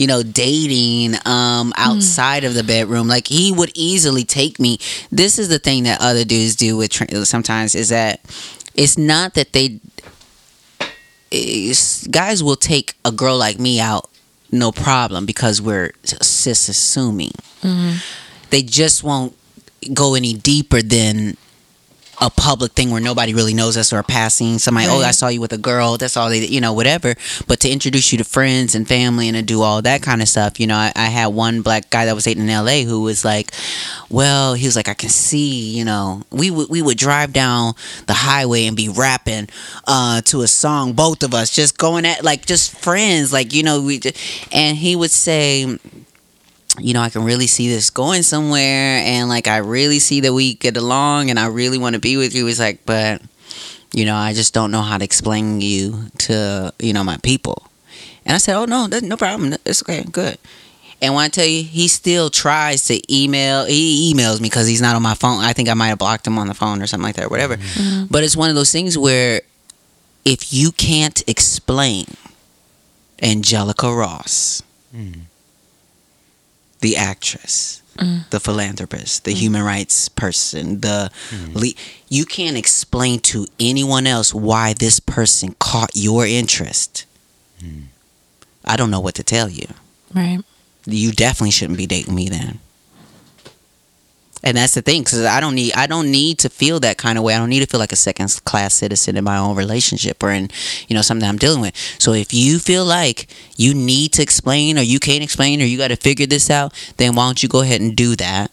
you 0.04 0.08
know 0.08 0.22
dating 0.22 1.16
um 1.26 1.72
outside 1.78 2.44
of 2.44 2.54
the 2.56 2.64
bedroom 2.64 3.08
like 3.08 3.26
he 3.28 3.54
would 3.54 3.72
easily 3.74 4.26
take 4.26 4.60
me. 4.60 4.78
This 5.10 5.40
is 5.40 5.48
the 5.48 5.60
thing 5.60 5.84
that 5.84 6.02
other 6.02 6.26
dudes 6.26 6.58
do 6.58 6.76
with 6.76 6.92
tra- 6.92 7.26
sometimes 7.26 7.74
is 7.74 7.88
that 7.88 8.20
it's 8.76 8.98
not 8.98 9.34
that 9.36 9.54
they 9.54 9.80
guys 12.12 12.44
will 12.44 12.58
take 12.58 12.96
a 13.06 13.14
girl 13.14 13.38
like 13.38 13.60
me 13.60 13.80
out 13.80 14.10
no 14.52 14.74
problem 14.74 15.26
because 15.26 15.62
we're 15.62 15.94
cis 16.04 16.68
assuming. 16.68 17.32
They 18.50 18.62
just 18.62 19.06
won't 19.06 19.34
go 19.94 20.16
any 20.16 20.34
deeper 20.34 20.82
than 20.82 21.38
a 22.22 22.30
public 22.30 22.74
thing 22.74 22.92
where 22.92 23.02
nobody 23.02 23.34
really 23.34 23.54
knows 23.54 23.78
us 23.78 23.92
or 23.92 24.04
passing 24.04 24.60
somebody. 24.60 24.88
Oh, 24.90 25.00
I 25.00 25.12
saw 25.12 25.28
you 25.28 25.42
with 25.42 25.54
a 25.54 25.58
girl. 25.58 25.98
That's 25.98 26.16
all 26.16 26.30
they, 26.30 26.46
you 26.46 26.62
know, 26.62 26.74
whatever. 26.74 27.16
But 27.48 27.60
to 27.62 27.70
introduce 27.70 28.12
you 28.12 28.18
to 28.20 28.24
friends 28.24 28.76
and 28.76 28.88
family 28.88 29.28
and 29.28 29.36
to 29.36 29.42
do 29.44 29.62
all 29.62 29.82
that 29.82 30.02
kind 30.02 30.22
of 30.22 30.28
stuff, 30.28 30.60
you 30.60 30.68
know, 30.68 30.76
I, 30.76 30.92
I 30.96 31.06
had 31.06 31.28
one 31.28 31.62
black 31.62 31.90
guy 31.90 32.06
that 32.06 32.16
was 32.16 32.26
dating 32.26 32.44
in 32.44 32.50
L.A. 32.50 32.84
who 32.84 33.02
was 33.02 33.26
like, 33.26 33.52
well, 34.10 34.54
he 34.54 34.66
was 34.66 34.76
like, 34.76 34.88
I 34.88 34.94
can 34.94 35.10
see, 35.10 35.76
you 35.76 35.86
know, 35.86 36.24
we 36.32 36.52
would 36.52 36.70
we 36.70 36.82
would 36.82 36.98
drive 36.98 37.34
down 37.34 37.74
the 38.08 38.14
highway 38.14 38.66
and 38.66 38.78
be 38.78 38.90
rapping 38.90 39.50
uh, 39.88 40.22
to 40.22 40.42
a 40.42 40.48
song, 40.48 40.94
both 40.94 41.24
of 41.24 41.34
us, 41.34 41.54
just 41.54 41.78
going 41.78 42.06
at 42.06 42.24
like 42.24 42.46
just 42.46 42.78
friends, 42.78 43.34
like 43.34 43.54
you 43.54 43.64
know, 43.64 43.82
we. 43.82 44.00
And 44.52 44.78
he 44.78 44.96
would 44.96 45.12
say, 45.12 45.78
you 46.80 46.94
know, 46.94 47.02
I 47.02 47.10
can 47.10 47.24
really 47.24 47.48
see 47.48 47.68
this 47.70 47.90
going 47.90 48.24
somewhere, 48.24 48.98
and 49.06 49.30
like 49.30 49.48
I 49.48 49.58
really 49.58 50.00
see 50.00 50.22
that 50.22 50.34
we 50.34 50.56
get 50.56 50.76
along, 50.78 51.30
and 51.30 51.40
I 51.40 51.48
really 51.48 51.78
want 51.78 51.94
to 51.96 52.00
be 52.00 52.18
with 52.18 52.34
you. 52.34 52.46
He's 52.48 52.60
like, 52.60 52.86
but 52.86 53.22
you 53.94 54.06
know, 54.06 54.16
I 54.16 54.34
just 54.34 54.54
don't 54.54 54.72
know 54.72 54.82
how 54.82 54.98
to 54.98 55.04
explain 55.06 55.62
you 55.62 56.06
to 56.20 56.74
you 56.80 56.94
know 56.94 57.04
my 57.04 57.18
people. 57.18 57.68
And 58.26 58.34
I 58.34 58.38
said, 58.38 58.56
oh 58.56 58.66
no, 58.66 58.88
that's 58.88 59.04
no 59.04 59.18
problem. 59.18 59.54
It's 59.66 59.84
okay, 59.84 60.04
good. 60.04 60.38
And 61.02 61.14
when 61.14 61.26
I 61.26 61.28
tell 61.28 61.46
you, 61.46 61.64
he 61.64 61.90
still 61.90 62.30
tries 62.30 62.86
to 62.86 63.14
email. 63.14 63.66
He 63.66 64.14
emails 64.14 64.40
me 64.40 64.48
because 64.48 64.68
he's 64.68 64.82
not 64.82 64.96
on 64.96 65.02
my 65.02 65.16
phone. 65.16 65.44
I 65.44 65.52
think 65.52 65.68
I 65.68 65.74
might 65.74 65.90
have 65.90 66.00
blocked 66.00 66.26
him 66.26 66.40
on 66.40 66.48
the 66.48 66.54
phone 66.54 66.82
or 66.82 66.88
something 66.88 67.04
like 67.06 67.18
that, 67.18 67.26
or 67.26 67.30
whatever. 67.30 67.58
But 68.10 68.24
it's 68.24 68.38
one 68.38 68.50
of 68.50 68.56
those 68.56 68.72
things 68.72 68.98
where 68.98 69.42
if 70.24 70.54
you 70.54 70.72
can't 70.72 71.22
explain 71.28 72.06
Angelica 73.22 73.94
Ross, 73.94 74.64
Mm. 74.96 75.22
The 76.84 76.98
actress, 76.98 77.82
mm. 77.98 78.30
the 78.30 78.40
philanthropist, 78.40 79.24
the 79.24 79.32
mm. 79.32 79.38
human 79.38 79.64
rights 79.64 80.10
person, 80.10 80.82
the 80.82 81.10
mm. 81.30 81.56
le- 81.56 81.80
you 82.10 82.26
can't 82.26 82.58
explain 82.58 83.20
to 83.22 83.48
anyone 83.60 84.06
else 84.06 84.34
why 84.34 84.74
this 84.74 85.00
person 85.00 85.56
caught 85.60 85.92
your 85.96 86.28
interest. 86.28 87.06
I 88.66 88.76
don't 88.76 88.92
know 88.92 89.00
what 89.00 89.16
to 89.16 89.24
tell 89.24 89.50
you. 89.50 89.68
Right. 90.14 90.40
You 90.86 91.14
definitely 91.14 91.52
shouldn't 91.52 91.78
be 91.78 91.88
dating 91.88 92.14
me 92.14 92.28
then. 92.28 92.60
And 94.44 94.58
that's 94.58 94.74
the 94.74 94.82
thing, 94.82 95.04
because 95.04 95.24
I 95.24 95.40
don't 95.40 95.56
need 95.56 95.74
I 95.74 95.88
don't 95.88 96.12
need 96.12 96.38
to 96.40 96.50
feel 96.50 96.80
that 96.82 96.98
kind 96.98 97.18
of 97.18 97.24
way. 97.24 97.34
I 97.34 97.40
don't 97.40 97.50
need 97.50 97.62
to 97.62 97.66
feel 97.66 97.80
like 97.80 97.94
a 97.94 97.98
second 97.98 98.42
class 98.44 98.74
citizen 98.74 99.16
in 99.16 99.24
my 99.24 99.38
own 99.38 99.56
relationship 99.56 100.22
or 100.22 100.32
in 100.32 100.50
you 100.88 100.96
know 100.96 101.02
something 101.02 101.28
I'm 101.28 101.38
dealing 101.38 101.62
with. 101.62 101.76
So 101.98 102.12
if 102.14 102.34
you 102.34 102.60
feel 102.60 102.84
like 102.84 103.28
you 103.56 103.74
need 103.74 104.12
to 104.14 104.22
explain 104.22 104.78
or 104.78 104.82
you 104.82 105.00
can't 105.00 105.24
explain 105.24 105.62
or 105.62 105.66
you 105.66 105.78
got 105.78 105.90
to 105.90 105.96
figure 105.96 106.28
this 106.28 106.50
out, 106.50 106.74
then 106.98 107.16
why 107.16 107.26
don't 107.28 107.42
you 107.42 107.48
go 107.48 107.62
ahead 107.62 107.80
and 107.80 107.96
do 107.96 108.16
that? 108.18 108.52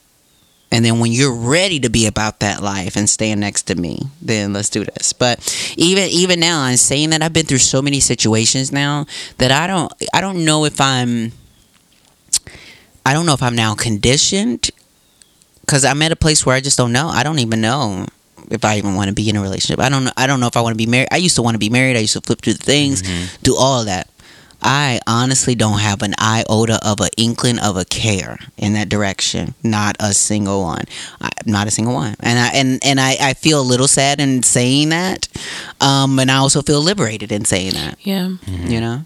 And 0.73 0.85
then 0.85 1.01
when 1.01 1.11
you're 1.11 1.35
ready 1.35 1.81
to 1.81 1.91
be 1.91 2.07
about 2.07 2.39
that 2.41 2.63
life 2.63 2.97
and 2.97 3.11
stand 3.11 3.41
next 3.41 3.63
to 3.63 3.75
me, 3.75 4.03
then 4.23 4.53
let's 4.53 4.71
do 4.71 4.85
this. 4.85 5.13
But 5.13 5.41
even 5.77 6.09
even 6.11 6.39
now, 6.39 6.63
I'm 6.63 6.77
saying 6.77 7.11
that 7.11 7.23
I've 7.23 7.33
been 7.33 7.47
through 7.47 7.59
so 7.59 7.83
many 7.83 7.99
situations 7.99 8.71
now 8.71 9.07
that 9.39 9.51
I 9.51 9.67
don't 9.67 9.93
I 10.15 10.21
don't 10.21 10.45
know 10.45 10.65
if 10.65 10.81
I'm 10.81 11.33
I 13.05 13.13
don't 13.13 13.27
know 13.27 13.35
if 13.35 13.43
I'm 13.43 13.57
now 13.57 13.75
conditioned 13.75 14.71
because 15.71 15.85
I'm 15.85 16.03
at 16.03 16.11
a 16.11 16.17
place 16.17 16.45
where 16.45 16.57
I 16.57 16.61
just 16.61 16.77
don't 16.77 16.91
know. 16.91 17.07
I 17.07 17.23
don't 17.23 17.39
even 17.39 17.61
know 17.61 18.05
if 18.51 18.65
I 18.65 18.77
even 18.79 18.97
want 18.97 19.07
to 19.07 19.15
be 19.15 19.31
in 19.31 19.37
a 19.37 19.41
relationship. 19.41 19.79
I 19.79 19.89
don't 19.89 20.03
know. 20.03 20.11
I 20.17 20.27
don't 20.27 20.41
know 20.41 20.49
if 20.49 20.57
I 20.57 20.63
want 20.63 20.75
to 20.75 20.77
be 20.77 20.87
married. 20.87 21.07
I 21.13 21.19
used 21.19 21.37
to 21.37 21.43
want 21.43 21.55
to 21.55 21.61
be 21.61 21.71
married. 21.71 21.97
I 21.97 22.01
used 22.01 22.15
to 22.15 22.21
flip 22.21 22.43
through 22.43 22.55
the 22.55 22.65
things, 22.65 23.03
mm-hmm. 23.03 23.41
do 23.45 23.55
all 23.57 23.79
of 23.79 23.87
that. 23.87 24.09
I 24.61 25.01
honestly 25.07 25.55
don't 25.55 25.79
have 25.79 26.03
an 26.03 26.15
iota 26.21 26.81
of 26.85 27.01
an 27.01 27.11
inkling 27.17 27.61
of 27.61 27.77
a 27.77 27.85
care 27.85 28.39
in 28.59 28.73
that 28.73 28.89
direction. 28.89 29.55
Not 29.63 29.97
a 30.01 30.13
single 30.13 30.63
one. 30.63 30.85
I, 31.21 31.31
not 31.47 31.69
a 31.69 31.71
single 31.71 31.95
one. 31.95 32.17
And 32.19 32.37
I 32.37 32.49
and 32.49 32.81
and 32.85 33.01
I, 33.01 33.17
I 33.21 33.35
feel 33.35 33.61
a 33.61 33.63
little 33.63 33.89
sad 33.89 34.21
in 34.21 34.43
saying 34.43 34.89
that. 34.89 35.29
Um, 35.81 36.19
and 36.19 36.33
I 36.33 36.39
also 36.39 36.63
feel 36.63 36.81
liberated 36.81 37.31
in 37.31 37.45
saying 37.45 37.75
that. 37.75 37.97
Yeah. 38.01 38.27
Mm-hmm. 38.45 38.67
You 38.67 38.81
know. 38.81 39.05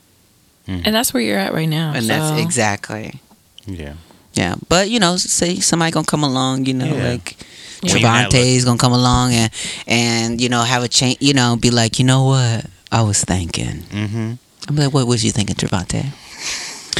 Mm-hmm. 0.66 0.82
And 0.86 0.94
that's 0.94 1.12
where 1.12 1.22
you're 1.22 1.38
at 1.38 1.52
right 1.52 1.68
now. 1.68 1.92
And 1.94 2.06
so. 2.06 2.08
that's 2.08 2.40
exactly. 2.40 3.20
Yeah. 3.66 3.94
Yeah, 4.34 4.54
but 4.68 4.90
you 4.90 4.98
know, 4.98 5.16
say 5.16 5.56
somebody 5.60 5.92
gonna 5.92 6.06
come 6.06 6.24
along, 6.24 6.66
you 6.66 6.74
know, 6.74 6.86
Yeah. 6.86 7.10
like 7.12 7.36
When 7.80 7.90
you're 7.90 8.00
Trevante's 8.00 8.64
gonna 8.64 8.78
come 8.78 8.92
along 8.92 9.32
and 9.32 9.50
and 9.86 10.40
you 10.40 10.48
know 10.48 10.62
have 10.62 10.82
a 10.82 10.88
change, 10.88 11.18
you 11.20 11.34
know, 11.34 11.56
be 11.56 11.70
like, 11.70 11.98
you 11.98 12.04
know 12.04 12.24
what, 12.24 12.66
I 12.90 13.02
was 13.02 13.22
thinking. 13.24 13.82
Mm-hmm. 13.90 14.32
I'm 14.68 14.76
like, 14.76 14.92
what 14.94 15.06
was 15.06 15.24
you 15.24 15.30
thinking, 15.30 15.56
Trevante? 15.56 16.06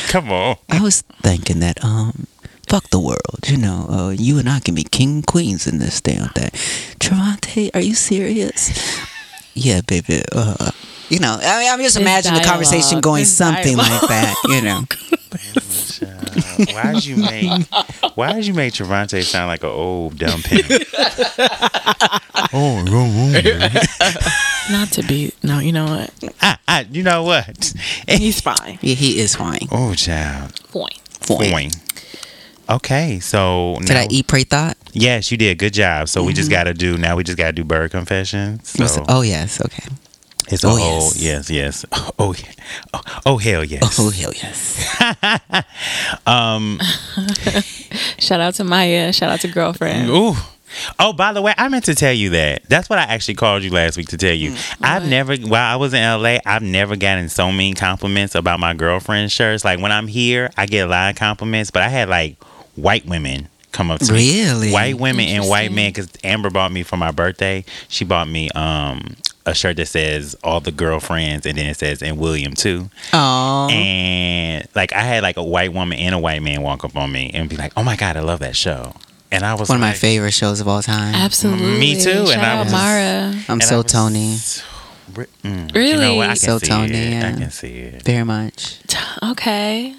Come 0.09 0.31
on. 0.31 0.57
I 0.71 0.81
was 0.81 1.03
thinking 1.23 1.61
that 1.61 1.83
um, 1.85 2.27
fuck 2.69 2.89
the 2.91 3.01
world, 3.01 3.41
you 3.49 3.57
know, 3.57 3.87
uh, 3.91 4.11
you 4.11 4.39
and 4.39 4.49
I 4.49 4.61
can 4.61 4.75
be 4.75 4.85
king 4.85 5.11
and 5.17 5.27
queens 5.27 5.67
in 5.67 5.79
this 5.79 6.01
damn 6.01 6.29
thing. 6.31 6.51
Travante, 7.01 7.71
are 7.75 7.81
you 7.81 7.95
serious? 7.95 8.71
yeah, 9.55 9.81
baby. 9.81 10.23
Uh, 10.31 10.71
you 11.09 11.19
know, 11.19 11.39
I 11.41 11.61
mean, 11.61 11.73
I'm 11.73 11.81
just 11.81 11.97
imagining 11.97 12.41
the 12.41 12.47
conversation 12.47 13.01
going 13.01 13.23
this 13.23 13.37
something 13.37 13.77
like 13.77 14.01
that, 14.03 14.35
you 14.45 14.63
know. 14.63 14.85
Why 16.73 16.93
did 16.93 17.07
you 17.07 17.17
make 17.17 17.67
Why 18.15 18.33
did 18.33 18.47
you 18.47 18.55
make 18.55 18.75
Trevante 18.75 19.23
sound 19.23 19.49
like 19.49 19.63
an 19.63 19.71
old 19.71 20.19
dumb 20.19 20.41
pimp? 20.43 20.67
oh, 22.53 22.83
Not 24.71 24.93
to 24.93 25.03
be. 25.03 25.33
No, 25.43 25.59
you 25.59 25.73
know 25.73 25.85
what? 25.87 26.35
ah, 26.43 26.59
ah, 26.69 26.85
you 26.91 27.03
know 27.03 27.23
what? 27.23 27.75
He's 28.09 28.41
fine. 28.41 28.79
Yeah, 28.81 28.95
he 28.95 29.19
is 29.19 29.35
fine. 29.35 29.69
Oh, 29.71 29.95
child. 29.95 30.61
Point. 30.71 31.01
Fine. 31.21 31.71
Okay, 32.69 33.21
so 33.21 33.77
Did 33.81 33.91
now, 33.91 34.01
I 34.01 34.07
eat, 34.11 34.27
pray, 34.27 34.45
thought? 34.45 34.79
Yes, 34.93 35.31
you 35.31 35.37
did. 35.37 35.59
Good 35.59 35.75
job. 35.75 36.09
So 36.09 36.25
we 36.25 36.33
just 36.33 36.51
got 36.51 36.65
to 36.65 36.73
do 36.73 36.97
now. 36.97 37.17
We 37.17 37.25
just 37.25 37.37
got 37.37 37.47
to 37.47 37.53
do 37.53 37.65
bird 37.65 37.91
confessions. 37.91 38.69
So 38.69 39.05
oh 39.09 39.23
yes, 39.23 39.61
okay. 39.61 39.85
It's 40.49 40.65
a 40.65 40.69
oh, 40.69 40.77
whole 40.77 41.03
yes. 41.15 41.51
yes, 41.51 41.51
yes. 41.51 41.85
Oh, 42.19 42.35
oh, 42.93 43.01
oh 43.27 43.39
hell 43.39 43.65
yes. 43.65 43.97
Oh 43.99 44.11
hell 44.11 44.33
yes. 44.33 45.65
Um. 46.27 46.81
Shout 48.19 48.41
out 48.41 48.55
to 48.55 48.65
Maya. 48.65 49.13
Shout 49.13 49.31
out 49.31 49.41
to 49.41 49.49
girlfriend. 49.49 50.09
Ooh. 50.09 50.35
Oh, 50.99 51.13
by 51.13 51.33
the 51.33 51.43
way, 51.43 51.55
I 51.57 51.69
meant 51.69 51.85
to 51.85 51.95
tell 51.95 52.13
you 52.13 52.31
that. 52.31 52.69
That's 52.69 52.89
what 52.89 52.99
I 52.99 53.03
actually 53.03 53.35
called 53.35 53.63
you 53.63 53.71
last 53.71 53.97
week 53.97 54.09
to 54.09 54.17
tell 54.17 54.33
you. 54.33 54.57
I've 54.81 55.09
never, 55.09 55.37
while 55.37 55.73
I 55.73 55.77
was 55.77 55.95
in 55.95 56.03
LA, 56.03 56.39
I've 56.45 56.63
never 56.63 56.97
gotten 56.97 57.29
so 57.29 57.53
many 57.53 57.75
compliments 57.75 58.35
about 58.35 58.59
my 58.59 58.75
girlfriend's 58.75 59.33
shirts. 59.33 59.65
Like 59.65 59.81
when 59.81 59.93
I'm 59.93 60.09
here, 60.09 60.51
I 60.57 60.67
get 60.67 60.87
a 60.87 60.91
lot 60.91 61.11
of 61.11 61.17
compliments, 61.17 61.71
but 61.71 61.83
I 61.83 61.89
had 61.89 62.09
like 62.09 62.43
white 62.75 63.07
women 63.07 63.49
come 63.73 63.91
up 63.91 64.01
to 64.01 64.13
me. 64.13 64.45
Really? 64.45 64.73
White 64.73 64.99
women 64.99 65.27
and 65.29 65.49
white 65.49 65.73
men, 65.73 65.91
because 65.91 66.09
Amber 66.25 66.51
bought 66.51 66.73
me 66.73 66.83
for 66.83 66.97
my 66.97 67.11
birthday. 67.11 67.65
She 67.89 68.05
bought 68.05 68.29
me 68.29 68.51
um 68.51 69.17
a 69.47 69.55
shirt 69.55 69.77
that 69.77 69.87
says 69.87 70.35
all 70.43 70.61
the 70.61 70.73
girlfriends, 70.73 71.45
and 71.47 71.57
then 71.59 71.67
it 71.67 71.77
says 71.77 72.03
and 72.03 72.19
William 72.19 72.55
too. 72.55 72.89
Oh. 73.13 73.69
And 73.71 74.67
like 74.75 74.93
I 74.93 75.01
had 75.01 75.23
like 75.23 75.37
a 75.37 75.43
white 75.45 75.73
woman 75.73 75.99
and 75.99 76.15
a 76.15 76.19
white 76.19 76.43
man 76.43 76.63
walk 76.63 76.85
up 76.85 76.97
on 76.97 77.13
me 77.13 77.31
and 77.35 77.49
be 77.49 77.57
like, 77.57 77.73
"Oh 77.77 77.83
my 77.83 77.97
god, 77.97 78.17
I 78.17 78.21
love 78.21 78.41
that 78.41 78.57
show." 78.57 78.95
And 79.31 79.45
I 79.45 79.55
was 79.55 79.69
One 79.69 79.77
of 79.77 79.81
my 79.81 79.93
favorite 79.93 80.33
shows 80.33 80.61
of 80.61 80.69
all 80.69 80.81
time. 80.83 81.15
Absolutely. 81.15 81.79
Me 81.79 81.95
too, 82.01 82.27
Shout 82.27 82.37
and 82.37 82.43
I 82.43 82.57
out 82.59 82.65
was- 82.65 82.73
Mara. 82.73 83.35
I'm 83.49 83.61
so 83.61 83.79
was 83.83 83.91
Toni. 83.93 84.37
mm, 85.43 85.75
Really? 85.75 85.91
You 85.91 85.97
know 85.99 86.15
what? 86.15 86.25
I 86.31 86.35
can 86.35 86.37
So 86.37 86.59
see 86.59 86.67
Toni, 86.69 86.93
it. 86.99 87.25
I 87.25 87.33
can 87.39 87.51
see 87.51 87.75
it. 87.79 88.03
Very 88.03 88.25
much. 88.25 88.79
Okay. 89.23 89.95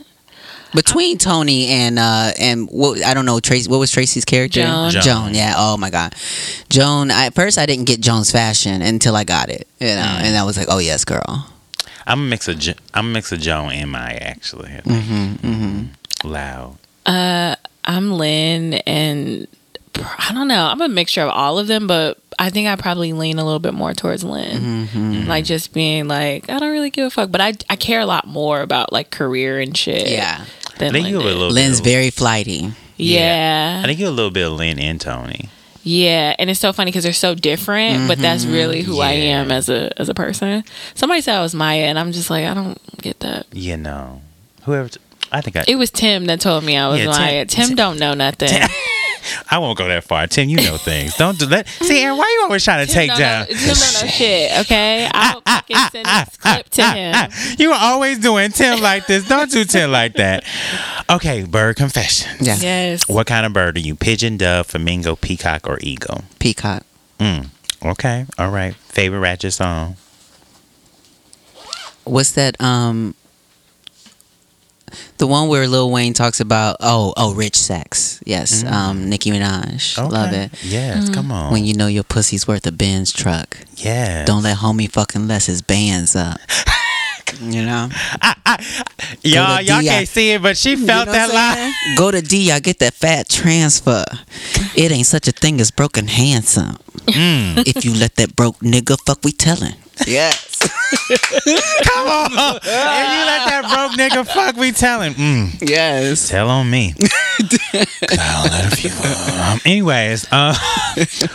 Between 0.75 1.17
Toni 1.17 1.67
and 1.67 1.97
uh 1.97 2.31
and 2.39 2.67
what 2.69 3.03
I 3.03 3.13
don't 3.13 3.25
know 3.25 3.39
Tracee 3.39 3.69
what 3.69 3.77
was 3.79 3.91
Tracee's 3.91 4.25
character? 4.25 4.61
Joan. 4.61 4.91
Joan. 4.91 5.01
Joan, 5.03 5.33
yeah. 5.33 5.53
Oh 5.57 5.77
my 5.77 5.89
god. 5.89 6.13
Joan 6.69 7.11
I, 7.11 7.27
at 7.27 7.33
first 7.33 7.57
I 7.57 7.65
didn't 7.65 7.85
get 7.85 8.01
Joan's 8.01 8.31
fashion 8.31 8.81
until 8.81 9.15
I 9.15 9.23
got 9.23 9.49
it. 9.49 9.67
You 9.79 9.87
know, 9.87 10.01
Mm. 10.19 10.21
and 10.23 10.37
I 10.37 10.43
was 10.43 10.57
like, 10.57 10.67
Oh 10.69 10.79
yes, 10.79 11.05
girl. 11.05 11.49
I'm 12.07 12.19
a 12.19 12.23
mix 12.23 12.47
of 12.47 12.59
Jo- 12.59 12.73
I'm 12.93 13.07
a 13.07 13.09
mix 13.09 13.31
of 13.31 13.39
Joan 13.39 13.71
and 13.71 13.89
Maya 13.91 14.17
actually. 14.21 14.69
Mm-hmm. 14.69 15.47
Mm-hmm. 15.47 16.27
Loud. 16.29 16.77
Uh, 17.05 17.55
I'm 17.83 18.11
Lynn, 18.11 18.75
and 18.85 19.47
I 19.95 20.31
don't 20.33 20.47
know. 20.47 20.65
I'm 20.65 20.81
a 20.81 20.89
mixture 20.89 21.21
of 21.21 21.29
all 21.29 21.57
of 21.59 21.67
them, 21.67 21.87
but 21.87 22.17
I 22.37 22.49
think 22.49 22.67
I 22.67 22.75
probably 22.75 23.13
lean 23.13 23.37
a 23.39 23.45
little 23.45 23.59
bit 23.59 23.73
more 23.73 23.93
towards 23.93 24.23
Lynn. 24.23 24.87
Mm-hmm. 24.87 25.27
Like 25.27 25.45
just 25.45 25.73
being 25.73 26.07
like, 26.07 26.49
I 26.49 26.59
don't 26.59 26.71
really 26.71 26.89
give 26.89 27.07
a 27.07 27.09
fuck, 27.09 27.31
but 27.31 27.41
I 27.41 27.53
I 27.69 27.75
care 27.75 27.99
a 28.01 28.05
lot 28.05 28.27
more 28.27 28.61
about 28.61 28.91
like 28.91 29.09
career 29.11 29.59
and 29.59 29.75
shit. 29.77 30.07
Yeah. 30.09 30.45
I 30.75 30.77
think 30.77 30.93
Lynn 30.93 31.05
you 31.05 31.15
have 31.17 31.25
a 31.25 31.29
little 31.29 31.49
Lynn's 31.49 31.81
bit 31.81 31.87
of- 31.87 31.93
very 31.93 32.09
flighty. 32.09 32.71
Yeah. 32.97 33.81
I 33.83 33.87
think 33.87 33.99
you're 33.99 34.09
a 34.09 34.11
little 34.11 34.31
bit 34.31 34.47
of 34.47 34.53
Lynn 34.53 34.79
and 34.79 34.99
Toni. 34.99 35.49
Yeah, 35.83 36.35
and 36.39 36.49
it's 36.49 36.59
so 36.59 36.73
funny 36.73 36.89
because 36.89 37.03
they're 37.03 37.13
so 37.13 37.35
different, 37.35 38.07
but 38.07 38.17
that's 38.17 38.43
mm-hmm. 38.43 38.53
really 38.53 38.81
who 38.81 39.01
I 39.01 39.11
am 39.11 39.51
as 39.51 39.69
a 39.69 39.91
as 40.01 40.09
a 40.09 40.15
person. 40.15 40.63
Somebody 40.95 41.21
said 41.21 41.37
I 41.37 41.41
was 41.43 41.53
Maya, 41.53 41.83
and 41.83 41.99
I'm 41.99 42.11
just 42.11 42.31
like, 42.31 42.43
I 42.43 42.55
don't 42.55 42.79
get 43.03 43.19
that. 43.19 43.45
You 43.53 43.77
know, 43.77 44.21
whoever. 44.63 44.89
T- 44.89 44.99
I 45.31 45.41
think 45.41 45.57
I. 45.57 45.65
It 45.67 45.75
was 45.75 45.91
Tim 45.91 46.25
that 46.25 46.41
told 46.41 46.63
me 46.63 46.75
I 46.75 46.89
was 46.89 46.99
Yeah, 46.99 47.05
Tim- 47.05 47.21
Maya. 47.21 47.45
Tim, 47.45 47.67
Tim- 47.67 47.75
don't 47.75 47.99
know 47.99 48.15
nothing. 48.15 48.49
I 49.49 49.57
won't 49.57 49.77
go 49.77 49.87
that 49.87 50.03
far. 50.03 50.27
Tim, 50.27 50.49
you 50.49 50.57
know 50.57 50.77
things. 50.77 51.15
Don't 51.15 51.37
do 51.37 51.45
that. 51.47 51.67
See, 51.67 52.01
Aaron, 52.01 52.17
why 52.17 52.35
you 52.37 52.43
always 52.43 52.63
trying 52.63 52.85
to 52.85 52.91
Tim 52.91 53.01
take 53.01 53.09
don't 53.09 53.19
down? 53.19 53.39
know, 53.41 53.45
Tim 53.47 53.57
don't 53.57 53.67
know 53.67 54.09
shit. 54.09 54.59
Okay, 54.61 55.09
I'll 55.13 55.41
fucking 55.41 55.75
ah, 55.75 55.85
ah, 55.85 55.89
send 55.91 56.07
ah, 56.07 56.25
this 56.25 56.37
clip 56.37 56.69
to 56.69 56.83
him. 56.83 57.31
You 57.59 57.71
are 57.71 57.79
always 57.81 58.19
doing 58.19 58.51
Tim 58.51 58.81
like 58.81 59.07
this. 59.07 59.27
Don't 59.27 59.49
do 59.49 59.63
Tim 59.65 59.91
like 59.91 60.13
that. 60.13 60.43
Okay, 61.09 61.43
bird 61.45 61.75
confession. 61.75 62.37
Yeah. 62.39 62.57
Yes. 62.59 63.07
What 63.07 63.27
kind 63.27 63.45
of 63.45 63.53
bird 63.53 63.77
are 63.77 63.81
you? 63.81 63.95
Pigeon, 63.95 64.37
dove, 64.37 64.67
flamingo, 64.67 65.15
peacock, 65.15 65.67
or 65.67 65.77
eagle? 65.81 66.23
Peacock. 66.39 66.83
Mm. 67.19 67.49
Okay. 67.83 68.25
All 68.37 68.49
right. 68.49 68.75
Favorite 68.75 69.19
ratchet 69.19 69.53
song? 69.53 69.97
What's 72.03 72.31
that 72.33 72.59
um 72.61 73.15
the 75.17 75.27
one 75.27 75.47
where 75.47 75.67
Lil 75.67 75.91
Wayne 75.91 76.13
talks 76.13 76.39
about 76.39 76.77
oh 76.79 77.13
oh 77.17 77.33
rich 77.33 77.55
sex. 77.55 78.21
Yes. 78.25 78.63
Um 78.63 79.09
Nicki 79.09 79.31
Minaj. 79.31 79.97
Love 80.11 80.33
it. 80.33 80.51
Yes. 80.63 81.09
Come 81.09 81.31
on. 81.31 81.51
When 81.53 81.65
you 81.65 81.73
know 81.75 81.87
your 81.87 82.03
pussy's 82.03 82.47
worth 82.47 82.65
a 82.67 82.71
Benz 82.71 83.11
truck. 83.11 83.57
Yeah. 83.75 84.25
Don't 84.25 84.43
let 84.43 84.57
homie 84.57 84.89
fucking 84.91 85.27
less 85.27 85.45
his 85.47 85.61
bands 85.61 86.15
up. 86.15 86.39
you 87.41 87.65
know? 87.65 87.89
y'all. 89.23 89.57
to 89.57 89.63
Y'all 89.63 89.81
can't 89.81 90.07
see 90.07 90.31
it, 90.31 90.41
but 90.41 90.57
she 90.57 90.71
You 90.71 90.85
felt 90.85 91.07
know 91.07 91.11
that 91.13 91.27
what 91.27 91.35
I'm 91.37 91.57
line. 91.57 91.73
saying? 91.73 91.95
Go 91.97 92.11
to 92.11 92.21
D, 92.21 92.51
I 92.51 92.59
get 92.59 92.79
that 92.79 92.93
fat 92.93 93.27
transfer. 93.29 94.03
It 94.75 94.91
ain't 94.91 95.07
such 95.07 95.27
a 95.27 95.31
thing 95.31 95.59
as 95.59 95.71
broken 95.71 96.07
handsome. 96.07 96.77
Mm. 97.07 97.67
If 97.67 97.85
you 97.85 97.93
let 97.93 98.15
that 98.15 98.35
broke 98.35 98.59
nigga 98.59 98.97
fuck, 99.05 99.19
we 99.23 99.31
tellin'. 99.31 99.75
Yes. 100.07 100.59
Come 101.83 102.07
on. 102.07 102.31
if 102.31 102.63
you 102.65 103.21
let 103.25 103.45
that 103.47 103.63
broke 103.73 103.99
nigga 103.99 104.25
fuck, 104.25 104.55
we 104.57 104.71
telling. 104.71 105.13
Mm. 105.13 105.69
yes. 105.69 106.29
Tell 106.29 106.49
on 106.49 106.69
me. 106.69 106.93
I'll 106.99 108.43
let 108.49 108.73
a 108.73 108.75
few. 108.75 108.91
Um, 108.91 109.59
anyways, 109.65 110.27
uh, 110.31 110.53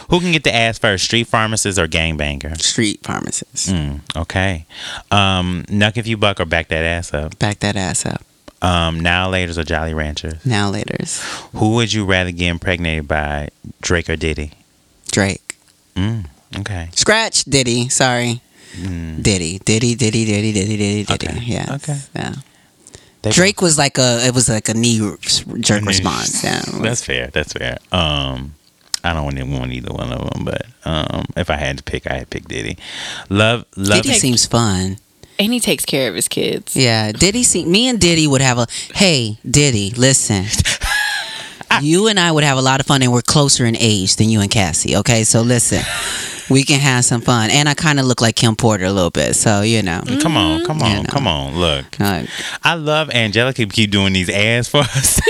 who 0.08 0.20
can 0.20 0.32
get 0.32 0.44
the 0.44 0.54
ass 0.54 0.78
first? 0.78 1.04
Street 1.04 1.26
pharmacist 1.26 1.78
or 1.78 1.86
gangbanger? 1.86 2.60
Street 2.60 3.00
pharmacist. 3.02 3.68
Mm, 3.70 4.00
okay. 4.16 4.66
Um, 5.10 5.64
Knuck 5.68 5.96
if 5.96 6.06
you 6.06 6.16
buck 6.16 6.40
or 6.40 6.44
back 6.46 6.68
that 6.68 6.84
ass 6.84 7.12
up. 7.14 7.38
Back 7.38 7.60
that 7.60 7.76
ass 7.76 8.06
up. 8.06 8.22
Um, 8.62 9.00
now 9.00 9.30
laters 9.30 9.56
or 9.56 9.64
Jolly 9.64 9.94
Ranchers? 9.94 10.44
Now 10.44 10.68
later's 10.68 11.22
Who 11.54 11.74
would 11.76 11.92
you 11.92 12.04
rather 12.04 12.30
get 12.30 12.50
impregnated 12.50 13.08
by, 13.08 13.48
Drake 13.80 14.10
or 14.10 14.16
Diddy? 14.16 14.52
Drake. 15.10 15.56
Mm, 15.94 16.26
okay. 16.58 16.90
Scratch 16.94 17.44
Diddy. 17.44 17.88
Sorry. 17.88 18.42
Mm. 18.76 19.22
Diddy. 19.22 19.58
Diddy. 19.58 19.94
Diddy. 19.94 20.24
Diddy. 20.24 20.52
Diddy. 20.52 20.76
Diddy. 20.76 21.04
Diddy. 21.04 21.14
Okay. 21.14 21.38
Yeah. 21.42 21.74
Okay. 21.74 21.98
Yeah. 22.14 22.34
They- 23.22 23.30
Drake 23.32 23.60
was 23.60 23.76
like 23.76 23.98
a. 23.98 24.26
It 24.26 24.34
was 24.34 24.48
like 24.48 24.68
a 24.68 24.74
knee 24.74 24.98
jerk 25.60 25.84
response. 25.84 26.42
Yeah. 26.42 26.62
That's 26.80 27.04
fair. 27.04 27.28
That's 27.32 27.52
fair. 27.52 27.78
Um, 27.92 28.54
I 29.04 29.12
don't 29.12 29.24
want 29.24 29.36
to 29.38 29.44
want 29.44 29.72
either 29.72 29.92
one 29.92 30.12
of 30.12 30.30
them, 30.32 30.44
but 30.44 30.66
um, 30.84 31.24
if 31.36 31.50
I 31.50 31.56
had 31.56 31.78
to 31.78 31.82
pick, 31.82 32.06
I 32.10 32.14
had 32.18 32.30
pick 32.30 32.46
Diddy. 32.48 32.76
Love, 33.28 33.64
love. 33.76 34.02
Diddy 34.02 34.14
seems 34.18 34.46
fun. 34.46 34.98
And 35.38 35.54
he 35.54 35.60
takes 35.60 35.86
care 35.86 36.10
of 36.10 36.14
his 36.14 36.28
kids. 36.28 36.76
Yeah, 36.76 37.12
Diddy. 37.12 37.42
See, 37.42 37.64
me 37.64 37.88
and 37.88 37.98
Diddy 37.98 38.26
would 38.26 38.42
have 38.42 38.58
a. 38.58 38.66
Hey, 38.94 39.38
Diddy, 39.48 39.90
listen. 39.96 40.44
you 41.82 42.08
and 42.08 42.18
I 42.20 42.32
would 42.32 42.44
have 42.44 42.58
a 42.58 42.62
lot 42.62 42.80
of 42.80 42.86
fun, 42.86 43.02
and 43.02 43.12
we're 43.12 43.22
closer 43.22 43.64
in 43.66 43.76
age 43.76 44.16
than 44.16 44.28
you 44.28 44.40
and 44.40 44.50
Cassie. 44.50 44.96
Okay, 44.96 45.24
so 45.24 45.40
listen, 45.42 45.80
we 46.50 46.64
can 46.64 46.80
have 46.80 47.04
some 47.04 47.20
fun. 47.20 47.50
And 47.50 47.68
I 47.68 47.74
kind 47.74 47.98
of 48.00 48.06
look 48.06 48.20
like 48.20 48.36
Kim 48.36 48.56
Porter 48.56 48.84
a 48.86 48.92
little 48.92 49.10
bit, 49.10 49.34
so 49.36 49.62
you 49.62 49.82
know. 49.82 50.02
Come 50.20 50.36
on, 50.36 50.64
come 50.64 50.82
on, 50.82 50.90
You 50.90 50.96
know. 50.98 51.08
come 51.08 51.26
on. 51.26 51.54
Look, 51.56 52.00
Uh, 52.00 52.24
I 52.62 52.74
love 52.74 53.10
Angelica. 53.10 53.66
Keep 53.66 53.90
doing 53.90 54.12
these 54.12 54.28
ads 54.30 54.68
for 54.68 54.78
us. 54.80 55.20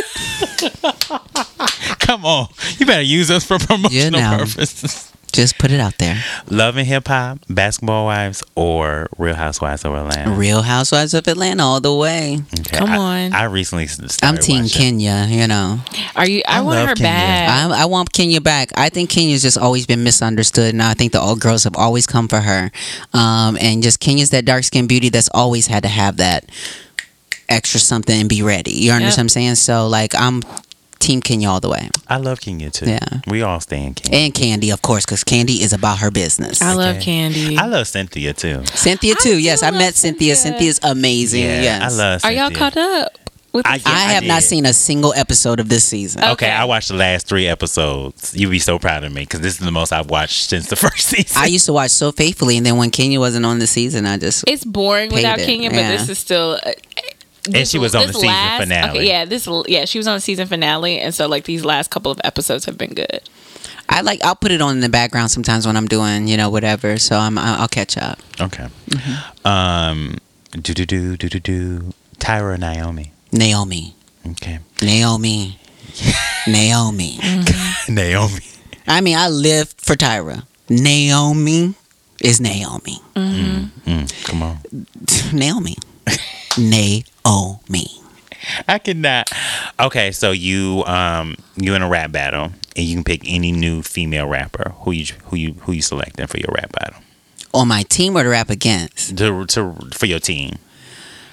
come 1.99 2.25
on, 2.25 2.49
you 2.79 2.87
better 2.87 3.03
use 3.03 3.31
us 3.31 3.45
for 3.45 3.59
promotional 3.59 4.21
know. 4.21 4.39
purposes. 4.39 5.13
Just 5.31 5.59
put 5.59 5.71
it 5.71 5.81
out 5.81 5.99
there. 5.99 6.23
Love 6.49 6.77
and 6.77 6.87
hip 6.87 7.09
hop, 7.09 7.39
Basketball 7.49 8.05
Wives, 8.07 8.43
or 8.55 9.09
Real 9.19 9.35
Housewives 9.35 9.85
of 9.85 9.95
Atlanta. 9.95 10.31
Real 10.33 10.63
Housewives 10.63 11.15
of 11.15 11.27
Atlanta 11.29 11.63
all 11.65 11.81
the 11.81 11.95
way. 11.95 12.39
Okay, 12.61 12.77
Come 12.79 12.91
I- 12.91 12.97
on. 13.27 13.33
I, 13.33 13.45
recently 13.45 13.87
started 13.87 14.23
I'm 14.25 14.37
Team 14.39 14.63
watching. 14.63 14.81
Kenya. 15.01 15.27
You 15.29 15.47
know, 15.47 15.79
Are 16.17 16.29
you? 16.29 16.43
I, 16.47 16.59
I 16.59 16.61
want 16.63 16.79
her 16.89 16.95
Kenya. 16.95 17.03
back. 17.11 17.71
I, 17.71 17.83
I 17.83 17.85
want 17.87 18.13
Kenya 18.13 18.41
back. 18.41 18.71
I 18.77 18.89
think 18.89 19.11
Kenya's 19.11 19.43
just 19.43 19.59
always 19.59 19.87
been 19.87 20.03
misunderstood, 20.05 20.73
and 20.75 20.83
I 20.83 20.95
think 20.95 21.13
the 21.13 21.21
old 21.21 21.41
girls 21.41 21.65
have 21.65 21.77
always 21.77 22.07
come 22.07 22.29
for 22.29 22.41
her. 22.41 22.71
Um, 23.13 23.57
and 23.61 23.83
just 23.83 24.01
Kenya's 24.01 24.31
that 24.31 24.45
dark 24.45 24.65
skinned 24.65 24.89
beauty 24.89 25.09
that's 25.09 25.29
always 25.35 25.67
had 25.67 25.83
to 25.85 25.89
have 25.89 26.17
that 26.19 26.45
extra 27.49 27.81
something 27.81 28.21
and 28.21 28.29
be 28.29 28.43
ready. 28.43 28.71
You 28.73 28.93
understand 28.93 29.03
Yep. 29.03 29.13
what 29.13 29.19
I'm 29.21 29.29
saying? 29.29 29.55
So 29.57 29.89
like, 29.89 30.15
I'm 30.15 30.43
Team 31.01 31.21
Kenya 31.21 31.49
all 31.49 31.61
the 31.61 31.69
way, 31.71 31.89
I 32.09 32.19
love 32.19 32.41
Kenya 32.41 32.71
too. 32.71 32.87
Yeah. 32.87 33.01
we 33.27 33.43
all 33.43 33.59
stand 33.61 33.97
Kenya. 33.97 34.19
and 34.19 34.35
Kandi, 34.35 34.73
of 34.73 34.83
course, 34.83 35.05
because 35.05 35.25
Kandi 35.25 35.61
is 35.61 35.73
about 35.73 35.99
her 35.99 36.11
business. 36.11 36.61
I 36.63 36.75
love 36.75 36.97
Kandi. 36.97 37.57
I 37.59 37.67
love 37.67 37.89
Cynthia 37.89 38.33
too. 38.35 38.63
Cynthia 38.75 39.15
too. 39.17 39.31
do 39.31 39.39
yes, 39.39 39.63
I 39.63 39.71
met 39.73 39.95
Cynthia. 39.97 40.37
Cynthia. 40.37 40.37
Cynthia's 40.37 40.81
amazing. 40.83 41.43
Yeah, 41.45 41.63
yes, 41.63 41.83
I 41.93 41.97
love. 41.97 42.25
Are 42.25 42.33
y'all 42.33 42.51
caught 42.51 42.77
up? 42.77 43.13
I- 43.53 43.79
the- 43.79 43.83
Yeah, 43.91 43.97
I 43.97 43.99
have 44.13 44.25
not 44.25 44.43
seen 44.45 44.65
a 44.67 44.73
single 44.73 45.13
episode 45.17 45.59
of 45.59 45.69
this 45.69 45.83
season. 45.85 46.23
Okay, 46.23 46.33
Okay. 46.33 46.51
I 46.51 46.65
watched 46.67 46.89
the 46.89 46.95
last 46.95 47.27
three 47.27 47.49
episodes. 47.49 48.33
You'd 48.37 48.51
be 48.51 48.61
so 48.61 48.79
proud 48.79 49.03
of 49.03 49.13
me 49.13 49.23
because 49.23 49.41
this 49.41 49.55
is 49.55 49.59
the 49.59 49.73
most 49.73 49.93
I've 49.93 50.09
watched 50.09 50.49
since 50.51 50.69
the 50.69 50.77
first 50.85 51.09
season. 51.09 51.37
I 51.37 51.47
used 51.47 51.67
to 51.67 51.73
watch 51.73 51.91
so 51.91 52.13
faithfully, 52.13 52.57
and 52.59 52.65
then 52.67 52.77
when 52.77 52.91
Kenya 52.93 53.19
wasn't 53.19 53.45
on 53.47 53.59
the 53.59 53.67
season, 53.67 54.07
I 54.07 54.19
just 54.19 54.45
it's 54.47 54.65
boring 54.65 55.11
without 55.13 55.41
it, 55.41 55.47
Kenya, 55.47 55.71
but 55.71 55.77
this 55.89 56.09
is 56.09 56.19
still. 56.19 56.61
And 57.55 57.67
she 57.67 57.79
was 57.79 57.95
on 57.95 58.07
the 58.07 58.13
season 58.13 58.59
finale. 58.59 58.99
Okay, 58.99 59.07
yeah, 59.09 59.25
this 59.25 59.49
yeah, 59.67 59.85
she 59.87 59.99
was 59.99 60.07
on 60.07 60.17
the 60.17 60.21
season 60.21 60.47
finale, 60.47 60.99
and 60.99 61.15
so 61.15 61.27
like 61.27 61.45
these 61.45 61.65
last 61.65 61.91
couple 61.91 62.11
of 62.13 62.21
episodes 62.25 62.65
have 62.67 62.77
been 62.77 62.95
good. 62.95 63.21
I 63.89 64.03
like 64.03 64.23
I'll 64.25 64.37
put 64.37 64.53
it 64.53 64.61
on 64.61 64.77
in 64.77 64.81
the 64.81 64.89
background 64.89 65.31
sometimes 65.31 65.67
when 65.67 65.77
I'm 65.77 65.89
doing 65.89 66.29
you 66.29 66.37
know 66.37 66.51
whatever. 66.51 66.99
So 66.99 67.17
I'm 67.17 67.39
I'll 67.39 67.69
catch 67.69 67.97
up. 67.97 68.19
okay. 68.41 68.69
Mm-hmm. 68.91 69.47
Um, 69.47 70.19
do 70.53 70.75
do 70.75 70.85
do 70.87 71.17
do 71.17 71.29
do 71.29 71.41
do. 71.41 71.93
Tyra 72.19 72.59
Naomi. 72.59 73.13
Naomi, 73.33 73.95
Okay. 74.33 74.59
Naomi, 74.83 75.59
Naomi. 76.47 77.19
Naomi. 77.89 78.41
I 78.87 79.01
mean, 79.01 79.17
I 79.17 79.29
live 79.29 79.73
for 79.79 79.95
Tyra. 79.97 80.45
Naomi 80.69 81.75
is 82.21 82.41
Naomi. 82.41 82.99
Mm, 83.15 84.25
come 84.25 84.43
on. 84.43 84.59
Naomi. 85.33 85.77
Naomi. 86.59 87.05
I 88.67 88.79
cannot. 88.79 89.31
Okay, 89.79 90.13
so 90.13 90.31
you 90.33 90.83
um 90.87 91.37
you 91.57 91.75
in 91.75 91.83
a 91.83 91.89
rap 91.89 92.13
battle 92.13 92.53
and 92.77 92.87
you 92.87 92.95
can 92.95 93.05
pick 93.05 93.21
any 93.27 93.53
new 93.53 93.83
female 93.83 94.27
rapper. 94.29 94.73
Who 94.81 94.93
you 94.93 95.07
who 95.25 95.37
you 95.37 95.53
who 95.61 95.73
you 95.73 95.83
selecting 95.83 96.27
for 96.27 96.39
your 96.39 96.53
rap 96.55 96.73
battle? 96.73 97.01
On 97.53 97.69
my 97.69 97.83
team 97.83 98.17
or 98.17 98.23
to 98.23 98.29
rap 98.29 98.49
against? 98.49 99.17
To, 99.19 99.45
to 99.47 99.75
for 99.95 100.07
your 100.07 100.21
team. 100.21 100.57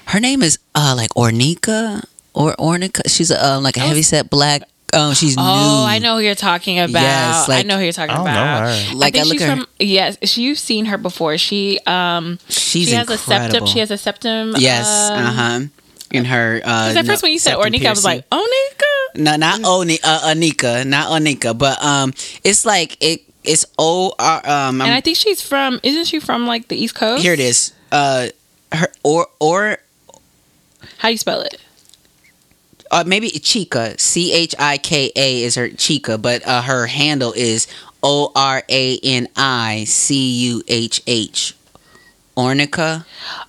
Her 0.07 0.19
name 0.19 0.41
is 0.43 0.59
uh 0.75 0.93
like 0.97 1.11
Ornika 1.11 2.03
or 2.33 2.55
Ornica. 2.57 3.01
She's 3.07 3.31
a, 3.31 3.43
uh, 3.53 3.59
like 3.61 3.77
a 3.77 3.81
heavy 3.81 4.01
set 4.01 4.29
black. 4.29 4.63
Um, 4.93 5.13
she's 5.13 5.35
Oh, 5.37 5.41
new. 5.41 5.85
I 5.89 5.99
know 5.99 6.15
who 6.15 6.21
you're 6.21 6.33
talking 6.33 6.79
about. 6.79 7.01
Yes, 7.01 7.49
I 7.49 7.63
know 7.63 7.77
who 7.77 7.83
you're 7.83 7.91
talking 7.91 8.11
I 8.11 8.15
don't 8.15 8.25
know 8.25 8.31
about. 8.31 8.69
her. 8.89 8.95
Like, 8.95 9.15
I 9.17 9.19
I 9.19 9.23
think 9.23 9.25
look 9.25 9.33
she's 9.33 9.41
at 9.41 9.49
her- 9.49 9.55
from 9.57 9.67
yes, 9.79 10.17
she, 10.23 10.41
you've 10.43 10.57
seen 10.59 10.85
her 10.85 10.97
before. 10.97 11.37
She 11.37 11.79
um 11.85 12.39
She's 12.47 12.87
she 12.89 12.95
has 12.95 13.09
a 13.09 13.17
septum. 13.17 13.65
She 13.65 13.79
has 13.79 13.91
a 13.91 13.97
septum. 13.97 14.53
Yes. 14.57 14.87
um, 15.11 15.17
uh 15.25 15.31
huh. 15.33 15.59
In 16.11 16.25
her. 16.25 16.61
Uh, 16.63 16.89
Because 16.89 16.95
at 16.97 17.05
first 17.05 17.21
no- 17.23 17.27
when 17.27 17.33
you 17.33 17.39
said 17.39 17.55
Ornika, 17.57 17.85
I 17.85 17.89
was 17.89 18.05
like, 18.05 18.29
Onika. 18.29 19.15
No, 19.15 19.35
not 19.35 19.63
Oni, 19.65 19.99
uh, 20.03 20.29
Anika, 20.33 20.85
not 20.87 21.09
Anika, 21.09 21.57
but 21.57 21.83
um, 21.83 22.13
it's 22.43 22.65
like 22.65 22.97
it. 23.01 23.21
It's 23.43 23.65
O 23.77 24.13
R. 24.19 24.37
Um, 24.45 24.81
And 24.81 24.83
I'm- 24.91 24.93
I 24.97 25.01
think 25.01 25.17
she's 25.17 25.41
from. 25.41 25.79
Isn't 25.83 26.05
she 26.05 26.19
from 26.19 26.47
like 26.47 26.67
the 26.69 26.75
East 26.81 26.95
Coast? 26.95 27.23
here 27.23 27.33
it 27.33 27.39
is. 27.39 27.71
Uh, 27.91 28.27
her 28.71 28.87
or 29.03 29.27
or 29.39 29.77
How 30.99 31.07
do 31.09 31.11
you 31.13 31.17
spell 31.17 31.41
it? 31.41 31.59
uh, 32.91 33.03
maybe 33.07 33.29
Chika. 33.31 33.99
C 33.99 34.31
H 34.33 34.53
I 34.59 34.77
K 34.77 35.11
A 35.15 35.43
is 35.43 35.55
her 35.55 35.69
Chika, 35.69 36.21
but 36.21 36.45
uh, 36.47 36.61
her 36.61 36.87
handle 36.87 37.33
is 37.33 37.67
O 38.03 38.31
R 38.35 38.63
A 38.69 38.97
N 39.03 39.27
I 39.35 39.83
C 39.85 40.15
U 40.51 40.63
H 40.67 41.01
H. 41.07 41.53
Ornica. 42.37 43.03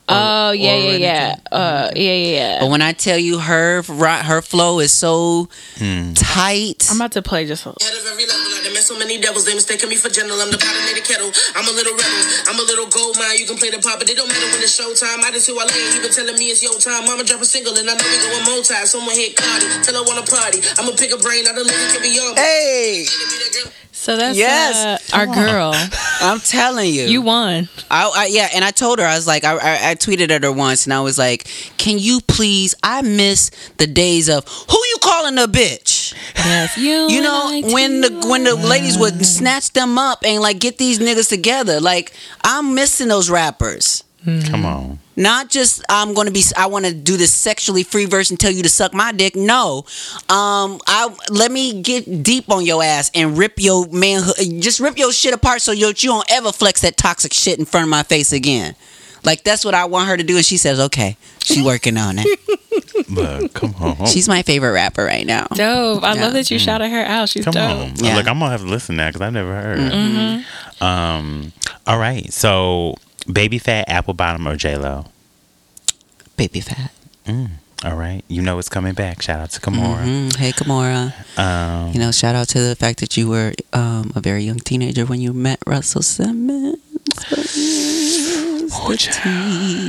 Oh 0.08 0.50
yeah, 0.52 0.74
yeah, 0.74 0.96
Ornica. 0.96 1.00
yeah. 1.00 1.36
Uh, 1.52 1.90
yeah, 1.94 2.02
yeah, 2.16 2.32
yeah. 2.40 2.60
But 2.60 2.70
when 2.70 2.80
I 2.80 2.92
tell 2.96 3.18
you 3.18 3.38
her 3.38 3.82
her 3.84 4.40
flow 4.40 4.80
is 4.80 4.92
so 4.92 5.48
Hmm. 5.76 6.14
tight. 6.16 6.88
I'm 6.90 6.96
about 6.96 7.12
to 7.12 7.22
play 7.22 7.44
just. 7.44 7.66
A, 7.66 7.76
Head 7.76 7.92
of 7.92 8.06
every 8.08 8.24
level, 8.24 8.48
I 8.48 8.64
done 8.64 8.72
met 8.72 8.82
so 8.82 8.96
many 8.98 9.20
devils, 9.20 9.44
they 9.44 9.52
mistaken 9.54 9.88
me 9.92 9.96
for 10.00 10.08
general. 10.08 10.40
I'm 10.40 10.50
the 10.50 10.56
pot 10.56 10.72
in 10.88 10.96
the 10.96 11.04
kettle. 11.04 11.28
I'm 11.54 11.68
a 11.68 11.74
little 11.76 11.92
rebel. 11.92 12.24
I'm 12.48 12.58
a 12.58 12.64
little 12.64 12.88
gold 12.88 13.20
mine. 13.20 13.36
You 13.36 13.44
can 13.44 13.58
play 13.60 13.68
the 13.68 13.78
pop, 13.84 14.00
but 14.00 14.08
it 14.08 14.16
don't 14.16 14.26
matter 14.32 14.48
when 14.56 14.64
it's 14.64 14.72
showtime. 14.72 15.20
I 15.20 15.30
just 15.36 15.46
who 15.46 15.60
I 15.60 15.68
lay. 15.68 15.92
He 15.92 16.00
been 16.00 16.10
telling 16.10 16.34
me 16.40 16.48
it's 16.48 16.62
your 16.64 16.80
time. 16.80 17.04
Mama 17.04 17.22
drop 17.28 17.42
a 17.42 17.44
single, 17.44 17.76
and 17.76 17.84
I 17.84 17.92
know 17.92 18.08
we 18.08 18.16
going 18.24 18.44
multi. 18.48 18.74
Someone 18.88 19.14
hit 19.14 19.36
Cardi, 19.36 19.68
tell 19.84 19.94
her 20.00 20.04
wanna 20.08 20.24
party. 20.24 20.64
I'ma 20.80 20.96
pick 20.96 21.12
a 21.12 21.20
brain. 21.20 21.44
I 21.46 21.52
done 21.52 21.68
live 21.68 21.88
can 21.92 22.00
be 22.00 22.16
on. 22.18 22.32
me. 22.34 22.40
Hey, 22.40 23.04
so 24.08 24.16
that's 24.16 24.38
Yes. 24.38 25.12
uh, 25.12 25.16
our 25.16 25.26
girl. 25.26 25.72
I'm 26.22 26.40
telling 26.40 26.92
you, 26.94 27.02
You 27.04 27.20
won. 27.20 27.68
I, 27.90 28.10
I 28.16 28.26
yeah, 28.30 28.48
and 28.54 28.64
I 28.64 28.70
told 28.70 28.98
her 29.00 29.04
I 29.04 29.14
was 29.14 29.26
like, 29.26 29.44
I, 29.44 29.52
I 29.56 29.90
I 29.90 29.94
tweeted 29.94 30.30
at 30.30 30.42
her 30.44 30.52
once, 30.52 30.86
and 30.86 30.94
I 30.94 31.00
was 31.00 31.18
like, 31.18 31.44
"Can 31.76 31.98
you 31.98 32.20
please? 32.22 32.74
I 32.82 33.02
miss 33.02 33.50
the 33.76 33.86
days 33.86 34.28
of 34.30 34.46
who 34.48 34.78
you 34.78 34.96
calling 35.02 35.36
a 35.38 35.46
bitch. 35.46 36.14
Yes, 36.36 36.76
you. 36.78 37.08
You 37.18 37.20
know 37.22 37.50
and 37.52 37.66
I 37.66 37.72
when 37.74 38.00
the 38.00 38.08
too. 38.08 38.28
when 38.30 38.44
the 38.44 38.54
ladies 38.54 38.96
would 38.98 39.24
snatch 39.26 39.72
them 39.72 39.98
up 39.98 40.24
and 40.24 40.40
like 40.42 40.58
get 40.58 40.78
these 40.78 40.98
niggas 40.98 41.28
together. 41.28 41.80
Like 41.80 42.12
I'm 42.42 42.74
missing 42.74 43.08
those 43.08 43.28
rappers. 43.30 44.04
Come 44.24 44.64
on. 44.64 44.98
Not 45.18 45.50
just 45.50 45.82
I'm 45.88 46.14
gonna 46.14 46.30
be. 46.30 46.44
I 46.56 46.66
want 46.66 46.84
to 46.86 46.94
do 46.94 47.16
this 47.16 47.32
sexually 47.34 47.82
free 47.82 48.04
verse 48.04 48.30
and 48.30 48.38
tell 48.38 48.52
you 48.52 48.62
to 48.62 48.68
suck 48.68 48.94
my 48.94 49.10
dick. 49.10 49.34
No, 49.34 49.78
um, 50.28 50.80
I 50.86 51.12
let 51.28 51.50
me 51.50 51.82
get 51.82 52.22
deep 52.22 52.50
on 52.50 52.64
your 52.64 52.84
ass 52.84 53.10
and 53.16 53.36
rip 53.36 53.54
your 53.56 53.86
manhood. 53.88 54.36
Just 54.62 54.78
rip 54.78 54.96
your 54.96 55.12
shit 55.12 55.34
apart 55.34 55.60
so 55.60 55.72
you 55.72 55.88
you 55.88 55.94
don't 56.10 56.30
ever 56.30 56.52
flex 56.52 56.82
that 56.82 56.96
toxic 56.96 57.32
shit 57.32 57.58
in 57.58 57.64
front 57.64 57.82
of 57.84 57.90
my 57.90 58.04
face 58.04 58.32
again. 58.32 58.76
Like 59.24 59.42
that's 59.42 59.64
what 59.64 59.74
I 59.74 59.86
want 59.86 60.08
her 60.08 60.16
to 60.16 60.22
do, 60.22 60.36
and 60.36 60.44
she 60.46 60.56
says, 60.56 60.78
"Okay, 60.78 61.16
she 61.42 61.62
working 61.64 61.96
on 61.96 62.16
it." 62.20 62.38
Look, 63.10 63.54
come 63.54 63.74
on. 63.80 64.06
She's 64.06 64.28
my 64.28 64.42
favorite 64.42 64.72
rapper 64.72 65.04
right 65.04 65.26
now. 65.26 65.46
dope. 65.52 66.04
I 66.04 66.14
Yeah. 66.14 66.20
love 66.22 66.32
that 66.34 66.48
you 66.50 66.58
shouted 66.60 66.90
her 66.90 67.02
out. 67.04 67.28
She's 67.28 67.44
Come 67.44 67.54
dope. 67.54 67.70
on. 67.80 67.92
Yeah. 67.96 68.14
Look, 68.16 68.28
I'm 68.28 68.38
gonna 68.38 68.50
have 68.52 68.60
to 68.60 68.66
listen 68.68 68.94
now 68.96 69.08
because 69.08 69.22
I've 69.22 69.32
never 69.32 69.52
heard. 69.52 69.78
Mm-hmm. 69.78 70.84
Um. 70.84 71.52
All 71.88 71.98
right. 71.98 72.32
So, 72.32 72.94
Baby 73.30 73.58
Phat, 73.58 73.88
apple 73.88 74.14
bottom, 74.14 74.46
or 74.48 74.56
J 74.56 74.76
Lo. 74.76 75.06
Baby 76.36 76.60
Phat. 76.60 76.90
All 77.84 77.94
right. 77.96 78.22
You 78.26 78.42
know 78.42 78.58
it's 78.58 78.68
coming 78.68 78.94
back. 78.94 79.22
Shout 79.22 79.38
out 79.38 79.50
to 79.50 79.60
Kimora. 79.60 80.02
Mhm. 80.04 80.36
Hey, 80.36 80.52
Kimora. 80.52 81.12
Um. 81.38 81.92
You 81.92 82.00
know, 82.00 82.10
shout 82.10 82.34
out 82.34 82.48
to 82.48 82.60
the 82.60 82.74
fact 82.74 83.00
that 83.00 83.16
you 83.16 83.28
were 83.28 83.52
um, 83.72 84.12
a 84.16 84.20
very 84.20 84.42
young 84.42 84.58
teenager 84.58 85.04
when 85.04 85.20
you 85.20 85.32
met 85.32 85.58
Russell 85.66 86.02
Simmons. 86.02 86.76
Oh, 88.70 88.94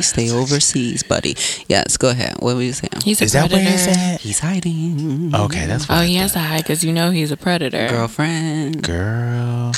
Stay 0.01 0.31
overseas, 0.31 1.03
buddy. 1.03 1.35
Yes, 1.67 1.97
go 1.97 2.09
ahead. 2.09 2.35
What 2.39 2.55
were 2.55 2.61
you 2.61 2.73
saying? 2.73 2.91
He's 3.03 3.21
a 3.21 3.25
Is 3.25 3.33
that 3.33 3.51
where 3.51 3.61
he's 3.61 3.87
at? 3.87 4.21
He's 4.21 4.39
hiding. 4.39 5.33
Okay, 5.35 5.65
that's 5.65 5.85
fine. 5.85 5.97
Oh, 5.97 5.99
what 6.01 6.07
he 6.07 6.15
has 6.15 6.33
to 6.33 6.39
hide 6.39 6.63
because 6.63 6.83
you 6.83 6.93
know 6.93 7.11
he's 7.11 7.31
a 7.31 7.37
predator. 7.37 7.87
Girlfriend. 7.89 8.83
Girl. 8.83 9.71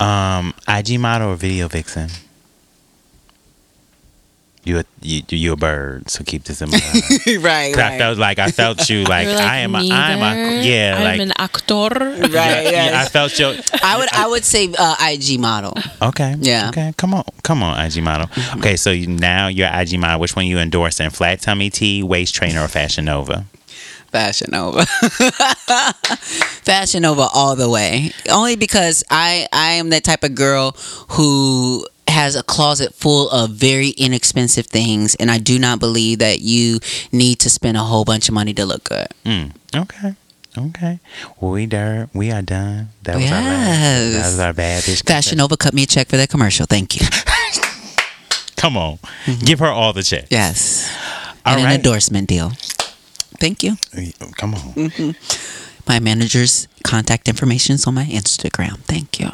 Um. 0.00 0.54
IG 0.68 0.98
model 0.98 1.30
or 1.30 1.36
video 1.36 1.68
vixen. 1.68 2.10
You 4.64 4.78
a, 4.78 4.84
you 5.02 5.22
you 5.28 5.52
a 5.52 5.56
bird, 5.56 6.08
so 6.08 6.24
keep 6.24 6.44
this 6.44 6.62
in 6.62 6.70
mind. 6.70 6.82
right, 7.44 7.76
right. 7.76 7.78
I 7.78 7.98
felt 7.98 8.16
like 8.16 8.38
I 8.38 8.50
felt 8.50 8.88
you 8.88 9.04
like, 9.14 9.28
like, 9.28 9.36
I 9.36 9.58
am 9.58 9.74
a, 9.74 9.78
I'm 9.78 10.22
a 10.22 10.62
yeah 10.62 10.96
I'm 10.96 11.04
like 11.04 11.20
an 11.20 11.32
actor. 11.36 11.74
right. 12.00 12.30
yeah, 12.30 12.62
yes. 12.62 13.06
I 13.06 13.08
felt 13.10 13.38
your 13.38 13.54
I 13.82 13.98
would 13.98 14.08
I 14.12 14.26
would 14.26 14.44
say 14.44 14.72
uh, 14.78 14.96
IG 15.00 15.38
model. 15.38 15.74
okay 16.00 16.34
Yeah. 16.40 16.68
okay 16.70 16.94
come 16.96 17.12
on 17.12 17.24
come 17.42 17.62
on 17.62 17.78
IG 17.84 18.02
model 18.02 18.28
okay 18.56 18.76
so 18.76 18.94
now 18.94 19.48
you're 19.48 19.68
IG 19.68 19.98
model 20.00 20.18
which 20.20 20.34
one 20.34 20.46
you 20.46 20.58
endorse 20.58 20.98
endorsing 20.98 21.10
flat 21.10 21.40
tummy 21.42 21.68
tea 21.68 22.02
waist 22.02 22.34
trainer 22.34 22.62
or 22.62 22.68
Fashion 22.68 23.04
Nova 23.04 23.44
Fashion 24.14 24.48
Nova. 24.52 24.86
Fashion 26.62 27.02
Nova 27.02 27.26
all 27.34 27.56
the 27.56 27.68
way. 27.68 28.12
Only 28.30 28.54
because 28.54 29.02
I 29.10 29.48
I 29.52 29.72
am 29.72 29.90
that 29.90 30.04
type 30.04 30.22
of 30.22 30.36
girl 30.36 30.76
who 31.08 31.84
has 32.14 32.36
a 32.36 32.42
closet 32.42 32.94
full 32.94 33.28
of 33.30 33.50
very 33.50 33.90
inexpensive 33.90 34.66
things 34.66 35.14
and 35.16 35.30
I 35.30 35.38
do 35.38 35.58
not 35.58 35.80
believe 35.80 36.18
that 36.20 36.38
you 36.40 36.78
need 37.12 37.36
to 37.40 37.50
spend 37.50 37.76
a 37.76 37.82
whole 37.90 38.04
bunch 38.04 38.28
of 38.28 38.34
money 38.34 38.54
to 38.54 38.64
look 38.64 38.84
good. 38.84 39.08
mm, 39.24 39.50
okay 39.74 40.14
okay 40.56 41.00
well, 41.40 41.50
we 41.50 41.66
there 41.66 42.08
we 42.14 42.30
are 42.30 42.42
done 42.42 42.90
that 43.02 43.16
was 43.16 43.24
our 43.26 43.42
last, 43.42 43.68
Yes. 43.68 44.12
that 44.14 44.26
was 44.30 44.38
our 44.38 44.52
bad 44.52 44.82
bitch 44.84 45.02
Fashion 45.06 45.38
Nova 45.38 45.56
cut 45.56 45.74
me 45.74 45.82
a 45.82 45.86
check 45.86 46.06
for 46.08 46.16
that 46.16 46.28
commercial. 46.30 46.66
Thank 46.66 46.94
you. 47.00 47.06
come 48.56 48.76
on 48.76 48.98
give 49.44 49.58
her 49.58 49.66
all 49.66 49.92
the 49.92 50.02
checks 50.02 50.28
Yes. 50.30 50.88
all 51.44 51.54
and 51.58 51.66
an 51.66 51.72
endorsement 51.74 52.28
deal. 52.28 52.52
Thank 53.42 53.62
you. 53.64 53.76
come 54.38 54.54
on 54.54 55.14
My 55.86 55.98
manager's 56.00 56.68
contact 56.84 57.28
information 57.28 57.74
is 57.74 57.86
on 57.86 57.94
my 57.94 58.06
Instagram. 58.06 58.78
Thank 58.88 59.18
you. 59.20 59.28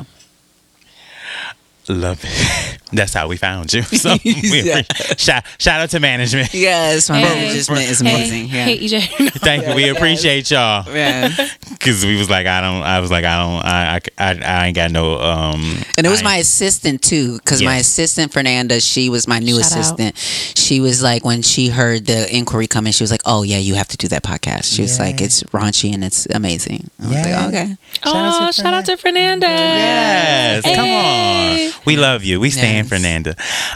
Love 1.90 2.20
it 2.24 2.78
that's 2.92 3.14
how 3.14 3.28
we 3.28 3.36
found 3.36 3.72
you 3.72 3.82
so 4.02 4.16
we 4.24 4.32
Yeah. 4.62 4.82
shout, 5.16 5.44
shout 5.58 5.80
out 5.80 5.90
to 5.90 6.00
management 6.00 6.52
Yes, 6.52 7.08
my 7.08 7.20
Hey. 7.20 7.46
management 7.46 7.88
is 7.88 8.00
amazing. 8.00 8.48
Hey, 8.48 8.74
yeah. 8.74 8.98
hey, 8.98 9.06
EJ. 9.08 9.30
thank 9.40 9.66
you 9.66 9.74
we 9.74 9.88
appreciate 9.88 10.50
y'all 10.50 10.84
Yeah. 10.92 11.30
Because 11.70 12.04
we 12.04 12.16
was 12.16 12.28
like, 12.28 12.46
I 12.46 12.60
don't, 12.60 12.82
I 12.82 13.00
was 13.00 13.10
like, 13.10 13.24
I 13.24 13.36
don't, 13.38 13.64
I, 13.64 13.96
I, 13.96 14.00
I, 14.18 14.40
I 14.62 14.66
ain't 14.66 14.76
got 14.76 14.90
no. 14.90 15.18
um 15.20 15.62
And 15.96 16.06
it 16.06 16.10
was 16.10 16.20
I- 16.20 16.24
my 16.24 16.36
assistant 16.36 17.00
too, 17.02 17.38
because 17.38 17.62
my 17.62 17.76
assistant 17.76 18.32
Fernanda, 18.32 18.80
she 18.80 19.08
was 19.08 19.26
my 19.28 19.38
new 19.38 19.62
Shout 19.62 19.72
out. 19.72 19.78
assistant. 19.78 20.16
She 20.56 20.80
was 20.80 21.02
like, 21.02 21.24
when 21.24 21.42
she 21.42 21.68
heard 21.68 22.06
the 22.06 22.34
inquiry 22.36 22.66
coming, 22.66 22.92
she 22.92 23.02
was 23.02 23.10
like, 23.10 23.22
"Oh 23.24 23.42
yeah, 23.42 23.58
you 23.58 23.74
have 23.74 23.88
to 23.88 23.96
do 23.96 24.08
that 24.08 24.22
podcast." 24.22 24.72
She 24.74 24.82
was 24.82 24.98
like, 25.00 25.20
"It's 25.20 25.42
raunchy 25.44 25.92
and 25.94 26.04
it's 26.04 26.26
amazing." 26.26 26.88
I 27.02 27.06
was 27.06 27.12
Yay. 27.16 27.34
like, 27.34 27.48
"Okay." 27.48 27.76
Oh, 28.04 28.50
shout 28.52 28.74
out 28.74 28.84
to 28.86 28.96
Fernanda. 28.96 29.46
Yes, 29.48 30.62
come 30.64 30.88
on. 30.90 31.79
We 31.86 31.96
love 31.96 32.22
you. 32.24 32.40
We 32.40 32.50
stand 32.50 32.86
Yes. 32.86 32.88
Fernanda. 32.88 33.34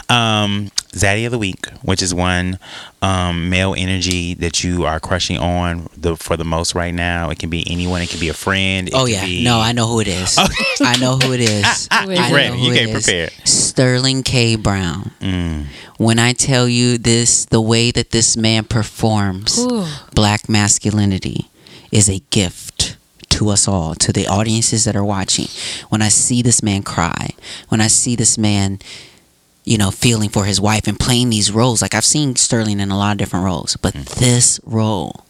Um, 0.09 0.71
Zaddy 0.93 1.25
of 1.25 1.31
the 1.31 1.37
week, 1.37 1.67
which 1.81 2.01
is 2.01 2.13
one 2.13 2.57
um, 3.01 3.49
male 3.49 3.75
energy 3.77 4.33
that 4.35 4.63
you 4.63 4.85
are 4.85 4.99
crushing 4.99 5.37
on 5.37 5.87
the 5.97 6.15
for 6.15 6.37
the 6.37 6.45
most 6.45 6.73
right 6.73 6.93
now. 6.93 7.29
It 7.31 7.39
can 7.39 7.49
be 7.49 7.69
anyone. 7.69 8.01
It 8.01 8.09
can 8.09 8.19
be 8.19 8.29
a 8.29 8.33
friend. 8.33 8.87
It 8.87 8.93
Oh 8.95 9.05
yeah, 9.05 9.25
be- 9.25 9.43
no, 9.43 9.59
I 9.59 9.73
know 9.73 9.87
who 9.87 9.99
it 9.99 10.07
is. 10.07 10.37
I 10.81 10.95
know 11.01 11.17
who 11.17 11.33
it 11.33 11.41
is. 11.41 11.65
Who 11.65 11.65
is 11.65 11.87
I 11.91 12.03
it? 12.27 12.29
know 12.29 12.35
Ready. 12.35 12.57
who 12.57 12.65
You 12.67 12.71
it 12.73 12.77
came 12.77 12.93
prepared. 12.93 13.31
Sterling 13.43 14.23
K. 14.23 14.55
Brown. 14.55 15.11
Mm. 15.19 15.65
When 15.97 16.17
I 16.17 16.31
tell 16.33 16.69
you 16.69 16.97
this, 16.97 17.43
the 17.45 17.59
way 17.61 17.91
that 17.91 18.11
this 18.11 18.37
man 18.37 18.63
performs, 18.63 19.59
Ooh. 19.59 19.85
black 20.13 20.47
masculinity 20.47 21.49
is 21.91 22.09
a 22.09 22.19
gift 22.29 22.64
to 23.29 23.49
us 23.49 23.67
all, 23.67 23.95
to 23.95 24.11
the 24.11 24.27
audiences 24.27 24.85
that 24.85 24.95
are 24.95 25.05
watching. 25.05 25.47
When 25.89 26.01
I 26.01 26.09
see 26.09 26.41
this 26.41 26.63
man 26.63 26.83
cry, 26.83 27.29
when 27.69 27.81
I 27.81 27.87
see 27.87 28.15
this 28.15 28.37
man, 28.37 28.79
you 29.63 29.77
know, 29.77 29.91
feeling 29.91 30.29
for 30.29 30.45
his 30.45 30.61
wife 30.61 30.87
and 30.87 30.99
playing 30.99 31.29
these 31.29 31.51
roles, 31.51 31.81
like 31.81 31.93
I've 31.93 32.05
seen 32.05 32.35
Sterling 32.35 32.79
in 32.79 32.91
a 32.91 32.97
lot 32.97 33.11
of 33.11 33.17
different 33.17 33.45
roles, 33.45 33.77
but 33.77 33.93
mm. 33.93 34.05
this 34.15 34.59
role 34.63 35.25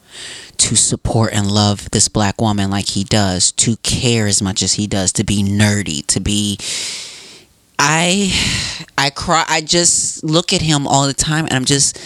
to 0.58 0.76
support 0.76 1.34
and 1.34 1.52
love 1.52 1.92
this 1.92 2.08
black 2.08 2.40
woman 2.40 2.70
like 2.70 2.90
he 2.90 3.04
does, 3.04 3.52
to 3.54 3.76
care 3.78 4.28
as 4.28 4.42
much 4.42 4.62
as 4.62 4.74
he 4.74 4.88
does, 4.88 5.12
to 5.14 5.24
be 5.24 5.44
nerdy, 5.44 6.06
to 6.08 6.20
be 6.20 6.58
I 7.78 8.32
I 8.98 9.10
cry 9.10 9.46
I 9.48 9.62
just 9.62 10.24
look 10.24 10.54
at 10.54 10.62
him 10.62 10.88
all 10.88 11.08
the 11.08 11.14
time 11.14 11.46
and 11.46 11.54
I'm 11.54 11.66
just 11.66 11.98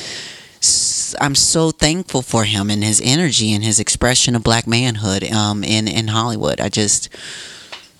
I'm 1.19 1.36
so 1.36 1.72
thankful 1.72 2.22
for 2.22 2.44
him 2.45 2.69
and 2.69 2.84
his 2.84 3.02
energy 3.03 3.53
and 3.53 3.64
his 3.64 3.80
expression 3.80 4.36
of 4.36 4.44
black 4.44 4.68
manhood 4.68 5.23
um 5.31 5.64
in 5.64 5.88
in 5.88 6.07
Hollywood. 6.10 6.60
I 6.61 6.69
just 6.69 7.10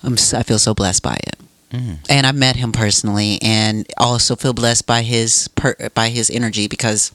I'm 0.02 0.14
s- 0.14 0.34
I 0.34 0.42
feel 0.42 0.58
so 0.58 0.74
blessed 0.74 1.02
by 1.02 1.14
it. 1.14 1.36
Mm. 1.72 1.98
And 2.08 2.26
I 2.26 2.32
met 2.32 2.56
him 2.56 2.72
personally 2.72 3.38
and 3.42 3.86
also 3.96 4.34
feel 4.34 4.52
blessed 4.52 4.86
by 4.86 5.02
his 5.02 5.48
per, 5.48 5.76
by 5.94 6.08
his 6.08 6.28
energy 6.30 6.66
because 6.66 7.12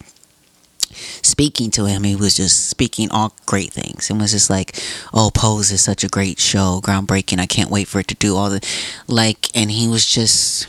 speaking 1.22 1.72
to 1.72 1.86
him, 1.86 2.04
he 2.04 2.16
was 2.16 2.36
just 2.38 2.70
speaking 2.70 3.12
all 3.12 3.34
great 3.46 3.74
things 3.74 4.10
and 4.10 4.20
was 4.20 4.32
just 4.32 4.50
like, 4.50 4.80
"Oh, 5.14 5.30
Pose 5.34 5.72
is 5.72 5.82
such 5.82 6.04
a 6.06 6.08
great 6.08 6.40
show, 6.40 6.80
groundbreaking. 6.82 7.40
I 7.40 7.48
can't 7.48 7.70
wait 7.70 7.88
for 7.90 8.00
it 8.00 8.08
to 8.08 8.16
do 8.16 8.38
all 8.38 8.50
the 8.50 8.62
like." 9.08 9.50
And 9.54 9.72
he 9.72 9.88
was 9.90 10.06
just 10.06 10.68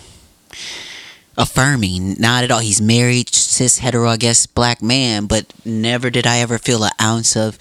affirming, 1.37 2.15
not 2.19 2.45
at 2.45 2.51
all. 2.51 2.61
He's 2.61 2.81
married, 2.81 3.35
cis 3.35 3.79
hetero, 3.79 4.09
I 4.09 4.17
guess, 4.17 4.47
black 4.47 4.83
man, 4.83 5.27
but 5.27 5.53
never 5.65 6.11
did 6.11 6.27
I 6.27 6.39
ever 6.39 6.59
feel 6.59 6.83
an 6.85 6.91
ounce 7.01 7.37
of 7.37 7.59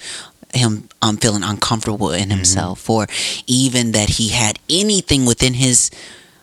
him 0.54 0.88
um 1.02 1.16
feeling 1.18 1.42
uncomfortable 1.42 2.12
in 2.12 2.30
himself 2.30 2.88
or 2.88 3.06
even 3.46 3.92
that 3.92 4.08
he 4.10 4.28
had 4.28 4.58
anything 4.70 5.26
within 5.26 5.52
his 5.54 5.90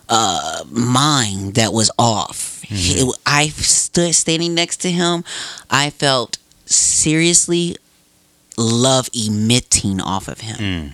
uh 0.09 0.63
mind 0.69 1.55
that 1.55 1.73
was 1.73 1.89
off. 1.97 2.61
He- 2.63 3.11
i 3.25 3.47
stood 3.49 4.13
standing 4.13 4.53
next 4.53 4.77
to 4.81 4.91
him. 4.91 5.23
I 5.69 5.89
felt 5.89 6.37
seriously 6.65 7.75
love 8.57 9.09
emitting 9.13 9.99
off 10.01 10.27
of 10.27 10.41
him. 10.41 10.57
Mm. 10.57 10.93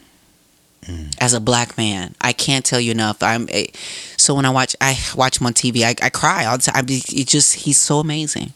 Mm. 0.89 1.15
as 1.19 1.33
a 1.33 1.39
black 1.39 1.77
man 1.77 2.15
i 2.19 2.33
can't 2.33 2.65
tell 2.65 2.79
you 2.79 2.91
enough 2.91 3.21
i'm 3.21 3.47
a, 3.49 3.69
so 4.17 4.33
when 4.33 4.45
i 4.45 4.49
watch 4.49 4.75
i 4.81 4.97
watch 5.15 5.39
him 5.39 5.45
on 5.47 5.53
tv 5.53 5.83
i, 5.83 5.93
I 6.01 6.09
cry 6.09 6.45
all 6.45 6.57
the 6.57 6.63
time 6.63 6.85
it 6.89 7.27
just 7.27 7.55
he's 7.55 7.77
so 7.77 7.99
amazing 7.99 8.53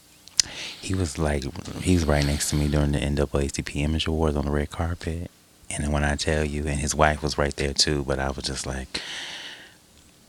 He 0.80 0.94
was 0.94 1.18
like, 1.18 1.44
he 1.82 1.94
was 1.94 2.04
right 2.04 2.24
next 2.24 2.50
to 2.50 2.56
me 2.56 2.68
during 2.68 2.92
the 2.92 2.98
NAACP 2.98 3.76
Image 3.76 4.06
Awards 4.06 4.36
on 4.36 4.44
the 4.44 4.50
red 4.50 4.70
carpet. 4.70 5.30
And 5.70 5.92
when 5.92 6.04
I 6.04 6.16
tell 6.16 6.44
you, 6.44 6.66
and 6.66 6.78
his 6.78 6.94
wife 6.94 7.22
was 7.22 7.38
right 7.38 7.54
there 7.56 7.72
too, 7.72 8.04
but 8.06 8.18
I 8.18 8.30
was 8.30 8.44
just 8.44 8.66
like, 8.66 9.00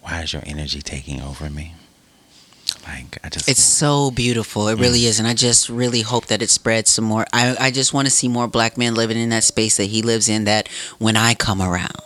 why 0.02 0.22
is 0.22 0.34
your 0.34 0.44
energy 0.46 0.82
taking 0.82 1.22
over 1.22 1.50
me? 1.50 1.74
Like, 2.86 3.18
I 3.24 3.30
just. 3.30 3.50
It's 3.50 3.64
so 3.64 4.12
beautiful. 4.12 4.68
It 4.68 4.80
really 4.80 5.06
is. 5.06 5.20
And 5.20 5.28
I 5.28 5.34
just 5.34 5.70
really 5.70 6.02
hope 6.02 6.28
that 6.28 6.42
it 6.42 6.50
spreads 6.50 6.90
some 6.92 7.06
more. 7.06 7.26
I, 7.34 7.56
I 7.60 7.72
just 7.72 7.94
want 7.94 8.08
to 8.08 8.12
see 8.12 8.28
more 8.28 8.48
black 8.48 8.78
men 8.78 8.96
living 8.96 9.18
in 9.18 9.30
that 9.30 9.44
space 9.44 9.78
that 9.78 9.86
he 9.86 10.02
lives 10.02 10.30
in 10.30 10.44
that 10.46 10.68
when 11.00 11.18
I 11.18 11.34
come 11.34 11.62
around. 11.62 11.98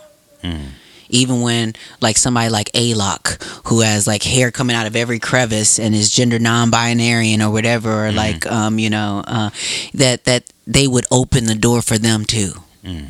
Mm. 0.44 0.70
Even 1.10 1.42
when 1.42 1.74
like 2.02 2.18
somebody 2.18 2.50
like 2.50 2.72
Alok 2.74 3.42
who 3.68 3.82
has 3.82 4.06
like 4.06 4.22
hair 4.24 4.52
coming 4.52 4.76
out 4.76 4.86
of 4.86 4.96
every 4.96 5.20
crevice 5.20 5.80
and 5.80 5.96
is 5.96 6.12
gender 6.12 6.38
non-binary 6.38 7.36
or 7.42 7.50
whatever, 7.50 8.06
or 8.06 8.12
like 8.12 8.46
um, 8.46 8.78
you 8.78 8.92
know, 8.92 9.24
uh, 9.26 9.50
that 9.96 10.26
that 10.26 10.44
they 10.68 10.88
would 10.88 11.06
open 11.10 11.46
the 11.46 11.56
door 11.56 11.82
for 11.82 11.98
them 11.98 12.26
too. 12.26 12.54
Mm. 12.84 13.08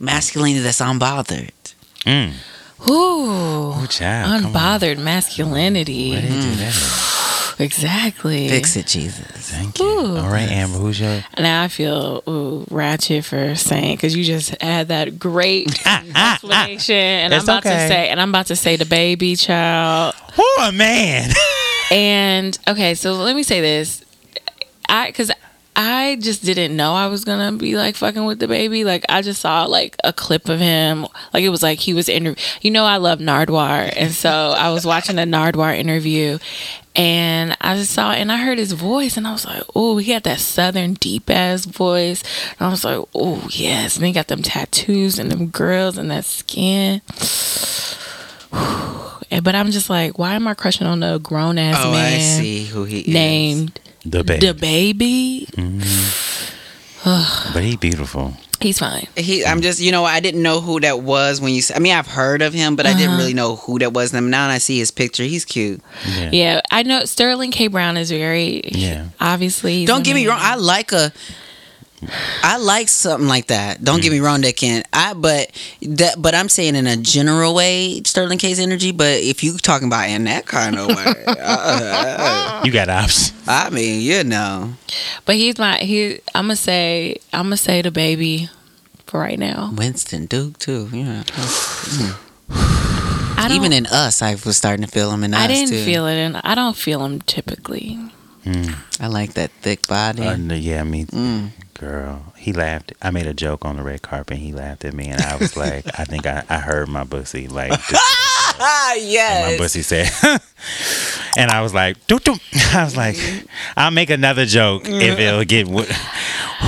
Masculinity 0.00 0.60
that's 0.60 0.80
unbothered. 0.80 1.50
Mm. 2.06 2.32
Ooh. 2.82 3.72
Oh, 3.74 3.86
child. 3.88 4.44
Unbothered 4.44 4.98
masculinity. 4.98 6.12
Where 6.12 6.22
did 6.22 6.30
you 6.30 6.40
do 6.40 6.48
mm. 6.48 6.56
that? 6.56 7.08
Exactly. 7.60 8.48
Fix 8.48 8.76
it, 8.76 8.86
Jesus. 8.86 9.50
Thank 9.50 9.80
you. 9.80 9.84
Ooh. 9.84 10.16
All 10.16 10.30
right, 10.30 10.48
Amber, 10.48 10.78
who's 10.78 11.00
your. 11.00 11.24
Now 11.36 11.64
I 11.64 11.68
feel 11.68 12.22
ooh, 12.28 12.64
ratchet 12.70 13.24
for 13.24 13.56
saying 13.56 13.96
because 13.96 14.16
you 14.16 14.22
just 14.22 14.60
had 14.62 14.88
that 14.88 15.18
great 15.18 15.82
ah, 15.86 16.04
ah, 16.04 16.12
ah. 16.14 16.32
explanation, 16.34 16.94
and 16.94 17.34
I'm 17.34 17.38
It's 17.38 17.44
about 17.44 17.64
to 17.64 17.88
say, 17.88 18.08
and 18.10 18.20
I'm 18.20 18.28
about 18.28 18.46
to 18.46 18.56
say 18.56 18.76
the 18.76 18.84
baby 18.84 19.34
child. 19.34 20.14
Oh, 20.38 20.70
man. 20.72 21.30
And 21.90 22.58
okay, 22.68 22.94
so 22.94 23.14
let 23.14 23.34
me 23.34 23.42
say 23.42 23.62
this, 23.62 24.04
I 24.90 25.06
because 25.06 25.30
I 25.80 26.16
just 26.20 26.44
didn't 26.44 26.76
know 26.76 26.92
I 26.94 27.06
was 27.06 27.24
gonna 27.24 27.52
be 27.52 27.76
like 27.76 27.94
fucking 27.94 28.24
with 28.24 28.40
DaBaby. 28.40 28.84
Like 28.84 29.04
I 29.08 29.22
just 29.22 29.40
saw 29.40 29.64
like 29.64 29.94
a 30.02 30.12
clip 30.12 30.48
of 30.48 30.58
him, 30.58 31.06
like 31.32 31.44
it 31.44 31.50
was 31.50 31.62
like 31.62 31.78
he 31.78 31.94
was 31.94 32.08
in. 32.08 32.34
You 32.62 32.72
know, 32.72 32.84
I 32.84 32.96
love 32.96 33.20
Nardwuar, 33.20 33.92
and 33.96 34.10
so 34.10 34.28
I 34.58 34.70
was 34.70 34.84
watching 34.84 35.20
a 35.20 35.22
Nardwuar 35.22 35.78
interview, 35.78 36.38
and 36.96 37.56
I 37.60 37.76
just 37.76 37.92
saw 37.92 38.10
and 38.10 38.32
I 38.32 38.38
heard 38.38 38.58
his 38.58 38.72
voice, 38.72 39.16
and 39.16 39.24
I 39.24 39.30
was 39.30 39.46
like, 39.46 39.62
oh, 39.76 39.98
he 39.98 40.10
had 40.10 40.24
that 40.24 40.40
southern 40.40 40.94
deep 40.94 41.30
ass 41.30 41.64
voice, 41.64 42.24
and 42.58 42.66
I 42.66 42.70
was 42.70 42.82
like, 42.84 42.98
oh 43.14 43.46
yes, 43.48 43.96
and 43.96 44.04
he 44.04 44.12
got 44.12 44.26
them 44.26 44.42
tattoos 44.42 45.16
and 45.20 45.30
them 45.30 45.46
grills 45.46 45.96
and 45.96 46.10
that 46.10 46.24
skin. 46.24 47.02
But 48.50 49.54
I'm 49.54 49.70
just 49.70 49.90
like, 49.90 50.18
why 50.18 50.34
am 50.34 50.48
I 50.48 50.54
crushing 50.54 50.86
on 50.86 51.02
a 51.02 51.18
grown 51.18 51.58
ass 51.58 51.76
Oh, 51.84 51.92
man? 51.92 52.14
I 52.14 52.18
see 52.18 52.64
who 52.64 52.84
he 52.84 53.00
is. 53.00 53.08
Named 54.12 54.26
DaBaby. 54.26 54.40
the 54.40 54.54
baby. 54.54 55.48
But 57.04 57.62
he 57.62 57.76
beautiful. 57.76 58.34
He's 58.60 58.80
fine. 58.80 59.06
He, 59.16 59.46
I'm 59.46 59.60
just, 59.62 59.80
you 59.80 59.92
know, 59.92 60.04
I 60.04 60.18
didn't 60.18 60.42
know 60.42 60.60
who 60.60 60.80
that 60.80 61.00
was 61.00 61.40
when 61.40 61.54
you. 61.54 61.62
I 61.74 61.78
mean, 61.78 61.94
I've 61.94 62.08
heard 62.08 62.42
of 62.42 62.52
him, 62.52 62.74
but 62.74 62.86
I 62.86 62.92
didn't 62.92 63.10
Uh-huh. 63.10 63.18
really 63.18 63.34
know 63.34 63.54
who 63.54 63.78
that 63.78 63.92
was. 63.92 64.12
And 64.12 64.30
now 64.32 64.48
I 64.48 64.58
see 64.58 64.78
his 64.80 64.90
picture. 64.90 65.22
He's 65.22 65.44
cute. 65.44 65.80
Yeah. 66.08 66.30
Yeah, 66.32 66.60
I 66.72 66.82
know 66.82 67.04
Sterling 67.04 67.52
K. 67.52 67.68
Brown 67.68 67.96
is 67.96 68.10
very. 68.10 68.62
Yeah. 68.64 69.06
Obviously. 69.20 69.84
Don't 69.86 70.04
get 70.04 70.14
me 70.14 70.26
wrong. 70.26 70.38
I 70.40 70.56
like 70.56 70.90
a. 70.90 71.12
I 72.42 72.58
like 72.58 72.88
something 72.88 73.28
like 73.28 73.48
that. 73.48 73.82
Don't 73.82 74.00
get 74.02 74.12
me 74.12 74.20
wrong, 74.20 74.42
that 74.42 74.56
can 74.56 74.84
I 74.92 75.14
but 75.14 75.50
that 75.82 76.20
but 76.20 76.34
I'm 76.34 76.48
saying 76.48 76.74
in 76.76 76.86
a 76.86 76.96
general 76.96 77.54
way, 77.54 78.02
Sterling 78.04 78.38
K's 78.38 78.58
energy. 78.60 78.92
But 78.92 79.20
if 79.20 79.42
you 79.42 79.56
talking 79.58 79.88
about 79.88 80.08
in 80.08 80.24
that 80.24 80.46
kind 80.46 80.78
of 80.78 80.88
way, 80.88 81.14
uh, 81.26 82.62
You 82.64 82.70
got 82.72 82.88
options. 82.88 83.32
I 83.46 83.70
mean, 83.70 84.00
you 84.02 84.24
know, 84.24 84.74
But 85.24 85.36
he's 85.36 85.58
my. 85.58 85.78
He. 85.78 86.20
I'm 86.34 86.44
gonna 86.44 86.56
say. 86.56 87.16
I'm 87.32 87.46
gonna 87.46 87.56
say 87.56 87.82
DaBaby. 87.82 88.50
For 89.06 89.20
right 89.20 89.38
now. 89.38 89.70
Winston 89.74 90.26
Duke 90.26 90.58
too. 90.58 90.90
Yeah, 90.92 91.22
I 92.50 93.48
even 93.52 93.72
in 93.72 93.86
Us, 93.86 94.20
I 94.20 94.32
was 94.32 94.56
starting 94.56 94.84
to 94.84 94.90
feel 94.90 95.10
him 95.10 95.24
in 95.24 95.32
Us 95.32 95.40
I 95.40 95.46
didn't 95.46 95.70
too. 95.70 95.84
feel 95.84 96.06
it, 96.06 96.16
and 96.16 96.36
I 96.44 96.54
don't 96.54 96.76
feel 96.76 97.02
him 97.04 97.20
typically. 97.22 97.98
I 99.00 99.06
like 99.08 99.34
that 99.34 99.50
thick 99.62 99.86
body. 99.86 100.22
Uh, 100.22 100.36
yeah, 100.54 100.82
me, 100.84 101.04
Mm. 101.06 101.50
girl. 101.74 102.32
He 102.36 102.52
laughed. 102.52 102.92
I 103.02 103.10
made 103.10 103.26
a 103.26 103.34
joke 103.34 103.64
on 103.64 103.76
the 103.76 103.82
red 103.82 104.02
carpet. 104.02 104.38
He 104.38 104.52
laughed 104.52 104.84
at 104.84 104.94
me, 104.94 105.08
and 105.08 105.20
I 105.20 105.36
was 105.36 105.56
like, 105.56 105.86
I 105.98 106.04
think 106.04 106.26
I, 106.26 106.44
I 106.48 106.58
heard 106.58 106.88
my 106.88 107.04
bussy 107.04 107.46
like. 107.48 107.78
Ah, 108.60 108.90
and 108.94 109.00
my 109.04 109.06
yes. 109.08 109.58
bussy 109.58 109.82
said, 109.82 110.10
and 111.36 111.48
I 111.48 111.60
was 111.62 111.72
like, 111.72 112.04
doo 112.08 112.18
doo. 112.18 112.34
I 112.74 112.82
was 112.82 112.96
like, 112.96 113.16
I'll 113.76 113.92
make 113.92 114.10
another 114.10 114.46
joke 114.46 114.82
if 114.86 115.16
it'll 115.16 115.44
get 115.44 115.68
what. 115.68 115.88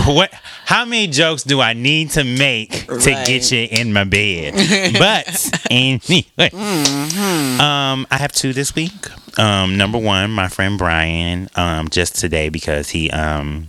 What? 0.06 0.32
How 0.66 0.84
many 0.84 1.08
jokes 1.08 1.42
do 1.42 1.60
I 1.60 1.72
need 1.72 2.10
to 2.10 2.22
make 2.22 2.86
to 2.86 3.10
get 3.26 3.50
you 3.50 3.66
in 3.68 3.92
my 3.92 4.04
bed? 4.04 4.54
But 5.00 5.50
anyway, 5.68 6.24
Mm-hmm. 6.38 7.60
um, 7.60 8.06
I 8.08 8.18
have 8.18 8.30
two 8.30 8.52
this 8.52 8.72
week. 8.76 8.92
Um, 9.38 9.76
number 9.76 9.98
one, 9.98 10.30
my 10.30 10.48
friend 10.48 10.78
Brian. 10.78 11.48
Um, 11.56 11.88
just 11.88 12.16
today 12.16 12.48
because 12.48 12.90
he 12.90 13.10
um. 13.10 13.68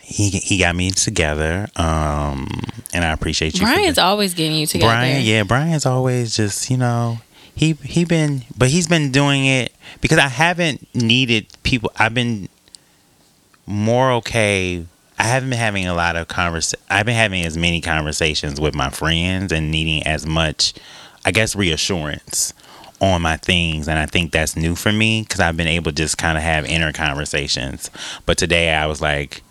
He, 0.00 0.30
he 0.30 0.56
got 0.58 0.74
me 0.74 0.90
together, 0.90 1.68
um, 1.76 2.48
and 2.94 3.04
I 3.04 3.12
appreciate 3.12 3.52
you. 3.56 3.60
Brian's 3.60 3.98
always 3.98 4.32
getting 4.32 4.56
you 4.56 4.66
together. 4.66 4.90
Brian, 4.90 5.22
yeah, 5.22 5.42
Brian's 5.42 5.84
always 5.84 6.34
just 6.34 6.70
you 6.70 6.78
know 6.78 7.18
he 7.54 7.72
he 7.72 8.06
been 8.06 8.44
but 8.56 8.68
he's 8.68 8.86
been 8.88 9.10
doing 9.12 9.44
it 9.44 9.70
because 10.00 10.16
I 10.16 10.28
haven't 10.28 10.88
needed 10.94 11.48
people. 11.62 11.92
I've 11.98 12.14
been 12.14 12.48
more 13.66 14.12
okay. 14.12 14.86
I 15.18 15.24
haven't 15.24 15.50
been 15.50 15.58
having 15.58 15.86
a 15.86 15.94
lot 15.94 16.16
of 16.16 16.28
convers. 16.28 16.74
I've 16.88 17.04
been 17.04 17.16
having 17.16 17.44
as 17.44 17.58
many 17.58 17.80
conversations 17.80 18.60
with 18.60 18.74
my 18.74 18.90
friends 18.90 19.52
and 19.52 19.70
needing 19.70 20.06
as 20.06 20.24
much, 20.24 20.72
I 21.24 21.32
guess, 21.32 21.56
reassurance 21.56 22.54
on 23.00 23.22
my 23.22 23.36
things, 23.36 23.88
and 23.88 23.98
I 23.98 24.06
think 24.06 24.32
that's 24.32 24.56
new 24.56 24.74
for 24.74 24.92
me 24.92 25.22
because 25.22 25.40
I've 25.40 25.56
been 25.56 25.68
able 25.68 25.92
to 25.92 25.96
just 25.96 26.18
kind 26.18 26.36
of 26.36 26.44
have 26.44 26.64
inner 26.64 26.92
conversations. 26.92 27.90
But 28.26 28.38
today 28.38 28.74
I 28.74 28.86
was 28.86 29.00
like, 29.00 29.42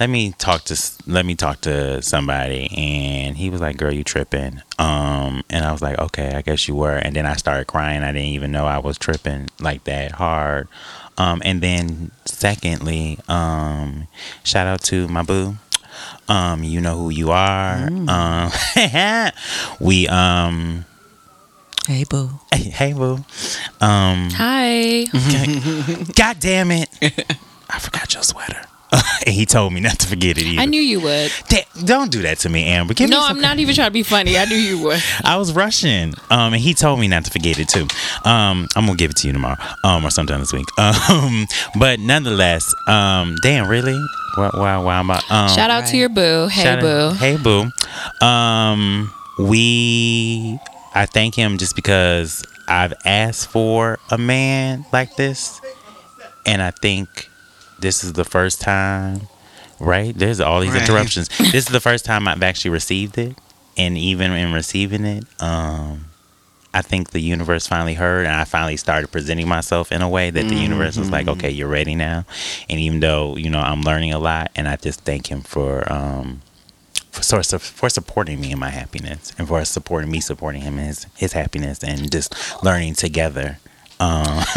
let 0.00 0.08
me 0.08 0.32
talk 0.38 0.62
to 0.64 0.80
let 1.06 1.26
me 1.26 1.34
talk 1.34 1.60
to 1.62 2.00
somebody 2.02 2.70
and 2.76 3.36
he 3.36 3.50
was 3.50 3.60
like 3.60 3.76
girl 3.76 3.92
you 3.92 4.04
tripping. 4.04 4.62
Um 4.78 5.42
and 5.50 5.64
i 5.64 5.72
was 5.72 5.82
like 5.82 5.98
okay 5.98 6.34
i 6.34 6.42
guess 6.42 6.68
you 6.68 6.76
were. 6.76 6.96
And 6.96 7.16
then 7.16 7.26
i 7.26 7.34
started 7.34 7.66
crying. 7.66 8.02
I 8.02 8.12
didn't 8.12 8.28
even 8.28 8.52
know 8.52 8.66
i 8.66 8.78
was 8.78 8.98
tripping 8.98 9.48
like 9.60 9.84
that 9.84 10.12
hard. 10.12 10.68
Um 11.16 11.42
and 11.44 11.60
then 11.60 12.12
secondly 12.24 13.18
um 13.28 14.06
shout 14.44 14.66
out 14.66 14.82
to 14.84 15.08
my 15.08 15.22
boo. 15.22 15.56
Um 16.28 16.62
you 16.62 16.80
know 16.80 16.96
who 16.96 17.10
you 17.10 17.30
are. 17.32 17.88
Um 17.88 18.52
we 19.80 20.06
um 20.08 20.84
Hey, 21.88 22.04
boo. 22.04 22.28
hey, 22.52 22.64
hey 22.68 22.92
boo 22.92 23.14
um 23.80 24.28
Hi. 24.34 25.06
god 26.14 26.38
damn 26.38 26.70
it 26.70 26.88
i 27.70 27.78
forgot 27.78 28.12
your 28.12 28.22
sweater 28.22 28.60
and 29.26 29.34
he 29.34 29.46
told 29.46 29.72
me 29.72 29.80
not 29.80 29.98
to 30.00 30.06
forget 30.06 30.36
it 30.36 30.44
either 30.44 30.60
I 30.60 30.64
knew 30.66 30.80
you 30.82 31.00
would. 31.00 31.30
Da- 31.48 31.66
don't 31.84 32.10
do 32.10 32.22
that 32.22 32.38
to 32.38 32.48
me, 32.48 32.64
Amber. 32.64 32.94
Give 32.94 33.10
No, 33.10 33.20
me 33.20 33.26
I'm 33.26 33.38
not 33.40 33.58
even 33.58 33.74
trying 33.74 33.88
to 33.88 33.92
be 33.92 34.02
funny. 34.02 34.38
I 34.38 34.46
knew 34.46 34.56
you 34.56 34.82
would. 34.82 35.02
I 35.24 35.36
was 35.36 35.52
rushing, 35.52 36.14
um, 36.30 36.54
and 36.54 36.56
he 36.56 36.72
told 36.72 36.98
me 36.98 37.06
not 37.06 37.26
to 37.26 37.30
forget 37.30 37.58
it 37.58 37.68
too. 37.68 37.86
Um, 38.24 38.66
I'm 38.76 38.86
gonna 38.86 38.96
give 38.96 39.10
it 39.10 39.16
to 39.18 39.26
you 39.26 39.34
tomorrow, 39.34 39.58
um, 39.84 40.06
or 40.06 40.10
sometime 40.10 40.40
this 40.40 40.54
week. 40.54 40.64
Um, 40.78 41.46
but 41.78 42.00
nonetheless, 42.00 42.74
um, 42.86 43.36
damn, 43.42 43.68
really? 43.68 43.92
Wow, 44.38 44.52
wow, 44.54 44.82
wow. 44.82 45.00
I'm 45.00 45.10
about, 45.10 45.30
um, 45.30 45.48
Shout 45.50 45.68
out 45.70 45.86
to 45.88 45.96
your 45.98 46.08
boo. 46.08 46.46
Hey 46.48 46.62
shout 46.62 46.80
boo. 46.80 46.86
out- 46.88 47.16
hey, 47.18 47.36
boo. 47.36 47.70
Um, 48.26 49.12
we, 49.38 50.58
I 50.98 51.06
thank 51.06 51.36
him 51.36 51.58
just 51.58 51.76
because 51.76 52.44
I've 52.66 52.92
asked 53.04 53.50
for 53.50 54.00
a 54.10 54.18
man 54.18 54.84
like 54.92 55.14
this, 55.14 55.60
and 56.44 56.60
I 56.60 56.72
think 56.72 57.30
this 57.78 58.02
is 58.02 58.14
the 58.14 58.24
first 58.24 58.60
time. 58.60 59.28
Right? 59.78 60.12
There's 60.12 60.40
all 60.40 60.58
these 60.58 60.72
Right. 60.74 60.82
interruptions. 60.82 61.28
this 61.38 61.54
is 61.54 61.66
the 61.66 61.78
first 61.78 62.04
time 62.04 62.26
I've 62.26 62.42
actually 62.42 62.72
received 62.72 63.16
it, 63.16 63.38
and 63.76 63.96
even 63.96 64.32
in 64.32 64.52
receiving 64.52 65.04
it, 65.04 65.24
um, 65.40 66.06
I 66.74 66.82
think 66.82 67.10
the 67.10 67.20
universe 67.20 67.68
finally 67.68 67.94
heard, 67.94 68.26
and 68.26 68.34
I 68.34 68.42
finally 68.42 68.76
started 68.76 69.12
presenting 69.12 69.46
myself 69.46 69.92
in 69.92 70.02
a 70.02 70.08
way 70.08 70.30
that 70.30 70.48
the 70.48 70.56
universe 70.56 70.96
was 70.96 71.12
like, 71.12 71.28
"Okay, 71.28 71.50
you're 71.50 71.68
ready 71.68 71.94
now." 71.94 72.24
And 72.68 72.80
even 72.80 72.98
though 72.98 73.36
you 73.36 73.50
know 73.50 73.60
I'm 73.60 73.82
learning 73.82 74.12
a 74.12 74.18
lot, 74.18 74.50
and 74.56 74.66
I 74.66 74.74
just 74.74 75.02
thank 75.02 75.28
him 75.28 75.42
for 75.42 75.90
um, 75.92 76.42
for 77.22 77.58
for 77.58 77.88
supporting 77.88 78.40
me 78.40 78.52
in 78.52 78.58
my 78.58 78.70
happiness, 78.70 79.32
and 79.38 79.48
for 79.48 79.64
supporting 79.64 80.10
me 80.10 80.20
supporting 80.20 80.62
him 80.62 80.78
in 80.78 80.86
his 80.86 81.06
his 81.16 81.32
happiness, 81.32 81.82
and 81.82 82.10
just 82.10 82.34
learning 82.62 82.94
together. 82.94 83.58
Um, 84.00 84.44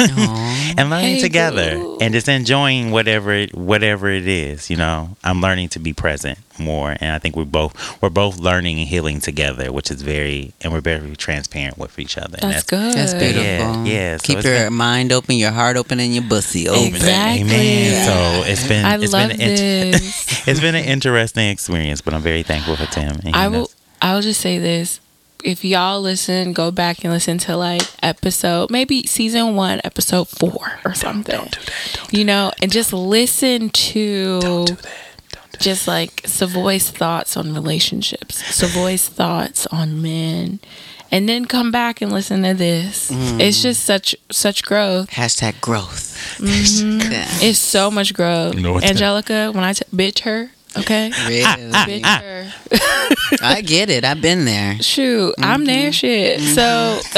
and 0.78 0.90
learning 0.92 1.16
Hey, 1.16 1.22
together 1.22 1.76
boo. 1.78 1.98
and 2.00 2.14
just 2.14 2.30
enjoying 2.30 2.92
whatever 2.92 3.32
it, 3.34 3.56
whatever 3.56 4.08
it 4.10 4.28
is 4.28 4.70
you 4.70 4.78
know 4.78 5.18
i'm 5.24 5.42
learning 5.42 5.70
to 5.70 5.80
be 5.80 5.94
present 5.94 6.38
more 6.60 6.92
and 7.00 7.12
i 7.16 7.18
think 7.18 7.36
we're 7.36 7.44
both 7.44 7.74
we're 8.04 8.12
both 8.12 8.38
learning 8.38 8.78
and 8.78 8.88
healing 8.88 9.20
together 9.20 9.72
which 9.74 9.90
is 9.90 10.04
very 10.04 10.54
and 10.62 10.72
we're 10.72 10.80
very 10.80 11.16
transparent 11.16 11.80
with 11.80 11.98
each 11.98 12.20
other 12.20 12.38
and 12.42 12.52
That's 12.54 12.64
good. 12.64 12.94
That's 12.94 13.14
beautiful. 13.16 13.42
Yeah, 13.42 13.84
yeah, 13.86 14.18
so 14.18 14.24
Keep 14.28 14.44
your 14.44 14.66
been- 14.70 14.74
mind 14.74 15.12
open, 15.12 15.36
your 15.38 15.52
heart 15.52 15.76
open, 15.76 16.00
and 16.00 16.14
your 16.14 16.24
bussy 16.24 16.70
open. 16.70 16.86
Exactly. 16.86 17.42
amen 17.42 18.06
so 18.06 18.50
it's 18.52 18.68
been 18.68 18.86
I 18.86 18.96
it's 19.00 19.12
love 19.12 19.30
been 19.32 19.42
an 19.42 19.48
this. 19.48 20.44
it's 20.48 20.60
been 20.60 20.76
an 20.76 20.86
interesting 20.86 21.50
experience 21.50 22.00
but 22.02 22.14
i'm 22.14 22.22
very 22.22 22.44
thankful 22.44 22.76
for 22.76 22.86
tim 22.86 23.10
and 23.16 23.24
he 23.24 23.34
I 23.34 23.48
knows- 23.50 23.52
will. 23.54 23.72
I 24.04 24.14
will 24.16 24.22
just 24.22 24.42
say 24.42 24.58
this: 24.60 25.00
if 25.44 25.64
y'all 25.66 26.02
listen, 26.02 26.54
go 26.54 26.72
back 26.72 27.04
and 27.04 27.12
listen 27.14 27.38
to 27.40 27.58
like 27.58 27.82
episode, 28.04 28.70
maybe 28.72 29.06
season 29.08 29.56
one, 29.56 29.82
episode 29.84 30.28
four 30.28 30.80
or 30.86 30.94
something. 30.94 31.36
don't 31.36 31.52
do 31.52 31.60
that 31.60 31.92
don't, 31.94 32.14
you 32.14 32.26
know, 32.26 32.52
and 32.62 32.72
just 32.72 32.94
listen 32.94 33.70
to 33.70 34.40
don't 34.42 34.66
do 34.68 34.76
that 34.76 34.96
don't 35.32 35.52
do 35.52 35.58
just 35.60 35.88
like 35.88 36.22
Savoy's 36.26 36.90
thoughts 36.90 37.36
on 37.38 37.54
relationships, 37.54 38.36
Savoy's 38.56 39.08
thoughts 39.08 39.68
on 39.68 40.02
men, 40.02 40.60
and 41.12 41.28
then 41.28 41.46
come 41.46 41.72
back 41.72 42.02
and 42.02 42.12
listen 42.12 42.42
to 42.44 42.54
this. 42.54 43.12
It's 43.14 43.62
just 43.62 43.84
such 43.84 44.16
such 44.32 44.64
growth. 44.64 45.10
Hashtag 45.12 45.60
growth. 45.62 46.18
Mm-hmm. 46.38 47.00
Yeah. 47.12 47.28
It's 47.42 47.60
so 47.60 47.92
much 47.92 48.14
growth. 48.14 48.56
You 48.56 48.62
know 48.62 48.74
what 48.74 48.84
that- 48.84 48.92
Angelica, 48.92 49.52
when 49.54 49.64
I 49.66 49.74
t- 49.74 49.84
bitch 49.94 50.20
her, 50.22 50.52
okay, 50.78 51.12
Really? 51.28 52.02
I 53.42 53.62
get 53.66 53.90
it. 53.90 54.04
I've 54.06 54.22
been 54.22 54.46
there. 54.46 54.78
Shoot, 54.82 55.36
I'm 55.40 55.66
there. 55.66 55.92
Shit. 55.92 56.40
So. 56.42 57.00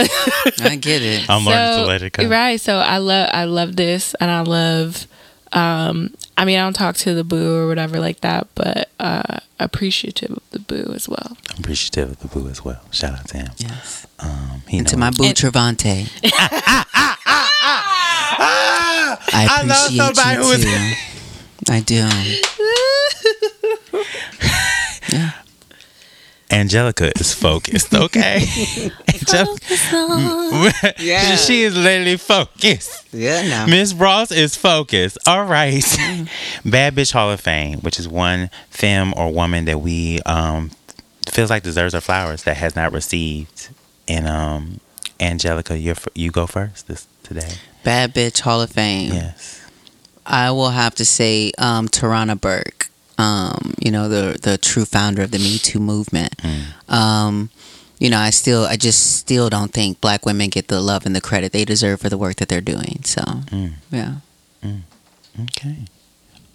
I 0.64 0.75
get 0.80 1.01
it. 1.01 1.30
i'm 1.30 1.45
learning 1.45 1.80
to 1.83 1.85
let 1.88 2.01
it 2.01 2.14
go 2.14 2.27
Right. 2.27 2.59
So 2.59 2.77
I 2.77 2.98
love 2.98 3.30
I 3.33 3.45
love 3.45 3.75
this 3.75 4.14
and 4.15 4.30
I 4.32 4.41
love 4.41 5.07
um 5.51 6.14
I 6.38 6.45
mean 6.45 6.57
I 6.59 6.64
don't 6.64 6.73
talk 6.73 6.95
to 6.98 7.14
the 7.14 7.23
boo 7.23 7.56
or 7.57 7.67
whatever 7.67 7.99
like 7.99 8.22
that, 8.22 8.48
but 8.56 8.90
uh 8.99 9.40
appreciative 9.59 10.32
of 10.32 10.43
the 10.51 10.59
boo 10.59 10.91
as 10.93 11.07
well. 11.07 11.38
i'm 11.51 11.59
appreciative 11.59 12.09
of 12.11 12.19
the 12.19 12.27
boo 12.27 12.48
as 12.49 12.65
well 12.65 12.82
shout 12.91 13.14
out 13.17 13.27
to 13.30 13.38
him 13.38 13.49
Yes. 13.57 14.06
um 14.19 14.61
he 14.67 14.77
And 14.80 14.88
to 14.88 14.98
my 14.98 15.09
boo 15.11 15.23
And- 15.25 15.35
Trevante. 15.35 16.09
I 19.35 19.48
I 19.49 19.64
know 19.65 19.73
appreciate 19.85 20.15
somebody 20.15 20.38
you 20.38 20.43
who 20.43 20.51
is- 20.51 20.64
too. 20.64 20.93
I 21.72 21.80
do. 21.80 22.03
Angelica 26.53 27.11
is 27.19 27.33
focused, 27.33 27.93
okay? 28.06 28.45
Angelica, 29.07 30.93
Yeah. 30.99 31.35
she 31.35 31.64
is 31.64 31.75
literally 31.75 32.17
focused. 32.17 33.06
Yeah, 33.14 33.41
no. 33.65 33.67
Miss 33.72 33.93
Ross 33.93 34.32
is 34.32 34.56
focused. 34.56 35.17
All 35.27 35.45
right. 35.45 35.83
Bad 36.64 36.95
Bitch 36.95 37.11
Hall 37.11 37.32
of 37.32 37.41
Fame, 37.41 37.80
which 37.80 37.99
is 37.99 38.07
one 38.07 38.49
femme 38.69 39.14
or 39.17 39.32
woman 39.33 39.65
that 39.65 39.80
we 39.82 40.19
um 40.25 40.72
feels 41.30 41.49
like 41.49 41.64
deserves 41.64 41.93
her 41.93 42.01
flowers 42.01 42.43
that 42.43 42.57
has 42.57 42.75
not 42.75 42.91
received. 42.91 43.69
And 44.07 44.27
um 44.27 44.80
Angelica, 45.19 45.77
you 45.77 45.95
you 46.14 46.32
go 46.32 46.45
first 46.48 46.88
this 46.88 47.07
today. 47.23 47.53
Bad 47.83 48.14
bitch 48.14 48.41
Hall 48.41 48.61
of 48.61 48.69
Fame. 48.72 49.11
Yes. 49.14 49.59
I 50.25 50.51
will 50.51 50.69
have 50.69 50.95
to 50.95 51.06
say 51.06 51.51
um 51.57 51.88
Tarana 51.88 52.40
Burke. 52.40 52.83
Um, 53.17 53.74
you 53.80 53.92
know, 53.92 54.09
the 54.09 54.38
the 54.42 54.58
true 54.58 54.85
founder 54.85 55.22
of 55.22 55.32
the 55.32 55.40
Me 55.40 55.58
Too 55.58 55.80
movement. 55.80 56.33
Um, 56.90 57.50
you 58.00 58.09
know, 58.09 58.17
I 58.19 58.32
still, 58.32 58.66
I 58.66 58.75
just 58.75 59.17
still 59.17 59.50
don't 59.50 59.72
think 59.72 60.01
black 60.01 60.25
women 60.25 60.50
get 60.50 60.67
the 60.67 60.82
love 60.82 61.06
and 61.06 61.16
the 61.16 61.22
credit 61.22 61.51
they 61.53 61.64
deserve 61.64 62.01
for 62.01 62.09
the 62.09 62.17
work 62.17 62.35
that 62.38 62.50
they're 62.50 62.59
doing. 62.59 63.01
So, 63.06 63.22
yeah. 63.92 64.16
Okay. 65.42 65.77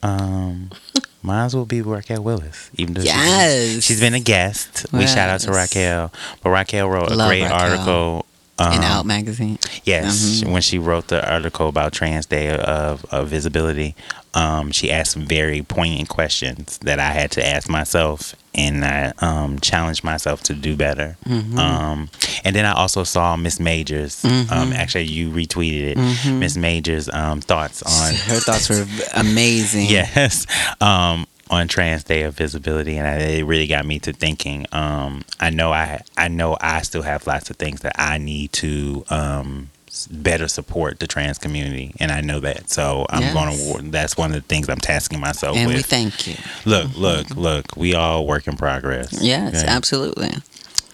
Um, 0.02 0.70
might 1.22 1.44
as 1.46 1.54
well 1.56 1.64
be 1.64 1.80
Raquel 1.80 2.22
Willis, 2.22 2.70
even 2.74 2.94
though 2.94 3.00
she's- 3.02 3.14
Yes. 3.16 3.84
she's 3.84 4.00
been 4.00 4.14
a 4.14 4.20
guest. 4.20 4.86
We 4.92 5.06
shout 5.06 5.28
out 5.30 5.40
to 5.40 5.50
Raquel, 5.52 6.12
but 6.42 6.50
Raquel 6.50 6.88
wrote 6.88 7.10
a 7.10 7.16
great 7.16 7.42
Raquel. 7.42 7.52
article. 7.60 8.26
Um, 8.58 8.72
In 8.72 8.82
Out 8.82 9.06
magazine. 9.06 9.58
Yes, 9.84 10.42
Mhm. 10.42 10.50
when 10.52 10.62
she 10.62 10.78
wrote 10.78 11.08
the 11.08 11.26
article 11.30 11.68
about 11.68 11.92
Trans 11.92 12.26
Day 12.26 12.50
of, 12.50 13.04
of 13.10 13.28
Visibility, 13.28 13.94
um, 14.34 14.72
she 14.72 14.90
asked 14.90 15.12
some 15.12 15.26
very 15.26 15.62
poignant 15.62 16.08
questions 16.08 16.78
that 16.82 16.98
I 16.98 17.12
had 17.12 17.30
to 17.32 17.46
ask 17.46 17.68
myself, 17.68 18.34
and 18.54 18.84
I 18.84 19.12
um, 19.20 19.58
challenged 19.60 20.02
myself 20.04 20.42
to 20.44 20.54
do 20.54 20.74
better. 20.76 21.16
Mm-hmm. 21.28 21.58
Um, 21.58 22.10
and 22.44 22.54
then 22.56 22.64
I 22.66 22.72
also 22.72 23.04
saw 23.04 23.36
Miss 23.36 23.60
Majors. 23.60 24.24
Um, 24.24 24.72
actually, 24.72 25.04
you 25.04 25.30
retweeted 25.30 25.82
it. 25.92 25.96
Mm-hmm. 25.98 26.38
Miss 26.40 26.56
Majors' 26.56 27.08
um, 27.12 27.40
thoughts 27.40 27.82
on 27.82 28.14
Her 28.28 28.40
thoughts 28.40 28.68
were 28.68 28.86
amazing. 29.14 29.86
yes 29.90 30.46
um 30.80 31.26
on 31.50 31.68
trans 31.68 32.04
day 32.04 32.22
of 32.22 32.34
visibility 32.34 32.96
and 32.98 33.06
I, 33.06 33.14
it 33.38 33.42
really 33.44 33.66
got 33.66 33.86
me 33.86 33.98
to 34.00 34.12
thinking 34.12 34.66
um 34.72 35.24
i 35.40 35.50
know 35.50 35.72
i 35.72 36.02
i 36.16 36.28
know 36.28 36.56
i 36.60 36.82
still 36.82 37.02
have 37.02 37.26
lots 37.26 37.48
of 37.50 37.56
things 37.56 37.80
that 37.80 37.94
i 37.98 38.18
need 38.18 38.52
to 38.54 39.04
um 39.10 39.70
better 40.10 40.46
support 40.48 41.00
the 41.00 41.06
trans 41.06 41.38
community 41.38 41.94
and 41.98 42.12
i 42.12 42.20
know 42.20 42.38
that 42.40 42.68
so 42.70 43.06
i'm 43.10 43.22
Yes. 43.22 43.32
going 43.32 43.82
to 43.84 43.90
that's 43.90 44.16
one 44.16 44.30
of 44.30 44.34
the 44.34 44.42
things 44.46 44.68
i'm 44.68 44.78
tasking 44.78 45.18
myself 45.20 45.56
And 45.56 45.68
we 45.68 45.76
with 45.76 45.86
thank 45.86 46.26
you. 46.26 46.36
look 46.64 46.94
look 46.96 47.34
look 47.36 47.76
we 47.76 47.94
all 47.94 48.26
work 48.26 48.46
in 48.46 48.56
progress 48.56 49.12
Yes, 49.22 49.54
okay? 49.64 49.66
absolutely. 49.72 50.30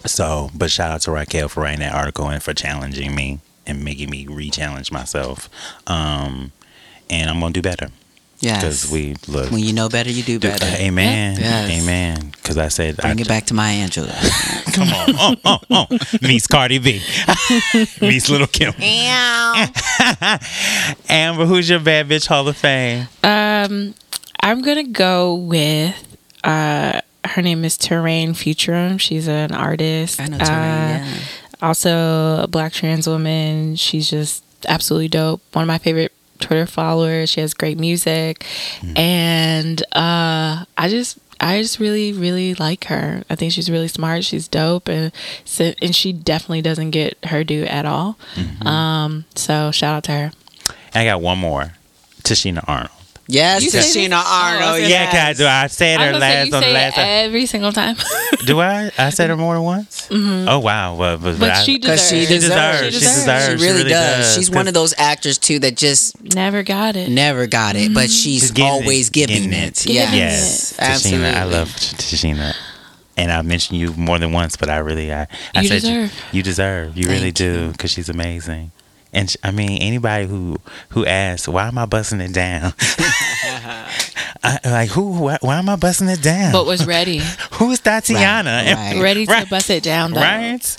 So, 0.07 0.51
but 0.55 0.71
shout 0.71 0.91
out 0.93 1.01
to 1.03 1.11
Raquel 1.13 1.49
for 1.49 1.63
writing 1.63 1.81
that 1.81 1.95
article 1.95 2.29
and 2.29 2.43
for 2.43 2.53
challenging 2.53 3.15
me 3.15 3.41
and 3.67 3.83
making 3.83 4.11
me 4.11 4.27
re-challenge 4.27 4.93
myself. 4.93 5.49
Um, 5.87 6.53
and 7.09 7.31
I'm 7.31 7.41
gonna 7.41 7.55
do 7.55 7.63
better 7.63 7.89
Yes. 8.45 8.61
because 8.61 8.91
we 8.91 9.15
look. 9.27 9.51
when 9.51 9.61
you 9.61 9.73
know 9.73 9.89
better, 9.89 10.11
you 10.11 10.23
do 10.23 10.39
better. 10.39 10.67
Amen. 10.67 11.37
Yes. 11.39 11.83
Amen. 11.83 12.31
Because 12.33 12.59
I 12.59 12.69
said, 12.69 13.01
I, 13.01 13.09
Bring 13.09 13.21
it 13.21 13.29
back 13.29 13.47
to 13.47 13.55
Maya 13.55 13.87
Angelou. 13.87 14.13
come 14.75 14.89
on, 14.89 15.37
oh, 15.45 15.59
oh, 15.71 15.87
oh. 15.91 15.99
meets 16.23 16.47
Cardi 16.47 16.79
B, 16.79 17.01
meets 18.01 18.29
Lil' 18.29 18.47
Kim. 18.47 18.75
Amber, 21.09 21.47
who's 21.47 21.71
your 21.71 21.81
bad 21.81 22.09
bitch 22.09 22.27
Hall 22.27 22.47
of 22.47 22.57
Fame? 22.57 23.09
Um, 23.23 23.95
I'm 24.41 24.63
gonna 24.63 24.85
go 24.85 25.35
with 25.35 26.17
uh, 26.45 27.01
her 27.25 27.43
name 27.43 27.65
is 27.65 27.77
Terrain 27.79 28.35
Futurum. 28.35 29.01
She's 29.01 29.27
an 29.29 29.53
artist. 29.53 30.21
I 30.21 30.27
know 30.27 30.37
Uh, 30.37 30.41
yeah. 30.41 31.15
Also, 31.63 32.43
a 32.43 32.47
black 32.47 32.73
trans 32.75 33.09
woman. 33.09 33.77
She's 33.77 34.11
just 34.11 34.45
absolutely 34.69 35.09
dope. 35.09 35.41
One 35.53 35.63
of 35.63 35.69
my 35.69 35.79
favorite 35.79 36.13
Twitter 36.45 36.67
followers. 36.67 37.31
She 37.31 37.41
has 37.41 37.55
great 37.55 37.79
music, 37.79 38.45
and 38.97 39.81
uh, 39.93 40.65
I 40.77 40.89
just. 40.89 41.19
I 41.41 41.61
just 41.61 41.81
really, 41.81 42.13
really 42.13 42.55
like 42.55 42.85
her. 42.85 43.25
I 43.29 43.35
think 43.35 43.53
she's 43.53 43.69
really 43.69 43.89
smart. 43.89 44.25
She's 44.25 44.47
dope, 44.49 44.89
and 44.89 45.13
and 45.83 45.95
she 45.95 46.13
definitely 46.13 46.63
doesn't 46.63 46.91
get 46.91 47.19
her 47.27 47.43
due 47.45 47.65
at 47.65 47.85
all. 47.85 48.17
Um, 48.65 49.25
so 49.35 49.71
shout 49.73 49.97
out 49.97 50.05
to 50.05 50.13
her. 50.13 50.33
I 50.95 51.05
got 51.05 51.21
one 51.21 51.39
more. 51.39 51.73
Tichina 52.23 52.65
Arnold. 52.69 52.94
Yes, 53.27 53.63
You 53.65 53.71
say 53.71 53.79
this? 53.79 53.97
Tichina 53.97 54.21
Oh, 54.23 54.61
Arnold. 54.63 54.89
Yeah, 54.89 55.11
can 55.11 55.27
I 55.29 55.33
do? 55.33 55.47
I 55.47 55.67
said 55.69 55.99
I 55.99 56.07
her 56.07 56.13
was 56.13 56.21
say, 56.21 56.21
last 56.21 56.47
you 56.49 56.55
on 56.57 56.61
the 56.63 56.69
last. 56.73 56.99
it 56.99 57.01
every 57.01 57.47
single 57.47 57.73
time. 57.73 57.97
Do 58.45 58.61
I? 58.61 58.91
I 58.99 59.09
said 59.11 59.31
her 59.31 59.37
more 59.37 59.55
than 59.55 59.63
once. 59.63 60.09
Mm-hmm. 60.09 60.47
Oh 60.49 60.59
wow! 60.59 60.95
But, 60.99 61.17
but, 61.23 61.39
But 61.41 61.51
I- 61.53 61.63
she 61.63 61.79
deserves. 61.79 62.09
she 62.11 62.27
deserves. 62.27 62.45
deserves. 62.49 62.95
She 62.95 63.01
She, 63.01 63.05
deserves. 63.07 63.63
She 63.63 63.67
really, 63.67 63.79
really 63.79 63.91
does. 63.91 64.27
does. 64.27 64.35
She's 64.35 64.51
one 64.51 64.69
of 64.69 64.75
those 64.75 64.93
actors 64.99 65.39
too 65.39 65.59
that 65.61 65.77
just 65.77 66.23
Never 66.35 66.63
got 66.63 66.97
it. 66.97 67.09
never 67.09 67.47
got 67.47 67.77
it, 67.77 67.95
but 67.95 68.01
mm-hmm. 68.01 68.07
she's 68.09 68.41
She's 68.43 68.51
getting 68.51 68.71
always 68.71 69.09
it. 69.09 69.13
giving 69.15 69.37
Getting 69.51 69.53
it. 69.55 69.87
it. 69.87 69.91
Yes, 69.93 70.05
Giving 70.11 70.19
Yes, 70.19 70.79
absolutely. 70.79 71.29
Tichina. 71.31 71.35
I 71.35 71.45
love 71.45 71.69
Tichina. 71.71 72.55
And 73.17 73.31
I've 73.33 73.47
mentioned 73.47 73.79
you 73.79 73.93
more 73.95 74.19
than 74.19 74.33
once, 74.33 74.57
but 74.57 74.69
I 74.69 74.79
really, 74.79 75.13
I, 75.15 75.29
I 75.55 75.61
You 75.63 75.69
said 75.69 75.75
deserve. 75.83 76.13
You, 76.33 76.37
you 76.39 76.43
deserve. 76.43 76.97
You 76.99 77.09
really 77.09 77.31
do, 77.31 77.71
because 77.71 77.93
she's 77.93 78.09
amazing. 78.09 78.73
And 79.15 79.35
I 79.43 79.51
mean, 79.51 79.81
anybody 79.81 80.27
who 80.27 80.57
who 80.91 81.07
asks, 81.07 81.49
"Why 81.49 81.69
am 81.69 81.79
I 81.79 81.87
busting 81.87 82.21
it 82.21 82.33
down?" 82.33 82.75
I, 84.45 84.59
like 84.65 84.91
who? 84.91 85.21
Why, 85.23 85.39
why 85.41 85.57
am 85.59 85.69
I 85.71 85.77
busting 85.77 86.09
it 86.09 86.21
down? 86.23 86.53
But 86.53 86.67
was 86.67 86.87
ready. 86.87 87.21
Who's 87.53 87.81
Tatiana? 87.81 88.63
Right, 88.67 88.75
right. 88.95 89.03
Ready 89.03 89.25
to 89.27 89.33
Right. 89.33 89.49
bust 89.49 89.71
it 89.71 89.83
down 89.83 90.13
though. 90.13 90.21
Right. 90.21 90.77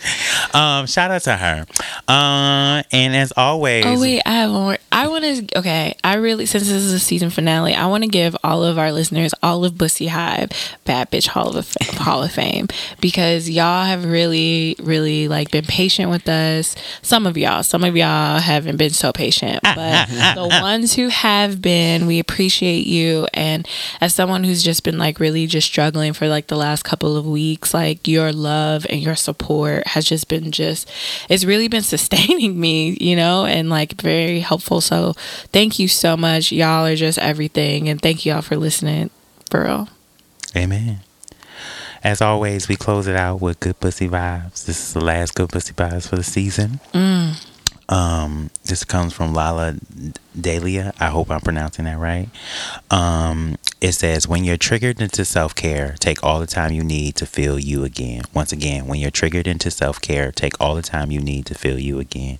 Um, 0.54 0.86
shout 0.86 1.10
out 1.10 1.22
to 1.24 1.36
her. 1.36 1.66
Uh, 2.08 2.84
and 2.92 3.16
as 3.16 3.34
always, 3.36 3.86
Oh 3.86 4.00
wait, 4.00 4.22
I 4.26 4.32
have 4.32 4.52
one 4.52 4.62
more. 4.62 4.78
I 4.92 5.08
want 5.08 5.24
to. 5.24 5.58
Okay, 5.60 5.96
I 6.04 6.16
really 6.16 6.46
since 6.46 6.64
this 6.66 6.74
is 6.74 6.94
a 6.94 7.00
season 7.00 7.30
finale, 7.30 7.74
I 7.74 7.88
want 7.88 8.04
to 8.04 8.10
give 8.10 8.36
all 8.44 8.64
of 8.64 8.78
our 8.78 8.92
listeners 8.92 9.34
all 9.42 9.66
of 9.66 9.78
Bussy 9.78 10.08
Hive 10.08 10.50
Bad 10.84 11.10
Bitch 11.10 11.28
Hall 11.28 11.58
of 11.58 11.74
Hall 11.98 12.22
of 12.24 12.32
Fame 12.32 12.68
because 13.02 13.50
y'all 13.50 13.86
have 13.86 14.06
really, 14.06 14.76
really 14.80 15.28
like 15.28 15.50
been 15.52 15.66
patient 15.66 16.10
with 16.12 16.28
us. 16.30 16.76
Some 17.02 17.26
of 17.26 17.38
y'all, 17.38 17.64
some 17.64 17.84
of 17.84 17.96
y'all 17.98 18.40
haven't 18.40 18.78
been 18.78 18.92
so 18.92 19.12
patient, 19.12 19.62
but 19.64 20.08
the 20.36 20.48
ones 20.62 20.94
who 20.94 21.08
have 21.08 21.62
been, 21.62 22.06
we 22.06 22.20
appreciate 22.20 22.86
you. 22.86 23.28
And 23.34 23.55
as 24.02 24.14
someone 24.14 24.44
who's 24.44 24.64
just 24.64 24.84
been 24.84 24.98
like 24.98 25.20
really 25.20 25.48
just 25.48 25.68
struggling 25.68 26.14
for 26.14 26.28
like 26.28 26.48
the 26.48 26.58
last 26.58 26.84
couple 26.84 27.16
of 27.16 27.26
weeks, 27.26 27.74
like 27.74 28.08
your 28.08 28.32
love 28.32 28.86
and 28.90 29.02
your 29.02 29.16
support 29.16 29.88
has 29.88 30.06
just 30.06 30.28
been 30.28 30.52
just 30.52 30.90
it's 31.30 31.46
really 31.46 31.68
been 31.68 31.84
sustaining 31.96 32.60
me, 32.60 32.98
you 33.00 33.16
know, 33.16 33.46
and 33.46 33.70
like 33.70 34.02
very 34.02 34.40
helpful. 34.40 34.82
So 34.82 35.14
thank 35.52 35.80
you 35.80 35.88
so 35.88 36.18
much. 36.18 36.52
Y'all 36.52 36.86
are 36.86 36.96
just 36.96 37.20
everything 37.20 37.88
and 37.90 38.02
thank 38.02 38.26
y'all 38.26 38.42
for 38.42 38.56
listening. 38.56 39.10
For 39.50 39.64
real. 39.64 39.90
Amen. 40.56 41.02
As 42.04 42.22
always, 42.22 42.68
we 42.68 42.76
close 42.76 43.08
it 43.08 43.16
out 43.16 43.42
with 43.42 43.60
good 43.60 43.80
pussy 43.80 44.08
vibes. 44.08 44.66
This 44.66 44.80
is 44.80 44.94
the 44.94 45.04
last 45.04 45.34
good 45.34 45.50
pussy 45.50 45.74
vibes 45.74 46.08
for 46.08 46.18
the 46.18 46.24
season. 46.24 46.80
Mm. 46.94 47.44
Um, 47.88 48.50
this 48.64 48.84
comes 48.84 49.14
from 49.14 49.34
Lala 49.34 49.76
Dalia. 50.38 50.94
I 51.00 51.08
hope 51.08 51.30
I'm 51.30 51.42
pronouncing 51.42 51.86
that 51.86 52.00
right. 52.00 52.30
Um, 52.90 53.58
it 53.82 53.94
says, 53.94 54.28
When 54.28 54.44
you're 54.44 54.58
triggered 54.58 55.02
into 55.02 55.24
self 55.26 55.54
care, 55.54 55.96
take 56.00 56.24
all 56.24 56.40
the 56.40 56.48
time 56.48 56.72
you 56.72 56.84
need 56.84 57.16
to 57.18 57.26
feel 57.26 57.60
you 57.60 57.84
again. 57.84 58.24
Once 58.34 58.52
again, 58.52 58.88
when 58.88 59.00
you're 59.00 59.12
triggered 59.12 59.48
into 59.48 59.70
self 59.70 60.02
care, 60.02 60.32
take 60.32 60.60
all 60.60 60.76
the 60.76 60.82
time 60.82 61.12
you 61.12 61.20
need 61.20 61.46
to 61.48 61.56
feel 61.56 61.78
you 61.80 62.00
again. 62.00 62.40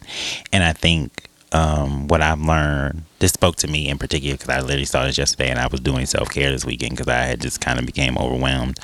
And 0.52 0.64
I 0.64 0.74
think 0.74 1.30
um, 1.52 2.08
what 2.08 2.22
I've 2.22 2.42
learned, 2.42 3.04
this 3.20 3.32
spoke 3.32 3.56
to 3.58 3.68
me 3.68 3.88
in 3.88 3.98
particular 3.98 4.36
because 4.36 4.50
I 4.50 4.60
literally 4.62 4.86
saw 4.86 5.06
this 5.06 5.18
yesterday 5.18 5.50
and 5.50 5.60
I 5.60 5.68
was 5.68 5.80
doing 5.80 6.06
self 6.06 6.30
care 6.30 6.52
this 6.52 6.66
weekend 6.66 6.92
because 6.92 7.08
I 7.08 7.24
had 7.24 7.42
just 7.42 7.62
kind 7.62 7.80
of 7.80 7.86
became 7.86 8.18
overwhelmed, 8.18 8.80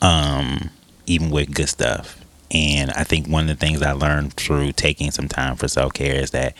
um, 0.00 0.70
even 1.06 1.30
with 1.30 1.52
good 1.54 1.68
stuff. 1.68 2.23
And 2.54 2.92
I 2.92 3.02
think 3.02 3.26
one 3.26 3.50
of 3.50 3.58
the 3.58 3.66
things 3.66 3.82
I 3.82 3.92
learned 3.92 4.34
through 4.34 4.72
taking 4.72 5.10
some 5.10 5.26
time 5.28 5.56
for 5.56 5.66
self 5.66 5.92
care 5.92 6.14
is 6.14 6.30
that 6.30 6.54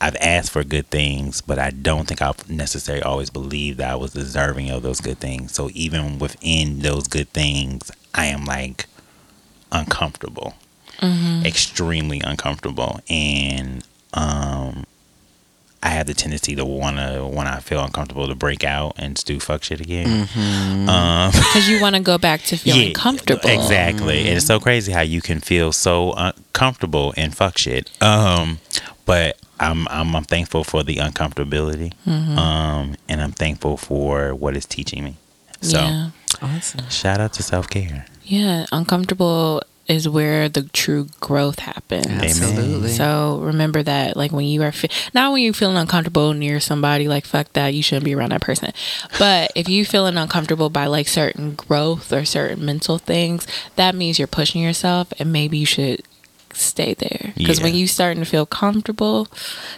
I've 0.00 0.16
asked 0.20 0.52
for 0.52 0.62
good 0.62 0.88
things, 0.90 1.40
but 1.40 1.58
I 1.58 1.70
don't 1.70 2.06
think 2.06 2.22
I've 2.22 2.48
necessarily 2.48 3.02
always 3.02 3.30
believed 3.30 3.78
that 3.78 3.90
I 3.90 3.96
was 3.96 4.12
deserving 4.12 4.70
of 4.70 4.82
those 4.82 5.00
good 5.00 5.18
things. 5.18 5.52
So 5.52 5.68
even 5.74 6.20
within 6.20 6.78
those 6.80 7.08
good 7.08 7.28
things, 7.30 7.90
I 8.14 8.26
am 8.26 8.44
like 8.44 8.86
uncomfortable, 9.72 10.54
extremely 11.44 12.20
uncomfortable. 12.20 13.00
And 13.10 13.84
um, 14.14 14.84
I 15.82 15.88
have 15.90 16.06
the 16.06 16.14
tendency 16.14 16.54
to 16.56 16.64
want 16.64 16.96
to, 16.98 17.26
when 17.26 17.46
I 17.46 17.60
feel 17.60 17.82
uncomfortable, 17.82 18.28
to 18.28 18.34
break 18.34 18.64
out 18.64 18.94
and 18.98 19.14
do 19.24 19.40
fuck 19.40 19.62
shit 19.64 19.80
again. 19.80 20.28
Um, 20.88 21.30
Because 21.32 21.68
you 21.68 21.80
want 21.80 21.96
to 21.96 22.02
go 22.02 22.18
back 22.18 22.42
to 22.42 22.56
feeling 22.58 22.88
yeah, 22.88 22.92
comfortable. 22.92 23.48
Exactly. 23.48 24.20
And 24.28 24.36
it's 24.36 24.46
so 24.46 24.60
crazy 24.60 24.92
how 24.92 25.00
you 25.00 25.22
can 25.22 25.40
feel 25.40 25.72
so 25.72 26.12
uncomfortable 26.18 27.14
and 27.16 27.34
fuck 27.34 27.56
shit. 27.56 27.90
Um, 28.02 28.58
but 29.06 29.38
I'm, 29.58 29.88
I'm 29.88 30.14
I'm 30.14 30.24
thankful 30.24 30.64
for 30.64 30.82
the 30.82 30.96
uncomfortability. 30.96 31.92
Mm-hmm. 32.06 32.38
Um, 32.38 32.96
and 33.08 33.20
I'm 33.22 33.32
thankful 33.32 33.76
for 33.76 34.34
what 34.34 34.56
it's 34.56 34.66
teaching 34.66 35.02
me. 35.04 35.16
So 35.62 35.78
Yeah. 35.78 36.10
Awesome. 36.42 36.88
shout 36.90 37.20
out 37.20 37.32
to 37.34 37.42
self 37.42 37.68
care. 37.68 38.06
Yeah. 38.24 38.66
Uncomfortable 38.70 39.62
is 39.90 40.08
where 40.08 40.48
the 40.48 40.62
true 40.62 41.08
growth 41.20 41.58
happens. 41.58 42.06
Absolutely. 42.06 42.90
So 42.90 43.40
remember 43.42 43.82
that, 43.82 44.16
like 44.16 44.30
when 44.30 44.46
you 44.46 44.62
are, 44.62 44.70
fe- 44.72 44.88
not 45.12 45.32
when 45.32 45.42
you're 45.42 45.52
feeling 45.52 45.76
uncomfortable 45.76 46.32
near 46.32 46.60
somebody, 46.60 47.08
like 47.08 47.24
fuck 47.26 47.52
that, 47.54 47.74
you 47.74 47.82
shouldn't 47.82 48.04
be 48.04 48.14
around 48.14 48.30
that 48.30 48.40
person. 48.40 48.72
But 49.18 49.50
if 49.56 49.68
you 49.68 49.84
feeling 49.84 50.16
uncomfortable 50.16 50.70
by 50.70 50.86
like 50.86 51.08
certain 51.08 51.54
growth 51.56 52.12
or 52.12 52.24
certain 52.24 52.64
mental 52.64 52.98
things, 52.98 53.46
that 53.76 53.94
means 53.94 54.18
you're 54.18 54.28
pushing 54.28 54.62
yourself, 54.62 55.12
and 55.18 55.32
maybe 55.32 55.58
you 55.58 55.66
should 55.66 56.02
stay 56.52 56.94
there. 56.94 57.32
Because 57.36 57.60
when 57.60 57.72
Yeah. 57.74 57.80
you 57.80 57.86
starting 57.88 58.22
to 58.22 58.28
feel 58.30 58.46
comfortable, 58.46 59.26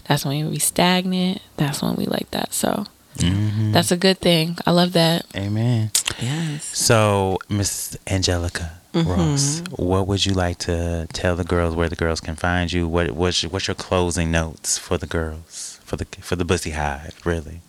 that's 0.09 0.25
when 0.27 0.37
you 0.37 0.49
be 0.51 0.59
stagnant. 0.59 1.41
That's 1.57 1.81
when 1.83 1.97
we 1.97 2.05
like 2.07 2.31
that. 2.33 2.53
So 2.55 2.87
Mm-hmm. 3.19 3.73
that's 3.73 3.91
a 3.93 3.97
good 3.99 4.19
thing. 4.21 4.57
I 4.67 4.71
love 4.71 4.93
that. 4.95 5.27
Amen. 5.37 5.91
Yes. 6.21 6.65
So, 6.77 7.39
Miss 7.47 7.95
Angelica 8.07 8.81
Mm-hmm. 8.93 9.11
Ross, 9.11 9.63
what 9.71 10.07
would 10.07 10.27
you 10.27 10.35
like 10.35 10.59
to 10.59 11.07
tell 11.13 11.35
the 11.35 11.45
girls 11.45 11.75
where 11.75 11.89
the 11.89 11.97
girls 11.97 12.21
can 12.21 12.37
find 12.37 12.71
you? 12.71 12.87
What 12.87 13.13
what's 13.13 13.43
your, 13.43 13.51
what's 13.51 13.67
your 13.67 13.75
closing 13.75 14.31
notes 14.31 14.77
for 14.77 14.99
the 14.99 15.07
girls 15.07 15.81
for 15.85 15.97
the 15.97 16.05
for 16.21 16.37
the 16.37 16.45
Bussy 16.45 16.71
Hive? 16.73 17.19
Really? 17.25 17.63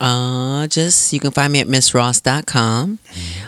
Uh, 0.00 0.66
just 0.66 1.12
you 1.12 1.20
can 1.20 1.30
find 1.30 1.52
me 1.52 1.60
at 1.60 1.66
missross.com. 1.66 2.98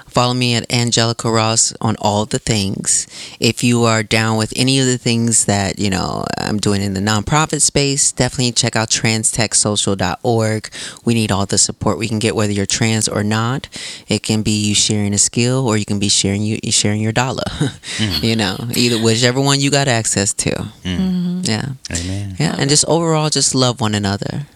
Follow 0.07 0.35
me 0.35 0.55
at 0.55 0.73
Angelica 0.73 1.31
Ross 1.31 1.73
on 1.81 1.95
all 2.01 2.25
the 2.25 2.39
things. 2.39 3.07
If 3.39 3.63
you 3.63 3.85
are 3.85 4.03
down 4.03 4.39
with 4.39 4.53
any 4.57 4.81
of 4.81 4.87
the 4.87 4.99
things 4.99 5.45
that, 5.45 5.79
you 5.79 5.91
know, 5.91 6.25
I'm 6.39 6.59
doing 6.59 6.83
in 6.83 6.95
the 6.95 7.01
nonprofit 7.01 7.61
space, 7.61 8.11
definitely 8.13 8.53
check 8.53 8.75
out 8.75 8.89
transtechsocial.org. 8.89 10.71
We 11.05 11.15
need 11.15 11.31
all 11.31 11.47
the 11.47 11.59
support 11.59 11.99
we 11.99 12.09
can 12.09 12.19
get, 12.19 12.35
whether 12.35 12.53
you're 12.53 12.67
trans 12.67 13.09
or 13.09 13.23
not. 13.23 13.69
It 14.09 14.23
can 14.23 14.43
be 14.43 14.51
you 14.53 14.75
sharing 14.75 15.13
a 15.15 15.19
skill 15.19 15.69
or 15.69 15.77
you 15.77 15.85
can 15.85 15.99
be 15.99 16.09
sharing 16.09 16.43
you 16.43 16.59
sharing 16.73 17.01
your 17.01 17.13
dollar. 17.13 17.45
you 18.23 18.35
know, 18.37 18.57
either 18.75 18.97
whichever 19.03 19.41
one 19.41 19.61
you 19.61 19.71
got 19.71 19.87
access 19.87 20.33
to. 20.35 20.51
Mm. 20.83 21.47
Yeah. 21.47 21.67
Amen. 21.95 22.37
Yeah. 22.41 22.57
And 22.59 22.71
just 22.71 22.85
overall 22.87 23.31
just 23.31 23.55
love 23.55 23.81
one 23.81 23.95
another. 23.95 24.47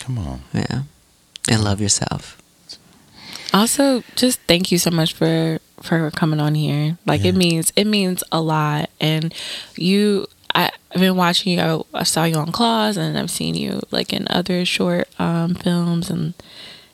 Come 0.00 0.18
on. 0.18 0.40
Yeah. 0.52 0.82
And 1.50 1.62
love 1.62 1.80
yourself. 1.80 2.40
Also, 3.52 4.02
just 4.16 4.40
thank 4.42 4.72
you 4.72 4.78
so 4.78 4.90
much 4.90 5.12
for 5.12 5.60
for 5.82 6.10
coming 6.10 6.40
on 6.40 6.54
here. 6.54 6.98
Like 7.06 7.24
it 7.24 7.34
means 7.36 7.72
it 7.76 7.84
means 7.86 8.24
a 8.32 8.40
lot. 8.40 8.90
And 9.00 9.32
you, 9.76 10.26
I, 10.54 10.70
I've 10.92 11.00
been 11.00 11.16
watching 11.16 11.52
you. 11.52 11.60
I, 11.60 12.00
I 12.00 12.02
saw 12.02 12.24
you 12.24 12.36
on 12.36 12.50
Claws, 12.50 12.96
and 12.96 13.16
I've 13.16 13.30
seen 13.30 13.54
you 13.54 13.80
like 13.90 14.12
in 14.12 14.26
other 14.28 14.64
short 14.64 15.08
um, 15.20 15.54
films, 15.54 16.10
and 16.10 16.34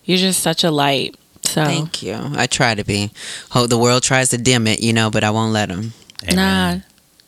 you're 0.05 0.19
just 0.19 0.43
such 0.43 0.63
a 0.65 0.71
light. 0.71 1.15
So 1.45 1.65
Thank 1.65 2.03
you. 2.03 2.19
I 2.37 2.47
try 2.47 2.75
to 2.75 2.85
be. 2.85 3.11
Hope 3.51 3.71
the 3.71 3.79
world 3.79 4.03
tries 4.03 4.29
to 4.31 4.39
dim 4.39 4.67
it, 4.67 4.81
you 4.81 4.93
know, 4.93 5.11
but 5.11 5.25
I 5.25 5.31
won't 5.31 5.53
let 5.53 5.69
them. 5.69 5.95
Amen. 6.25 6.37
nah, 6.37 6.85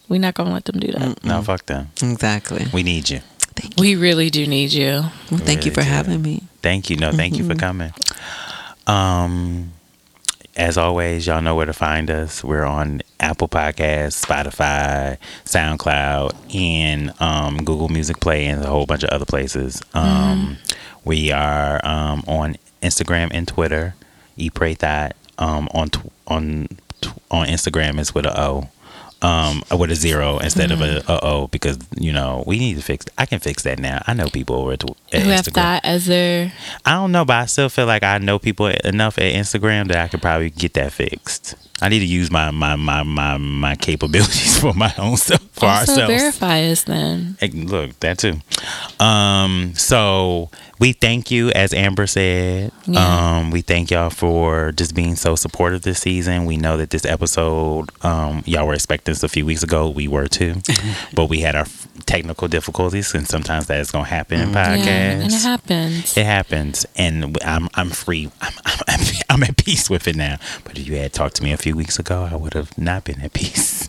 we're 0.08 0.20
not 0.20 0.34
gonna 0.34 0.52
let 0.52 0.66
them 0.66 0.78
do 0.78 0.92
that. 0.92 1.24
No, 1.24 1.40
fuck 1.42 1.64
them. 1.66 1.88
Exactly. 2.02 2.66
We 2.72 2.82
need 2.82 3.08
you. 3.08 3.20
Thank 3.54 3.76
you. 3.78 3.80
We 3.82 3.96
really 3.96 4.30
do 4.30 4.46
need 4.46 4.72
you. 4.72 5.02
Well, 5.30 5.40
thank 5.40 5.64
you 5.64 5.70
for 5.70 5.82
do. 5.82 5.88
having 5.88 6.22
me. 6.22 6.42
Thank 6.62 6.90
you. 6.90 6.96
No, 6.96 7.12
thank 7.12 7.36
you 7.36 7.46
for 7.46 7.54
coming. 7.54 7.92
Um, 8.86 9.72
as 10.56 10.76
always, 10.76 11.26
y'all 11.26 11.40
know 11.42 11.54
where 11.54 11.66
to 11.66 11.72
find 11.72 12.10
us. 12.10 12.44
We're 12.44 12.64
on 12.64 13.00
Apple 13.20 13.48
Podcasts, 13.48 14.22
Spotify, 14.24 15.16
SoundCloud, 15.44 16.54
and 16.54 17.12
um, 17.20 17.58
Google 17.64 17.88
Music 17.88 18.20
Play, 18.20 18.46
and 18.46 18.62
a 18.62 18.66
whole 18.66 18.84
bunch 18.86 19.02
of 19.02 19.10
other 19.10 19.24
places. 19.24 19.80
Um, 19.94 20.58
We 21.04 21.32
are 21.32 21.80
um, 21.84 22.22
on 22.28 22.56
Instagram 22.82 23.30
and 23.32 23.48
Twitter. 23.48 23.94
Eat 24.36 24.54
Pray 24.54 24.74
Thot 24.74 25.14
Um, 25.38 25.68
on 25.74 25.90
tw- 25.90 26.12
on 26.26 26.68
tw- 27.00 27.18
on 27.30 27.46
Instagram 27.48 27.98
is 27.98 28.14
with 28.14 28.24
a 28.26 28.40
O. 28.40 28.68
Um, 29.22 29.62
with 29.78 29.90
a 29.92 29.94
zero 29.94 30.38
instead 30.38 30.72
of 30.72 30.80
a 30.80 30.98
uh 31.08 31.20
oh 31.22 31.46
because 31.46 31.78
you 31.96 32.12
know 32.12 32.42
we 32.44 32.58
need 32.58 32.74
to 32.74 32.82
fix. 32.82 33.06
I 33.16 33.24
can 33.26 33.38
fix 33.38 33.62
that 33.62 33.78
now. 33.78 34.02
I 34.08 34.14
know 34.14 34.26
people 34.28 34.56
over 34.56 34.72
at, 34.72 34.82
at 35.12 35.22
Who 35.22 35.28
have 35.30 35.44
Instagram. 35.44 35.52
that 35.54 35.84
as 35.84 36.06
their 36.06 36.52
I 36.84 36.94
don't 36.94 37.12
know, 37.12 37.24
but 37.24 37.36
I 37.36 37.46
still 37.46 37.68
feel 37.68 37.86
like 37.86 38.02
I 38.02 38.18
know 38.18 38.38
people 38.40 38.66
enough 38.66 39.18
at 39.18 39.32
Instagram 39.32 39.86
that 39.88 39.96
I 39.98 40.08
could 40.08 40.20
probably 40.22 40.50
get 40.50 40.74
that 40.74 40.92
fixed. 40.92 41.54
I 41.80 41.88
need 41.88 42.00
to 42.00 42.06
use 42.06 42.30
my 42.32 42.50
my 42.50 42.74
my 42.76 43.02
my, 43.04 43.36
my 43.38 43.74
capabilities 43.76 44.58
for 44.60 44.72
my 44.74 44.92
own 44.98 45.16
self 45.16 45.40
for 45.52 45.66
also 45.66 45.92
ourselves. 45.92 46.22
verify 46.22 46.62
us 46.64 46.82
then. 46.84 47.36
Look, 47.52 47.98
that 48.00 48.18
too. 48.18 48.38
Um, 49.04 49.72
so 49.76 50.50
we 50.82 50.90
thank 50.90 51.30
you, 51.30 51.50
as 51.50 51.72
Amber 51.72 52.08
said. 52.08 52.72
Yeah. 52.86 53.36
Um, 53.38 53.52
we 53.52 53.60
thank 53.60 53.92
y'all 53.92 54.10
for 54.10 54.72
just 54.72 54.96
being 54.96 55.14
so 55.14 55.36
supportive 55.36 55.82
this 55.82 56.00
season. 56.00 56.44
We 56.44 56.56
know 56.56 56.76
that 56.76 56.90
this 56.90 57.04
episode, 57.04 57.90
um, 58.04 58.42
y'all 58.46 58.66
were 58.66 58.74
expecting 58.74 59.12
us 59.12 59.22
a 59.22 59.28
few 59.28 59.46
weeks 59.46 59.62
ago. 59.62 59.88
We 59.88 60.08
were 60.08 60.26
too, 60.26 60.56
but 61.14 61.26
we 61.26 61.38
had 61.38 61.54
our 61.54 61.66
technical 62.06 62.48
difficulties, 62.48 63.14
and 63.14 63.28
sometimes 63.28 63.68
that's 63.68 63.92
gonna 63.92 64.06
happen 64.06 64.40
in 64.40 64.48
podcasts. 64.48 64.86
Yeah, 64.86 65.10
and 65.22 65.32
it 65.32 65.42
happens. 65.42 66.16
It 66.16 66.26
happens, 66.26 66.86
and 66.96 67.38
I'm 67.44 67.68
I'm 67.74 67.90
free. 67.90 68.32
I'm, 68.40 68.52
I'm 68.88 69.00
I'm 69.30 69.42
at 69.44 69.56
peace 69.56 69.88
with 69.88 70.08
it 70.08 70.16
now. 70.16 70.38
But 70.64 70.78
if 70.78 70.88
you 70.88 70.96
had 70.96 71.12
talked 71.12 71.36
to 71.36 71.44
me 71.44 71.52
a 71.52 71.56
few 71.56 71.76
weeks 71.76 72.00
ago, 72.00 72.28
I 72.28 72.34
would 72.34 72.54
have 72.54 72.76
not 72.76 73.04
been 73.04 73.20
at 73.20 73.32
peace. 73.32 73.88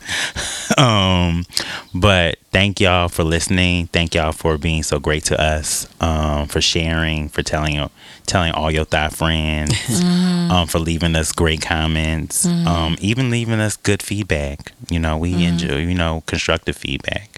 um, 0.78 1.46
but 1.94 2.38
thank 2.52 2.80
y'all 2.80 3.10
for 3.10 3.24
listening. 3.24 3.88
Thank 3.88 4.16
y'all 4.16 4.32
for 4.32 4.58
being 4.58 4.84
so 4.84 5.00
great 5.00 5.24
to 5.26 5.42
us. 5.42 5.88
Um, 6.00 6.48
for 6.48 6.62
sharing, 6.62 6.83
for 7.30 7.44
telling 7.44 7.76
your 7.76 7.90
telling 8.26 8.52
all 8.54 8.72
your 8.72 8.86
thought 8.86 9.14
friends, 9.14 9.74
um, 10.04 10.68
for 10.68 10.80
leaving 10.80 11.16
us 11.16 11.32
great 11.32 11.62
comments, 11.62 12.46
um, 12.46 12.98
even 13.00 13.30
leaving 13.30 13.60
us 13.60 13.78
good 13.78 14.02
feedback. 14.02 14.72
You 14.90 15.00
know, 15.00 15.18
we 15.18 15.46
enjoy 15.46 15.78
you 15.78 15.96
know 15.96 16.24
constructive 16.26 16.76
feedback. 16.76 17.30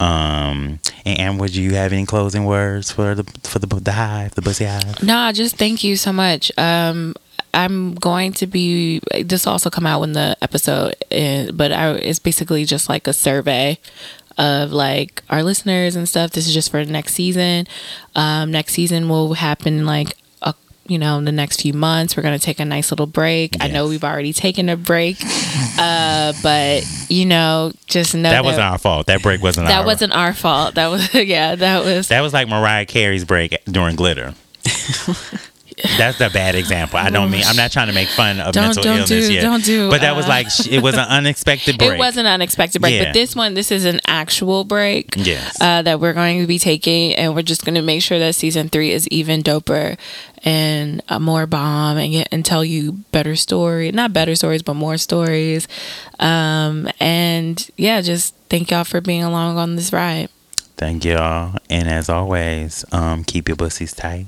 Um, 0.00 0.80
and, 1.04 1.20
and 1.20 1.40
would 1.40 1.54
you 1.54 1.74
have 1.74 1.92
any 1.92 2.06
closing 2.06 2.44
words 2.44 2.90
for 2.90 3.14
the 3.14 3.24
for 3.48 3.58
the 3.58 3.66
the 3.66 3.92
hive, 3.92 4.34
the 4.34 4.42
Bussy 4.42 4.64
Hive? 4.64 5.02
No, 5.02 5.30
just 5.32 5.56
thank 5.56 5.84
you 5.84 5.96
so 5.96 6.12
much. 6.12 6.50
Um, 6.58 7.14
I'm 7.54 7.94
going 7.94 8.32
to 8.34 8.46
be. 8.46 9.00
This 9.24 9.46
will 9.46 9.52
also 9.52 9.70
come 9.70 9.86
out 9.86 10.00
when 10.00 10.12
the 10.12 10.36
episode, 10.42 10.94
is, 11.10 11.52
but 11.52 11.72
I, 11.72 11.92
it's 11.92 12.18
basically 12.18 12.64
just 12.64 12.88
like 12.88 13.06
a 13.06 13.12
survey 13.12 13.78
of 14.38 14.72
like 14.72 15.22
our 15.30 15.42
listeners 15.42 15.96
and 15.96 16.08
stuff. 16.08 16.30
This 16.32 16.46
is 16.46 16.54
just 16.54 16.70
for 16.70 16.84
the 16.84 16.92
next 16.92 17.14
season. 17.14 17.66
Um, 18.14 18.50
next 18.50 18.72
season 18.74 19.08
will 19.08 19.34
happen 19.34 19.86
like. 19.86 20.16
A, 20.42 20.54
you 20.86 20.98
know, 20.98 21.18
in 21.18 21.24
the 21.24 21.32
next 21.32 21.62
few 21.62 21.72
months, 21.72 22.16
we're 22.16 22.22
gonna 22.22 22.38
take 22.38 22.60
a 22.60 22.64
nice 22.64 22.92
little 22.92 23.06
break. 23.06 23.56
I 23.60 23.66
know 23.68 23.88
we've 23.88 24.04
already 24.04 24.32
taken 24.32 24.68
a 24.68 24.76
break, 24.76 25.16
uh, 25.78 26.32
but 26.42 26.84
you 27.08 27.24
know, 27.26 27.72
just 27.86 28.14
know 28.14 28.30
That 28.30 28.44
wasn't 28.44 28.64
our 28.64 28.78
fault. 28.78 29.06
That 29.08 29.22
break 29.22 29.42
wasn't 29.42 29.66
our 29.66 29.72
fault. 29.72 29.76
that 29.76 29.80
our 29.80 29.86
wasn't 29.86 30.12
our 30.12 30.32
fault. 30.34 30.74
That 30.76 30.86
was 30.88 31.14
yeah, 31.28 31.54
that 31.56 31.84
was 31.84 32.08
That 32.08 32.20
was 32.20 32.32
like 32.32 32.48
Mariah 32.48 32.86
Carey's 32.86 33.24
break 33.24 33.56
during 33.64 33.96
Glitter. 33.96 34.34
That's 35.98 36.18
a 36.22 36.30
bad 36.30 36.54
example. 36.54 36.98
I 36.98 37.10
don't 37.10 37.30
mean. 37.30 37.42
I'm 37.44 37.54
not 37.56 37.70
trying 37.70 37.88
to 37.88 37.92
make 37.92 38.08
fun 38.08 38.40
of 38.40 38.54
Don't- 38.54 38.64
mental 38.68 38.82
don't 38.82 38.94
illness 39.00 39.26
do- 39.28 39.32
yet. 39.34 39.42
don't 39.42 39.62
do, 39.62 39.90
But 39.90 40.00
that 40.00 40.16
was 40.16 40.24
uh, 40.24 40.28
like 40.30 40.46
it 40.70 40.82
was 40.82 40.94
an 40.94 41.00
unexpected 41.06 41.76
break. 41.76 41.92
It 41.92 41.98
was 41.98 42.16
an 42.16 42.24
unexpected 42.24 42.80
break, 42.80 42.94
Yeah. 42.94 43.04
but 43.04 43.12
this 43.12 43.36
one, 43.36 43.52
this 43.52 43.70
is 43.70 43.84
an 43.84 44.00
actual 44.06 44.64
break. 44.64 45.14
Yes. 45.18 45.60
Uh, 45.60 45.82
that 45.82 46.00
we're 46.00 46.14
going 46.14 46.40
to 46.40 46.46
be 46.46 46.58
taking, 46.58 47.12
and 47.14 47.34
we're 47.34 47.42
just 47.42 47.64
going 47.66 47.74
to 47.74 47.82
make 47.82 48.00
sure 48.00 48.18
that 48.18 48.34
season 48.34 48.70
three 48.70 48.90
is 48.90 49.06
even 49.08 49.42
doper 49.42 49.98
and 50.44 51.02
uh, 51.10 51.18
more 51.18 51.46
bomb, 51.46 51.98
and 51.98 52.10
get 52.12 52.28
and 52.32 52.42
tell 52.42 52.64
you 52.64 52.92
better 53.12 53.36
story, 53.36 53.92
not 53.92 54.14
better 54.14 54.34
stories, 54.34 54.62
but 54.62 54.74
more 54.74 54.96
stories. 54.96 55.68
Um, 56.20 56.88
and 57.00 57.68
yeah, 57.76 58.00
just 58.00 58.34
thank 58.48 58.70
y'all 58.70 58.84
for 58.84 59.02
being 59.02 59.22
along 59.22 59.58
on 59.58 59.76
this 59.76 59.92
ride. 59.92 60.30
Thank 60.78 61.04
y'all. 61.04 61.58
And 61.68 61.86
as 61.88 62.08
always, 62.08 62.82
um, 62.92 63.24
keep 63.24 63.48
your 63.48 63.56
pussies 63.56 63.92
tight 63.92 64.26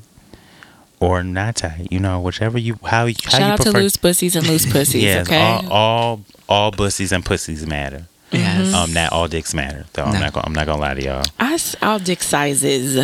or 1.00 1.22
not 1.22 1.56
tight. 1.56 1.88
You 1.90 2.00
know, 2.00 2.20
whichever 2.20 2.58
you 2.58 2.78
how 2.84 3.06
you 3.06 3.14
how 3.24 3.30
Shout 3.30 3.40
you 3.40 3.46
out 3.46 3.60
to 3.62 3.70
loose 3.72 3.96
pussies 3.96 4.36
and 4.36 4.46
loose 4.46 4.64
pussies. 4.72 5.02
yes, 5.02 5.26
okay. 5.26 5.40
all, 5.40 5.72
all 5.72 6.20
all 6.48 6.72
pussies 6.72 7.12
and 7.12 7.24
pussies 7.24 7.66
matter. 7.66 8.06
Yes. 8.30 8.74
Um, 8.74 8.92
not 8.92 9.10
all 9.12 9.26
dicks 9.26 9.54
matter. 9.54 9.86
Though 9.94 10.04
I'm 10.04 10.20
not 10.20 10.32
gonna, 10.34 10.46
I'm 10.46 10.52
not 10.52 10.66
gonna 10.66 10.80
lie 10.80 10.94
to 10.94 11.02
y'all. 11.02 11.24
I 11.38 11.54
s- 11.54 11.76
all 11.80 11.98
dick 11.98 12.22
sizes. 12.22 12.96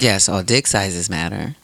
Yes, 0.00 0.28
all 0.28 0.42
dick 0.42 0.66
sizes 0.66 1.08
matter. 1.08 1.54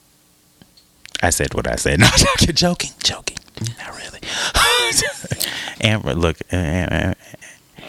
I 1.20 1.31
said 1.31 1.52
what 1.55 1.67
I 1.67 1.75
said. 1.76 1.99
No, 2.00 2.07
joking, 2.17 2.55
joking, 2.55 2.91
joking. 3.02 3.39
Not 3.78 3.97
really. 3.97 4.20
Amber, 5.81 6.15
look, 6.15 6.36
uh, 6.52 6.57
uh, 6.57 7.15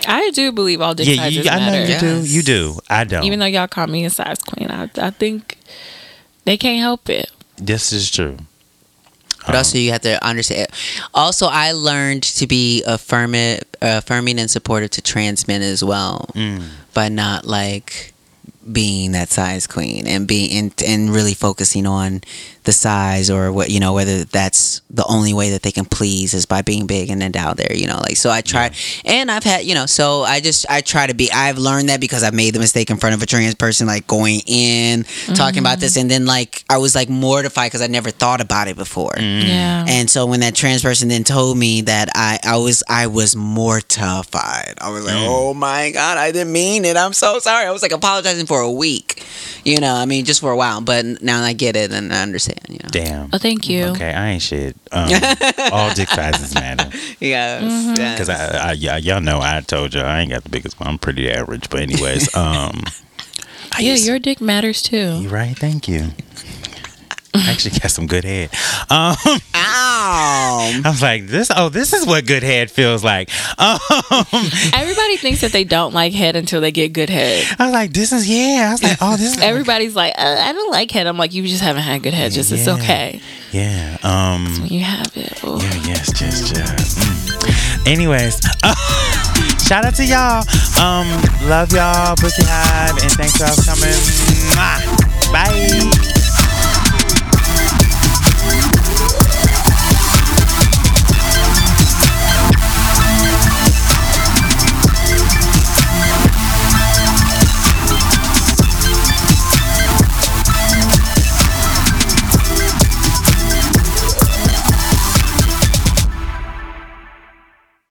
I 0.07 0.31
do 0.31 0.51
believe 0.51 0.81
all 0.81 0.95
dick 0.95 1.07
yeah, 1.07 1.15
sizes 1.17 1.45
you, 1.45 1.51
I 1.51 1.59
know 1.59 1.71
matter. 1.71 1.93
you 1.93 1.99
do. 1.99 2.27
You 2.27 2.41
do. 2.41 2.79
I 2.89 3.03
don't. 3.03 3.23
Even 3.23 3.37
though 3.39 3.45
y'all 3.45 3.67
call 3.67 3.85
me 3.85 4.05
a 4.05 4.09
size 4.09 4.39
queen, 4.39 4.71
I, 4.71 4.89
I 4.97 5.11
think 5.11 5.57
they 6.45 6.57
can't 6.57 6.79
help 6.79 7.07
it. 7.09 7.29
This 7.59 7.91
is 7.93 8.09
true. 8.09 8.38
But 9.45 9.55
also, 9.55 9.77
you 9.77 9.91
have 9.91 10.01
to 10.01 10.23
understand. 10.23 10.67
Also, 11.13 11.47
I 11.47 11.71
learned 11.71 12.23
to 12.23 12.45
be 12.45 12.83
affirming, 12.85 13.59
affirming 13.81 14.38
and 14.38 14.51
supportive 14.51 14.91
to 14.91 15.01
trans 15.01 15.47
men 15.47 15.61
as 15.61 15.83
well 15.83 16.29
Mm. 16.35 16.67
by 16.93 17.09
not 17.09 17.45
like 17.45 18.13
being 18.69 19.13
that 19.13 19.29
size 19.29 19.65
queen 19.65 20.05
and 20.05 20.27
being 20.27 20.51
and, 20.57 20.83
and 20.85 21.09
really 21.09 21.33
focusing 21.33 21.88
on 21.88 22.21
the 22.69 22.73
size 22.73 23.31
or 23.31 23.51
what 23.51 23.72
you 23.72 23.80
know 23.80 23.93
whether 23.93 24.23
that's 24.25 24.81
the 24.91 25.03
only 25.09 25.33
way 25.33 25.49
that 25.49 25.64
they 25.64 25.72
can 25.72 25.85
please 25.85 26.35
is 26.35 26.45
by 26.45 26.61
being 26.61 26.85
big 26.85 27.09
and 27.09 27.23
endowed 27.23 27.57
there 27.57 27.73
you 27.73 27.88
know 27.88 27.98
like 28.07 28.15
so 28.15 28.30
i 28.30 28.41
try 28.41 28.69
and 29.06 29.31
i've 29.31 29.43
had 29.43 29.65
you 29.65 29.73
know 29.73 29.88
so 29.88 30.22
i 30.22 30.39
just 30.39 30.69
i 30.69 30.80
try 30.80 31.07
to 31.07 31.15
be 31.15 31.31
i've 31.31 31.57
learned 31.57 31.89
that 31.89 31.99
because 31.99 32.22
i've 32.22 32.33
made 32.33 32.53
the 32.53 32.59
mistake 32.59 32.91
in 32.91 32.98
front 32.98 33.15
of 33.15 33.23
a 33.23 33.25
trans 33.25 33.56
person 33.56 33.88
like 33.88 34.06
going 34.06 34.39
in 34.45 35.03
talking 35.33 35.57
about 35.57 35.80
this 35.80 35.93
mm-hmm. 35.93 36.01
and 36.01 36.11
then 36.11 36.25
like 36.27 36.64
i 36.69 36.77
was 36.77 36.93
like 36.93 37.09
mortified 37.09 37.72
because 37.72 37.81
i 37.81 37.88
never 37.88 38.11
thought 38.11 38.39
about 38.39 38.67
it 38.67 38.75
before 38.75 39.14
mm. 39.14 39.48
Yeah. 39.48 39.85
and 39.88 40.07
so 40.07 40.27
when 40.27 40.41
that 40.41 40.53
trans 40.53 40.83
person 40.83 41.07
then 41.07 41.23
told 41.23 41.57
me 41.57 41.81
that 41.81 42.09
I, 42.14 42.38
I 42.43 42.57
was 42.57 42.83
I 42.88 43.07
was 43.07 43.35
mortified. 43.35 44.75
I 44.81 44.89
was 44.89 45.06
like, 45.06 45.15
mm. 45.15 45.27
oh 45.27 45.53
my 45.53 45.91
god, 45.91 46.17
I 46.17 46.31
didn't 46.31 46.51
mean 46.51 46.85
it. 46.85 46.98
I'm 46.98 47.14
so 47.14 47.39
sorry. 47.39 47.65
I 47.65 47.72
was 47.72 47.81
like 47.81 47.91
apologizing 47.91 48.45
for 48.45 48.59
a 48.59 48.72
week, 48.72 49.25
you 49.64 49.80
know. 49.80 49.93
I 49.93 50.06
mean, 50.06 50.25
just 50.25 50.41
for 50.41 50.51
a 50.51 50.57
while, 50.57 50.81
but 50.81 51.22
now 51.22 51.41
I 51.43 51.53
get 51.53 51.75
it 51.75 51.91
and 51.91 52.11
I 52.11 52.22
understand. 52.22 52.58
You 52.67 52.79
know. 52.83 52.89
Damn. 52.91 53.29
Oh, 53.33 53.38
thank 53.38 53.69
you. 53.69 53.85
Okay, 53.85 54.11
I 54.13 54.29
ain't 54.31 54.41
shit. 54.41 54.75
Um, 54.91 55.09
all 55.71 55.93
dick 55.93 56.09
sizes 56.09 56.53
matter. 56.53 56.89
Yes. 57.19 57.63
Mm-hmm. 57.63 57.95
yes. 57.97 58.13
Because 58.19 58.29
I, 58.29 58.69
I, 58.69 58.71
yeah, 58.73 58.97
y'all 58.97 59.21
know 59.21 59.39
I 59.41 59.61
told 59.61 59.93
you 59.93 60.01
I 60.01 60.21
ain't 60.21 60.29
got 60.31 60.43
the 60.43 60.49
biggest 60.49 60.79
one. 60.79 60.88
I'm 60.89 60.97
pretty 60.97 61.29
average. 61.29 61.69
But 61.69 61.81
anyways, 61.81 62.33
um, 62.35 62.83
I 63.73 63.79
Yeah, 63.81 63.91
used- 63.91 64.07
your 64.07 64.19
dick 64.19 64.39
matters 64.41 64.81
too. 64.81 65.19
You're 65.21 65.31
right? 65.31 65.57
Thank 65.57 65.88
you. 65.88 66.11
I 67.35 67.51
actually 67.51 67.80
got 67.80 67.91
some 67.91 68.08
good 68.08 68.24
head. 68.24 68.49
Um, 68.90 69.16
Ow. 69.56 70.82
I 70.85 70.90
was 70.90 71.01
like, 71.01 71.27
this. 71.27 71.49
Oh, 71.56 71.69
this 71.69 71.93
is 71.93 72.06
what 72.06 72.25
good 72.25 72.43
head 72.43 72.72
feels 72.72 73.03
like. 73.03 73.30
Um, 73.59 73.80
Everybody 74.74 75.17
thinks 75.17 75.41
that 75.41 75.51
they 75.51 75.64
don't 75.64 75.93
like 75.93 76.14
head 76.14 76.35
until 76.35 76.61
they 76.61 76.72
get 76.72 76.93
good 76.93 77.09
head. 77.09 77.45
I 77.59 77.66
was 77.66 77.74
like, 77.74 77.93
this 77.93 78.11
is 78.11 78.30
yeah. 78.30 78.67
I 78.69 78.72
was 78.72 78.83
like, 78.83 78.98
oh, 79.01 79.17
this 79.17 79.35
is 79.35 79.41
Everybody's 79.41 79.95
like, 79.95 80.14
uh, 80.17 80.38
I 80.40 80.53
don't 80.53 80.72
like 80.72 80.91
head. 80.91 81.08
I'm 81.08 81.17
like, 81.17 81.33
you 81.33 81.48
just 81.48 81.61
haven't 81.61 81.83
had 81.83 82.03
good 82.03 82.14
head. 82.14 82.32
Just 82.32 82.51
it's 82.51 82.67
okay 82.67 83.22
yeah. 83.51 83.98
Um, 84.03 84.45
when 84.61 84.67
you 84.67 84.82
have 84.82 85.11
it. 85.16 85.43
Ooh. 85.43 85.58
yeah. 85.58 85.88
Yes. 85.88 86.11
Just. 86.14 86.56
just. 86.56 86.98
Mm. 86.98 87.88
Anyways, 87.88 88.40
shout 89.66 89.85
out 89.85 89.95
to 89.95 90.06
y'all. 90.06 90.43
Um, 90.80 91.08
love 91.49 91.72
y'all, 91.74 92.16
Bussy 92.16 92.43
Hive, 92.45 93.01
and 93.01 93.11
thanks 93.14 93.38
for 93.38 93.61
coming. 93.66 93.93
Mwah. 94.56 95.33
Bye. 95.33 96.16